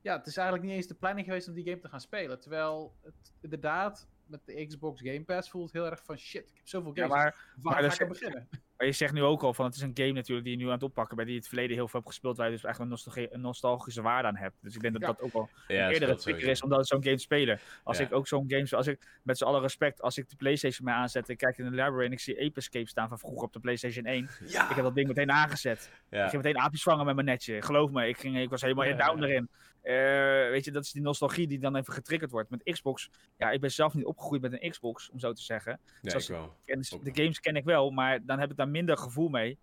Ja, 0.00 0.16
het 0.16 0.26
is 0.26 0.36
eigenlijk 0.36 0.66
niet 0.66 0.76
eens 0.76 0.86
de 0.86 0.94
planning 0.94 1.26
geweest 1.26 1.48
om 1.48 1.54
die 1.54 1.64
game 1.64 1.78
te 1.78 1.88
gaan 1.88 2.00
spelen. 2.00 2.40
Terwijl 2.40 2.96
het 3.02 3.32
inderdaad 3.40 4.08
met 4.26 4.40
de 4.44 4.66
Xbox 4.66 5.00
Game 5.00 5.22
Pass 5.24 5.50
voelt 5.50 5.72
heel 5.72 5.90
erg 5.90 6.04
van 6.04 6.16
shit, 6.18 6.48
ik 6.48 6.56
heb 6.56 6.68
zoveel 6.68 6.90
Ja, 6.94 7.02
games. 7.06 7.16
maar, 7.16 7.34
Waar 7.62 7.74
maar 7.82 7.90
ga 7.90 7.94
ik 7.94 8.02
aan 8.02 8.08
beginnen? 8.08 8.48
Maar 8.76 8.86
je 8.86 8.92
zegt 8.92 9.12
nu 9.12 9.22
ook 9.22 9.42
al 9.42 9.54
van 9.54 9.64
het 9.64 9.74
is 9.74 9.80
een 9.80 9.90
game 9.94 10.12
natuurlijk 10.12 10.46
die 10.46 10.56
je 10.56 10.62
nu 10.62 10.66
aan 10.66 10.74
het 10.74 10.82
oppakken 10.82 11.16
bent, 11.16 11.28
die 11.28 11.36
je 11.36 11.42
in 11.42 11.46
het 11.46 11.54
verleden 11.54 11.76
heel 11.76 11.88
veel 11.88 12.00
hebt 12.00 12.12
gespeeld, 12.12 12.36
waar 12.36 12.46
je 12.46 12.52
dus 12.52 12.64
eigenlijk 12.64 12.92
een, 12.92 12.98
nostalgie, 12.98 13.34
een 13.34 13.40
nostalgische 13.40 14.02
waarde 14.02 14.28
aan 14.28 14.36
hebt. 14.36 14.54
Dus 14.60 14.74
ik 14.74 14.80
denk 14.80 14.92
dat 14.92 15.02
Ja. 15.02 15.08
dat 15.08 15.20
ook 15.20 15.32
wel 15.32 15.48
Ja, 15.52 15.84
dat 15.84 15.92
eerdere 15.92 15.96
speelt 16.10 16.22
trigger 16.22 16.48
is 16.48 16.62
omdat 16.62 16.86
zo'n 16.86 17.02
game 17.02 17.16
te 17.16 17.22
spelen. 17.22 17.58
Als 17.84 17.98
Ja. 17.98 18.04
ik 18.04 18.12
ook 18.12 18.26
zo'n 18.28 18.44
game, 18.48 18.66
als 18.70 18.86
ik 18.86 19.18
met 19.22 19.38
z'n 19.38 19.44
alle 19.44 19.60
respect, 19.60 20.02
als 20.02 20.18
ik 20.18 20.28
de 20.28 20.36
PlayStation 20.36 20.84
mij 20.84 20.94
aanzet, 20.94 21.28
ik 21.28 21.36
kijk 21.38 21.58
in 21.58 21.64
de 21.64 21.70
library 21.70 22.04
en 22.06 22.12
ik 22.12 22.20
zie 22.20 22.40
Ape 22.44 22.54
Escape 22.58 22.88
staan 22.88 23.08
van 23.08 23.18
vroeger 23.18 23.42
op 23.42 23.52
de 23.52 23.60
PlayStation 23.60 24.04
1. 24.04 24.28
Ja. 24.46 24.68
Ik 24.70 24.74
heb 24.74 24.84
dat 24.84 24.94
ding 24.94 25.08
meteen 25.08 25.30
aangezet. 25.30 25.90
Ja. 26.10 26.24
Ik 26.24 26.30
ging 26.30 26.42
meteen 26.42 26.60
aapjes 26.60 26.82
vangen 26.82 27.04
met 27.06 27.14
mijn 27.14 27.26
netje. 27.26 27.62
Geloof 27.62 27.90
me, 27.90 28.08
ik, 28.08 28.18
ging, 28.18 28.38
ik 28.38 28.50
was 28.50 28.62
helemaal 28.62 28.84
Ja, 28.84 28.96
down 28.96 29.20
ja. 29.22 29.26
erin. 29.28 29.48
Eh, 29.86 30.50
weet 30.50 30.64
je, 30.64 30.70
dat 30.70 30.84
is 30.84 30.92
die 30.92 31.02
nostalgie 31.02 31.46
die 31.46 31.58
dan 31.58 31.76
even 31.76 31.92
getriggerd 31.92 32.30
wordt. 32.30 32.50
Met 32.50 32.62
Xbox, 32.62 33.10
ja, 33.36 33.50
ik 33.50 33.60
ben 33.60 33.70
zelf 33.72 33.94
niet 33.94 34.04
opgegroeid 34.04 34.42
met 34.42 34.52
een 34.62 34.70
Xbox, 34.70 35.10
om 35.10 35.18
zo 35.18 35.32
te 35.32 35.42
zeggen. 35.42 35.80
Ja, 36.02 36.10
Zoals- 36.10 36.28
ik 36.30 36.34
wel. 36.34 37.00
De 37.02 37.14
games 37.22 37.40
ken 37.40 37.56
ik 37.56 37.64
wel, 37.64 37.90
maar 37.90 38.24
dan 38.24 38.38
heb 38.38 38.50
ik 38.50 38.56
daar 38.56 38.68
minder 38.68 38.96
gevoel 38.98 39.28
mee. 39.28 39.58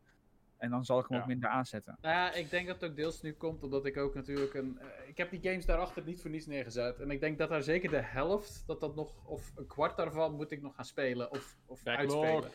En 0.57 0.69
dan 0.69 0.85
zal 0.85 0.99
ik 0.99 1.05
hem 1.07 1.17
Ja. 1.17 1.21
ook 1.23 1.29
minder 1.29 1.49
aanzetten. 1.49 1.97
Nou 2.01 2.15
ja, 2.15 2.33
ik 2.33 2.49
denk 2.49 2.67
dat 2.67 2.81
het 2.81 2.89
ook 2.89 2.95
deels 2.95 3.21
nu 3.21 3.33
komt 3.33 3.63
omdat 3.63 3.85
ik 3.85 3.97
ook 3.97 4.15
natuurlijk 4.15 4.53
een. 4.53 4.79
eh, 4.79 5.07
ik 5.09 5.17
heb 5.17 5.29
die 5.29 5.39
games 5.41 5.65
daarachter 5.65 6.03
niet 6.03 6.21
voor 6.21 6.29
niets 6.29 6.45
neergezet. 6.45 6.99
En 6.99 7.11
ik 7.11 7.19
denk 7.19 7.37
dat 7.37 7.49
daar 7.49 7.63
zeker 7.63 7.89
de 7.89 8.01
helft, 8.01 8.63
dat 8.67 8.79
dat 8.79 8.95
nog. 8.95 9.13
Of 9.25 9.51
een 9.55 9.67
kwart 9.67 9.97
daarvan 9.97 10.35
moet 10.35 10.51
ik 10.51 10.61
nog 10.61 10.75
gaan 10.75 10.85
spelen. 10.85 11.31
Of, 11.31 11.57
of 11.65 11.83
Backlog. 11.83 12.23
uitspelen. 12.25 12.51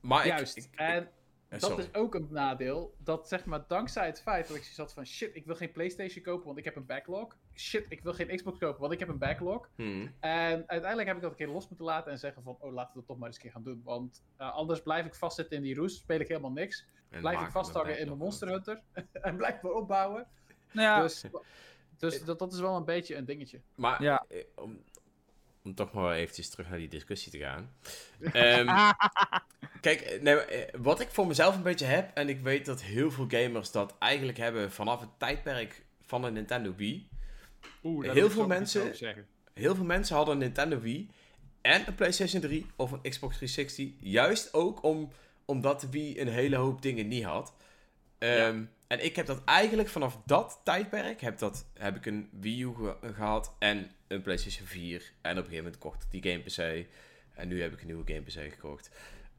Maar 0.00 0.26
Juist. 0.26 0.56
ik- 0.56 0.68
en 0.74 1.08
dat 1.48 1.60
sorry. 1.60 1.78
is 1.78 1.94
ook 1.94 2.14
een 2.14 2.28
nadeel. 2.30 2.94
Dat 2.98 3.28
zeg 3.28 3.44
maar 3.44 3.64
dankzij 3.68 4.06
het 4.06 4.22
feit 4.22 4.46
dat 4.48 4.56
ik 4.56 4.62
zoiets 4.62 4.78
had 4.78 4.92
van 4.92 5.06
shit, 5.06 5.34
ik 5.34 5.46
wil 5.46 5.54
geen 5.54 5.72
PlayStation 5.72 6.24
kopen, 6.24 6.46
want 6.46 6.58
ik 6.58 6.64
heb 6.64 6.76
een 6.76 6.86
backlog. 6.86 7.36
Shit, 7.54 7.86
ik 7.88 8.02
wil 8.02 8.12
geen 8.12 8.36
Xbox 8.36 8.58
kopen, 8.58 8.80
want 8.80 8.92
ik 8.92 8.98
heb 8.98 9.08
een 9.08 9.18
backlog. 9.18 9.68
Hmm. 9.74 10.14
En 10.20 10.68
uiteindelijk 10.68 11.06
heb 11.06 11.16
ik 11.16 11.22
dat 11.22 11.30
een 11.30 11.36
keer 11.36 11.48
los 11.48 11.68
moeten 11.68 11.86
laten 11.86 12.12
en 12.12 12.18
zeggen 12.18 12.42
van, 12.42 12.56
oh 12.60 12.72
laten 12.72 12.92
we 12.92 12.98
dat 12.98 13.06
toch 13.06 13.18
maar 13.18 13.26
eens 13.26 13.36
een 13.36 13.42
keer 13.42 13.52
gaan 13.52 13.62
doen. 13.62 13.80
Want 13.84 14.22
eh, 14.36 14.54
anders 14.54 14.82
blijf 14.82 15.06
ik 15.06 15.14
vastzitten 15.14 15.56
in 15.56 15.62
die 15.62 15.74
roes, 15.74 15.96
speel 15.96 16.20
ik 16.20 16.28
helemaal 16.28 16.52
niks. 16.52 16.86
En 17.10 17.20
Blijf 17.20 17.40
ik 17.40 17.50
vasthangen 17.50 17.98
in 17.98 18.06
mijn 18.06 18.18
backlog. 18.18 18.18
Monster 18.18 18.48
Hunter. 18.48 18.82
en 19.28 19.36
blijf 19.36 19.62
maar 19.62 19.72
opbouwen. 19.72 20.26
Nou 20.72 20.86
ja, 20.88 21.02
Dus, 21.02 21.24
dus 21.98 22.24
dat, 22.24 22.38
dat 22.38 22.52
is 22.52 22.60
wel 22.60 22.76
een 22.76 22.84
beetje 22.84 23.16
een 23.16 23.24
dingetje. 23.24 23.60
Maar 23.74 24.02
Ja. 24.02 24.26
Om, 25.66 25.74
toch 25.74 25.92
maar 25.92 26.14
eventjes 26.14 26.48
terug 26.48 26.68
naar 26.68 26.78
die 26.78 26.88
discussie 26.88 27.32
te 27.32 27.38
gaan. 27.38 27.70
Ehm, 28.32 28.92
kijk, 29.80 30.18
nee, 30.22 30.34
eh, 30.34 30.80
wat 30.80 31.00
ik 31.00 31.08
voor 31.10 31.26
mezelf 31.26 31.56
een 31.56 31.62
beetje 31.62 31.86
heb, 31.86 32.10
en 32.14 32.28
ik 32.28 32.40
weet 32.40 32.66
dat 32.66 32.82
heel 32.82 33.10
veel 33.10 33.26
gamers 33.28 33.70
dat 33.70 33.94
eigenlijk 33.98 34.38
hebben 34.38 34.72
vanaf 34.72 35.00
het 35.00 35.18
tijdperk 35.18 35.84
van 36.06 36.22
de 36.22 36.30
Nintendo 36.30 36.74
Wii. 36.76 37.08
Oeh, 37.82 38.12
Heel 38.12 38.30
veel 38.30 38.46
mensen-. 38.46 38.92
Heel 39.54 39.74
veel 39.74 39.84
mensen 39.84 40.16
hadden 40.16 40.34
een 40.34 40.40
Nintendo 40.40 40.80
Wii 40.80 41.08
en 41.62 41.86
een 41.86 41.94
PlayStation 41.94 42.40
3 42.40 42.66
of 42.76 42.92
een 42.92 43.10
Xbox 43.10 43.36
360. 43.36 43.88
Juist 44.00 44.54
ook 44.54 44.82
om, 44.82 45.10
omdat 45.44 45.80
de 45.80 45.90
Wii 45.90 46.20
een 46.20 46.28
hele 46.28 46.56
hoop 46.56 46.82
dingen 46.82 47.08
niet 47.08 47.24
had. 47.24 47.54
Ehm, 48.18 48.64
En 48.86 49.04
ik 49.04 49.16
heb 49.16 49.26
dat 49.26 49.44
eigenlijk 49.44 49.88
vanaf 49.88 50.18
dat 50.26 50.60
tijdperk, 50.64 51.20
heb, 51.20 51.38
dat, 51.38 51.66
heb 51.78 51.96
ik 51.96 52.06
een 52.06 52.28
Wii 52.32 52.62
U 52.62 52.74
ge- 52.74 52.96
gehad 53.14 53.54
en 53.58 53.90
een 54.08 54.22
PlayStation 54.22 54.66
4. 54.66 55.12
En 55.20 55.30
op 55.30 55.36
een 55.36 55.36
gegeven 55.36 55.56
moment 55.64 55.78
kocht 55.78 56.02
ik 56.10 56.22
die 56.22 56.32
game 56.32 56.42
PC. 56.82 56.86
En 57.34 57.48
nu 57.48 57.62
heb 57.62 57.72
ik 57.72 57.80
een 57.80 57.86
nieuwe 57.86 58.02
game 58.06 58.20
PC 58.20 58.52
gekocht. 58.52 58.90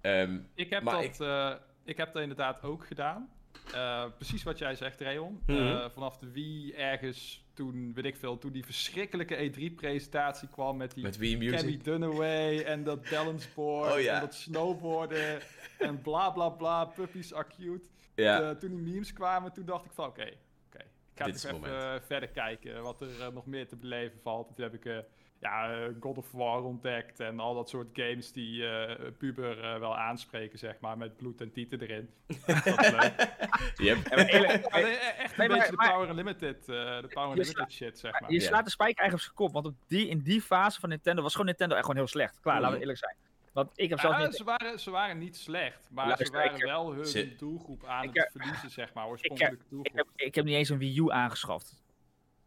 Ehm, 0.02 0.38
Ik 0.56 0.70
heb, 0.70 0.84
dat, 0.86 1.04
ik- 1.04 1.20
eh, 1.20 1.54
ik 1.84 1.98
heb 1.98 2.14
dat 2.14 2.22
inderdaad 2.22 2.62
ook 2.64 2.86
gedaan. 2.86 3.30
Eh, 3.74 4.06
precies 4.18 4.44
wat 4.44 4.58
jij 4.58 4.76
zegt, 4.76 5.02
Rayon. 5.02 5.42
Mhm. 5.46 5.58
Eh, 5.58 5.90
vanaf 5.90 6.18
de 6.18 6.32
Wii 6.32 6.74
ergens 6.74 7.46
toen, 7.54 7.94
weet 7.94 8.06
ik 8.06 8.16
veel, 8.16 8.38
toen 8.38 8.52
die 8.52 8.66
verschrikkelijke 8.66 9.36
E3-presentatie 9.52 10.48
kwam 10.50 10.78
met 10.78 10.94
die 10.94 11.04
met 11.04 11.18
Wii 11.18 11.38
Music. 11.38 11.56
Cammy 11.58 11.78
Dunaway 11.84 12.64
en 12.64 12.84
dat 12.84 13.02
balanceboard 13.12 13.94
Oh, 13.94 14.02
ja. 14.02 14.14
en 14.16 14.20
dat 14.22 14.34
snowboarden 14.36 15.40
en 15.80 16.02
bla 16.02 16.30
bla 16.30 16.50
bla, 16.50 16.86
puppies 16.86 17.34
are 17.34 17.48
cute. 17.58 17.86
Ja, 18.24 18.42
Eh, 18.42 18.50
toen 18.50 18.70
die 18.70 18.80
memes 18.94 19.14
kwamen, 19.14 19.54
toen 19.54 19.66
dacht 19.66 19.86
ik 19.86 19.92
van 19.92 20.06
oké, 20.08 20.22
oké. 20.68 20.80
Ik 21.14 21.24
ga 21.24 21.26
Dit 21.26 21.44
even 21.46 21.64
eh, 21.94 22.00
verder 22.06 22.30
kijken 22.30 22.82
wat 22.84 23.02
er 23.02 23.22
eh, 23.22 23.28
nog 23.28 23.46
meer 23.46 23.68
te 23.68 23.76
beleven 23.76 24.20
valt. 24.24 24.48
En 24.50 24.54
toen 24.56 24.64
heb 24.64 24.74
ik 24.74 24.86
eh, 24.86 24.98
ja, 25.40 25.88
God 26.00 26.18
of 26.18 26.32
War 26.32 26.64
ontdekt 26.64 27.20
en 27.20 27.40
al 27.40 27.54
dat 27.56 27.70
soort 27.70 27.88
games 27.94 28.32
die 28.32 28.68
eh, 28.70 29.12
puber 29.18 29.64
eh, 29.64 29.80
wel 29.80 29.98
aanspreken, 29.98 30.60
zeg 30.60 30.80
maar, 30.80 30.98
met 30.98 31.18
bloed 31.18 31.42
en 31.42 31.52
tieten 31.52 31.82
erin. 31.82 32.10
yep. 33.76 34.06
Eh, 34.06 34.20
echt 34.20 34.66
een 34.66 35.38
Nee, 35.38 35.48
maar- 35.48 35.58
beetje 35.58 35.76
de 35.78 35.88
Power 35.90 36.10
Unlimited, 36.10 36.60
eh, 36.60 36.66
de 37.02 37.08
Power 37.14 37.36
Je 37.36 37.42
Unlimited 37.42 37.72
shit, 37.72 38.00
zeg 38.00 38.20
maar. 38.22 38.32
je 38.32 38.40
slaat 38.40 38.64
de 38.66 38.72
spijker 38.72 39.02
eigenlijk 39.02 39.14
op 39.14 39.20
zijn 39.20 39.36
kop. 39.36 39.54
Want 39.64 39.66
op 39.66 39.88
die, 39.88 40.08
in 40.08 40.20
die 40.20 40.42
fase 40.42 40.80
van 40.80 40.90
Nintendo 40.90 41.22
was 41.22 41.32
gewoon 41.32 41.48
Nintendo 41.48 41.74
echt 41.76 41.82
gewoon 41.86 41.98
heel 42.00 42.08
slecht. 42.08 42.40
Klaar, 42.40 42.62
laten 42.62 42.78
we 42.80 42.86
Mhm. 42.86 42.90
eerlijk 42.90 43.00
zijn. 43.00 43.16
Want 43.58 43.72
ik 43.76 43.90
heb 43.90 44.00
zelf 44.00 44.18
Ja, 44.18 44.26
niet... 44.26 44.36
ze, 44.36 44.44
waren, 44.44 44.80
ze 44.80 44.92
waren 44.92 45.18
niet 45.18 45.38
slecht, 45.38 45.88
maar 45.92 46.06
Luister, 46.06 46.26
ze 46.26 46.32
waren 46.32 46.52
heb- 46.52 46.62
wel 46.62 46.94
hun 46.94 47.06
Ze- 47.06 47.36
doelgroep 47.36 47.86
aan 47.86 48.04
Ik 48.04 48.10
het 48.14 48.18
heb- 48.18 48.32
verliezen, 48.32 48.70
zeg 48.72 48.94
maar, 48.94 49.08
oorspronkelijke 49.08 49.66
doelgroep. 49.70 49.86
Ik 49.86 49.96
heb, 49.96 50.08
ik 50.16 50.36
heb 50.36 50.46
niet 50.46 50.56
eens 50.56 50.70
een 50.70 50.78
Wii 50.78 50.98
U 51.00 51.12
aangeschaft. 51.12 51.84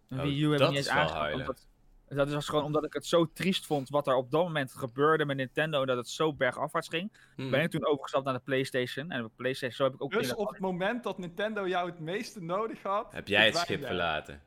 Een 0.08 0.18
Oh, 0.18 0.24
Wii 0.24 0.42
U 0.42 0.50
heb 0.50 0.58
dat 0.58 0.68
ik 0.68 0.74
niet 0.74 0.84
is 0.84 0.86
eens 0.90 0.96
aangeschaft. 0.96 1.34
Omdat, 1.34 1.66
dat 2.08 2.32
was 2.32 2.48
gewoon 2.48 2.64
omdat 2.64 2.84
ik 2.84 2.92
het 2.92 3.06
zo 3.06 3.32
triest 3.32 3.66
vond 3.66 3.88
wat 3.88 4.06
er 4.06 4.14
op 4.14 4.30
dat 4.30 4.42
moment 4.42 4.72
gebeurde 4.74 5.24
met 5.24 5.36
Nintendo. 5.36 5.84
Dat 5.84 5.96
het 5.96 6.08
zo 6.08 6.34
bergafwaarts 6.34 6.88
ging. 6.88 7.12
Hmm. 7.36 7.50
Ben 7.50 7.62
ik 7.62 7.70
toen 7.70 7.86
overgestapt 7.86 8.24
naar 8.24 8.34
de 8.34 8.40
PlayStation. 8.44 9.10
En 9.10 9.24
op 9.24 9.32
PlayStation 9.36 9.76
zo 9.76 9.84
heb 9.84 9.94
ik 9.94 10.02
ook 10.02 10.12
Dus 10.12 10.34
op 10.34 10.48
het 10.48 10.58
moment 10.60 11.02
dat 11.02 11.18
Nintendo 11.18 11.68
jou 11.68 11.90
het 11.90 12.00
meeste 12.00 12.42
nodig 12.42 12.82
had... 12.82 13.12
Heb 13.12 13.28
jij 13.28 13.46
het 13.46 13.56
schip 13.56 13.80
jij. 13.80 14.40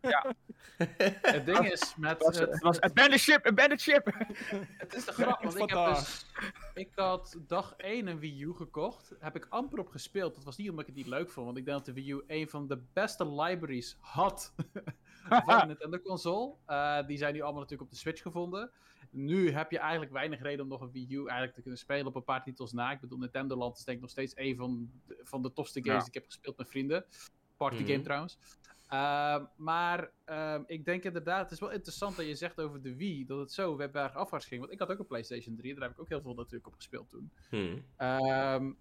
Verlaten? 0.00 0.36
Het 1.22 1.46
ding 1.46 1.72
is 1.72 1.94
met... 1.96 2.10
Het 2.10 2.22
was, 2.22 2.38
het- 2.38 2.50
het 2.52 2.62
was 2.62 2.80
abandoned 2.80 3.20
ship, 3.20 3.46
abandoned 3.46 3.80
ship! 3.80 4.06
Het 4.82 4.94
is 4.94 5.04
de 5.04 5.12
grap, 5.12 5.42
want 5.42 5.58
ik 5.58 5.70
heb 5.70 5.94
dus... 5.94 6.26
Ik 6.74 6.90
had 6.94 7.36
dag 7.46 7.74
1 7.76 8.06
een 8.06 8.18
Wii 8.18 8.42
U 8.42 8.52
gekocht. 8.54 9.12
Heb 9.18 9.36
ik 9.36 9.46
amper 9.48 9.78
op 9.78 9.88
gespeeld. 9.88 10.34
Dat 10.34 10.44
was 10.44 10.56
niet 10.56 10.70
omdat 10.70 10.80
ik 10.88 10.94
het 10.94 10.96
niet 11.04 11.06
leuk 11.14 11.30
vond. 11.30 11.46
Want 11.46 11.58
ik 11.58 11.64
denk 11.64 11.76
dat 11.76 11.86
de 11.86 11.92
Wii 11.92 12.10
U 12.12 12.22
een 12.26 12.48
van 12.48 12.68
de 12.68 12.82
beste 12.92 13.30
libraries 13.34 13.96
had. 14.00 14.54
van 15.28 15.60
een 15.60 15.66
Nintendo 15.68 15.98
console. 15.98 16.54
Eh, 16.66 17.06
die 17.06 17.18
zijn 17.18 17.32
nu 17.34 17.40
allemaal 17.40 17.60
natuurlijk 17.60 17.88
op 17.90 17.94
de 17.94 18.00
Switch 18.00 18.22
gevonden. 18.22 18.70
Nu 19.10 19.50
heb 19.50 19.70
je 19.70 19.78
eigenlijk 19.78 20.12
weinig 20.12 20.42
reden 20.42 20.60
om 20.60 20.68
nog 20.68 20.80
een 20.80 20.90
Wii 20.92 21.06
U 21.14 21.18
eigenlijk 21.18 21.54
te 21.54 21.60
kunnen 21.60 21.78
spelen 21.80 22.06
op 22.06 22.14
een 22.14 22.24
paar 22.24 22.42
titels 22.42 22.72
na. 22.72 22.90
Ik 22.92 23.00
bedoel, 23.00 23.18
Nintendo 23.18 23.56
Land 23.56 23.78
is 23.78 23.84
denk 23.84 23.96
ik 23.96 24.02
nog 24.02 24.12
steeds 24.12 24.32
een 24.36 24.56
van 24.56 24.90
de, 25.06 25.20
van 25.22 25.42
de 25.42 25.52
tofste 25.52 25.78
games 25.82 25.92
Ja. 25.94 25.98
die 25.98 26.08
ik 26.08 26.14
heb 26.14 26.24
gespeeld 26.24 26.56
met 26.56 26.68
vrienden. 26.68 27.04
Party 27.56 27.82
Mhm. 27.82 27.86
game 27.90 28.02
trouwens. 28.02 28.38
Ehm, 28.88 29.44
maar 29.56 30.10
ehm, 30.24 30.62
ik 30.66 30.84
denk 30.84 31.02
inderdaad, 31.04 31.42
het 31.42 31.50
is 31.50 31.60
wel 31.60 31.70
interessant 31.70 32.16
dat 32.16 32.26
je 32.26 32.34
zegt 32.34 32.60
over 32.60 32.82
de 32.82 32.96
Wii, 32.96 33.24
dat 33.26 33.38
het 33.38 33.52
zo 33.52 33.76
bergafwaarts 33.76 34.46
ging. 34.46 34.60
Want 34.60 34.72
ik 34.72 34.78
had 34.78 34.90
ook 34.90 34.98
een 34.98 35.06
PlayStation 35.06 35.56
3, 35.56 35.74
daar 35.74 35.82
heb 35.82 35.92
ik 35.92 36.00
ook 36.00 36.08
heel 36.08 36.20
veel 36.20 36.34
natuurlijk 36.34 36.66
op 36.66 36.74
gespeeld 36.74 37.10
toen. 37.10 37.32
Hmm. 37.50 37.84
Ehm, 37.96 38.72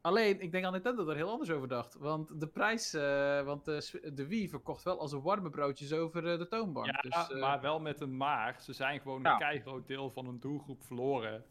alleen, 0.00 0.40
ik 0.40 0.52
denk 0.52 0.64
aan 0.64 0.72
Nintendo 0.72 1.08
er 1.08 1.16
heel 1.16 1.30
anders 1.30 1.50
over 1.50 1.68
dacht. 1.68 1.94
Want 1.94 2.40
de 2.40 2.46
prijs, 2.46 2.94
eh, 2.94 3.42
want 3.42 3.64
de, 3.64 4.26
Wii 4.28 4.48
verkocht 4.48 4.82
wel 4.82 5.00
als 5.00 5.12
een 5.12 5.22
warme 5.22 5.50
broodjes 5.50 5.92
over 5.92 6.32
eh, 6.32 6.38
de 6.38 6.48
toonbank. 6.48 6.86
Ja, 6.86 7.00
dus, 7.00 7.28
eh, 7.34 7.40
maar 7.40 7.60
wel 7.60 7.80
met 7.80 8.00
een 8.00 8.16
maar. 8.16 8.56
Ze 8.60 8.72
zijn 8.72 9.00
gewoon 9.00 9.22
Ja. 9.22 9.32
een 9.32 9.38
keigroot 9.38 9.86
deel 9.86 10.10
van 10.10 10.26
hun 10.26 10.40
doelgroep 10.40 10.82
verloren. 10.84 11.44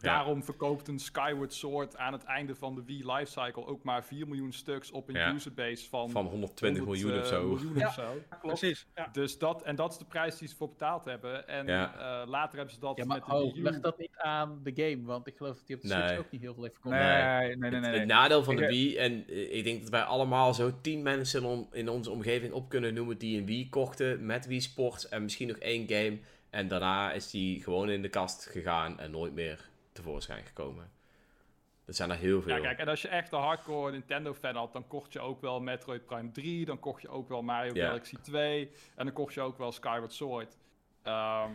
Daarom 0.00 0.44
verkoopt 0.44 0.88
een 0.88 0.98
Skyward 0.98 1.52
Sword 1.54 1.96
aan 1.96 2.12
het 2.12 2.24
einde 2.24 2.54
van 2.54 2.74
de 2.74 2.84
Wii 2.84 3.12
lifecycle 3.12 3.66
ook 3.66 3.82
maar 3.82 4.04
4 4.04 4.26
miljoen 4.28 4.52
stuks 4.52 4.90
op 4.90 5.08
een 5.08 5.14
Ja. 5.14 5.32
userbase 5.32 5.88
van, 5.88 6.10
Van 6.10 6.26
120 6.26 6.84
100, 6.84 7.02
miljoen 7.02 7.20
of 7.22 7.30
eh, 7.30 7.36
zo. 7.36 7.46
miljoen 7.48 7.78
Ja. 7.78 7.86
of 7.86 7.92
zo. 7.94 8.22
Precies. 8.42 8.86
Dus 9.12 9.38
dat, 9.38 9.62
en 9.62 9.76
dat 9.76 9.92
is 9.92 9.98
de 9.98 10.04
prijs 10.04 10.38
die 10.38 10.48
ze 10.48 10.56
voor 10.56 10.68
betaald 10.68 11.04
hebben. 11.04 11.48
En 11.48 11.66
Ja. 11.66 11.94
eh, 12.22 12.28
later 12.28 12.56
hebben 12.56 12.74
ze 12.74 12.80
dat 12.80 12.96
ja, 12.96 13.04
maar 13.04 13.16
met 13.18 13.26
de 13.26 13.32
oh, 13.34 13.40
Wii 13.52 13.60
U. 13.60 13.62
leg 13.62 13.80
dat 13.80 13.98
niet 13.98 14.16
aan 14.16 14.60
de 14.62 14.72
game, 14.74 15.02
want 15.04 15.26
ik 15.26 15.36
geloof 15.36 15.56
dat 15.56 15.66
die 15.66 15.76
op 15.76 15.82
de 15.82 15.88
Nee. 15.88 16.02
Switch 16.06 16.18
ook 16.18 16.30
niet 16.30 16.40
heel 16.40 16.54
veel 16.54 16.62
heeft 16.62 16.74
verkocht. 16.74 16.94
Nee, 16.96 17.22
Nee. 17.22 17.56
nee, 17.56 17.56
nee, 17.56 17.70
nee. 17.70 17.80
Het, 17.80 17.90
nee. 17.90 17.98
het 17.98 18.08
nadeel 18.08 18.44
van 18.44 18.52
Ik, 18.54 18.58
de 18.58 18.64
eh, 18.64 18.70
Wii, 18.70 18.96
en 18.96 19.12
ik 19.56 19.64
denk 19.64 19.80
dat 19.80 19.90
wij 19.90 20.02
allemaal 20.02 20.54
zo 20.54 20.80
tien 20.80 21.02
mensen 21.02 21.40
in, 21.42 21.48
on- 21.48 21.68
in 21.72 21.88
onze 21.88 22.10
omgeving 22.10 22.52
op 22.52 22.68
kunnen 22.68 22.94
noemen 22.94 23.18
die 23.18 23.38
een 23.38 23.46
Wii 23.46 23.68
kochten 23.68 24.26
met 24.26 24.46
Wii 24.46 24.60
Sports 24.60 25.08
en 25.08 25.22
misschien 25.22 25.48
nog 25.48 25.56
één 25.56 25.88
game. 25.88 26.18
En 26.50 26.68
daarna 26.68 27.12
is 27.12 27.30
die 27.30 27.62
gewoon 27.62 27.90
in 27.90 28.02
de 28.02 28.08
kast 28.08 28.46
gegaan 28.46 28.98
en 28.98 29.10
nooit 29.10 29.32
meer 29.34 29.68
tevoorschijn 29.96 30.44
gekomen. 30.44 30.90
Dat 31.84 31.96
zijn 31.96 32.10
er 32.10 32.16
heel 32.16 32.42
veel. 32.42 32.56
Ja, 32.56 32.60
kijk, 32.60 32.78
en 32.78 32.88
als 32.88 33.02
je 33.02 33.08
echt 33.08 33.32
een 33.32 33.40
hardcore 33.40 33.92
Nintendo-fan 33.92 34.54
had, 34.56 34.72
dan 34.72 34.86
kocht 34.86 35.12
je 35.12 35.20
ook 35.20 35.40
wel 35.40 35.60
Metroid 35.60 36.04
Prime 36.06 36.30
3, 36.30 36.64
dan 36.64 36.78
kocht 36.78 37.02
je 37.02 37.08
ook 37.08 37.28
wel 37.28 37.42
Mario 37.42 37.74
Ja. 37.74 37.86
Galaxy 37.86 38.16
2, 38.22 38.70
en 38.94 39.04
dan 39.04 39.14
kocht 39.14 39.34
je 39.34 39.40
ook 39.40 39.58
wel 39.58 39.72
Skyward 39.72 40.12
Sword. 40.12 40.56
Ehm, 41.02 41.50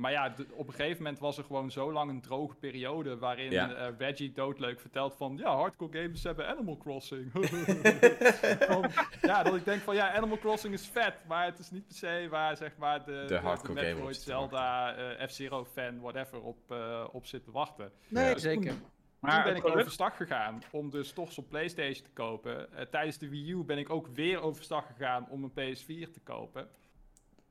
maar 0.00 0.10
ja, 0.12 0.34
op 0.52 0.66
een 0.68 0.74
gegeven 0.74 0.96
moment 1.02 1.18
was 1.18 1.38
er 1.38 1.44
gewoon 1.44 1.70
zo 1.70 1.92
lang 1.92 2.10
een 2.10 2.20
droge 2.20 2.54
periode 2.54 3.18
waarin 3.18 3.50
Ja. 3.50 3.74
eh, 3.74 3.88
Reggie 3.98 4.32
doodleuk 4.32 4.80
vertelt 4.80 5.14
van, 5.14 5.36
ja, 5.36 5.54
hardcore 5.56 6.02
games 6.02 6.22
hebben 6.22 6.48
Animal 6.48 6.76
Crossing. 6.76 7.30
Van, 8.68 8.90
ja, 9.22 9.42
dat 9.42 9.54
ik 9.54 9.64
denk 9.64 9.82
van, 9.82 9.94
ja, 9.94 10.14
Animal 10.14 10.38
Crossing 10.38 10.74
is 10.74 10.86
vet, 10.86 11.14
maar 11.26 11.44
het 11.44 11.58
is 11.58 11.70
niet 11.70 11.86
per 11.86 11.96
se 11.96 12.26
waar, 12.30 12.56
zeg 12.56 12.76
maar, 12.76 13.04
de, 13.04 13.24
de, 13.26 13.36
hardcore 13.36 13.68
op 13.80 13.84
Metroid. 13.84 14.16
Zelda, 14.16 14.94
eh, 14.94 15.26
F-Zero 15.28 15.64
fan, 15.64 16.00
whatever, 16.00 16.40
op, 16.42 16.70
eh, 16.70 17.04
op 17.12 17.26
zit 17.26 17.44
te 17.44 17.50
wachten. 17.50 17.92
Nee, 18.08 18.28
Ja. 18.28 18.38
zeker. 18.38 18.74
Maar 19.18 19.34
Toen 19.34 19.52
ben 19.52 19.56
ik 19.62 19.76
overstag 19.78 20.16
gegaan 20.16 20.62
om 20.70 20.90
dus 20.90 21.12
toch 21.12 21.32
zo'n 21.32 21.46
PlayStation 21.48 22.04
te 22.04 22.10
kopen. 22.12 22.72
Eh, 22.72 22.86
tijdens 22.86 23.18
de 23.18 23.28
Wii 23.28 23.50
U 23.50 23.64
ben 23.64 23.78
ik 23.78 23.90
ook 23.90 24.06
weer 24.06 24.40
overstag 24.42 24.86
gegaan 24.86 25.26
om 25.30 25.44
een 25.44 25.50
PS4 25.52 26.10
te 26.10 26.20
kopen. 26.24 26.68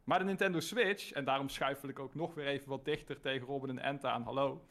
Maar 0.10 0.20
de 0.20 0.26
Nintendo 0.26 0.60
Switch, 0.60 1.12
en 1.12 1.26
daarom 1.26 1.50
schuifel 1.50 1.90
ik 1.90 2.00
ook 2.00 2.16
nog 2.16 2.34
weer 2.34 2.48
even 2.48 2.70
wat 2.70 2.86
dichter 2.86 3.20
tegen 3.20 3.48
Robin 3.48 3.70
en 3.70 3.86
Enta 3.86 4.12
aan, 4.12 4.24
hallo. 4.24 4.66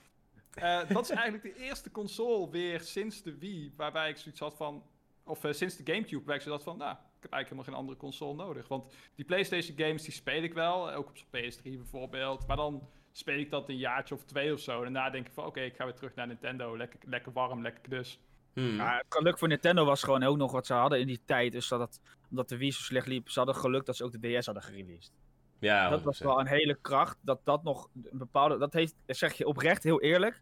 Eh, 0.54 0.88
dat 0.88 1.02
is 1.02 1.10
eigenlijk 1.10 1.42
de 1.42 1.62
eerste 1.62 1.90
console 1.90 2.50
weer 2.50 2.80
sinds 2.80 3.22
de 3.22 3.38
Wii, 3.38 3.72
waarbij 3.76 4.10
ik 4.10 4.16
zoiets 4.16 4.40
had 4.40 4.56
van, 4.56 4.82
of 5.24 5.44
eh, 5.44 5.52
sinds 5.52 5.76
de 5.76 5.92
Gamecube, 5.92 6.24
waar 6.24 6.34
ik 6.34 6.40
zoiets 6.40 6.64
had 6.64 6.74
van, 6.74 6.86
nou, 6.86 6.92
ik 6.92 7.22
heb 7.22 7.32
eigenlijk 7.32 7.48
helemaal 7.48 7.64
geen 7.64 7.74
andere 7.74 7.98
console 7.98 8.34
nodig. 8.34 8.68
Want 8.68 8.94
die 9.14 9.24
PlayStation 9.24 9.78
games, 9.78 10.02
die 10.02 10.12
speel 10.12 10.42
ik 10.42 10.54
wel, 10.54 10.92
ook 10.92 11.08
op 11.08 11.16
zo'n 11.16 11.28
PS3 11.30 11.62
bijvoorbeeld, 11.62 12.46
maar 12.46 12.56
dan 12.56 12.88
speel 13.12 13.38
ik 13.38 13.50
dat 13.50 13.68
een 13.68 13.76
jaartje 13.76 14.14
of 14.14 14.24
twee 14.24 14.52
of 14.52 14.60
zo. 14.60 14.82
En 14.82 14.92
daarna 14.92 15.10
denk 15.10 15.26
ik 15.26 15.32
van, 15.32 15.44
oké, 15.44 15.60
ik 15.60 15.76
ga 15.76 15.84
weer 15.84 15.94
terug 15.94 16.14
naar 16.14 16.26
Nintendo, 16.26 16.76
lekker, 16.76 16.98
lekker 17.04 17.32
warm, 17.32 17.62
lekker 17.62 17.82
knus. 17.82 18.20
Hmm. 18.52 18.76
Ja, 18.76 18.96
het 18.96 19.06
geluk 19.08 19.38
voor 19.38 19.48
Nintendo 19.48 19.84
was 19.84 20.02
gewoon 20.02 20.22
ook 20.22 20.36
nog 20.36 20.52
wat 20.52 20.66
ze 20.66 20.72
hadden 20.74 21.00
in 21.00 21.06
die 21.06 21.24
tijd. 21.24 21.52
Dus 21.52 21.68
dat 21.68 21.80
het, 21.80 22.00
omdat 22.30 22.48
de 22.48 22.56
Wii 22.56 22.72
zo 22.72 22.82
slecht 22.82 23.06
liep, 23.06 23.28
ze 23.28 23.38
hadden 23.38 23.56
geluk 23.56 23.86
dat 23.86 23.96
ze 23.96 24.04
ook 24.04 24.12
de 24.12 24.38
DS 24.38 24.46
hadden 24.46 24.62
gereleased. 24.62 25.12
Ja, 25.58 25.88
dat 25.88 26.02
was 26.02 26.18
100%. 26.22 26.26
wel 26.26 26.40
een 26.40 26.46
hele 26.46 26.78
kracht. 26.80 27.16
Dat 27.20 27.40
dat 27.44 27.62
nog 27.62 27.88
een 27.94 28.18
bepaalde. 28.18 28.58
Dat 28.58 28.72
heeft, 28.72 28.94
zeg 29.06 29.32
je 29.32 29.46
oprecht, 29.46 29.82
heel 29.82 30.00
eerlijk. 30.00 30.40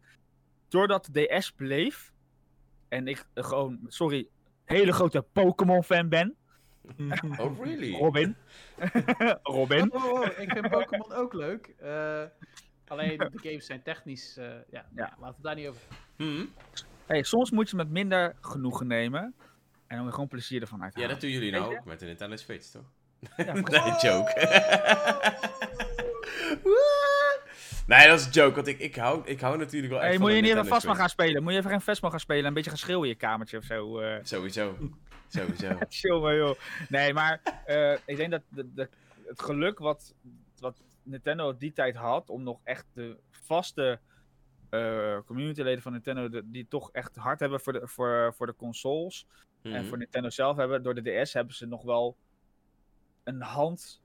Doordat 0.69 1.09
de 1.13 1.37
DS 1.39 1.51
bleef. 1.51 2.13
En 2.89 3.09
ik 3.09 3.25
gewoon, 3.35 3.81
sorry, 3.87 4.29
hele 4.65 4.93
grote 4.93 5.23
Pokémon-fan 5.33 6.09
ben. 6.09 6.37
Oh, 7.41 7.65
really? 7.65 7.93
Robin. 7.97 8.37
Robin. 9.43 9.93
Oh, 9.95 10.05
oh, 10.05 10.13
oh, 10.13 10.27
ik 10.39 10.51
vind 10.53 10.69
Pokémon 10.71 11.13
ook 11.13 11.33
leuk. 11.33 11.67
Eh, 11.79 12.23
alleen 12.87 13.19
de 13.19 13.31
games 13.43 13.67
zijn 13.67 13.83
technisch. 13.83 14.37
eh, 14.37 14.47
ja, 14.71 14.87
Ja. 14.95 15.03
laten 15.05 15.19
we 15.21 15.27
het 15.27 15.43
daar 15.43 15.55
niet 15.55 15.67
over. 15.69 15.83
Hmm. 16.17 16.49
Hey, 17.07 17.23
soms 17.23 17.51
moet 17.51 17.71
je 17.71 17.77
met 17.77 17.91
minder 17.91 18.37
genoegen 18.41 18.87
nemen. 18.87 19.35
En 19.87 19.97
dan 19.99 20.11
gewoon 20.13 20.29
plezier 20.29 20.61
ervan 20.61 20.79
Ja, 20.79 20.85
uithalen. 20.85 21.09
dat 21.09 21.21
doen 21.21 21.31
jullie 21.31 21.51
nou 21.51 21.77
ook 21.77 21.85
met 21.85 21.99
de 22.01 22.07
Nintendo 22.07 22.37
Switch, 22.37 22.67
toch? 22.67 22.85
Ja, 23.37 23.53
nee, 23.85 23.93
joke. 24.01 24.33
nee, 27.87 28.09
dat 28.09 28.21
is 28.21 28.27
een 28.27 28.33
joke, 28.33 28.55
want 28.55 28.67
ik, 28.67 28.79
ik, 28.79 28.97
hou, 28.97 29.23
ik 29.27 29.41
hou 29.41 29.59
natuurlijk 29.59 29.93
wel 29.93 30.01
echt 30.03 30.09
Hey, 30.09 30.19
van 30.19 30.27
moet 30.27 30.37
je 30.37 30.43
niet 30.43 30.51
even 30.65 30.81
Switch. 30.81 30.97
gaan 30.97 31.09
spelen? 31.09 31.43
Moet 31.43 31.53
je 31.53 31.59
even 31.59 31.71
geen 31.71 31.81
Fasma 31.81 32.11
gaan 32.11 32.21
spelen? 32.21 32.45
Een 32.45 32.55
beetje 32.55 32.71
gaan 32.71 32.79
schreeuwen 32.79 33.05
in 33.05 33.11
je 33.11 33.17
kamertje 33.17 33.59
of 33.59 33.65
zo? 33.65 33.99
eh. 33.99 34.19
Sowieso. 34.23 34.77
Sowieso. 35.29 35.79
Chill 35.89 36.19
maar 36.19 36.35
joh. 36.35 36.59
Nee, 36.89 37.13
maar 37.13 37.41
eh, 37.67 37.93
ik 38.05 38.17
denk 38.17 38.31
dat 38.31 38.43
de, 38.49 38.73
de, 38.75 38.89
het 39.27 39.43
geluk 39.43 39.79
wat, 39.79 40.15
wat 40.59 40.83
Nintendo 41.03 41.57
die 41.57 41.73
tijd 41.73 41.97
had, 41.97 42.31
om 42.31 42.43
nog 42.43 42.61
echt 42.65 42.85
de 42.93 43.17
vaste 43.31 44.01
eh, 44.71 45.17
communityleden 45.27 45.83
van 45.83 45.93
Nintendo, 45.93 46.29
de- 46.29 46.51
die 46.51 46.67
toch 46.69 46.91
echt 46.93 47.17
hard 47.17 47.41
hebben 47.41 47.61
voor 47.61 47.73
de, 47.73 47.81
voor, 47.85 48.35
voor 48.37 48.47
de 48.47 48.55
consoles 48.57 49.27
en 49.63 49.71
Mhm. 49.73 49.85
voor 49.85 49.99
Nintendo 49.99 50.31
zelf 50.31 50.57
hebben, 50.57 50.83
door 50.83 50.95
de 50.95 51.23
DS 51.23 51.33
hebben 51.33 51.55
ze 51.55 51.67
nog 51.67 51.83
wel 51.83 52.17
een 53.27 53.43
hand, 53.43 54.03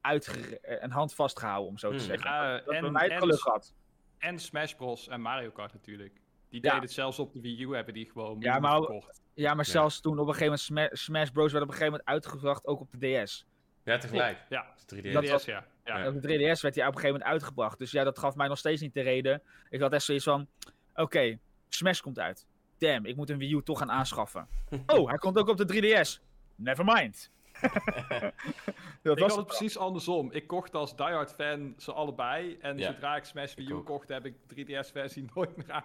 uitge 0.00 0.60
eh, 0.60 0.82
een 0.82 0.90
hand 0.90 1.14
vastgehouden, 1.14 1.68
om 1.70 1.78
zo 1.78 1.88
te 1.90 1.96
Hmm. 1.96 2.04
zeggen. 2.04 2.30
Dat 2.30 2.64
hebben 2.64 2.76
en- 2.86 2.92
wij 2.92 3.02
het 3.02 3.12
en- 3.12 3.18
geluk 3.18 3.40
gehad. 3.40 3.74
En 4.18 4.38
Smash 4.38 4.72
Bros. 4.72 5.08
en 5.08 5.20
Mario 5.20 5.50
Kart 5.50 5.72
natuurlijk. 5.72 6.12
Die 6.48 6.62
Ja. 6.62 6.68
deden 6.68 6.80
het 6.84 6.92
zelfs 6.92 7.18
op 7.18 7.32
de 7.32 7.40
Wii 7.40 7.62
U, 7.62 7.74
hebben 7.74 7.94
die 7.94 8.10
gewoon 8.10 8.40
Ja, 8.40 8.58
maar- 8.58 8.76
verkocht. 8.76 9.22
Ja, 9.34 9.54
maar 9.54 9.64
Ja. 9.64 9.70
zelfs 9.70 10.00
toen 10.00 10.18
op 10.18 10.26
een 10.28 10.34
gegeven 10.34 10.44
moment 10.74 10.90
Sma- 10.92 10.96
Smash 11.18 11.30
Bros. 11.30 11.52
werd 11.52 11.64
op 11.64 11.70
een 11.70 11.76
gegeven 11.76 11.92
moment 12.00 12.08
uitgebracht, 12.08 12.66
ook 12.66 12.80
op 12.80 12.88
de 12.92 13.22
DS. 13.24 13.46
Ja, 13.84 13.98
tegelijk. 13.98 14.38
Ja, 14.48 14.74
3DS. 14.86 15.12
Dat 15.12 15.22
3DS, 15.22 15.30
was- 15.30 15.44
ja. 15.44 15.66
ja. 15.84 15.98
Ja. 15.98 16.08
Op 16.08 16.14
de 16.14 16.20
3DS 16.20 16.60
werd 16.62 16.74
hij 16.74 16.86
op 16.86 16.94
een 16.94 17.00
gegeven 17.00 17.18
moment 17.20 17.30
uitgebracht. 17.30 17.78
Dus 17.78 17.90
ja, 17.90 18.04
dat 18.04 18.18
gaf 18.18 18.34
mij 18.34 18.48
nog 18.48 18.58
steeds 18.58 18.80
niet 18.80 18.94
de 18.94 19.00
reden. 19.00 19.42
Ik 19.70 19.80
had 19.80 19.92
echt 19.92 20.04
zoiets 20.04 20.24
van: 20.24 20.46
oké, 20.94 21.38
Smash 21.68 22.00
komt 22.00 22.18
uit. 22.18 22.46
Damn, 22.78 23.04
ik 23.06 23.16
moet 23.16 23.30
een 23.30 23.38
Wii 23.38 23.54
U 23.54 23.62
toch 23.62 23.78
gaan 23.78 23.90
aanschaffen. 23.90 24.48
oh, 24.86 25.08
hij 25.08 25.18
komt 25.18 25.38
ook 25.38 25.48
op 25.48 25.56
de 25.56 25.64
3DS. 25.66 26.20
Never 26.54 26.84
mind. 26.84 27.30
dat 29.02 29.16
Ik 29.16 29.22
was 29.22 29.28
had 29.28 29.36
het 29.36 29.46
precies 29.46 29.76
andersom. 29.78 30.32
Ik 30.32 30.46
kocht 30.46 30.74
als 30.74 30.96
diehard 30.96 31.32
fan 31.34 31.74
ze 31.78 31.92
allebei. 31.92 32.56
En 32.60 32.78
Ja. 32.78 32.92
zodra 32.92 33.16
ik 33.16 33.24
Smash 33.24 33.54
Wii 33.54 33.66
Ik 33.66 33.72
U 33.72 33.76
ook. 33.76 33.86
kocht, 33.86 34.08
heb 34.08 34.24
ik 34.26 34.34
3DS-versie 34.54 35.24
nooit 35.34 35.56
meer 35.56 35.72
aan. 35.72 35.84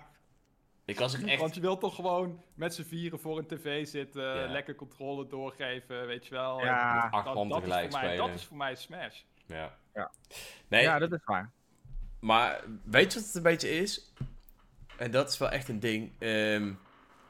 Ik 0.86 1.00
was 1.00 1.22
echt... 1.24 1.40
Want 1.40 1.56
je 1.56 1.62
wilt 1.62 1.80
toch 1.80 1.96
gewoon 1.96 2.44
met 2.54 2.74
z'n 2.76 2.84
vieren 2.84 3.20
voor 3.20 3.38
een 3.38 3.48
tv 3.48 3.88
zitten, 3.88 4.24
Ja. 4.24 4.46
lekker 4.52 4.76
controle 4.76 5.28
doorgeven, 5.28 6.08
weet 6.08 6.26
je 6.28 6.34
wel. 6.36 6.60
Ja, 6.64 7.08
Acht 7.12 7.26
dat, 7.26 7.36
dat, 7.36 7.46
is 7.46 7.52
tegelijk 7.54 7.92
voor 7.92 8.02
mij, 8.02 8.16
dat 8.16 8.30
is 8.30 8.46
voor 8.46 8.58
mij 8.58 8.76
Smash. 8.76 9.22
Ja. 9.46 9.78
Ja. 9.94 10.12
Nee, 10.68 10.82
ja, 10.82 11.00
dat 11.00 11.12
is 11.12 11.20
waar. 11.26 11.52
maar 12.20 12.64
weet 12.84 13.14
je 13.14 13.18
wat 13.20 13.28
het 13.28 13.36
een 13.36 13.44
beetje 13.44 13.70
is? 13.70 14.14
En 14.98 15.12
dat 15.12 15.30
is 15.30 15.38
wel 15.38 15.50
echt 15.50 15.68
een 15.68 15.80
ding. 15.80 16.12
Ehm, 16.20 16.74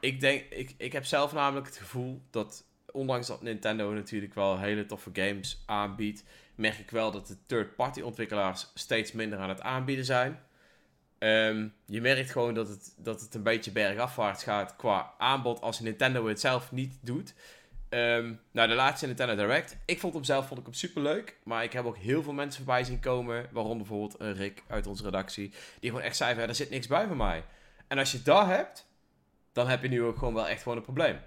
ik, 0.00 0.20
denk, 0.20 0.42
ik, 0.50 0.74
ik 0.76 0.92
heb 0.92 1.04
zelf 1.04 1.32
namelijk 1.32 1.66
het 1.66 1.76
gevoel 1.76 2.22
dat, 2.30 2.64
ondanks 2.92 3.26
dat 3.26 3.42
Nintendo 3.42 3.92
natuurlijk 3.92 4.34
wel 4.34 4.58
hele 4.58 4.86
toffe 4.86 5.10
games 5.12 5.62
aanbiedt, 5.66 6.24
merk 6.54 6.78
ik 6.78 6.90
wel 6.90 7.10
dat 7.10 7.26
de 7.26 7.36
third-party 7.46 8.00
ontwikkelaars 8.00 8.70
steeds 8.74 9.12
minder 9.12 9.38
aan 9.38 9.48
het 9.48 9.60
aanbieden 9.60 10.04
zijn. 10.04 10.40
Ehm, 11.18 11.68
je 11.86 12.00
merkt 12.00 12.30
gewoon 12.30 12.54
dat 12.54 12.68
het, 12.68 12.94
dat 12.96 13.20
het 13.20 13.34
een 13.34 13.42
beetje 13.42 13.70
bergafwaarts 13.70 14.42
gaat 14.42 14.76
qua 14.76 15.14
aanbod 15.18 15.60
als 15.60 15.80
Nintendo 15.80 16.26
het 16.26 16.40
zelf 16.40 16.72
niet 16.72 16.98
doet. 17.00 17.34
Ehm, 17.88 18.32
nou, 18.50 18.68
de 18.68 18.74
laatste 18.74 19.06
Nintendo 19.06 19.34
Direct. 19.34 19.76
Ik 19.84 20.00
vond 20.00 20.14
hem 20.14 20.24
zelf 20.24 20.46
vond 20.46 20.60
ik 20.60 20.66
hem 20.66 20.74
super 20.74 21.02
leuk. 21.02 21.36
Maar 21.44 21.64
ik 21.64 21.72
heb 21.72 21.84
ook 21.84 21.96
heel 21.96 22.22
veel 22.22 22.32
mensen 22.32 22.64
voorbij 22.64 22.84
zien 22.84 23.00
komen. 23.00 23.48
Waaronder 23.50 23.86
bijvoorbeeld 23.86 24.36
Rick 24.36 24.62
uit 24.68 24.86
onze 24.86 25.02
redactie. 25.02 25.52
Die 25.80 25.90
gewoon 25.90 26.04
echt 26.04 26.16
zei: 26.16 26.34
van, 26.34 26.48
er 26.48 26.54
zit 26.54 26.70
niks 26.70 26.86
bij 26.86 27.06
van 27.06 27.16
mij. 27.16 27.44
En 27.88 27.98
als 27.98 28.12
je 28.12 28.22
dat 28.22 28.46
hebt, 28.46 28.86
dan 29.52 29.68
heb 29.68 29.82
je 29.82 29.88
nu 29.88 30.02
ook 30.02 30.18
gewoon 30.18 30.34
wel 30.34 30.48
echt 30.48 30.62
gewoon 30.62 30.78
een 30.78 30.84
probleem. 30.84 31.18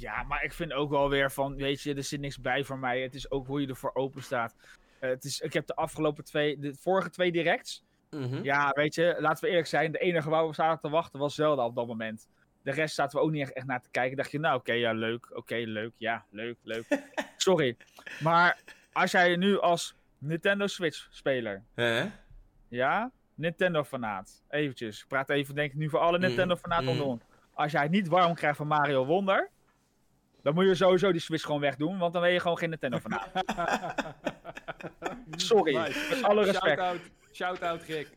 Ja, 0.00 0.22
maar 0.22 0.44
ik 0.44 0.52
vind 0.52 0.72
ook 0.72 0.90
wel 0.90 1.08
weer 1.08 1.30
van: 1.30 1.56
weet 1.56 1.82
je, 1.82 1.94
er 1.94 2.04
zit 2.04 2.20
niks 2.20 2.40
bij 2.40 2.64
voor 2.64 2.78
mij. 2.78 3.00
Het 3.02 3.14
is 3.14 3.30
ook 3.30 3.46
hoe 3.46 3.60
je 3.60 3.66
ervoor 3.66 3.94
open 3.94 4.22
staat. 4.22 4.54
Eh, 4.98 5.10
het 5.10 5.24
is, 5.24 5.40
ik 5.40 5.52
heb 5.52 5.66
de 5.66 5.74
afgelopen 5.74 6.24
twee, 6.24 6.58
de 6.58 6.74
vorige 6.74 7.10
twee 7.10 7.32
directs. 7.32 7.84
Mhm. 8.10 8.42
Ja, 8.42 8.70
weet 8.70 8.94
je, 8.94 9.16
laten 9.18 9.44
we 9.44 9.50
eerlijk 9.50 9.66
zijn. 9.68 9.92
De 9.92 9.98
enige 9.98 10.30
waar 10.30 10.46
we 10.48 10.54
zaten 10.54 10.80
te 10.80 10.88
wachten 10.88 11.20
was 11.20 11.34
Zelda 11.34 11.64
op 11.64 11.74
dat 11.74 11.86
moment. 11.86 12.28
De 12.62 12.70
rest 12.70 12.94
zaten 12.94 13.18
we 13.18 13.24
ook 13.24 13.30
niet 13.30 13.40
echt, 13.42 13.52
echt 13.52 13.66
naar 13.66 13.82
te 13.82 13.90
kijken. 13.90 14.16
Dacht 14.16 14.30
je, 14.30 14.38
nou 14.38 14.56
oké, 14.58 14.72
ja, 14.72 14.92
leuk. 14.92 15.36
Oké, 15.36 15.54
leuk. 15.54 15.92
Ja, 15.96 16.24
leuk, 16.30 16.56
leuk. 16.62 16.84
Sorry. 17.36 17.76
Maar 18.20 18.58
als 18.92 19.10
jij 19.10 19.36
nu 19.36 19.58
als 19.58 19.94
Nintendo 20.18 20.66
Switch-speler, 20.66 21.62
Hè? 21.74 22.04
ja, 22.68 23.10
Nintendo-fanaat, 23.34 24.42
eventjes, 24.48 25.00
ik 25.00 25.08
praat 25.08 25.30
even 25.30 25.54
denk 25.54 25.70
ik 25.72 25.78
nu 25.78 25.88
voor 25.88 25.98
alle 25.98 26.18
Mhm, 26.18 26.26
Nintendo-fanaten 26.26 26.84
mhm. 26.84 26.92
onder 26.92 27.06
ons. 27.06 27.22
Als 27.54 27.72
jij 27.72 27.82
het 27.82 27.90
niet 27.90 28.08
warm 28.08 28.34
krijgt 28.34 28.56
van 28.56 28.66
Mario 28.66 29.04
Wonder, 29.06 29.50
dan 30.42 30.54
moet 30.54 30.64
je 30.64 30.74
sowieso 30.74 31.12
die 31.12 31.20
Switch 31.20 31.44
gewoon 31.44 31.60
wegdoen, 31.60 31.98
want 31.98 32.12
dan 32.12 32.22
ben 32.22 32.30
je 32.32 32.40
gewoon 32.40 32.58
geen 32.58 32.68
Nintendo-fanaat. 32.70 33.28
Sorry, 35.30 35.76
Nice. 35.76 36.06
met 36.10 36.22
alle 36.22 36.44
respect. 36.44 36.80
Shout-out, 36.80 37.00
shout-out 37.32 37.82
Rick. 37.82 38.08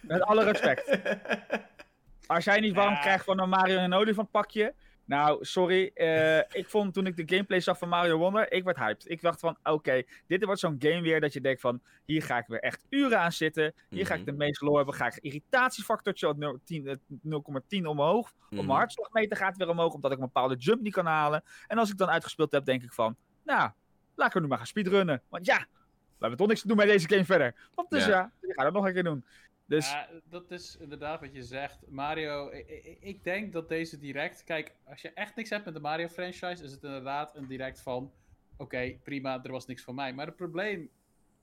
Met 0.00 0.22
alle 0.22 0.44
respect. 0.44 0.98
Als 2.26 2.44
jij 2.44 2.60
niet 2.60 2.74
warm 2.74 2.92
Ja. 2.94 3.00
krijgt 3.00 3.24
van 3.24 3.40
een 3.40 3.48
Mario 3.48 3.76
en 3.78 3.84
een 3.84 3.94
olifantpakje. 3.94 4.74
Nou, 5.04 5.44
sorry. 5.44 5.90
eh, 5.94 6.38
ik 6.38 6.64
vond 6.68 6.94
toen 6.94 7.06
ik 7.06 7.16
de 7.16 7.22
gameplay 7.34 7.60
zag 7.60 7.78
van 7.78 7.88
Mario 7.88 8.18
Wonder, 8.18 8.52
ik 8.52 8.64
werd 8.64 8.76
hyped. 8.78 9.10
Ik 9.10 9.20
dacht 9.20 9.40
van, 9.40 9.56
oké, 9.62 10.02
dit 10.26 10.44
wordt 10.44 10.60
zo'n 10.60 10.76
game 10.78 11.00
weer 11.00 11.20
dat 11.20 11.32
je 11.32 11.40
denkt 11.40 11.60
van, 11.60 11.82
hier 12.04 12.22
ga 12.22 12.38
ik 12.38 12.46
weer 12.46 12.60
echt 12.60 12.86
uren 12.88 13.18
aan 13.20 13.32
zitten. 13.32 13.72
Hier 13.88 14.06
ga 14.06 14.14
ik 14.14 14.20
Mhm. 14.20 14.30
de 14.30 14.36
meeste 14.36 14.64
lore 14.64 14.76
hebben. 14.76 14.94
Ga 14.94 15.06
ik 15.06 15.16
irritatiefactortje 15.20 16.28
op 16.28 16.36
0,10 16.36 16.86
eh, 16.86 16.94
0,10 17.22 17.86
omhoog. 17.86 18.28
Op 18.30 18.36
Mhm. 18.50 18.56
mijn 18.66 18.78
hartslagmeter 18.78 19.36
gaat 19.36 19.56
weer 19.56 19.68
omhoog, 19.68 19.92
omdat 19.94 20.10
ik 20.12 20.18
een 20.18 20.24
bepaalde 20.24 20.56
jump 20.56 20.80
niet 20.82 20.92
kan 20.92 21.06
halen. 21.06 21.42
En 21.66 21.78
als 21.78 21.90
ik 21.90 21.96
dan 21.98 22.08
uitgespeeld 22.08 22.52
heb, 22.52 22.64
denk 22.64 22.82
ik 22.82 22.92
van, 22.92 23.16
nou, 23.44 23.70
laat 24.14 24.28
ik 24.28 24.34
er 24.34 24.40
nu 24.40 24.46
maar 24.46 24.58
gaan 24.58 24.66
speedrunnen. 24.66 25.22
Want 25.28 25.46
ja, 25.46 25.58
we 25.58 26.18
hebben 26.18 26.38
toch 26.38 26.48
niks 26.48 26.60
te 26.60 26.66
doen 26.68 26.76
met 26.76 26.86
deze 26.86 27.08
game 27.08 27.24
verder. 27.24 27.54
Want 27.74 27.90
dus 27.90 28.04
Ja. 28.04 28.10
ja, 28.10 28.32
ik 28.40 28.52
ga 28.54 28.62
dat 28.64 28.72
nog 28.72 28.86
een 28.86 28.92
keer 28.92 29.04
doen. 29.04 29.24
Dus 29.66 29.90
Ja, 29.90 30.08
dat 30.24 30.50
is 30.50 30.76
inderdaad 30.76 31.20
wat 31.20 31.34
je 31.34 31.42
zegt. 31.42 31.88
Mario, 31.88 32.48
ik, 32.50 32.68
ik, 32.68 32.96
ik 33.00 33.24
denk 33.24 33.52
dat 33.52 33.68
deze 33.68 33.98
direct... 33.98 34.44
Kijk, 34.44 34.74
als 34.84 35.02
je 35.02 35.12
echt 35.12 35.36
niks 35.36 35.50
hebt 35.50 35.64
met 35.64 35.74
de 35.74 35.80
Mario 35.80 36.08
franchise, 36.08 36.64
is 36.64 36.72
het 36.72 36.82
inderdaad 36.82 37.36
een 37.36 37.46
direct 37.46 37.80
van... 37.80 38.12
Oké, 38.56 38.98
prima, 39.02 39.42
er 39.42 39.50
was 39.52 39.66
niks 39.66 39.82
van 39.82 39.94
mij. 39.94 40.12
Maar 40.12 40.26
het 40.26 40.36
probleem... 40.36 40.90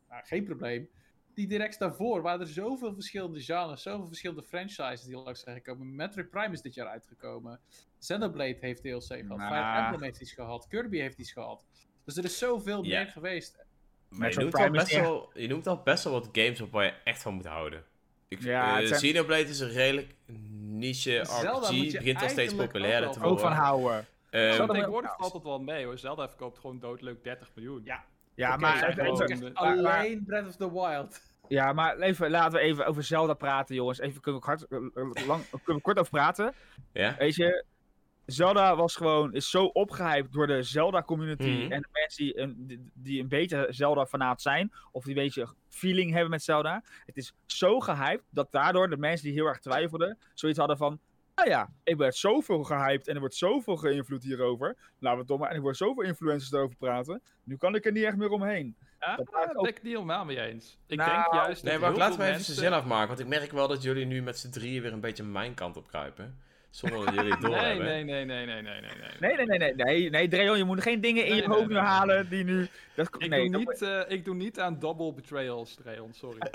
Nou, 0.09 0.25
geen 0.25 0.43
probleem. 0.43 0.89
Die 1.33 1.47
directs 1.47 1.77
daarvoor 1.77 2.21
waren 2.21 2.39
er 2.39 2.47
zoveel 2.47 2.93
verschillende 2.93 3.41
genres, 3.41 3.81
zoveel 3.81 4.07
verschillende 4.07 4.43
franchises 4.43 5.03
die 5.03 5.17
langs 5.17 5.39
zijn 5.41 5.55
gekomen. 5.55 5.95
Metroid 5.95 6.29
Prime 6.29 6.53
is 6.53 6.61
dit 6.61 6.73
jaar 6.73 6.87
uitgekomen. 6.87 7.59
Xenoblade 7.99 8.57
heeft 8.59 8.81
DLC 8.81 9.01
gehad. 9.03 9.37
Nou. 9.37 9.39
Fire 9.53 9.77
Emblem 9.83 10.01
heeft 10.03 10.21
iets 10.21 10.33
gehad. 10.33 10.67
Kirby 10.67 10.97
heeft 10.97 11.17
iets 11.19 11.31
gehad. 11.31 11.65
Dus 12.05 12.17
er 12.17 12.23
is 12.23 12.37
zoveel 12.37 12.83
Ja. 12.83 12.97
meer 13.01 13.11
geweest. 13.11 13.65
Maar 14.09 14.29
je 14.29 14.39
noemt, 14.39 14.53
al 14.53 14.61
Prime 14.61 14.77
is 14.77 14.83
best 14.83 14.99
wel, 15.01 15.31
je 15.33 15.47
noemt 15.47 15.67
al 15.67 15.81
best 15.83 16.03
wel 16.03 16.13
wat 16.13 16.29
games 16.31 16.61
op 16.61 16.71
waar 16.71 16.85
je 16.85 16.93
echt 17.03 17.21
van 17.21 17.33
moet 17.33 17.45
houden. 17.45 17.85
Ik, 18.29 18.41
Ja, 18.41 18.67
ja, 18.67 18.77
het 18.79 18.87
zijn- 18.87 18.99
Xenoblade 18.99 19.43
is 19.43 19.59
een 19.59 19.69
redelijk 19.71 20.15
niche 20.59 21.21
Zelda 21.25 21.67
RPG. 21.67 21.91
je 21.91 21.97
begint 21.97 22.21
al 22.21 22.29
steeds 22.29 22.55
populairder 22.55 23.11
te 23.11 23.19
van 23.19 23.29
ook 23.29 23.39
worden. 23.39 23.55
van 23.57 23.65
houden. 23.65 24.05
Ehm, 24.29 24.53
Zelda- 24.53 24.73
Tegenwoordig 24.73 25.15
valt 25.17 25.33
het 25.33 25.43
wel 25.43 25.59
mee 25.59 25.85
hoor. 25.85 25.97
Zelda 25.97 26.27
verkoopt 26.29 26.59
gewoon 26.59 26.79
doodleuk 26.79 27.23
30 27.23 27.49
miljoen. 27.55 27.81
Ja. 27.83 28.03
Ja, 28.35 28.57
maar, 28.57 28.77
gewoon- 28.93 29.17
maar- 29.53 29.81
maar- 29.81 29.97
Alleen 29.97 30.23
Breath 30.25 30.47
of 30.47 30.55
the 30.55 30.71
Wild. 30.71 31.21
ja, 31.47 31.73
maar 31.73 31.97
even, 31.97 32.29
laten 32.29 32.59
we 32.59 32.65
even 32.65 32.85
over 32.85 33.03
Zelda 33.03 33.33
praten, 33.33 33.75
jongens. 33.75 33.99
Even 33.99 34.21
kunnen 34.21 34.41
we, 34.41 34.47
hard, 34.47 34.67
eh, 34.67 35.27
lang, 35.27 35.43
kunnen 35.49 35.75
we 35.75 35.81
kort 35.81 35.99
over 35.99 36.11
praten. 36.11 36.53
ja? 36.93 37.15
Weet 37.17 37.35
je, 37.35 37.63
Zelda 38.31 38.75
was 38.75 38.95
gewoon, 38.95 39.33
is 39.33 39.49
zo 39.49 39.65
opgehyped 39.65 40.31
door 40.33 40.47
de 40.47 40.63
Zelda-community 40.63 41.43
Mhm. 41.49 41.71
en 41.71 41.81
de 41.81 41.87
mensen 41.91 42.23
die 42.23 42.39
een, 42.39 42.55
die- 42.67 42.91
die 42.93 43.21
een 43.21 43.27
beetje 43.27 43.67
Zelda-fanaat 43.69 44.41
zijn, 44.41 44.71
of 44.91 45.03
die 45.03 45.15
een 45.15 45.23
beetje 45.23 45.47
feeling 45.69 46.11
hebben 46.11 46.29
met 46.29 46.43
Zelda. 46.43 46.83
Het 47.05 47.17
is 47.17 47.33
zo 47.45 47.79
gehyped 47.79 48.23
dat 48.29 48.51
daardoor 48.51 48.89
de 48.89 48.97
mensen 48.97 49.25
die 49.25 49.33
heel 49.35 49.45
erg 49.45 49.59
twijfelden, 49.59 50.17
zoiets 50.33 50.59
hadden 50.59 50.77
van, 50.77 50.99
nou 51.35 51.49
ja, 51.49 51.69
ik 51.83 51.97
werd 51.97 52.15
zoveel 52.15 52.63
gehyped 52.63 53.07
en 53.07 53.13
er 53.13 53.19
wordt 53.19 53.35
zoveel 53.35 53.75
geïnvloed 53.77 54.23
hierover. 54.23 54.77
Laten 54.99 55.25
we 55.25 55.31
het 55.33 55.41
maar, 55.41 55.49
en 55.49 55.55
er 55.55 55.61
wordt 55.61 55.77
zoveel 55.77 56.03
influencers 56.03 56.51
erover 56.51 56.75
praten. 56.77 57.21
Nu 57.43 57.57
kan 57.57 57.75
ik 57.75 57.85
er 57.85 57.91
niet 57.91 58.03
echt 58.03 58.17
meer 58.17 58.29
omheen. 58.29 58.75
Ja, 58.99 59.15
Dat 59.15 59.25
dat 59.25 59.35
ook- 59.35 59.53
ben 59.61 59.69
ik 59.69 59.73
het 59.73 59.83
niet 59.83 59.93
helemaal 59.93 60.25
mee 60.25 60.39
eens. 60.41 60.77
Ik 60.87 60.97
Nou, 60.97 61.11
denk 61.11 61.33
juist 61.33 61.63
Nee, 61.63 61.71
heel 61.73 61.81
laten 61.81 61.97
we 61.99 62.03
even 62.05 62.15
zijn 62.15 62.31
mensen... 62.31 62.55
zin 62.55 62.73
afmaken. 62.73 63.07
Want 63.07 63.19
ik 63.19 63.27
merk 63.27 63.51
wel 63.51 63.67
dat 63.67 63.83
jullie 63.83 64.05
nu 64.05 64.21
met 64.21 64.37
z'n 64.39 64.49
drieën 64.49 64.81
weer 64.81 64.93
een 64.93 64.99
beetje 64.99 65.23
mijn 65.23 65.53
kant 65.53 65.77
op 65.77 65.87
kruipen. 65.87 66.37
Zonder 66.69 67.05
dat 67.05 67.13
jullie 67.15 67.31
het 67.31 67.39
Nee, 67.41 67.79
nee, 67.79 68.03
nee, 68.03 68.25
nee, 68.25 68.45
nee, 68.45 68.61
nee, 68.61 68.61
nee, 68.61 68.81
nee. 68.81 69.35
Nee, 69.35 69.35
nee, 69.35 69.45
nee, 69.45 69.73
nee, 69.73 69.73
nee, 69.85 70.09
nee, 70.09 70.27
Dreon, 70.27 70.57
je 70.57 70.63
moet 70.63 70.81
geen 70.81 71.01
dingen 71.01 71.23
in 71.25 71.31
Nee, 71.31 71.41
je 71.41 71.47
hoofd 71.47 71.59
nu 71.61 71.73
nee, 71.73 71.81
nee. 71.81 71.83
halen 71.91 72.29
die 72.29 72.43
nu... 72.43 72.67
Dat, 72.95 73.15
Ik, 73.17 73.29
nee, 73.29 73.49
doe 73.51 73.63
dat- 73.65 73.71
niet, 73.73 73.81
eh, 73.81 74.01
ik 74.07 74.25
doe 74.25 74.35
niet 74.35 74.59
aan 74.59 74.79
double 74.79 75.13
betrayals, 75.13 75.75
Dreon, 75.75 76.13
sorry. 76.13 76.37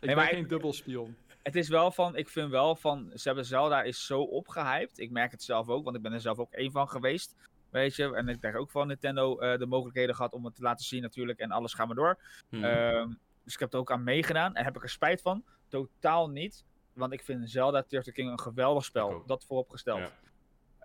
ben 0.00 0.16
maar 0.16 0.24
ik- 0.24 0.30
geen 0.34 0.46
dubbelspion. 0.46 1.16
het 1.42 1.56
is 1.56 1.68
wel 1.68 1.90
van, 1.90 2.16
ik 2.16 2.28
vind 2.28 2.50
wel 2.50 2.76
van, 2.76 3.10
ze 3.14 3.22
hebben 3.28 3.44
Zelda 3.44 3.82
is 3.82 4.06
zo 4.06 4.20
opgehyped. 4.20 4.98
Ik 4.98 5.10
merk 5.10 5.30
het 5.30 5.42
zelf 5.42 5.68
ook, 5.68 5.84
want 5.84 5.96
ik 5.96 6.02
ben 6.02 6.12
er 6.12 6.20
zelf 6.20 6.38
ook 6.38 6.52
één 6.52 6.70
van 6.70 6.88
geweest. 6.88 7.34
Weet 7.70 7.96
je, 7.96 8.14
en 8.14 8.28
ik 8.28 8.36
heb 8.40 8.54
ook 8.54 8.70
van 8.70 8.86
Nintendo 8.86 9.38
eh, 9.38 9.58
de 9.58 9.66
mogelijkheden 9.66 10.14
gehad 10.14 10.32
om 10.32 10.44
het 10.44 10.54
te 10.54 10.62
laten 10.62 10.84
zien 10.84 11.02
natuurlijk. 11.02 11.38
En 11.38 11.50
alles 11.50 11.74
gaat 11.74 11.86
maar 11.86 11.96
door. 11.96 12.18
Hmm. 12.48 12.64
Ehm, 12.64 13.08
dus 13.44 13.54
ik 13.54 13.60
heb 13.60 13.72
er 13.72 13.78
ook 13.78 13.90
aan 13.90 14.04
meegedaan. 14.04 14.54
En 14.54 14.64
heb 14.64 14.76
ik 14.76 14.82
er 14.82 14.88
spijt 14.88 15.22
van? 15.22 15.44
Totaal 15.68 16.28
niet. 16.30 16.64
Want 16.96 17.12
ik 17.12 17.22
vind 17.22 17.50
Zelda 17.50 17.82
Tears 17.82 18.06
of 18.06 18.14
the 18.14 18.20
King 18.20 18.30
een 18.30 18.40
geweldig 18.40 18.84
spel. 18.84 19.22
Dat 19.26 19.44
vooropgesteld. 19.44 19.98
Ja. 19.98 20.10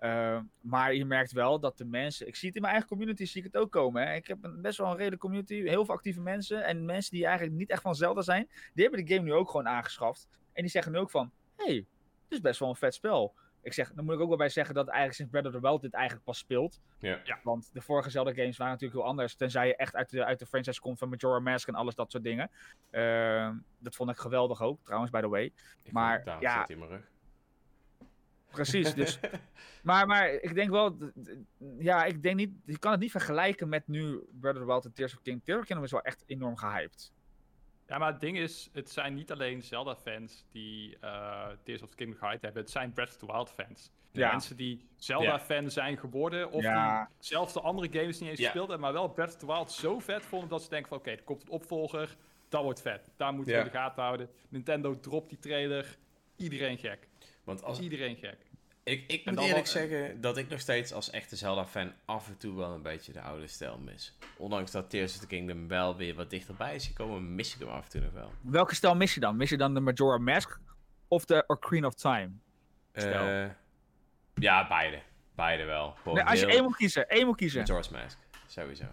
Ehm, 0.02 0.44
maar 0.60 0.94
je 0.94 1.04
merkt 1.04 1.32
wel 1.32 1.60
dat 1.60 1.78
de 1.78 1.84
mensen. 1.84 2.26
Ik 2.26 2.36
zie 2.36 2.46
het 2.46 2.56
in 2.56 2.62
mijn 2.62 2.72
eigen 2.72 2.90
community, 2.90 3.24
zie 3.24 3.44
ik 3.44 3.52
het 3.52 3.62
ook 3.62 3.70
komen. 3.70 4.06
Hè. 4.06 4.14
Ik 4.14 4.26
heb 4.26 4.44
een, 4.44 4.62
best 4.62 4.78
wel 4.78 4.86
een 4.86 4.96
redelijke 4.96 5.24
community, 5.24 5.54
heel 5.54 5.84
veel 5.84 5.94
actieve 5.94 6.20
mensen. 6.20 6.64
En 6.64 6.84
mensen 6.84 7.10
die 7.10 7.26
eigenlijk 7.26 7.56
niet 7.56 7.70
echt 7.70 7.82
van 7.82 7.94
Zelda 7.94 8.22
zijn, 8.22 8.48
die 8.74 8.84
hebben 8.84 9.04
de 9.04 9.14
game 9.14 9.26
nu 9.26 9.32
ook 9.32 9.50
gewoon 9.50 9.68
aangeschaft. 9.68 10.28
En 10.52 10.62
die 10.62 10.70
zeggen 10.70 10.92
nu 10.92 10.98
ook 10.98 11.10
van: 11.10 11.32
hey, 11.56 11.74
het 11.74 12.32
is 12.32 12.40
best 12.40 12.58
wel 12.58 12.68
een 12.68 12.76
vet 12.76 12.94
spel. 12.94 13.34
Ik 13.62 13.72
zeg, 13.72 13.92
dan 13.92 14.04
moet 14.04 14.14
ik 14.14 14.20
ook 14.20 14.28
wel 14.28 14.36
bij 14.36 14.48
zeggen 14.48 14.74
dat 14.74 14.86
eigenlijk 14.86 15.16
sinds 15.16 15.32
Breath 15.32 15.46
of 15.46 15.52
the 15.52 15.60
Wild 15.60 15.80
dit 15.80 15.92
eigenlijk 15.94 16.24
pas 16.24 16.38
speelt. 16.38 16.80
Ja. 16.98 17.20
Want 17.42 17.70
de 17.72 17.80
vorige 17.80 18.10
Zelda 18.10 18.32
games 18.32 18.56
waren 18.56 18.72
natuurlijk 18.72 19.00
heel 19.00 19.10
anders. 19.10 19.34
Tenzij 19.34 19.66
je 19.66 19.76
echt 19.76 19.94
uit 19.94 20.10
de, 20.10 20.24
uit 20.24 20.38
de 20.38 20.46
franchise 20.46 20.80
komt 20.80 20.98
van 20.98 21.08
Majora 21.08 21.38
Mask 21.38 21.68
en 21.68 21.74
alles 21.74 21.94
dat 21.94 22.10
soort 22.10 22.24
dingen. 22.24 22.50
Ehm, 22.90 23.56
dat 23.78 23.94
vond 23.94 24.10
ik 24.10 24.16
geweldig 24.16 24.62
ook, 24.62 24.78
trouwens, 24.82 25.10
by 25.10 25.20
the 25.20 25.28
way. 25.28 25.52
Ik 25.82 25.92
maar, 25.92 26.40
ja. 26.40 26.68
in 26.68 26.78
mijn 26.78 26.90
rug. 26.90 27.10
Precies, 28.50 28.94
dus 29.02 29.18
Maar, 29.82 30.06
maar 30.06 30.30
ik 30.30 30.54
denk 30.54 30.70
wel, 30.70 30.96
ja, 31.78 32.04
ik 32.04 32.22
denk 32.22 32.36
niet, 32.36 32.50
je 32.64 32.78
kan 32.78 32.90
het 32.90 33.00
niet 33.00 33.10
vergelijken 33.10 33.68
met 33.68 33.88
nu 33.88 34.20
Breath 34.40 34.54
of 34.54 34.60
the 34.60 34.66
Wild 34.66 34.84
en 34.84 34.92
Tears 34.92 35.14
of 35.14 35.22
King. 35.22 35.44
Tears 35.44 35.58
of 35.58 35.66
the 35.66 35.66
Kingdom 35.66 35.84
is 35.84 35.92
wel 35.92 36.02
echt 36.02 36.24
enorm 36.26 36.56
gehyped. 36.56 37.12
Ja, 37.92 37.98
maar 37.98 38.12
het 38.12 38.20
ding 38.20 38.38
is, 38.38 38.68
het 38.72 38.90
zijn 38.90 39.14
niet 39.14 39.32
alleen 39.32 39.62
Zelda-fans 39.62 40.44
die 40.50 40.96
eh 41.00 41.48
Tears 41.62 41.82
of 41.82 41.88
the 41.90 41.96
Kingdom 41.96 42.18
gehyped 42.18 42.42
hebben. 42.42 42.62
Het 42.62 42.70
zijn 42.70 42.92
Breath 42.92 43.08
of 43.08 43.16
the 43.16 43.26
Wild-fans. 43.26 43.90
Ja. 44.10 44.30
Mensen 44.30 44.56
die 44.56 44.88
Zelda-fan 44.96 45.70
zijn 45.70 45.98
geworden, 45.98 46.50
of 46.50 46.62
Ja. 46.62 47.04
die 47.04 47.16
zelfs 47.18 47.52
de 47.52 47.60
andere 47.60 47.88
games 47.98 48.20
niet 48.20 48.30
eens 48.30 48.40
gespeeld 48.40 48.68
hebben, 48.68 48.80
maar 48.80 48.92
wel 48.92 49.08
Breath 49.08 49.28
of 49.32 49.36
the 49.36 49.46
Wild 49.46 49.70
zo 49.72 49.98
vet 49.98 50.24
vonden 50.24 50.48
dat 50.48 50.62
ze 50.62 50.68
denken 50.68 50.88
van, 50.88 50.98
oké, 50.98 51.10
er 51.10 51.22
komt 51.22 51.42
een 51.42 51.48
opvolger, 51.48 52.16
dat 52.48 52.62
wordt 52.62 52.82
vet. 52.82 53.12
Daar 53.16 53.32
moeten 53.34 53.52
we 53.54 53.58
in 53.58 53.64
de 53.66 53.70
gaten 53.70 54.02
houden. 54.02 54.28
Nintendo 54.48 55.00
dropt 55.00 55.28
die 55.28 55.38
trailer, 55.38 55.96
iedereen 56.36 56.78
gek. 56.78 57.08
Want 57.44 57.62
als, 57.62 57.80
Iedereen 57.80 58.16
gek. 58.16 58.46
Ik, 58.84 59.04
ik 59.12 59.24
moet 59.24 59.38
eerlijk 59.38 59.54
wel- 59.54 59.66
zeggen 59.66 60.20
dat 60.20 60.36
ik 60.36 60.48
nog 60.48 60.60
steeds 60.60 60.92
als 60.92 61.10
echte 61.10 61.36
Zelda-fan 61.36 61.92
af 62.04 62.28
en 62.28 62.36
toe 62.36 62.56
wel 62.56 62.72
een 62.74 62.82
beetje 62.82 63.12
de 63.12 63.20
oude 63.20 63.46
stijl 63.46 63.78
mis. 63.78 64.18
Ondanks 64.36 64.70
dat 64.70 64.90
Tears 64.90 65.14
of 65.14 65.20
the 65.20 65.26
Kingdom 65.26 65.68
wel 65.68 65.96
weer 65.96 66.14
wat 66.14 66.30
dichterbij 66.30 66.74
is 66.74 66.86
gekomen, 66.86 67.34
mis 67.34 67.54
ik 67.54 67.60
hem 67.60 67.68
af 67.68 67.84
en 67.84 67.90
toe 67.90 68.00
nog 68.00 68.12
wel. 68.12 68.32
Welke 68.40 68.74
stijl 68.74 68.94
mis 68.94 69.14
je 69.14 69.20
dan? 69.20 69.36
Mis 69.36 69.50
je 69.50 69.56
dan 69.56 69.74
de 69.74 69.80
Majora 69.80 70.18
Mask 70.18 70.58
of 71.08 71.24
de 71.24 71.44
Ocarina 71.46 71.86
of 71.86 71.94
Time? 71.94 72.30
Stijl. 72.94 73.46
Eh, 73.48 73.50
ja, 74.34 74.68
beide. 74.68 75.02
Beide 75.34 75.64
wel. 75.64 75.96
Nee, 76.04 76.22
als 76.22 76.40
je 76.40 76.46
heel- 76.46 76.54
één 76.54 76.62
moet 76.64 76.76
kiezen, 76.76 77.08
één 77.08 77.26
moet 77.26 77.36
kiezen. 77.36 77.60
Majora's 77.60 77.88
Mask, 77.88 78.18
sowieso. 78.46 78.84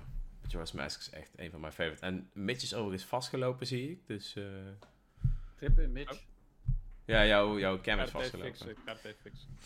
Majora's 0.42 0.72
Mask 0.72 1.00
is 1.00 1.10
echt 1.10 1.30
een 1.36 1.52
van 1.52 1.60
mijn 1.60 1.74
favorites. 1.74 2.02
En 2.08 2.30
Mitch 2.34 2.64
is 2.64 2.74
overigens 2.74 3.10
vastgelopen, 3.10 3.68
zie 3.68 3.92
ik. 3.92 4.08
Dus 4.08 4.36
eh, 4.36 4.44
Trip 5.56 5.80
in 5.80 5.92
Mitch. 5.92 6.24
Ja, 7.10 7.26
jouw, 7.26 7.60
jouw 7.60 7.80
cam 7.82 7.96
is 7.98 8.02
het 8.02 8.12
vastgelopen. 8.12 8.50
fixen, 8.52 8.70
ik 8.70 8.78
ga 8.86 8.92
het 8.92 9.04
even 9.06 9.20
fixen. 9.22 9.58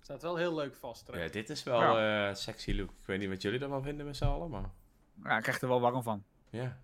Staat 0.00 0.22
wel 0.22 0.36
heel 0.36 0.54
leuk 0.54 0.74
vast. 0.74 1.00
Ja, 1.00 1.06
trouwens. 1.06 1.32
dit 1.32 1.50
is 1.50 1.62
wel 1.62 1.98
eh 1.98 2.34
sexy 2.34 2.72
look. 2.72 2.90
Ik 2.90 3.06
weet 3.06 3.18
niet 3.18 3.28
wat 3.28 3.42
jullie 3.42 3.60
ervan 3.60 3.82
vinden 3.82 4.06
met 4.06 4.16
z'n 4.16 4.24
allen, 4.24 4.50
maar 4.50 4.70
Ja, 5.24 5.36
ik 5.36 5.42
krijg 5.42 5.60
er 5.60 5.68
wel 5.68 5.80
warm 5.80 6.02
van. 6.02 6.24
ja, 6.50 6.78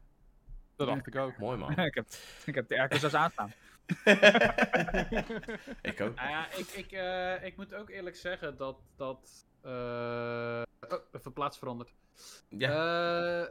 Dat 0.76 0.86
dacht 0.86 1.06
ik 1.06 1.16
ook. 1.16 1.36
mooi 1.38 1.58
man. 1.58 1.70
ik, 1.78 1.94
heb, 1.94 2.06
ik 2.46 2.54
heb 2.54 2.68
de 2.68 2.78
airco's 2.78 3.14
aanstaan. 3.14 3.52
ik 5.90 6.00
ook. 6.00 6.14
Nou 6.14 6.28
ja, 6.30 6.46
ik, 6.50 6.66
ik, 6.68 6.92
eh, 6.92 7.44
ik 7.44 7.56
moet 7.56 7.74
ook 7.74 7.90
eerlijk 7.90 8.16
zeggen 8.16 8.56
dat. 8.56 8.78
dat 8.96 9.46
eh, 9.62 10.62
Oh, 10.88 10.98
even 11.12 11.32
plaats 11.32 11.58
veranderd. 11.58 11.94
Ja, 12.48 12.70
Eh, 13.40 13.46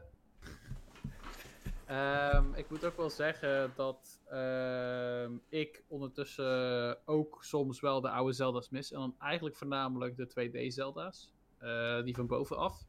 ehm, 1.86 2.53
ik 2.53 2.70
moet 2.70 2.86
ook 2.86 2.98
wel 2.98 3.10
zeggen 3.10 3.74
dat 3.76 4.22
ehm, 4.26 5.32
ik 5.49 5.84
ondertussen 5.88 6.98
ook 7.06 7.44
soms 7.44 7.80
wel 7.80 8.02
de 8.02 8.10
oude 8.10 8.34
Zelda's 8.34 8.70
mis. 8.70 8.91
En 8.91 8.99
dan 8.99 9.16
eigenlijk 9.20 9.56
voornamelijk 9.56 10.18
de 10.18 10.28
2D-Zelda's. 10.28 11.34
eh, 11.60 12.03
die 12.03 12.16
van 12.16 12.28
bovenaf. 12.28 12.86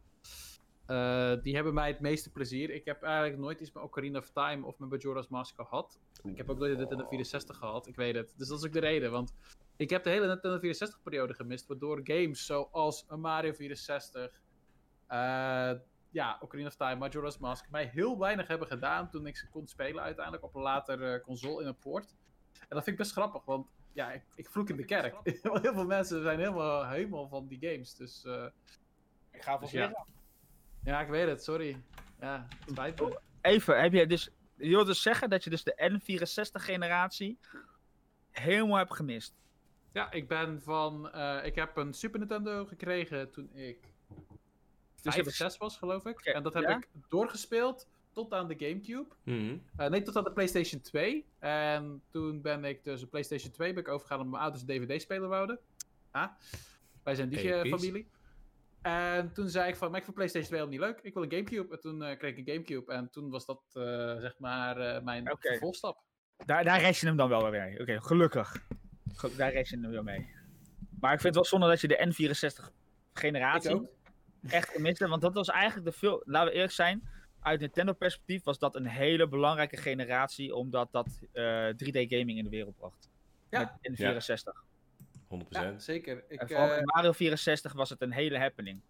Eh, 0.87 1.33
die 1.43 1.55
hebben 1.55 1.75
mij 1.75 1.89
het 1.89 2.01
meeste 2.01 2.31
plezier. 2.33 2.71
Ik 2.71 2.85
heb 2.85 3.03
eigenlijk 3.03 3.39
nooit 3.39 3.61
iets 3.61 3.73
met 3.73 3.83
Ocarina 3.83 4.19
of 4.19 4.31
Time 4.31 4.67
of 4.67 4.79
met 4.79 4.89
Majora's 4.91 5.29
Mask 5.29 5.55
gehad. 5.55 6.01
Ik 6.25 6.37
heb 6.37 6.51
ook 6.51 6.59
nooit 6.59 6.73
de 6.73 6.79
Nintendo 6.79 7.07
64 7.09 7.57
gehad, 7.57 7.87
ik 7.87 7.97
weet 7.97 8.15
het. 8.15 8.35
Dus 8.37 8.49
dat 8.49 8.59
is 8.59 8.65
ook 8.67 8.73
de 8.73 8.81
reden, 8.81 9.11
want 9.11 9.35
ik 9.77 9.91
heb 9.91 10.05
de 10.05 10.11
hele 10.11 10.27
Nintendo 10.27 10.59
64-periode 10.59 11.35
gemist, 11.35 11.67
waardoor 11.67 12.01
games 12.05 12.47
zoals 12.47 13.07
Mario 13.09 13.53
64, 13.53 14.43
eh, 15.07 15.73
ja, 16.17 16.39
Ocarina 16.41 16.69
of 16.69 16.77
Time, 16.77 16.95
Majora's 16.95 17.39
Mask, 17.39 17.71
mij 17.71 17.91
heel 17.93 18.19
weinig 18.19 18.49
hebben 18.49 18.69
gedaan 18.69 19.11
toen 19.11 19.27
ik 19.27 19.37
ze 19.37 19.49
kon 19.49 19.67
spelen 19.67 20.03
uiteindelijk 20.03 20.45
op 20.45 20.55
een 20.55 20.63
later 20.63 21.15
eh, 21.15 21.23
console 21.23 21.63
in 21.63 21.69
een 21.69 21.79
poort. 21.79 22.15
En 22.53 22.67
dat 22.69 22.85
vind 22.85 22.87
ik 22.87 22.97
best 22.97 23.13
grappig, 23.13 23.45
want 23.45 23.67
ja, 23.93 24.13
ik, 24.13 24.23
ik 24.35 24.51
vloek 24.51 24.69
in 24.69 24.77
de 24.77 24.85
kerk. 24.85 25.13
Want 25.43 25.63
heel 25.63 25.73
veel 25.73 25.87
mensen 25.87 26.23
zijn 26.23 26.39
helemaal 26.39 26.89
helemaal 26.89 27.29
van 27.29 27.47
die 27.47 27.59
games, 27.61 27.95
dus 27.95 28.25
eh, 28.25 28.47
Ik 29.31 29.43
ga 29.43 29.59
Dus 29.59 29.71
ja. 29.71 30.07
ja, 30.85 31.01
ik 31.01 31.09
weet 31.09 31.29
het, 31.29 31.45
sorry. 31.45 31.83
Ja, 32.21 32.47
het 32.49 32.71
spijt 32.71 33.01
me. 33.01 33.21
Even, 33.41 33.81
heb 33.81 33.93
je 33.93 34.07
dus... 34.07 34.31
Je 34.55 34.69
wilt 34.69 34.87
dus 34.87 35.03
zeggen 35.03 35.31
dat 35.31 35.45
je 35.45 35.51
dus 35.51 35.65
de 35.65 35.91
N64-generatie 35.93 37.39
helemaal 38.31 38.77
hebt 38.77 38.95
gemist. 38.95 39.35
Ja, 39.93 40.11
ik 40.11 40.29
ben 40.29 40.63
van. 40.63 41.11
eh, 41.13 41.45
ik 41.45 41.55
heb 41.55 41.77
een 41.77 41.95
Super 41.95 42.19
Nintendo 42.19 42.65
gekregen 42.65 43.31
toen 43.31 43.51
ik. 43.55 43.79
Dus 45.07 45.15
Dus 45.15 45.25
je 45.25 45.31
ik 45.31 45.37
hebt- 45.39 45.53
6 45.53 45.57
was, 45.61 45.77
geloof 45.79 46.07
ik. 46.07 46.21
En 46.21 46.43
dat 46.43 46.55
heb 46.55 46.63
ja? 46.63 46.77
ik 46.77 46.89
doorgespeeld 47.09 47.89
tot 48.13 48.33
aan 48.33 48.49
de 48.49 48.55
GameCube. 48.59 49.07
Mhm. 49.23 49.57
Eh, 49.77 49.89
nee, 49.89 50.03
tot 50.03 50.17
aan 50.17 50.25
de 50.25 50.33
PlayStation 50.33 50.81
2. 50.81 51.27
En 51.39 52.03
toen 52.11 52.43
ben 52.43 52.65
ik 52.65 52.85
dus 52.85 53.01
de 53.01 53.07
PlayStation 53.07 53.53
2 53.53 53.73
ben 53.73 53.83
ik 53.83 53.89
overgegaan 53.89 54.17
omdat 54.21 54.33
mijn 54.33 54.43
ouders 54.43 54.63
een 54.63 54.87
DVD-speler 54.87 55.29
wouden. 55.29 55.59
Ah, 56.11 56.29
wij 57.03 57.15
zijn 57.15 57.29
die 57.29 57.53
eh, 57.55 57.71
familie. 57.71 58.09
En 58.83 59.33
toen 59.33 59.49
zei 59.49 59.69
ik 59.69 59.77
van, 59.77 59.89
maar 59.89 59.99
ik 59.99 60.05
vind 60.05 60.17
PlayStation 60.17 60.51
2 60.51 60.61
helemaal 60.61 60.89
niet 60.89 60.97
leuk. 60.97 61.05
Ik 61.07 61.15
wil 61.15 61.23
een 61.23 61.31
GameCube. 61.31 61.75
En 61.75 61.81
toen 61.81 62.03
eh, 62.03 62.19
kreeg 62.19 62.37
ik 62.37 62.39
een 62.47 62.53
GameCube. 62.55 62.93
En 62.93 63.11
toen 63.11 63.31
was 63.31 63.47
dat, 63.47 63.61
eh, 63.73 63.83
zeg 64.21 64.35
maar, 64.39 64.77
eh, 64.77 65.03
mijn 65.03 65.33
Oké. 65.33 65.49
vervolgstap. 65.49 65.99
Daar, 66.37 66.65
daar 66.65 66.81
red 66.81 66.97
je 66.97 67.07
hem 67.07 67.17
dan 67.17 67.29
wel 67.29 67.51
weer 67.51 67.61
mee. 67.61 67.81
Oké, 67.81 68.01
gelukkig. 68.03 68.67
Ge- 69.15 69.37
daar 69.37 69.53
red 69.53 69.69
je 69.69 69.79
hem 69.81 69.91
wel 69.91 70.03
mee. 70.03 70.35
Maar 71.01 71.13
ik 71.13 71.21
vind 71.21 71.35
het 71.35 71.35
wel 71.35 71.45
zonde 71.45 71.67
dat 71.69 71.81
je 71.81 71.89
de 71.89 71.97
Ik 71.97 72.37
N64-generatie 72.37 73.75
ook. 73.75 73.89
Echt 74.49 74.69
gemist. 74.69 74.99
Want 74.99 75.23
dat 75.23 75.35
was 75.35 75.49
eigenlijk 75.49 75.87
de 75.87 75.93
veel... 75.93 76.23
Laten 76.25 76.49
we 76.49 76.55
eerlijk 76.55 76.73
zijn. 76.73 77.09
Uit 77.41 77.61
Nintendo-perspectief 77.61 78.45
was 78.45 78.59
dat 78.59 78.75
een 78.75 78.87
hele 78.87 79.29
belangrijke 79.29 79.77
generatie. 79.77 80.55
Omdat 80.55 80.93
dat 80.93 81.21
eh, 81.33 81.69
3D-gaming 81.69 82.39
in 82.39 82.45
de 82.45 82.51
wereld 82.51 82.77
bracht. 82.77 83.11
Ja. 83.51 83.79
Met 83.81 83.99
Ja. 83.99 84.15
N64. 84.15 84.65
100%. 85.29 85.49
Ja, 85.49 85.79
zeker. 85.79 86.25
Ik, 86.29 86.41
En 86.41 86.49
vooral 86.49 86.71
eh, 86.71 86.77
met 86.77 86.95
Mario 86.95 87.13
64 87.13 87.73
was 87.73 87.91
het 87.91 88.01
een 88.01 88.13
hele 88.13 88.39
happening. 88.39 88.81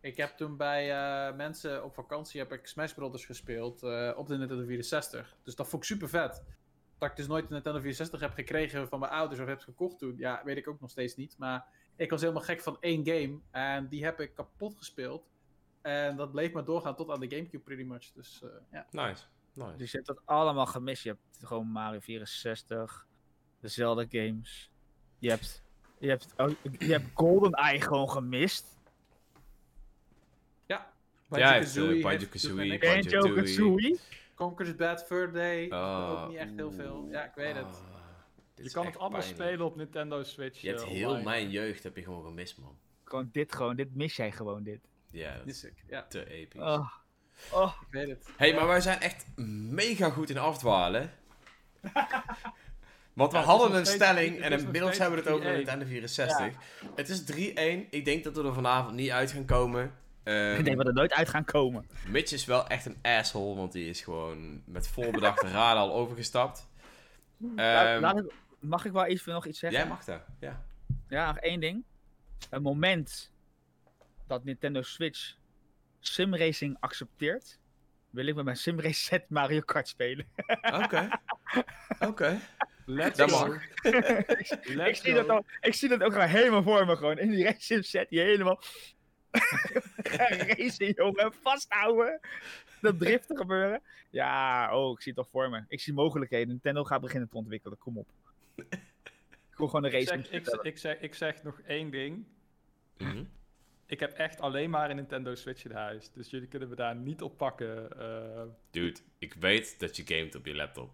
Ik 0.00 0.16
heb 0.16 0.36
toen 0.36 0.56
bij 0.56 0.90
eh, 0.90 1.36
mensen 1.36 1.84
op 1.84 1.94
vakantie 1.94 2.40
heb 2.40 2.52
ik 2.52 2.66
Smash 2.66 2.92
Brothers 2.92 3.24
gespeeld 3.24 3.82
eh, 3.82 4.12
op 4.16 4.26
de 4.26 4.36
Nintendo 4.36 4.64
64. 4.64 5.36
Dus 5.42 5.54
dat 5.54 5.68
vond 5.68 5.82
ik 5.82 5.88
super 5.88 6.08
vet. 6.08 6.42
Dat 6.98 7.10
ik 7.10 7.16
dus 7.16 7.26
nooit 7.26 7.48
de 7.48 7.54
Nintendo 7.54 7.80
64 7.80 8.20
heb 8.20 8.32
gekregen 8.32 8.88
van 8.88 8.98
mijn 8.98 9.12
ouders 9.12 9.40
of 9.40 9.46
heb 9.46 9.60
gekocht 9.60 9.98
toen, 9.98 10.14
ja, 10.16 10.42
weet 10.44 10.56
ik 10.56 10.68
ook 10.68 10.80
nog 10.80 10.90
steeds 10.90 11.16
niet. 11.16 11.38
Maar 11.38 11.66
ik 11.96 12.10
was 12.10 12.20
helemaal 12.20 12.42
gek 12.42 12.60
van 12.60 12.76
één 12.80 13.06
game 13.06 13.38
en 13.50 13.88
die 13.88 14.04
heb 14.04 14.20
ik 14.20 14.34
kapot 14.34 14.74
gespeeld. 14.76 15.30
En 15.80 16.16
dat 16.16 16.30
bleef 16.32 16.52
maar 16.52 16.64
doorgaan 16.64 16.96
tot 16.96 17.10
aan 17.10 17.20
de 17.20 17.28
Gamecube 17.30 17.58
pretty 17.64 17.82
much. 17.82 18.12
Dus 18.14 18.42
eh, 18.42 18.48
ja. 18.72 18.86
Nice. 18.90 19.24
Nice. 19.52 19.76
Dus 19.76 19.90
je 19.90 19.96
hebt 19.96 20.08
dat 20.08 20.20
allemaal 20.24 20.66
gemist. 20.66 21.02
Je 21.02 21.08
hebt 21.08 21.46
gewoon 21.46 21.66
Mario 21.66 22.00
64, 22.00 23.06
de 23.60 23.68
Zelda 23.68 24.04
games. 24.08 24.70
Je 25.18 25.28
hebt 25.28 25.62
Je 25.98 26.08
hebt, 26.08 26.34
oh, 26.36 26.50
je 26.78 26.92
hebt 26.92 27.06
GoldenEye 27.14 27.80
gewoon 27.80 28.10
gemist. 28.10 28.66
Ja. 30.66 30.92
Ja, 31.30 31.38
uh, 31.38 31.72
Banjo-Kazooie. 32.02 32.02
Banjo- 32.02 32.78
Banjo-Kazooie. 32.78 33.98
Conker's 34.34 34.76
Bad 34.76 35.04
Fur 35.04 35.32
Day. 35.32 35.70
Oh. 35.70 36.20
Ook 36.22 36.28
niet 36.28 36.38
echt 36.38 36.54
heel 36.56 36.72
veel. 36.72 37.06
Ja, 37.10 37.24
ik 37.24 37.34
weet 37.34 37.54
het. 37.54 37.82
Je 38.64 38.70
kan 38.70 38.86
het 38.86 38.98
allemaal 38.98 39.20
pijnlijk. 39.20 39.42
spelen 39.42 39.66
op 39.66 39.76
Nintendo 39.76 40.22
Switch. 40.22 40.60
Je 40.60 40.68
hebt 40.68 40.82
eh, 40.82 40.88
heel 40.88 41.08
online. 41.08 41.24
mijn 41.24 41.50
jeugd 41.50 41.82
heb 41.82 41.96
je 41.96 42.02
gewoon 42.02 42.24
gemist, 42.24 42.58
man. 42.58 42.78
Gewoon 43.04 43.28
dit 43.32 43.54
gewoon, 43.54 43.76
dit 43.76 43.94
mis 43.94 44.16
jij 44.16 44.32
gewoon, 44.32 44.62
dit. 44.62 44.80
Ja, 45.10 45.36
dat 45.36 45.46
is. 45.46 45.66
Ja, 45.88 46.06
te 46.08 46.30
episch. 46.30 46.60
Oh. 46.60 46.90
Oh. 47.52 47.72
ik 47.80 47.86
weet 47.90 48.08
het. 48.08 48.28
hey, 48.36 48.54
maar 48.54 48.66
wij 48.66 48.80
zijn 48.80 49.00
echt 49.00 49.26
mega 49.70 50.10
goed 50.10 50.30
in 50.30 50.38
afdwalen. 50.38 51.10
Want 53.12 53.32
we 53.32 53.38
Ja, 53.38 53.44
hadden 53.44 53.74
een 53.76 53.86
steeds- 53.86 54.04
stelling 54.04 54.40
en 54.40 54.52
inmiddels 54.52 54.98
hebben 54.98 55.18
we 55.18 55.24
het 55.24 55.32
over 55.34 55.46
de 55.46 55.52
3-1. 55.52 55.56
Nintendo 55.56 55.86
64. 55.86 56.54
Het 56.94 57.08
is 57.08 57.22
3-1. 57.22 57.88
Ik 57.90 58.04
denk 58.04 58.24
dat 58.24 58.36
we 58.36 58.44
er 58.44 58.54
vanavond 58.54 58.94
niet 58.94 59.10
uit 59.10 59.30
gaan 59.32 59.44
komen. 59.44 59.84
Ik 60.24 60.64
denk 60.64 60.66
dat 60.66 60.76
we 60.76 60.84
er 60.84 60.92
nooit 60.94 61.12
uit 61.12 61.28
gaan 61.28 61.44
komen. 61.44 61.86
Mitch 62.08 62.32
is 62.32 62.44
wel 62.44 62.66
echt 62.66 62.86
een 62.86 62.98
asshole, 63.02 63.56
want 63.56 63.72
die 63.72 63.88
is 63.88 64.00
gewoon 64.00 64.62
met 64.66 64.88
voorbedachte 64.88 65.46
raden 65.58 65.82
al 65.82 65.92
overgestapt. 65.94 66.68
Laat- 67.36 67.86
Ehm, 67.86 68.00
laat 68.00 68.18
ik- 68.18 68.32
mag 68.62 68.84
ik 68.84 68.92
wel 68.92 69.04
even 69.04 69.32
nog 69.32 69.46
iets 69.46 69.58
zeggen? 69.58 69.80
jij 69.80 69.88
mag 69.88 70.04
dat, 70.04 70.22
ja. 70.40 70.64
Ja, 71.08 71.26
nog 71.26 71.38
één 71.38 71.60
ding. 71.60 71.84
Een 72.50 72.62
moment 72.62 73.32
dat 74.26 74.44
Nintendo 74.44 74.82
Switch 74.82 75.34
simracing 76.00 76.76
accepteert, 76.80 77.58
wil 78.10 78.26
ik 78.26 78.34
met 78.34 78.44
mijn 78.44 78.56
simrace 78.56 79.00
set 79.00 79.28
Mario 79.28 79.60
Kart 79.60 79.88
spelen. 79.88 80.26
Oké. 80.82 81.08
Oké. 82.08 82.40
Let's 82.86 83.16
Dat 83.16 83.30
go. 83.30 83.46
mag. 83.46 83.62
ik, 84.88 84.96
zie 84.96 85.12
go. 85.12 85.14
dat 85.14 85.28
al, 85.28 85.44
ik 85.60 85.74
zie 85.74 85.88
dat 85.88 86.02
ook 86.02 86.12
gewoon 86.12 86.28
helemaal 86.28 86.62
voor 86.62 86.86
me 86.86 86.96
gewoon. 86.96 87.18
In 87.18 87.30
die 87.30 87.44
race 87.44 87.60
sim 87.60 87.82
set 87.82 88.08
die 88.08 88.20
helemaal 88.20 88.62
racen, 89.96 90.92
jongen. 90.92 91.32
Vasthouden. 91.42 92.20
Dat 92.80 92.98
driften 92.98 93.36
gebeuren. 93.36 93.82
Ja, 94.10 94.76
oh, 94.76 94.92
ik 94.92 95.02
zie 95.02 95.12
het 95.12 95.22
toch 95.22 95.30
voor 95.32 95.50
me. 95.50 95.64
Ik 95.68 95.80
zie 95.80 95.92
mogelijkheden. 95.92 96.48
Nintendo 96.48 96.84
gaat 96.84 97.00
beginnen 97.00 97.28
te 97.28 97.36
ontwikkelen. 97.36 97.78
Kom 97.78 97.98
op. 97.98 98.08
Ik 98.54 99.58
wil 99.58 99.66
gewoon 99.66 99.84
een 99.84 99.90
Ik 99.90 100.08
race 100.08 100.22
zeg, 100.22 100.30
ik, 100.30 100.46
ik, 100.62 100.78
zeg, 100.78 101.00
ik 101.00 101.14
zeg 101.14 101.42
nog 101.42 101.60
één 101.60 101.90
ding. 101.90 102.24
Mhm. 102.98 103.24
Ik 103.86 104.00
heb 104.00 104.12
echt 104.12 104.40
alleen 104.40 104.70
maar 104.70 104.90
een 104.90 104.96
Nintendo 104.96 105.34
Switch 105.34 105.64
in 105.64 105.72
huis. 105.72 106.10
Dus 106.12 106.30
jullie 106.30 106.48
kunnen 106.48 106.68
me 106.68 106.74
daar 106.74 106.96
niet 106.96 107.22
op 107.22 107.36
pakken. 107.36 107.98
eh. 108.00 108.42
Dude, 108.70 109.00
ik 109.18 109.34
weet 109.34 109.80
dat 109.80 109.96
je 109.96 110.02
gamet 110.06 110.34
op 110.34 110.46
je 110.46 110.54
laptop. 110.54 110.90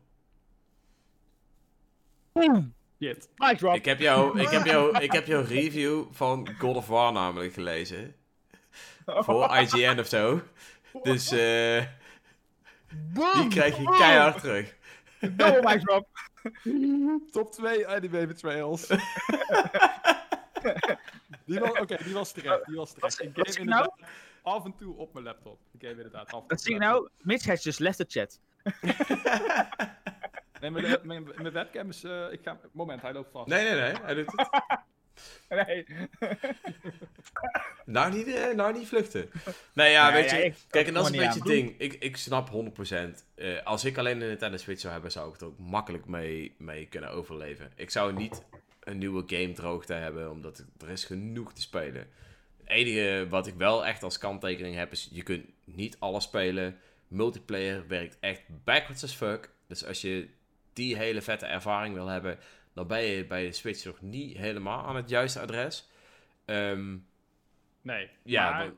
shit. 3.00 3.28
Mic 3.36 3.58
drop. 3.58 3.74
Ik 3.74 3.84
heb, 3.84 3.98
jou, 3.98 4.40
ik, 4.40 4.48
heb 4.48 4.64
jou, 4.64 4.98
ik 4.98 5.12
heb 5.12 5.26
jouw 5.26 5.42
review 5.42 6.04
van 6.10 6.48
God 6.58 6.76
of 6.76 6.86
War 6.86 7.12
namelijk 7.12 7.52
gelezen. 7.52 8.14
Voor 9.04 9.56
IGN 9.56 9.98
of 9.98 10.06
zo. 10.06 10.40
Dus 11.02 11.30
eh 11.30 11.84
die 13.10 13.48
krijg 13.48 13.76
je 13.76 13.84
keihard 13.84 14.40
terug. 14.40 14.76
Double 15.20 15.62
mic 15.62 15.80
drop. 15.80 16.08
Top 17.30 17.52
2 17.52 17.86
anime 17.88 18.26
betrayals. 18.26 18.86
die 21.46 21.60
was, 21.60 21.70
Oké, 21.80 21.96
die 22.04 22.14
was 22.14 22.32
terecht. 22.32 22.64
Die 22.66 22.76
was 22.76 22.92
terecht. 22.92 23.16
Wat- 23.18 23.26
Ik 23.26 23.36
wat 23.36 23.48
ik 23.48 23.64
nou? 23.64 23.84
inderdaad 23.84 23.98
af 24.42 24.64
en 24.64 24.74
toe 24.76 24.96
op 24.96 25.12
mijn 25.12 25.24
laptop. 25.24 25.60
Ik 25.72 25.80
game 25.80 25.92
inderdaad 25.94 26.26
af 26.26 26.32
en 26.32 26.38
toe 26.38 26.48
Dat 26.48 26.60
zie 26.60 26.74
ik 26.74 26.80
nou. 26.80 27.08
Mitch 27.18 27.46
has 27.46 27.62
just 27.62 27.78
left 27.78 27.96
the 27.96 28.04
chat. 28.08 28.40
Nee, 30.60 30.70
mijn, 30.70 30.98
mijn, 31.02 31.24
mijn 31.36 31.52
webcam 31.52 31.88
is... 31.88 32.04
eh, 32.04 32.32
ik 32.32 32.40
ga... 32.42 32.58
Moment, 32.72 33.02
hij 33.02 33.12
loopt 33.12 33.30
vast. 33.30 33.46
Nee, 33.48 33.64
nee, 33.64 33.80
nee. 33.80 33.92
Hij 34.02 34.14
doet 34.14 34.32
het. 34.36 34.48
Nee. 35.48 35.84
Nou 37.84 38.12
niet, 38.16 38.26
eh, 38.26 38.54
nou 38.54 38.72
niet 38.78 38.88
vluchten. 38.88 39.30
Nee, 39.72 39.90
ja, 39.92 40.10
Nee, 40.10 40.22
weet 40.22 40.30
je. 40.30 40.36
ja, 40.36 40.52
kijk, 40.70 40.86
en 40.86 40.94
dat 40.94 41.04
is 41.04 41.10
een 41.10 41.16
beetje 41.18 41.38
het 41.38 41.48
ding. 41.48 41.74
Ik, 41.78 41.92
ik 41.94 42.16
snap 42.16 42.50
100%. 42.50 43.24
eh, 43.34 43.62
als 43.64 43.84
ik 43.84 43.98
alleen 43.98 44.20
een 44.20 44.28
Nintendo 44.28 44.56
Switch 44.56 44.80
zou 44.80 44.92
hebben, 44.92 45.10
zou 45.12 45.34
ik 45.34 45.40
er 45.40 45.46
ook 45.46 45.58
makkelijk 45.58 46.06
mee, 46.06 46.54
mee 46.58 46.86
kunnen 46.86 47.10
overleven. 47.10 47.72
Ik 47.76 47.90
zou 47.90 48.12
niet 48.12 48.42
een 48.80 48.98
nieuwe 48.98 49.22
game 49.26 49.52
droogte 49.52 49.92
hebben, 49.92 50.30
omdat 50.30 50.58
er- 50.58 50.66
er 50.86 50.90
is 50.92 51.04
genoeg 51.04 51.52
te 51.52 51.60
spelen. 51.60 52.06
Het 52.58 52.68
enige 52.68 53.26
wat 53.28 53.46
ik 53.46 53.54
wel 53.54 53.86
echt 53.86 54.02
als 54.02 54.18
kanttekening 54.18 54.76
heb, 54.76 54.92
is 54.92 55.08
je 55.12 55.22
kunt 55.22 55.44
niet 55.64 55.96
alles 55.98 56.24
spelen. 56.24 56.78
Multiplayer 57.08 57.84
werkt 57.88 58.16
echt 58.20 58.42
backwards 58.64 59.04
as 59.04 59.14
fuck. 59.14 59.50
Dus 59.66 59.84
als 59.84 60.00
je 60.00 60.28
die 60.72 60.96
hele 60.96 61.22
vette 61.22 61.46
ervaring 61.46 61.94
wil 61.94 62.06
hebben, 62.06 62.38
dan 62.78 62.86
ben 62.86 63.02
je 63.02 63.24
bij 63.26 63.44
de 63.46 63.52
Switch 63.52 63.84
nog 63.84 64.00
niet 64.00 64.36
helemaal 64.36 64.84
aan 64.86 64.96
het 64.96 65.08
juiste 65.08 65.40
adres. 65.40 65.88
Ehm 66.44 66.96
Nee. 67.80 68.10
ja, 68.22 68.50
maar 68.50 68.72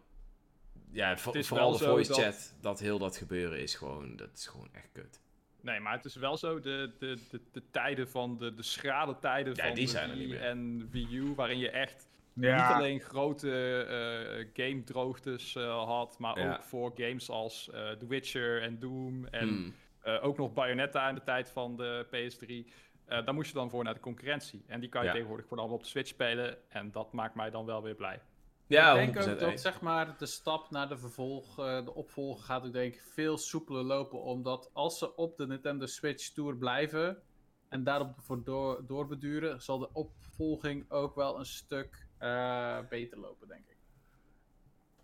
ja 0.92 1.16
vo- 1.16 1.30
het 1.30 1.38
is 1.40 1.48
vooral 1.48 1.68
wel 1.70 1.78
de 1.78 1.84
voice 1.84 2.08
dat- 2.12 2.20
chat, 2.20 2.54
dat 2.60 2.80
heel 2.80 2.98
dat 2.98 3.16
gebeuren 3.16 3.60
is 3.60 3.74
gewoon, 3.74 4.16
dat 4.16 4.30
is 4.34 4.46
gewoon 4.46 4.68
echt 4.72 4.88
kut. 4.92 5.20
Nee, 5.60 5.80
maar 5.80 5.92
het 5.92 6.04
is 6.04 6.14
wel 6.16 6.36
zo, 6.36 6.60
de, 6.60 6.92
de, 6.98 7.18
de, 7.30 7.40
de 7.52 7.62
tijden 7.70 8.08
van, 8.08 8.38
de, 8.38 8.54
de 8.54 8.62
schrale 8.62 9.18
tijden 9.18 9.54
Ja, 9.54 9.66
van 9.66 9.74
die 9.74 9.86
zijn 9.88 10.10
er 10.10 10.16
niet 10.16 10.28
Wii 10.28 10.38
meer. 10.38 10.48
en 10.48 10.88
Wii 10.90 11.16
U, 11.16 11.34
waarin 11.34 11.58
je 11.58 11.70
echt 11.70 12.08
niet 12.32 12.50
alleen 12.50 13.00
grote 13.00 13.50
eh 13.82 14.66
game 14.66 14.84
droogtes 14.84 15.56
eh, 15.56 15.84
had, 15.84 16.18
maar 16.18 16.38
Ja. 16.38 16.52
ook 16.54 16.62
voor 16.62 16.92
games 16.94 17.28
als 17.30 17.70
eh 17.70 17.90
The 17.90 18.06
Witcher 18.06 18.62
en 18.62 18.78
Doom 18.78 19.26
en 19.26 19.48
Hmm. 19.48 19.74
eh, 20.02 20.24
ook 20.24 20.36
nog 20.36 20.52
Bayonetta 20.52 21.08
in 21.08 21.14
de 21.14 21.22
tijd 21.22 21.50
van 21.50 21.76
de 21.76 22.06
PS3. 22.10 22.72
Eh 23.10 23.24
daar 23.24 23.34
moest 23.34 23.48
je 23.48 23.54
dan 23.54 23.70
voor 23.70 23.84
naar 23.84 23.94
de 23.94 24.00
concurrentie. 24.00 24.64
En 24.66 24.80
die 24.80 24.88
kan 24.88 25.00
je 25.00 25.06
Ja. 25.06 25.12
tegenwoordig 25.12 25.44
gewoon 25.46 25.58
allemaal 25.58 25.78
op 25.78 25.82
de 25.84 25.90
Switch 25.90 26.08
spelen. 26.08 26.70
En 26.70 26.90
dat 26.90 27.12
maakt 27.12 27.34
mij 27.34 27.50
dan 27.50 27.64
wel 27.66 27.82
weer 27.82 27.94
blij. 27.94 28.20
Ja, 28.66 28.90
ik 28.90 28.96
denk 29.12 29.14
100% 29.26 29.32
ook 29.34 29.38
dat 29.40 29.50
eens. 29.50 29.62
zeg 29.62 29.80
maar, 29.80 30.18
de 30.18 30.26
stap 30.26 30.70
naar 30.70 30.88
de 30.88 30.98
vervolg, 30.98 31.58
eh, 31.58 31.84
de 31.84 31.94
opvolger 31.94 32.44
gaat 32.44 32.64
ook 32.66 32.72
denk 32.72 32.94
ik 32.94 33.02
veel 33.02 33.38
soepeler 33.38 33.82
lopen. 33.84 34.22
Omdat 34.22 34.70
als 34.72 34.98
ze 34.98 35.16
op 35.16 35.36
de 35.36 35.46
Nintendo 35.46 35.86
Switch 35.86 36.28
Tour 36.32 36.56
blijven 36.56 37.22
en 37.68 37.84
daarop 37.84 38.14
voor 38.18 38.44
door, 38.44 38.86
doorbeduren, 38.86 39.60
zal 39.62 39.78
de 39.78 39.92
opvolging 39.92 40.90
ook 40.90 41.14
wel 41.14 41.38
een 41.38 41.44
stuk 41.46 42.06
eh, 42.18 42.78
beter 42.88 43.18
lopen, 43.18 43.48
denk 43.48 43.68
ik. 43.68 43.69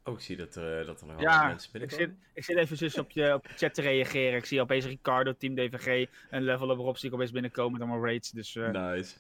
Ook 0.09 0.15
Oh, 0.15 0.21
zie 0.21 0.37
dat, 0.37 0.55
er, 0.55 0.81
eh, 0.81 0.87
dat 0.87 1.01
er 1.01 1.07
nog 1.07 1.21
Ja, 1.21 1.39
wel 1.39 1.47
mensen 1.49 1.71
Ik 1.73 1.81
zit, 1.81 1.89
binnenkomen. 1.99 2.27
ik 2.35 2.45
zit 2.45 2.57
even 2.57 3.01
op 3.01 3.11
je, 3.11 3.35
op 3.35 3.43
de 3.49 3.55
chat 3.57 3.75
te 3.75 3.83
reageren. 3.83 4.39
Ik 4.39 4.45
zie 4.45 4.61
opeens 4.61 4.85
Ricardo, 4.85 5.33
Team 5.37 5.55
DVG 5.55 6.09
en 6.31 6.43
Level 6.43 6.71
Up 6.71 6.77
Rob 6.79 6.97
zie 6.97 7.09
ik 7.09 7.15
opeens 7.15 7.31
binnenkomen 7.31 7.73
met 7.73 7.81
allemaal 7.81 8.05
raids. 8.05 8.31
Dus 8.31 8.57
eh 8.57 8.69
Nice. 8.71 9.15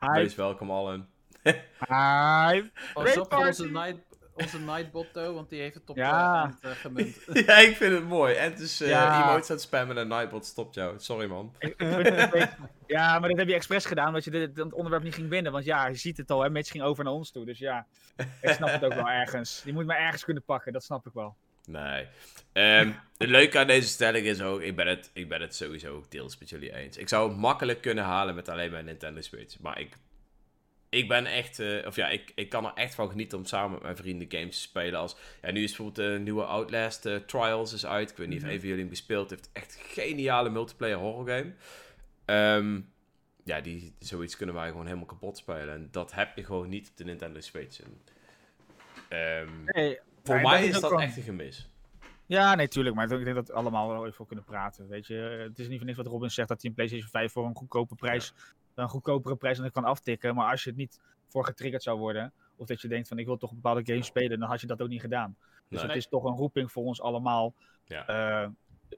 hi. 0.00 0.08
Wees 0.12 0.34
welkom 0.34 0.70
allen. 0.70 1.08
Hi. 1.42 2.62
Pas 2.92 3.10
Great 3.10 3.18
op 3.18 3.32
voor 3.32 3.46
onze, 3.46 3.68
party! 3.70 3.90
night, 3.90 4.09
onze 4.32 4.58
Nightbot, 4.58 5.12
though, 5.12 5.34
want 5.34 5.48
die 5.48 5.60
heeft 5.60 5.74
het 5.74 5.90
op 5.90 5.96
Ja. 5.96 6.56
eh, 6.60 6.70
gemunt. 6.70 7.16
ja, 7.46 7.58
ik 7.58 7.76
vind 7.76 7.92
het 7.92 8.04
mooi. 8.04 8.34
En 8.34 8.52
is 8.52 8.80
eh 8.80 8.88
Ja. 8.88 9.22
emotes 9.22 9.50
aan 9.50 9.56
het 9.56 9.64
spammen 9.64 9.98
en 9.98 10.08
Nightbot 10.08 10.46
stopt 10.46 10.74
jou. 10.74 10.94
Sorry 10.98 11.26
man. 11.28 11.54
Ja, 12.86 13.18
maar 13.18 13.28
dat 13.28 13.38
heb 13.38 13.48
je 13.48 13.54
expres 13.54 13.84
gedaan, 13.84 14.06
omdat 14.06 14.24
je 14.24 14.30
dit, 14.30 14.56
het 14.56 14.72
onderwerp 14.72 15.02
niet 15.02 15.14
ging 15.14 15.28
winnen. 15.28 15.52
Want 15.52 15.64
ja, 15.64 15.86
je 15.86 15.94
ziet 15.96 16.16
het 16.16 16.30
al, 16.30 16.42
hè, 16.42 16.50
Mitch 16.50 16.70
ging 16.70 16.84
over 16.84 17.04
naar 17.04 17.12
ons 17.12 17.30
toe. 17.30 17.44
Dus 17.44 17.58
ja, 17.58 17.86
ik 18.40 18.50
snap 18.50 18.68
het 18.68 18.84
ook 18.84 18.94
wel 18.94 19.08
ergens. 19.08 19.60
Die 19.64 19.72
moet 19.72 19.86
me 19.86 19.94
ergens 19.94 20.24
kunnen 20.24 20.42
pakken, 20.42 20.72
dat 20.72 20.84
snap 20.84 21.06
ik 21.06 21.12
wel. 21.12 21.36
Nee. 21.66 22.06
Ehm, 22.52 22.92
het 23.18 23.28
leuke 23.28 23.58
aan 23.58 23.66
deze 23.66 23.88
stelling 23.88 24.26
is 24.26 24.40
ook, 24.42 24.60
ik 24.60 24.76
ben, 24.76 24.86
het, 24.86 25.10
ik 25.12 25.28
ben 25.28 25.40
het 25.40 25.54
sowieso 25.54 25.94
ook 25.96 26.10
deels 26.10 26.38
met 26.38 26.48
jullie 26.48 26.74
eens. 26.74 26.96
Ik 26.96 27.08
zou 27.08 27.28
het 27.28 27.38
makkelijk 27.38 27.80
kunnen 27.80 28.04
halen 28.04 28.34
met 28.34 28.48
alleen 28.48 28.70
mijn 28.70 28.84
Nintendo 28.84 29.20
Switch. 29.20 29.58
Maar 29.60 29.80
ik, 29.80 29.96
ik 30.90 31.08
ben 31.08 31.26
echt, 31.26 31.58
eh, 31.58 31.86
of 31.86 31.96
ja, 31.96 32.08
ik, 32.08 32.32
ik 32.34 32.48
kan 32.48 32.64
er 32.66 32.72
echt 32.74 32.94
van 32.94 33.08
genieten 33.10 33.38
om 33.38 33.44
samen 33.44 33.72
met 33.72 33.82
mijn 33.82 33.96
vrienden 33.96 34.30
games 34.32 34.54
te 34.56 34.60
spelen. 34.62 35.00
Als, 35.00 35.16
ja, 35.42 35.50
nu 35.50 35.62
is 35.62 35.76
bijvoorbeeld 35.76 36.08
de 36.12 36.18
nieuwe 36.18 36.44
Outlast 36.44 37.06
eh, 37.06 37.16
Trials 37.16 37.72
is 37.72 37.86
uit. 37.86 38.10
Ik 38.10 38.16
weet 38.16 38.28
niet 38.28 38.36
of 38.36 38.42
Mhm. 38.44 38.52
een 38.52 38.58
van 38.58 38.68
jullie 38.68 38.82
hem 38.84 38.92
gespeeld 38.92 39.30
heeft. 39.30 39.50
Echt 39.52 39.74
een 39.78 39.84
geniale 40.02 40.50
multiplayer 40.50 40.96
horror 40.96 41.28
game. 41.28 41.52
Ehm, 42.24 42.80
ja, 43.44 43.60
die, 43.60 43.94
zoiets 43.98 44.36
kunnen 44.36 44.54
wij 44.54 44.68
gewoon 44.68 44.84
helemaal 44.86 45.06
kapot 45.06 45.36
spelen. 45.36 45.74
En 45.74 45.88
dat 45.90 46.12
heb 46.12 46.36
je 46.36 46.44
gewoon 46.44 46.68
niet 46.68 46.88
op 46.88 46.96
de 46.96 47.04
Nintendo 47.04 47.40
Switch. 47.40 47.80
En, 47.80 48.00
ehm, 49.08 49.64
Nee, 49.64 49.98
voor 50.24 50.34
Nee, 50.34 50.44
mij 50.44 50.60
dat 50.60 50.74
is 50.74 50.80
dat 50.80 50.90
wel- 50.90 51.00
echt 51.00 51.16
een 51.16 51.22
gemis. 51.22 51.68
Ja, 52.26 52.54
nee, 52.54 52.68
tuurlijk. 52.68 52.94
Maar 52.96 53.10
ik 53.12 53.24
denk 53.24 53.36
dat 53.36 53.46
we 53.48 53.52
allemaal 53.52 53.88
wel 53.88 54.02
even 54.02 54.14
voor 54.14 54.26
kunnen 54.26 54.44
praten. 54.44 54.88
Weet 54.88 55.06
je, 55.06 55.14
het 55.14 55.58
is 55.58 55.68
niet 55.68 55.76
voor 55.76 55.86
niks 55.86 55.98
wat 55.98 56.06
Robin 56.06 56.30
zegt 56.30 56.48
dat 56.48 56.60
hij 56.60 56.70
een 56.70 56.76
PlayStation 56.76 57.10
5 57.10 57.32
voor 57.32 57.46
een 57.46 57.54
goedkope 57.56 57.94
prijs, 57.94 58.32
een 58.74 58.88
goedkopere 58.88 59.36
prijs 59.36 59.58
dan 59.58 59.70
kan 59.70 59.84
aftikken. 59.84 60.34
Maar 60.34 60.50
als 60.50 60.64
je 60.64 60.70
het 60.70 60.78
niet 60.78 61.00
voor 61.28 61.44
getriggerd 61.44 61.82
zou 61.82 61.98
worden, 61.98 62.32
of 62.56 62.66
dat 62.66 62.80
je 62.80 62.88
denkt 62.88 63.08
van 63.08 63.18
ik 63.18 63.26
wil 63.26 63.36
toch 63.36 63.52
bepaalde 63.54 63.84
games 63.84 64.06
spelen, 64.06 64.38
dan 64.40 64.48
had 64.48 64.60
je 64.60 64.66
dat 64.66 64.82
ook 64.82 64.88
niet 64.88 65.00
gedaan. 65.00 65.36
Dus 65.68 65.78
Nee. 65.78 65.88
het 65.88 65.96
is 65.96 66.08
toch 66.08 66.24
een 66.24 66.36
roeping 66.36 66.72
voor 66.72 66.84
ons 66.84 67.00
allemaal. 67.00 67.54
Ja. 67.84 68.06
Eh, 68.06 68.48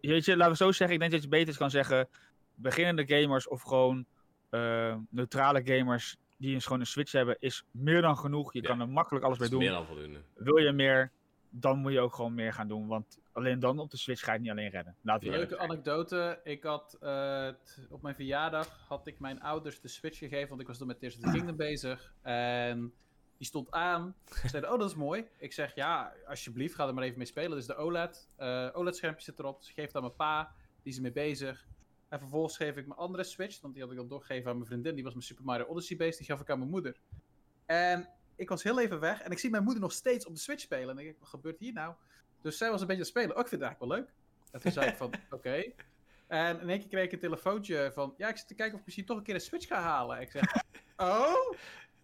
weet 0.01 0.24
je, 0.24 0.36
laten 0.36 0.53
we 0.53 0.59
zo 0.59 0.73
zeggen, 0.73 0.94
ik 0.94 1.01
denk 1.01 1.12
dat 1.12 1.23
je 1.23 1.28
beter 1.28 1.57
kan 1.57 1.70
zeggen, 1.70 2.09
beginnende 2.55 3.07
gamers 3.07 3.49
of 3.49 3.62
gewoon 3.62 4.07
eh, 4.51 4.97
neutrale 5.11 5.61
gamers 5.65 6.16
die 6.36 6.55
een, 6.55 6.61
gewoon 6.61 6.81
een 6.81 6.86
Switch 6.86 7.12
hebben, 7.12 7.36
is 7.39 7.65
meer 7.70 8.03
dan 8.03 8.19
genoeg. 8.19 8.53
Je 8.53 8.62
Ja. 8.62 8.69
kan 8.69 8.81
er 8.81 8.89
makkelijk 8.89 9.24
alles 9.24 9.39
is 9.39 9.51
doen. 9.51 9.59
meer 9.59 9.70
dan 9.70 9.86
voldoende. 9.86 10.23
Wil 10.35 10.57
je 10.57 10.73
meer? 10.73 11.11
dan 11.55 11.78
moet 11.78 11.93
je 11.93 12.01
ook 12.01 12.15
gewoon 12.15 12.35
meer 12.35 12.53
gaan 12.53 12.69
doen. 12.69 12.86
Want 12.86 13.19
alleen 13.32 13.60
dan 13.60 13.78
op 13.78 13.90
de 13.90 13.96
Switch 13.96 14.20
ga 14.20 14.26
je 14.26 14.32
het 14.32 14.42
niet 14.42 14.50
alleen 14.50 14.70
redden. 14.70 14.96
Laten 15.02 15.30
we 15.30 15.36
Leuke 15.36 15.59
anekdote. 15.59 16.40
Ik 16.44 16.62
had 16.62 16.96
eh, 17.00 17.48
t- 17.48 17.86
op 17.90 18.02
mijn 18.02 18.14
verjaardag 18.14 18.84
had 18.88 19.06
ik 19.06 19.18
mijn 19.20 19.40
ouders 19.40 19.80
de 19.80 19.88
Switch 19.88 20.18
gegeven, 20.18 20.48
want 20.48 20.60
ik 20.60 20.66
was 20.66 20.78
toen 20.78 20.86
met 20.86 20.98
Tears 20.98 21.16
of 21.16 21.22
the 21.22 21.30
Kingdom 21.30 21.56
bezig. 21.56 22.14
En 22.22 22.92
die 23.36 23.46
stond 23.46 23.70
aan. 23.70 24.14
Ze 24.42 24.48
zeiden, 24.48 24.72
oh 24.72 24.78
dat 24.78 24.88
is 24.90 24.96
mooi. 24.96 25.28
Ik 25.38 25.52
zeg, 25.52 25.74
ja, 25.74 26.12
alsjeblieft, 26.26 26.74
ga 26.74 26.86
er 26.86 26.94
maar 26.94 27.04
even 27.04 27.18
mee 27.18 27.26
spelen. 27.26 27.59
Is 27.59 27.66
de 27.66 27.76
OLED. 27.76 28.28
Eh, 28.36 28.68
OLED-schermpje 28.72 29.24
zit 29.24 29.38
erop. 29.38 29.59
Dus 29.59 29.68
ik 29.68 29.74
geef 29.74 29.86
het 29.86 29.94
aan 29.96 30.02
mijn 30.02 30.16
pa. 30.16 30.52
Die 30.82 30.90
is 30.92 30.96
ermee 30.96 31.12
bezig. 31.12 31.66
En 32.09 32.18
vervolgens 32.18 32.56
geef 32.56 32.76
ik 32.76 32.86
mijn 32.86 32.98
andere 32.98 33.24
Switch, 33.24 33.60
want 33.60 33.74
die 33.74 33.82
had 33.82 33.92
ik 33.92 33.98
dan 33.98 34.09
doorgegeven 34.09 34.50
aan 34.50 34.56
mijn 34.56 34.68
vriendin. 34.68 34.94
Die 34.94 35.04
was 35.04 35.12
mijn 35.12 35.24
Super 35.24 35.44
Mario 35.44 35.64
Odyssey 35.64 35.96
based. 35.96 36.18
Die 36.18 36.26
gaf 36.26 36.40
ik 36.40 36.50
aan 36.50 36.59
mijn 36.59 36.70
moeder. 36.70 36.96
En 37.66 38.09
ik 38.36 38.48
was 38.48 38.62
heel 38.62 38.80
even 38.80 39.00
weg. 39.00 39.20
En 39.20 39.30
ik 39.30 39.38
zie 39.38 39.50
mijn 39.50 39.62
moeder 39.64 39.82
nog 39.82 39.92
steeds 39.92 40.26
op 40.26 40.34
de 40.34 40.40
Switch 40.40 40.60
spelen. 40.62 40.88
En 40.90 40.98
ik 40.98 41.04
denk, 41.04 41.18
wat 41.18 41.28
gebeurt 41.28 41.59
hier 41.59 41.72
nou? 41.72 41.94
Dus 42.43 42.59
zij 42.59 42.70
was 42.70 42.81
een 42.81 42.86
beetje 42.86 43.02
aan 43.02 43.09
het 43.09 43.19
spelen. 43.19 43.36
Oh, 43.36 43.43
ik 43.43 43.48
vind 43.48 43.60
het 43.62 43.70
eigenlijk 43.70 43.93
wel 43.93 44.01
leuk. 44.01 44.09
En 44.52 44.60
toen 44.60 44.73
zei 44.73 44.86
ik 44.90 44.97
van, 44.97 45.12
oké. 45.39 45.64
En 46.27 46.60
in 46.60 46.69
één 46.69 46.78
keer 46.78 46.89
kreeg 46.89 47.05
ik 47.05 47.12
een 47.12 47.19
telefoontje 47.19 47.90
van, 47.94 48.14
ja, 48.16 48.28
ik 48.28 48.36
zit 48.36 48.48
te 48.48 48.55
kijken 48.55 48.74
of 48.74 48.81
ik 48.81 48.85
misschien 48.86 49.06
toch 49.06 49.16
een 49.16 49.23
keer 49.23 49.35
een 49.35 49.40
Switch 49.40 49.66
ga 49.66 49.81
halen. 49.81 50.20
Ik 50.20 50.31
zeg, 50.31 50.43
oh? 50.97 51.35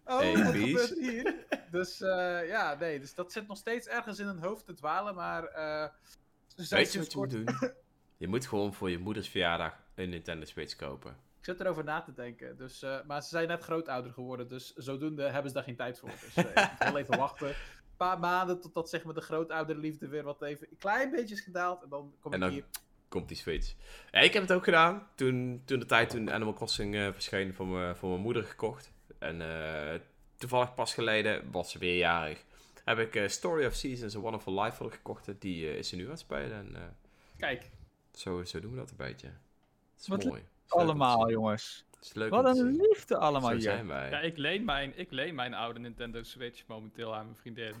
Oh, 0.05 0.19
Hey, 0.19 0.37
wat 0.37 0.55
gebeurt 0.55 0.89
er 0.91 0.97
hier? 0.97 1.35
Dus 1.71 2.01
eh, 2.01 2.47
ja, 2.47 2.75
nee, 2.79 2.99
dus 2.99 3.13
dat 3.13 3.31
zit 3.31 3.47
nog 3.47 3.57
steeds 3.57 3.87
ergens 3.87 4.19
in 4.19 4.25
hun 4.25 4.39
hoofd 4.39 4.65
te 4.65 4.73
dwalen, 4.73 5.15
maar... 5.15 5.43
eh 5.43 5.87
Weet 6.69 6.91
je 6.91 6.99
wat 6.99 7.11
je 7.11 7.17
moet 7.17 7.29
doen? 7.29 7.45
Je 8.17 8.27
moet 8.27 8.47
gewoon 8.47 8.73
voor 8.73 8.89
je 8.89 8.97
moeders 8.97 9.29
verjaardag 9.29 9.79
een 9.95 10.09
Nintendo 10.09 10.45
Switch 10.45 10.75
kopen. 10.75 11.11
Ik 11.11 11.45
zit 11.45 11.59
erover 11.59 11.83
na 11.83 12.01
te 12.01 12.13
denken. 12.13 12.57
Dus, 12.57 12.81
eh, 12.81 12.97
maar 13.07 13.21
ze 13.23 13.29
zijn 13.29 13.47
net 13.47 13.63
grootouder 13.63 14.11
geworden, 14.11 14.47
dus 14.47 14.73
zodoende 14.73 15.23
hebben 15.23 15.47
ze 15.47 15.53
daar 15.53 15.63
geen 15.63 15.75
tijd 15.75 15.99
voor. 15.99 16.09
Dus 16.09 16.45
wel 16.79 16.97
even 16.97 17.17
wachten. 17.17 17.55
Paar 17.99 18.19
maanden 18.19 18.61
totdat 18.61 18.89
zeg 18.89 19.03
maar, 19.03 19.13
de 19.13 19.21
grootouderliefde 19.21 20.07
weer 20.07 20.23
wat 20.23 20.41
even 20.41 20.67
een 20.71 20.77
klein 20.77 21.11
beetje 21.11 21.35
is 21.35 21.41
gedaald. 21.41 21.83
En 21.83 21.89
dan 21.89 22.13
kom 22.19 22.31
En 22.33 22.37
ik 22.37 22.43
dan- 22.43 22.53
hier. 22.53 22.65
Komt 23.07 23.27
die 23.27 23.37
Switch. 23.37 23.73
Ja, 24.11 24.19
ik 24.19 24.33
heb 24.33 24.41
het 24.41 24.51
ook 24.51 24.63
gedaan. 24.63 25.07
Toen, 25.15 25.61
toen 25.65 25.79
de 25.79 25.85
tijd 25.85 26.09
toen 26.09 26.31
Animal 26.31 26.53
Crossing 26.53 26.95
eh, 26.95 27.11
verscheen 27.11 27.53
voor, 27.53 27.67
me, 27.67 27.95
voor 27.95 28.09
mijn 28.09 28.21
moeder 28.21 28.43
gekocht. 28.43 28.91
En 29.17 29.41
eh, 29.41 29.99
toevallig 30.37 30.73
pas 30.73 30.93
geleden, 30.93 31.51
was 31.51 31.71
ze 31.71 31.79
weer 31.79 31.97
jarig, 31.97 32.43
heb 32.83 32.99
ik 32.99 33.15
eh, 33.15 33.27
Story 33.27 33.65
of 33.65 33.73
Seasons, 33.73 34.15
A 34.15 34.19
Wonderful 34.19 34.61
Life 34.61 34.75
voor 34.75 34.91
gekocht. 34.91 35.41
Die 35.41 35.67
eh, 35.69 35.75
is 35.77 35.89
ze 35.89 35.95
nu 35.95 36.03
aan 36.03 36.09
het 36.09 36.19
spelen. 36.19 36.51
En 36.53 36.75
eh, 36.75 36.81
Kijk, 37.37 37.69
zo, 38.13 38.43
zo 38.43 38.59
doen 38.59 38.71
we 38.71 38.77
dat 38.77 38.89
een 38.89 38.97
beetje. 38.97 39.27
Is 39.99 40.07
Wat 40.07 40.23
mooi. 40.25 40.43
Allemaal, 40.67 41.29
jongens. 41.31 41.85
Is 42.01 42.13
leuk 42.13 42.29
Wat 42.29 42.57
een 42.57 42.75
liefde 42.75 43.17
allemaal 43.17 43.49
Zo 43.49 43.55
hier. 43.55 43.61
zijn 43.61 43.87
wij. 43.87 44.09
Ja, 44.09 44.19
ik 44.19 44.37
leen, 44.37 44.65
mijn, 44.65 44.93
ik 44.95 45.11
leen 45.11 45.35
mijn 45.35 45.53
oude 45.53 45.79
Nintendo 45.79 46.23
Switch 46.23 46.63
momenteel 46.67 47.15
aan 47.15 47.23
mijn 47.25 47.37
vriendin. 47.37 47.73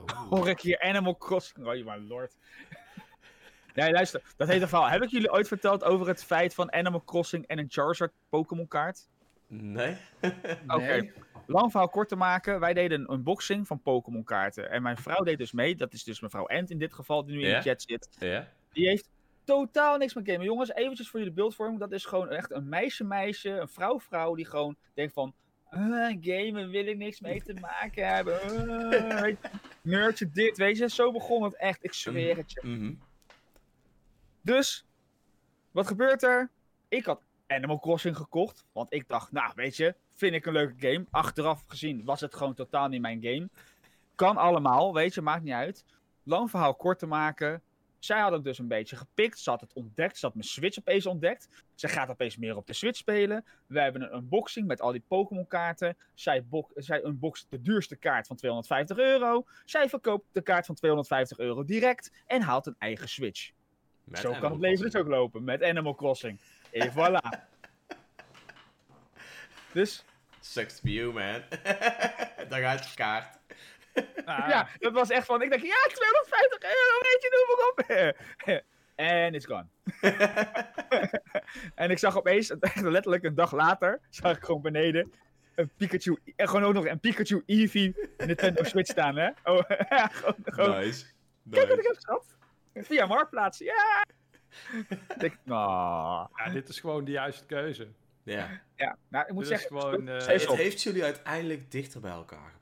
Oh. 0.00 0.28
Hoor 0.30 0.48
ik 0.48 0.60
hier 0.60 0.80
Animal 0.80 1.16
Crossing. 1.16 1.66
Oh, 1.66 1.72
my 1.86 1.96
lord. 2.08 2.34
Nee, 3.74 3.92
luister. 3.92 4.22
Dat 4.36 4.48
heet 4.48 4.62
een 4.62 4.68
verhaal. 4.68 4.88
Heb 4.88 5.02
ik 5.02 5.08
jullie 5.10 5.32
ooit 5.32 5.48
verteld 5.48 5.84
over 5.84 6.06
het 6.08 6.24
feit 6.24 6.54
van 6.54 6.72
Animal 6.72 7.04
Crossing 7.04 7.46
en 7.46 7.58
een 7.58 7.66
Charizard 7.68 8.12
Pokémon 8.28 8.68
kaart? 8.68 9.08
Nee? 9.46 9.96
Oké. 10.68 10.76
nee. 10.86 11.12
Lang 11.46 11.70
verhaal 11.70 11.88
kort 11.88 12.08
te 12.08 12.16
maken. 12.16 12.60
Wij 12.60 12.74
deden 12.74 13.00
een 13.00 13.12
unboxing 13.12 13.66
van 13.66 13.80
Pokémon 13.82 14.24
kaarten. 14.24 14.70
En 14.70 14.82
mijn 14.82 14.96
vrouw 14.96 15.22
deed 15.24 15.38
dus 15.38 15.52
mee. 15.52 15.76
Dat 15.76 15.92
is 15.92 16.04
dus 16.04 16.20
mevrouw 16.20 16.46
Ent 16.46 16.70
in 16.70 16.78
dit 16.78 16.92
geval, 16.94 17.24
die 17.24 17.36
nu 17.36 17.42
in 17.42 17.48
Ja? 17.48 17.60
de 17.60 17.68
chat 17.68 17.82
zit. 17.82 18.08
ja? 18.18 18.48
Die 18.72 18.88
heeft 18.88 19.08
totaal 19.48 19.96
niks 19.96 20.14
met 20.14 20.28
gamen. 20.28 20.44
Jongens, 20.44 20.74
eventjes 20.74 21.08
voor 21.10 21.18
jullie 21.18 21.34
beeldvorming. 21.34 21.80
Dat 21.80 21.92
is 21.92 22.04
gewoon 22.04 22.30
echt 22.30 22.50
een 22.50 22.68
meisje-meisje, 22.68 23.50
een 23.50 23.68
vrouw-vrouw 23.68 24.34
die 24.34 24.44
gewoon 24.44 24.76
denkt 24.94 25.12
van... 25.12 25.34
"Ah, 25.70 26.16
gamen 26.20 26.70
wil 26.70 26.86
ik 26.86 26.96
niks 26.96 27.20
mee 27.20 27.42
te 27.42 27.54
maken 27.54 28.08
hebben. 28.08 28.34
Je, 29.28 29.36
nerdje 29.82 30.30
dit, 30.30 30.56
weet 30.56 30.76
je. 30.76 30.88
Zo 30.88 31.12
begon 31.12 31.42
het 31.42 31.56
echt, 31.56 31.84
ik 31.84 31.92
zweer 31.92 32.36
het 32.36 32.52
je. 32.52 32.60
Mhm. 32.62 32.94
Dus, 34.40 34.86
wat 35.70 35.86
gebeurt 35.86 36.22
er? 36.22 36.50
Ik 36.88 37.04
had 37.04 37.22
Animal 37.46 37.78
Crossing 37.78 38.16
gekocht. 38.16 38.64
Want 38.72 38.92
ik 38.92 39.08
dacht, 39.08 39.32
nou 39.32 39.52
weet 39.54 39.76
je, 39.76 39.94
vind 40.14 40.34
ik 40.34 40.46
een 40.46 40.52
leuke 40.52 40.88
game. 40.88 41.06
Achteraf 41.10 41.64
gezien 41.66 42.04
was 42.04 42.20
het 42.20 42.34
gewoon 42.34 42.54
totaal 42.54 42.88
niet 42.88 43.00
mijn 43.00 43.22
game. 43.22 43.48
Kan 44.14 44.36
allemaal, 44.36 44.94
weet 44.94 45.14
je, 45.14 45.20
maakt 45.20 45.42
niet 45.42 45.52
uit. 45.52 45.84
Lang 46.22 46.50
verhaal 46.50 46.74
kort 46.74 46.98
te 46.98 47.06
maken. 47.06 47.62
Zij 47.98 48.20
had 48.20 48.32
het 48.32 48.44
dus 48.44 48.58
een 48.58 48.68
beetje 48.68 48.96
gepikt. 48.96 49.38
Ze 49.38 49.50
had 49.50 49.60
het 49.60 49.72
ontdekt. 49.72 50.18
Ze 50.18 50.26
had 50.26 50.34
mijn 50.34 50.46
Switch 50.46 50.78
opeens 50.78 51.06
ontdekt. 51.06 51.48
Ze 51.74 51.88
gaat 51.88 52.10
opeens 52.10 52.36
meer 52.36 52.56
op 52.56 52.66
de 52.66 52.72
Switch 52.72 52.98
spelen. 52.98 53.44
We 53.66 53.80
hebben 53.80 54.02
een 54.02 54.14
unboxing 54.14 54.66
met 54.66 54.80
al 54.80 54.92
die 54.92 55.04
Pokémon 55.08 55.46
kaarten. 55.46 55.96
Zij, 56.14 56.44
zij 56.74 57.04
unboxt 57.04 57.46
de 57.50 57.62
duurste 57.62 57.96
kaart 57.96 58.26
van 58.26 58.36
250 58.36 58.98
euro. 58.98 59.44
Zij 59.64 59.88
verkoopt 59.88 60.26
de 60.32 60.42
kaart 60.42 60.66
van 60.66 60.74
250 60.74 61.38
euro 61.38 61.64
direct. 61.64 62.12
En 62.26 62.42
haalt 62.42 62.66
een 62.66 62.76
eigen 62.78 63.08
Switch. 63.08 63.50
Met 64.04 64.20
Zo 64.20 64.34
kan 64.40 64.52
het 64.52 64.60
leven 64.60 64.84
dus 64.84 64.96
ook 64.96 65.08
lopen 65.08 65.44
met 65.44 65.62
Animal 65.62 65.94
Crossing. 65.94 66.40
En 66.72 66.92
voilà. 66.92 67.28
Dus 69.72 70.04
Sucks 70.40 70.80
be 70.80 70.92
you, 70.92 71.12
man. 71.12 71.42
Daar 72.48 72.60
gaat 72.60 72.88
je 72.88 72.94
kaart. 72.94 73.37
Ah, 74.24 74.48
ja, 74.48 74.68
dat 74.78 74.92
was 74.92 75.10
echt 75.10 75.26
van, 75.26 75.42
ik 75.42 75.50
denk, 75.50 75.62
ja, 75.62 75.88
250 75.92 76.62
euro, 76.62 77.00
weet 77.02 77.22
je, 77.22 77.46
noem 77.46 77.56
maar 77.56 77.68
op. 77.68 78.66
En 78.94 79.34
it's 79.34 79.46
gone. 79.46 79.66
en 81.74 81.90
ik 81.90 81.98
zag 81.98 82.16
opeens, 82.16 82.58
echt 82.58 82.80
letterlijk 82.80 83.24
een 83.24 83.34
dag 83.34 83.52
later, 83.52 84.00
zag 84.10 84.36
ik 84.36 84.44
gewoon 84.44 84.62
beneden 84.62 85.12
een 85.54 85.70
Pikachu, 85.76 86.18
en 86.36 86.48
gewoon 86.48 86.64
ook 86.64 86.74
nog 86.74 86.86
een 86.86 87.00
Pikachu 87.00 87.42
Eevee 87.46 87.94
Nintendo 88.16 88.62
Switch 88.62 88.90
staan, 88.90 89.16
hè. 89.16 89.28
Oh, 89.44 89.60
ja, 89.88 90.06
gewoon, 90.06 90.34
gewoon 90.44 90.78
Nice. 90.80 91.04
kijk 91.50 91.68
wat 91.68 91.78
ik 91.78 91.86
heb 91.86 91.96
gehad. 91.98 92.36
Via 92.74 93.06
Marktplaats, 93.06 93.58
ja. 93.58 94.06
nou, 95.44 96.28
ja, 96.36 96.50
dit 96.52 96.68
is 96.68 96.80
gewoon 96.80 97.04
de 97.04 97.10
juiste 97.10 97.46
keuze. 97.46 97.88
Ja. 98.22 98.48
ja, 98.74 98.96
nou, 99.08 99.26
ik 99.26 99.32
moet 99.32 99.42
Dit 99.48 99.52
is 99.52 99.60
zeggen, 99.60 99.80
gewoon, 99.80 100.08
eh, 100.08 100.26
Het 100.26 100.46
op. 100.46 100.56
heeft 100.56 100.82
jullie 100.82 101.04
uiteindelijk 101.04 101.70
dichter 101.70 102.00
bij 102.00 102.10
elkaar 102.10 102.38
gebracht. 102.38 102.57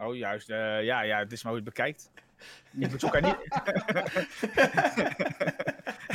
Oh, 0.00 0.16
juist. 0.16 0.50
eh, 0.50 0.84
ja, 0.84 1.00
ja, 1.02 1.18
het 1.18 1.32
is 1.32 1.42
maar 1.42 1.52
hoe 1.52 1.60
je 1.62 1.66
het 1.68 1.74
bekijkt. 1.76 2.10
Ik 2.78 2.90
bezoek 2.90 3.12
haar 3.12 3.22
niet. 3.22 3.36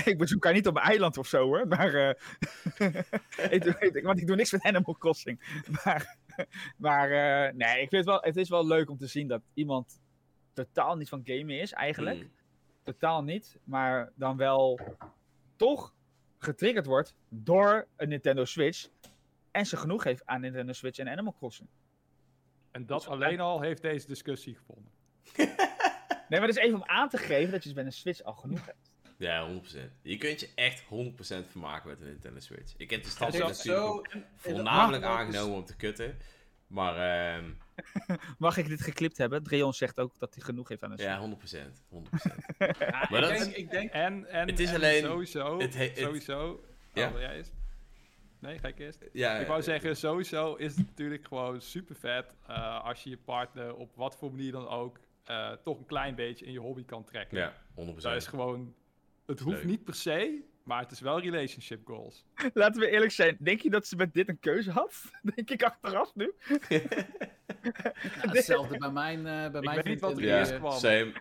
ik 0.05 0.17
bezoek 0.17 0.43
haar 0.43 0.53
niet 0.53 0.67
op 0.67 0.75
een 0.75 0.81
eiland 0.81 1.17
of 1.17 1.27
zo 1.27 1.43
hoor. 1.45 1.67
Maar. 1.67 1.93
eh, 1.93 2.13
ik 3.55 3.63
doe, 3.63 4.01
want 4.03 4.19
ik 4.19 4.27
doe 4.27 4.35
niks 4.35 4.51
met 4.51 4.63
Animal 4.63 4.95
Crossing. 4.97 5.39
Maar. 5.83 6.17
maar 6.77 7.11
eh, 7.11 7.53
nee, 7.53 7.81
ik 7.81 7.89
vind 7.89 7.91
het 7.91 8.05
wel. 8.05 8.21
Het 8.21 8.35
is 8.37 8.49
wel 8.49 8.67
leuk 8.67 8.89
om 8.89 8.97
te 8.97 9.07
zien 9.07 9.27
dat 9.27 9.41
iemand 9.53 10.01
totaal 10.53 10.95
niet 10.95 11.09
van 11.09 11.21
gamen 11.23 11.59
is, 11.59 11.71
eigenlijk. 11.73 12.17
Mm. 12.17 12.31
Totaal 12.83 13.23
niet. 13.23 13.57
Maar 13.63 14.11
dan 14.15 14.37
wel. 14.37 14.79
toch 15.55 15.93
getriggerd 16.39 16.85
wordt 16.85 17.15
door 17.29 17.87
een 17.95 18.09
Nintendo 18.09 18.45
Switch. 18.45 18.87
En 19.51 19.65
ze 19.65 19.77
genoeg 19.77 20.03
heeft 20.03 20.25
aan 20.25 20.41
Nintendo 20.41 20.73
Switch 20.73 20.97
en 20.99 21.09
Animal 21.09 21.35
Crossing. 21.37 21.69
En 22.75 22.85
dat 22.85 23.07
alleen 23.07 23.39
al 23.39 23.61
heeft 23.61 23.81
deze 23.81 24.07
discussie 24.07 24.55
gevonden. 24.55 24.91
Nee, 26.29 26.39
maar 26.39 26.47
dat 26.49 26.57
is 26.57 26.63
even 26.63 26.75
om 26.77 26.83
aan 26.85 27.09
te 27.09 27.17
geven 27.17 27.51
dat 27.51 27.59
je 27.63 27.69
dus 27.69 27.73
bij 27.77 27.85
een 27.85 27.91
Switch 27.91 28.23
al 28.23 28.33
genoeg 28.33 28.65
hebt. 28.65 28.91
Ja, 29.17 29.49
100%. 29.49 29.77
Je 30.01 30.17
kunt 30.17 30.39
je 30.39 30.49
echt 30.55 30.83
100% 30.83 30.87
vermaken 31.49 31.89
met 31.89 32.01
een 32.01 32.07
Nintendo 32.07 32.39
Switch. 32.39 32.73
Ik 32.77 32.89
heb 32.89 32.99
de 32.99 33.05
Het 33.07 33.15
stap 33.15 33.27
is 33.33 33.37
natuurlijk 33.37 34.17
voornamelijk 34.35 35.03
dus- 35.03 35.11
aangenomen 35.11 35.55
om 35.55 35.65
te 35.65 35.75
kutten. 35.75 36.17
Maar 36.67 36.95
ehm, 37.35 37.49
Mag 38.37 38.57
ik 38.57 38.67
dit 38.67 38.81
geklipt 38.81 39.17
hebben? 39.17 39.43
Dreon 39.43 39.73
zegt 39.73 39.99
ook 39.99 40.19
dat 40.19 40.33
hij 40.35 40.43
genoeg 40.43 40.67
heeft 40.69 40.83
aan 40.83 40.91
een 40.91 40.97
Switch. 40.97 41.13
ja, 41.13 41.69
100%. 41.69 41.81
100%. 41.89 41.97
Ja, 42.57 42.75
Maar 42.79 43.03
ik, 43.03 43.09
dat 43.09 43.27
denk, 43.29 43.41
is- 43.41 43.53
ik 43.53 43.71
denk... 43.71 43.91
En, 43.91 44.25
en, 44.25 44.47
Het 44.47 44.59
is 44.59 44.69
en 44.69 44.75
alleen- 44.75 45.03
Sowieso, 45.03 45.59
het 45.59 45.73
he- 45.75 45.83
het- 45.87 45.97
sowieso... 45.97 46.63
Ja. 46.93 47.11
Oh, 47.11 47.19
jij 47.19 47.35
eerst? 47.35 47.53
Nee, 48.45 48.59
ga 48.59 48.67
ik 48.67 48.79
eerst? 48.79 48.99
ja, 49.13 49.35
Ik 49.37 49.47
wou 49.47 49.61
zeggen, 49.61 49.97
sowieso 49.97 50.55
is 50.55 50.75
het 50.75 50.85
natuurlijk 50.85 51.27
gewoon 51.27 51.61
super 51.61 51.95
vet 51.95 52.33
als 52.83 53.03
je 53.03 53.09
je 53.09 53.17
partner 53.17 53.75
op 53.75 53.91
wat 53.95 54.15
voor 54.17 54.31
manier 54.31 54.51
dan 54.51 54.67
ook 54.67 54.99
eh, 55.25 55.51
toch 55.63 55.77
een 55.77 55.85
klein 55.85 56.15
beetje 56.15 56.45
in 56.45 56.51
je 56.51 56.59
hobby 56.59 56.85
kan 56.85 57.03
trekken. 57.03 57.37
Ja, 57.37 57.53
100%. 57.53 57.95
Dat 57.95 58.15
is 58.15 58.27
gewoon, 58.27 58.75
het 59.25 59.39
hoeft 59.39 59.57
leuk. 59.57 59.65
niet 59.65 59.83
per 59.83 59.95
se, 59.95 60.43
maar 60.63 60.81
het 60.81 60.91
is 60.91 60.99
wel 60.99 61.19
relationship 61.19 61.87
goals. 61.87 62.25
Laten 62.53 62.81
we 62.81 62.89
eerlijk 62.89 63.11
zijn. 63.11 63.37
Denk 63.39 63.61
je 63.61 63.69
dat 63.69 63.87
ze 63.87 63.95
met 63.95 64.13
dit 64.13 64.29
een 64.29 64.39
keuze 64.39 64.71
had? 64.71 65.11
Denk 65.35 65.49
ik 65.49 65.63
achteraf 65.63 66.15
nu. 66.15 66.33
Ja, 67.61 68.31
hetzelfde 68.31 68.77
bij 68.77 68.91
mijn, 68.91 69.17
eh 69.27 69.51
bij 69.51 69.61
mijn 69.61 69.75
weet 69.75 69.85
niet 69.85 69.99
wat 69.99 70.11
vriendin, 70.11 70.33
er 70.33 70.39
eerst 70.39 70.51
eh, 70.51 70.57
kwam. 70.57 70.79
same. 70.79 71.13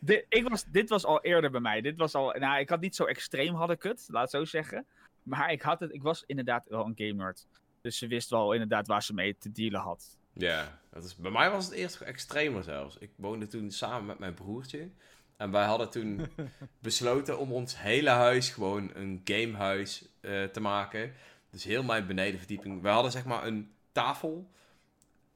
Dit, 0.00 0.26
ik 0.28 0.48
was, 0.48 0.64
dit 0.64 0.88
was 0.88 1.04
al 1.04 1.22
eerder 1.22 1.50
bij 1.50 1.60
mij. 1.60 1.80
Dit 1.80 1.96
was 1.96 2.14
al, 2.14 2.32
nou, 2.38 2.58
ik 2.60 2.68
had 2.68 2.80
niet 2.80 2.96
zo 2.96 3.04
extreem 3.04 3.54
had 3.54 3.70
ik 3.70 3.82
het, 3.82 4.04
laat 4.08 4.22
het 4.22 4.30
zo 4.30 4.44
zeggen. 4.44 4.86
Maar 5.24 5.52
ik, 5.52 5.62
had 5.62 5.80
het, 5.80 5.92
ik 5.92 6.02
was 6.02 6.24
inderdaad 6.26 6.68
wel 6.68 6.84
een 6.86 6.94
game 6.96 7.12
nerd. 7.12 7.46
Dus 7.80 7.98
ze 7.98 8.06
wist 8.06 8.30
wel 8.30 8.52
inderdaad 8.52 8.86
waar 8.86 9.02
ze 9.02 9.14
mee 9.14 9.36
te 9.38 9.52
dealen 9.52 9.80
had. 9.80 10.16
Ja, 10.32 10.78
dat 10.90 11.04
is, 11.04 11.16
bij 11.16 11.30
mij 11.30 11.50
was 11.50 11.64
het 11.64 11.74
eerst 11.74 12.00
extremer 12.00 12.62
zelfs. 12.62 12.96
Ik 12.98 13.10
woonde 13.16 13.46
toen 13.46 13.70
samen 13.70 14.06
met 14.06 14.18
mijn 14.18 14.34
broertje. 14.34 14.88
En 15.36 15.50
wij 15.50 15.64
hadden 15.64 15.90
toen 15.90 16.26
besloten 16.78 17.38
om 17.38 17.52
ons 17.52 17.78
hele 17.78 18.10
huis 18.10 18.50
gewoon 18.50 18.90
een 18.94 19.20
gamehuis 19.24 20.08
eh, 20.20 20.44
te 20.44 20.60
maken. 20.60 21.12
Dus 21.50 21.64
heel 21.64 21.82
mijn 21.82 22.06
benedenverdieping. 22.06 22.82
We 22.82 22.88
hadden 22.88 23.12
zeg 23.12 23.24
maar 23.24 23.46
een 23.46 23.72
tafel. 23.92 24.50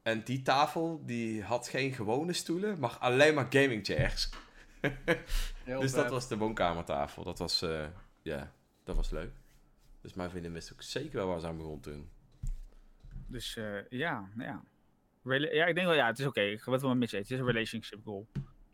En 0.02 0.24
die 0.24 0.42
tafel, 0.42 1.02
die 1.04 1.42
had 1.42 1.68
geen 1.68 1.92
gewone 1.92 2.32
stoelen, 2.32 2.78
maar 2.78 2.96
alleen 2.98 3.34
maar 3.34 3.46
gaming 3.50 3.86
chairs. 3.86 4.28
Dus 5.64 5.92
dat 5.92 6.10
was 6.10 6.28
de 6.28 6.36
woonkamertafel. 6.36 7.24
Dat 7.24 7.38
was, 7.38 7.62
eh, 7.62 7.84
ja, 8.22 8.52
dat 8.84 8.96
was 8.96 9.10
leuk. 9.10 9.30
Dus 10.00 10.14
mijn 10.14 10.30
vriendin 10.30 10.52
wist 10.52 10.72
ook 10.72 10.82
zeker 10.82 11.16
wel 11.16 11.26
waar 11.26 11.40
ze 11.40 11.46
aan 11.46 11.56
begon 11.56 11.80
toen. 11.80 12.08
Dus 13.26 13.56
eh, 13.56 13.88
ja, 13.88 14.28
ja. 14.36 14.62
Ja, 15.22 15.66
ik 15.66 15.74
denk 15.74 15.86
wel, 15.86 15.94
ja, 15.96 16.06
het 16.06 16.18
is 16.18 16.26
oké. 16.26 16.40
Ik 16.40 16.60
ga 16.60 16.72
het 16.72 16.82
wel 16.82 16.94
met 16.96 17.10
je. 17.10 17.16
Het 17.16 17.30
is 17.30 17.38
een 17.38 17.46
relationship 17.46 18.00
goal. 18.04 18.26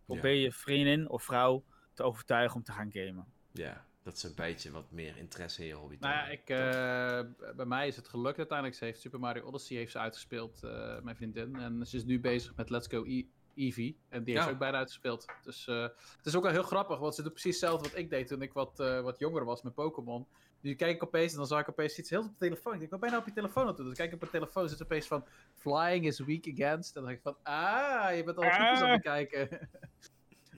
Probeer 0.05 0.35
je 0.35 0.53
vriendin 0.53 1.09
of 1.09 1.23
vrouw 1.23 1.65
te 1.93 2.03
overtuigen 2.03 2.57
om 2.57 2.63
te 2.63 2.73
gaan 2.73 2.91
gamen. 2.93 3.27
Ja, 3.53 3.85
dat 4.03 4.17
is 4.17 4.23
een 4.23 4.35
beetje 4.35 4.71
wat 4.71 4.91
meer 4.91 5.17
interesse 5.17 5.61
in 5.61 5.67
je 5.67 5.75
hobby. 5.75 5.97
Nou 6.01 6.15
ja, 6.15 6.27
ik, 6.27 6.49
eh, 6.49 7.55
bij 7.57 7.67
mij 7.67 7.87
is 7.87 7.97
het 7.97 8.09
gelukt 8.09 8.39
uiteindelijk. 8.39 8.79
Ze 8.79 8.85
heeft 8.85 9.01
Super 9.01 9.19
Mario 9.21 9.43
Odyssey 9.45 9.77
heeft 9.77 9.93
ze 9.93 9.99
uitgespeeld, 9.99 10.63
eh, 10.63 11.01
mijn 11.01 11.17
vriendin. 11.17 11.57
En 11.57 11.87
ze 11.87 11.97
is 11.97 12.05
nu 12.05 12.21
bezig 12.21 12.55
met 12.57 12.71
Let's 12.71 12.87
Go 12.87 13.05
E- 13.07 13.27
Eevee. 13.55 13.99
En 14.09 14.25
die 14.25 14.33
heeft 14.33 14.45
Ja. 14.45 14.45
ze 14.49 14.51
ook 14.55 14.59
bijna 14.61 14.79
uitgespeeld. 14.79 15.27
Dus 15.43 15.67
eh, 15.67 15.83
het 16.17 16.27
is 16.27 16.37
ook 16.37 16.43
wel 16.43 16.53
heel 16.53 16.63
grappig, 16.63 16.99
want 16.99 17.15
ze 17.15 17.23
doet 17.23 17.33
precies 17.33 17.61
hetzelfde 17.61 17.89
wat 17.89 17.99
ik 17.99 18.11
deed 18.11 18.27
toen 18.27 18.43
ik 18.43 18.53
wat, 18.53 18.81
eh, 18.81 19.01
wat 19.01 19.19
jonger 19.19 19.45
was 19.45 19.63
met 19.63 19.75
Pokémon. 19.75 20.27
Nu 20.65 20.75
kijk 20.75 20.95
ik 20.95 21.03
opeens 21.03 21.33
en 21.33 21.39
dan 21.39 21.47
zag 21.47 21.61
ik 21.61 21.69
opeens 21.69 21.99
iets 21.99 22.11
heel 22.11 22.21
op 22.23 22.29
de 22.29 22.37
telefoon. 22.39 22.73
Ik 22.73 22.79
denk, 22.79 22.91
wat 22.91 23.01
ben 23.01 23.09
je 23.09 23.15
nou 23.15 23.29
op 23.29 23.35
je 23.35 23.41
telefoon 23.41 23.63
aan 23.63 23.69
het 23.69 23.77
doen? 23.77 23.87
Dus 23.87 23.97
kijk 23.97 24.09
ik 24.09 24.15
op 24.15 24.21
mijn 24.21 24.33
telefoon 24.33 24.69
zit 24.69 24.83
opeens 24.83 25.07
van 25.07 25.25
Flying 25.55 26.07
is 26.07 26.19
weak 26.19 26.49
against. 26.53 26.97
En 26.97 27.03
dan 27.03 27.11
denk 27.11 27.17
ik 27.17 27.23
van, 27.23 27.37
ah, 27.55 28.17
je 28.17 28.25
bent 28.25 28.37
al 28.37 28.51
filmpjes 28.51 28.81
aan 28.81 28.91
het 28.91 29.03
kijken. 29.03 29.49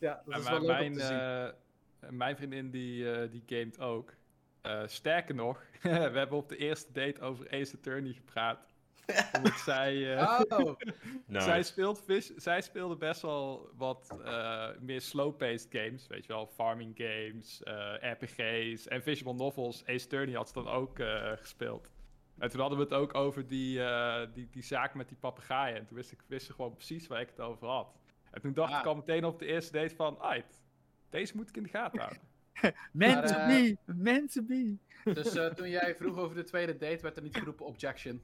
ja, 0.01 0.23
dat 0.25 0.35
En 0.35 0.41
is 0.41 0.49
wel 0.49 0.65
mijn, 0.65 0.79
leuk 0.79 0.89
om 0.89 0.95
te 0.95 1.01
zien. 1.05 1.19
eh, 1.19 2.11
mijn 2.11 2.37
vriendin 2.37 2.71
die, 2.71 3.13
eh, 3.13 3.31
die 3.31 3.43
gamet 3.47 3.79
ook. 3.79 4.15
Eh, 4.61 4.83
sterker 4.87 5.35
nog, 5.35 5.63
we 5.83 5.89
hebben 5.89 6.39
op 6.39 6.49
de 6.49 6.57
eerste 6.57 6.93
date 6.93 7.21
over 7.21 7.51
Ace 7.51 7.77
Attorney 7.77 8.13
gepraat. 8.13 8.67
Omdat 9.37 9.53
zij, 9.59 10.17
eh, 10.17 10.41
Oh, 10.49 10.79
Nou, 11.27 11.45
zij, 11.45 11.63
speelt 11.63 12.03
vis, 12.05 12.27
zij 12.35 12.61
speelde 12.63 12.97
best 12.97 13.23
wel 13.23 13.71
wat 13.77 14.19
eh, 14.25 14.69
meer 14.81 15.01
slow-paced 15.01 15.67
games. 15.71 16.07
Weet 16.07 16.27
je 16.27 16.33
wel, 16.33 16.47
farming 16.47 16.93
games, 16.97 17.63
eh, 17.63 17.95
RPG's 18.13 18.89
en 18.89 19.03
visual 19.03 19.35
novels. 19.35 19.85
Ace 19.87 20.05
Attorney 20.05 20.35
had 20.35 20.47
ze 20.49 20.55
dan 20.55 20.69
ook 20.69 20.99
eh, 20.99 21.33
gespeeld. 21.37 21.91
En 22.39 22.49
toen 22.51 22.61
hadden 22.61 22.79
we 22.79 22.85
het 22.85 22.95
ook 22.95 23.15
over 23.15 23.47
die, 23.47 23.83
eh, 23.83 24.27
die, 24.35 24.49
die 24.51 24.63
zaak 24.63 24.95
met 24.95 25.09
die 25.09 25.17
papegaaien. 25.21 25.77
En 25.79 25.87
toen 25.87 25.97
wist 25.97 26.13
ik 26.13 26.23
wist 26.27 26.47
ze 26.47 26.53
gewoon 26.53 26.75
precies 26.75 27.07
waar 27.07 27.21
ik 27.21 27.29
het 27.29 27.41
over 27.41 27.69
had. 27.69 27.95
En 28.31 28.41
toen 28.41 28.53
dacht 28.53 28.73
Ah. 28.73 28.79
ik 28.79 28.87
al 28.87 28.95
meteen 28.95 29.25
op 29.25 29.39
de 29.39 29.47
eerste 29.47 29.73
date 29.73 29.95
van... 29.95 30.21
Ait, 30.21 30.63
deze 31.11 31.37
moet 31.37 31.49
ik 31.49 31.57
in 31.57 31.63
de 31.63 31.69
gaten 31.69 31.99
houden. 31.99 32.21
Meant 32.93 33.27
to 33.27 33.35
be! 33.47 33.77
Meant 33.85 34.33
to 34.33 34.43
be! 34.43 34.77
dus 35.05 35.35
eh, 35.35 35.47
toen 35.47 35.71
jij 35.71 35.95
vroeg 35.97 36.17
over 36.17 36.37
de 36.37 36.45
tweede 36.45 36.77
date, 36.77 37.03
werd 37.03 37.17
er 37.17 37.23
niet 37.23 37.37
geroepen 37.37 37.67
objection. 37.67 38.23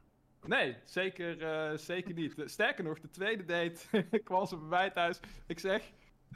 Nee, 0.46 0.76
zeker, 0.84 1.42
eh, 1.44 1.78
zeker 1.78 2.14
niet. 2.14 2.34
Sterker 2.46 2.84
nog, 2.84 3.00
de 3.00 3.10
tweede 3.10 3.46
date 3.46 4.04
kwam 4.24 4.46
ze 4.46 4.58
bij 4.58 4.68
mij 4.68 4.90
thuis. 4.90 5.20
Ik 5.48 5.60
zeg, 5.60 5.82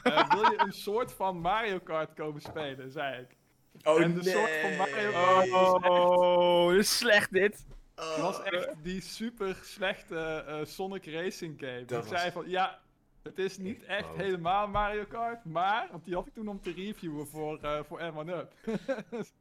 eh, 0.04 0.30
wil 0.30 0.52
je 0.52 0.60
een 0.66 0.72
soort 0.74 1.14
van 1.14 1.38
Mario 1.40 1.80
Kart 1.80 2.14
komen 2.14 2.42
spelen, 2.42 2.92
zei 2.92 3.22
ik. 3.22 3.36
oh 3.84 4.02
en 4.02 4.14
de 4.14 4.24
soort 4.30 4.50
van 4.62 4.76
Mario 4.76 5.12
Kart 5.12 5.50
Oh, 5.50 5.52
was 5.52 5.82
echt- 5.84 6.70
dit 6.70 6.80
is 6.80 6.98
slecht 6.98 7.32
dit. 7.32 7.66
Oh. 7.96 8.18
was 8.22 8.42
echt 8.44 8.70
die 8.84 9.02
super 9.02 9.56
slechte 9.64 10.44
eh, 10.48 10.60
Sonic 10.66 11.06
Racing 11.06 11.60
game. 11.60 11.86
Dat 11.86 12.04
ik 12.04 12.10
was- 12.10 12.20
zei 12.20 12.32
van, 12.32 12.50
ja, 12.50 12.80
het 13.24 13.40
is 13.40 13.58
niet 13.58 13.84
echt 13.84 14.16
helemaal 14.16 14.68
Mario 14.68 15.06
Kart, 15.06 15.46
maar, 15.46 15.88
want 15.92 16.06
die 16.06 16.16
had 16.16 16.28
ik 16.28 16.34
toen 16.34 16.48
om 16.48 16.62
te 16.62 16.72
reviewen 16.72 17.28
voor, 17.28 17.60
eh 17.62 17.80
voor 17.84 18.00
M1-Up. 18.00 18.54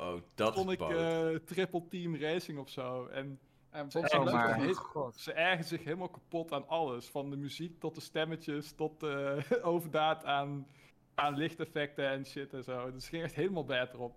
Oh, 0.00 0.20
dat 0.34 0.54
Vond 0.54 0.70
ik 0.70 0.80
eh, 0.80 1.28
Triple 1.44 1.88
Team 1.88 2.16
Racing 2.16 2.58
of 2.58 2.68
zo. 2.68 3.06
En 3.06 3.38
En 3.70 3.88
Oh, 3.92 4.32
maar-? 4.32 4.74
God. 4.74 5.16
Ze 5.16 5.32
ergen 5.32 5.64
zich 5.64 5.84
helemaal 5.84 6.08
kapot 6.08 6.52
aan 6.52 6.68
alles. 6.68 7.06
Van 7.08 7.30
de 7.30 7.36
muziek 7.36 7.80
tot 7.80 7.94
de 7.94 8.00
stemmetjes, 8.00 8.72
tot 8.72 9.00
de 9.00 9.42
overdaad 9.62 10.24
aan, 10.24 10.66
aan 11.14 11.36
lichteffecten 11.36 12.08
en 12.08 12.26
shit 12.26 12.52
en 12.52 12.64
zo. 12.64 12.92
Dus 12.92 13.08
ging 13.08 13.22
echt 13.22 13.34
helemaal 13.34 13.64
bad 13.64 13.92
erop. 13.94 14.16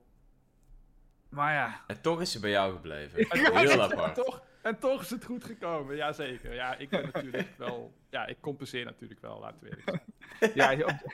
Maar 1.29 1.53
ja, 1.53 1.83
En 1.87 2.01
toch 2.01 2.21
is 2.21 2.31
ze 2.31 2.39
bij 2.39 2.49
jou 2.49 2.73
gebleven. 2.75 3.19
En 3.29 3.57
Heel 3.57 3.71
en 3.71 3.81
apart. 3.81 4.15
toch, 4.15 4.41
en 4.61 4.79
toch 4.79 5.01
is 5.01 5.09
het 5.09 5.25
goed 5.25 5.43
gekomen, 5.43 5.95
jazeker. 5.95 6.53
Ja, 6.53 6.75
ik 6.75 6.89
ben 6.89 7.03
natuurlijk 7.13 7.57
wel... 7.57 7.93
Ja, 8.13 8.25
ik 8.25 8.37
compenseer 8.39 8.85
natuurlijk 8.85 9.21
wel, 9.21 9.39
laten 9.39 9.59
we 9.61 9.69
eerlijk 9.69 9.89
zijn. 10.39 10.51
ja 10.55 10.69
je 10.69 10.85
ob- 10.85 11.13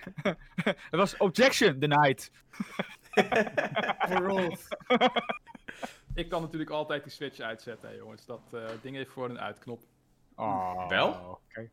het 0.63 0.99
was 1.03 1.17
objection 1.17 1.80
denied. 1.80 2.31
Ik 6.13 6.30
kan 6.30 6.41
natuurlijk 6.41 6.69
altijd 6.69 7.03
die 7.03 7.11
switch 7.11 7.39
uitzetten, 7.39 7.89
hè, 7.89 7.95
jongens. 7.95 8.26
Dat 8.26 8.41
eh, 8.53 8.65
ding 8.81 8.95
heeft 8.95 9.09
voor 9.11 9.30
een 9.30 9.39
uitknop. 9.39 9.84
Oh, 10.35 10.88
Wel? 10.88 11.39
oké. 11.47 11.69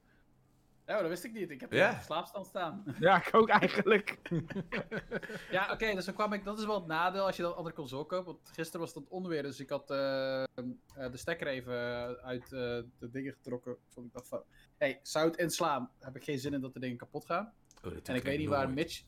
Oh, 0.87 0.99
dat 1.01 1.09
wist 1.09 1.25
ik 1.25 1.33
niet. 1.33 1.51
Ik 1.51 1.61
heb 1.61 1.73
Ja. 1.73 1.89
hier 1.89 1.97
op 1.99 2.05
slaapstand 2.05 2.47
staan. 2.47 2.85
Ja, 3.01 3.17
ik 3.27 3.35
ook 3.35 3.49
eigenlijk. 3.49 4.19
Ja, 5.51 5.73
oké, 5.73 5.95
dus 5.95 6.05
dan 6.05 6.15
kwam 6.15 6.33
ik. 6.33 6.45
Dat 6.45 6.59
is 6.59 6.65
wel 6.67 6.75
het 6.79 6.87
nadeel 6.87 7.27
als 7.27 7.37
je 7.37 7.43
dan 7.43 7.51
een 7.51 7.57
andere 7.57 7.75
console 7.75 8.05
koopt. 8.07 8.27
Want 8.27 8.49
gisteren 8.53 8.81
was 8.81 8.95
het 8.95 9.09
onweer, 9.09 9.43
dus 9.43 9.61
ik 9.61 9.69
had 9.71 9.91
eh, 9.91 10.43
eh, 10.43 10.47
de 10.95 11.17
stekker 11.17 11.47
even 11.47 11.77
uit 12.23 12.43
eh, 12.43 12.51
de 12.99 13.11
dingen 13.11 13.33
getrokken. 13.33 13.77
Want 13.95 14.07
ik 14.07 14.13
dacht 14.13 14.29
van, 14.29 14.43
hey, 14.77 15.01
zou 15.03 15.27
het 15.27 15.37
inslaan? 15.37 15.91
Heb 16.01 16.17
ik 16.17 16.25
geen 16.25 16.39
zin 16.39 16.55
in 16.55 16.61
dat 16.61 16.73
de 16.73 16.81
dingen 16.81 16.97
kapot 16.97 17.25
gaan. 17.27 17.53
Oh, 17.85 17.93
dat 17.93 18.09
En 18.09 18.15
ik 18.15 18.23
weet 18.23 18.39
niet 18.39 18.49
waar 18.49 18.65
nooit. 18.65 18.75
Mitch. 18.75 19.03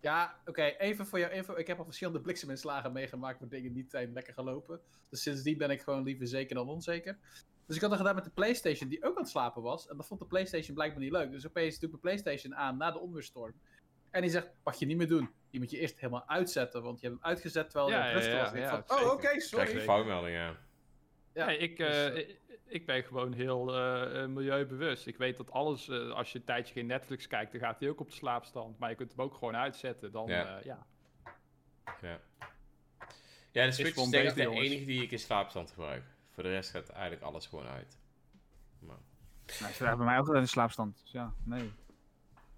Ja, 0.00 0.40
oké, 0.44 0.62
even 0.62 1.06
voor 1.06 1.18
jouw 1.18 1.30
info. 1.30 1.54
Ik 1.56 1.66
heb 1.66 1.78
al 1.78 1.84
verschillende 1.84 2.20
blikseminslagen 2.20 2.92
meegemaakt 2.92 3.40
waar 3.40 3.48
dingen 3.48 3.72
niet 3.72 3.90
zijn 3.90 4.12
lekker 4.12 4.34
gelopen. 4.34 4.80
Dus 5.10 5.22
sindsdien 5.22 5.58
ben 5.58 5.70
ik 5.70 5.80
gewoon 5.80 6.02
liever 6.02 6.26
zeker 6.26 6.54
dan 6.54 6.68
onzeker. 6.68 7.18
Dus 7.66 7.76
ik 7.76 7.80
had 7.80 7.90
dat 7.90 7.98
gedaan 7.98 8.14
met 8.14 8.24
de 8.24 8.30
PlayStation, 8.30 8.88
die 8.88 9.04
ook 9.04 9.16
aan 9.16 9.22
het 9.22 9.30
slapen 9.30 9.62
was. 9.62 9.88
En 9.88 9.96
dat 9.96 10.06
vond 10.06 10.20
de 10.20 10.26
PlayStation 10.26 10.74
blijkbaar 10.74 11.02
niet 11.02 11.12
leuk. 11.12 11.30
Dus 11.30 11.46
opeens 11.46 11.78
doe 11.78 11.90
ik 11.90 12.00
mijn 12.02 12.16
PlayStation 12.16 12.54
aan 12.56 12.76
na 12.76 12.90
de 12.90 12.98
onweerstorm. 12.98 13.54
En 14.10 14.20
die 14.22 14.30
zegt: 14.30 14.50
Mag 14.64 14.78
je 14.78 14.86
niet 14.86 14.96
meer 14.96 15.08
doen. 15.08 15.30
Die 15.50 15.60
moet 15.60 15.70
je 15.70 15.78
eerst 15.78 16.00
helemaal 16.00 16.28
uitzetten, 16.28 16.82
want 16.82 17.00
je 17.00 17.06
hebt 17.06 17.18
hem 17.18 17.30
uitgezet 17.30 17.70
terwijl 17.70 17.90
Ja, 17.90 18.02
het 18.04 18.12
rustig 18.12 18.32
ja, 18.32 18.40
was. 18.40 18.50
En 18.50 18.56
ik 18.56 18.62
ja, 18.62 18.70
van, 18.70 18.82
zeker. 18.86 19.04
oh, 19.04 19.12
oké, 19.12 19.20
Krijg 19.20 19.34
je 19.34 19.40
sorry. 19.40 19.74
een 19.74 19.80
foutmelding, 19.80 20.34
ja. 20.36 20.56
Ja, 21.32 21.46
nee, 21.46 21.58
ik, 21.58 21.76
dus, 21.76 21.88
eh, 21.88 22.16
ik, 22.16 22.40
ik 22.66 22.86
ben 22.86 23.02
gewoon 23.04 23.32
heel 23.32 23.74
eh, 23.74 24.22
eh, 24.22 24.28
milieubewust. 24.28 25.06
Ik 25.06 25.16
weet 25.16 25.36
dat 25.36 25.50
alles, 25.50 25.88
eh, 25.88 26.10
als 26.10 26.32
je 26.32 26.38
een 26.38 26.44
tijdje 26.44 26.72
geen 26.72 26.86
Netflix 26.86 27.26
kijkt, 27.26 27.52
dan 27.52 27.60
gaat 27.60 27.80
hij 27.80 27.88
ook 27.88 28.00
op 28.00 28.08
de 28.08 28.14
slaapstand. 28.14 28.78
Maar 28.78 28.90
je 28.90 28.96
kunt 28.96 29.10
hem 29.16 29.20
ook 29.20 29.34
gewoon 29.34 29.56
uitzetten. 29.56 30.12
Dan, 30.12 30.26
Ja. 30.28 30.40
ja. 30.40 30.60
ja. 30.64 30.86
Ja, 32.00 32.20
ja 33.50 33.64
de 33.66 33.72
Switch 33.72 33.96
is 33.96 34.08
denk 34.10 34.28
ik 34.28 34.34
de 34.34 34.42
jongens. 34.42 34.60
enige 34.66 34.84
die 34.84 35.02
ik 35.02 35.10
in 35.10 35.18
slaapstand 35.18 35.70
gebruik. 35.70 36.02
Voor 36.36 36.44
de 36.44 36.50
rest 36.50 36.70
gaat 36.70 36.88
eigenlijk 36.88 37.22
alles 37.22 37.46
gewoon 37.46 37.66
uit. 37.66 37.98
Maar, 38.78 38.96
Nou, 39.60 39.72
ze 39.72 39.84
hebben 39.84 39.96
bij 39.96 40.06
mij 40.06 40.18
ook 40.18 40.34
in 40.34 40.40
de 40.40 40.46
slaapstand. 40.46 41.00
Dus 41.02 41.12
ja, 41.12 41.32
nee. 41.44 41.72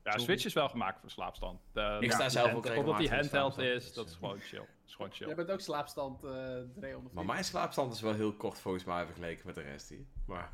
Ja, 0.04 0.18
Switch 0.18 0.44
is 0.44 0.52
wel 0.52 0.68
gemaakt 0.68 1.00
voor 1.00 1.10
slaapstand. 1.10 1.60
De, 1.72 1.96
Ik 2.00 2.12
sta 2.12 2.28
zelf 2.28 2.52
ook 2.52 2.66
regelmatig 2.66 2.78
Omdat 2.78 2.96
die 2.96 3.08
in 3.08 3.14
handheld 3.14 3.58
is, 3.58 3.84
dus, 3.84 3.94
dat 3.94 4.06
is 4.06 4.12
eh. 4.12 4.18
gewoon 4.18 4.38
chill. 4.40 4.58
Dat 4.58 4.68
is 4.86 4.94
gewoon 4.94 5.12
chill. 5.12 5.26
Jij 5.26 5.36
bent 5.36 5.50
ook 5.50 5.60
slaapstand, 5.60 6.24
eh 6.24 6.60
Dreon. 6.74 7.10
maar 7.12 7.24
mijn 7.24 7.44
slaapstand 7.44 7.94
is 7.94 8.00
wel 8.00 8.14
heel 8.14 8.32
kort 8.32 8.58
volgens 8.58 8.84
mij 8.84 9.04
vergeleken 9.04 9.46
met 9.46 9.54
de 9.54 9.60
rest 9.62 9.88
hier. 9.88 10.06
Maar 10.26 10.52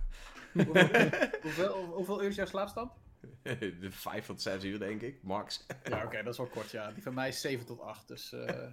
hoeveel, 0.53 1.11
hoeveel, 1.43 1.85
hoeveel 1.85 2.23
uur 2.23 2.29
is 2.29 2.37
jouw 2.37 2.47
slaapstand? 2.47 2.93
de 3.43 3.91
5 3.91 4.27
tot 4.27 4.43
6 4.43 4.65
uur 4.65 4.79
denk 4.79 5.01
ik, 5.01 5.23
max. 5.23 5.67
Ja, 5.85 6.05
oké, 6.05 6.23
dat 6.23 6.33
is 6.33 6.39
wel 6.39 6.47
kort, 6.47 6.71
ja. 6.71 6.91
Die 6.91 7.03
van 7.03 7.15
mij 7.15 7.29
is 7.29 7.41
7 7.41 7.67
tot 7.67 7.81
8, 7.81 8.09
dus... 8.09 8.33
eh, 8.33 8.73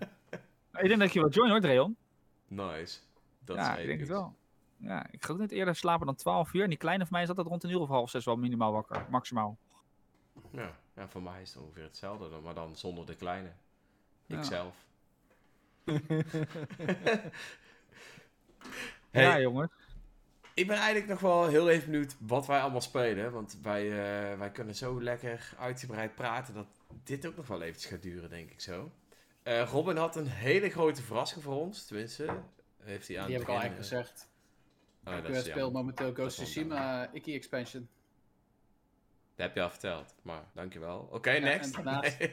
Ik 0.82 0.88
denk 0.88 1.00
dat 1.00 1.14
je 1.14 1.20
wel 1.20 1.30
join 1.30 1.50
hoor, 1.50 1.60
Dreon. 1.62 1.98
Nice. 2.48 3.00
Dat 3.40 3.56
ja, 3.56 3.74
is 3.76 3.82
ik 3.82 3.88
denk 3.88 4.00
het 4.00 4.10
wel. 4.10 4.36
Ja, 4.84 5.06
ik 5.12 5.26
ga 5.26 5.34
ook 5.34 5.40
niet 5.40 5.52
eerder 5.52 5.76
slapen 5.76 6.06
dan 6.06 6.16
12 6.16 6.54
uur. 6.54 6.64
En 6.64 6.70
die 6.70 6.78
kleine 6.78 7.04
van 7.04 7.14
mij 7.14 7.22
is 7.24 7.30
altijd 7.30 7.48
rond 7.48 7.64
een 7.64 7.70
uur 7.70 7.80
of 7.80 7.88
half 7.90 8.10
zes 8.10 8.26
wel 8.26 8.36
minimaal 8.36 8.72
wakker. 8.72 9.06
Maximaal. 9.10 9.58
Ja, 10.52 10.76
ja, 10.96 11.08
voor 11.08 11.22
mij 11.22 11.42
is 11.42 11.54
het 11.54 11.64
ongeveer 11.64 11.84
hetzelfde, 11.84 12.30
dan- 12.30 12.42
maar 12.44 12.54
dan 12.54 12.76
zonder 12.76 13.06
de 13.06 13.16
kleine. 13.16 13.52
Ikzelf. 14.28 14.76
Ja, 19.12 19.20
Hey, 19.32 19.42
jongens. 19.42 19.72
ik 20.54 20.68
ben 20.68 20.76
eigenlijk 20.78 21.08
nog 21.08 21.20
wel 21.20 21.48
heel 21.48 21.70
even 21.70 21.92
benieuwd 21.92 22.16
wat 22.20 22.48
wij 22.48 22.62
allemaal 22.62 22.82
spelen. 22.82 23.32
Want 23.32 23.58
wij, 23.62 23.88
eh, 23.90 24.38
wij 24.38 24.52
kunnen 24.52 24.76
zo 24.76 25.02
lekker 25.02 25.54
uitgebreid 25.60 26.16
praten 26.16 26.54
dat 26.54 26.68
dit 27.04 27.26
ook 27.28 27.36
nog 27.36 27.48
wel 27.48 27.62
eventjes 27.62 27.92
gaat 27.92 28.02
duren, 28.02 28.30
denk 28.30 28.52
ik 28.52 28.62
zo. 28.62 28.92
Eh, 29.44 29.64
Robin 29.70 29.98
had 29.98 30.16
een 30.16 30.28
hele 30.28 30.70
grote 30.70 31.02
verrassing 31.04 31.44
voor 31.44 31.56
ons, 31.56 31.86
tenminste. 31.86 32.26
Heeft 32.84 33.08
hij 33.08 33.20
aan 33.20 33.26
die 33.28 33.36
heb 33.38 33.42
het 33.48 33.50
ik 33.50 33.56
al 33.56 33.62
eigenlijk 33.62 33.92
eh, 33.92 33.98
gezegd. 34.00 34.30
Oh, 35.06 35.14
ik 35.18 35.28
eh, 35.30 35.36
speel 35.36 35.56
jammer. 35.56 35.72
momenteel 35.72 36.14
Ghost 36.14 36.40
of 36.40 36.46
Tsushima 36.46 37.08
uh, 37.08 37.14
Iki 37.16 37.36
Expansion. 37.36 37.90
Dat 39.36 39.46
heb 39.46 39.56
je 39.56 39.62
al 39.62 39.70
verteld, 39.70 40.16
maar 40.22 40.44
dankjewel. 40.54 41.08
Oké, 41.12 41.32
next. 41.32 41.74
daarnaast- 41.74 42.18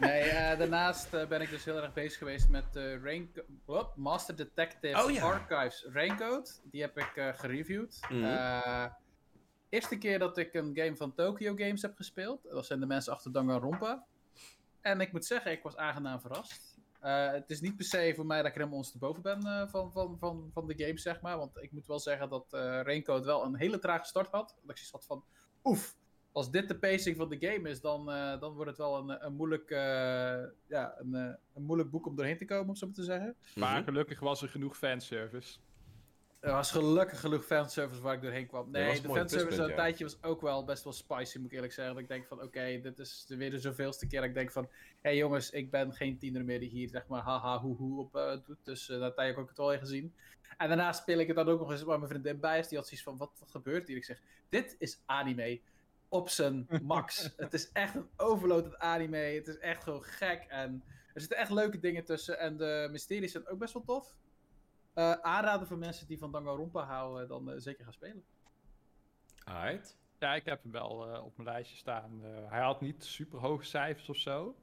Nee, 0.00 0.20
eh, 0.20 0.58
daarnaast 0.58 1.14
eh, 1.14 1.26
ben 1.26 1.40
ik 1.40 1.50
dus 1.50 1.64
heel 1.64 1.82
erg 1.82 1.92
bezig 1.92 2.18
geweest 2.18 2.48
met 2.48 2.76
eh 2.76 3.02
Rain? 3.02 3.32
Master 3.96 4.36
Detective 4.36 5.02
Oh, 5.04 5.10
ja. 5.10 5.22
Archives 5.22 5.86
Raincoat. 5.92 6.60
Die 6.64 6.80
heb 6.80 6.98
ik 6.98 7.16
eh, 7.16 7.28
gereviewd. 7.34 8.00
Mhm. 8.08 8.24
Eh, 8.24 8.84
eerste 9.68 9.98
keer 9.98 10.18
dat 10.18 10.38
ik 10.38 10.54
een 10.54 10.70
game 10.74 10.96
van 10.96 11.14
Tokyo 11.14 11.54
Games 11.56 11.82
heb 11.82 11.96
gespeeld. 11.96 12.42
Dat 12.50 12.66
zijn 12.66 12.80
de 12.80 12.86
mensen 12.86 13.12
achter 13.12 13.32
Danganronpa. 13.32 14.04
En 14.80 15.00
ik 15.00 15.12
moet 15.12 15.24
zeggen, 15.26 15.52
ik 15.52 15.62
was 15.62 15.76
aangenaam 15.76 16.20
verrast. 16.20 16.77
Eh, 17.00 17.30
het 17.30 17.50
is 17.50 17.60
niet 17.60 17.76
per 17.76 17.84
se 17.84 18.12
voor 18.16 18.26
mij 18.26 18.36
dat 18.36 18.46
ik 18.46 18.52
er 18.52 18.58
helemaal 18.58 18.78
ondersteboven 18.78 19.22
ben 19.22 19.42
eh, 19.42 19.68
van, 19.68 19.92
van, 19.92 20.16
van, 20.18 20.50
van 20.52 20.66
de 20.66 20.74
game, 20.84 20.98
zeg 20.98 21.20
maar. 21.20 21.38
Want 21.38 21.62
ik 21.62 21.72
moet 21.72 21.86
wel 21.86 21.98
zeggen 21.98 22.28
dat 22.28 22.52
eh 22.52 22.60
Raincoat 22.60 23.24
wel 23.24 23.44
een 23.44 23.56
hele 23.56 23.78
trage 23.78 24.04
start 24.04 24.30
had. 24.30 24.48
Dat 24.48 24.70
ik 24.70 24.76
zoiets 24.76 24.90
had 24.90 25.04
van, 25.04 25.24
oef, 25.64 25.96
als 26.32 26.50
dit 26.50 26.68
de 26.68 26.78
pacing 26.78 27.16
van 27.16 27.28
de 27.28 27.36
game 27.40 27.68
is, 27.68 27.80
dan, 27.80 28.10
eh, 28.10 28.40
dan 28.40 28.52
wordt 28.52 28.70
het 28.70 28.78
wel 28.78 28.96
een, 28.98 29.24
een, 29.24 29.34
moeilijk, 29.34 29.70
eh, 29.70 29.78
ja, 30.66 30.94
een, 30.98 31.14
eh, 31.14 31.34
een 31.54 31.62
moeilijk 31.62 31.90
boek 31.90 32.06
om 32.06 32.16
doorheen 32.16 32.38
te 32.38 32.44
komen, 32.44 32.68
om 32.68 32.76
zo 32.76 32.86
maar 32.86 32.94
te 32.94 33.02
zeggen. 33.02 33.36
Maar 33.54 33.74
Mhm. 33.76 33.84
gelukkig 33.84 34.20
was 34.20 34.42
er 34.42 34.48
genoeg 34.48 34.76
fanservice. 34.76 35.58
Er 36.40 36.52
was 36.52 36.70
gelukkig 36.70 37.20
genoeg 37.20 37.44
fanservice 37.44 38.02
waar 38.02 38.14
ik 38.14 38.22
doorheen 38.22 38.46
kwam. 38.46 38.70
Nee, 38.70 39.00
de 39.00 39.08
fanservice 39.08 39.46
pluspunt, 39.46 39.68
een 39.68 39.74
tijdje 39.74 40.04
was 40.04 40.22
ook 40.22 40.40
wel 40.40 40.64
best 40.64 40.84
wel 40.84 40.92
spicy, 40.92 41.38
moet 41.38 41.46
ik 41.46 41.52
eerlijk 41.52 41.72
zeggen. 41.72 41.94
Dat 41.94 42.02
ik 42.02 42.08
denk 42.08 42.26
van, 42.26 42.42
oké, 42.42 42.80
dit 42.82 42.98
is 42.98 43.24
weer 43.28 43.50
de 43.50 43.58
zoveelste 43.58 44.06
keer 44.06 44.20
dat 44.20 44.28
ik 44.28 44.34
denk 44.34 44.50
van... 44.50 44.64
Hé 44.64 44.70
hey 45.00 45.16
jongens, 45.16 45.50
ik 45.50 45.70
ben 45.70 45.92
geen 45.92 46.18
tiener 46.18 46.44
meer 46.44 46.60
die 46.60 46.68
hier, 46.68 46.88
zeg 46.88 47.06
maar, 47.06 47.22
haha, 47.22 47.58
hoe 47.58 47.76
hoe 47.76 48.00
op 48.00 48.16
eh, 48.16 48.36
doet. 48.44 48.64
Dus 48.64 48.88
eh 48.88 48.98
dat 48.98 49.16
heb 49.16 49.30
ik 49.30 49.38
ook 49.38 49.48
het 49.48 49.56
wel 49.56 49.68
weer 49.68 49.78
gezien. 49.78 50.14
En 50.56 50.68
daarna 50.68 50.92
speel 50.92 51.18
ik 51.18 51.26
het 51.26 51.36
dan 51.36 51.48
ook 51.48 51.60
nog 51.60 51.70
eens 51.70 51.82
waar 51.82 51.98
mijn 51.98 52.10
vriendin 52.10 52.40
bij 52.40 52.58
is. 52.58 52.68
Die 52.68 52.78
had 52.78 52.86
zoiets 52.86 53.06
van, 53.06 53.16
wat, 53.16 53.30
wat 53.38 53.50
gebeurt 53.50 53.88
hier? 53.88 53.96
Ik 53.96 54.04
zeg, 54.04 54.20
dit 54.48 54.76
is 54.78 55.02
anime 55.06 55.60
op 56.08 56.28
zijn 56.28 56.66
max. 56.82 57.30
het 57.36 57.54
is 57.54 57.72
echt 57.72 57.94
een 57.94 58.08
overloaded 58.16 58.78
anime. 58.78 59.16
Het 59.16 59.48
is 59.48 59.58
echt 59.58 59.82
gewoon 59.82 60.02
gek. 60.02 60.44
En 60.48 60.84
er 61.14 61.20
zitten 61.20 61.38
echt 61.38 61.50
leuke 61.50 61.78
dingen 61.78 62.04
tussen. 62.04 62.38
En 62.38 62.56
de 62.56 62.88
mysteries 62.90 63.32
zijn 63.32 63.48
ook 63.48 63.58
best 63.58 63.72
wel 63.72 63.84
tof. 63.84 64.14
Eh 64.92 65.12
aanraden 65.12 65.66
voor 65.66 65.78
mensen 65.78 66.06
die 66.06 66.18
van 66.18 66.32
Danganronpa 66.32 66.84
houden, 66.84 67.28
dan 67.28 67.50
eh, 67.50 67.58
zeker 67.58 67.84
gaan 67.84 67.92
spelen. 67.92 68.24
Alright. 69.44 69.98
Ja, 70.18 70.34
ik 70.34 70.44
heb 70.44 70.62
hem 70.62 70.72
wel 70.72 71.14
eh, 71.14 71.24
op 71.24 71.36
mijn 71.36 71.48
lijstje 71.48 71.76
staan. 71.76 72.24
Eh, 72.24 72.50
hij 72.50 72.60
had 72.60 72.80
niet 72.80 73.04
super 73.04 73.38
hoge 73.38 73.64
cijfers 73.64 74.08
of 74.08 74.16
zo. 74.16 74.56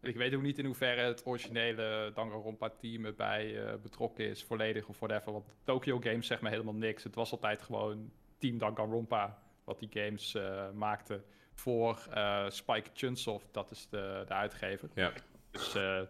Ik 0.00 0.16
weet 0.16 0.34
ook 0.34 0.42
niet 0.42 0.58
in 0.58 0.64
hoeverre 0.64 1.00
het 1.00 1.26
originele 1.26 2.12
Danganronpa-team 2.14 3.04
erbij 3.04 3.66
eh, 3.66 3.76
betrokken 3.76 4.24
is, 4.28 4.44
volledig 4.44 4.88
of 4.88 4.98
whatever. 4.98 5.32
Want 5.32 5.54
Tokyo 5.64 6.00
Games 6.00 6.26
zegt 6.26 6.42
me 6.42 6.48
helemaal 6.48 6.74
niks. 6.74 7.04
Het 7.04 7.14
was 7.14 7.32
altijd 7.32 7.62
gewoon 7.62 8.12
Team 8.38 8.58
Danganronpa 8.58 9.42
wat 9.64 9.78
die 9.78 9.88
games 9.92 10.34
eh, 10.34 10.70
maakte 10.70 11.24
voor 11.54 12.06
eh, 12.10 12.44
Spike 12.48 12.90
Chunsoft, 12.94 13.48
dat 13.52 13.70
is 13.70 13.88
de, 13.88 14.24
de 14.26 14.34
uitgever. 14.34 14.88
Ja. 14.94 15.12
Dus 15.50 15.74
eh, 15.74 16.00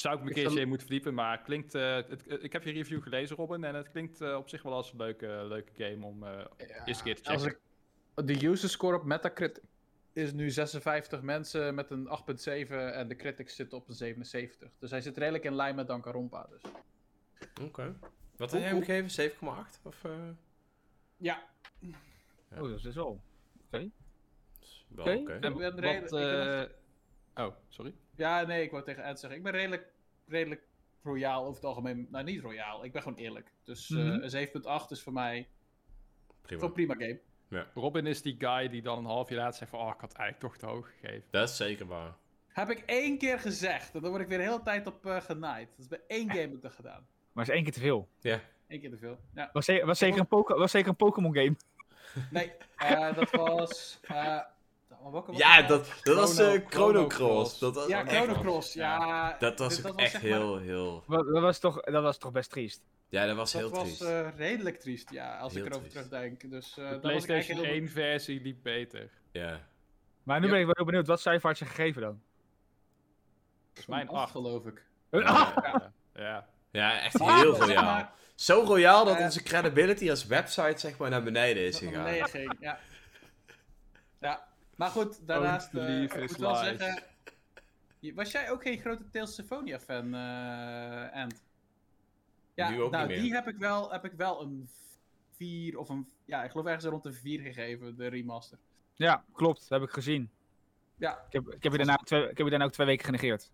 zou 0.00 0.16
ik 0.16 0.22
me 0.22 0.28
een 0.28 0.34
keertje 0.34 0.60
in 0.60 0.68
moeten 0.68 0.86
verdiepen, 0.86 1.14
maar 1.14 1.36
het 1.36 1.42
klinkt, 1.42 1.74
eh, 1.74 1.94
het, 1.94 2.42
ik 2.42 2.52
heb 2.52 2.62
je 2.62 2.72
review 2.72 3.02
gelezen, 3.02 3.36
Robin, 3.36 3.64
en 3.64 3.74
het 3.74 3.90
klinkt 3.90 4.20
eh, 4.20 4.36
op 4.36 4.48
zich 4.48 4.62
wel 4.62 4.72
als 4.72 4.92
een 4.92 4.98
leuke, 4.98 5.44
leuke 5.48 5.72
game 5.74 6.06
om 6.06 6.24
eh 6.24 6.44
eerst 6.84 7.00
een 7.00 7.04
keer 7.06 7.22
te 7.22 7.30
Als 7.30 7.42
checken. 7.42 7.60
ik, 8.14 8.26
de 8.26 8.46
user 8.46 8.68
score 8.68 8.96
op 8.96 9.04
Metacritic 9.04 9.62
is 10.12 10.32
nu 10.32 10.50
56 10.50 11.22
mensen 11.22 11.74
met 11.74 11.90
een 11.90 12.08
8.7 12.08 12.70
en 12.70 13.08
de 13.08 13.16
critics 13.16 13.56
zitten 13.56 13.78
op 13.78 13.88
een 13.88 13.94
77. 13.94 14.70
Dus 14.78 14.90
hij 14.90 15.00
zit 15.00 15.16
redelijk 15.16 15.44
in 15.44 15.54
lijn 15.54 15.74
met 15.74 15.86
Danganronpa. 15.86 16.46
Dus. 16.50 16.62
Oké. 17.62 17.96
Wat 18.36 18.50
heb 18.50 18.60
jij 18.60 18.68
hem 18.70 18.82
gegeven? 18.82 19.10
7,8? 19.10 19.80
Of, 19.82 20.04
eh, 20.04 20.12
Ja, 21.16 21.42
Ja. 21.78 21.96
Oh, 22.60 22.68
dat 22.70 22.84
is 22.84 22.94
wel. 22.94 23.22
Oké. 23.66 23.90
oké. 24.96 25.38
Wat, 25.80 26.12
eh, 26.12 27.44
Oh, 27.46 27.54
sorry. 27.68 27.94
Ja, 28.18 28.42
nee, 28.42 28.62
ik 28.62 28.70
wou 28.70 28.84
tegen 28.84 29.04
Ed 29.04 29.18
zeggen. 29.20 29.38
Ik 29.38 29.44
ben 29.44 29.52
redelijk, 29.52 29.86
redelijk 30.26 30.62
royaal 31.02 31.40
over 31.42 31.54
het 31.54 31.64
algemeen. 31.64 32.06
Nou, 32.10 32.24
niet 32.24 32.40
royaal. 32.40 32.84
Ik 32.84 32.92
ben 32.92 33.02
gewoon 33.02 33.18
eerlijk. 33.18 33.52
Dus 33.64 33.90
eh, 33.90 33.98
een 33.98 34.48
7.8 34.48 34.86
is 34.88 35.02
voor 35.02 35.12
mij 35.12 35.48
Prima. 36.42 36.60
gewoon 36.60 36.72
prima 36.74 36.94
game. 36.94 37.20
Robin 37.74 38.06
is 38.06 38.22
die 38.22 38.34
guy 38.38 38.68
die 38.68 38.82
dan 38.82 38.98
een 38.98 39.04
half 39.04 39.28
jaar 39.28 39.38
later 39.38 39.58
zegt 39.58 39.70
van... 39.70 39.80
Oh, 39.80 39.92
ik 39.94 40.00
had 40.00 40.12
eigenlijk 40.12 40.40
toch 40.52 40.56
te 40.56 40.66
hoog 40.74 40.90
gegeven. 41.00 41.24
Dat 41.30 41.48
is 41.48 41.56
zeker 41.56 41.86
waar. 41.86 42.14
Heb 42.48 42.70
ik 42.70 42.78
één 42.86 43.18
keer 43.18 43.38
gezegd. 43.38 43.94
En 43.94 44.00
dan 44.00 44.10
word 44.10 44.22
ik 44.22 44.28
weer 44.28 44.38
de 44.38 44.44
hele 44.44 44.62
tijd 44.62 44.86
op 44.86 45.06
eh 45.06 45.20
genaaid. 45.20 45.68
Dat 45.70 45.78
is 45.78 45.88
bij 45.88 46.00
één 46.06 46.28
game 46.28 46.40
heb 46.40 46.52
ik 46.54 46.62
dat 46.62 46.72
gedaan. 46.72 47.06
Maar 47.32 47.44
is 47.48 47.54
één 47.54 47.62
keer 47.62 47.72
te 47.72 47.80
veel. 47.80 48.08
Ja. 48.20 48.40
Eén 48.68 48.80
keer 48.80 48.90
te 48.90 48.96
veel. 48.98 49.18
Ja. 49.34 49.50
Was, 49.52 49.64
ze- 49.64 49.82
was, 49.84 49.98
zeker, 49.98 50.18
een 50.28 50.44
was 50.58 50.70
zeker 50.70 50.88
een 50.88 50.96
Pokémon 50.96 51.34
game. 51.34 51.56
Nee, 52.30 52.52
eh, 52.76 53.14
dat 53.14 53.30
was... 53.30 54.00
welke 55.12 55.30
was 55.32 55.40
Ja, 55.40 55.54
nou? 55.56 55.66
dat, 55.68 55.92
dat 56.02 56.16
was 56.16 56.34
Chrono- 56.34 56.52
eh, 56.54 56.66
Chrono 56.68 57.06
Cross. 57.06 57.58
Dat 57.58 57.74
was 57.74 57.86
Ja, 57.86 58.00
ook 58.00 58.08
Chrono 58.08 58.32
echt- 58.32 58.40
Cross. 58.40 58.72
Ja, 58.72 59.36
Dat 59.38 59.58
was 59.58 59.80
was 59.80 59.94
echt 59.94 60.12
maar- 60.12 60.22
heel, 60.22 60.58
heel... 60.58 61.04
Dat, 61.08 61.26
dat 61.26 61.42
was 61.42 61.58
toch, 61.58 61.80
dat 61.80 62.02
was 62.02 62.18
toch 62.18 62.32
best 62.32 62.50
triest. 62.50 62.82
Ja, 63.08 63.26
dat 63.26 63.36
was 63.36 63.52
Dat 63.52 63.60
heel 63.60 63.70
was 63.70 63.82
triest. 63.82 64.00
eh, 64.00 64.28
redelijk 64.36 64.80
triest, 64.80 65.10
ja, 65.10 65.38
als 65.38 65.52
Heel 65.54 65.64
ik 65.64 65.70
erover 65.72 65.90
triest. 65.90 66.08
terugdenk. 66.10 66.50
Dus, 66.50 66.70
eh 66.70 66.74
De 66.76 66.82
dat 66.82 66.90
was 66.90 67.00
PlayStation 67.00 67.36
eigenlijk 67.36 67.66
heel... 67.72 67.82
1 67.82 67.88
versie 67.88 68.40
liep 68.42 68.62
beter. 68.62 69.10
Ja. 69.32 69.60
Maar 70.22 70.40
nu 70.40 70.46
Ja. 70.46 70.50
ben 70.52 70.60
ik 70.60 70.66
wel 70.66 70.74
heel 70.76 70.86
benieuwd, 70.86 71.06
wat 71.06 71.20
cijfer 71.20 71.48
had 71.48 71.58
je 71.58 71.64
gegeven 71.64 72.02
dan? 72.02 72.20
Dat 73.72 73.78
is 73.82 73.86
mijn 73.86 74.08
Een 74.08 74.14
8. 74.14 74.30
geloof 74.30 74.66
ik. 74.66 74.82
Ah! 75.10 75.56
Ja, 75.62 75.92
ja. 76.14 76.48
Ja, 76.70 77.00
echt 77.00 77.18
Maar, 77.18 77.38
heel 77.38 77.56
royaal. 77.58 77.82
maar, 77.84 78.12
Zo 78.34 78.60
royaal 78.66 79.04
dat 79.04 79.18
onze 79.20 79.42
credibility 79.42 80.10
als 80.10 80.26
website 80.26 80.78
zeg 80.78 80.98
maar 80.98 81.10
naar 81.10 81.22
beneden 81.22 81.62
is 81.62 81.72
dat 81.72 81.80
gegaan. 81.88 81.94
naar 81.94 82.04
beneden 82.04 82.28
ging, 82.28 82.56
ja. 82.60 82.78
Ja, 84.20 84.47
maar 84.78 84.90
goed, 84.90 85.26
daarnaast, 85.26 85.66
eh, 85.66 85.72
believe 85.72 86.20
ik 86.20 86.28
moet 86.30 86.36
wel 86.38 86.54
zeggen... 86.56 87.02
Was 88.14 88.30
jij 88.30 88.50
ook 88.50 88.62
geen 88.62 88.78
grote 88.78 89.10
Tales 89.10 89.34
Symphonia 89.34 89.78
fan, 89.80 90.14
eh 90.14 91.22
Ant? 91.22 91.42
Ja, 92.54 92.68
Nu 92.70 92.82
ook 92.82 92.90
nou, 92.90 93.06
niet 93.06 93.12
meer. 93.16 93.22
die 93.24 93.34
heb 93.34 93.48
ik, 93.48 93.56
wel, 93.58 93.92
heb 93.92 94.04
ik 94.04 94.12
wel 94.12 94.42
een 94.42 94.68
4 95.36 95.78
of 95.78 95.88
een... 95.88 96.08
Ja, 96.24 96.44
ik 96.44 96.50
geloof 96.50 96.66
ergens 96.66 96.84
rond 96.84 97.02
de 97.02 97.12
4 97.12 97.40
gegeven, 97.40 97.96
de 97.96 98.06
remaster. 98.06 98.58
Ja, 98.94 99.24
klopt. 99.32 99.60
Dat 99.68 99.80
heb 99.80 99.88
ik 99.88 99.94
gezien. 99.94 100.30
Ja. 100.96 101.12
Ik 101.26 101.32
heb, 101.32 101.48
ik 101.54 101.62
heb, 101.62 101.72
je, 101.72 101.78
daarna, 101.78 101.96
twee, 101.96 102.22
ik 102.22 102.36
heb 102.36 102.46
je 102.46 102.50
daarna 102.50 102.64
ook 102.64 102.72
twee 102.72 102.86
weken 102.86 103.04
genegeerd. 103.04 103.50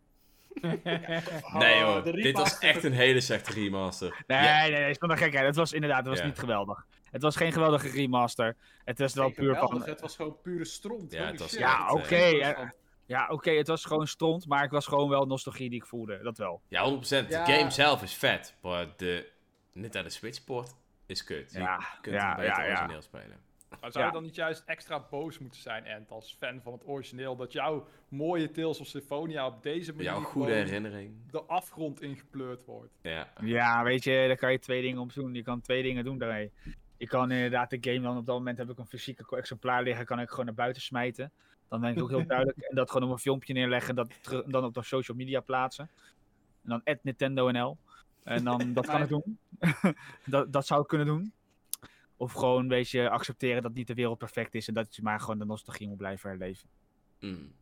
Nee 0.63 1.83
Oh, 1.85 1.93
hoor, 1.93 2.03
de 2.05 2.13
dit 2.13 2.37
was 2.37 2.59
echt 2.59 2.85
een 2.85 2.93
hele 2.93 3.21
slechte 3.21 3.53
remaster. 3.53 4.25
Nee, 4.27 4.39
Ja. 4.43 4.61
nee, 4.61 4.71
nee, 4.71 4.95
zonder 4.99 5.17
gekheid. 5.19 5.47
Het 5.47 5.57
was 5.57 5.73
inderdaad, 5.73 5.99
het 5.99 6.07
was 6.09 6.19
Ja. 6.19 6.25
niet 6.25 6.39
geweldig. 6.39 6.87
Het 7.15 7.23
was 7.23 7.37
geen 7.37 7.53
geweldige 7.53 7.89
remaster. 7.89 8.57
Het 8.85 8.99
was 8.99 9.15
wel 9.15 9.31
puur 9.31 9.55
geweldig, 9.55 9.79
van... 9.81 9.89
Het 9.89 10.01
was 10.01 10.17
gewoon 10.17 10.37
pure 10.43 10.65
stront. 10.65 11.13
Ja, 11.13 11.27
het 11.27 11.39
was. 11.41 11.53
Ja, 11.53 11.81
echt, 11.85 11.93
oké. 11.93 12.15
eh, 12.15 12.49
eh, 12.49 12.69
ja, 13.07 13.29
oké, 13.29 13.51
het 13.51 13.67
was 13.67 13.85
gewoon 13.85 14.07
stront, 14.07 14.47
maar 14.47 14.65
ik 14.65 14.71
was 14.71 14.87
gewoon 14.87 15.09
wel 15.09 15.27
nostalgie 15.27 15.71
die 15.71 15.79
ik 15.81 15.87
voelde. 15.87 16.21
Dat 16.23 16.39
wel. 16.39 16.61
Ja, 16.69 16.91
100%. 17.01 17.29
Ja. 17.29 17.45
De 17.45 17.53
game 17.53 17.71
zelf 17.71 18.03
is 18.03 18.15
vet, 18.15 18.55
maar 18.63 18.87
de 18.97 19.31
Nintendo 19.73 20.09
Switch 20.09 20.45
port 20.45 20.75
is 21.07 21.25
kut. 21.25 21.53
Je 21.53 21.59
Ja, 21.59 21.77
kunt 22.01 22.15
ja, 22.17 22.29
het 22.29 22.37
beter 22.37 22.53
ja, 22.57 22.63
ja. 22.65 22.71
origineel 22.71 23.03
spelen. 23.03 23.43
Maar 23.81 23.93
zou 23.93 24.05
Ja. 24.05 24.11
je 24.11 24.13
dan 24.17 24.23
niet 24.23 24.35
juist 24.35 24.63
extra 24.67 25.07
boos 25.11 25.39
moeten 25.39 25.61
zijn, 25.61 25.87
Ant, 25.87 26.11
als 26.11 26.37
fan 26.39 26.61
van 26.63 26.73
het 26.73 26.83
origineel, 26.87 27.37
dat 27.37 27.53
jouw 27.53 27.87
mooie 28.09 28.51
Tales 28.51 28.81
of 28.81 28.87
Symphonia 28.87 29.47
op 29.47 29.63
deze 29.63 29.91
manier 29.93 30.07
Jouw 30.11 30.21
goede 30.21 30.53
herinnering. 30.53 31.15
de 31.31 31.43
afgrond 31.43 32.01
ingepleurd 32.01 32.65
wordt? 32.65 32.93
Ja. 33.03 33.33
Ja, 33.41 33.83
weet 33.83 34.05
je, 34.05 34.25
daar 34.27 34.37
kan 34.37 34.53
je 34.53 34.59
twee 34.59 34.83
dingen 34.83 34.99
op 35.01 35.15
doen. 35.15 35.35
Je 35.35 35.43
kan 35.43 35.61
twee 35.61 35.83
dingen 35.83 36.05
doen 36.05 36.19
daarmee. 36.19 36.53
Je 36.97 37.07
kan 37.07 37.31
inderdaad 37.31 37.71
de 37.71 37.79
game 37.81 38.01
dan 38.01 38.17
op 38.17 38.27
dat 38.27 38.37
moment 38.37 38.59
heb 38.59 38.71
ik 38.71 38.79
een 38.79 38.87
fysieke 38.87 39.37
exemplaar 39.37 39.83
liggen, 39.83 40.07
kan 40.07 40.21
ik 40.21 40.31
gewoon 40.31 40.45
naar 40.45 40.55
buiten 40.55 40.83
smijten. 40.83 41.33
Dan 41.69 41.81
ben 41.81 41.91
ik 41.97 42.03
ook 42.03 42.09
heel 42.11 42.27
duidelijk. 42.37 42.59
En 42.59 42.77
dat 42.77 42.91
gewoon 42.91 43.09
op 43.09 43.15
een 43.15 43.21
filmpje 43.23 43.53
neerleggen 43.53 43.89
en 43.89 43.95
dat 44.31 44.45
dan 44.51 44.65
op 44.65 44.75
de 44.75 44.83
social 44.83 45.17
media 45.17 45.41
plaatsen. 45.41 45.91
En 46.63 46.69
dan 46.71 46.81
at 46.85 46.99
Nintendo 47.03 47.51
NL. 47.51 47.77
En 48.23 48.45
dan, 48.45 48.73
dat 48.73 48.87
kan 48.87 49.03
ik 49.03 49.09
doen. 49.09 49.39
dat, 50.25 50.53
dat 50.53 50.67
zou 50.67 50.81
ik 50.83 50.87
kunnen 50.89 51.07
doen. 51.07 51.33
Of 52.17 52.33
gewoon 52.33 52.61
een 52.61 52.69
beetje 52.69 53.11
accepteren 53.11 53.63
dat 53.63 53.75
niet 53.75 53.87
de 53.87 53.95
wereld 53.95 54.19
perfect 54.19 54.55
is 54.55 54.69
en 54.69 54.75
dat 54.75 54.97
je 54.97 55.03
maar 55.03 55.21
gewoon 55.21 55.39
de 55.39 55.45
nostalgie 55.45 55.89
moet 55.89 55.97
blijven 55.97 56.29
herleven. 56.29 56.69
Mm. 57.21 57.53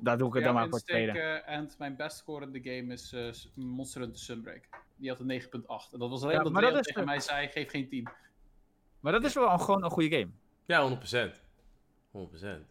Daar 0.00 0.18
doe 0.18 0.28
ik 0.28 0.34
het 0.34 0.44
dan 0.44 0.54
maar 0.54 0.64
voor 0.68 0.72
insteek, 0.72 0.94
tweede. 1.10 1.18
eh, 1.18 1.54
en 1.56 1.70
mijn 1.78 1.96
best 1.96 2.16
scorende 2.16 2.60
game 2.62 2.92
is 2.92 3.12
eh, 3.12 3.32
S- 3.32 3.50
Monster 3.54 4.00
Hunter 4.00 4.20
Sunbreak. 4.20 4.68
Die 4.96 5.08
had 5.10 5.20
een 5.20 5.42
9.8. 5.42 5.48
En 5.92 5.98
dat 5.98 6.10
was 6.10 6.22
alleen 6.22 6.34
Ja, 6.36 6.42
omdat 6.42 6.62
dat 6.62 6.74
is 6.78 6.80
tegen 6.86 7.00
de- 7.00 7.06
mij 7.06 7.20
zei, 7.20 7.48
geef 7.48 7.70
geen 7.70 7.88
10. 7.88 8.08
Maar 9.00 9.12
dat 9.12 9.24
is 9.24 9.34
wel 9.34 9.50
een- 9.50 9.60
gewoon 9.60 9.84
een 9.84 9.90
goede 9.90 10.18
game. 10.18 10.30
Ja, 10.66 10.82
100%. 10.82 11.40
100%. 12.10 12.66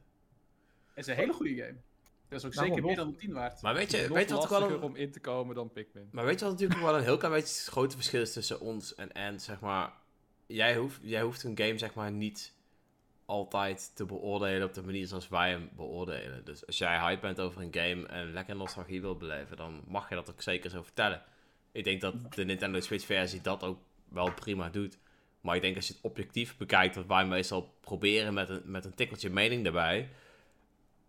Het 0.87 1.05
is 1.05 1.07
een 1.07 1.15
hele 1.15 1.33
goede 1.33 1.55
game. 1.55 1.75
Dat 2.29 2.39
is 2.39 2.45
ook 2.45 2.53
Nou, 2.53 2.65
zeker 2.67 2.81
nog- 2.81 2.85
meer 2.89 2.95
dan 2.95 3.07
een 3.07 3.15
10 3.15 3.33
waard. 3.33 3.61
Maar 3.61 3.73
weet 3.73 3.91
je, 3.91 4.13
weet 4.13 4.29
je 4.29 4.35
wat 4.35 4.43
ook 4.43 4.49
wel 4.49 4.71
een, 4.71 4.81
om 4.81 4.95
in 4.95 5.11
te 5.11 5.19
komen 5.19 5.55
dan 5.55 5.71
Pikmin. 5.71 6.09
maar 6.11 6.25
weet 6.25 6.39
je 6.39 6.45
wat 6.45 6.53
natuurlijk 6.53 6.79
wel 6.81 6.95
een 6.97 7.03
heel 7.03 7.17
klein 7.17 7.33
beetje 7.33 7.55
het 7.59 7.67
grote 7.71 7.95
verschil 7.95 8.21
is 8.21 8.33
tussen 8.33 8.59
ons 8.59 8.95
en 8.95 9.11
Ant, 9.11 9.41
zeg 9.41 9.59
maar. 9.59 9.93
Jij 10.45 10.75
hoeft, 10.77 10.99
jij 11.01 11.21
hoeft 11.21 11.43
een 11.43 11.57
game, 11.57 11.77
zeg 11.77 11.93
maar, 11.93 12.11
niet 12.11 12.53
altijd 13.25 13.95
te 13.95 14.05
beoordelen 14.05 14.67
op 14.67 14.73
de 14.73 14.81
manier 14.83 15.07
zoals 15.07 15.27
wij 15.27 15.49
hem 15.49 15.69
beoordelen. 15.75 16.45
Dus 16.45 16.65
als 16.65 16.77
jij 16.77 16.99
hype 16.99 17.21
bent 17.21 17.39
over 17.39 17.61
een 17.61 17.73
game 17.73 18.07
en 18.07 18.31
lekker 18.33 18.55
nostalgie 18.55 19.01
wil 19.01 19.17
beleven, 19.17 19.57
dan 19.57 19.83
mag 19.87 20.09
je 20.09 20.15
dat 20.15 20.29
ook 20.29 20.41
zeker 20.41 20.69
zo 20.69 20.83
vertellen. 20.83 21.21
Ik 21.71 21.83
denk 21.83 22.01
dat 22.01 22.33
de 22.33 22.43
Nintendo 22.45 22.79
Switch 22.79 23.05
versie 23.05 23.41
dat 23.41 23.63
ook 23.63 23.79
wel 24.09 24.33
prima 24.33 24.69
doet. 24.69 24.97
Maar 25.48 25.56
ik 25.56 25.61
denk 25.61 25.76
als 25.76 25.88
je 25.88 25.94
het 25.94 26.03
objectief 26.03 26.57
bekijkt, 26.57 26.95
wat 26.95 27.06
wij 27.06 27.26
meestal 27.26 27.74
proberen 27.82 28.34
met 28.34 28.49
een, 28.49 28.61
met 28.65 28.86
een 28.86 28.94
tikkeltje 28.94 29.30
mening 29.30 29.65
erbij, 29.65 30.10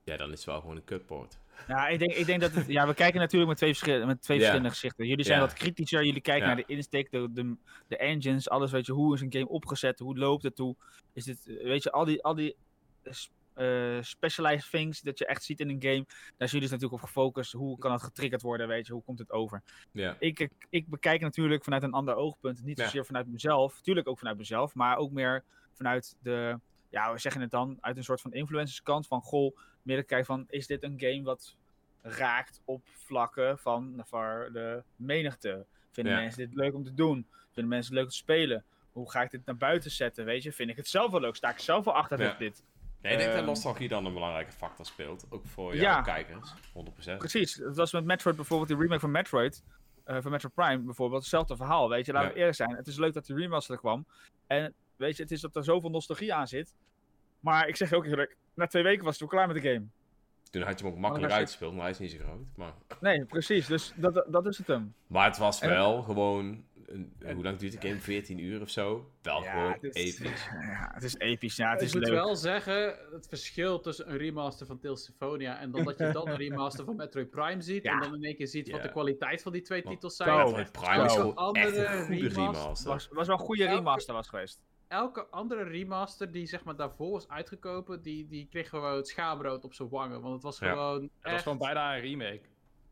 ja, 0.05 0.17
dan 0.17 0.31
is 0.33 0.37
het 0.37 0.45
wel 0.45 0.61
gewoon 0.61 0.77
een 0.77 0.85
kutport. 0.85 1.39
Ja, 1.69 1.89
ik 1.89 1.99
denk, 1.99 2.13
ik 2.13 2.27
denk 2.27 2.41
dat 2.41 2.53
het, 2.53 2.67
ja, 2.67 2.87
we 2.87 2.95
kijken 2.95 3.21
natuurlijk 3.21 3.49
met 3.49 3.57
twee, 3.59 3.75
verschil- 3.75 4.07
met 4.07 4.23
twee 4.23 4.37
verschillende 4.39 4.71
gezichten. 4.71 5.07
Jullie 5.07 5.25
zijn 5.25 5.41
wat 5.41 5.53
kritischer, 5.53 6.05
jullie 6.05 6.21
kijken 6.21 6.47
naar 6.47 6.57
de 6.57 6.65
insteek, 6.67 7.11
de, 7.11 7.29
de, 7.33 7.57
de 7.89 7.97
engines, 7.97 8.49
alles 8.49 8.71
weet 8.71 8.87
je, 8.87 8.93
hoe 8.93 9.15
is 9.15 9.21
een 9.21 9.33
game 9.33 9.49
opgezet, 9.49 9.99
hoe 9.99 10.19
loopt 10.19 10.43
het, 10.43 10.59
hoe 10.59 10.77
is 11.13 11.25
dit, 11.25 11.45
weet 11.45 11.83
je, 11.83 11.93
al 11.93 12.05
die, 12.05 12.23
al 12.23 12.35
die, 12.35 12.57
eh, 13.59 13.99
specialized 14.01 14.71
things 14.71 15.01
dat 15.01 15.19
je 15.19 15.27
echt 15.27 15.45
ziet 15.45 15.61
in 15.61 15.69
een 15.69 15.83
game. 15.83 16.05
Daar 16.07 16.47
is 16.47 16.51
jullie 16.51 16.61
dus 16.61 16.71
natuurlijk 16.71 17.03
op 17.03 17.09
gefocust. 17.09 17.53
Hoe 17.53 17.79
kan 17.79 17.93
het 17.93 18.03
getriggerd 18.03 18.43
worden, 18.43 18.69
weet 18.69 18.87
je? 18.87 18.93
Hoe 18.93 19.03
komt 19.03 19.19
het 19.19 19.33
over? 19.33 19.63
Ik, 20.19 20.49
ik, 20.71 20.89
bekijk 20.89 21.21
natuurlijk 21.21 21.65
vanuit 21.65 21.83
een 21.83 21.93
ander 21.93 22.15
oogpunt. 22.15 22.65
Niet 22.65 22.79
zozeer 22.79 23.07
vanuit 23.07 23.27
mezelf. 23.27 23.81
Tuurlijk 23.81 24.09
ook 24.09 24.19
vanuit 24.19 24.39
mezelf. 24.39 24.75
Maar 24.75 24.97
ook 24.97 25.11
meer 25.11 25.45
vanuit 25.73 26.17
de... 26.23 26.59
Ja, 26.91 27.13
we 27.13 27.19
zeggen 27.19 27.41
het 27.41 27.51
dan? 27.51 27.79
Uit 27.81 27.97
een 27.97 28.05
soort 28.05 28.21
van 28.21 28.33
influencerskant. 28.33 29.07
Van, 29.07 29.21
goh, 29.21 29.57
meer 29.83 29.97
te 29.97 30.05
kijken 30.05 30.27
van... 30.27 30.47
Is 30.49 30.67
dit 30.67 30.83
een 30.83 30.95
game 30.97 31.23
wat 31.23 31.57
raakt 32.03 32.61
op 32.65 32.83
vlakken 32.85 33.59
van 33.59 34.05
de 34.53 34.83
menigte? 34.97 35.67
Vinden 35.91 36.15
mensen 36.15 36.49
dit 36.49 36.55
leuk 36.55 36.75
om 36.75 36.85
te 36.85 36.95
doen? 36.95 37.27
Vinden 37.53 37.69
mensen 37.69 37.93
het 37.93 37.95
leuk 37.95 38.05
om 38.05 38.11
te 38.11 38.17
spelen? 38.17 38.65
Hoe 38.93 39.11
ga 39.11 39.23
ik 39.23 39.31
dit 39.31 39.47
naar 39.47 39.57
buiten 39.57 39.91
zetten, 39.91 40.25
weet 40.25 40.43
je? 40.43 40.53
Vind 40.53 40.71
ik 40.71 40.77
het 40.77 40.89
zelf 40.89 41.11
wel 41.11 41.21
leuk? 41.21 41.37
Sta 41.37 41.51
ik 41.51 41.59
zelf 41.59 41.85
wel 41.85 41.95
achter 41.95 42.19
dat 42.19 42.39
dit? 42.39 42.63
Ja, 43.03 43.09
ik 43.11 43.17
denk 43.19 43.29
dat 43.31 43.39
Ehm, 43.39 43.47
nostalgie 43.49 43.89
dan 43.89 44.05
een 44.07 44.13
belangrijke 44.13 44.53
factor 44.53 44.87
speelt. 44.87 45.27
Ook 45.31 45.47
voor 45.47 45.75
jouw 45.77 45.83
Ja. 45.83 46.03
kijkers. 46.03 46.55
100%. 46.73 47.19
Precies. 47.19 47.55
Het 47.55 47.77
was 47.77 47.93
met 47.93 48.05
Metroid 48.05 48.37
bijvoorbeeld, 48.37 48.69
die 48.69 48.79
remake 48.79 49.01
van 49.01 49.11
Metroid. 49.11 49.63
eh, 50.05 50.17
van 50.21 50.31
Metroid 50.31 50.55
Prime 50.55 50.79
bijvoorbeeld. 50.79 51.21
Hetzelfde 51.21 51.57
verhaal, 51.57 51.89
weet 51.89 52.07
je. 52.07 52.13
Laten 52.13 52.29
we 52.29 52.35
Ja. 52.35 52.39
eerlijk 52.39 52.57
zijn. 52.57 52.77
Het 52.77 52.87
is 52.87 52.97
leuk 52.97 53.13
dat 53.13 53.27
die 53.27 53.37
remaster 53.37 53.75
er 53.75 53.81
kwam. 53.81 54.07
En 54.47 54.75
weet 54.97 55.17
je, 55.17 55.23
het 55.23 55.31
is 55.33 55.41
dat 55.41 55.57
er 55.57 55.65
zoveel 55.65 55.91
nostalgie 55.91 56.35
aan 56.35 56.49
zit. 56.49 56.75
Maar 57.41 57.69
ik 57.69 57.77
zeg 57.77 57.93
ook 57.93 58.05
eerlijk, 58.05 58.37
na 58.55 58.67
twee 58.67 58.83
weken 58.83 59.05
was 59.05 59.11
het 59.13 59.21
wel 59.21 59.29
klaar 59.29 59.47
met 59.55 59.63
de 59.63 59.69
game. 59.73 59.87
Toen 60.51 60.63
had 60.63 60.79
je 60.79 60.85
hem 60.85 60.95
ook 60.95 61.01
makkelijk 61.01 61.21
daar 61.21 61.31
zit- 61.31 61.39
uitgespeeld, 61.39 61.73
maar 61.73 61.83
hij 61.83 61.91
is 61.91 61.99
niet 61.99 62.11
zo 62.11 62.19
groot. 62.19 62.47
Maar, 62.57 62.73
Nee, 63.01 63.25
precies. 63.25 63.67
Dus 63.67 63.93
dat, 63.97 64.25
dat 64.29 64.47
is 64.47 64.59
het 64.59 64.67
hem. 64.67 64.95
maar 65.07 65.25
het 65.25 65.37
was 65.39 65.61
En- 65.61 65.69
wel 65.69 66.03
gewoon... 66.03 66.65
Een, 66.89 67.13
hoe 67.35 67.43
lang 67.43 67.59
duurt 67.59 67.81
de 67.81 67.89
game? 67.89 68.01
14 68.01 68.39
uur 68.39 68.61
of 68.61 68.71
zo? 68.71 69.11
Wel 69.23 69.41
gewoon 69.43 69.73
het 69.73 69.95
is, 69.97 70.19
episch. 70.21 70.45
Ja, 70.71 70.91
het 70.95 71.03
is 71.03 71.17
episch. 71.19 71.57
Ja, 71.57 71.71
het 71.71 71.81
ik 71.81 71.87
is 71.87 71.95
moet 71.95 72.03
leuk. 72.03 72.13
wel 72.13 72.37
zeggen, 72.37 72.97
het 73.13 73.27
verschil 73.29 73.81
tussen 73.81 74.11
een 74.11 74.17
remaster 74.17 74.67
van 74.67 74.79
Tales 74.79 74.99
of 75.01 75.05
Symphonia 75.05 75.59
en 75.59 75.71
dan 75.71 75.85
dat 75.85 75.99
je 75.99 76.11
dan 76.13 76.29
een 76.29 76.37
remaster 76.37 76.85
van 76.85 76.97
Metroid 76.97 77.31
Prime 77.31 77.63
ziet 77.63 77.83
Ja. 77.83 77.93
en 77.93 78.01
dan 78.01 78.15
in 78.15 78.23
één 78.25 78.37
keer 78.37 78.47
ziet 78.49 78.71
wat 78.71 78.81
Ja. 78.81 78.87
de 78.87 78.93
kwaliteit 78.93 79.43
van 79.43 79.53
die 79.53 79.63
twee 79.63 79.83
Want- 79.83 79.95
titels 79.95 80.17
zijn. 80.17 80.37
Metroid 80.45 80.73
Prime 80.73 81.05
is 81.05 81.13
gewoon 81.13 81.55
echt 81.55 81.77
een 81.77 81.87
goede 82.05 82.29
remaster. 82.29 82.43
remaster. 82.43 82.89
was, 82.91 83.09
was 83.09 83.27
wel 83.27 83.39
een 83.39 83.45
goede 83.45 83.67
remaster 83.67 84.15
was 84.15 84.29
geweest. 84.29 84.61
Elke 84.89 85.27
andere 85.31 85.63
remaster 85.63 86.33
die 86.33 86.47
zeg 86.47 86.65
maar 86.65 86.77
daarvoor 86.77 87.11
was 87.11 87.29
uitgekomen, 87.29 88.03
die, 88.03 88.27
die 88.29 88.47
kreeg 88.51 88.69
gewoon 88.69 88.97
het 88.97 89.09
schaamrood 89.09 89.65
op 89.65 89.75
zijn 89.75 89.89
wangen. 89.89 90.21
Want 90.21 90.35
het 90.35 90.43
was 90.43 90.59
Ja. 90.59 90.71
gewoon 90.71 91.03
Het 91.21 91.33
was 91.33 91.43
gewoon 91.43 91.59
bijna 91.59 91.95
een 91.95 92.01
remake. 92.01 92.41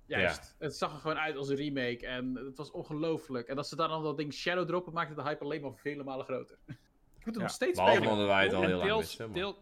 Juist. 0.06 0.54
Het 0.58 0.76
zag 0.76 0.92
er 0.92 0.98
gewoon 0.98 1.18
uit 1.18 1.36
als 1.36 1.48
een 1.48 1.56
remake 1.56 2.06
en 2.06 2.34
het 2.34 2.56
was 2.56 2.70
ongelooflijk. 2.70 3.48
En 3.48 3.56
als 3.56 3.68
ze 3.68 3.76
daar 3.76 3.88
dan 3.88 4.02
dat 4.02 4.16
ding 4.16 4.32
Shadow 4.34 4.66
droppen, 4.66 4.92
maakte 4.92 5.14
de 5.14 5.22
hype 5.22 5.44
alleen 5.44 5.60
maar 5.60 5.72
vele 5.74 6.04
malen 6.04 6.24
groter. 6.24 6.56
Ik 6.66 6.74
moet 7.24 7.24
het 7.24 7.34
Ja. 7.34 7.40
nog 7.40 7.50
steeds 7.50 7.78
Behalve 7.78 8.02
spelen. 8.02 8.26
wij 8.26 8.44
het 8.44 8.54
al 8.54 8.62
En 8.62 8.68
heel 8.68 8.76
lang 8.78 8.90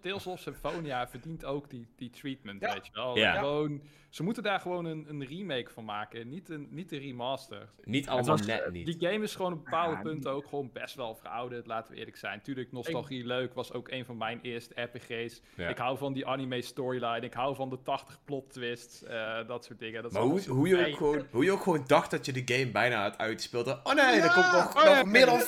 Tales, 0.02 0.26
of 0.26 0.38
Symphonia 0.40 1.08
verdient 1.08 1.44
ook 1.44 1.70
die, 1.70 1.88
die 1.96 2.10
treatment, 2.10 2.60
Ja. 2.60 2.72
weet 2.72 2.86
je 2.86 2.92
wel. 2.92 3.16
Ja. 3.18 3.38
Gewoon, 3.38 3.82
ze 4.14 4.22
moeten 4.22 4.42
daar 4.42 4.60
gewoon 4.60 4.84
een, 4.84 5.06
een 5.08 5.24
remake 5.26 5.70
van 5.72 5.84
maken, 5.84 6.28
niet 6.28 6.48
een, 6.48 6.68
niet 6.70 6.92
een 6.92 6.98
remaster. 6.98 7.68
Niet 7.84 8.08
allemaal 8.08 8.36
was- 8.36 8.46
net 8.46 8.70
niet. 8.72 8.86
Die 8.86 9.10
game 9.10 9.24
is 9.24 9.34
gewoon 9.34 9.52
op 9.52 9.64
bepaalde 9.64 9.94
Ja, 9.96 10.02
punten 10.02 10.30
ook 10.30 10.46
gewoon 10.48 10.70
best 10.72 10.94
wel 10.94 11.14
verouderd, 11.14 11.66
laten 11.66 11.92
we 11.92 11.98
eerlijk 11.98 12.16
zijn. 12.16 12.42
Tuurlijk, 12.42 12.72
nostalgie 12.72 13.26
leuk, 13.26 13.54
was 13.54 13.72
ook 13.72 13.90
een 13.90 14.04
van 14.04 14.16
mijn 14.16 14.38
eerste 14.42 14.74
RPG's. 14.82 15.40
Ja. 15.54 15.68
Ik 15.68 15.76
hou 15.78 15.98
van 15.98 16.12
die 16.12 16.26
anime 16.26 16.62
storyline, 16.62 17.20
ik 17.20 17.34
hou 17.34 17.54
van 17.54 17.70
de 17.70 17.82
80 17.82 18.18
plot 18.24 18.50
twists, 18.52 19.02
eh, 19.04 19.46
dat 19.46 19.64
soort 19.64 19.78
dingen. 19.78 20.02
Dat 20.02 20.10
is 20.10 20.16
Maar 20.18 20.26
hoe, 20.26 20.42
hoe, 20.48 20.68
je 20.68 20.86
ook 20.86 20.96
gewoon, 20.96 21.26
hoe 21.30 21.44
je 21.44 21.52
ook 21.52 21.62
gewoon 21.62 21.84
dacht 21.86 22.10
dat 22.10 22.26
je 22.26 22.32
de 22.32 22.54
game 22.54 22.70
bijna 22.70 23.02
had 23.02 23.18
uitgespeeld. 23.18 23.66
Oh 23.66 23.94
nee, 23.94 24.20
er 24.20 24.32
komt 24.32 24.52
nog, 24.52 24.68
Oh 24.76 24.84
nog 24.84 24.84
ja. 24.84 25.04
meer 25.04 25.26
dan 25.26 25.40
50% 25.40 25.46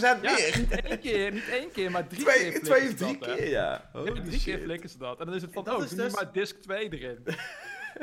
Ja, 0.00 0.18
meer. 0.20 0.54
niet 0.58 0.70
één 0.80 0.98
keer, 1.00 1.32
niet 1.32 1.48
één 1.48 1.70
keer, 1.70 1.90
maar 1.90 2.06
drie 2.08 2.22
Twee, 2.24 2.50
keer. 2.50 2.62
twee 2.62 2.88
of 2.88 2.94
drie 2.94 3.18
dat, 3.18 3.34
keer, 3.36 3.48
ja. 3.48 3.88
Ja, 3.92 4.00
Holy 4.00 4.10
drie 4.12 4.22
keer 4.30 4.38
shit. 4.38 4.62
flikken 4.62 4.88
ze 4.88 4.98
dat. 4.98 5.20
En 5.20 5.26
dan 5.26 5.34
is 5.34 5.42
het 5.42 5.52
van, 5.52 5.64
Dat 5.64 5.76
oh, 5.76 5.84
is 5.84 5.90
dus- 5.90 6.14
maar 6.14 6.32
disc 6.32 6.56
2 6.56 6.88
erin. 6.98 7.18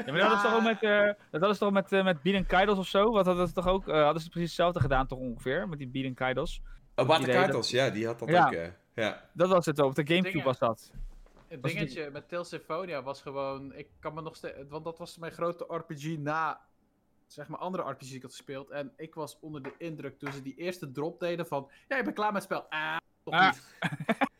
Ja, 0.06 0.12
maar 0.12 0.20
dat 0.22 0.32
is 0.36 0.41
toch 0.41 0.53
ook 0.53 0.64
met, 0.64 0.84
eh, 0.84 1.10
dat 1.40 1.49
is 1.52 1.57
toch 1.57 1.72
met, 1.72 1.90
met 1.90 2.22
Beat 2.22 2.45
Kaidos 2.45 2.78
of 2.78 2.88
zo? 2.88 3.12
Wat 3.12 3.26
hadden 3.26 3.48
ze 3.48 3.53
toch 3.53 3.68
ook? 3.68 3.88
eh, 3.88 4.03
hadden 4.03 4.22
ze 4.22 4.30
precies 4.30 4.48
hetzelfde 4.49 4.80
gedaan 4.80 5.07
toch 5.07 5.20
ongeveer? 5.20 5.70
Met 5.70 5.78
die 5.80 5.88
Beat 5.88 6.14
Kaidos. 6.14 6.62
Oh, 6.95 7.07
Bart 7.07 7.22
idee 7.22 7.36
Kaitos, 7.36 7.70
ja, 7.70 7.90
die 7.90 8.06
had 8.06 8.20
dat 8.20 8.30
Ja. 8.30 8.45
ook. 8.45 8.52
eh, 8.53 8.68
ja. 8.95 9.30
Dat 9.34 9.49
was 9.49 9.66
het 9.66 9.82
ook. 9.82 9.90
Op 9.90 9.95
de 9.95 10.02
Gamecube 10.06 10.30
Dingen. 10.30 10.45
was 10.45 10.57
dat. 10.60 10.91
Het 11.48 11.62
Was 11.62 11.74
dingetje 11.74 12.10
met 12.10 12.30
Tales 12.30 12.44
of 12.44 12.48
Symphonia 12.60 13.03
was 13.03 13.22
gewoon, 13.22 13.74
ik 13.74 13.88
kan 13.99 14.14
me 14.14 14.22
nog 14.22 14.36
steeds, 14.36 14.56
want 14.70 14.84
dat 14.84 14.98
was 14.98 15.18
mijn 15.18 15.32
grote 15.32 15.66
RPG 15.68 16.18
na, 16.18 16.62
zeg 17.28 17.48
maar, 17.48 17.60
andere 17.60 17.84
RPG's 17.91 18.07
die 18.07 18.16
ik 18.16 18.22
had 18.22 18.32
gespeeld. 18.32 18.70
En 18.70 18.94
ik 18.98 19.16
was 19.16 19.38
onder 19.40 19.62
de 19.64 19.74
indruk 19.78 20.20
toen 20.20 20.32
ze 20.32 20.41
die 20.41 20.56
eerste 20.56 20.91
drop 20.91 21.20
deden 21.20 21.48
van, 21.48 21.70
ja, 21.88 21.98
ik 21.98 22.03
ben 22.03 22.14
klaar 22.14 22.32
met 22.34 22.44
het 22.44 22.52
spel. 22.52 22.66
Ah, 22.70 22.98
toch 23.24 23.34
Ah. 23.34 23.52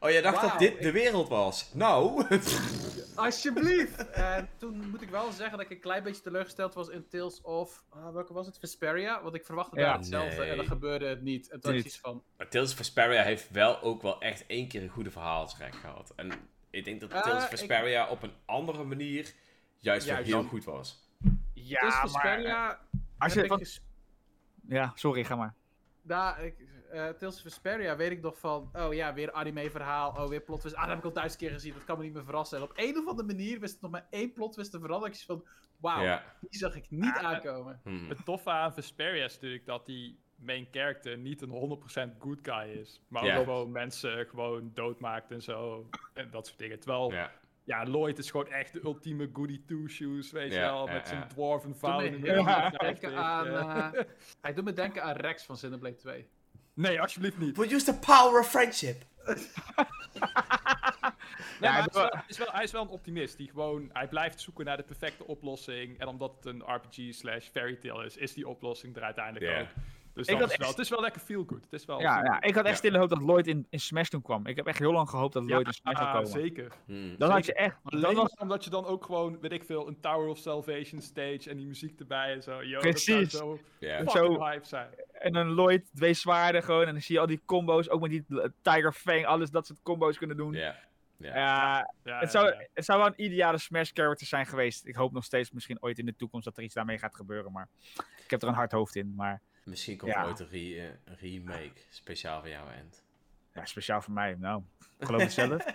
Oh, 0.00 0.10
jij 0.10 0.22
dacht 0.22 0.40
dat 0.42 0.58
dit 0.58 0.82
de 0.82 0.92
wereld 0.92 1.28
was? 1.28 1.70
Nou. 1.74 2.26
Alsjeblieft! 3.14 4.10
En 4.10 4.48
toen 4.58 4.90
moet 4.90 5.02
ik 5.02 5.08
wel 5.10 5.32
zeggen 5.32 5.50
dat 5.58 5.60
ik 5.66 5.70
een 5.70 5.80
klein 5.80 6.02
beetje 6.02 6.22
teleurgesteld 6.22 6.74
was 6.74 6.88
in 6.88 7.08
Tales 7.08 7.40
of, 7.40 7.84
ah, 7.88 8.12
welke 8.12 8.32
was 8.32 8.46
het? 8.46 8.58
Vesperia? 8.58 9.22
Want 9.22 9.34
ik 9.34 9.44
verwachtte 9.44 9.76
Ja. 9.76 9.84
daar 9.86 9.96
hetzelfde 9.96 10.42
en 10.44 10.56
dan 10.56 10.66
gebeurde 10.66 11.06
het 11.06 11.22
niet. 11.22 11.48
En 11.50 11.60
toen 11.60 11.74
had 11.74 11.96
van, 11.96 12.22
maar 12.36 12.48
Tales 12.48 12.70
of 12.70 12.76
Vesperia 12.76 13.22
heeft 13.22 13.50
wel 13.50 13.80
ook 13.82 14.02
wel 14.02 14.20
echt 14.20 14.46
één 14.46 14.68
keer 14.68 14.82
een 14.82 14.88
goede 14.88 15.10
verhaaltrek 15.10 15.74
gehad. 15.74 16.12
En 16.16 16.30
ik 16.70 16.84
denk 16.84 17.00
dat 17.00 17.12
Ah, 17.12 17.22
Tales 17.22 17.36
of 17.44 17.50
ik- 17.52 17.58
Vesperia 17.58 18.08
op 18.08 18.22
een 18.22 18.32
andere 18.46 18.84
manier 18.84 19.32
juist 19.78 20.10
heel 20.10 20.24
dan. 20.40 20.44
goed 20.48 20.64
was. 20.64 21.08
Ja, 21.54 21.80
Tales 21.80 21.94
of 21.94 22.12
maar... 22.12 22.22
Vesperia 22.22 22.80
Als 23.18 23.32
je, 23.34 23.40
ik 23.42 23.46
van- 23.48 23.58
ges- 23.58 23.80
Ja, 24.68 24.92
sorry, 24.94 25.24
ga 25.24 25.36
maar. 25.36 25.54
Daar, 26.02 26.44
ik, 26.44 26.54
eh, 26.96 27.08
Tales 27.08 27.36
of 27.36 27.42
Vesperia 27.42 27.96
weet 27.96 28.10
ik 28.10 28.20
nog 28.22 28.38
van, 28.38 28.70
oh 28.72 28.94
ja, 28.94 29.14
weer 29.14 29.32
anime 29.32 29.70
verhaal, 29.70 30.10
oh 30.10 30.28
weer 30.28 30.40
plot 30.40 30.60
twist. 30.60 30.74
Ah, 30.74 30.80
dat 30.80 30.90
heb 30.90 30.98
ik 30.98 31.04
al 31.04 31.12
duizend 31.12 31.40
keer 31.40 31.50
gezien, 31.50 31.72
dat 31.72 31.84
kan 31.84 31.98
me 31.98 32.04
niet 32.04 32.12
meer 32.12 32.24
verrassen. 32.24 32.58
En 32.58 32.64
op 32.64 32.72
een 32.74 32.96
of 32.98 33.06
andere 33.06 33.26
manier 33.26 33.60
wist 33.60 33.72
het 33.72 33.82
nog 33.82 33.90
maar 33.90 34.06
één 34.10 34.32
plot 34.32 34.52
twist 34.52 34.70
te 34.70 34.80
veranderen. 34.80 35.14
Ik 35.14 35.20
van, 35.24 35.44
wauw, 35.80 36.02
Ja. 36.02 36.22
die 36.40 36.58
zag 36.58 36.76
ik 36.76 36.86
niet 36.90 37.14
Ah, 37.16 37.24
aankomen. 37.24 37.80
Hmm. 37.84 38.08
Het 38.08 38.24
toffe 38.24 38.50
aan 38.50 38.74
Vesperia 38.74 39.24
is 39.24 39.34
natuurlijk 39.34 39.66
dat 39.66 39.86
die 39.86 40.18
main 40.36 40.68
character 40.70 41.18
niet 41.18 41.42
een 41.42 41.50
100% 41.50 42.16
good 42.18 42.38
guy 42.42 42.68
is. 42.80 43.00
Maar 43.08 43.24
Ja. 43.24 43.36
ook 43.36 43.44
gewoon 43.44 43.70
mensen 43.72 44.26
gewoon 44.26 44.70
doodmaakt 44.74 45.30
en 45.30 45.42
zo. 45.42 45.88
En 46.14 46.30
dat 46.30 46.46
soort 46.46 46.58
dingen. 46.58 46.80
Terwijl, 46.80 47.12
ja, 47.12 47.30
Ja. 47.64 47.84
Lloyd 47.84 48.18
is 48.18 48.30
gewoon 48.30 48.48
echt 48.48 48.72
de 48.72 48.80
ultieme 48.84 49.30
goody 49.32 49.62
two-shoes, 49.66 50.30
weet 50.32 50.52
je 50.52 50.58
Ja, 50.58 50.72
wel. 50.72 50.86
ja, 50.86 50.92
Met 50.92 51.08
zijn 51.08 51.20
ja. 51.20 51.26
dwarven 51.26 51.76
50, 51.76 52.20
denken 52.78 53.16
aan, 53.16 53.46
eh. 53.46 53.98
eh, 54.00 54.04
hij 54.40 54.54
doet 54.54 54.64
me 54.64 54.72
denken 54.72 55.02
aan 55.02 55.16
Rex 55.16 55.44
van 55.44 55.54
Xenoblade 55.56 55.94
2. 55.96 56.28
Nee, 56.76 57.00
alsjeblieft 57.00 57.38
niet. 57.38 57.56
We 57.56 57.74
use 57.74 57.84
the 57.84 57.94
power 57.98 58.40
of 58.40 58.48
friendship. 58.50 59.02
Nee, 61.60 61.70
maar 61.70 61.86
ik 61.86 61.92
hij, 61.92 62.02
is 62.04 62.10
wel, 62.12 62.22
is 62.26 62.38
wel- 62.38 62.52
hij 62.52 62.64
is 62.64 62.70
wel 62.72 62.82
een 62.82 62.88
optimist. 62.88 63.36
Die 63.36 63.48
gewoon, 63.48 63.90
hij 63.92 64.08
blijft 64.08 64.40
zoeken 64.40 64.64
naar 64.64 64.76
de 64.76 64.82
perfecte 64.82 65.26
oplossing. 65.26 65.98
En 65.98 66.06
omdat 66.06 66.34
het 66.36 66.44
een 66.46 66.62
RPG 66.74 67.14
slash 67.14 67.46
fairy 67.48 67.76
tale 67.76 68.04
is, 68.04 68.16
is 68.16 68.32
die 68.34 68.48
oplossing 68.48 68.96
er 68.96 69.02
uiteindelijk 69.02 69.60
ook. 69.60 69.66
Dus 70.16 70.26
Ik 70.26 70.38
dat 70.38 70.48
had 70.48 70.58
wel, 70.58 70.66
echt- 70.66 70.76
het 70.76 70.84
is 70.84 70.90
wel 70.90 71.00
lekker 71.00 71.20
feel 71.20 71.44
good. 71.46 71.62
Het 71.64 71.72
is 71.72 71.84
wel 71.84 72.00
Ja, 72.00 72.14
feel 72.14 72.24
ja, 72.24 72.40
ik 72.42 72.54
had 72.54 72.64
echt 72.64 72.72
Ja. 72.72 72.78
stille 72.78 72.98
hoop 72.98 73.08
dat 73.08 73.20
Lloyd 73.22 73.46
in, 73.46 73.66
in 73.70 73.80
Smash 73.80 74.08
toen 74.08 74.22
kwam. 74.22 74.46
Ik 74.46 74.56
heb 74.56 74.66
echt 74.66 74.78
heel 74.78 74.92
lang 74.92 75.08
gehoopt 75.08 75.32
dat 75.32 75.42
Lloyd 75.44 75.66
in 75.66 75.72
Smash 75.72 75.96
zou 75.96 76.06
ah, 76.08 76.14
komen. 76.14 76.30
zeker. 76.30 76.72
Hmm. 76.86 77.14
Dan 77.18 77.30
had 77.30 77.46
je 77.46 77.54
echt... 77.54 77.76
Alleen 77.82 78.02
Dan 78.02 78.14
was, 78.14 78.34
omdat 78.38 78.64
je 78.64 78.70
dan 78.70 78.84
ook 78.84 79.04
gewoon, 79.04 79.40
weet 79.40 79.52
ik 79.52 79.64
veel, 79.64 79.88
een 79.88 80.00
Tower 80.00 80.28
of 80.28 80.38
Salvation 80.38 81.00
stage 81.00 81.50
en 81.50 81.56
die 81.56 81.66
muziek 81.66 82.00
erbij 82.00 82.32
en 82.32 82.42
zo. 82.42 82.62
Yo, 82.64 82.78
Precies. 82.78 83.30
Dat 83.30 83.40
zou 83.40 83.58
zo 84.08 84.32
zo- 84.32 84.44
hype 84.44 84.66
zijn. 84.66 84.88
en 85.12 85.34
een 85.34 85.50
Lloyd, 85.50 85.84
twee 85.94 86.12
zwaarden 86.14 86.62
gewoon. 86.62 86.86
En 86.86 86.92
dan 86.92 87.02
zie 87.02 87.14
je 87.14 87.20
al 87.20 87.26
die 87.26 87.40
combo's. 87.44 87.88
Ook 87.90 88.00
met 88.00 88.10
die 88.10 88.24
Tiger 88.62 88.92
Fang, 88.92 89.26
alles 89.26 89.50
dat 89.50 89.66
soort 89.66 89.82
combo's 89.82 90.18
kunnen 90.18 90.36
doen. 90.36 90.52
Ja. 90.52 90.76
Ja. 91.18 91.78
Het, 92.02 92.12
ja, 92.12 92.26
zou, 92.26 92.46
ja. 92.46 92.66
het 92.74 92.84
zou 92.84 92.98
wel 92.98 93.06
een 93.08 93.24
ideale 93.24 93.58
Smash 93.58 93.90
character 93.94 94.26
zijn 94.26 94.46
geweest. 94.46 94.86
Ik 94.86 94.94
hoop 94.94 95.12
nog 95.12 95.24
steeds 95.24 95.50
misschien 95.50 95.82
ooit 95.82 95.98
in 95.98 96.06
de 96.06 96.16
toekomst 96.16 96.44
dat 96.44 96.56
er 96.56 96.62
iets 96.62 96.74
daarmee 96.74 96.98
gaat 96.98 97.14
gebeuren. 97.14 97.52
Maar 97.52 97.68
ik 98.24 98.30
heb 98.30 98.42
er 98.42 98.48
een 98.48 98.54
hard 98.54 98.72
hoofd 98.72 98.96
in. 98.96 99.12
Maar 99.16 99.40
Misschien 99.66 99.96
komt 99.96 100.12
Ja. 100.12 100.20
er 100.22 100.26
ooit 100.26 100.40
een, 100.40 100.48
re- 100.48 100.98
een 101.04 101.16
remake 101.20 101.80
speciaal 101.88 102.40
voor 102.40 102.48
jou, 102.48 102.72
End. 102.72 103.02
ja, 103.54 103.64
speciaal 103.64 104.02
voor 104.02 104.12
mij. 104.12 104.34
Nou, 104.38 104.62
ik 104.98 105.06
geloof 105.06 105.22
het 105.22 105.32
zelf. 105.32 105.64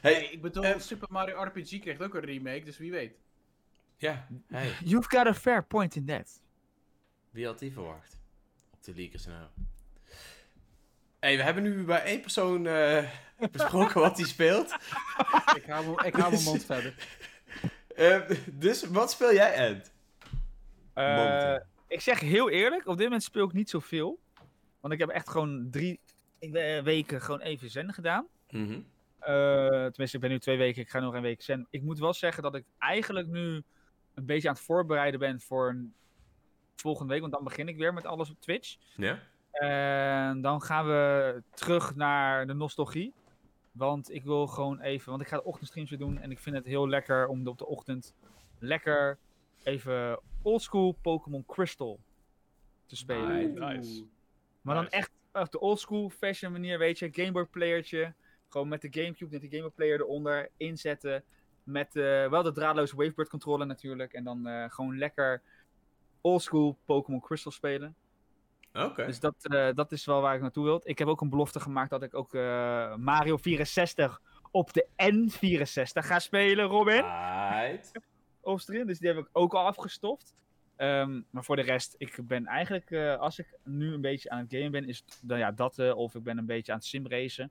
Hey, 0.00 0.24
ik 0.24 0.42
bedoel, 0.42 0.64
eh, 0.64 0.78
Super 0.78 1.08
Mario 1.10 1.42
RPG 1.42 1.78
kreeg 1.80 2.00
ook 2.00 2.14
een 2.14 2.20
remake, 2.24 2.64
dus 2.64 2.78
wie 2.78 2.90
weet. 2.90 3.14
ja, 3.96 4.26
hey, 4.48 4.72
You've 4.84 5.08
got 5.16 5.26
a 5.26 5.34
fair 5.34 5.64
point 5.64 5.96
in 5.96 6.04
that. 6.06 6.40
wie 7.30 7.46
had 7.46 7.58
die 7.58 7.72
verwacht? 7.72 8.16
Op 8.70 8.82
de 8.84 8.94
leakers 8.94 9.26
nou. 9.26 9.46
Hey, 11.20 11.36
we 11.36 11.42
hebben 11.42 11.62
nu 11.62 11.84
bij 11.84 12.02
één 12.02 12.20
persoon 12.20 12.66
eh, 12.66 13.10
besproken 13.52 14.00
wat 14.00 14.16
hij 14.18 14.26
speelt. 14.26 14.72
ik 15.56 15.64
hou, 15.66 15.84
mijn- 15.94 16.06
ik 16.06 16.14
hou 16.14 16.32
mijn 16.32 16.44
mond 16.44 16.64
verder. 16.64 16.94
Eh, 17.96 18.20
dus 18.52 18.82
wat 18.88 19.10
speel 19.10 19.32
jij, 19.32 19.54
Ed? 19.54 19.92
Eh. 20.94 21.56
Ik 21.94 22.00
zeg 22.00 22.20
heel 22.20 22.50
eerlijk, 22.50 22.86
op 22.86 22.96
dit 22.96 23.04
moment 23.04 23.22
speel 23.22 23.44
ik 23.44 23.52
niet 23.52 23.70
zoveel. 23.70 24.18
Want 24.80 24.92
ik 24.94 24.98
heb 24.98 25.08
echt 25.08 25.28
gewoon 25.28 25.68
drie 25.70 26.00
eh, 26.38 26.82
weken 26.82 27.20
gewoon 27.20 27.40
even 27.40 27.70
zen 27.70 27.92
gedaan. 27.92 28.26
Mhm. 28.50 28.80
Eh, 29.18 29.68
tenminste, 29.68 30.16
ik 30.16 30.20
ben 30.20 30.30
nu 30.30 30.38
twee 30.38 30.56
weken, 30.56 30.82
ik 30.82 30.88
ga 30.88 31.00
nog 31.00 31.14
een 31.14 31.22
week 31.22 31.42
zen. 31.42 31.66
Ik 31.70 31.82
moet 31.82 31.98
wel 31.98 32.12
zeggen 32.12 32.42
dat 32.42 32.54
ik 32.54 32.64
eigenlijk 32.78 33.28
nu 33.28 33.62
een 34.14 34.26
beetje 34.26 34.48
aan 34.48 34.54
het 34.54 34.62
voorbereiden 34.62 35.20
ben 35.20 35.40
voor 35.40 35.68
een 35.68 35.94
volgende 36.76 37.12
week. 37.12 37.20
Want 37.20 37.32
dan 37.32 37.44
begin 37.44 37.68
ik 37.68 37.76
weer 37.76 37.94
met 37.94 38.06
alles 38.06 38.30
op 38.30 38.40
Twitch. 38.40 38.76
Ja? 38.96 39.18
En 39.52 40.40
dan 40.40 40.62
gaan 40.62 40.86
we 40.86 41.42
terug 41.54 41.94
naar 41.94 42.46
de 42.46 42.54
nostalgie. 42.54 43.12
Want 43.72 44.14
ik 44.14 44.24
wil 44.24 44.46
gewoon 44.46 44.80
even, 44.80 45.10
want 45.10 45.22
ik 45.22 45.28
ga 45.28 45.36
de 45.36 45.44
ochtendstreams 45.44 45.90
weer 45.90 45.98
doen. 45.98 46.18
En 46.18 46.30
ik 46.30 46.38
vind 46.38 46.56
het 46.56 46.66
heel 46.66 46.88
lekker 46.88 47.26
om 47.26 47.46
op 47.46 47.58
de 47.58 47.66
ochtend 47.66 48.14
lekker 48.58 49.18
even 49.64 50.20
oldschool 50.42 50.92
Pokémon 50.92 51.44
Crystal 51.46 52.00
te 52.86 52.96
spelen. 52.96 53.54
Nice. 53.54 53.58
nice. 53.58 54.04
Maar 54.60 54.74
dan 54.74 54.84
Nice. 54.84 54.96
echt 54.96 55.10
op 55.32 55.50
de 55.52 55.60
oldschool 55.60 56.10
fashion 56.10 56.52
manier, 56.52 56.78
weet 56.78 56.98
je. 56.98 57.08
Game 57.12 57.32
Boy 57.32 57.44
playertje. 57.44 58.14
Gewoon 58.48 58.68
met 58.68 58.80
de 58.82 58.88
Gamecube, 58.90 59.30
met 59.30 59.40
de 59.40 59.48
Game 59.48 59.62
Boy 59.62 59.70
player 59.70 60.00
eronder 60.00 60.50
inzetten. 60.56 61.24
Met 61.62 61.96
eh, 61.96 62.28
wel 62.28 62.42
de 62.42 62.52
draadloze 62.52 62.96
Wavebird 62.96 63.28
controller 63.28 63.66
natuurlijk. 63.66 64.12
En 64.12 64.24
dan 64.24 64.46
eh, 64.46 64.70
gewoon 64.70 64.98
lekker 64.98 65.42
oldschool 66.20 66.78
Pokémon 66.84 67.20
Crystal 67.20 67.52
spelen. 67.52 67.94
Oké. 68.72 69.06
Dus 69.06 69.20
dat, 69.20 69.34
eh, 69.40 69.68
dat 69.74 69.92
is 69.92 70.04
wel 70.04 70.20
waar 70.20 70.34
ik 70.34 70.40
naartoe 70.40 70.64
wil. 70.64 70.80
Ik 70.84 70.98
heb 70.98 71.08
ook 71.08 71.20
een 71.20 71.30
belofte 71.30 71.60
gemaakt 71.60 71.90
dat 71.90 72.02
ik 72.02 72.14
ook 72.14 72.34
eh, 72.34 72.96
Mario 72.96 73.36
64 73.36 74.20
op 74.50 74.72
de 74.72 74.86
N64 74.96 76.06
ga 76.06 76.18
spelen, 76.18 76.64
Robin. 76.64 77.04
Right. 77.04 77.92
Dus 78.44 78.98
die 78.98 79.08
heb 79.08 79.18
ik 79.18 79.28
ook 79.32 79.54
al 79.54 79.66
afgestoft. 79.66 80.34
Ehm, 80.76 81.20
maar 81.30 81.44
voor 81.44 81.56
de 81.56 81.62
rest, 81.62 81.94
ik 81.98 82.18
ben 82.22 82.46
eigenlijk, 82.46 82.90
eh, 82.90 83.16
als 83.16 83.38
ik 83.38 83.46
nu 83.64 83.92
een 83.92 84.00
beetje 84.00 84.30
aan 84.30 84.38
het 84.38 84.54
gamen 84.54 84.70
ben, 84.70 84.88
is 84.88 85.02
het 85.06 85.20
dan 85.22 85.38
ja, 85.38 85.52
dat 85.52 85.78
eh, 85.78 85.96
of 85.96 86.14
ik 86.14 86.22
ben 86.22 86.38
een 86.38 86.46
beetje 86.46 86.72
aan 86.72 86.78
het 86.78 86.86
simracen. 86.86 87.50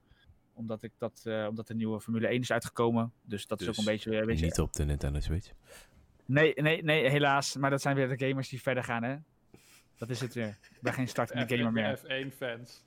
Omdat, 0.54 0.84
ik 0.84 0.92
dat, 0.98 1.22
eh, 1.26 1.46
omdat 1.50 1.68
de 1.68 1.76
nieuwe 1.76 2.02
Formule 2.02 2.28
1 2.28 2.42
is 2.42 2.52
uitgekomen. 2.52 3.14
Dus 3.22 3.48
dat 3.48 3.60
is 3.60 3.68
Dus 3.68 3.80
ook 3.80 3.86
een 3.86 3.92
beetje, 3.92 4.18
een 4.18 4.26
beetje... 4.26 4.46
Niet 4.46 4.60
op 4.60 4.74
de 4.74 4.86
Nintendo 4.86 5.20
Switch. 5.20 5.52
Nee, 6.26 6.54
nee, 6.56 6.84
nee, 6.84 7.10
helaas. 7.10 7.56
Maar 7.56 7.70
dat 7.70 7.82
zijn 7.82 7.96
weer 7.96 8.18
de 8.18 8.28
gamers 8.28 8.50
die 8.50 8.62
verder 8.62 8.84
gaan, 8.84 9.04
hè. 9.04 9.16
Dat 9.98 10.10
is 10.10 10.20
het 10.20 10.34
weer. 10.34 10.58
Ik 10.72 10.82
ben 10.82 10.94
geen 10.94 11.08
startende 11.08 11.58
gamer 11.58 11.72
meer. 11.72 12.00
F1-fans. 12.00 12.84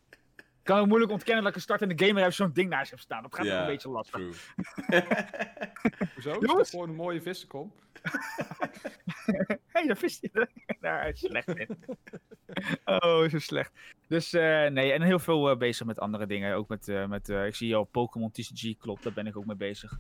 Ik 0.67 0.73
kan 0.73 0.81
ook 0.81 0.89
moeilijk 0.89 1.13
ontkennen 1.13 1.43
dat 1.43 1.51
ik 1.53 1.57
een 1.57 1.65
startende 1.65 2.07
gamer 2.07 2.23
heb 2.23 2.33
zo'n 2.33 2.53
ding 2.53 2.69
naast 2.69 2.91
heb 2.91 3.01
staan. 3.01 3.23
Dat 3.23 3.35
gaat 3.35 3.47
ook 3.47 3.53
een 3.53 3.67
beetje 3.67 3.89
lastig. 3.89 4.21
Hoezo? 6.15 6.39
Is 6.39 6.47
dat 6.47 6.69
gewoon 6.69 6.89
een 6.89 6.95
mooie 6.95 7.23
vissenkom? 7.23 7.73
Hé, 8.03 9.57
hey, 9.73 9.87
daar 9.87 9.97
vist 9.97 10.29
hij 10.31 10.49
daar 10.81 11.09
is 11.09 11.21
slecht 11.21 11.49
in. 11.49 11.79
Oh, 12.85 13.29
zo 13.29 13.39
slecht. 13.39 13.73
Dus 14.09 14.33
eh, 14.33 14.67
nee, 14.67 14.93
en 14.93 15.03
heel 15.03 15.19
veel 15.19 15.51
eh, 15.51 15.57
bezig 15.57 15.87
met 15.87 16.01
andere 16.01 16.27
dingen. 16.27 16.57
Ook 16.57 16.69
met, 16.69 16.89
eh, 16.89 17.07
met 17.07 17.29
eh, 17.29 17.47
ik 17.47 17.55
zie 17.55 17.77
al 17.77 17.85
Pokémon 17.85 18.31
TCG, 18.31 18.77
klopt, 18.79 19.03
daar 19.03 19.13
ben 19.13 19.27
ik 19.27 19.37
ook 19.37 19.47
mee 19.47 19.57
bezig. 19.57 19.99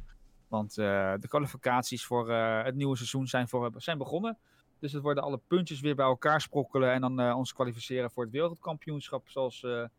Want 0.49 0.79
eh, 0.79 1.15
de 1.21 1.29
kwalificaties 1.29 2.05
voor 2.05 2.31
eh, 2.31 2.65
het 2.65 2.75
nieuwe 2.75 2.97
seizoen 2.97 3.27
zijn, 3.27 3.49
voor, 3.49 3.73
zijn 3.77 3.99
begonnen. 3.99 4.39
Dus 4.79 4.93
het 4.93 5.03
worden 5.03 5.23
alle 5.23 5.41
puntjes 5.47 5.81
weer 5.81 5.95
bij 5.95 6.07
elkaar 6.07 6.41
sprokkelen 6.41 6.93
en 6.93 7.01
dan 7.01 7.21
eh, 7.21 7.37
ons 7.37 7.53
kwalificeren 7.53 8.11
voor 8.11 8.23
het 8.23 8.33
wereldkampioenschap 8.33 9.29
zoals 9.29 9.63
eh, 9.63 9.71
in 9.81 9.91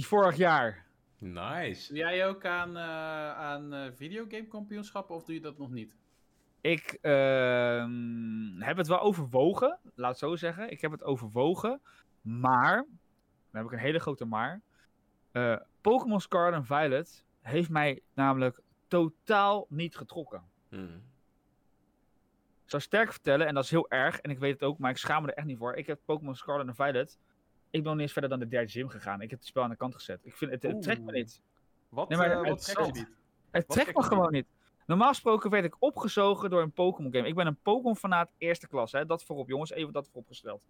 vorig 0.00 0.36
jaar. 0.36 0.86
Nice. 1.18 1.88
Doe 1.88 1.96
jij 1.96 2.26
ook 2.26 2.46
aan, 2.46 2.76
eh 2.76 3.36
aan 3.36 3.72
eh, 3.72 3.92
videogamekampioenschappen 3.92 5.14
of 5.14 5.24
doe 5.24 5.34
je 5.34 5.40
dat 5.40 5.58
nog 5.58 5.70
niet? 5.70 5.96
Ik 6.60 6.98
ehm, 7.00 8.60
heb 8.60 8.76
het 8.76 8.86
wel 8.86 9.00
overwogen, 9.00 9.78
laat 9.94 10.10
het 10.10 10.18
zo 10.18 10.36
zeggen. 10.36 10.70
Ik 10.70 10.80
heb 10.80 10.90
het 10.90 11.02
overwogen, 11.02 11.80
maar, 12.20 12.76
dan 13.50 13.62
heb 13.62 13.64
ik 13.64 13.72
een 13.72 13.78
hele 13.78 13.98
grote 13.98 14.24
maar. 14.24 14.62
Eh, 15.32 15.56
Pokémon 15.80 16.20
Scarlet 16.20 16.54
en 16.54 16.64
Violet 16.64 17.24
heeft 17.40 17.70
mij 17.70 18.00
namelijk 18.14 18.60
totaal 18.88 19.66
niet 19.68 19.96
getrokken. 19.96 20.42
Hmm. 20.68 21.02
Ik 22.64 22.70
zou 22.70 22.82
sterk 22.82 23.12
vertellen, 23.12 23.46
en 23.46 23.54
dat 23.54 23.64
is 23.64 23.70
heel 23.70 23.90
erg, 23.90 24.18
en 24.18 24.30
ik 24.30 24.38
weet 24.38 24.52
het 24.52 24.62
ook, 24.62 24.78
maar 24.78 24.90
ik 24.90 24.96
schaam 24.96 25.22
me 25.22 25.28
er 25.28 25.36
echt 25.36 25.46
niet 25.46 25.58
voor. 25.58 25.74
Ik 25.74 25.86
heb 25.86 26.00
Pokémon 26.04 26.34
Scarlet 26.34 26.66
en 26.66 26.74
Violet. 26.74 27.18
Ik 27.72 27.82
ben 27.82 27.82
nog 27.82 27.92
niet 27.92 28.02
eens 28.02 28.12
verder 28.12 28.30
dan 28.30 28.38
de 28.38 28.48
derde 28.48 28.70
gym 28.70 28.88
gegaan. 28.88 29.20
Ik 29.20 29.30
heb 29.30 29.38
het 29.38 29.48
spel 29.48 29.62
aan 29.62 29.70
de 29.70 29.76
kant 29.76 29.94
gezet. 29.94 30.20
Ik 30.22 30.36
vind 30.36 30.50
het, 30.50 30.62
het 30.62 30.82
trekt 30.82 31.02
me 31.02 31.12
niet. 31.12 31.42
Wat, 31.88 32.08
Nee, 32.08 32.18
maar 32.18 32.30
eh, 32.30 32.48
wat 32.48 32.64
trekt 32.64 32.86
je 32.86 32.92
niet? 32.92 33.10
Het 33.50 33.66
Wat 33.66 33.76
trekt 33.76 33.96
me 33.96 34.02
gewoon 34.02 34.32
niet. 34.32 34.46
Normaal 34.86 35.08
gesproken 35.08 35.50
werd 35.50 35.64
ik 35.64 35.76
opgezogen 35.78 36.50
door 36.50 36.62
een 36.62 36.72
Pokémon 36.72 37.12
game. 37.12 37.28
Ik 37.28 37.34
ben 37.34 37.46
een 37.46 37.58
Pokémon 37.62 37.96
fanaat 37.96 38.30
eerste 38.38 38.68
klas, 38.68 38.92
hè. 38.92 39.06
Dat 39.06 39.24
voorop, 39.24 39.48
jongens. 39.48 39.70
Even 39.70 39.92
dat 39.92 40.08
vooropgesteld. 40.08 40.62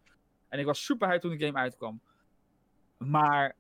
En 0.49 0.59
ik 0.59 0.67
was 0.67 0.85
super 0.85 1.09
hyped 1.09 1.23
toen 1.23 1.39
de 1.39 1.47
game 1.47 1.59
uitkwam. 1.59 2.01
Maar 2.99 3.57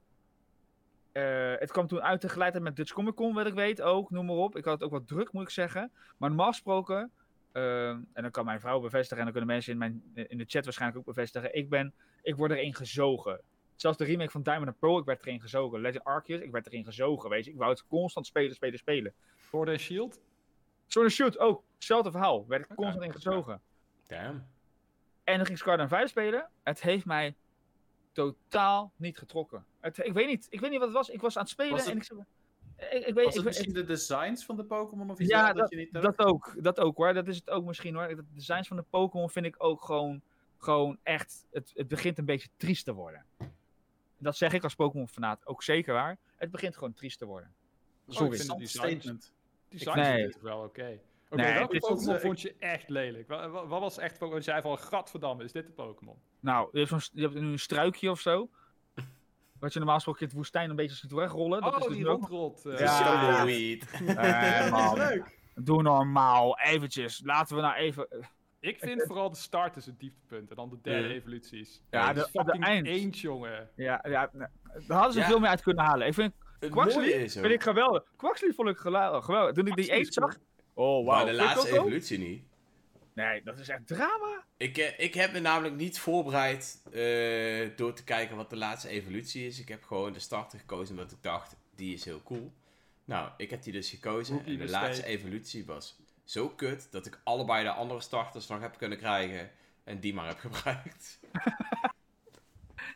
eh, 1.12 1.54
het 1.58 1.72
kwam 1.72 1.86
toen 1.86 2.02
uit 2.02 2.20
tegelijkertijd 2.20 2.64
met 2.64 2.76
Dutch 2.76 2.92
Comic 2.92 3.14
Con, 3.14 3.34
wat 3.34 3.46
ik 3.46 3.54
weet 3.54 3.82
ook. 3.82 4.10
Noem 4.10 4.26
maar 4.26 4.36
op. 4.36 4.56
Ik 4.56 4.64
had 4.64 4.74
het 4.74 4.82
ook 4.82 4.90
wat 4.90 5.08
druk, 5.08 5.32
moet 5.32 5.42
ik 5.42 5.50
zeggen. 5.50 5.92
Maar 6.16 6.28
normaal 6.28 6.50
gesproken, 6.50 7.12
eh, 7.52 7.88
en 7.88 8.08
dan 8.12 8.30
kan 8.30 8.44
mijn 8.44 8.60
vrouw 8.60 8.80
bevestigen 8.80 9.16
en 9.18 9.22
dan 9.24 9.32
kunnen 9.32 9.50
mensen 9.54 9.72
in, 9.72 9.78
mijn, 9.78 10.02
in 10.28 10.38
de 10.38 10.44
chat 10.46 10.64
waarschijnlijk 10.64 11.00
ook 11.00 11.14
bevestigen. 11.14 11.54
Ik, 11.54 11.68
ben, 11.68 11.94
ik 12.22 12.36
word 12.36 12.50
erin 12.50 12.74
gezogen. 12.74 13.40
Zelfs 13.76 13.98
de 13.98 14.04
remake 14.04 14.30
van 14.30 14.42
Diamond 14.42 14.68
and 14.68 14.78
Pearl, 14.78 14.98
ik 14.98 15.04
werd 15.04 15.26
erin 15.26 15.40
gezogen. 15.40 15.80
Legend 15.80 16.04
Arceus, 16.04 16.40
ik 16.40 16.50
werd 16.50 16.66
erin 16.66 16.84
gezogen, 16.84 17.30
weet 17.30 17.44
je. 17.44 17.50
Ik 17.50 17.56
wou 17.56 17.70
het 17.70 17.86
constant 17.86 18.26
spelen, 18.26 18.54
spelen, 18.54 18.78
spelen. 18.78 19.14
Sword 19.48 19.68
and 19.68 19.80
Shield? 19.80 20.20
Sword 20.86 21.06
and 21.06 21.14
Shield 21.14 21.38
ook. 21.38 21.64
Hetzelfde 21.74 22.10
verhaal. 22.10 22.46
Werd 22.46 22.64
ik 22.70 22.76
constant 22.76 23.04
in 23.04 23.12
gezogen. 23.12 23.60
Damn. 24.06 24.46
En 25.24 25.36
dan 25.36 25.46
ging 25.46 25.58
Scarlet 25.58 25.88
5 25.88 26.08
spelen. 26.10 26.50
Het 26.62 26.82
heeft 26.82 27.04
mij 27.04 27.34
totaal 28.12 28.92
niet 28.96 29.18
getrokken. 29.18 29.64
Het, 29.80 29.98
ik 29.98 30.12
weet 30.12 30.26
niet. 30.26 30.46
Ik 30.50 30.60
weet 30.60 30.70
niet 30.70 30.78
wat 30.78 30.88
het 30.88 30.96
was. 30.96 31.08
Ik 31.08 31.20
was 31.20 31.36
aan 31.36 31.42
het 31.42 31.50
spelen 31.50 31.72
Was 31.72 31.84
het- 31.84 32.10
en 32.10 32.18
ik... 32.18 32.24
zei- 32.88 33.00
Ik, 33.00 33.06
ik 33.06 33.14
weet, 33.14 33.24
Was 33.24 33.34
ik 33.34 33.34
het 33.34 33.44
misschien 33.44 33.72
de 33.72 33.84
designs 33.84 34.44
van 34.44 34.56
de 34.56 34.64
Pokémon 34.64 35.10
of 35.10 35.18
iets 35.18 35.30
Ja, 35.30 35.52
dat, 35.52 35.70
je 35.70 35.76
niet 35.76 35.92
dat 35.92 36.18
ook. 36.18 36.54
Dat 36.62 36.80
ook 36.80 36.96
hoor. 36.96 37.12
Dat 37.14 37.28
is 37.28 37.36
het 37.36 37.50
ook 37.50 37.64
misschien 37.64 37.94
hoor. 37.94 38.08
De 38.08 38.24
designs 38.34 38.68
van 38.68 38.76
de 38.76 38.84
Pokémon 38.90 39.30
vind 39.30 39.46
ik 39.46 39.54
ook 39.58 39.84
gewoon, 39.84 40.22
gewoon 40.58 40.98
echt... 41.02 41.46
Het, 41.50 41.72
het 41.74 41.88
begint 41.88 42.18
een 42.18 42.24
beetje 42.24 42.48
triest 42.56 42.84
te 42.84 42.92
worden. 42.92 43.24
Dat 44.18 44.36
zeg 44.36 44.52
ik 44.52 44.62
als 44.62 44.74
Pokémon-fanaat 44.74 45.46
ook 45.46 45.62
zeker 45.62 45.94
waar. 45.94 46.18
Het 46.36 46.50
begint 46.50 46.76
gewoon 46.76 46.94
triest 46.94 47.18
te 47.18 47.26
worden. 47.26 47.54
Oh, 48.06 48.14
Sorry. 48.14 48.32
ik 48.32 48.36
vind 48.38 48.48
het 48.50 48.58
design, 48.58 48.86
statement. 48.86 49.32
design 49.68 49.98
Nee. 49.98 50.28
is 50.28 50.36
wel 50.40 50.62
oké. 50.62 50.98
Oké, 51.30 51.42
Nee, 51.42 51.54
welke 51.54 51.78
Pokémon 51.78 52.14
eh, 52.14 52.20
vond 52.20 52.40
je 52.40 52.54
echt 52.58 52.88
lelijk? 52.88 53.28
Wat, 53.28 53.50
wat 53.50 53.68
wat 53.68 53.80
was 53.80 53.98
echt 53.98 54.12
Pokémon? 54.18 54.36
Je 54.38 54.44
zei 54.44 54.62
van, 54.62 54.78
gadverdamme, 54.78 55.44
is 55.44 55.52
dit 55.52 55.66
de 55.66 55.72
Pokémon? 55.72 56.16
Nou, 56.40 56.68
je 56.72 56.86
hebt, 56.86 57.10
je 57.12 57.20
hebt 57.22 57.34
nu 57.34 57.40
een 57.40 57.58
struikje 57.58 58.10
of 58.10 58.20
zo. 58.20 58.48
Wat 59.62 59.72
je 59.72 59.78
normaal 59.78 59.94
gesproken 59.96 60.20
in 60.22 60.26
het 60.28 60.36
woestijn 60.36 60.70
een 60.70 60.76
beetje 60.76 60.96
ziet 60.96 61.12
wegrollen. 61.12 61.60
Dat 61.60 61.72
oh, 61.72 61.78
is 61.80 61.86
dus 61.86 61.96
die 61.96 62.04
rondrolt. 62.04 62.64
eh, 62.66 62.78
Ja. 62.78 63.46
Eh, 64.16 64.70
man. 64.70 64.96
leuk. 65.08 65.38
Doe 65.54 65.82
normaal, 65.82 66.58
eventjes. 66.58 67.20
Laten 67.24 67.56
we 67.56 67.62
nou 67.62 67.74
even... 67.74 68.06
Ik 68.60 68.78
vind 68.78 69.02
vooral 69.06 69.30
de 69.30 69.36
start 69.36 69.76
is 69.76 69.86
het 69.86 70.00
dieptepunt 70.00 70.50
en 70.50 70.56
dan 70.56 70.68
de 70.70 70.78
derde 70.82 71.08
Ja. 71.08 71.14
evoluties. 71.14 71.82
Ja, 71.90 72.12
de, 72.12 72.20
fucking 72.20 72.64
eind. 72.64 72.86
eend, 72.86 73.18
jongen. 73.18 73.68
Ja, 73.76 74.04
ja, 74.08 74.30
nee, 74.32 74.46
daar 74.86 74.96
hadden 74.96 75.12
ze 75.12 75.18
Ja. 75.18 75.26
veel 75.26 75.38
meer 75.38 75.48
uit 75.48 75.62
kunnen 75.62 75.84
halen. 75.84 76.06
Ik 76.06 76.14
vind 76.14 76.32
Het 76.60 76.70
Quaxley 76.70 77.28
vind 77.28 77.44
ook, 77.46 77.50
ik 77.52 77.62
geweldig. 77.62 78.04
Quaxley 78.16 78.52
vond 78.52 78.68
ik 78.68 78.76
geweldig. 78.76 79.24
Toen 79.24 79.36
ik 79.38 79.54
die 79.54 79.64
Quaxley 79.72 79.98
is 79.98 80.08
zag... 80.08 80.36
Oh, 80.74 81.06
maar 81.06 81.14
wauw. 81.16 81.26
de 81.26 81.32
laatste 81.32 81.72
evolutie 81.72 82.18
niet. 82.18 82.44
Nee, 83.14 83.42
dat 83.42 83.58
is 83.58 83.68
echt 83.68 83.86
drama. 83.86 84.44
Ik, 84.56 84.78
eh, 84.78 84.98
ik 84.98 85.14
heb 85.14 85.32
me 85.32 85.40
namelijk 85.40 85.74
niet 85.74 85.98
voorbereid 85.98 86.82
eh, 86.84 87.76
door 87.76 87.92
te 87.92 88.04
kijken 88.04 88.36
wat 88.36 88.50
de 88.50 88.56
laatste 88.56 88.88
evolutie 88.88 89.46
is. 89.46 89.60
Ik 89.60 89.68
heb 89.68 89.84
gewoon 89.84 90.12
de 90.12 90.18
starter 90.18 90.58
gekozen 90.58 90.96
omdat 90.96 91.12
ik 91.12 91.22
dacht, 91.22 91.56
die 91.74 91.94
is 91.94 92.04
heel 92.04 92.22
cool. 92.22 92.52
Nou, 93.04 93.30
ik 93.36 93.50
heb 93.50 93.62
die 93.62 93.72
dus 93.72 93.90
gekozen 93.90 94.44
en 94.44 94.58
de 94.58 94.68
laatste 94.68 95.06
evolutie 95.06 95.66
was 95.66 95.96
zo 96.24 96.48
kut 96.48 96.88
dat 96.90 97.06
ik 97.06 97.20
allebei 97.24 97.64
de 97.64 97.70
andere 97.70 98.00
starters 98.00 98.46
nog 98.46 98.60
heb 98.60 98.76
kunnen 98.78 98.98
krijgen 98.98 99.50
en 99.84 100.00
die 100.00 100.14
maar 100.14 100.26
heb 100.26 100.38
gebruikt. 100.38 101.20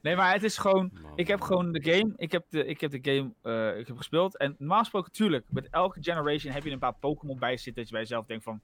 Nee, 0.02 0.16
maar 0.16 0.32
het 0.32 0.42
is 0.42 0.58
gewoon... 0.58 0.90
Man. 1.02 1.12
Ik 1.16 1.26
heb 1.26 1.40
gewoon 1.40 1.72
de 1.72 1.92
game... 1.92 2.12
Ik 2.16 2.32
heb 2.32 2.44
de, 2.48 2.64
ik 2.64 2.80
heb 2.80 2.90
de 2.90 2.98
game 3.02 3.32
eh, 3.42 3.78
ik 3.78 3.86
heb 3.86 3.96
gespeeld. 3.96 4.36
En 4.36 4.54
normaal 4.58 4.78
gesproken, 4.78 5.12
tuurlijk. 5.12 5.46
Met 5.48 5.68
elke 5.70 6.02
generation 6.02 6.52
heb 6.52 6.64
je 6.64 6.70
een 6.70 6.78
paar 6.78 6.94
Pokémon 6.94 7.38
bij 7.38 7.56
zitten. 7.56 7.74
Dat 7.74 7.86
je 7.86 7.92
bij 7.92 8.00
jezelf 8.00 8.26
denkt 8.26 8.44
van... 8.44 8.60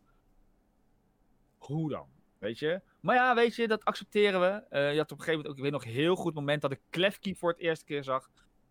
Hoe 1.67 1.91
dan? 1.91 2.07
Weet 2.39 2.59
je? 2.59 2.81
Maar 3.01 3.15
ja, 3.15 3.35
weet 3.35 3.57
je, 3.57 3.69
dat 3.69 3.85
accepteren 3.85 4.41
we. 4.41 4.47
Eh, 4.69 4.93
je 4.93 4.99
had 4.99 5.13
op 5.13 5.19
een 5.19 5.25
gegeven 5.25 5.33
moment 5.33 5.49
ook... 5.49 5.57
Ik 5.57 5.63
weet 5.63 5.73
nog 5.73 5.85
een 5.85 6.01
heel 6.03 6.17
goed 6.17 6.35
moment 6.35 6.63
dat 6.63 6.73
ik 6.73 6.81
Klefki 6.91 7.35
voor 7.35 7.51
het 7.51 7.59
eerste 7.59 7.85
keer 7.85 8.05
zag. 8.05 8.31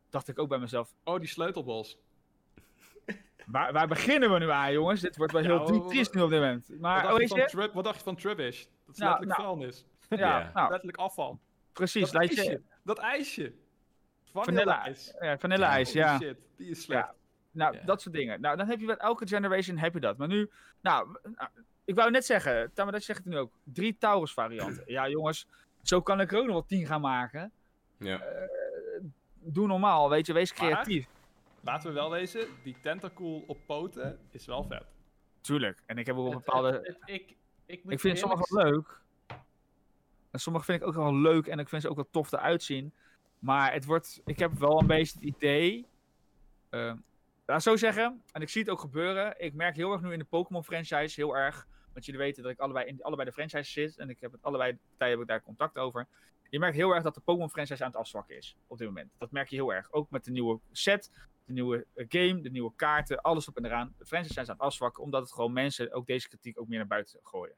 Dacht 0.10 0.28
ik 0.28 0.40
ook 0.40 0.50
bij 0.50 0.58
mezelf... 0.60 0.94
Oh, 1.04 1.20
die 1.20 1.28
sleutelbos. 1.28 1.98
Waar, 3.46 3.74
waar 3.74 3.88
beginnen 3.88 4.34
we 4.34 4.40
nu 4.40 4.50
aan, 4.50 4.72
jongens? 4.74 5.02
Dit 5.02 5.18
wordt 5.18 5.34
wel 5.34 5.42
heel 5.42 5.58
wat- 5.58 5.70
wat- 5.70 5.88
triest 5.90 6.14
nu 6.14 6.22
op 6.22 6.30
dit 6.30 6.40
moment. 6.40 6.68
Wat 6.68 6.80
Maar, 6.80 7.02
dacht, 7.02 7.14
oh, 7.14 7.20
je 7.22 7.36
weet 7.36 7.52
van 7.52 7.70
wat 7.74 7.84
dacht 7.84 7.98
je 7.98 8.04
van 8.04 8.16
Trubbish? 8.16 8.66
Dat 8.86 8.96
is 8.96 8.98
Nou, 9.02 9.10
letterlijk 9.12 9.40
nou. 9.40 9.58
vuilnis. 9.58 9.86
Ja, 10.10 10.52
nou, 10.54 10.70
Letterlijk 10.70 10.98
afval. 10.98 11.40
precies. 11.74 12.12
dat 12.12 12.30
je, 12.30 12.36
ijsje. 12.42 12.62
Dat 12.84 12.98
ijsje. 12.98 13.54
Vanille-ijs. 14.34 15.14
ja, 15.20 15.38
vanille-ijs, 15.38 15.92
ja. 15.92 16.18
Shit, 16.20 16.38
die 16.56 16.70
is 16.70 16.82
slecht. 16.82 17.14
Nou, 17.52 17.78
dat 17.86 18.02
soort 18.02 18.16
dingen. 18.16 18.42
Nou, 18.42 18.58
dan 18.58 18.68
heb 18.68 18.80
je 18.80 18.86
bij 18.86 18.96
elke 18.98 19.28
generation 19.28 19.78
heb 19.78 19.94
je 19.94 20.00
dat. 20.00 20.18
Maar 20.18 20.28
nu, 20.28 20.50
nou, 20.82 21.18
nou, 21.24 21.50
ik 21.86 21.96
wou 21.96 22.12
net 22.12 22.26
zeggen, 22.26 22.74
Tamadat 22.74 23.04
zegt 23.04 23.20
het 23.24 23.28
nu 23.28 23.38
ook, 23.38 23.52
drie 23.64 23.98
Taurus 23.98 24.34
varianten. 24.34 24.84
ja, 24.86 25.10
jongens, 25.10 25.48
zo 25.82 26.02
kan 26.02 26.22
ik 26.22 26.32
er 26.32 26.38
ook 26.38 26.44
nog 26.46 26.54
wel 26.54 26.66
tien 26.66 26.86
gaan 26.86 27.02
maken. 27.02 27.52
Ja. 27.98 28.22
Doe 29.44 29.68
normaal, 29.68 30.10
weet 30.10 30.26
je, 30.26 30.34
wees 30.34 30.54
Maar- 30.54 30.70
creatief. 30.70 31.08
Laten 31.64 31.88
we 31.88 31.94
wel 31.94 32.10
wezen, 32.10 32.48
die 32.64 32.76
tentacool 32.82 33.44
op 33.48 33.58
poten 33.66 34.20
is 34.32 34.46
wel 34.46 34.64
vet. 34.64 34.86
Tuurlijk. 35.42 35.82
En 35.86 35.98
ik 35.98 36.06
heb 36.06 36.16
ook 36.16 36.26
een 36.26 36.38
bepaalde... 36.38 36.72
het- 36.72 36.88
het- 36.88 36.98
ik, 37.06 37.36
ik, 37.66 37.84
moet 37.84 37.94
ik 37.94 38.00
vind 38.00 38.18
sommige 38.20 38.56
wel 38.56 38.66
leuk. 38.66 39.00
En 40.32 40.40
sommige 40.40 40.66
vind 40.66 40.82
ik 40.82 40.88
ook 40.88 40.94
wel 40.94 41.16
leuk 41.16 41.48
en 41.48 41.60
ik 41.60 41.70
vind 41.70 41.82
ze 41.82 41.90
ook 41.90 41.96
wel 41.96 42.08
tof 42.12 42.32
eruit 42.32 42.64
zien. 42.64 42.94
Maar 43.40 43.74
het 43.74 43.86
wordt, 43.86 44.22
ik 44.26 44.40
heb 44.40 44.52
wel 44.54 44.80
een 44.80 44.88
beetje 44.88 45.14
het 45.20 45.24
idee. 45.28 45.88
eh, 46.70 46.94
laat 47.52 47.64
zo 47.64 47.76
zeggen, 47.76 48.24
en 48.32 48.42
ik 48.42 48.50
zie 48.50 48.62
het 48.62 48.70
ook 48.72 48.80
gebeuren. 48.80 49.40
Ik 49.40 49.54
merk 49.54 49.76
heel 49.76 49.92
erg 49.92 50.02
nu 50.02 50.12
in 50.14 50.20
de 50.20 50.26
Pokémon 50.26 50.64
franchise, 50.64 51.22
heel 51.22 51.38
erg. 51.38 51.68
Want 51.94 52.06
jullie 52.06 52.20
weten 52.22 52.44
dat 52.44 52.52
ik 52.52 52.60
allebei 52.60 52.86
in 52.86 53.04
allebei 53.04 53.28
de 53.28 53.34
franchises 53.34 53.72
zit. 53.74 53.98
En 53.98 54.10
ik 54.10 54.20
heb 54.20 54.32
het 54.32 54.44
allebei 54.44 54.78
partijen 54.88 55.14
heb 55.14 55.22
ik 55.22 55.28
daar 55.28 55.42
contact 55.42 55.78
over. 55.78 56.08
Je 56.50 56.60
merkt 56.60 56.76
heel 56.76 56.92
erg 56.92 57.04
dat 57.04 57.14
de 57.16 57.22
Pokémon 57.22 57.50
franchise 57.50 57.84
aan 57.84 57.90
het 57.90 58.00
afzwakken 58.00 58.38
is 58.38 58.56
op 58.68 58.78
dit 58.78 58.88
moment. 58.88 59.12
Dat 59.18 59.32
merk 59.32 59.50
je 59.50 59.56
heel 59.56 59.74
erg. 59.74 59.92
Ook 59.92 60.10
met 60.10 60.24
de 60.26 60.32
nieuwe 60.32 60.60
set, 60.72 61.12
de 61.46 61.54
nieuwe 61.54 61.86
eh, 61.94 62.06
game, 62.10 62.42
de 62.42 62.50
nieuwe 62.50 62.72
kaarten, 62.76 63.22
alles 63.22 63.48
op 63.48 63.58
en 63.58 63.66
eraan. 63.66 63.96
De 63.98 64.06
franchise 64.06 64.34
zijn 64.34 64.48
aan 64.48 64.54
het 64.54 64.64
afzwakken, 64.64 65.04
omdat 65.04 65.22
het 65.22 65.32
gewoon 65.32 65.54
mensen 65.54 65.92
ook 65.94 66.06
deze 66.08 66.28
kritiek 66.28 66.60
ook 66.60 66.68
meer 66.68 66.78
naar 66.78 66.88
buiten 66.88 67.20
gooien. 67.24 67.56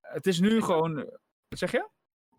Het 0.00 0.26
is 0.26 0.40
nu 0.40 0.62
gewoon. 0.62 0.98
eh, 0.98 1.04
Wat 1.48 1.58
zeg 1.58 1.70
je? 1.72 1.88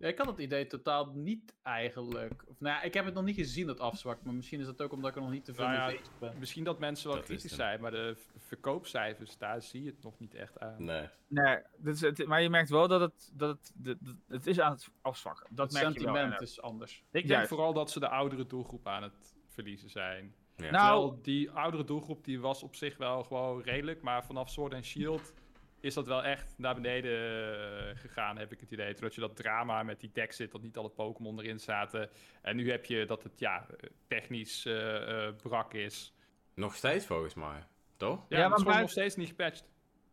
Ja, 0.01 0.07
ik 0.07 0.17
had 0.17 0.27
het 0.27 0.37
idee 0.39 0.67
totaal 0.67 1.11
niet 1.13 1.55
eigenlijk. 1.63 2.43
Of, 2.47 2.59
nou 2.59 2.75
ja, 2.75 2.81
ik 2.81 2.93
heb 2.93 3.05
het 3.05 3.13
nog 3.13 3.23
niet 3.23 3.35
gezien, 3.35 3.67
dat 3.67 3.79
afzwakt. 3.79 4.23
Maar 4.23 4.33
misschien 4.33 4.59
is 4.59 4.65
dat 4.65 4.81
ook 4.81 4.91
omdat 4.91 5.09
ik 5.09 5.15
er 5.15 5.21
nog 5.21 5.31
niet 5.31 5.45
te 5.45 5.53
veel 5.53 5.63
Nou 5.65 5.75
ja, 5.77 5.85
mee 5.85 5.97
bezig 5.97 6.19
ben. 6.19 6.33
Misschien 6.39 6.63
dat 6.63 6.79
mensen 6.79 7.07
wel 7.07 7.15
Dat 7.17 7.25
kritisch 7.25 7.55
zijn, 7.55 7.81
maar 7.81 7.91
de 7.91 8.15
verkoopcijfers, 8.37 9.37
daar 9.37 9.61
zie 9.61 9.83
je 9.83 9.89
het 9.89 10.03
nog 10.03 10.19
niet 10.19 10.33
echt 10.35 10.59
aan. 10.59 10.83
Nee. 10.83 11.07
Nee, 11.27 11.57
dit 11.77 11.95
is 11.95 12.01
het, 12.01 12.25
maar 12.25 12.41
je 12.41 12.49
merkt 12.49 12.69
wel 12.69 12.87
dat 12.87 13.01
het, 13.01 13.31
dat 13.33 13.49
het, 13.49 13.73
dat- 13.99 14.15
het 14.27 14.47
is 14.47 14.59
aan 14.59 14.71
het 14.71 14.89
afzwakken. 15.01 15.47
Dat 15.55 15.73
het 15.73 15.81
merk 15.81 15.93
je 15.97 16.03
wel. 16.03 16.13
sentiment 16.13 16.39
En, 16.41 16.45
is 16.47 16.61
anders. 16.61 16.97
Ik 16.97 17.05
denk 17.11 17.25
Juist. 17.27 17.47
vooral 17.49 17.73
dat 17.73 17.91
ze 17.91 17.99
de 17.99 18.09
oudere 18.09 18.45
doelgroep 18.45 18.87
aan 18.87 19.03
het 19.03 19.35
verliezen 19.47 19.89
zijn. 19.89 20.33
Ja. 20.55 20.69
Nou- 20.71 20.71
Terwijl 20.71 21.19
die 21.21 21.51
oudere 21.51 21.83
doelgroep 21.83 22.23
die 22.23 22.39
was 22.39 22.63
op 22.63 22.75
zich 22.75 22.97
wel 22.97 23.23
gewoon 23.23 23.61
redelijk, 23.61 24.01
maar 24.01 24.25
vanaf 24.25 24.49
Sword 24.49 24.73
and 24.73 24.85
Shield 24.85 25.33
is 25.81 25.93
dat 25.93 26.07
wel 26.07 26.23
echt 26.23 26.53
naar 26.57 26.75
beneden 26.75 27.11
eh, 27.11 27.97
gegaan, 27.97 28.37
heb 28.37 28.51
ik 28.51 28.59
het 28.59 28.71
idee. 28.71 28.93
Zodat 28.93 29.15
je 29.15 29.21
dat 29.21 29.35
drama 29.35 29.83
met 29.83 29.99
die 29.99 30.11
deck 30.13 30.31
zit, 30.31 30.51
dat 30.51 30.61
niet 30.61 30.77
alle 30.77 30.89
Pokémon 30.89 31.39
erin 31.39 31.59
zaten. 31.59 32.09
En 32.41 32.55
nu 32.55 32.71
heb 32.71 32.85
je 32.85 33.05
dat 33.05 33.23
het 33.23 33.39
ja, 33.39 33.65
technisch 34.07 34.65
eh, 34.65 35.27
eh, 35.27 35.35
brak 35.35 35.73
is. 35.73 36.13
Nog 36.53 36.75
steeds 36.75 37.05
volgens 37.05 37.33
mij. 37.33 37.63
Toch? 37.97 38.25
Ja, 38.29 38.37
Ja, 38.37 38.47
maar 38.47 38.57
het 38.57 38.67
is 38.67 38.75
nog 38.75 38.89
steeds 38.89 39.15
niet 39.15 39.27
gepatcht. 39.27 39.69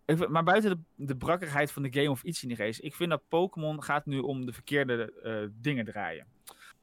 Ik 0.09 0.29
maar 0.29 0.45
buiten 0.45 0.71
de, 0.71 1.05
de 1.07 1.17
brakkigheid 1.17 1.73
van 1.73 1.83
de 1.83 1.93
game 1.93 2.11
of 2.11 2.23
iets 2.23 2.43
in 2.43 2.49
die 2.49 2.57
race, 2.57 2.83
ik 2.83 2.95
vind 2.95 3.11
dat 3.11 3.29
Pokémon 3.29 3.83
gaat 3.83 4.07
nu 4.07 4.19
om 4.19 4.47
de 4.47 4.53
verkeerde 4.53 5.13
eh, 5.23 5.49
dingen 5.53 5.85
draaien. 5.85 6.27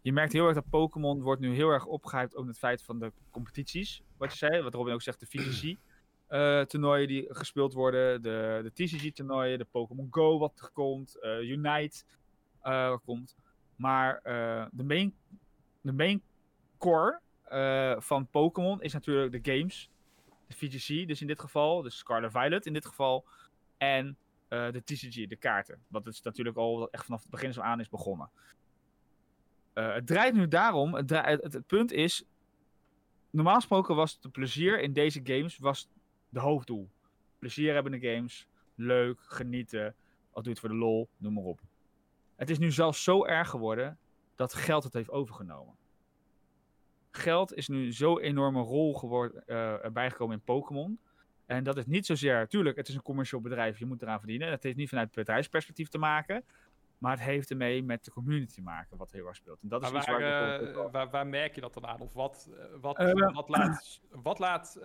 Je 0.02 0.14
merkt 0.14 0.34
heel 0.34 0.46
erg 0.46 0.56
dat 0.56 0.70
Pokémon 0.70 1.22
wordt 1.22 1.42
nu 1.42 1.54
heel 1.54 1.70
erg 1.70 1.86
opgehyped 1.86 2.36
over 2.36 2.50
het 2.50 2.58
feit 2.58 2.84
van 2.84 3.00
de 3.00 3.12
competities. 3.32 4.02
Wat 4.18 4.32
je 4.32 4.38
zei, 4.38 4.62
wat 4.62 4.74
Robin 4.74 4.94
ook 4.94 5.02
zegt, 5.02 5.20
de 5.20 5.26
VGC. 5.26 5.78
Eh, 6.28 6.62
toernooien 6.62 7.08
die 7.08 7.26
gespeeld 7.30 7.74
worden, 7.74 8.22
de, 8.22 8.60
de 8.64 8.72
TCG 8.74 9.14
toernooien, 9.14 9.58
de 9.58 9.66
Pokémon 9.72 10.08
Go 10.12 10.38
wat 10.40 10.60
er 10.60 10.70
komt, 10.74 11.20
eh, 11.20 11.40
Unite 11.40 12.04
eh, 12.62 12.90
wat 12.90 13.02
komt. 13.04 13.36
Maar 13.76 14.20
de, 14.72 14.84
main, 14.84 15.16
de 15.82 15.92
main 15.92 16.22
core 16.78 17.20
van 18.02 18.28
Pokémon 18.28 18.82
is 18.82 18.94
natuurlijk 18.94 19.44
de 19.44 19.52
games. 19.52 19.90
De 20.48 20.56
VGC, 20.56 21.08
dus 21.08 21.22
in 21.22 21.28
dit 21.28 21.40
geval, 21.40 21.82
de 21.82 21.90
Scarlet 21.90 22.32
Violet 22.32 22.66
in 22.66 22.74
dit 22.74 22.86
geval. 22.86 23.26
En 23.78 24.18
de 24.48 24.82
TCG, 24.84 25.28
de 25.28 25.36
kaarten. 25.36 25.84
Wat 25.88 26.08
is 26.08 26.22
natuurlijk 26.22 26.58
al 26.58 26.90
echt 26.92 27.06
vanaf 27.06 27.22
het 27.22 27.32
begin 27.32 27.54
zo 27.54 27.62
aan 27.62 27.80
is 27.80 27.90
begonnen. 27.90 28.30
Het 29.74 30.08
draait 30.08 30.34
nu 30.34 30.48
daarom, 30.48 30.94
het, 30.94 31.10
het, 31.10 31.68
punt 31.68 31.92
is, 31.92 32.26
normaal 33.30 33.56
gesproken 33.56 33.96
was 33.96 34.20
het 34.22 34.32
plezier 34.32 34.80
in 34.80 34.94
deze 34.94 35.20
games 35.24 35.58
was 35.58 35.90
de 36.36 36.42
hoofddoel. 36.42 36.90
Plezier 37.40 37.74
hebben 37.74 37.94
in 37.94 38.00
de 38.00 38.08
games, 38.08 38.48
leuk, 38.76 39.20
genieten, 39.22 39.96
al 40.32 40.42
doe 40.42 40.44
je 40.44 40.50
het 40.50 40.60
voor 40.60 40.70
de 40.70 40.76
lol, 40.76 41.10
noem 41.18 41.34
maar 41.34 41.44
op. 41.44 41.62
Het 42.36 42.50
is 42.50 42.58
nu 42.58 42.72
zelfs 42.72 43.04
zo 43.04 43.26
erg 43.26 43.50
geworden 43.50 43.98
dat 44.36 44.54
geld 44.54 44.84
het 44.84 44.94
heeft 44.94 45.10
overgenomen. 45.10 45.76
Geld 47.12 47.54
is 47.54 47.68
nu 47.68 47.92
zo'n 47.92 48.20
enorme 48.20 48.62
rol 48.62 48.94
geworden, 48.94 49.48
eh, 49.48 49.84
erbij 49.84 50.12
gekomen 50.12 50.36
in 50.36 50.44
Pokémon. 50.44 51.00
En 51.46 51.64
dat 51.64 51.78
is 51.78 51.86
niet 51.86 52.06
zozeer, 52.06 52.48
tuurlijk, 52.48 52.78
het 52.78 52.88
is 52.88 52.96
een 52.96 53.02
commercieel 53.02 53.42
bedrijf, 53.42 53.80
je 53.80 53.86
moet 53.86 54.02
eraan 54.02 54.20
verdienen. 54.20 54.50
Het 54.50 54.64
heeft 54.64 54.78
niet 54.78 54.90
vanuit 54.90 55.12
bedrijfsperspectief 55.12 55.88
te 55.88 55.98
maken. 55.98 56.44
Maar 56.98 57.12
het 57.12 57.22
heeft 57.22 57.50
ermee 57.50 57.84
met 57.84 58.04
de 58.06 58.12
community 58.12 58.54
te 58.54 58.62
maken, 58.62 58.98
wat 58.98 59.12
heel 59.12 59.28
erg 59.28 59.36
speelt. 59.36 59.62
En 59.62 59.68
dat 59.70 59.84
is 59.84 59.92
Maar 59.92 60.06
waar, 60.06 60.22
waar 60.22 60.76
ook- 60.78 60.92
waar, 60.92 61.10
waar 61.10 61.28
merk 61.28 61.56
je 61.56 61.62
dat 61.62 61.74
dan 61.74 61.88
aan? 61.88 62.00
Of 62.00 62.14
wat, 62.14 62.50
eh, 62.58 62.66
wat, 62.82 62.98
Eh, 62.98 63.34
wat 63.34 63.50
laat, 63.50 64.02
wat, 64.12 64.40
laat, 64.40 64.80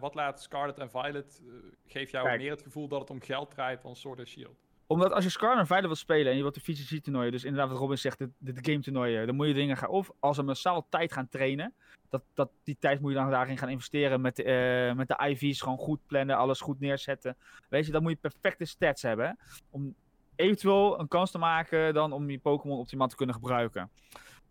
wat 0.00 0.14
laat 0.14 0.42
Scarlet 0.42 0.78
en 0.78 0.90
Violet, 0.90 1.42
geeft 1.86 2.10
jou 2.10 2.26
Kijk. 2.26 2.40
meer 2.40 2.50
het 2.50 2.62
gevoel 2.62 2.88
dat 2.88 3.00
het 3.00 3.10
om 3.10 3.20
geld 3.22 3.50
draait 3.50 3.82
dan 3.82 3.96
Sword 3.96 4.18
and 4.18 4.28
Shield? 4.28 4.66
Omdat 4.86 5.12
als 5.12 5.24
je 5.24 5.30
Scarlet 5.30 5.58
en 5.58 5.66
Violet 5.66 5.84
wilt 5.84 5.98
spelen 5.98 6.30
en 6.30 6.36
je 6.36 6.42
wilt 6.42 6.54
de 6.54 6.60
VGC 6.60 7.02
toernooien, 7.02 7.32
dus 7.32 7.44
inderdaad 7.44 7.70
wat 7.70 7.78
Robin 7.78 7.98
zegt, 7.98 8.18
de, 8.18 8.30
de, 8.38 8.52
game 8.72 8.80
toernooien, 8.80 9.26
dan 9.26 9.36
moet 9.36 9.46
je 9.46 9.54
dingen 9.54 9.76
gaan, 9.76 9.88
of 9.88 10.10
als 10.18 10.36
ze 10.36 10.42
massaal 10.42 10.86
tijd 10.88 11.12
gaan 11.12 11.28
trainen, 11.28 11.74
dat, 12.08 12.22
dat, 12.34 12.50
die 12.62 12.76
tijd 12.78 13.00
moet 13.00 13.10
je 13.12 13.16
dan 13.16 13.30
daarin 13.30 13.58
gaan 13.58 13.68
investeren 13.68 14.20
met, 14.20 14.36
de, 14.36 14.92
met 14.96 15.08
de 15.08 15.24
IV's, 15.28 15.60
gewoon 15.60 15.78
goed 15.78 16.00
plannen, 16.06 16.36
alles 16.36 16.60
goed 16.60 16.80
neerzetten. 16.80 17.36
Weet 17.68 17.86
je, 17.86 17.92
dan 17.92 18.02
moet 18.02 18.10
je 18.12 18.16
perfecte 18.16 18.64
stats 18.64 19.02
hebben, 19.02 19.38
om 19.70 19.94
eventueel 20.38 21.00
een 21.00 21.08
kans 21.08 21.30
te 21.30 21.38
maken 21.38 21.94
dan 21.94 22.12
om 22.12 22.30
je 22.30 22.38
Pokémon 22.38 22.78
optimaal 22.78 23.08
te 23.08 23.16
kunnen 23.16 23.34
gebruiken. 23.34 23.90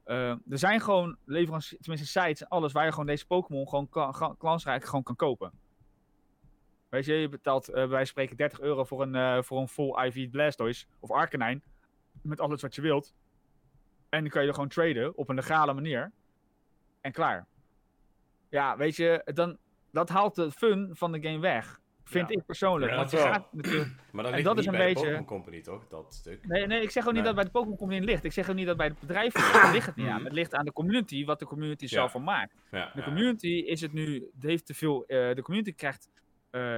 Eh, 0.04 0.30
er 0.30 0.58
zijn 0.58 0.82
gewoon 0.82 1.18
leveranciers, 1.26 1.82
tenminste 1.82 2.20
sites 2.20 2.42
en 2.42 2.48
alles 2.48 2.72
waar 2.72 2.86
je 2.86 2.92
gewoon 2.92 3.06
deze 3.06 3.26
Pokémon 3.26 3.68
gewoon 3.68 3.88
gewoon 3.90 5.04
kan 5.04 5.16
kopen. 5.16 5.52
Weet 6.90 7.06
je, 7.06 7.14
je 7.14 7.30
betaalt 7.30 7.70
eh 7.70 7.88
wij 7.88 8.06
spreken 8.06 8.38
30 8.38 8.60
euro 8.60 8.84
voor 8.84 9.02
een, 9.02 9.16
eh, 9.16 9.42
voor 9.42 9.60
een 9.60 9.68
full 9.68 10.06
IV 10.06 10.30
Blastoise 10.30 10.86
of 11.00 11.12
Arcanine. 11.12 11.62
Met 12.22 12.40
alles 12.40 12.62
wat 12.62 12.76
je 12.76 12.82
wilt. 12.82 13.14
En 14.10 14.22
dan 14.22 14.30
kan 14.30 14.42
je 14.42 14.48
er 14.48 14.54
gewoon 14.54 14.70
traden 14.70 15.18
op 15.18 15.30
een 15.30 15.36
legale 15.36 15.74
manier. 15.74 16.12
En 17.02 17.12
klaar. 17.12 17.48
Ja, 18.50 18.78
weet 18.78 18.96
je, 18.96 19.22
dan, 19.34 19.58
dat 19.92 20.10
haalt 20.10 20.36
de 20.36 20.52
fun 20.52 20.90
van 20.94 21.12
de 21.12 21.22
game 21.22 21.40
weg. 21.40 21.80
Vind 22.08 22.30
Ja. 22.30 22.36
ik 22.36 22.46
persoonlijk. 22.46 22.92
Ja, 22.92 22.98
want 22.98 23.12
je 23.12 23.18
gaat 23.18 23.54
natuurlijk... 23.54 23.90
Maar 24.12 24.24
dat 24.24 24.26
En 24.26 24.32
ligt 24.32 24.44
dat 24.44 24.58
is 24.58 24.66
een 24.66 24.72
bij 24.72 24.80
de 24.80 24.86
beetje- 24.88 25.04
Pokémon 25.04 25.26
Company, 25.26 25.62
toch? 25.62 25.88
Dat 25.88 26.14
stuk. 26.14 26.48
Nee, 26.48 26.68
nee, 26.68 26.82
ik 26.82 26.90
zeg 26.92 27.04
ook 27.08 27.14
niet 27.14 27.24
Nee. 27.24 27.34
dat 27.34 27.36
bij 27.36 27.44
de 27.44 27.50
Pokémon 27.52 27.78
Company 27.78 28.06
ligt. 28.06 28.24
Ik 28.24 28.32
zeg 28.32 28.50
ook 28.50 28.56
niet 28.56 28.66
dat 28.66 28.78
bij 28.78 28.88
het 28.88 29.00
bedrijf 29.00 29.34
ligt. 29.36 29.54
Daar 29.54 29.74
ligt 29.78 29.86
het 29.86 29.96
niet 29.96 30.08
aan. 30.08 30.24
Het 30.24 30.34
ligt 30.34 30.54
aan 30.54 30.66
de 30.66 30.74
community, 30.74 31.26
wat 31.26 31.40
de 31.40 31.46
community 31.46 31.84
Ja. 31.84 31.90
zelf 31.90 32.12
van 32.12 32.24
maakt. 32.24 32.54
Ja, 32.72 32.92
De 32.94 33.00
ja. 33.00 33.06
community 33.06 33.48
is 33.48 33.82
het 33.82 33.94
nu, 33.94 34.30
heeft 34.40 34.66
te 34.66 34.74
veel, 34.74 35.06
eh, 35.06 35.36
de 35.36 35.42
community 35.42 35.74
krijgt 35.76 36.10
eh, 36.50 36.78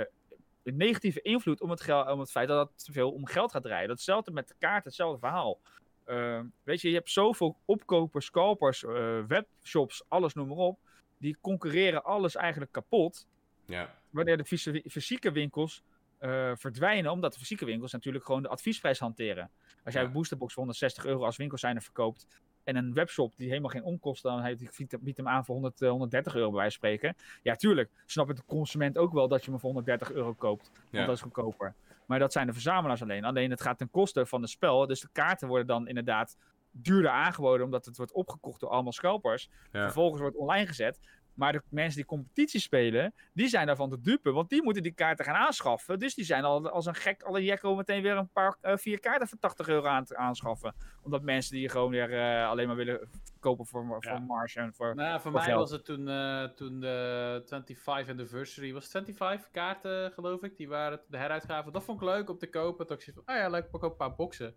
een 0.63 0.77
negatieve 0.77 1.21
invloed 1.21 1.61
om 1.61 1.69
het, 1.69 1.81
gel- 1.81 2.03
om 2.11 2.19
het 2.19 2.31
feit 2.31 2.47
dat 2.47 2.67
het 2.69 2.85
te 2.85 2.91
veel 2.91 3.11
om 3.11 3.25
geld 3.25 3.51
gaat 3.51 3.63
draaien. 3.63 3.87
Datzelfde 3.87 4.31
met 4.31 4.47
de 4.47 4.55
kaart, 4.59 4.85
hetzelfde 4.85 5.19
verhaal. 5.19 5.59
Eh, 6.03 6.39
weet 6.63 6.81
je, 6.81 6.89
je 6.89 6.95
hebt 6.95 7.09
zoveel 7.09 7.57
opkopers, 7.65 8.25
scalpers, 8.25 8.85
eh, 8.85 9.19
webshops, 9.27 10.03
alles 10.07 10.33
noem 10.33 10.47
maar 10.47 10.57
op. 10.57 10.79
Die 11.17 11.37
concurreren 11.41 12.03
alles 12.03 12.35
eigenlijk 12.35 12.71
kapot. 12.71 13.27
Ja. 13.65 13.97
Wanneer 14.09 14.37
de 14.37 14.45
fysi- 14.45 14.83
fysieke 14.89 15.31
winkels 15.31 15.83
eh, 16.17 16.51
verdwijnen, 16.55 17.11
omdat 17.11 17.33
de 17.33 17.39
fysieke 17.39 17.65
winkels 17.65 17.91
natuurlijk 17.91 18.25
gewoon 18.25 18.41
de 18.41 18.47
adviesprijs 18.47 18.99
hanteren. 18.99 19.49
Als 19.83 19.93
jij 19.93 20.01
Ja. 20.01 20.07
een 20.07 20.13
boosterbox 20.13 20.53
voor 20.53 20.63
160 20.63 21.05
euro 21.05 21.23
als 21.25 21.37
winkelzijner 21.37 21.81
verkoopt 21.81 22.27
en 22.63 22.75
een 22.75 22.93
webshop 22.93 23.33
die 23.35 23.47
helemaal 23.47 23.69
geen 23.69 23.83
onkosten 23.83 24.31
dan 24.31 24.41
heeft, 24.43 24.59
die 24.59 24.99
biedt- 24.99 25.17
hem 25.17 25.27
aan 25.27 25.45
voor 25.45 25.55
100, 25.55 25.81
eh, 25.81 25.89
130 25.89 26.35
euro 26.35 26.49
bij 26.49 26.59
wijze 26.59 26.79
van 26.79 26.89
spreken. 26.89 27.15
Ja, 27.43 27.55
tuurlijk, 27.55 27.89
snap 28.05 28.27
het 28.27 28.37
de 28.37 28.43
consument 28.45 28.97
ook 28.97 29.13
wel 29.13 29.27
dat 29.27 29.43
je 29.45 29.49
hem 29.51 29.59
voor 29.59 29.69
130 29.69 30.11
euro 30.11 30.33
koopt, 30.33 30.71
want 30.73 30.87
Ja. 30.91 31.05
dat 31.05 31.15
is 31.15 31.21
goedkoper. 31.21 31.73
Maar 32.05 32.19
dat 32.19 32.31
zijn 32.31 32.47
de 32.47 32.53
verzamelaars 32.53 33.01
alleen. 33.01 33.23
Alleen 33.25 33.49
het 33.49 33.61
gaat 33.61 33.77
ten 33.77 33.89
koste 33.89 34.25
van 34.25 34.41
het 34.41 34.49
spel, 34.49 34.87
dus 34.87 34.99
de 35.01 35.09
kaarten 35.11 35.47
worden 35.47 35.67
dan 35.67 35.87
inderdaad 35.87 36.37
duurder 36.71 37.11
aangeboden 37.11 37.65
omdat 37.65 37.85
het 37.85 37.97
wordt 37.97 38.11
opgekocht 38.11 38.59
door 38.59 38.69
allemaal 38.69 38.91
scalpers. 38.91 39.49
Ja. 39.71 39.81
Vervolgens 39.83 40.21
wordt 40.21 40.35
online 40.35 40.67
gezet. 40.67 40.99
Maar 41.39 41.51
de 41.51 41.61
mensen 41.69 41.95
die 41.95 42.05
competitie 42.05 42.59
spelen, 42.59 43.13
die 43.33 43.47
zijn 43.47 43.67
daarvan 43.67 43.89
te 43.89 44.01
dupe. 44.01 44.31
Want 44.31 44.49
die 44.49 44.63
moeten 44.63 44.83
die 44.83 44.91
kaarten 44.91 45.25
gaan 45.25 45.35
aanschaffen. 45.35 45.99
Dus 45.99 46.13
die 46.15 46.25
zijn 46.25 46.43
al 46.43 46.69
als 46.69 46.85
een 46.85 46.95
gek, 46.95 47.23
alle 47.23 47.43
jekko 47.43 47.75
meteen 47.75 48.01
weer 48.01 48.17
een 48.17 48.29
paar, 48.29 48.57
eh, 48.61 48.77
vier 48.77 48.99
kaarten 48.99 49.27
voor 49.27 49.39
80 49.39 49.67
euro 49.67 49.87
aan 49.87 50.03
te 50.05 50.17
aanschaffen. 50.17 50.75
Omdat 51.01 51.21
mensen 51.21 51.55
die 51.55 51.69
gewoon 51.69 51.89
weer 51.91 52.13
eh, 52.19 52.49
alleen 52.49 52.67
maar 52.67 52.75
willen 52.75 53.09
kopen 53.39 53.65
voor, 53.65 53.85
voor 53.85 54.03
Ja. 54.13 54.19
marge 54.19 54.59
en 54.59 54.73
voor... 54.73 54.95
Nou, 54.95 55.11
voor 55.11 55.21
Voor 55.21 55.31
mij 55.31 55.41
geld. 55.43 55.59
was 55.59 55.71
het 55.71 55.85
toen, 55.85 56.07
eh, 56.07 56.43
toen 56.43 56.79
de 56.79 57.43
25 57.47 58.09
anniversary, 58.09 58.73
was 58.73 58.83
het 58.83 58.91
25 58.91 59.51
kaarten 59.51 60.11
geloof 60.11 60.43
ik, 60.43 60.57
die 60.57 60.67
waren 60.67 61.01
de 61.07 61.17
heruitgaven. 61.17 61.71
Dat 61.73 61.83
vond 61.83 62.01
ik 62.01 62.07
leuk 62.07 62.29
om 62.29 62.37
te 62.37 62.49
kopen. 62.49 62.87
Toen 62.87 62.97
ik 62.97 63.11
van, 63.13 63.23
oh 63.25 63.35
ja, 63.35 63.49
leuk, 63.49 63.63
ik 63.63 63.71
pak 63.71 63.83
ook 63.83 63.91
een 63.91 63.97
paar 63.97 64.15
boxen. 64.15 64.55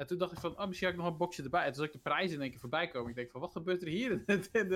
En 0.00 0.06
toen 0.06 0.18
dacht 0.18 0.32
ik 0.32 0.38
van, 0.38 0.58
oh, 0.58 0.66
misschien 0.66 0.88
heb 0.88 0.96
ik 0.96 1.02
nog 1.02 1.12
een 1.12 1.18
boxje 1.18 1.42
erbij. 1.42 1.60
En 1.60 1.66
toen 1.66 1.74
zag 1.74 1.86
ik 1.86 1.92
de 1.92 1.98
prijzen 1.98 2.34
in 2.36 2.40
één 2.42 2.50
keer 2.50 2.60
voorbij 2.60 2.88
komen. 2.88 3.10
Ik 3.10 3.14
denk 3.16 3.30
van, 3.30 3.40
wat 3.40 3.52
gebeurt 3.52 3.82
er 3.82 3.88
hier? 3.88 4.10
in 4.10 4.22
de, 4.26 4.48
in 4.52 4.68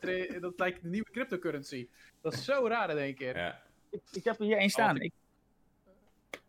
de, 0.00 0.26
in- 0.26 0.40
dat 0.40 0.58
lijkt 0.58 0.82
de 0.82 0.88
nieuwe 0.88 1.10
cryptocurrency. 1.10 1.88
Dat 2.20 2.32
is 2.32 2.44
zo 2.44 2.66
raar 2.68 2.90
in 2.90 2.96
één 2.96 3.14
keer. 3.14 3.36
Ja. 3.36 3.62
Ik, 3.90 4.02
ik 4.12 4.24
heb 4.24 4.38
er 4.38 4.44
hier 4.44 4.56
één 4.56 4.70
staan. 4.70 4.96
ik- 5.00 5.12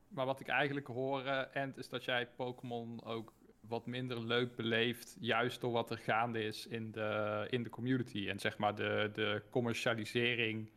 Maar 0.08 0.26
wat 0.26 0.40
ik 0.40 0.48
eigenlijk 0.48 0.88
hoor, 0.88 1.26
eh, 1.26 1.56
Ent, 1.62 1.78
is 1.78 1.90
dat 1.90 2.04
jij 2.04 2.28
Pokémon 2.28 3.04
ook 3.04 3.34
wat 3.60 3.86
minder 3.86 4.20
leuk 4.26 4.56
beleeft, 4.56 5.18
juist 5.20 5.62
door 5.62 5.72
wat 5.72 5.90
er 5.92 5.98
gaande 5.98 6.44
is 6.44 6.68
in 6.68 6.92
de, 6.92 7.48
in 7.50 7.64
de 7.64 7.70
community. 7.70 8.30
En 8.30 8.40
zeg 8.40 8.58
maar 8.58 8.76
de, 8.76 9.10
de 9.14 9.42
commercialisering 9.50 10.70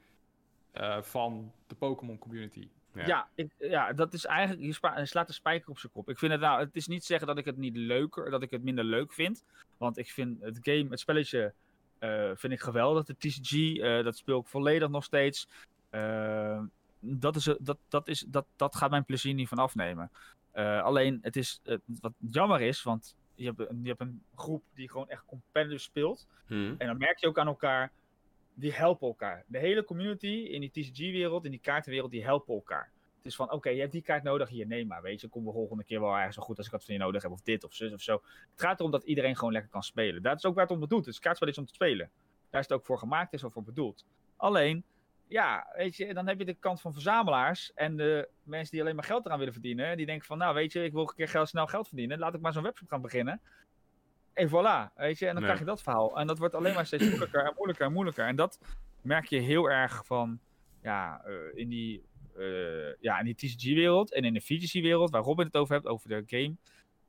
eh, 0.73 1.03
van 1.03 1.53
de 1.67 1.75
Pokémon 1.75 2.19
community. 2.19 2.69
Ja. 2.95 3.07
ja, 3.07 3.29
ik, 3.35 3.51
ja, 3.59 3.93
dat 3.93 4.13
is 4.13 4.25
eigenlijk, 4.27 4.67
je, 4.67 4.73
spa- 4.73 4.99
je 4.99 5.07
slaat 5.07 5.27
de 5.27 5.33
spijker 5.33 5.71
op 5.71 5.79
zijn 5.79 5.93
kop. 5.93 6.09
Ik 6.09 6.19
vind 6.19 6.33
het 6.33 6.41
nou, 6.41 6.61
het 6.61 6.77
is 6.77 6.87
niet 6.87 7.05
zeggen 7.05 7.27
dat 7.27 7.39
ik 7.39 7.45
het 7.45 7.57
niet 7.57 7.77
leuker, 7.77 8.31
dat 8.31 8.43
ik 8.43 8.51
het 8.51 8.63
minder 8.63 8.85
leuk 8.85 9.13
vind. 9.13 9.45
Want 9.77 9.99
ik 9.99 10.11
vind 10.11 10.41
het 10.43 10.59
game, 10.63 10.87
het 10.91 11.01
spelletje, 11.01 11.53
Eh, 11.99 12.31
vind 12.35 12.53
ik 12.53 12.61
geweldig. 12.61 13.05
De 13.05 13.17
TCG, 13.19 13.53
eh, 13.79 14.05
dat 14.05 14.17
speel 14.17 14.41
ik 14.41 14.47
volledig 14.47 14.89
nog 14.89 15.05
steeds. 15.05 15.49
Eh, 15.91 16.63
dat, 17.01 17.37
is, 17.37 17.55
dat, 17.61 17.79
dat, 17.89 18.09
is, 18.09 18.25
dat, 18.29 18.47
dat 18.57 18.77
gaat 18.77 18.91
mijn 18.91 19.05
plezier 19.05 19.35
niet 19.35 19.49
van 19.49 19.59
afnemen. 19.59 20.11
Alleen, 20.83 21.19
het 21.23 21.37
is, 21.37 21.61
wat 22.01 22.13
jammer 22.31 22.61
is, 22.61 22.83
want 22.83 23.17
je 23.35 23.45
hebt, 23.45 23.59
een- 23.71 23.81
je 23.83 23.89
hebt 23.89 24.01
een 24.01 24.23
groep 24.35 24.63
die 24.75 24.91
gewoon 24.91 25.09
echt 25.09 25.25
competitive 25.27 25.81
speelt. 25.83 26.27
Hm. 26.47 26.75
En 26.79 26.87
dan 26.87 26.99
merk 26.99 27.19
je 27.19 27.27
ook 27.27 27.39
aan 27.39 27.47
elkaar, 27.47 27.93
die 28.55 28.73
helpen 28.73 29.09
elkaar. 29.09 29.45
De 29.47 29.59
hele 29.59 29.85
community 29.85 30.27
in 30.27 30.61
die 30.61 30.71
TCG-wereld, 30.71 31.45
in 31.45 31.51
die 31.51 31.61
kaartenwereld, 31.61 32.11
die 32.11 32.25
helpen 32.25 32.55
elkaar. 32.55 32.91
Het 33.17 33.33
is 33.33 33.39
van, 33.39 33.53
oké, 33.53 33.69
je 33.69 33.81
hebt 33.81 33.93
die 33.93 34.03
kaart 34.03 34.23
nodig, 34.23 34.49
hier, 34.49 34.67
neem 34.67 34.87
maar. 34.87 35.03
Weet 35.03 35.21
je, 35.21 35.29
kom 35.29 35.45
de 35.45 35.53
volgende 35.53 35.85
keer 35.85 36.01
wel 36.01 36.15
ergens 36.15 36.35
zo 36.35 36.43
goed 36.43 36.57
als 36.57 36.67
ik 36.67 36.73
wat 36.73 36.85
van 36.85 36.95
je 36.95 37.01
nodig 37.01 37.23
heb. 37.23 37.31
Of 37.33 37.41
dit, 37.41 37.65
of 37.65 37.75
zus, 37.75 37.93
of 37.93 38.01
zo. 38.01 38.13
Het 38.51 38.61
gaat 38.61 38.79
erom 38.79 38.91
dat 38.91 39.05
iedereen 39.05 39.37
gewoon 39.37 39.53
lekker 39.53 39.71
kan 39.71 39.83
spelen. 39.83 40.23
Dat 40.23 40.37
is 40.37 40.45
ook 40.45 40.55
waar 40.55 40.67
het 40.67 40.77
om 40.77 40.89
doet. 40.89 41.07
Het 41.07 41.19
kaartspel 41.19 41.49
is 41.49 41.59
om 41.59 41.67
te 41.67 41.75
spelen. 41.75 42.11
Daar 42.51 42.61
is 42.61 42.69
het 42.69 42.79
ook 42.79 42.85
voor 42.85 42.99
gemaakt, 42.99 43.33
is 43.33 43.45
ook 43.45 43.53
voor 43.53 43.63
bedoeld. 43.63 44.05
Alleen, 44.37 44.85
ja, 45.27 45.67
weet 45.77 45.97
je, 45.97 46.15
dan 46.15 46.27
heb 46.27 46.39
je 46.39 46.45
de 46.45 46.55
kant 46.55 46.81
van 46.81 46.93
verzamelaars 46.93 47.73
en 47.75 47.97
de 47.97 48.29
mensen 48.43 48.71
die 48.71 48.81
alleen 48.81 48.95
maar 48.95 49.05
geld 49.05 49.27
eraan 49.27 49.39
willen 49.39 49.53
verdienen. 49.53 49.97
Die 49.97 50.07
denken 50.07 50.27
van, 50.27 50.39
nou 50.39 50.55
weet 50.55 50.73
je, 50.73 50.85
ik 50.85 50.93
wil 50.93 51.03
een 51.03 51.27
keer 51.27 51.47
snel 51.47 51.67
geld 51.67 51.89
verdienen. 51.89 52.19
Laat 52.19 52.35
ik 52.35 52.41
maar 52.41 52.53
zo'n 52.53 52.63
webshop 52.63 52.89
gaan 52.89 53.03
beginnen. 53.03 53.41
En 54.35 54.49
voilà, 54.49 54.95
weet 54.95 55.19
je, 55.19 55.27
en 55.27 55.35
dan 55.35 55.43
krijg 55.43 55.59
je 55.59 55.65
dat 55.65 55.83
verhaal. 55.83 56.19
En 56.19 56.27
dat 56.27 56.39
wordt 56.39 56.55
alleen 56.55 56.75
maar 56.75 56.87
steeds 56.87 57.09
moeilijker 57.09 57.45
en 57.45 57.53
moeilijker 57.57 57.87
en 57.87 57.93
moeilijker. 57.93 58.27
En 58.27 58.37
dat 58.37 58.59
merk 59.03 59.27
je 59.27 59.39
heel 59.39 59.71
erg 59.71 60.07
van, 60.07 60.41
ja, 60.83 61.25
eh, 61.25 61.35
in 61.55 61.69
die, 61.69 62.03
eh, 62.37 62.95
ja, 63.01 63.19
in 63.19 63.25
die 63.25 63.35
TCG-wereld 63.35 64.13
en 64.13 64.25
in 64.25 64.35
de 64.35 64.41
VGC-wereld, 64.41 65.11
waar 65.11 65.23
Robin 65.23 65.47
het 65.47 65.57
over 65.57 65.75
hebt, 65.75 65.87
over 65.87 66.09
de 66.09 66.23
game. 66.27 66.57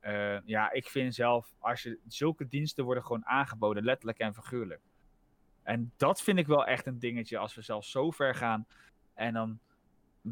Eh, 0.00 0.40
ja, 0.44 0.72
ik 0.72 0.88
vind 0.88 1.14
zelf, 1.14 1.54
als 1.58 1.82
je 1.82 1.98
zulke 2.06 2.48
diensten 2.48 2.84
worden 2.84 3.04
gewoon 3.04 3.26
aangeboden, 3.26 3.84
letterlijk 3.84 4.18
en 4.18 4.34
figuurlijk. 4.34 4.80
En 5.62 5.92
dat 5.96 6.22
vind 6.22 6.38
ik 6.38 6.46
wel 6.46 6.66
echt 6.66 6.86
een 6.86 6.98
dingetje 6.98 7.38
als 7.38 7.54
we 7.54 7.62
zelfs 7.62 7.90
zo 7.90 8.10
ver 8.10 8.34
gaan. 8.34 8.66
En 9.14 9.32
dan 9.32 9.60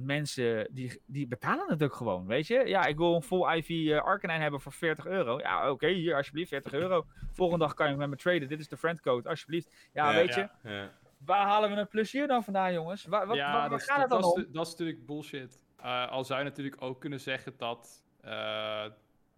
mensen, 0.03 0.69
die, 0.71 1.03
die 1.07 1.27
betalen 1.27 1.69
het 1.69 1.83
ook 1.83 1.95
gewoon, 1.95 2.27
weet 2.27 2.47
je. 2.47 2.63
Ja, 2.67 2.85
ik 2.85 2.97
wil 2.97 3.15
een 3.15 3.23
full 3.23 3.57
IV 3.57 3.69
uh, 3.69 4.03
Arcanine 4.03 4.43
hebben 4.43 4.61
voor 4.61 4.73
40 4.73 5.07
euro. 5.07 5.39
Ja, 5.39 5.71
oké, 5.71 5.89
hier 5.89 6.17
alsjeblieft, 6.17 6.49
40 6.49 6.73
euro. 6.73 7.05
Volgende 7.33 7.65
dag 7.65 7.75
kan 7.75 7.91
je 7.91 7.97
met 7.97 8.09
me 8.09 8.17
traden. 8.17 8.49
Dit 8.49 8.61
is 8.61 8.69
de 8.69 8.77
friendcode, 8.77 9.29
alsjeblieft. 9.29 9.91
Ja, 9.93 10.13
weet 10.15 10.35
je, 10.35 10.49
Ja. 10.63 10.91
waar 11.19 11.47
halen 11.47 11.71
we 11.71 11.77
een 11.77 11.89
plezier 11.89 12.27
dan 12.27 12.45
vandaan, 12.45 12.73
jongens? 12.73 13.05
Waar, 13.05 13.27
wat, 13.27 13.37
waar, 13.37 13.69
dat, 13.69 13.83
gaat 13.83 14.01
het 14.01 14.11
dan 14.11 14.21
dat, 14.21 14.33
om? 14.33 14.41
is, 14.41 14.47
dat 14.53 14.67
is 14.67 14.71
natuurlijk 14.71 15.07
bullshit. 15.07 15.61
Eh, 15.77 16.11
al 16.11 16.25
zou 16.25 16.39
je 16.39 16.45
natuurlijk 16.45 16.83
ook 16.83 17.01
kunnen 17.01 17.21
zeggen 17.21 17.55
dat 17.57 18.05
eh, 18.21 18.85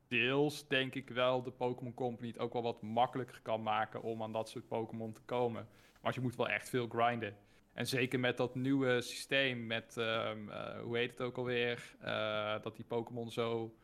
deels, 0.09 0.69
denk 0.69 0.95
ik 0.95 1.11
wel, 1.11 1.43
de 1.43 1.51
Pokémon 1.51 1.95
Company 1.95 2.29
het 2.29 2.39
ook 2.39 2.53
wel 2.53 2.63
wat 2.63 2.83
makkelijker 2.83 3.41
kan 3.43 3.63
maken 3.63 4.03
om 4.03 4.23
aan 4.23 4.33
dat 4.33 4.49
soort 4.49 4.69
Pokémon 4.69 5.13
te 5.13 5.23
komen. 5.25 5.69
Maar 6.01 6.15
je 6.15 6.21
moet 6.21 6.37
wel 6.37 6.49
echt 6.49 6.69
veel 6.69 6.87
grinden. 6.89 7.37
En 7.77 7.87
zeker 7.87 8.21
met 8.21 8.37
dat 8.37 8.55
nieuwe 8.55 9.01
systeem, 9.01 9.67
met, 9.67 9.97
ehm, 9.97 10.49
eh, 10.51 10.81
hoe 10.81 10.97
heet 10.97 11.11
het 11.11 11.21
ook 11.21 11.37
alweer, 11.37 11.95
Eh, 12.01 12.63
dat 12.63 12.77
die 12.77 12.85
Pokémon 12.85 13.31
zo 13.31 13.75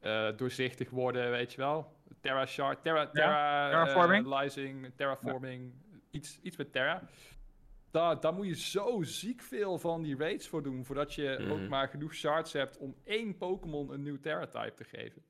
eh, 0.00 0.36
doorzichtig 0.36 0.90
worden, 0.90 1.30
weet 1.30 1.52
je 1.52 1.56
wel. 1.60 1.92
Terra 2.20 2.46
Shard, 2.46 2.82
Terra, 2.82 3.06
Terra, 3.10 3.70
terraforming? 3.70 4.24
Terraforming, 4.96 5.72
iets, 6.10 6.38
iets 6.42 6.56
met 6.56 6.72
Terra. 6.72 7.02
Daar, 7.90 8.20
daar 8.20 8.34
moet 8.34 8.46
je 8.46 8.56
zo 8.56 9.02
ziek 9.02 9.42
veel 9.42 9.78
van 9.78 10.02
die 10.02 10.16
raids 10.16 10.48
voor 10.48 10.62
doen, 10.62 10.84
voordat 10.84 11.14
je 11.14 11.38
ook 11.50 11.58
Mhm. 11.58 11.68
maar 11.68 11.88
genoeg 11.88 12.14
shards 12.14 12.52
hebt 12.52 12.78
om 12.78 12.94
één 13.04 13.36
Pokémon 13.36 13.92
een 13.92 14.02
nieuw 14.02 14.20
Terra-type 14.20 14.74
te 14.74 14.84
geven. 14.84 15.22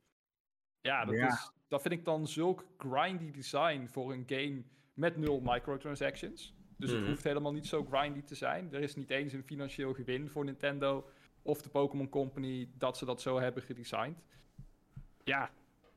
Ja, 0.81 1.05
dat, 1.05 1.15
Ja. 1.15 1.27
Is, 1.27 1.51
dat 1.69 1.83
vind 1.83 1.95
ik 1.95 2.05
dan 2.05 2.27
zulk 2.27 2.65
grindy 2.79 3.31
design 3.31 3.87
voor 3.87 4.13
een 4.13 4.25
game 4.27 4.63
met 4.95 5.17
nul 5.17 5.41
microtransactions. 5.41 6.55
Dus 6.77 6.91
Mhm. 6.91 6.99
het 7.01 7.09
hoeft 7.09 7.25
helemaal 7.25 7.53
niet 7.53 7.67
zo 7.67 7.85
grindy 7.91 8.23
te 8.23 8.35
zijn. 8.35 8.69
Er 8.73 8.81
is 8.81 8.95
niet 8.97 9.11
eens 9.11 9.33
een 9.33 9.43
financieel 9.45 9.93
gewin 9.93 10.29
voor 10.29 10.45
Nintendo 10.45 11.09
of 11.43 11.63
de 11.63 11.69
Pokémon 11.69 12.09
Company 12.09 12.69
dat 12.79 12.97
ze 12.99 13.05
dat 13.05 13.21
zo 13.21 13.41
hebben 13.41 13.63
gedesigned. 13.63 14.19
Ja, 15.25 15.51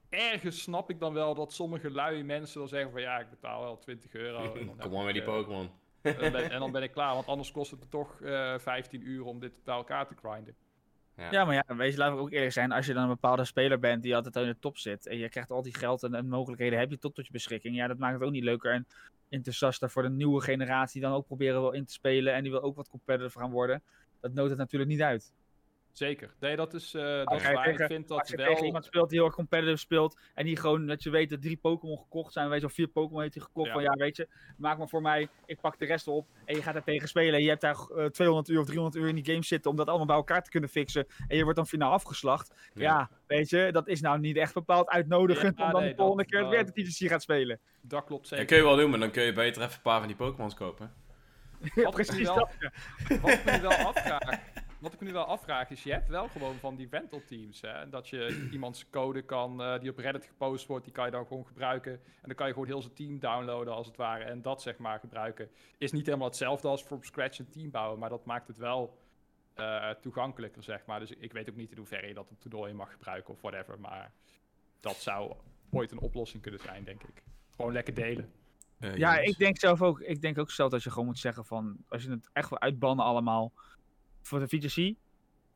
ergens 0.09 0.61
snap 0.61 0.89
ik 0.89 0.99
dan 0.99 1.13
wel 1.13 1.35
dat 1.35 1.53
sommige 1.53 1.91
luie 1.91 2.23
mensen 2.23 2.59
dan 2.59 2.67
zeggen 2.67 2.91
van 2.91 3.01
ja, 3.01 3.19
ik 3.19 3.29
betaal 3.29 3.61
wel 3.61 3.77
20 3.77 4.13
euro. 4.13 4.51
Kom 4.79 4.91
maar 4.91 5.03
met 5.05 5.13
die 5.13 5.23
eh, 5.23 5.27
Pokémon. 5.27 5.69
en, 6.51 6.59
dan 6.59 6.71
ben 6.71 6.83
ik 6.83 6.91
klaar, 6.91 7.13
want 7.13 7.27
anders 7.27 7.51
kost 7.51 7.71
het 7.71 7.79
me 7.79 7.87
toch 7.87 8.21
eh 8.21 8.57
15 8.59 9.01
uur 9.07 9.25
om 9.25 9.39
dit 9.39 9.63
bij 9.63 9.75
elkaar 9.75 10.07
te 10.07 10.15
grinden. 10.15 10.55
Ja, 11.15 11.45
maar 11.45 11.53
ja, 11.53 11.75
wees, 11.75 11.95
laten 11.95 12.15
we 12.15 12.21
ook 12.21 12.31
eerlijk 12.31 12.51
zijn. 12.51 12.71
Als 12.71 12.85
je 12.85 12.93
dan 12.93 13.03
een 13.03 13.09
bepaalde 13.09 13.45
speler 13.45 13.79
bent 13.79 14.03
die 14.03 14.15
altijd 14.15 14.35
in 14.35 14.45
de 14.45 14.59
top 14.59 14.77
zit. 14.77 15.07
en 15.07 15.17
je 15.17 15.29
krijgt 15.29 15.51
al 15.51 15.61
die 15.61 15.77
geld 15.77 16.03
en, 16.03 16.13
en 16.13 16.27
mogelijkheden 16.27 16.79
heb 16.79 16.89
je 16.89 16.97
tot 16.97 17.15
tot 17.15 17.25
je 17.25 17.31
beschikking. 17.31 17.75
Ja, 17.75 17.87
dat 17.87 17.97
maakt 17.97 18.13
het 18.13 18.23
ook 18.23 18.31
niet 18.31 18.43
leuker 18.43 18.73
en 18.73 18.87
enthousiaster 19.29 19.89
voor 19.89 20.01
de 20.01 20.09
nieuwe 20.09 20.41
generatie. 20.41 21.01
dan 21.01 21.13
ook 21.13 21.25
proberen 21.25 21.61
wel 21.61 21.71
in 21.71 21.85
te 21.85 21.93
spelen. 21.93 22.33
en 22.33 22.43
die 22.43 22.51
wil 22.51 22.61
ook 22.61 22.75
wat 22.75 22.89
competitive 22.89 23.39
gaan 23.39 23.51
worden. 23.51 23.83
Dat 24.19 24.33
nodigt 24.33 24.49
het 24.49 24.59
natuurlijk 24.59 24.91
niet 24.91 25.01
uit. 25.01 25.31
Zeker. 25.97 26.33
Nee, 26.39 26.55
dat 26.55 26.73
is, 26.73 26.93
eh 26.93 27.01
dat 27.01 27.25
Als 27.27 27.41
is 27.43 27.51
waar. 27.51 27.67
Ik 27.69 27.77
vind 27.85 28.11
Als 28.11 28.19
dat 28.19 28.29
je 28.29 28.37
wel... 28.37 28.45
tegen 28.45 28.65
iemand 28.65 28.85
speelt 28.85 29.09
die 29.09 29.17
heel 29.17 29.27
erg 29.27 29.35
competitive 29.35 29.77
speelt. 29.77 30.19
en 30.33 30.45
die 30.45 30.55
gewoon, 30.57 30.87
dat 30.87 31.03
je 31.03 31.09
weet 31.09 31.29
dat 31.29 31.41
drie 31.41 31.57
Pokémon 31.57 31.97
gekocht 31.97 32.33
zijn. 32.33 32.49
weet 32.49 32.59
je, 32.59 32.65
of 32.65 32.73
vier 32.73 32.87
Pokémon 32.87 33.21
heeft 33.21 33.33
hij 33.33 33.43
gekocht. 33.43 33.67
Ja. 33.67 33.73
van 33.73 33.83
ja, 33.83 33.91
weet 33.91 34.15
je, 34.15 34.27
maak 34.57 34.77
maar 34.77 34.87
voor 34.89 35.01
mij. 35.01 35.27
Ik 35.45 35.61
pak 35.61 35.79
de 35.79 35.85
rest 35.85 36.07
op. 36.07 36.27
En 36.45 36.55
je 36.55 36.61
gaat 36.61 36.73
daar 36.73 36.83
tegen 36.83 37.07
spelen. 37.07 37.33
en 37.33 37.41
je 37.43 37.49
hebt 37.49 37.61
daar 37.61 37.75
eh, 37.95 38.05
200 38.05 38.49
uur 38.49 38.59
of 38.59 38.65
300 38.65 38.95
uur 39.03 39.07
in 39.09 39.15
die 39.15 39.25
game 39.25 39.43
zitten. 39.43 39.71
om 39.71 39.77
dat 39.77 39.87
allemaal 39.87 40.05
bij 40.05 40.15
elkaar 40.15 40.43
te 40.43 40.49
kunnen 40.49 40.69
fixen. 40.69 41.05
en 41.27 41.37
je 41.37 41.41
wordt 41.43 41.57
dan 41.57 41.67
finaal 41.67 41.91
afgeslacht. 41.91 42.53
Ja, 42.73 43.09
weet 43.27 43.49
je, 43.49 43.69
dat 43.71 43.87
is 43.87 44.01
nou 44.01 44.19
niet 44.19 44.37
echt 44.37 44.53
bepaald 44.53 44.89
uitnodigend. 44.89 45.57
Ja, 45.57 45.65
om 45.65 45.71
dan 45.71 45.81
nee, 45.81 45.89
de 45.89 45.95
volgende 45.95 46.23
dat- 46.23 46.31
keer 46.31 46.41
dat- 46.41 46.49
weer 46.51 46.65
de 46.65 46.71
TCC 46.91 47.09
gaat 47.09 47.21
spelen. 47.21 47.59
Dat 47.81 48.03
klopt 48.03 48.21
Dat 48.21 48.29
zeker. 48.29 48.45
kun 48.45 48.57
je 48.57 48.63
wel 48.63 48.75
doen, 48.75 48.89
maar 48.89 48.99
dan 48.99 49.11
kun 49.11 49.23
je 49.23 49.33
beter 49.33 49.61
even 49.61 49.73
een 49.75 49.81
paar 49.81 49.99
van 49.99 50.07
die 50.07 50.17
Pokémons 50.17 50.53
kopen. 50.53 50.91
Ja, 51.75 51.83
Wat 51.83 51.93
precies 51.93 52.21
wel- 52.27 52.35
dat. 52.35 52.49
Wat 53.21 53.43
me 53.45 53.59
wel 53.61 53.71
afvraag, 53.73 54.39
wat 54.79 54.93
ik 54.93 54.99
me 54.99 55.05
nu 55.05 55.13
wel 55.13 55.25
afvraag 55.25 55.69
is, 55.69 55.83
je 55.83 55.91
hebt 55.91 56.07
wel 56.07 56.27
gewoon 56.27 56.55
van 56.55 56.75
die 56.75 56.87
rental 56.89 57.21
teams, 57.25 57.61
hè? 57.61 57.89
Dat 57.89 58.09
je 58.09 58.47
iemands 58.51 58.89
code 58.89 59.21
kan, 59.21 59.61
eh, 59.61 59.79
die 59.79 59.89
op 59.89 59.97
Reddit 59.97 60.25
gepost 60.25 60.67
wordt, 60.67 60.83
die 60.85 60.93
kan 60.93 61.05
je 61.05 61.11
dan 61.11 61.25
gewoon 61.25 61.45
gebruiken. 61.45 61.91
En 61.91 62.01
dan 62.21 62.35
kan 62.35 62.47
je 62.47 62.53
gewoon 62.53 62.67
heel 62.67 62.81
zijn 62.81 62.93
team 62.93 63.19
downloaden 63.19 63.73
als 63.73 63.87
het 63.87 63.95
ware 63.95 64.23
en 64.23 64.41
dat 64.41 64.61
zeg 64.61 64.77
maar 64.77 64.99
gebruiken. 64.99 65.49
Is 65.77 65.91
niet 65.91 66.05
helemaal 66.05 66.27
hetzelfde 66.27 66.67
als 66.67 66.81
from 66.83 67.03
scratch 67.03 67.39
een 67.39 67.49
team 67.49 67.71
bouwen, 67.71 67.99
maar 67.99 68.09
dat 68.09 68.25
maakt 68.25 68.47
het 68.47 68.57
wel 68.57 68.97
eh, 69.53 69.89
toegankelijker, 69.89 70.63
zeg 70.63 70.85
maar. 70.85 70.99
Dus 70.99 71.11
ik 71.11 71.33
weet 71.33 71.49
ook 71.49 71.55
niet 71.55 71.71
in 71.71 71.77
hoeverre 71.77 72.07
je 72.07 72.13
dat 72.13 72.31
op 72.31 72.39
toernooien 72.39 72.75
mag 72.75 72.91
gebruiken 72.91 73.33
of 73.33 73.41
whatever, 73.41 73.79
maar 73.79 74.11
dat 74.79 74.95
zou 74.95 75.33
ooit 75.71 75.91
een 75.91 75.99
oplossing 75.99 76.41
kunnen 76.41 76.59
zijn, 76.59 76.83
denk 76.83 77.03
ik. 77.03 77.23
Gewoon 77.55 77.71
lekker 77.73 77.93
delen. 77.93 78.31
Eh, 78.79 78.95
Ja, 78.95 79.17
ik 79.17 79.37
denk 79.37 79.59
zelf 79.59 79.81
ook. 79.81 79.99
Ik 79.99 80.21
denk 80.21 80.37
ook 80.37 80.51
zelf 80.51 80.71
dat 80.71 80.83
je 80.83 80.89
gewoon 80.89 81.05
moet 81.05 81.19
zeggen 81.19 81.45
van. 81.45 81.77
Als 81.87 82.03
je 82.03 82.09
het 82.09 82.29
echt 82.33 82.49
wil 82.49 82.59
uitbannen 82.59 83.05
allemaal. 83.05 83.51
Voor 84.25 84.39
de 84.39 84.47
VGC. 84.47 84.95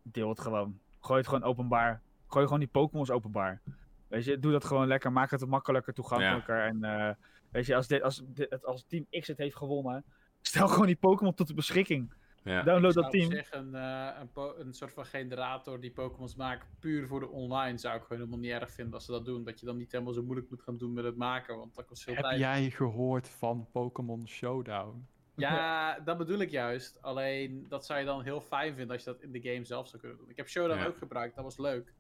Deel 0.03 0.29
het 0.29 0.39
gewoon. 0.39 0.79
Gooi 0.99 1.19
het 1.19 1.27
gewoon 1.27 1.43
openbaar. 1.43 2.01
Gooi 2.27 2.45
gewoon 2.45 2.59
die 2.59 2.69
Pokémons 2.69 3.11
openbaar. 3.11 3.61
Weet 4.07 4.25
je, 4.25 4.39
doe 4.39 4.51
dat 4.51 4.65
gewoon 4.65 4.87
lekker. 4.87 5.11
Maak 5.11 5.31
het 5.31 5.45
makkelijker, 5.45 5.93
toegankelijker. 5.93 6.63
En 6.63 6.83
eh, 6.83 7.13
weet 7.51 7.65
je, 7.65 7.75
als, 7.75 7.87
dit, 7.87 8.01
als, 8.01 8.23
dit, 8.25 8.65
als 8.65 8.85
Team 8.87 9.05
X 9.09 9.27
het 9.27 9.37
heeft 9.37 9.55
gewonnen. 9.55 10.05
Stel 10.41 10.67
gewoon 10.67 10.85
die 10.85 10.95
Pokémon 10.95 11.33
tot 11.33 11.47
de 11.47 11.53
beschikking. 11.53 12.13
Ja. 12.43 12.63
Download 12.63 12.93
zou 12.93 13.05
dat 13.05 13.13
team. 13.13 13.31
zich 13.31 13.51
een, 13.51 13.75
eh, 13.75 14.09
een, 14.19 14.65
een 14.65 14.73
soort 14.73 14.93
van 14.93 15.05
generator 15.05 15.79
die 15.79 15.91
Pokémons 15.91 16.35
maken 16.35 16.67
puur 16.79 17.07
voor 17.07 17.19
de 17.19 17.29
online 17.29 17.77
zou 17.77 17.95
ik 17.95 18.01
gewoon 18.01 18.17
helemaal 18.17 18.39
niet 18.39 18.51
erg 18.51 18.71
vinden 18.71 18.93
als 18.93 19.05
ze 19.05 19.11
dat 19.11 19.25
doen. 19.25 19.43
Dat 19.43 19.59
je 19.59 19.65
dan 19.65 19.77
niet 19.77 19.91
helemaal 19.91 20.13
zo 20.13 20.23
moeilijk 20.23 20.49
moet 20.49 20.61
gaan 20.61 20.77
doen 20.77 20.93
met 20.93 21.03
het 21.03 21.15
maken, 21.15 21.57
want 21.57 21.75
dat 21.75 21.85
kost 21.85 22.03
veel 22.03 22.13
Heb 22.13 22.23
tijd. 22.23 22.39
jij 22.39 22.69
gehoord 22.69 23.29
van 23.29 23.67
Pokémon 23.71 24.27
Showdown? 24.27 25.07
Ja, 25.39 25.99
dat 25.99 26.17
bedoel 26.17 26.39
ik 26.39 26.49
juist. 26.49 26.97
Alleen 27.01 27.65
dat 27.69 27.85
zou 27.85 27.99
je 27.99 28.05
dan 28.05 28.23
heel 28.23 28.41
fijn 28.41 28.75
vinden 28.75 28.95
als 28.95 29.03
je 29.03 29.11
dat 29.11 29.21
in 29.21 29.31
de 29.31 29.41
game 29.41 29.65
zelf 29.65 29.87
zou 29.87 30.01
kunnen 30.01 30.17
doen. 30.17 30.29
Ik 30.29 30.37
heb 30.37 30.49
Showdown 30.49 30.79
Ja. 30.79 30.85
ook 30.85 30.97
gebruikt, 30.97 31.35
dat 31.35 31.43
was 31.43 31.57
leuk. 31.57 31.93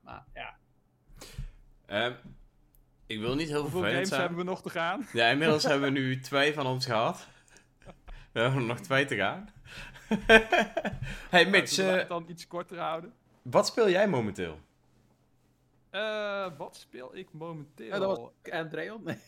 Maar 0.00 0.24
ja, 0.34 0.56
Ehm, 1.86 2.12
ik 3.06 3.20
wil 3.20 3.34
niet 3.34 3.48
heel 3.48 3.60
Hoeveel 3.60 3.70
vervelend 3.80 3.92
games 3.94 4.08
zijn. 4.08 4.20
hebben 4.20 4.38
we 4.38 4.44
nog 4.44 4.62
te 4.62 4.70
gaan? 4.70 5.06
Ja, 5.12 5.28
inmiddels 5.28 5.62
hebben 5.62 5.92
we 5.92 5.98
nu 5.98 6.20
twee 6.20 6.54
van 6.54 6.66
ons 6.66 6.86
gehad. 6.86 7.28
We 8.32 8.40
hebben 8.40 8.60
er 8.60 8.66
nog 8.66 8.80
twee 8.80 9.04
te 9.04 9.16
gaan. 9.16 9.48
hey 11.30 11.46
Mitch, 11.50 11.68
Zullen 11.68 11.90
we 11.90 11.96
eh, 11.96 12.00
het 12.02 12.08
dan 12.08 12.24
iets 12.28 12.46
korter 12.46 12.78
houden? 12.78 13.14
wat 13.42 13.66
speel 13.66 13.88
jij 13.90 14.08
momenteel? 14.08 14.58
Eh, 15.90 16.46
wat 16.56 16.76
speel 16.76 17.16
ik 17.16 17.32
momenteel? 17.32 17.92
Oh, 17.92 18.00
dat 18.00 18.18
was 18.18 18.52
Andreon? 18.52 19.02
Nee. 19.04 19.18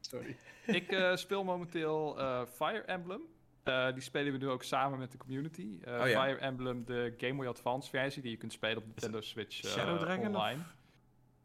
Sorry. 0.00 0.36
Ik 0.66 0.92
eh, 0.92 1.16
speel 1.16 1.44
momenteel 1.44 2.18
eh, 2.18 2.42
Fire 2.46 2.80
Emblem. 2.82 3.20
Eh, 3.62 3.92
die 3.92 4.02
spelen 4.02 4.32
we 4.32 4.38
nu 4.38 4.48
ook 4.48 4.62
samen 4.62 4.98
met 4.98 5.12
de 5.12 5.18
community. 5.18 5.78
Eh, 5.82 6.00
Oh 6.00 6.08
ja. 6.08 6.22
Fire 6.24 6.38
Emblem, 6.38 6.84
de 6.84 7.14
Game 7.16 7.34
Boy 7.34 7.46
Advance 7.46 7.90
versie, 7.90 8.22
die 8.22 8.30
je 8.30 8.36
kunt 8.36 8.52
spelen 8.52 8.76
op 8.76 8.84
Nintendo 8.86 9.20
Switch 9.20 9.62
eh, 9.64 9.70
Shadow 9.70 9.98
Dragon 9.98 10.26
of 10.28 10.34
online. 10.36 10.62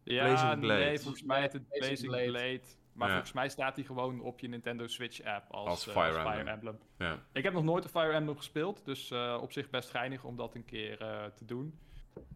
Ja, 0.04 0.24
Blazing 0.28 0.60
Blade? 0.60 0.84
nee, 0.84 1.00
volgens 1.00 1.24
mij 1.24 1.42
het 1.42 1.68
Blazing 1.70 2.12
Blade. 2.12 2.26
Blade. 2.32 2.62
Maar 2.94 3.08
Ja. 3.08 3.14
volgens 3.14 3.34
mij 3.34 3.50
staat 3.50 3.76
hij 3.76 3.86
gewoon 3.86 4.22
op 4.22 4.40
je 4.40 4.48
Nintendo 4.48 4.88
Switch 4.88 5.22
app 5.24 5.52
als, 5.52 5.68
Als 5.70 5.88
eh, 5.88 5.94
Fire 5.94 6.18
als 6.18 6.36
Emblem. 6.36 6.48
Emblem. 6.48 6.78
Ja. 6.98 7.20
Ik 7.34 7.44
heb 7.44 7.54
nog 7.54 7.64
nooit 7.64 7.84
een 7.84 7.90
Fire 7.90 8.12
Emblem 8.12 8.38
gespeeld, 8.38 8.86
dus 8.86 9.12
eh, 9.12 9.38
op 9.42 9.52
zich 9.52 9.70
best 9.70 9.90
geinig 9.90 10.24
om 10.24 10.36
dat 10.36 10.56
een 10.56 10.66
keer 10.66 11.02
eh, 11.02 11.26
te 11.26 11.46
doen. 11.46 11.80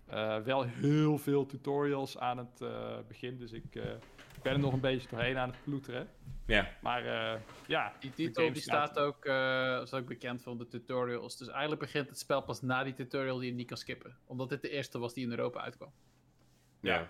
Eh, 0.05 0.37
wel 0.39 0.63
heel 0.63 1.17
veel 1.17 1.45
tutorials 1.45 2.17
aan 2.17 2.37
het 2.37 2.61
eh, 2.61 2.97
begin, 3.07 3.37
dus 3.37 3.51
ik 3.51 3.79
eh, 4.37 4.43
ben 4.43 4.53
er 4.53 4.59
nog 4.59 4.73
een 4.73 4.79
beetje 4.79 5.07
doorheen 5.09 5.37
aan 5.37 5.49
het 5.49 5.63
ploeteren. 5.63 6.09
Ja. 6.45 6.67
Maar 6.81 7.05
eh, 7.05 7.39
ja, 7.67 7.93
Die 7.99 8.11
titel 8.13 8.53
die 8.53 8.61
staat 8.61 8.99
ook, 8.99 9.25
eh 9.25 9.79
is 9.83 9.93
ook 9.93 10.05
bekend 10.07 10.41
van 10.43 10.57
de 10.57 10.67
tutorials. 10.67 11.37
Dus 11.37 11.47
eigenlijk 11.47 11.81
begint 11.81 12.09
het 12.09 12.19
spel 12.19 12.41
pas 12.41 12.61
na 12.61 12.83
die 12.83 12.93
tutorial 12.93 13.37
die 13.37 13.49
je 13.49 13.55
niet 13.55 13.67
kan 13.67 13.77
skippen. 13.77 14.17
Omdat 14.25 14.49
dit 14.49 14.61
de 14.61 14.69
eerste 14.69 14.99
was 14.99 15.13
die 15.13 15.23
in 15.25 15.31
Europa 15.31 15.59
uitkwam. 15.61 15.91
Ja. 16.79 17.09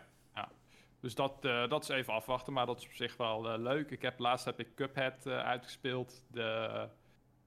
Dus 1.05 1.15
dat, 1.15 1.45
eh, 1.45 1.67
dat 1.69 1.83
is 1.83 1.89
even 1.89 2.13
afwachten, 2.13 2.53
maar 2.53 2.65
dat 2.65 2.79
is 2.79 2.85
op 2.85 2.91
zich 2.93 3.17
wel 3.17 3.59
leuk. 3.59 3.91
Ik 3.91 4.01
heb, 4.01 4.19
laatst 4.19 4.45
heb 4.45 4.59
ik 4.59 4.75
Cuphead 4.75 5.25
eh, 5.25 5.37
uitgespeeld, 5.37 6.23
de 6.31 6.87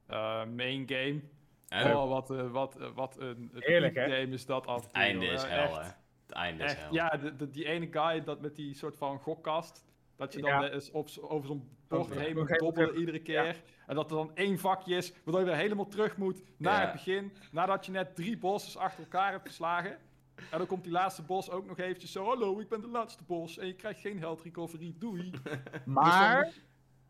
eh, 0.06 0.44
main 0.44 0.84
game. 0.88 1.20
En 1.68 1.96
Oh, 1.96 2.08
wat, 2.08 2.30
eh, 2.30 2.50
wat, 2.50 2.76
wat 2.94 3.16
een 3.18 3.50
Heerlijk, 3.54 3.94
hè? 3.94 4.02
game 4.04 4.32
is 4.34 4.46
dat 4.46 4.66
af 4.66 4.82
het 4.82 4.92
einde 4.92 5.24
joh. 5.24 5.34
is 5.34 5.44
hel, 5.44 5.80
hè. 5.80 5.88
Het 6.28 6.36
einde 6.36 6.64
is 6.64 6.70
Echt, 6.72 6.86
ja, 6.90 7.08
de, 7.08 7.36
de- 7.36 7.50
die 7.50 7.64
ene 7.64 7.88
guy 7.90 8.24
dat 8.24 8.40
met 8.40 8.56
die 8.56 8.74
soort 8.74 8.96
van 8.96 9.18
gokkast. 9.18 9.84
Dat 10.16 10.32
je 10.32 10.40
dan 10.40 10.50
Ja. 10.50 10.68
eens 10.70 10.90
op, 10.90 11.08
over 11.20 11.46
zo'n 11.48 11.68
bord 11.88 12.14
heen 12.14 12.34
moet 12.36 12.58
dobbelen 12.58 12.96
iedere 12.98 13.18
keer. 13.18 13.62
En 13.86 13.94
dat 13.94 14.10
er 14.10 14.16
dan 14.16 14.30
één 14.34 14.58
vakje 14.58 14.96
is, 14.96 15.12
waardoor 15.24 15.40
je 15.40 15.46
weer 15.46 15.56
helemaal 15.56 15.88
terug 15.88 16.16
moet 16.16 16.42
naar 16.56 16.74
Ja. 16.74 16.80
het 16.80 16.92
begin. 16.92 17.32
Nadat 17.52 17.86
je 17.86 17.92
net 17.92 18.14
drie 18.16 18.38
bosses 18.38 18.76
achter 18.76 19.02
elkaar 19.02 19.30
hebt 19.30 19.42
verslagen. 19.46 19.98
En 20.50 20.58
dan 20.58 20.66
komt 20.66 20.82
die 20.82 20.92
laatste 20.92 21.22
bos 21.22 21.50
ook 21.50 21.66
nog 21.66 21.78
eventjes 21.78 22.12
zo... 22.12 22.24
Hallo, 22.24 22.60
ik 22.60 22.68
ben 22.68 22.80
de 22.80 22.88
laatste 22.88 23.22
bos 23.24 23.58
en 23.58 23.66
je 23.66 23.74
krijgt 23.74 24.00
geen 24.00 24.18
health 24.18 24.42
recovery, 24.42 24.94
doei. 24.98 25.30
Maar 25.84 26.38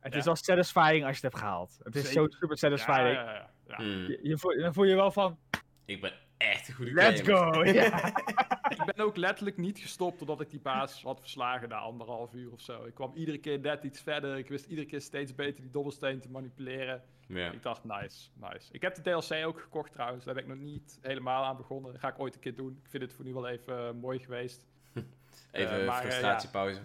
het 0.01 0.13
Ja. 0.13 0.19
is 0.19 0.25
wel 0.25 0.37
satisfying 0.37 1.05
als 1.05 1.19
je 1.19 1.23
het 1.27 1.33
hebt 1.33 1.39
gehaald. 1.39 1.79
Het 1.83 1.97
is 1.97 2.13
zo 2.13 2.27
super 2.29 2.59
satisfying. 2.59 3.15
ja, 3.15 3.33
ja, 3.33 3.51
ja. 3.67 3.77
Hmm. 3.77 3.87
Je, 4.07 4.19
je 4.23 4.39
voel, 4.39 4.61
dan 4.61 4.75
voel 4.75 4.85
je 4.85 4.95
wel 4.95 5.11
van, 5.11 5.39
Ik 5.85 6.01
ben 6.01 6.13
echt 6.37 6.69
een 6.69 6.75
goede 6.75 6.93
let's 6.93 7.21
gamer. 7.21 7.55
go! 7.55 7.63
Ik 8.69 8.95
ben 8.95 9.05
ook 9.05 9.17
letterlijk 9.17 9.57
niet 9.57 9.79
gestopt 9.79 10.19
totdat 10.19 10.41
ik 10.41 10.51
die 10.51 10.61
baas 10.61 11.03
had 11.03 11.21
verslagen 11.21 11.69
na 11.69 11.77
anderhalf 11.77 12.35
uur 12.35 12.53
of 12.53 12.61
zo. 12.61 12.85
Ik 12.85 12.95
kwam 12.95 13.13
iedere 13.15 13.39
keer 13.39 13.61
net 13.61 13.85
iets 13.85 14.01
verder. 14.01 14.39
Ik 14.39 14.49
wist 14.49 14.67
iedere 14.67 14.87
keer 14.87 15.01
steeds 15.01 15.35
beter 15.35 15.63
die 15.63 15.71
dobbelsteen 15.71 16.21
te 16.21 16.31
manipuleren. 16.31 17.03
Ja. 17.27 17.51
Ik 17.51 17.63
dacht, 17.63 17.85
nice, 17.85 18.29
nice. 18.35 18.73
Ik 18.73 18.83
heb 18.83 18.95
de 18.95 19.03
DLC 19.03 19.47
ook 19.47 19.61
gekocht 19.61 19.93
trouwens. 19.93 20.25
Daar 20.25 20.35
ben 20.35 20.43
ik 20.43 20.49
nog 20.49 20.59
niet 20.59 20.99
helemaal 21.03 21.45
aan 21.45 21.57
begonnen. 21.57 21.93
Dat 21.93 22.01
ga 22.01 22.09
ik 22.09 22.19
ooit 22.19 22.35
een 22.35 22.41
keer 22.41 22.55
doen. 22.55 22.81
Ik 22.83 22.91
vind 22.91 23.03
het 23.03 23.13
voor 23.13 23.25
nu 23.25 23.33
wel 23.33 23.49
even 23.49 23.89
eh, 23.89 23.93
mooi 23.93 24.19
geweest. 24.19 24.67
Even 25.53 25.87
eh, 25.87 25.99
frustratiepauze. 25.99 26.81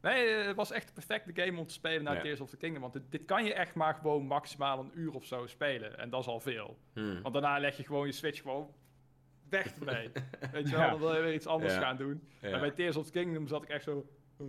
Nee, 0.00 0.28
het 0.28 0.56
was 0.56 0.70
echt 0.70 0.86
de 0.86 0.92
perfecte 0.92 1.42
game 1.42 1.58
om 1.58 1.66
te 1.66 1.72
spelen 1.72 2.04
naar 2.04 2.14
Ja. 2.14 2.20
Tears 2.20 2.40
of 2.40 2.50
the 2.50 2.56
Kingdom. 2.56 2.80
Want 2.80 2.92
dit, 2.92 3.02
dit 3.08 3.24
kan 3.24 3.44
je 3.44 3.54
echt 3.54 3.74
maar 3.74 3.94
gewoon 3.94 4.26
maximaal 4.26 4.78
een 4.78 4.90
uur 4.94 5.14
of 5.14 5.24
zo 5.24 5.46
spelen. 5.46 5.98
En 5.98 6.10
dat 6.10 6.20
is 6.20 6.26
al 6.26 6.40
veel. 6.40 6.78
Hmm. 6.92 7.22
Want 7.22 7.34
daarna 7.34 7.58
leg 7.58 7.76
je 7.76 7.84
gewoon 7.84 8.06
je 8.06 8.12
Switch 8.12 8.42
gewoon 8.42 8.74
weg 9.50 9.78
ermee. 9.78 10.10
Weet 10.52 10.68
je 10.68 10.76
wel, 10.76 10.84
Ja. 10.84 10.90
dan 10.90 10.98
wil 10.98 11.14
je 11.16 11.20
weer 11.22 11.34
iets 11.34 11.46
anders 11.46 11.74
Ja. 11.74 11.80
gaan 11.80 11.96
doen. 11.96 12.22
Ja. 12.40 12.48
En 12.48 12.60
bij 12.60 12.70
Tears 12.70 12.96
of 12.96 13.10
Kingdom 13.10 13.46
zat 13.46 13.62
ik 13.62 13.68
echt 13.68 13.84
zo... 13.84 14.06
eh, 14.38 14.46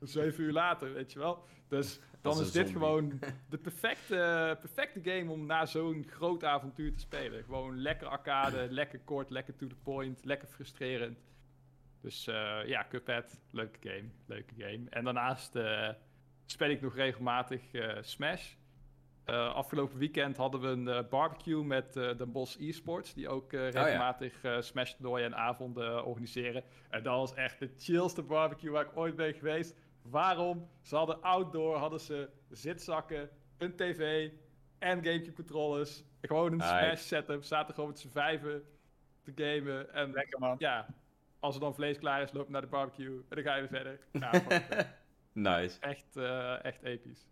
zeven 0.00 0.44
uur 0.44 0.52
later, 0.52 0.92
weet 0.92 1.12
je 1.12 1.18
wel. 1.18 1.44
Dus 1.68 2.00
dan 2.22 2.32
is 2.40 2.52
dit 2.52 2.68
zombie. 2.68 2.72
gewoon 2.72 3.20
de 3.50 3.58
perfecte, 3.58 4.56
perfecte 4.60 5.00
game 5.10 5.30
om 5.30 5.46
na 5.46 5.66
zo'n 5.66 6.06
groot 6.08 6.44
avontuur 6.44 6.92
te 6.94 7.00
spelen. 7.00 7.44
Gewoon 7.44 7.78
lekker 7.80 8.06
arcade, 8.06 8.66
lekker 8.70 8.98
kort, 9.04 9.30
lekker 9.30 9.56
to 9.56 9.66
the 9.66 9.76
point, 9.82 10.24
lekker 10.24 10.48
frustrerend. 10.48 11.18
Dus 12.00 12.26
eh, 12.26 12.58
ja, 12.66 12.86
Cuphead, 12.88 13.40
leuke 13.50 13.78
game, 13.88 14.08
leuke 14.26 14.54
game. 14.58 14.80
En 14.90 15.04
daarnaast 15.04 15.56
eh, 15.56 15.88
speel 16.46 16.70
ik 16.70 16.80
nog 16.80 16.94
regelmatig 16.94 17.72
eh, 17.72 17.96
Smash. 18.00 18.54
Eh, 19.26 19.54
afgelopen 19.54 19.98
weekend 19.98 20.36
hadden 20.36 20.60
we 20.60 20.66
een 20.66 20.88
eh, 20.88 21.08
barbecue 21.10 21.64
met 21.64 21.96
eh 21.96 22.16
Den 22.16 22.32
Bosch 22.32 22.56
eSports, 22.60 23.14
die 23.14 23.28
ook 23.28 23.52
eh, 23.52 23.72
ja. 23.72 23.82
regelmatig 23.82 24.42
eh 24.44 24.60
Smash 24.60 24.92
toernooien 24.92 25.26
en 25.26 25.36
avonden 25.36 26.04
organiseren. 26.04 26.62
En 26.90 27.02
dat 27.02 27.16
was 27.16 27.34
echt 27.34 27.58
de 27.58 27.70
chillste 27.78 28.22
barbecue 28.22 28.70
waar 28.70 28.84
ik 28.84 28.96
ooit 28.96 29.16
ben 29.16 29.34
geweest. 29.34 29.76
Waarom? 30.02 30.68
Ze 30.82 30.96
hadden 30.96 31.22
outdoor, 31.22 31.76
hadden 31.76 32.00
ze 32.00 32.28
zitzakken, 32.50 33.28
een 33.58 33.76
tv 33.76 34.30
en 34.78 35.04
Gamecube 35.04 35.32
controllers. 35.32 36.04
Gewoon 36.20 36.52
een. 36.52 36.60
Smash 36.60 37.00
setup, 37.00 37.42
zaten 37.44 37.74
gewoon 37.74 37.88
met 37.90 37.98
z'n 37.98 38.08
vijven 38.08 38.62
te 39.22 39.32
gamen. 39.34 39.92
En 39.94 40.12
Lekker 40.12 40.38
man. 40.38 40.56
ja, 40.58 40.86
als 41.40 41.54
er 41.54 41.60
dan 41.60 41.74
vlees 41.74 41.98
klaar 41.98 42.22
is, 42.22 42.32
loop 42.32 42.48
naar 42.48 42.60
de 42.60 42.66
barbecue 42.66 43.16
en 43.28 43.36
dan 43.36 43.42
ga 43.44 43.54
je 43.54 43.60
weer 43.68 43.80
verder. 43.80 43.98
Nou, 44.12 44.42
Nice. 45.32 45.80
echt, 45.80 46.16
eh, 46.16 46.64
echt 46.64 46.82
episch. 46.82 47.26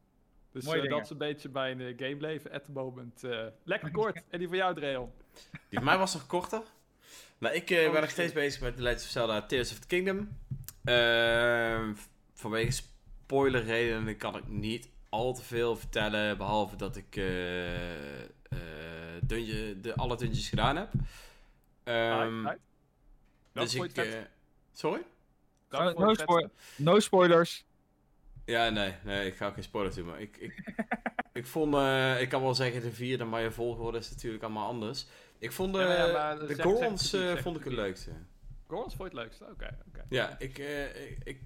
Dus 0.55 0.67
eh, 0.67 0.89
dat 0.89 1.01
is 1.03 1.11
een 1.11 1.19
beetje 1.19 1.49
mijn 1.53 1.81
uh, 1.81 1.95
gameleven 1.99 2.51
at 2.53 2.65
the 2.65 2.73
moment. 2.73 3.25
Eh, 3.25 3.47
lekker 3.65 3.91
kort. 4.01 4.23
en 4.31 4.39
die 4.39 4.49
van 4.49 4.57
jou, 4.57 4.75
Dreon? 4.75 5.13
Die 5.69 5.79
van 5.79 5.85
mij 5.85 5.99
was 5.99 6.13
nog 6.15 6.27
korter. 6.27 6.63
Nou, 7.39 7.55
ik 7.55 7.71
eh, 7.71 7.87
Oh, 7.87 7.93
ben 7.93 8.01
nog 8.01 8.11
steeds 8.11 8.33
bezig 8.33 8.61
met 8.61 8.77
The 8.77 8.83
Legend 8.83 9.03
of 9.03 9.09
Zelda 9.09 9.43
Tears 9.43 9.73
of 9.73 9.79
the 9.79 9.87
Kingdom. 9.87 10.37
Ehm, 10.85 11.95
vanwege 12.35 12.71
spoilerredenen 13.27 14.17
kan 14.17 14.37
ik 14.37 14.49
niet 14.49 14.89
al 15.09 15.35
te 15.35 15.43
veel 15.43 15.77
vertellen. 15.77 16.37
Behalve 16.37 16.77
dat 16.77 16.97
ik 16.97 17.17
eh, 17.17 18.23
eh, 18.23 18.29
dungeon, 19.23 19.81
de, 19.81 19.95
alle 19.97 20.17
dungeons 20.17 20.49
gedaan 20.49 20.77
heb. 20.77 20.91
Ehm, 21.85 22.21
Right, 22.21 22.45
right. 22.45 22.59
Dat 23.53 23.71
dus 23.71 23.75
ik... 23.75 23.97
eh, 23.97 24.21
sorry? 24.73 25.03
Dat 25.69 25.99
No, 25.99 26.05
no, 26.07 26.15
spoil- 26.15 26.51
no 26.77 27.01
spoilers. 27.01 27.65
Ja, 28.45 28.69
nee, 28.69 28.95
nee, 29.05 29.27
ik 29.27 29.35
ga 29.35 29.47
ook 29.47 29.55
geen 29.55 29.63
spoilers 29.63 29.95
doen. 29.95 30.07
Maar 30.07 30.21
ik, 30.21 30.37
ik, 30.37 30.75
ik 31.33 31.47
vond, 31.47 31.75
eh, 31.75 32.21
ik 32.21 32.29
kan 32.29 32.43
wel 32.43 32.55
zeggen, 32.55 32.81
de 32.83 32.93
vierde, 32.93 33.25
maar 33.25 33.41
je 33.43 33.51
volgorde 33.51 33.99
is 33.99 34.11
natuurlijk 34.11 34.43
allemaal 34.43 34.69
anders. 34.69 35.07
Ik 35.39 35.53
vond 35.53 35.73
de, 35.75 35.79
Ja, 35.81 36.35
de 36.35 36.47
zeg- 36.55 36.65
Gorons 36.65 37.11
zeg 37.11 37.29
het 37.29 37.37
eh, 37.37 37.43
vond 37.43 37.57
ik 37.57 37.65
het 37.65 37.73
leukste. 37.73 38.11
Gorons 38.67 38.95
vond 38.95 39.11
je 39.13 39.17
het 39.19 39.25
leukste? 39.25 39.45
Oké, 39.45 39.77
oké. 39.89 40.05
Ja, 40.09 40.39
ik, 40.39 40.59
eh, 40.59 41.11
ik, 41.11 41.19
ik 41.25 41.41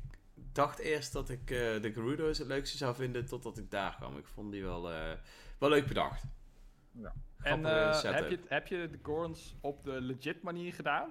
dacht 0.52 0.78
eerst 0.78 1.12
dat 1.12 1.28
ik 1.30 1.50
eh, 1.50 1.58
de 1.82 1.90
Gerudo's 1.94 2.38
het 2.38 2.46
leukste 2.46 2.76
zou 2.76 2.94
vinden, 2.94 3.26
totdat 3.26 3.58
ik 3.58 3.70
daar 3.70 3.94
kwam. 3.96 4.16
Ik 4.18 4.26
vond 4.26 4.52
die 4.52 4.62
wel, 4.62 4.90
eh, 4.92 5.12
wel 5.58 5.68
leuk 5.68 5.86
bedacht. 5.86 6.24
Ja. 6.92 7.14
En 7.38 7.64
eh, 7.66 8.02
heb, 8.02 8.30
je, 8.30 8.38
heb 8.48 8.66
je 8.66 8.88
de 8.90 8.98
Gorons 9.02 9.54
op 9.60 9.84
de 9.84 10.00
legit 10.00 10.42
manier 10.42 10.72
gedaan? 10.72 11.10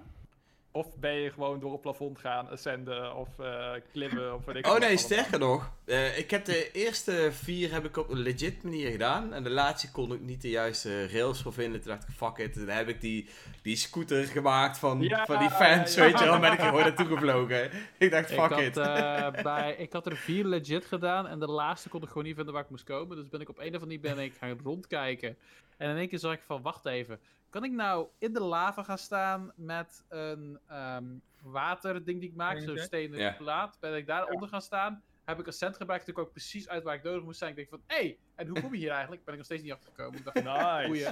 Of 0.78 0.96
ben 0.98 1.14
je 1.14 1.32
gewoon 1.32 1.60
door 1.60 1.72
het 1.72 1.82
plafond 1.82 2.20
gaan, 2.20 2.50
ascenden 2.50 3.16
of 3.16 3.40
eh, 3.40 3.70
klimmen 3.92 4.34
of 4.36 4.46
weet 4.46 4.56
ik 4.56 4.66
Oh 4.66 4.72
nee, 4.72 4.80
allemaal? 4.82 4.98
sterker 4.98 5.40
nog. 5.40 5.72
eh, 5.86 6.18
ik 6.18 6.32
heb 6.32 6.46
de 6.46 6.72
eerste 6.72 7.30
vier 7.32 7.72
heb 7.72 7.86
ik 7.86 7.98
op 7.98 8.10
een 8.10 8.20
legit 8.20 8.64
manier 8.64 8.92
gedaan. 8.92 9.34
En 9.34 9.44
de 9.44 9.50
laatste 9.50 9.92
kon 9.92 10.12
ik 10.14 10.22
niet 10.22 10.42
de 10.42 10.50
juiste 10.50 11.08
rails 11.08 11.42
voor 11.42 11.54
vinden. 11.54 11.82
Toen 11.82 11.90
dacht 11.92 12.08
ik, 12.08 12.16
fuck 12.16 12.38
it. 12.38 12.54
Toen 12.54 12.68
heb 12.68 12.88
ik 12.88 13.02
die, 13.02 13.30
die 13.62 13.76
scooter 13.76 14.26
gemaakt 14.26 14.78
van, 14.78 15.02
Ja, 15.02 15.26
van 15.26 15.40
die 15.40 15.50
fans, 15.50 15.96
ja. 15.96 16.02
weet 16.04 16.20
je 16.20 16.26
wel. 16.26 16.40
Ben 16.40 16.52
ik 16.52 16.60
er 16.60 16.66
gewoon 16.66 16.82
naartoe 16.82 17.06
gevlogen. 17.08 17.70
Ik 17.98 18.12
dacht, 18.12 18.32
Ik 18.32 18.40
fuck 18.40 18.50
had, 18.52 18.60
it. 18.60 18.78
eh, 18.78 19.32
bij, 19.44 19.76
ik 19.78 19.94
had 19.94 20.06
er 20.06 20.16
vier 20.18 20.46
legit 20.46 20.86
gedaan 20.86 21.28
en 21.28 21.40
de 21.40 21.48
laatste 21.52 21.90
kon 21.90 22.02
ik 22.02 22.08
gewoon 22.08 22.24
niet 22.24 22.36
vinden 22.36 22.54
waar 22.54 22.64
ik 22.64 22.70
moest 22.70 22.84
komen. 22.84 23.18
Dus 23.18 23.30
ben 23.30 23.42
ik 23.42 23.50
op 23.50 23.58
een 23.58 23.76
of 23.76 23.82
andere 23.82 23.86
manier 23.86 24.16
ben 24.16 24.24
ik 24.26 24.34
gaan 24.40 24.60
rondkijken. 24.64 25.38
En 25.78 25.90
in 25.90 25.98
één 25.98 26.08
keer 26.10 26.20
zag 26.20 26.34
ik 26.34 26.42
van, 26.46 26.62
wacht 26.62 26.86
even. 26.86 27.20
Kan 27.50 27.64
ik 27.64 27.72
nou 27.72 28.08
in 28.18 28.34
de 28.34 28.40
lava 28.42 28.84
gaan 28.84 28.98
staan 28.98 29.52
met 29.56 30.06
een 30.08 30.60
ehm 30.68 31.06
waterding 31.42 32.20
die 32.20 32.30
ik 32.30 32.36
maak, 32.36 32.60
zo'n 32.60 32.78
stenen 32.78 33.20
Ja. 33.20 33.32
plaat? 33.32 33.78
Ben 33.80 33.96
ik 33.96 34.08
daaronder 34.08 34.50
gaan 34.50 34.62
staan? 34.62 35.04
Heb 35.28 35.40
ik 35.40 35.48
een 35.48 35.54
cent 35.54 35.76
gebruikt, 35.76 36.06
toen 36.06 36.14
kwam 36.14 36.26
ik 36.26 36.32
precies 36.32 36.70
uit 36.70 36.84
waar 36.84 36.96
ik 36.96 37.04
nodig 37.04 37.24
moest 37.24 37.38
zijn. 37.40 37.50
Ik 37.50 37.56
denk 37.56 37.70
van, 37.70 37.82
hé, 37.88 37.96
hey, 37.96 38.18
en 38.36 38.48
hoe 38.48 38.62
kom 38.62 38.72
je 38.74 38.78
hier 38.80 38.90
eigenlijk? 38.92 39.24
Ben 39.24 39.34
ik 39.34 39.40
nog 39.40 39.46
steeds 39.46 39.64
niet 39.64 39.72
achtergekomen. 39.72 40.20
Ik 40.20 40.26
dacht, 40.26 40.44
Nice. 40.44 40.86
Goeie. 40.86 41.08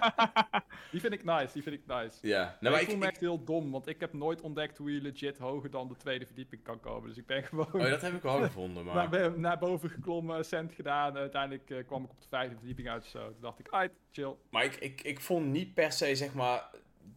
Die 0.91 0.99
vind 1.01 1.13
ik 1.13 1.23
nice, 1.23 1.53
die 1.53 1.63
vind 1.63 1.75
ik 1.75 1.81
nice. 1.87 2.17
Ja, 2.27 2.43
Nou, 2.43 2.55
nou, 2.59 2.73
maar 2.73 2.81
ik 2.81 2.85
voel 2.85 2.93
ik, 2.95 2.99
me 3.01 3.05
ik- 3.05 3.11
echt 3.11 3.19
heel 3.21 3.43
dom, 3.43 3.71
want 3.71 3.87
ik 3.87 3.99
heb 3.99 4.13
nooit 4.13 4.41
ontdekt 4.41 4.77
hoe 4.77 4.93
je 4.93 5.01
legit 5.01 5.37
hoger 5.37 5.69
dan 5.69 5.87
de 5.87 5.95
tweede 5.95 6.25
verdieping 6.25 6.63
kan 6.63 6.79
komen. 6.79 7.07
Dus 7.09 7.17
ik 7.17 7.25
ben 7.25 7.43
gewoon 7.49 7.73
oh, 7.73 7.89
dat 7.89 8.01
heb 8.01 8.13
ik 8.13 8.21
wel 8.21 8.37
gevonden, 8.41 8.85
naar, 8.85 8.95
maar... 8.95 9.09
be- 9.09 9.33
naar 9.37 9.57
boven 9.59 9.89
geklommen, 9.89 10.45
cent 10.45 10.73
gedaan. 10.73 11.17
Uiteindelijk 11.17 11.69
eh, 11.69 11.85
kwam 11.85 12.03
ik 12.03 12.09
op 12.11 12.21
de 12.21 12.27
vijfde 12.27 12.55
verdieping 12.57 12.89
uit 12.89 13.05
zo. 13.05 13.25
Toen 13.31 13.41
dacht 13.41 13.59
ik, 13.59 13.67
uit, 13.69 13.91
chill. 14.11 14.35
Maar 14.49 14.63
ik, 14.65 14.75
ik, 14.75 15.01
ik 15.01 15.21
vond 15.21 15.45
niet 15.45 15.73
per 15.73 15.91
se, 15.91 16.15
zeg 16.15 16.33
maar, 16.33 16.69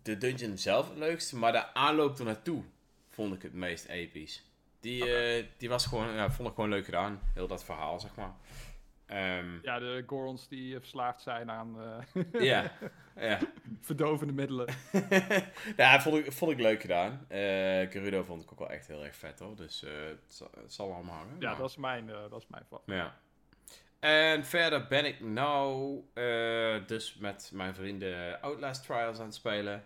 de 0.03 0.17
dungeon 0.19 0.59
zelf 0.59 0.89
het 0.89 0.99
leukste, 0.99 1.37
maar 1.37 1.53
de 1.53 1.75
aanloop 1.75 2.19
er 2.19 2.25
naartoe 2.25 2.63
vond 3.09 3.35
ik 3.35 3.43
het 3.43 3.53
meest 3.55 3.85
episch. 3.87 4.48
Die, 4.89 5.17
eh, 5.17 5.45
die 5.57 5.69
was 5.69 5.87
gewoon, 5.87 6.15
ja, 6.15 6.31
vond 6.31 6.49
ik 6.49 6.55
gewoon 6.55 6.71
leuk 6.71 6.85
gedaan. 6.85 7.21
Heel 7.35 7.47
dat 7.47 7.65
verhaal, 7.65 8.01
zeg 8.01 8.15
maar. 8.15 8.33
Ehm, 9.07 9.59
Ja, 9.63 9.79
de 9.79 10.05
Gorons 10.07 10.49
die 10.49 10.75
eh, 10.75 10.81
verslaafd 10.81 11.23
zijn 11.23 11.51
aan 11.51 11.77
eh, 11.81 12.23
ja, 12.51 12.73
ja. 13.17 13.39
verdovende 13.81 14.33
middelen. 14.33 14.67
ja, 15.77 16.01
vond 16.01 16.17
ik, 16.17 16.33
vond 16.33 16.51
ik 16.53 16.59
leuk 16.59 16.81
gedaan. 16.81 17.25
Eh 17.29 17.39
Gerudo 17.91 18.23
vond 18.23 18.43
ik 18.43 18.53
ook 18.53 18.59
wel 18.59 18.71
echt 18.71 18.87
heel 18.87 19.05
erg 19.05 19.17
vet 19.17 19.39
hoor. 19.39 19.57
Dus 19.57 19.81
het, 19.81 20.35
zal, 20.35 20.51
het 20.61 20.73
zal 20.73 20.89
wel 20.89 21.05
hangen. 21.05 21.37
Ja, 21.39 21.49
maar- 21.51 21.59
dat 21.59 21.71
is 21.71 21.77
mijn, 21.77 22.07
dat 22.07 22.41
is 22.41 22.47
mijn 22.49 22.65
vat. 22.69 22.83
Ja. 22.87 23.17
En 23.99 24.45
verder 24.45 24.87
ben 24.87 25.05
ik 25.05 25.21
nou 25.21 26.01
dus 26.87 27.15
met 27.15 27.51
mijn 27.55 27.75
vrienden 27.75 28.41
Outlast 28.41 28.85
Trials 28.85 29.19
aan 29.19 29.25
het 29.25 29.35
spelen. 29.35 29.85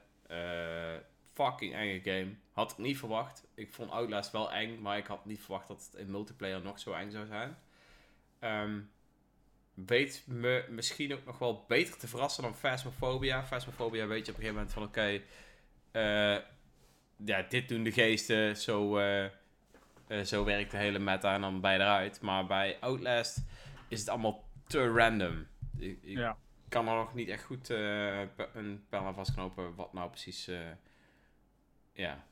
Fucking 1.32 1.74
enge 1.74 2.00
game. 2.04 2.34
Had 2.52 2.70
ik 2.72 2.78
niet 2.78 2.98
verwacht. 2.98 3.46
Ik 3.54 3.72
vond 3.72 3.90
Outlast 3.90 4.32
wel 4.32 4.52
eng, 4.52 4.80
maar 4.80 4.98
ik 4.98 5.06
had 5.06 5.24
niet 5.24 5.40
verwacht 5.40 5.68
dat 5.68 5.88
het 5.90 6.00
in 6.00 6.10
multiplayer 6.10 6.62
nog 6.62 6.78
zo 6.78 6.92
eng 6.92 7.10
zou 7.10 7.26
zijn. 7.26 7.56
Ehm, 8.38 8.80
weet 9.74 10.24
me 10.26 10.66
misschien 10.70 11.12
ook 11.14 11.24
nog 11.24 11.38
wel 11.38 11.64
beter 11.68 11.98
te 11.98 12.08
verrassen 12.08 12.42
dan 12.42 12.54
Phasmophobia. 12.54 13.44
Phasmophobia 13.44 14.06
weet 14.06 14.26
je 14.26 14.32
op 14.32 14.38
een 14.38 14.44
gegeven 14.44 14.54
moment 14.54 14.72
van 14.72 14.82
oké, 14.82 15.22
eh, 15.90 16.38
ja, 17.24 17.42
dit 17.48 17.68
doen 17.68 17.82
de 17.82 17.92
geesten, 17.92 18.56
zo, 18.56 18.98
eh, 18.98 19.24
eh, 19.24 19.30
zo 20.24 20.44
werkt 20.44 20.70
de 20.70 20.76
hele 20.76 20.98
meta 20.98 21.34
en 21.34 21.40
dan 21.40 21.60
bij 21.60 21.74
eruit. 21.74 22.20
Maar 22.20 22.46
bij 22.46 22.76
Outlast 22.80 23.38
is 23.88 24.00
het 24.00 24.08
allemaal 24.08 24.44
te 24.66 24.88
random. 24.88 25.46
Ik, 25.78 25.98
ik 26.02 26.16
Ja. 26.16 26.36
kan 26.68 26.88
er 26.88 26.94
nog 26.94 27.14
niet 27.14 27.28
echt 27.28 27.44
goed 27.44 27.68
een 27.68 28.84
pijl 28.88 29.02
aan 29.04 29.14
vastknopen 29.14 29.74
wat 29.74 29.92
nou 29.92 30.10
precies, 30.10 30.50
ja, 31.92 32.24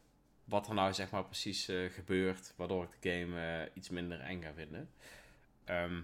wat 0.51 0.69
er 0.69 0.75
nou 0.75 0.93
zeg 0.93 1.11
maar 1.11 1.25
precies 1.25 1.69
eh, 1.69 1.77
gebeurt, 1.91 2.53
waardoor 2.57 2.83
ik 2.85 2.91
de 3.01 3.11
game 3.11 3.41
eh, 3.63 3.71
iets 3.75 3.89
minder 3.89 4.21
eng 4.21 4.43
ga 4.43 4.53
vinden. 4.55 4.91
Ehm, 5.65 6.01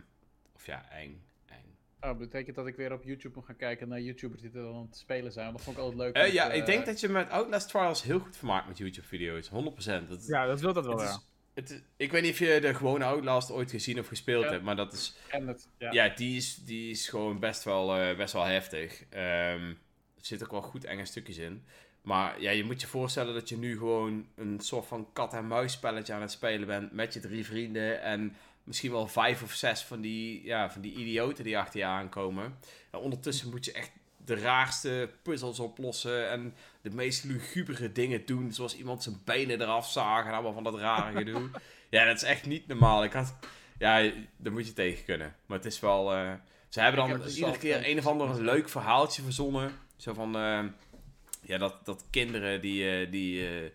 of 0.54 0.66
ja, 0.66 0.90
eng, 0.90 1.22
eng. 1.46 1.76
Oh, 2.00 2.18
betekent 2.18 2.56
dat 2.56 2.66
ik 2.66 2.76
weer 2.76 2.92
op 2.92 3.02
YouTube 3.02 3.34
moet 3.36 3.44
gaan 3.44 3.56
kijken 3.56 3.88
naar 3.88 4.00
YouTubers 4.00 4.40
die 4.40 4.50
er 4.50 4.62
dan 4.62 4.74
aan 4.74 4.86
het 4.86 4.96
spelen 4.96 5.32
zijn? 5.32 5.52
Dat 5.52 5.62
vond 5.62 5.76
ik 5.76 5.82
altijd 5.82 6.00
leuk. 6.00 6.14
Eh, 6.14 6.22
met, 6.22 6.32
ja, 6.32 6.52
ik 6.52 6.66
denk 6.66 6.86
dat 6.86 7.00
je 7.00 7.08
met 7.08 7.28
Outlast 7.30 7.68
Trials 7.68 8.02
heel 8.02 8.18
goed 8.18 8.36
vermaakt 8.36 8.68
met 8.68 8.78
YouTube-video's. 8.78 9.48
100%. 9.48 10.08
Dat, 10.08 10.26
Ja, 10.26 10.46
dat 10.46 10.60
wil 10.60 10.72
dat 10.72 10.84
wel, 10.86 10.98
het 10.98 11.08
ja. 11.08 11.14
is, 11.14 11.26
het 11.54 11.70
is- 11.70 11.80
ik 11.96 12.10
weet 12.12 12.22
niet 12.22 12.32
of 12.32 12.38
je 12.38 12.60
de 12.60 12.74
gewone 12.74 13.04
Outlast 13.04 13.50
ooit 13.50 13.70
gezien 13.70 13.98
of 13.98 14.06
gespeeld 14.06 14.44
Ja. 14.44 14.50
hebt, 14.50 14.62
maar 14.64 14.76
dat 14.76 14.92
is... 14.92 15.16
En 15.30 15.46
het, 15.46 15.68
ja. 15.78 15.92
Ja, 15.92 16.08
die, 16.08 16.36
is, 16.36 16.54
die 16.56 16.90
is 16.90 17.08
gewoon 17.08 17.38
best 17.38 17.62
wel, 17.64 17.96
eh, 17.96 18.16
best 18.16 18.32
wel 18.32 18.44
heftig. 18.44 19.04
Ehm, 19.10 19.68
er 20.14 20.32
zitten 20.32 20.46
ook 20.46 20.52
wel 20.52 20.70
goed 20.70 20.84
enge 20.84 21.04
stukjes 21.04 21.36
in. 21.36 21.64
Maar 22.06 22.40
ja, 22.40 22.50
je 22.50 22.64
moet 22.64 22.80
je 22.80 22.86
voorstellen 22.86 23.34
dat 23.34 23.48
je 23.48 23.56
nu 23.56 23.78
gewoon 23.78 24.26
een 24.36 24.60
soort 24.60 24.86
van 24.86 25.08
kat-en-muis 25.12 25.72
spelletje 25.72 26.12
aan 26.12 26.20
het 26.20 26.30
spelen 26.30 26.66
bent 26.66 26.92
met 26.92 27.14
je 27.14 27.20
drie 27.20 27.46
vrienden. 27.46 28.02
En 28.02 28.36
misschien 28.64 28.90
wel 28.90 29.06
vijf 29.06 29.42
of 29.42 29.52
zes 29.52 29.82
van 29.82 30.00
die, 30.00 30.44
ja, 30.44 30.70
van 30.70 30.80
die 30.80 30.94
idioten 30.94 31.44
die 31.44 31.58
achter 31.58 31.78
je 31.78 31.84
aankomen. 31.84 32.58
En 32.90 32.98
ondertussen 32.98 33.50
moet 33.50 33.64
je 33.64 33.72
echt 33.72 33.90
de 34.24 34.34
raarste 34.34 35.10
puzzels 35.22 35.60
oplossen 35.60 36.30
en 36.30 36.54
de 36.82 36.90
meest 36.90 37.24
lugubere 37.24 37.92
dingen 37.92 38.26
doen. 38.26 38.52
Zoals 38.52 38.76
iemand 38.76 39.02
zijn 39.02 39.20
benen 39.24 39.60
eraf 39.60 39.90
zagen 39.90 40.26
en 40.26 40.32
allemaal 40.32 40.52
van 40.52 40.64
dat 40.64 40.78
rare 40.78 41.18
gedoe. 41.18 41.50
ja, 41.90 42.04
dat 42.04 42.16
is 42.16 42.22
echt 42.22 42.46
niet 42.46 42.66
normaal. 42.66 43.04
Ik 43.04 43.12
had, 43.12 43.34
ja, 43.78 44.10
daar 44.36 44.52
moet 44.52 44.66
je 44.66 44.72
tegen 44.72 45.04
kunnen. 45.04 45.36
Maar 45.46 45.56
het 45.56 45.66
is 45.66 45.80
wel... 45.80 46.14
eh, 46.14 46.32
ze 46.68 46.80
hebben 46.80 47.08
dan 47.08 47.28
iedere 47.28 47.58
keer 47.58 47.88
een 47.88 47.98
of 47.98 48.06
ander 48.06 48.42
leuk 48.52 48.68
verhaaltje 48.68 49.22
verzonnen. 49.22 49.72
Zo 49.96 50.14
van... 50.14 50.36
eh, 50.36 50.64
ja, 51.46 51.58
dat, 51.58 51.84
dat 51.84 52.04
kinderen 52.10 52.60
die... 52.60 52.90
eh, 52.90 53.10
die 53.10 53.48
eh, 53.48 53.70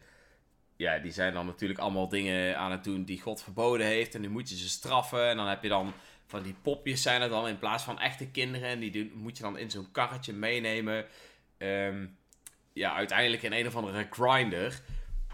ja, 0.75 0.97
die 0.99 1.11
zijn 1.11 1.33
dan 1.33 1.45
natuurlijk 1.45 1.79
allemaal 1.79 2.09
dingen 2.09 2.57
aan 2.57 2.71
het 2.71 2.83
doen 2.83 3.03
die 3.03 3.21
God 3.21 3.43
verboden 3.43 3.85
heeft. 3.85 4.15
En 4.15 4.21
nu 4.21 4.29
moet 4.29 4.49
je 4.49 4.57
ze 4.57 4.69
straffen. 4.69 5.29
En 5.29 5.37
dan 5.37 5.47
heb 5.47 5.63
je 5.63 5.69
dan 5.69 5.93
van 6.25 6.43
die 6.43 6.55
popjes 6.61 7.01
zijn 7.01 7.21
er 7.21 7.29
dan 7.29 7.47
in 7.47 7.59
plaats 7.59 7.83
van 7.83 7.99
echte 7.99 8.27
kinderen. 8.27 8.67
En 8.67 8.79
die 8.79 8.91
doen- 8.91 9.11
moet 9.15 9.37
je 9.37 9.43
dan 9.43 9.57
in 9.57 9.71
zo'n 9.71 9.91
karretje 9.91 10.33
meenemen. 10.33 11.05
Ehm, 11.57 12.05
ja, 12.73 12.93
uiteindelijk 12.95 13.41
in 13.43 13.51
een 13.53 13.67
of 13.67 13.75
andere 13.75 14.07
grinder. 14.09 14.81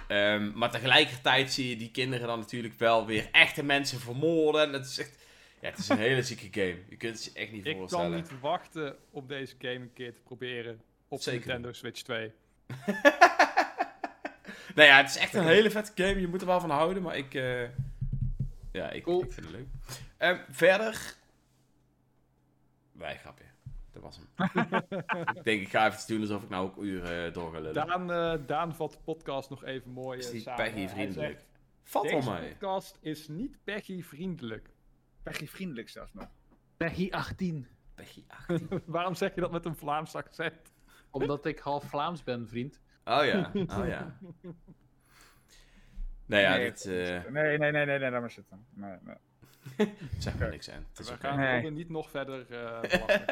Ehm, 0.08 0.52
maar 0.58 0.72
tegelijkertijd 0.72 1.52
zie 1.54 1.70
je 1.70 1.76
die 1.78 1.92
kinderen 1.92 2.28
dan 2.28 2.40
natuurlijk 2.40 2.74
wel 2.80 3.06
weer 3.06 3.28
echte 3.32 3.64
mensen 3.64 4.00
vermoorden. 4.00 4.62
En 4.62 4.72
dat 4.72 4.86
is 4.86 4.98
echt... 5.00 5.18
Ja, 5.62 5.70
het 5.70 5.78
is 5.80 5.90
een 5.90 5.98
hele 5.98 6.24
zieke 6.24 6.48
game. 6.62 6.78
Je 6.90 6.98
kunt 6.98 7.14
het 7.16 7.24
je 7.24 7.32
echt 7.40 7.52
niet 7.52 7.66
Ik 7.66 7.72
kan 7.72 7.80
voorstellen. 7.80 8.16
niet 8.16 8.40
wachten 8.40 8.96
om 9.12 9.28
deze 9.28 9.56
game 9.60 9.74
een 9.76 9.94
keer 9.94 10.14
te 10.14 10.20
proberen 10.22 10.82
op 11.08 11.18
de 11.18 11.24
Zeker. 11.24 11.40
Nintendo 11.48 11.72
Switch 11.72 12.02
2. 12.02 12.32
nou 14.76 14.88
ja, 14.88 14.98
het 14.98 15.10
is 15.10 15.18
echt 15.18 15.34
een 15.34 15.44
hele 15.46 15.72
vette 15.72 15.92
game. 16.04 16.20
Je 16.20 16.28
moet 16.28 16.42
er 16.42 16.48
wel 16.48 16.60
van 16.60 16.70
houden, 16.70 17.04
maar 17.04 17.18
ik... 17.18 17.34
eh, 17.34 17.64
ja, 18.72 18.90
ik, 18.90 19.04
Cool. 19.04 19.24
ik 19.24 19.32
vind 19.32 19.46
het 19.46 19.56
leuk. 19.56 19.68
Ehm, 20.18 20.38
verder... 20.50 21.16
Nee, 22.92 23.16
grapje. 23.16 23.46
Dat 23.92 24.02
was 24.02 24.18
hem. 24.18 24.28
ik 25.38 25.44
denk, 25.44 25.62
ik 25.62 25.70
ga 25.70 25.88
even 25.88 26.08
doen 26.08 26.22
alsof 26.22 26.44
ik 26.44 26.50
nou 26.50 26.66
ook 26.66 26.78
uren 26.78 27.26
eh, 27.28 27.34
door 27.34 27.52
ga 27.54 27.60
lullen. 27.60 27.88
Daan, 27.88 28.12
eh, 28.12 28.46
Daan 28.48 28.76
vat 28.76 28.92
de 28.92 28.98
podcast 29.04 29.50
nog 29.50 29.64
even 29.64 29.92
mooi 29.92 30.20
is 30.20 30.26
eh, 30.26 30.32
die 30.32 30.42
samen. 30.42 30.64
Peggy 30.64 30.88
vriendelijk. 30.88 31.46
Valt 31.84 32.10
wel 32.10 32.20
Deze 32.20 32.32
mee. 32.32 32.50
podcast 32.50 32.98
is 33.02 33.28
niet 33.28 33.58
Peggy 33.64 34.02
vriendelijk. 34.04 34.70
Peggy 35.24 35.48
vriendelijk 35.48 35.90
zelfs 35.90 36.14
nog. 36.14 36.28
Peggy 36.78 37.10
18. 37.12 37.68
Peggy 37.96 38.24
18. 38.28 38.82
Waarom 38.86 39.16
zeg 39.16 39.36
je 39.36 39.42
dat 39.42 39.52
met 39.52 39.66
een 39.66 39.76
Vlaams 39.76 40.16
accent? 40.16 40.72
Omdat 41.22 41.46
ik 41.46 41.60
half 41.60 41.84
Vlaams 41.84 42.24
ben, 42.24 42.48
vriend. 42.48 42.82
Oh 43.06 43.26
ja, 43.26 43.52
oh 43.54 43.88
ja. 43.88 44.18
Nou 46.26 46.42
ja, 46.42 46.56
Nee, 46.56 46.64
dit 46.72 46.86
eh 46.86 46.92
Nee, 47.32 47.58
nee, 47.58 47.72
nee, 47.72 47.86
nee, 47.86 48.00
nee, 48.00 48.12
laat 48.12 48.22
maar 48.22 48.32
zitten. 48.32 48.66
Nee, 48.74 48.96
nee. 49.04 49.16
zegt 50.20 50.40
me 50.40 50.50
niks 50.50 50.70
aan. 50.70 50.86
We 50.94 51.04
oké. 51.04 51.18
gaan 51.28 51.40
Nee. 51.40 51.56
Robin 51.56 51.74
niet 51.74 51.90
nog 51.90 52.10
verder 52.10 52.46
eh 52.52 53.00
maken. 53.00 53.26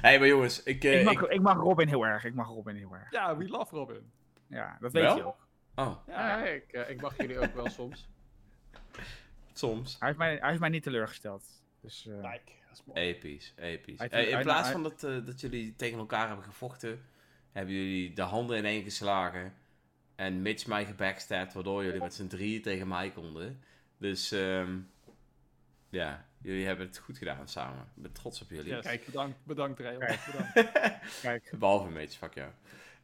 hey, 0.00 0.18
maar 0.18 0.28
jongens, 0.28 0.62
ik... 0.62 0.84
eh, 0.84 0.98
Ik, 0.98 1.04
mag, 1.04 1.22
ik- 1.22 1.30
ik 1.30 1.40
mag 1.40 1.56
Robin 1.56 1.88
heel 1.88 2.06
erg. 2.06 2.24
Ik 2.24 2.34
mag 2.34 2.48
Robin 2.48 2.76
heel 2.76 2.94
erg. 2.94 3.10
Ja, 3.10 3.36
we 3.36 3.48
love 3.48 3.76
Robin. 3.76 4.10
Ja, 4.46 4.76
dat 4.80 4.92
weet 4.92 5.02
Wel? 5.02 5.16
je 5.16 5.24
ook. 5.24 5.46
Oh, 5.74 5.96
Ja, 6.06 6.44
ik, 6.44 6.72
eh, 6.72 6.90
ik 6.90 7.00
mag 7.00 7.16
jullie 7.16 7.38
ook 7.38 7.54
wel 7.54 7.68
soms. 7.70 8.08
soms. 9.52 9.96
Hij 9.98 10.08
heeft 10.08 10.18
mij, 10.20 10.36
hij 10.36 10.48
heeft 10.48 10.60
mij 10.60 10.68
niet 10.68 10.82
teleurgesteld. 10.82 11.44
Dus, 11.80 12.06
eh, 12.06 12.20
Kijk, 12.22 12.42
dat 12.68 12.78
is 12.78 12.82
mooi. 12.84 13.00
Episch, 13.00 13.54
episch. 13.56 13.98
Hey, 13.98 14.26
in 14.26 14.34
uit- 14.34 14.44
plaats 14.44 14.62
uit- 14.64 14.72
van 14.72 14.82
dat, 14.82 15.04
eh, 15.04 15.26
dat 15.26 15.40
jullie 15.40 15.74
tegen 15.76 15.98
elkaar 15.98 16.26
hebben 16.26 16.44
gevochten, 16.44 17.00
hebben 17.56 17.74
jullie 17.74 18.12
de 18.12 18.22
handen 18.22 18.58
ineen 18.58 18.82
geslagen. 18.82 19.54
En 20.16 20.42
Mitch 20.42 20.66
mij 20.66 20.84
gebackstabbed, 20.84 21.52
waardoor 21.52 21.84
jullie 21.84 22.00
met 22.00 22.14
z'n 22.14 22.26
drieën 22.26 22.62
tegen 22.62 22.88
mij 22.88 23.10
konden. 23.10 23.62
Dus, 23.98 24.32
ehm, 24.32 24.76
ja, 25.88 26.24
jullie 26.42 26.66
hebben 26.66 26.86
het 26.86 26.98
goed 26.98 27.18
gedaan 27.18 27.48
samen. 27.48 27.80
Ik 27.96 28.02
ben 28.02 28.12
trots 28.12 28.42
op 28.42 28.50
jullie. 28.50 28.74
Yes, 28.74 28.84
Kijk. 28.84 29.04
bedankt, 29.06 29.38
bedankt 29.42 29.80
Rayon. 29.80 30.00
Kijk. 30.00 30.20
Bedankt. 30.26 30.70
kijk. 31.22 31.52
Behalve 31.58 31.88
Mitch, 31.90 32.16
fuck 32.16 32.34
jou. 32.34 32.50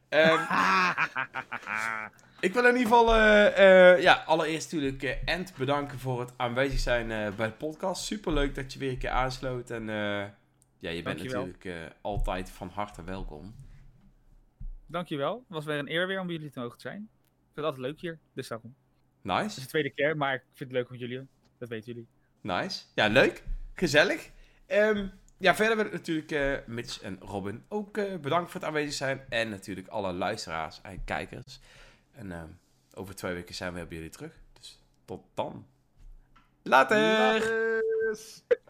Ehm, 0.09 0.41
ik 2.47 2.53
wil 2.53 2.65
in 2.65 2.75
ieder 2.75 2.81
geval, 2.91 3.15
eh, 3.15 3.91
eh, 3.93 4.01
ja, 4.01 4.13
allereerst 4.25 4.71
natuurlijk 4.71 5.03
eh, 5.03 5.15
Ent 5.25 5.55
bedanken 5.55 5.99
voor 5.99 6.19
het 6.19 6.31
aanwezig 6.37 6.79
zijn 6.79 7.11
eh, 7.11 7.35
bij 7.35 7.47
de 7.47 7.53
podcast. 7.53 8.03
Super 8.03 8.33
leuk 8.33 8.55
dat 8.55 8.73
je 8.73 8.79
weer 8.79 8.89
een 8.91 8.97
keer 8.97 9.09
aansloot. 9.09 9.69
En 9.69 9.89
eh, 9.89 9.95
ja, 10.79 10.89
je 10.89 11.01
bent 11.01 11.05
Dankjewel. 11.05 11.45
natuurlijk 11.45 11.65
eh, 11.65 11.91
altijd 12.01 12.49
van 12.51 12.69
harte 12.69 13.03
welkom. 13.03 13.55
Dankjewel. 14.93 15.33
Het 15.33 15.55
was 15.55 15.65
weer 15.65 15.77
een 15.77 15.91
eer 15.91 16.07
weer 16.07 16.19
om 16.19 16.27
bij 16.27 16.35
jullie 16.35 16.51
te 16.51 16.59
mogen 16.59 16.79
zijn. 16.79 16.97
Ik 16.97 17.53
vind 17.53 17.55
het 17.55 17.65
altijd 17.65 17.85
leuk 17.85 17.99
hier. 17.99 18.19
Dus 18.33 18.47
daarom. 18.47 18.75
Het 19.21 19.41
is 19.41 19.43
Nice, 19.43 19.59
de 19.59 19.65
tweede 19.65 19.89
keer, 19.89 20.17
maar 20.17 20.33
ik 20.33 20.43
vind 20.53 20.69
het 20.69 20.79
leuk 20.79 20.89
met 20.89 20.99
jullie. 20.99 21.27
Dat 21.57 21.69
weten 21.69 21.93
jullie. 21.93 22.07
nice. 22.41 22.83
Ja, 22.95 23.07
leuk. 23.07 23.43
Gezellig. 23.73 24.29
Ehm, 24.65 25.07
ja, 25.37 25.55
verder 25.55 25.75
wil 25.75 25.85
ik 25.85 25.91
natuurlijk 25.91 26.31
eh, 26.31 26.57
Mitch 26.65 27.01
en 27.01 27.19
Robin 27.19 27.63
ook 27.67 27.97
eh, 27.97 28.17
bedankt 28.17 28.51
voor 28.51 28.59
het 28.59 28.69
aanwezig 28.69 28.93
zijn. 28.93 29.25
En 29.29 29.49
natuurlijk 29.49 29.87
alle 29.87 30.13
luisteraars 30.13 30.81
en 30.81 31.03
kijkers. 31.03 31.59
En 32.11 32.31
ehm, 32.31 32.49
over 32.93 33.15
twee 33.15 33.33
weken 33.33 33.55
zijn 33.55 33.71
we 33.71 33.77
weer 33.77 33.87
bij 33.87 33.97
jullie 33.97 34.11
terug. 34.11 34.33
Dus 34.53 34.79
tot 35.05 35.23
dan. 35.33 35.67
Later! 36.63 36.97
Later. 36.97 38.61